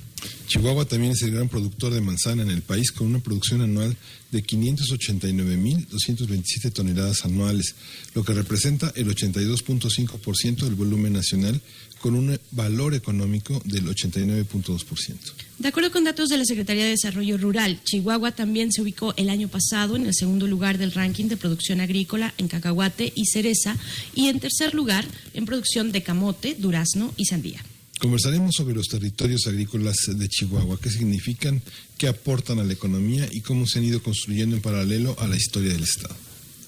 Chihuahua 0.46 0.84
también 0.84 1.12
es 1.12 1.22
el 1.22 1.32
gran 1.32 1.48
productor 1.48 1.92
de 1.92 2.00
manzana 2.00 2.42
en 2.42 2.50
el 2.50 2.62
país 2.62 2.92
con 2.92 3.08
una 3.08 3.18
producción 3.18 3.62
anual 3.62 3.96
de 4.30 4.44
589.227 4.44 6.72
toneladas 6.72 7.24
anuales, 7.24 7.74
lo 8.14 8.22
que 8.24 8.32
representa 8.32 8.92
el 8.96 9.08
82.5% 9.08 10.64
del 10.64 10.74
volumen 10.74 11.12
nacional 11.12 11.60
con 12.00 12.14
un 12.14 12.38
valor 12.52 12.94
económico 12.94 13.60
del 13.64 13.86
89.2%. 13.86 15.16
De 15.58 15.68
acuerdo 15.68 15.90
con 15.90 16.04
datos 16.04 16.28
de 16.28 16.38
la 16.38 16.44
Secretaría 16.44 16.84
de 16.84 16.90
Desarrollo 16.90 17.38
Rural, 17.38 17.80
Chihuahua 17.84 18.32
también 18.32 18.72
se 18.72 18.82
ubicó 18.82 19.14
el 19.16 19.30
año 19.30 19.48
pasado 19.48 19.96
en 19.96 20.06
el 20.06 20.14
segundo 20.14 20.46
lugar 20.46 20.78
del 20.78 20.92
ranking 20.92 21.26
de 21.26 21.36
producción 21.36 21.80
agrícola 21.80 22.34
en 22.38 22.48
cacahuate 22.48 23.12
y 23.14 23.26
cereza 23.26 23.76
y 24.14 24.28
en 24.28 24.40
tercer 24.40 24.74
lugar 24.74 25.04
en 25.34 25.46
producción 25.46 25.92
de 25.92 26.02
camote, 26.02 26.56
durazno 26.58 27.12
y 27.16 27.24
sandía. 27.24 27.64
Conversaremos 27.98 28.54
sobre 28.54 28.74
los 28.74 28.88
territorios 28.88 29.46
agrícolas 29.46 29.96
de 30.06 30.28
Chihuahua, 30.28 30.78
qué 30.80 30.90
significan, 30.90 31.62
qué 31.96 32.08
aportan 32.08 32.58
a 32.58 32.64
la 32.64 32.74
economía 32.74 33.26
y 33.32 33.40
cómo 33.40 33.66
se 33.66 33.78
han 33.78 33.86
ido 33.86 34.02
construyendo 34.02 34.54
en 34.54 34.62
paralelo 34.62 35.16
a 35.18 35.26
la 35.26 35.36
historia 35.36 35.72
del 35.72 35.84
Estado. 35.84 36.14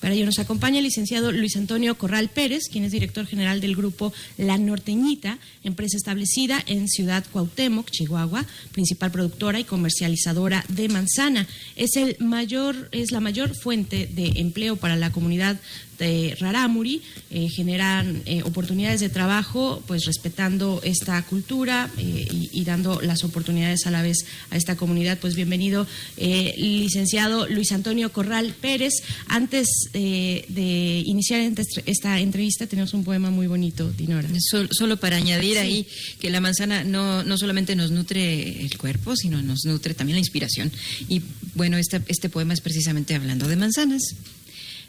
Para 0.01 0.15
ello 0.15 0.27
nos 0.27 0.39
acompaña 0.39 0.79
el 0.79 0.85
licenciado 0.85 1.33
Luis 1.33 1.57
Antonio 1.57 1.97
Corral 1.97 2.29
Pérez, 2.29 2.65
quien 2.71 2.85
es 2.85 2.93
director 2.93 3.27
general 3.27 3.61
del 3.61 3.75
grupo 3.75 4.13
La 4.37 4.57
Norteñita, 4.57 5.39
empresa 5.65 5.97
establecida 5.97 6.63
en 6.67 6.89
Ciudad 6.89 7.25
Cuauhtémoc, 7.33 7.91
Chihuahua, 7.91 8.47
principal 8.71 9.11
productora 9.11 9.59
y 9.59 9.65
comercializadora 9.65 10.65
de 10.69 10.89
manzana. 10.89 11.49
Es 11.75 11.97
el 11.97 12.17
mayor, 12.21 12.89
es 12.93 13.11
la 13.11 13.21
mayor 13.21 13.57
fuente 13.57 14.07
de 14.07 14.35
empleo 14.37 14.77
para 14.77 14.97
la 14.97 15.11
comunidad 15.11 15.59
de 15.99 16.37
Rarámuri, 16.39 17.03
eh, 17.31 17.49
generan 17.49 18.23
eh, 18.25 18.43
oportunidades 18.45 19.01
de 19.01 19.09
trabajo, 19.09 19.83
pues 19.87 20.05
respetando 20.07 20.81
esta 20.85 21.21
cultura 21.23 21.91
eh, 21.99 22.29
y, 22.31 22.51
y, 22.53 22.65
dando 22.65 23.01
las 23.01 23.25
oportunidades 23.25 23.87
a 23.87 23.91
la 23.91 24.03
vez 24.03 24.19
a 24.51 24.57
esta 24.57 24.77
comunidad. 24.77 25.19
Pues 25.19 25.35
bienvenido, 25.35 25.87
licenciado 26.17 27.49
Luis 27.49 27.73
Antonio 27.73 28.13
Corral 28.13 28.55
Pérez. 28.61 28.95
Antes 29.27 29.69
de 29.93 31.03
iniciar 31.05 31.41
esta 31.87 32.21
entrevista, 32.21 32.67
tenemos 32.67 32.95
un 32.95 33.05
poema 33.05 33.31
muy 33.31 33.47
bonito, 33.47 33.91
Dinora. 33.91 34.29
Solo, 34.39 34.69
solo 34.71 34.97
para 34.99 35.17
añadir 35.17 35.55
sí. 35.55 35.59
ahí 35.59 35.87
que 36.21 36.31
la 36.31 36.41
manzana 36.41 36.85
no, 36.85 37.25
no 37.25 37.39
solamente 37.39 37.75
nos 37.75 37.91
nutre 37.91 38.65
el 38.65 38.77
cuerpo, 38.79 39.17
sino 39.17 39.43
nos 39.43 39.65
nutre 39.65 39.95
también 39.95 40.17
la 40.17 40.21
inspiración. 40.21 40.71
Y 41.09 41.23
bueno, 41.55 41.77
este, 41.77 42.01
este 42.09 42.29
poema 42.29 42.55
es 42.55 42.61
precisamente 42.61 43.15
hablando 43.15 43.49
de 43.49 43.57
manzanas 43.57 44.15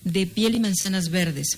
de 0.03 0.27
piel 0.27 0.55
y 0.55 0.59
manzanas 0.59 1.09
verdes. 1.09 1.57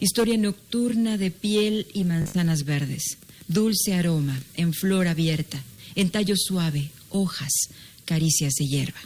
Historia 0.00 0.36
nocturna 0.36 1.18
de 1.18 1.30
piel 1.30 1.86
y 1.92 2.04
manzanas 2.04 2.64
verdes. 2.64 3.18
Dulce 3.48 3.94
aroma 3.94 4.40
en 4.54 4.72
flor 4.72 5.08
abierta, 5.08 5.62
en 5.94 6.10
tallo 6.10 6.34
suave, 6.36 6.90
hojas, 7.10 7.52
caricias 8.04 8.54
de 8.58 8.66
hierba. 8.66 9.00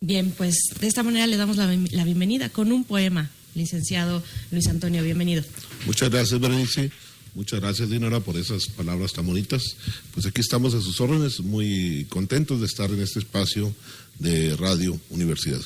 Bien, 0.00 0.32
pues 0.36 0.56
de 0.80 0.86
esta 0.86 1.02
manera 1.02 1.26
le 1.26 1.36
damos 1.36 1.56
la, 1.56 1.66
la 1.90 2.04
bienvenida 2.04 2.48
con 2.48 2.72
un 2.72 2.84
poema, 2.84 3.30
licenciado 3.54 4.22
Luis 4.50 4.66
Antonio, 4.68 5.02
bienvenido. 5.02 5.42
Muchas 5.86 6.10
gracias, 6.10 6.40
Berenice. 6.40 6.90
Muchas 7.34 7.60
gracias, 7.60 7.90
Dinora, 7.90 8.20
por 8.20 8.38
esas 8.38 8.66
palabras 8.66 9.12
tan 9.12 9.26
bonitas. 9.26 9.76
Pues 10.14 10.24
aquí 10.24 10.40
estamos 10.40 10.72
a 10.72 10.80
sus 10.80 11.00
órdenes, 11.02 11.40
muy 11.40 12.06
contentos 12.08 12.60
de 12.60 12.66
estar 12.66 12.90
en 12.90 13.00
este 13.00 13.18
espacio 13.18 13.74
de 14.18 14.56
Radio 14.56 14.98
Universidad. 15.10 15.60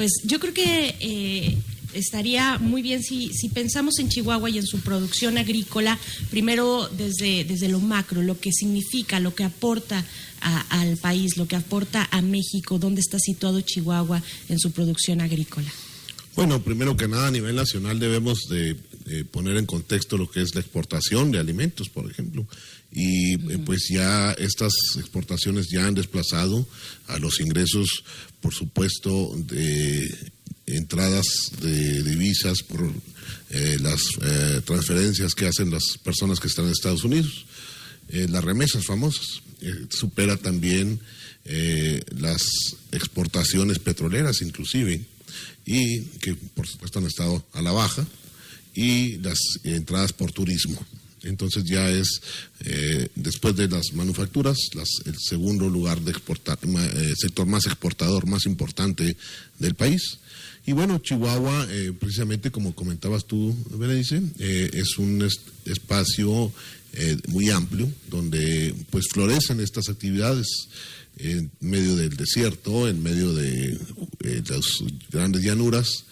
Pues 0.00 0.22
yo 0.24 0.40
creo 0.40 0.54
que 0.54 0.96
eh, 0.98 1.58
estaría 1.92 2.56
muy 2.56 2.80
bien 2.80 3.02
si, 3.02 3.34
si, 3.34 3.50
pensamos 3.50 3.98
en 3.98 4.08
Chihuahua 4.08 4.48
y 4.48 4.56
en 4.56 4.66
su 4.66 4.80
producción 4.80 5.36
agrícola, 5.36 5.98
primero 6.30 6.88
desde, 6.88 7.44
desde 7.44 7.68
lo 7.68 7.80
macro, 7.80 8.22
lo 8.22 8.40
que 8.40 8.50
significa, 8.50 9.20
lo 9.20 9.34
que 9.34 9.44
aporta 9.44 10.02
al 10.70 10.96
país, 10.96 11.36
lo 11.36 11.46
que 11.46 11.56
aporta 11.56 12.08
a 12.12 12.22
México, 12.22 12.78
dónde 12.78 13.02
está 13.02 13.18
situado 13.18 13.60
Chihuahua 13.60 14.22
en 14.48 14.58
su 14.58 14.72
producción 14.72 15.20
agrícola. 15.20 15.70
Bueno, 16.34 16.62
primero 16.62 16.96
que 16.96 17.06
nada 17.06 17.26
a 17.26 17.30
nivel 17.30 17.56
nacional 17.56 17.98
debemos 17.98 18.48
de, 18.48 18.78
de 19.04 19.26
poner 19.26 19.58
en 19.58 19.66
contexto 19.66 20.16
lo 20.16 20.30
que 20.30 20.40
es 20.40 20.54
la 20.54 20.62
exportación 20.62 21.30
de 21.30 21.40
alimentos, 21.40 21.90
por 21.90 22.10
ejemplo 22.10 22.46
y 22.92 23.34
eh, 23.34 23.58
pues 23.64 23.88
ya 23.90 24.32
estas 24.32 24.72
exportaciones 24.98 25.68
ya 25.70 25.86
han 25.86 25.94
desplazado 25.94 26.66
a 27.06 27.18
los 27.18 27.40
ingresos, 27.40 28.04
por 28.40 28.54
supuesto, 28.54 29.34
de 29.36 30.32
entradas 30.66 31.26
de 31.60 32.02
divisas 32.02 32.62
por 32.62 32.92
eh, 33.50 33.78
las 33.80 34.00
eh, 34.22 34.60
transferencias 34.64 35.34
que 35.34 35.46
hacen 35.46 35.70
las 35.70 35.82
personas 36.02 36.38
que 36.38 36.48
están 36.48 36.66
en 36.66 36.72
Estados 36.72 37.04
Unidos, 37.04 37.46
eh, 38.08 38.26
las 38.28 38.44
remesas 38.44 38.84
famosas. 38.84 39.42
supera 39.90 40.36
también 40.36 41.00
las 42.16 42.42
exportaciones 42.92 43.78
petroleras 43.78 44.40
inclusive, 44.40 45.04
y 45.66 46.02
que 46.20 46.34
por 46.34 46.66
supuesto 46.66 46.98
han 46.98 47.06
estado 47.06 47.44
a 47.52 47.60
la 47.60 47.72
baja, 47.72 48.06
y 48.74 49.16
las 49.18 49.38
entradas 49.64 50.12
por 50.12 50.32
turismo. 50.32 50.78
Entonces 51.22 51.64
ya 51.64 51.90
es, 51.90 52.22
eh, 52.60 53.08
después 53.14 53.56
de 53.56 53.68
las 53.68 53.92
manufacturas, 53.92 54.56
las, 54.74 54.88
el 55.04 55.16
segundo 55.18 55.68
lugar 55.68 56.00
de 56.00 56.12
exportar, 56.12 56.58
eh, 56.62 57.12
sector 57.16 57.46
más 57.46 57.66
exportador, 57.66 58.26
más 58.26 58.46
importante 58.46 59.16
del 59.58 59.74
país. 59.74 60.18
Y 60.66 60.72
bueno, 60.72 60.98
Chihuahua, 60.98 61.66
eh, 61.70 61.92
precisamente 61.98 62.50
como 62.50 62.74
comentabas 62.74 63.26
tú, 63.26 63.56
Berenice, 63.70 64.22
es 64.38 64.98
un 64.98 65.26
espacio 65.64 66.52
muy 67.28 67.50
amplio 67.50 67.88
donde 68.08 68.74
pues 68.90 69.06
florecen 69.12 69.60
estas 69.60 69.88
actividades 69.88 70.46
en 71.18 71.50
medio 71.60 71.96
del 71.96 72.16
desierto, 72.16 72.88
en 72.88 73.02
medio 73.02 73.32
de 73.32 73.78
las 74.48 74.64
grandes 75.10 75.42
llanuras, 75.42 76.04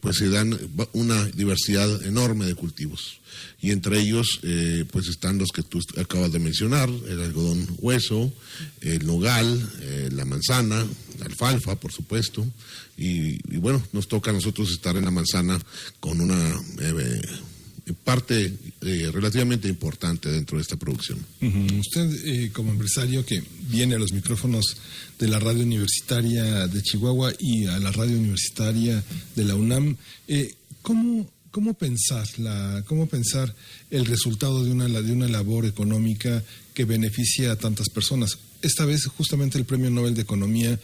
pues 0.00 0.16
se 0.16 0.28
dan 0.28 0.56
una 0.92 1.24
diversidad 1.26 2.06
enorme 2.06 2.46
de 2.46 2.54
cultivos. 2.54 3.20
Y 3.60 3.72
entre 3.72 4.00
ellos 4.00 4.40
eh, 4.42 4.84
pues 4.90 5.08
están 5.08 5.38
los 5.38 5.50
que 5.50 5.62
tú 5.62 5.80
acabas 5.98 6.32
de 6.32 6.38
mencionar, 6.38 6.88
el 6.88 7.20
algodón 7.20 7.66
hueso, 7.78 8.32
el 8.80 9.06
nogal, 9.06 9.70
eh, 9.80 10.08
la 10.12 10.24
manzana, 10.24 10.86
la 11.18 11.26
alfalfa, 11.26 11.76
por 11.76 11.92
supuesto, 11.92 12.46
y, 12.96 13.34
y, 13.54 13.58
bueno, 13.58 13.82
nos 13.92 14.08
toca 14.08 14.30
a 14.30 14.34
nosotros 14.34 14.70
estar 14.70 14.96
en 14.96 15.04
la 15.04 15.10
manzana 15.10 15.58
con 16.00 16.20
una 16.20 16.54
eh, 17.90 17.94
parte 18.04 18.52
relativamente 19.12 19.68
importante 19.68 20.30
dentro 20.30 20.58
de 20.58 20.62
esta 20.62 20.76
producción. 20.76 21.18
Usted 21.78 22.52
como 22.52 22.72
empresario 22.72 23.24
que 23.24 23.42
viene 23.68 23.94
a 23.94 23.98
los 23.98 24.12
micrófonos 24.12 24.76
de 25.18 25.28
la 25.28 25.38
radio 25.38 25.62
universitaria 25.62 26.66
de 26.66 26.82
Chihuahua 26.82 27.32
y 27.38 27.66
a 27.66 27.78
la 27.78 27.92
radio 27.92 28.16
universitaria 28.16 29.02
de 29.36 29.44
la 29.44 29.54
UNAM, 29.54 29.96
¿cómo 30.82 31.28
¿Cómo 31.50 31.74
pensar, 31.74 32.26
la, 32.38 32.84
¿Cómo 32.86 33.08
pensar 33.08 33.52
el 33.90 34.06
resultado 34.06 34.64
de 34.64 34.70
una, 34.70 34.86
de 34.86 35.12
una 35.12 35.26
labor 35.26 35.66
económica 35.66 36.44
que 36.74 36.84
beneficia 36.84 37.50
a 37.50 37.56
tantas 37.56 37.88
personas? 37.88 38.38
Esta 38.62 38.84
vez 38.84 39.06
justamente 39.06 39.58
el 39.58 39.64
Premio 39.64 39.90
Nobel 39.90 40.14
de 40.14 40.22
Economía 40.22 40.78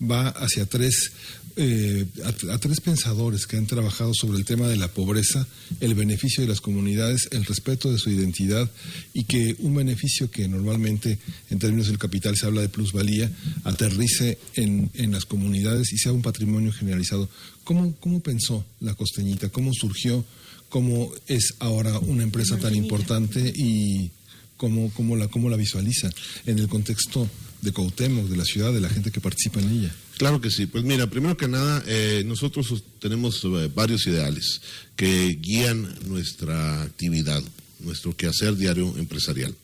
va 0.00 0.28
hacia 0.28 0.66
tres 0.66 1.12
eh, 1.56 2.06
a, 2.24 2.58
tres 2.58 2.80
pensadores 2.80 3.46
que 3.46 3.56
han 3.56 3.66
trabajado 3.66 4.12
sobre 4.14 4.38
el 4.38 4.44
tema 4.44 4.68
de 4.68 4.76
la 4.76 4.88
pobreza, 4.88 5.46
el 5.80 5.94
beneficio 5.94 6.42
de 6.42 6.48
las 6.48 6.60
comunidades, 6.60 7.28
el 7.30 7.44
respeto 7.44 7.92
de 7.92 7.98
su 7.98 8.10
identidad 8.10 8.70
y 9.12 9.24
que 9.24 9.56
un 9.58 9.74
beneficio 9.74 10.30
que 10.30 10.48
normalmente 10.48 11.18
en 11.50 11.58
términos 11.58 11.88
del 11.88 11.98
capital 11.98 12.36
se 12.36 12.46
habla 12.46 12.60
de 12.60 12.68
plusvalía, 12.68 13.30
aterrice 13.64 14.38
en, 14.54 14.90
en 14.94 15.12
las 15.12 15.24
comunidades 15.24 15.92
y 15.92 15.98
sea 15.98 16.12
un 16.12 16.22
patrimonio 16.22 16.72
generalizado. 16.72 17.28
¿Cómo, 17.64 17.94
¿Cómo 18.00 18.20
pensó 18.20 18.64
la 18.80 18.94
costeñita? 18.94 19.48
¿Cómo 19.48 19.72
surgió? 19.72 20.24
¿Cómo 20.68 21.12
es 21.26 21.54
ahora 21.58 21.98
una 21.98 22.22
empresa 22.22 22.58
tan 22.58 22.74
importante 22.74 23.52
y 23.54 24.10
cómo, 24.56 24.90
cómo, 24.94 25.16
la, 25.16 25.28
cómo 25.28 25.50
la 25.50 25.56
visualiza 25.56 26.10
en 26.46 26.58
el 26.58 26.68
contexto 26.68 27.28
de 27.60 27.72
Cuauhtémoc, 27.72 28.26
de 28.26 28.36
la 28.36 28.44
ciudad, 28.44 28.72
de 28.72 28.80
la 28.80 28.88
gente 28.88 29.10
que 29.10 29.20
participa 29.20 29.60
en 29.60 29.70
ella? 29.70 29.94
Claro 30.18 30.40
que 30.40 30.50
sí. 30.50 30.66
Pues 30.66 30.84
mira, 30.84 31.08
primero 31.08 31.36
que 31.36 31.48
nada, 31.48 31.82
eh, 31.86 32.22
nosotros 32.26 32.72
tenemos 33.00 33.42
eh, 33.44 33.70
varios 33.74 34.06
ideales 34.06 34.60
que 34.96 35.38
guían 35.40 35.94
nuestra 36.06 36.82
actividad, 36.82 37.42
nuestro 37.80 38.16
quehacer 38.16 38.56
diario 38.56 38.94
empresarial. 38.98 39.54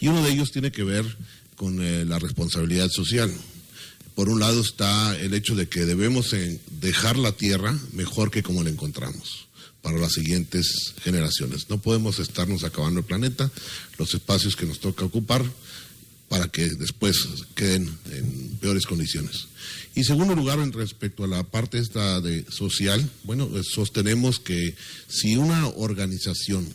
Y 0.00 0.08
uno 0.08 0.22
de 0.22 0.32
ellos 0.32 0.52
tiene 0.52 0.72
que 0.72 0.84
ver 0.84 1.04
con 1.56 1.82
eh, 1.82 2.04
la 2.04 2.18
responsabilidad 2.18 2.90
social. 2.90 3.32
Por 4.14 4.28
un 4.28 4.40
lado 4.40 4.60
está 4.60 5.18
el 5.18 5.34
hecho 5.34 5.54
de 5.54 5.68
que 5.68 5.86
debemos 5.86 6.34
dejar 6.80 7.16
la 7.16 7.32
tierra 7.32 7.76
mejor 7.92 8.30
que 8.30 8.42
como 8.42 8.62
la 8.62 8.70
encontramos 8.70 9.48
para 9.82 9.98
las 9.98 10.12
siguientes 10.12 10.94
generaciones. 11.02 11.68
No 11.68 11.78
podemos 11.78 12.18
estarnos 12.18 12.64
acabando 12.64 13.00
el 13.00 13.06
planeta, 13.06 13.50
los 13.98 14.14
espacios 14.14 14.56
que 14.56 14.66
nos 14.66 14.80
toca 14.80 15.04
ocupar, 15.04 15.44
para 16.28 16.48
que 16.48 16.68
después 16.70 17.16
queden 17.54 17.96
en 18.10 18.56
peores 18.60 18.86
condiciones. 18.86 19.46
Y 19.94 20.04
segundo 20.04 20.34
lugar, 20.34 20.58
en 20.58 20.72
respecto 20.72 21.24
a 21.24 21.28
la 21.28 21.44
parte 21.44 21.78
esta 21.78 22.20
de 22.20 22.44
social, 22.50 23.08
bueno, 23.22 23.48
pues 23.48 23.68
sostenemos 23.72 24.40
que 24.40 24.74
si 25.08 25.36
una 25.36 25.68
organización 25.68 26.66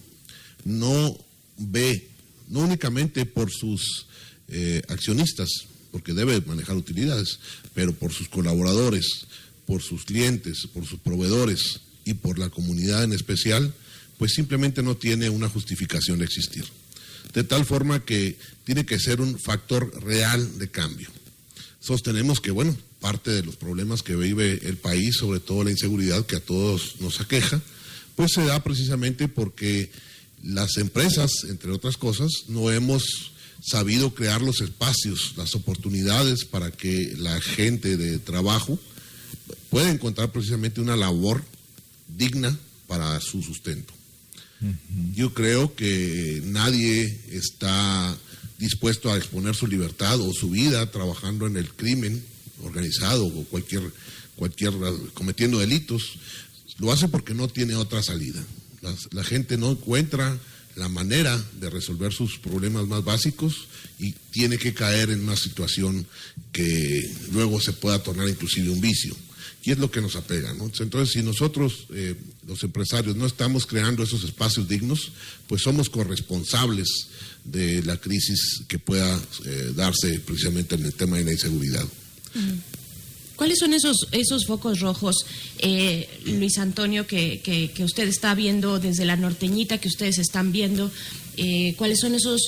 no 0.64 1.18
ve, 1.58 2.08
no 2.48 2.60
únicamente 2.60 3.26
por 3.26 3.52
sus 3.52 4.08
eh, 4.48 4.82
accionistas, 4.88 5.50
porque 5.92 6.14
debe 6.14 6.40
manejar 6.42 6.78
utilidades, 6.78 7.40
pero 7.74 7.94
por 7.94 8.14
sus 8.14 8.30
colaboradores, 8.30 9.26
por 9.66 9.82
sus 9.82 10.06
clientes, 10.06 10.68
por 10.74 10.86
sus 10.86 11.00
proveedores 11.00 11.82
y 12.06 12.14
por 12.14 12.40
la 12.40 12.50
comunidad 12.50 13.04
en 13.04 13.14
especial, 13.14 13.74
pues 14.18 14.34
simplemente 14.34 14.82
no 14.82 14.96
tiene 14.96 15.30
una 15.30 15.50
justificación 15.50 16.20
de 16.20 16.26
existir 16.26 16.66
de 17.34 17.44
tal 17.44 17.66
forma 17.66 18.04
que 18.04 18.38
tiene 18.64 18.86
que 18.86 19.00
ser 19.00 19.22
un 19.22 19.40
factor 19.40 20.04
real 20.04 20.58
de 20.58 20.70
cambio. 20.70 21.10
Sostenemos 21.80 22.42
que, 22.42 22.52
bueno, 22.52 22.76
parte 23.00 23.32
de 23.32 23.44
los 23.44 23.56
problemas 23.56 24.04
que 24.04 24.16
vive 24.16 24.60
el 24.64 24.78
país, 24.78 25.16
sobre 25.18 25.40
todo 25.40 25.64
la 25.64 25.72
inseguridad 25.72 26.26
que 26.26 26.38
a 26.38 26.46
todos 26.46 26.96
nos 27.00 27.22
aqueja, 27.22 27.62
pues 28.16 28.34
se 28.34 28.46
da 28.46 28.64
precisamente 28.64 29.28
porque 29.28 29.92
las 30.44 30.78
empresas, 30.78 31.32
entre 31.50 31.72
otras 31.72 31.98
cosas, 31.98 32.30
no 32.48 32.72
hemos 32.72 33.32
sabido 33.62 34.14
crear 34.14 34.42
los 34.42 34.62
espacios, 34.62 35.34
las 35.38 35.56
oportunidades 35.56 36.46
para 36.46 36.72
que 36.72 37.16
la 37.18 37.40
gente 37.42 37.98
de 37.98 38.20
trabajo 38.20 38.80
pueda 39.70 39.90
encontrar 39.90 40.32
precisamente 40.32 40.82
una 40.82 40.96
labor 40.96 41.44
digna 42.08 42.58
para 42.88 43.20
su 43.20 43.42
sustento. 43.42 43.94
Yo 45.16 45.34
creo 45.34 45.74
que 45.74 46.42
nadie 46.46 47.18
está 47.32 48.18
dispuesto 48.58 49.10
a 49.10 49.18
exponer 49.18 49.56
su 49.56 49.68
libertad 49.68 50.20
o 50.20 50.34
su 50.34 50.50
vida 50.50 50.92
trabajando 50.92 51.48
en 51.48 51.56
el 51.56 51.70
crimen 51.70 52.22
organizado 52.64 53.26
o 53.26 53.44
cualquier, 53.46 53.84
cualquier 54.36 54.74
cometiendo 55.14 55.60
delitos. 55.60 56.14
Lo 56.78 56.92
hace 56.92 57.08
porque 57.08 57.34
no 57.34 57.48
tiene 57.48 57.76
otra 57.76 58.02
salida. 58.02 58.44
La, 59.12 59.24
gente 59.24 59.58
no 59.58 59.72
encuentra 59.72 60.40
la 60.76 60.88
manera 60.88 61.38
de 61.60 61.70
resolver 61.70 62.14
sus 62.14 62.40
problemas 62.40 62.88
más 62.88 63.04
básicos 63.04 63.68
y 64.00 64.14
tiene 64.32 64.58
que 64.58 64.74
caer 64.74 65.10
en 65.10 65.22
una 65.22 65.36
situación 65.36 66.08
que 66.54 67.14
luego 67.34 67.60
se 67.60 67.74
pueda 67.74 68.02
tornar 68.02 68.30
inclusive 68.30 68.70
un 68.70 68.80
vicio 68.80 69.16
y 69.64 69.72
es 69.72 69.78
lo 69.78 69.92
que 69.92 70.02
nos 70.02 70.16
apega. 70.16 70.54
¿no? 70.54 70.72
Entonces, 70.80 71.14
si 71.14 71.22
nosotros, 71.22 71.88
eh, 71.94 72.16
los 72.48 72.64
empresarios, 72.64 73.16
no 73.16 73.26
estamos 73.26 73.66
creando 73.66 74.04
esos 74.04 74.24
espacios 74.24 74.68
dignos, 74.68 75.12
pues 75.48 75.62
somos 75.62 75.90
corresponsables 75.90 76.88
de 77.44 77.84
la 77.84 77.98
crisis 77.98 78.64
que 78.68 78.80
pueda 78.80 79.22
eh, 79.46 79.74
darse 79.76 80.20
precisamente 80.22 80.76
en 80.76 80.86
el 80.86 80.94
tema 80.94 81.18
de 81.18 81.26
la 81.26 81.34
inseguridad. 81.34 81.86
¿Cuáles 83.36 83.60
son 83.60 83.74
esos, 83.74 84.08
esos 84.12 84.46
focos 84.46 84.82
rojos, 84.82 85.16
eh, 85.60 86.10
Luis 86.26 86.58
Antonio, 86.58 87.08
que, 87.08 87.40
que, 87.42 87.84
usted 87.84 88.08
está 88.08 88.36
viendo 88.36 88.80
desde 88.80 89.06
la 89.06 89.16
norteñita, 89.16 89.78
que 89.78 89.88
ustedes 89.88 90.18
están 90.18 90.52
viendo? 90.52 90.92
¿Cuáles 91.78 92.00
son 92.02 92.16
esos 92.16 92.42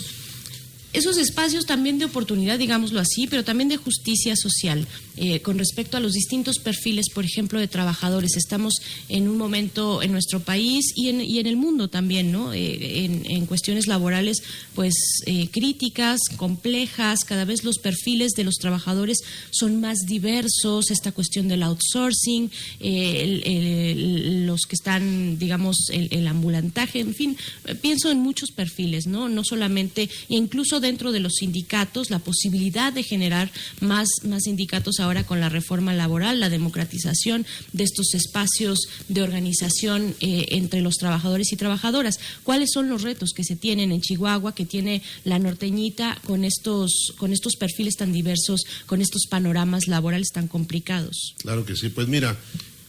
esos 0.93 1.17
espacios 1.17 1.65
también 1.65 1.99
de 1.99 2.05
oportunidad, 2.05 2.59
digámoslo 2.59 2.99
así, 2.99 3.27
pero 3.27 3.43
también 3.43 3.69
de 3.69 3.77
justicia 3.77 4.35
social. 4.35 4.87
Eh, 5.23 5.41
con 5.41 5.59
respecto 5.59 5.97
a 5.97 5.99
los 5.99 6.13
distintos 6.13 6.57
perfiles, 6.57 7.07
por 7.13 7.25
ejemplo, 7.25 7.59
de 7.59 7.67
trabajadores. 7.67 8.35
Estamos 8.35 8.73
en 9.07 9.27
un 9.27 9.37
momento 9.37 10.01
en 10.01 10.11
nuestro 10.11 10.39
país 10.39 10.93
y 10.95 11.09
en, 11.09 11.21
y 11.21 11.37
en 11.39 11.47
el 11.47 11.57
mundo 11.57 11.89
también, 11.89 12.31
¿no? 12.31 12.53
Eh, 12.53 13.05
en, 13.05 13.45
cuestiones 13.45 13.87
laborales, 13.87 14.41
pues 14.73 14.93
eh, 15.25 15.49
críticas, 15.51 16.21
complejas, 16.37 17.23
cada 17.25 17.45
vez 17.45 17.63
los 17.63 17.77
perfiles 17.77 18.31
de 18.31 18.43
los 18.43 18.55
trabajadores 18.55 19.19
son 19.51 19.79
más 19.81 19.99
diversos, 20.07 20.89
esta 20.89 21.11
cuestión 21.11 21.47
del 21.47 21.63
outsourcing, 21.63 22.49
los 22.79 24.61
que 24.61 24.75
están, 24.75 25.37
digamos, 25.37 25.89
el, 25.91 26.07
el, 26.11 26.27
ambulantaje, 26.27 26.99
en 26.99 27.13
fin, 27.13 27.37
pienso 27.81 28.09
en 28.09 28.19
muchos 28.19 28.51
perfiles, 28.51 29.07
¿no? 29.07 29.27
No 29.27 29.43
solamente, 29.43 30.09
incluso 30.29 30.79
dentro 30.81 31.11
de 31.11 31.19
los 31.19 31.35
sindicatos, 31.35 32.09
la 32.09 32.19
posibilidad 32.19 32.91
de 32.91 33.03
generar 33.03 33.51
más, 33.79 34.09
más 34.23 34.43
sindicatos 34.43 34.99
ahora 34.99 35.23
con 35.25 35.39
la 35.39 35.49
reforma 35.49 35.93
laboral, 35.93 36.39
la 36.39 36.49
democratización 36.49 37.45
de 37.71 37.83
estos 37.83 38.13
espacios 38.13 38.79
de 39.07 39.21
organización 39.21 40.15
eh, 40.19 40.47
entre 40.49 40.81
los 40.81 40.95
trabajadores 40.95 41.51
y 41.53 41.55
trabajadoras. 41.55 42.19
¿Cuáles 42.43 42.71
son 42.73 42.89
los 42.89 43.01
retos 43.03 43.31
que 43.35 43.43
se 43.43 43.55
tienen 43.55 43.91
en 43.91 44.01
Chihuahua, 44.01 44.53
que 44.55 44.65
tiene 44.65 45.01
la 45.23 45.39
norteñita 45.39 46.17
con 46.25 46.43
estos, 46.43 47.13
con 47.17 47.31
estos 47.31 47.55
perfiles 47.55 47.95
tan 47.95 48.11
diversos, 48.11 48.63
con 48.85 49.01
estos 49.01 49.27
panoramas 49.29 49.87
laborales 49.87 50.29
tan 50.33 50.47
complicados? 50.47 51.35
Claro 51.37 51.65
que 51.65 51.75
sí, 51.75 51.89
pues 51.89 52.07
mira, 52.07 52.37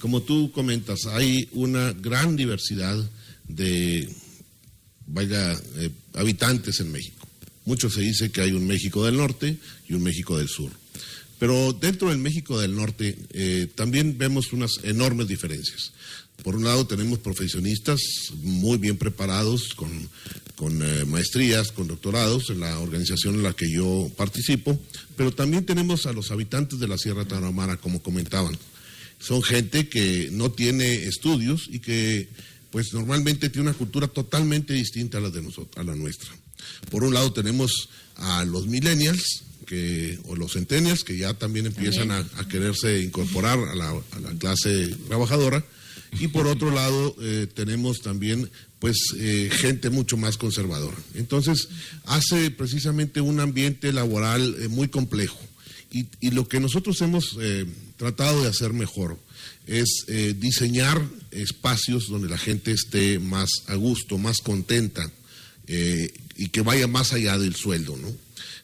como 0.01 0.23
tú 0.23 0.51
comentas, 0.51 1.07
hay 1.07 1.49
una 1.53 1.93
gran 1.93 2.37
diversidad 2.37 2.99
de 3.47 4.09
vaya, 5.07 5.53
eh, 5.77 5.91
habitantes 6.15 6.81
en 6.81 6.91
México. 6.91 7.22
Mucho 7.65 7.91
se 7.91 8.01
dice 8.01 8.31
que 8.31 8.41
hay 8.41 8.53
un 8.53 8.67
México 8.67 9.05
del 9.05 9.17
norte 9.17 9.57
y 9.89 9.95
un 9.95 10.03
México 10.03 10.39
del 10.39 10.49
sur. 10.49 10.73
Pero 11.39 11.73
dentro 11.73 12.11
del 12.11 12.19
México 12.19 12.61
del 12.61 12.77
Norte 12.77 13.19
eh, 13.33 13.67
también 13.75 14.17
vemos 14.17 14.53
unas 14.53 14.79
enormes 14.85 15.27
diferencias. 15.27 15.93
Por 16.43 16.57
un 16.57 16.65
lado 16.65 16.87
tenemos 16.87 17.19
profesionistas 17.19 18.01
muy 18.43 18.79
bien 18.79 18.97
preparados, 18.97 19.75
con, 19.75 19.91
eh, 20.83 21.05
maestrías, 21.05 21.73
con 21.73 21.89
doctorados 21.89 22.51
en 22.51 22.61
la 22.61 22.79
organización 22.79 23.35
en 23.35 23.43
la 23.43 23.55
que 23.55 23.71
yo 23.71 24.11
participo, 24.17 24.79
pero 25.17 25.33
también 25.33 25.65
tenemos 25.65 26.07
a 26.07 26.13
los 26.13 26.31
habitantes 26.31 26.79
de 26.79 26.89
la 26.89 26.99
Sierra 26.99 27.25
Tarahumara, 27.25 27.77
como 27.77 28.03
comentaban. 28.03 28.57
Son 29.19 29.43
gente 29.43 29.89
que 29.89 30.31
no 30.33 30.51
tiene 30.51 30.95
estudios 31.07 31.69
y 31.71 31.79
que 31.81 32.29
pues 32.71 32.93
normalmente 32.93 33.51
tiene 33.51 33.69
una 33.69 33.77
cultura 33.77 34.09
totalmente 34.09 34.75
distinta 34.75 35.19
a 35.19 35.21
la 35.21 35.31
de 35.31 35.43
nosotros, 35.43 35.77
a 35.77 35.85
la 35.85 35.95
nuestra. 35.95 36.31
Por 36.91 37.05
un 37.05 37.15
lado 37.15 37.33
tenemos 37.33 37.89
a 38.17 38.45
los 38.45 38.67
millennials, 38.67 39.45
o 40.25 40.37
los 40.37 40.53
centennials 40.53 41.05
que 41.05 41.17
ya 41.17 41.35
también 41.35 41.67
empiezan 41.67 42.11
a, 42.11 42.25
quererse 42.49 43.03
incorporar 43.03 43.59
a 43.59 43.75
la, 43.75 43.95
clase 44.39 44.95
trabajadora. 45.09 45.65
Y 46.21 46.29
por 46.29 46.47
otro 46.47 46.71
lado 46.71 47.17
eh, 47.21 47.47
tenemos 47.55 48.03
también 48.03 48.51
pues 48.79 48.97
eh, 49.17 49.49
gente 49.51 49.89
mucho 49.89 50.17
más 50.17 50.37
conservadora. 50.37 50.97
Entonces 51.15 51.69
hace 52.05 52.51
precisamente 52.51 53.21
un 53.21 53.41
ambiente 53.41 53.93
laboral 53.93 54.57
eh, 54.59 54.69
muy 54.69 54.89
complejo. 54.89 55.39
Y, 55.91 56.07
y, 56.21 56.31
lo 56.31 56.49
que 56.49 56.59
nosotros 56.59 57.01
hemos 57.03 57.37
tratado 57.99 58.43
de 58.43 58.49
hacer 58.49 58.73
mejor 58.73 59.19
es 59.67 60.07
diseñar 60.37 61.07
espacios 61.31 62.09
donde 62.09 62.31
la 62.31 62.39
gente 62.39 62.73
esté 62.73 63.19
más 63.19 63.51
a 63.67 63.75
gusto, 63.75 64.17
más 64.17 64.39
contenta 64.39 65.13
y 66.37 66.49
que 66.49 66.63
vaya 66.63 66.87
más 66.87 67.13
allá 67.13 67.39
del 67.39 67.55
sueldo, 67.55 67.97
¿no? 67.97 68.09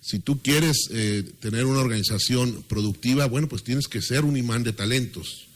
Si 0.01 0.19
tú 0.21 0.41
quieres 0.41 0.89
eh, 0.91 1.25
tener 1.41 1.67
una 1.67 1.81
organización 1.81 2.65
productiva, 2.69 3.27
bueno, 3.27 3.49
pues 3.49 3.63
tienes 3.63 3.89
que 3.89 4.01
ser 4.01 4.25
un 4.25 4.37
imán 4.37 4.63
de 4.63 4.73
talentos. 4.73 5.47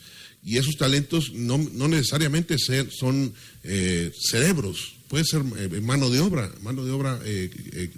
Y 0.44 0.58
esos 0.58 0.76
talentos 0.76 1.32
no, 1.32 1.58
necesariamente 1.58 2.56
son 2.58 3.32
eh, 3.62 4.12
cerebros, 4.20 4.96
puede 5.08 5.24
ser 5.24 5.42
eh, 5.56 5.80
mano 5.80 6.10
de 6.10 6.20
obra, 6.20 6.52
mano 6.62 6.84
de 6.84 6.90
obra 6.90 7.20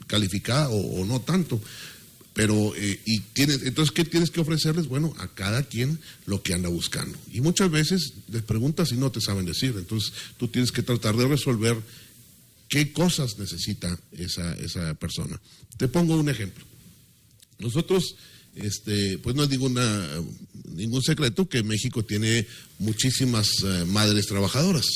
calificada 0.07 0.69
o, 0.69 1.05
no 1.07 1.21
tanto. 1.23 1.61
Pero, 2.35 2.75
eh, 2.77 3.01
y 3.07 3.21
tienes, 3.21 3.63
entonces, 3.63 3.95
¿qué 3.95 4.05
tienes 4.05 4.31
que 4.31 4.41
ofrecerles? 4.41 4.89
Bueno, 4.89 5.15
a 5.19 5.29
cada 5.29 5.63
quien 5.63 6.01
lo 6.27 6.43
que 6.43 6.53
anda 6.53 6.69
buscando. 6.69 7.17
Y 7.33 7.41
muchas 7.41 7.71
veces 7.71 8.15
les 8.29 8.43
preguntas 8.43 8.91
y 8.91 8.97
no 8.97 9.13
te 9.13 9.21
saben 9.21 9.47
decir. 9.47 9.73
Entonces, 9.79 10.13
tú 10.37 10.49
tienes 10.49 10.73
que 10.73 10.83
tratar 10.83 11.17
de 11.17 11.29
resolver 11.29 11.77
qué 12.75 12.91
cosas 12.91 13.39
necesita 13.39 13.97
esa, 14.19 14.53
esa 14.55 14.95
persona. 14.95 15.41
Te 15.77 15.87
pongo 15.87 16.17
un 16.17 16.29
ejemplo. 16.29 16.65
Nosotros, 17.61 18.17
este, 18.57 19.17
pues 19.19 19.37
no 19.37 19.45
es 19.45 19.49
ninguna, 19.49 20.09
ningún 20.65 21.01
secreto 21.01 21.49
que 21.49 21.63
México 21.63 22.05
tiene 22.05 22.49
muchísimas 22.81 23.47
eh, 23.63 23.85
madres 23.87 24.27
trabajadoras. 24.27 24.87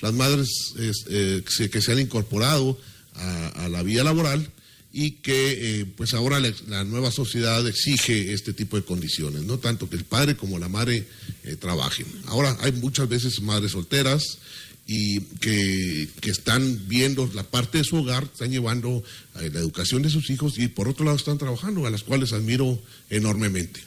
Las 0.00 0.14
madres 0.14 0.48
es, 0.78 1.04
eh, 1.10 1.42
que 1.70 1.82
se- 1.82 1.92
han 1.92 1.98
incorporado 2.00 2.80
a, 3.16 3.68
la 3.68 3.82
vida 3.82 4.04
laboral 4.04 4.48
y 4.90 5.10
que 5.20 5.80
eh, 5.80 5.84
pues 5.84 6.14
ahora 6.14 6.40
la, 6.40 6.84
nueva 6.84 7.10
sociedad 7.10 7.66
exige 7.68 8.32
este 8.32 8.54
tipo 8.54 8.78
de 8.78 8.84
condiciones, 8.84 9.42
no 9.42 9.58
tanto 9.58 9.90
que 9.90 9.96
el 9.96 10.04
padre 10.04 10.34
como 10.34 10.58
la 10.58 10.70
madre 10.70 11.06
trabajen. 11.60 12.06
Ahora 12.24 12.56
hay 12.60 12.72
muchas 12.72 13.06
veces 13.06 13.42
madres 13.42 13.72
solteras 13.72 14.38
y 14.86 15.20
que, 15.20 16.08
que 16.20 16.30
están 16.30 16.88
viendo 16.88 17.30
la 17.34 17.44
parte 17.44 17.78
de 17.78 17.84
su 17.84 17.96
hogar, 17.96 18.24
están 18.24 18.50
llevando 18.50 19.02
eh, 19.40 19.50
la 19.52 19.60
educación 19.60 20.02
de 20.02 20.10
sus 20.10 20.28
hijos 20.30 20.58
y 20.58 20.68
por 20.68 20.88
otro 20.88 21.04
lado 21.04 21.16
están 21.16 21.38
trabajando, 21.38 21.86
a 21.86 21.90
las 21.90 22.02
cuales 22.02 22.32
admiro 22.32 22.80
enormemente. 23.08 23.80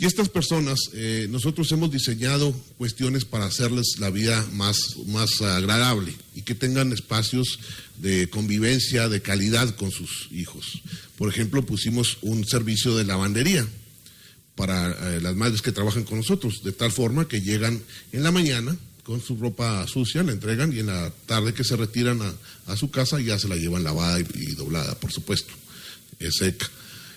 Y 0.00 0.06
estas 0.06 0.30
personas, 0.30 0.78
eh, 0.94 1.26
nosotros 1.28 1.70
hemos 1.72 1.90
diseñado 1.90 2.52
cuestiones 2.78 3.26
para 3.26 3.44
hacerles 3.44 3.96
la 3.98 4.08
vida 4.08 4.48
más, 4.54 4.96
más 5.06 5.42
agradable 5.42 6.14
y 6.34 6.40
que 6.40 6.54
tengan 6.54 6.90
espacios 6.94 7.58
de 7.98 8.30
convivencia, 8.30 9.10
de 9.10 9.20
calidad 9.20 9.76
con 9.76 9.90
sus 9.90 10.28
hijos. 10.32 10.80
Por 11.18 11.28
ejemplo, 11.28 11.66
pusimos 11.66 12.16
un 12.22 12.46
servicio 12.46 12.96
de 12.96 13.04
lavandería 13.04 13.68
para 14.54 14.90
eh, 14.90 15.20
las 15.20 15.36
madres 15.36 15.60
que 15.60 15.70
trabajan 15.70 16.04
con 16.04 16.16
nosotros, 16.16 16.62
de 16.64 16.72
tal 16.72 16.92
forma 16.92 17.28
que 17.28 17.42
llegan 17.42 17.82
en 18.12 18.22
la 18.22 18.30
mañana 18.30 18.78
con 19.10 19.20
su 19.20 19.34
ropa 19.34 19.84
sucia, 19.88 20.22
la 20.22 20.30
entregan 20.30 20.72
y 20.72 20.78
en 20.78 20.86
la 20.86 21.10
tarde 21.26 21.52
que 21.52 21.64
se 21.64 21.74
retiran 21.74 22.22
a, 22.22 22.32
a 22.66 22.76
su 22.76 22.92
casa 22.92 23.18
ya 23.20 23.40
se 23.40 23.48
la 23.48 23.56
llevan 23.56 23.82
lavada 23.82 24.20
y, 24.20 24.54
doblada, 24.54 24.94
por 25.00 25.10
supuesto, 25.10 25.52
es 26.20 26.36
seca. 26.36 26.70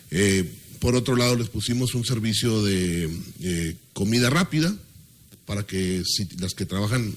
Eh, 0.10 0.52
por 0.80 0.96
otro 0.96 1.16
lado, 1.16 1.36
les 1.36 1.50
pusimos 1.50 1.94
un 1.94 2.04
servicio 2.04 2.64
de 2.64 3.08
eh, 3.42 3.76
comida 3.94 4.32
rápida 4.32 4.76
para 5.46 5.68
que 5.68 6.02
si 6.04 6.28
las 6.40 6.56
que 6.56 6.66
trabajan 6.66 7.14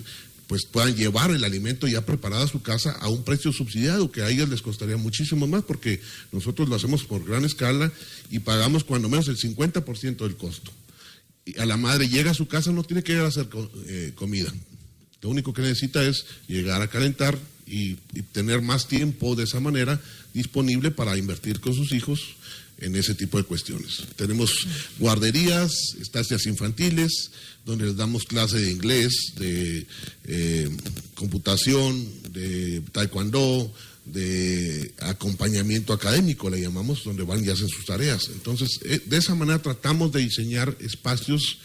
pues 0.46 0.66
puedan 0.66 0.94
llevar 0.94 1.30
el 1.30 1.44
alimento 1.44 1.88
ya 1.88 2.04
preparado 2.04 2.44
a 2.44 2.48
su 2.48 2.60
casa 2.60 2.92
a 3.00 3.08
un 3.08 3.24
precio 3.24 3.54
subsidiado, 3.54 4.12
que 4.12 4.20
a 4.20 4.28
ellas 4.28 4.50
les 4.50 4.60
costaría 4.60 4.98
muchísimo 4.98 5.46
más 5.46 5.64
porque 5.64 6.02
nosotros 6.32 6.68
lo 6.68 6.76
hacemos 6.76 7.04
por 7.04 7.24
gran 7.24 7.46
escala 7.46 7.90
y 8.30 8.40
pagamos 8.40 8.84
cuando 8.84 9.08
menos 9.08 9.28
el 9.28 9.38
50% 9.38 10.16
del 10.18 10.36
costo. 10.36 10.70
Y 11.46 11.60
a 11.60 11.64
la 11.64 11.76
madre 11.76 12.08
llega 12.08 12.32
a 12.32 12.34
su 12.34 12.48
casa, 12.48 12.72
no 12.72 12.82
tiene 12.82 13.04
que 13.04 13.12
ir 13.12 13.20
a 13.20 13.28
hacer 13.28 13.48
eh, 13.86 14.12
comida. 14.16 14.52
Lo 15.26 15.30
único 15.30 15.52
que 15.52 15.60
necesita 15.60 16.06
es 16.06 16.24
llegar 16.46 16.80
a 16.82 16.86
calentar 16.86 17.36
y, 17.66 17.94
tener 18.30 18.62
más 18.62 18.86
tiempo 18.86 19.34
de 19.34 19.42
esa 19.42 19.58
manera 19.58 20.00
disponible 20.32 20.92
para 20.92 21.18
invertir 21.18 21.58
con 21.58 21.74
sus 21.74 21.90
hijos 21.90 22.20
en 22.78 22.94
ese 22.94 23.16
tipo 23.16 23.36
de 23.36 23.42
cuestiones. 23.42 24.04
Tenemos 24.14 24.68
guarderías, 25.00 25.96
estancias 26.00 26.46
infantiles, 26.46 27.32
donde 27.64 27.86
les 27.86 27.96
damos 27.96 28.22
clase 28.22 28.60
de 28.60 28.70
inglés, 28.70 29.32
de 29.36 29.84
eh, 30.26 30.70
computación, 31.16 32.08
de 32.30 32.82
taekwondo, 32.92 33.74
de 34.04 34.92
acompañamiento 35.00 35.92
académico, 35.92 36.48
le 36.48 36.60
llamamos, 36.60 37.02
donde 37.02 37.24
van 37.24 37.44
y 37.44 37.48
hacen 37.48 37.68
sus 37.68 37.84
tareas. 37.84 38.28
Entonces, 38.28 38.78
eh, 38.84 39.00
de 39.04 39.16
esa 39.16 39.34
manera 39.34 39.60
tratamos 39.60 40.12
de 40.12 40.20
diseñar 40.20 40.76
espacios 40.78 41.58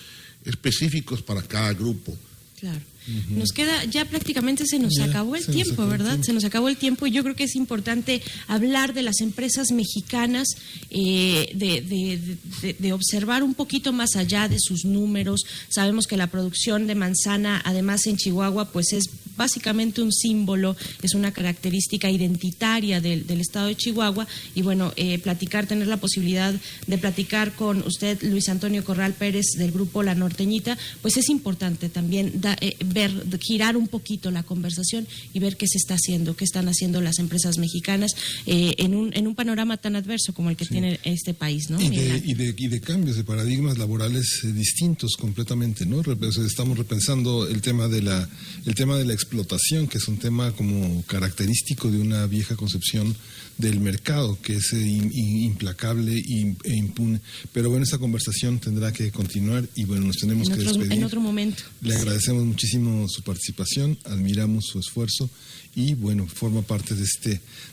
específicos 0.46 1.22
para 1.22 1.44
cada 1.44 1.76
grupo. 1.76 2.18
Claro. 2.60 2.91
Nos 3.30 3.52
queda, 3.52 3.84
ya 3.86 4.06
prácticamente 4.06 4.66
se 4.68 4.78
nos 4.78 4.94
Ya, 4.96 5.06
acabó 5.06 5.36
el 5.36 5.46
tiempo, 5.46 5.74
acabó 5.74 5.84
el 5.92 5.98
¿verdad? 5.98 6.10
tiempo. 6.12 6.26
Se 6.26 6.34
nos 6.34 6.44
acabó 6.46 6.70
el 6.70 6.78
tiempo 6.78 7.08
y 7.08 7.12
yo 7.12 7.24
creo 7.24 7.36
que 7.36 7.46
es 7.46 7.56
importante 7.56 8.22
hablar 8.48 8.94
de 8.94 9.02
las 9.02 9.22
empresas 9.22 9.72
mexicanas, 9.72 10.48
eh, 10.92 11.52
de, 11.56 11.82
de- 11.82 12.38
de- 12.62 12.74
de 12.74 12.94
observar 12.94 13.44
un 13.44 13.54
poquito 13.56 13.92
más 13.92 14.16
allá 14.16 14.48
de 14.48 14.58
sus 14.60 14.86
números. 14.86 15.42
Sabemos 15.70 16.06
que 16.08 16.16
la 16.18 16.28
producción 16.28 16.86
de 16.88 16.96
manzana, 16.96 17.62
además 17.66 18.06
en 18.06 18.18
Chihuahua, 18.18 18.72
pues 18.72 18.94
es 18.94 19.06
básicamente 19.46 20.02
un 20.02 20.12
símbolo, 20.12 20.76
es 21.02 21.14
una 21.16 21.32
característica 21.32 22.10
identitaria 22.10 23.02
del, 23.02 23.26
del 23.26 23.42
estado 23.42 23.68
de 23.68 23.76
Chihuahua. 23.76 24.28
Y 24.56 24.62
bueno, 24.62 24.94
eh, 24.96 25.18
platicar, 25.20 25.66
tener 25.66 25.88
la 25.88 25.98
posibilidad 25.98 26.54
de 26.88 26.98
platicar 26.98 27.54
con 27.56 27.82
usted, 27.88 28.22
Luis 28.22 28.48
Antonio 28.50 28.84
Corral 28.84 29.14
Pérez, 29.14 29.48
del 29.58 29.72
grupo 29.72 30.04
La 30.04 30.14
Norteñita, 30.16 30.78
pues 31.02 31.18
es 31.18 31.28
importante 31.30 31.90
también 31.90 32.40
da- 32.40 32.58
eh, 32.62 32.76
ver, 32.86 33.12
girar 33.42 33.76
un 33.78 33.88
poquito 33.88 34.30
la 34.32 34.44
conversación 34.44 35.08
y 35.34 35.40
ver 35.40 35.58
qué 35.58 35.66
se 35.68 35.78
está 35.78 35.96
haciendo, 35.96 36.36
qué 36.36 36.46
están 36.46 36.68
haciendo 36.68 37.02
las 37.02 37.18
empresas 37.20 37.58
mexicanas 37.58 38.12
eh, 38.46 38.76
en, 38.78 38.94
un, 38.96 39.12
en 39.16 39.26
un 39.28 39.34
panorama 39.36 39.78
tan 39.78 39.96
adverso 39.96 40.34
como 40.34 40.50
el 40.52 40.56
que 40.56 40.66
tiene 40.66 41.00
este 41.04 41.34
país, 41.34 41.70
¿no? 41.70 41.82
Y 41.82 41.90
de, 41.90 42.12
Ángel? 42.12 42.24
y, 42.26 42.34
de, 42.36 42.54
y 42.58 42.68
de 42.68 42.80
cambios 42.82 43.16
de 43.18 43.24
paradigmas 43.24 43.78
laborales 43.78 44.26
distintos 44.54 45.12
completamente, 45.18 45.86
¿no? 45.86 46.02
Estamos 46.46 46.78
repensando 46.78 47.48
el 47.48 47.62
tema 47.62 47.88
de 47.88 48.02
la 48.04 48.30
el 48.66 48.76
tema 48.76 48.96
de 48.98 49.06
la 49.06 49.14
explotación, 49.36 49.88
que 49.88 49.98
es 49.98 50.08
un 50.10 50.18
tema 50.18 50.52
como 50.52 51.04
característico 51.08 51.90
de 51.90 52.00
una 52.00 52.28
vieja 52.28 52.58
concepción 52.58 53.16
del 53.58 53.80
mercado, 53.80 54.38
que 54.42 54.56
es 54.56 54.74
eh, 54.74 54.86
implacable 54.86 56.18
e 56.66 56.76
impune. 56.76 57.22
Pero 57.54 57.70
bueno, 57.70 57.84
esta 57.86 57.98
conversación 57.98 58.60
tendrá 58.60 58.92
que 58.92 59.10
continuar 59.12 59.68
y 59.76 59.86
bueno, 59.86 60.08
nos 60.08 60.18
tenemos 60.18 60.50
en, 60.50 60.56
que 60.56 60.62
otros- 60.62 60.78
despedir. 60.78 60.98
en 61.00 61.04
otro 61.06 61.22
momento. 61.22 61.64
Le 61.82 61.96
agradecemos 61.96 62.44
muchísimo 62.46 63.08
su 63.08 63.22
participación, 63.24 63.98
admiramos 64.04 64.66
su 64.66 64.80
esfuerzo 64.80 65.30
y 65.76 65.94
bueno, 65.94 66.28
forma 66.28 66.62
parte 66.64 66.94
de 66.96 67.04
este 67.04 67.30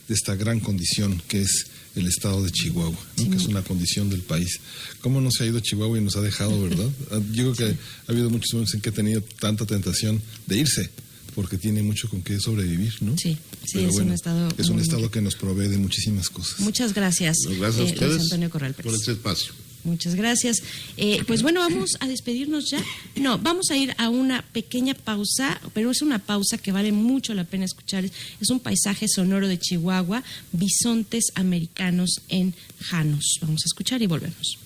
de 0.08 0.14
esta 0.14 0.36
gran 0.36 0.60
condición 0.60 1.20
que 1.26 1.42
es 1.42 1.66
el 1.96 2.06
estado 2.06 2.42
de 2.44 2.50
Chihuahua, 2.52 2.96
¿no? 3.16 3.30
que 3.30 3.36
es 3.36 3.46
una 3.46 3.62
condición 3.62 4.08
del 4.08 4.22
país. 4.22 4.60
¿Cómo 5.00 5.20
nos 5.20 5.40
ha 5.40 5.46
ido 5.46 5.58
Chihuahua 5.60 5.98
y 5.98 6.02
nos 6.02 6.14
ha 6.16 6.20
dejado, 6.20 6.62
verdad? 6.68 6.88
Ah, 7.10 7.20
Yo 7.32 7.52
creo 7.52 7.54
que 7.54 7.76
ha 8.06 8.12
habido 8.12 8.30
muchos 8.30 8.52
momentos 8.54 8.74
en 8.74 8.80
que 8.80 8.90
ha 8.90 8.92
tenido 8.92 9.20
tanta 9.40 9.66
tentación 9.66 10.22
de 10.46 10.58
irse, 10.58 10.90
porque 11.38 11.56
tiene 11.56 11.84
mucho 11.84 12.10
con 12.10 12.20
qué 12.20 12.40
sobrevivir, 12.40 12.94
¿no? 13.00 13.16
Sí, 13.16 13.38
sí, 13.64 13.74
Pero 13.74 13.88
es 13.90 13.94
un 13.94 14.10
estado 14.12 14.48
Es 14.58 14.66
un 14.70 14.74
muy, 14.74 14.82
estado 14.82 15.02
muy- 15.02 15.08
que 15.10 15.20
nos 15.20 15.36
provee 15.36 15.68
de 15.68 15.78
muchísimas 15.78 16.30
cosas. 16.30 16.58
Muchas 16.58 16.92
gracias, 16.92 17.36
Gracias 17.46 17.78
a 17.78 17.88
eh, 17.88 17.92
ustedes 17.92 18.22
Antonio 18.22 18.50
Corral 18.50 18.74
Pérez. 18.74 18.90
por 18.90 18.98
este 19.00 19.12
espacio. 19.12 19.52
Muchas 19.84 20.16
gracias. 20.16 20.56
Eh, 20.96 21.22
pues 21.28 21.42
bueno, 21.42 21.60
vamos 21.60 21.90
a 22.00 22.08
despedirnos 22.08 22.68
ya. 22.72 22.82
No, 23.14 23.38
vamos 23.38 23.70
a 23.70 23.76
ir 23.76 23.94
a 23.98 24.08
una 24.08 24.42
pequeña 24.42 24.94
pausa, 24.94 25.60
pero 25.74 25.92
es 25.92 26.02
una 26.02 26.18
pausa 26.18 26.58
que 26.58 26.72
vale 26.72 26.90
mucho 26.90 27.32
la 27.34 27.44
pena 27.44 27.66
escuchar. 27.66 28.04
Es 28.04 28.50
un 28.50 28.58
paisaje 28.58 29.06
sonoro 29.06 29.46
de 29.46 29.60
Chihuahua, 29.60 30.24
bisontes 30.50 31.26
americanos 31.36 32.20
en 32.30 32.52
Janos. 32.80 33.38
Vamos 33.42 33.60
a 33.64 33.68
escuchar 33.68 34.02
y 34.02 34.08
volvemos. 34.08 34.58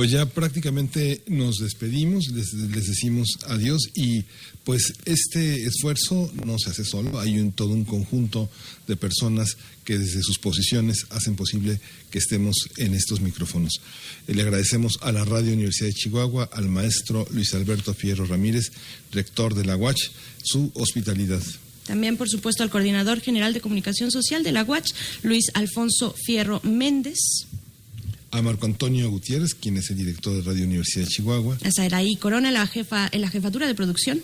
Pues 0.00 0.12
ya 0.12 0.24
prácticamente 0.24 1.20
nos 1.26 1.58
despedimos, 1.58 2.28
les, 2.28 2.52
decimos 2.72 3.38
adiós 3.48 3.82
y 3.94 4.24
pues 4.64 4.94
este 5.04 5.66
esfuerzo 5.66 6.32
no 6.46 6.58
se 6.58 6.70
hace 6.70 6.86
solo, 6.86 7.20
hay 7.20 7.38
un, 7.38 7.52
todo 7.52 7.74
un 7.74 7.84
conjunto 7.84 8.48
de 8.86 8.96
personas 8.96 9.58
que 9.84 9.98
desde 9.98 10.22
sus 10.22 10.38
posiciones 10.38 11.04
hacen 11.10 11.36
posible 11.36 11.78
que 12.10 12.16
estemos 12.16 12.56
en 12.78 12.94
estos 12.94 13.20
micrófonos. 13.20 13.82
Eh, 14.26 14.34
Le 14.34 14.40
agradecemos 14.40 14.94
a 15.02 15.12
la 15.12 15.26
Radio 15.26 15.52
Universidad 15.52 15.88
de 15.88 15.94
Chihuahua, 15.94 16.48
al 16.50 16.70
maestro 16.70 17.28
Luis 17.32 17.52
Alberto 17.52 17.92
Fierro 17.92 18.24
Ramírez, 18.24 18.72
rector 19.12 19.54
de 19.54 19.66
la 19.66 19.76
UACH, 19.76 20.12
su 20.42 20.70
hospitalidad. 20.76 21.42
También, 21.84 22.16
por 22.16 22.30
supuesto, 22.30 22.62
al 22.62 22.70
coordinador 22.70 23.20
general 23.20 23.52
de 23.52 23.60
comunicación 23.60 24.10
social 24.10 24.44
de 24.44 24.52
la 24.52 24.64
UACH, 24.64 24.94
Luis 25.24 25.50
Alfonso 25.52 26.14
Fierro 26.24 26.62
Méndez. 26.64 27.18
A 28.32 28.42
Marco 28.42 28.66
Antonio 28.66 29.10
Gutiérrez, 29.10 29.54
quien 29.54 29.76
es 29.76 29.90
el 29.90 29.96
director 29.96 30.34
de 30.34 30.42
Radio 30.42 30.64
Universidad 30.64 31.04
de 31.04 31.10
Chihuahua. 31.10 31.58
A 31.64 31.70
Saraí 31.72 32.14
Corona, 32.16 32.50
la 32.52 32.66
jefa, 32.66 33.08
en 33.10 33.22
la 33.22 33.28
jefatura 33.28 33.66
de 33.66 33.74
producción. 33.74 34.20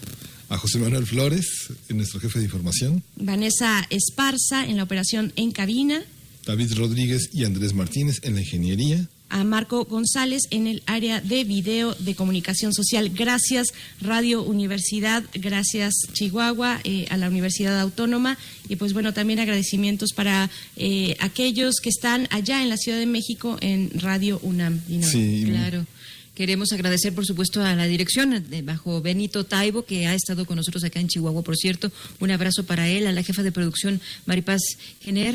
a 0.49 0.57
José 0.59 0.79
Manuel 0.79 1.07
Flores, 1.07 1.47
nuestro 1.89 2.21
jefe 2.21 2.39
de 2.39 2.45
información, 2.45 3.03
Vanessa 3.17 3.85
Esparza 3.91 4.65
en 4.65 4.77
la 4.77 4.85
operación 4.85 5.33
en 5.35 5.51
cabina, 5.51 6.05
David 6.47 6.75
Rodríguez 6.75 7.31
y 7.33 7.45
Andrés 7.45 7.75
Martínez 7.75 8.21
en 8.23 8.35
la 8.37 8.43
ingeniería, 8.43 9.09
a 9.29 9.43
Marco 9.45 9.85
González 9.85 10.43
en 10.51 10.67
el 10.67 10.83
área 10.87 11.21
de 11.21 11.45
video 11.45 11.95
de 11.97 12.15
comunicación 12.15 12.73
social. 12.73 13.11
Gracias 13.11 13.69
Radio 14.01 14.43
Universidad, 14.43 15.25
gracias 15.35 15.95
Chihuahua, 16.13 16.81
eh, 16.85 17.07
a 17.11 17.17
la 17.17 17.29
Universidad 17.29 17.79
Autónoma 17.81 18.39
y 18.69 18.77
pues 18.77 18.93
bueno, 18.93 19.13
también 19.13 19.41
agradecimientos 19.41 20.13
para 20.13 20.49
eh, 20.77 21.17
aquellos 21.19 21.77
que 21.83 21.89
están 21.89 22.29
allá 22.31 22.63
en 22.63 22.69
la 22.69 22.77
Ciudad 22.77 22.99
de 22.99 23.07
México 23.07 23.57
en 23.61 23.91
Radio 24.01 24.39
UNAM. 24.43 24.81
Sí, 25.03 25.45
Claro. 25.47 25.87
Queremos 26.35 26.71
agradecer, 26.73 27.15
por 27.15 27.25
supuesto, 27.25 27.63
a 27.65 27.75
la 27.75 27.87
dirección 27.87 28.45
de- 28.51 28.61
bajo 28.61 29.01
Benito 29.01 29.45
Taibo, 29.45 29.87
que 29.87 30.07
ha 30.07 30.15
estado 30.15 30.45
con 30.45 30.57
nosotros 30.57 30.85
acá 30.85 31.01
en 31.01 31.09
Chihuahua, 31.09 31.43
por 31.43 31.57
cierto. 31.57 31.91
Un 32.21 32.31
abrazo 32.31 32.65
para 32.67 32.91
él, 32.91 33.07
a 33.07 33.13
la 33.13 33.23
jefa 33.23 33.43
de 33.43 33.53
producción 33.53 34.03
Maripaz 34.27 34.61
Gener, 35.01 35.35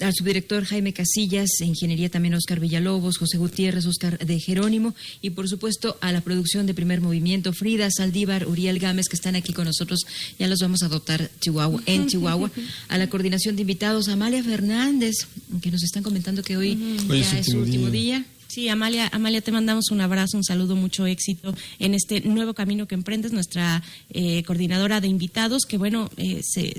al 0.00 0.14
subdirector 0.14 0.64
Jaime 0.64 0.92
Casillas, 0.92 1.60
ingeniería 1.60 2.08
también 2.08 2.34
Oscar 2.34 2.60
Villalobos, 2.60 3.18
José 3.18 3.38
Gutiérrez, 3.38 3.86
Oscar 3.86 4.18
de 4.18 4.40
Jerónimo, 4.40 4.94
y 5.20 5.30
por 5.30 5.48
supuesto 5.48 5.96
a 6.00 6.12
la 6.12 6.20
producción 6.20 6.66
de 6.66 6.74
Primer 6.74 7.00
Movimiento, 7.00 7.52
Frida 7.52 7.90
Saldívar, 7.90 8.46
Uriel 8.46 8.78
Gámez, 8.78 9.08
que 9.08 9.16
están 9.16 9.36
aquí 9.36 9.52
con 9.52 9.64
nosotros. 9.64 10.00
Ya 10.38 10.46
los 10.46 10.60
vamos 10.60 10.82
a 10.82 10.86
adoptar 10.86 11.30
Chihuahua, 11.40 11.82
en 11.86 12.06
Chihuahua. 12.06 12.50
A 12.88 12.98
la 12.98 13.08
coordinación 13.08 13.56
de 13.56 13.62
invitados, 13.62 14.08
Amalia 14.08 14.42
Fernández, 14.42 15.14
que 15.60 15.70
nos 15.70 15.82
están 15.82 16.02
comentando 16.02 16.42
que 16.42 16.56
hoy 16.56 16.78
Hoy 17.08 17.22
ya 17.22 17.38
es 17.38 17.46
su 17.46 17.58
último 17.58 17.90
día. 17.90 18.24
Sí, 18.54 18.68
Amalia, 18.68 19.08
Amalia, 19.14 19.40
te 19.40 19.50
mandamos 19.50 19.90
un 19.90 20.02
abrazo, 20.02 20.36
un 20.36 20.44
saludo, 20.44 20.76
mucho 20.76 21.06
éxito 21.06 21.54
en 21.78 21.94
este 21.94 22.20
nuevo 22.20 22.52
camino 22.52 22.86
que 22.86 22.94
emprendes, 22.94 23.32
nuestra 23.32 23.82
eh, 24.10 24.42
coordinadora 24.42 25.00
de 25.00 25.08
invitados, 25.08 25.62
que 25.66 25.78
bueno, 25.78 26.10
eh, 26.18 26.42
se, 26.44 26.74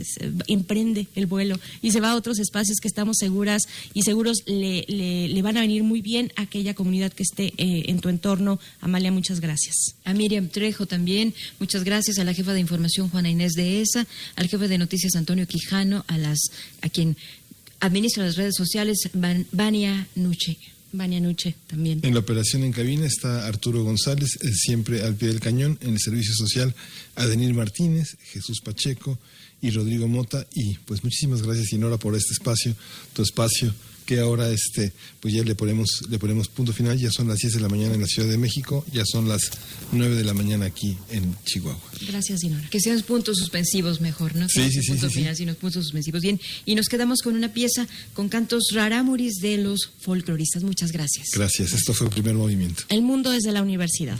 emprende 0.46 1.08
el 1.16 1.26
vuelo 1.26 1.60
y 1.82 1.90
se 1.90 2.00
va 2.00 2.12
a 2.12 2.16
otros 2.16 2.38
espacios 2.38 2.78
que 2.80 2.88
estamos 2.88 3.18
seguras 3.18 3.64
y 3.96 4.04
seguros 4.04 4.44
le, 4.46 4.86
le- 4.88 5.42
van 5.42 5.58
a 5.58 5.62
venir 5.62 5.84
muy 5.84 6.02
bien 6.02 6.32
a 6.36 6.44
aquella 6.44 6.76
comunidad 6.76 7.12
que 7.12 7.24
esté 7.24 7.48
eh, 7.58 7.86
en 7.88 8.00
tu 8.02 8.10
entorno. 8.10 8.60
Amalia, 8.80 9.12
muchas 9.12 9.40
gracias. 9.40 9.96
A 10.06 10.14
Miriam 10.14 10.50
Trejo 10.50 10.86
también, 10.86 11.34
muchas 11.60 11.84
gracias 11.84 12.20
a 12.20 12.24
la 12.24 12.36
jefa 12.36 12.54
de 12.54 12.60
información 12.60 13.10
Juana 13.10 13.32
Inés 13.32 13.54
de 13.54 13.82
ESA, 13.82 14.06
al 14.36 14.48
jefe 14.48 14.68
de 14.68 14.78
noticias 14.78 15.16
Antonio 15.16 15.48
Quijano, 15.48 16.06
a 16.08 16.20
las 16.20 16.40
a 16.82 16.90
quien 16.90 17.18
administra 17.80 18.24
las 18.26 18.36
redes 18.38 18.54
sociales 18.56 18.98
Van- 19.14 19.48
Vania 19.52 20.08
Nuche. 20.16 20.56
Nuche 20.94 21.56
también. 21.68 22.00
En 22.04 22.14
la 22.14 22.20
operación 22.20 22.64
en 22.64 22.72
cabina 22.72 23.06
está 23.06 23.48
Arturo 23.48 23.84
González, 23.84 24.30
siempre 24.54 25.02
al 25.02 25.16
pie 25.16 25.30
del 25.30 25.40
cañón. 25.40 25.78
En 25.82 25.94
el 25.94 26.00
servicio 26.00 26.34
social, 26.36 26.74
Adenir 27.16 27.54
Martínez, 27.54 28.16
Jesús 28.32 28.62
Pacheco 28.62 29.18
y 29.62 29.72
Rodrigo 29.72 30.08
Mota. 30.08 30.46
Y 30.54 30.78
pues 30.86 31.04
muchísimas 31.04 31.42
gracias, 31.42 31.74
Inora, 31.74 31.98
por 31.98 32.16
este 32.16 32.34
espacio, 32.34 32.76
tu 33.14 33.24
espacio, 33.24 33.74
que 34.06 34.20
ahora 34.20 34.50
este, 34.50 34.94
pues 35.20 35.34
ya 35.34 35.44
le 35.44 35.56
ponemos, 35.56 36.04
le 36.10 36.20
ponemos 36.20 36.48
punto 36.48 36.74
final. 36.74 36.98
Ya 36.98 37.12
son 37.12 37.28
las 37.28 37.40
10 37.40 37.54
de 37.54 37.60
la 37.60 37.70
mañana 37.70 37.94
en 37.96 38.02
la 38.02 38.08
Ciudad 38.08 38.30
de 38.30 38.38
México, 38.38 38.86
ya 38.92 39.04
son 39.06 39.28
las 39.28 39.52
9 39.92 40.16
de 40.16 40.24
la 40.24 40.34
mañana 40.34 40.66
aquí 40.66 40.98
en 41.10 41.36
Chihuahua. 41.46 41.80
Gracias, 42.08 42.42
Dinora. 42.42 42.70
Que 42.70 42.80
sean 42.80 43.02
puntos 43.02 43.38
suspensivos 43.38 44.02
mejor, 44.02 44.36
¿no? 44.36 44.48
Sí, 44.50 44.70
sí, 44.70 44.82
sí, 44.82 44.92
punto 44.92 45.08
sí, 45.08 45.14
sí. 45.14 45.20
final, 45.20 45.36
sino 45.36 45.56
puntos 45.56 45.84
suspensivos. 45.86 46.22
Bien, 46.22 46.40
y 46.66 46.76
nos 46.76 46.88
quedamos 46.88 47.22
con 47.22 47.36
una 47.36 47.54
pieza 47.54 47.88
con 48.14 48.30
cantos 48.30 48.64
rarámuris 48.74 49.36
de 49.36 49.58
los 49.58 49.92
folcloristas. 50.00 50.64
Muchas 50.64 50.92
gracias. 50.92 51.28
Gracias, 51.34 51.74
esto 51.74 51.94
fue 51.94 52.08
el 52.08 52.14
primer 52.14 52.36
movimiento. 52.36 52.84
El 52.90 53.02
mundo 53.02 53.32
desde 53.32 53.52
la 53.52 53.62
universidad. 53.62 54.20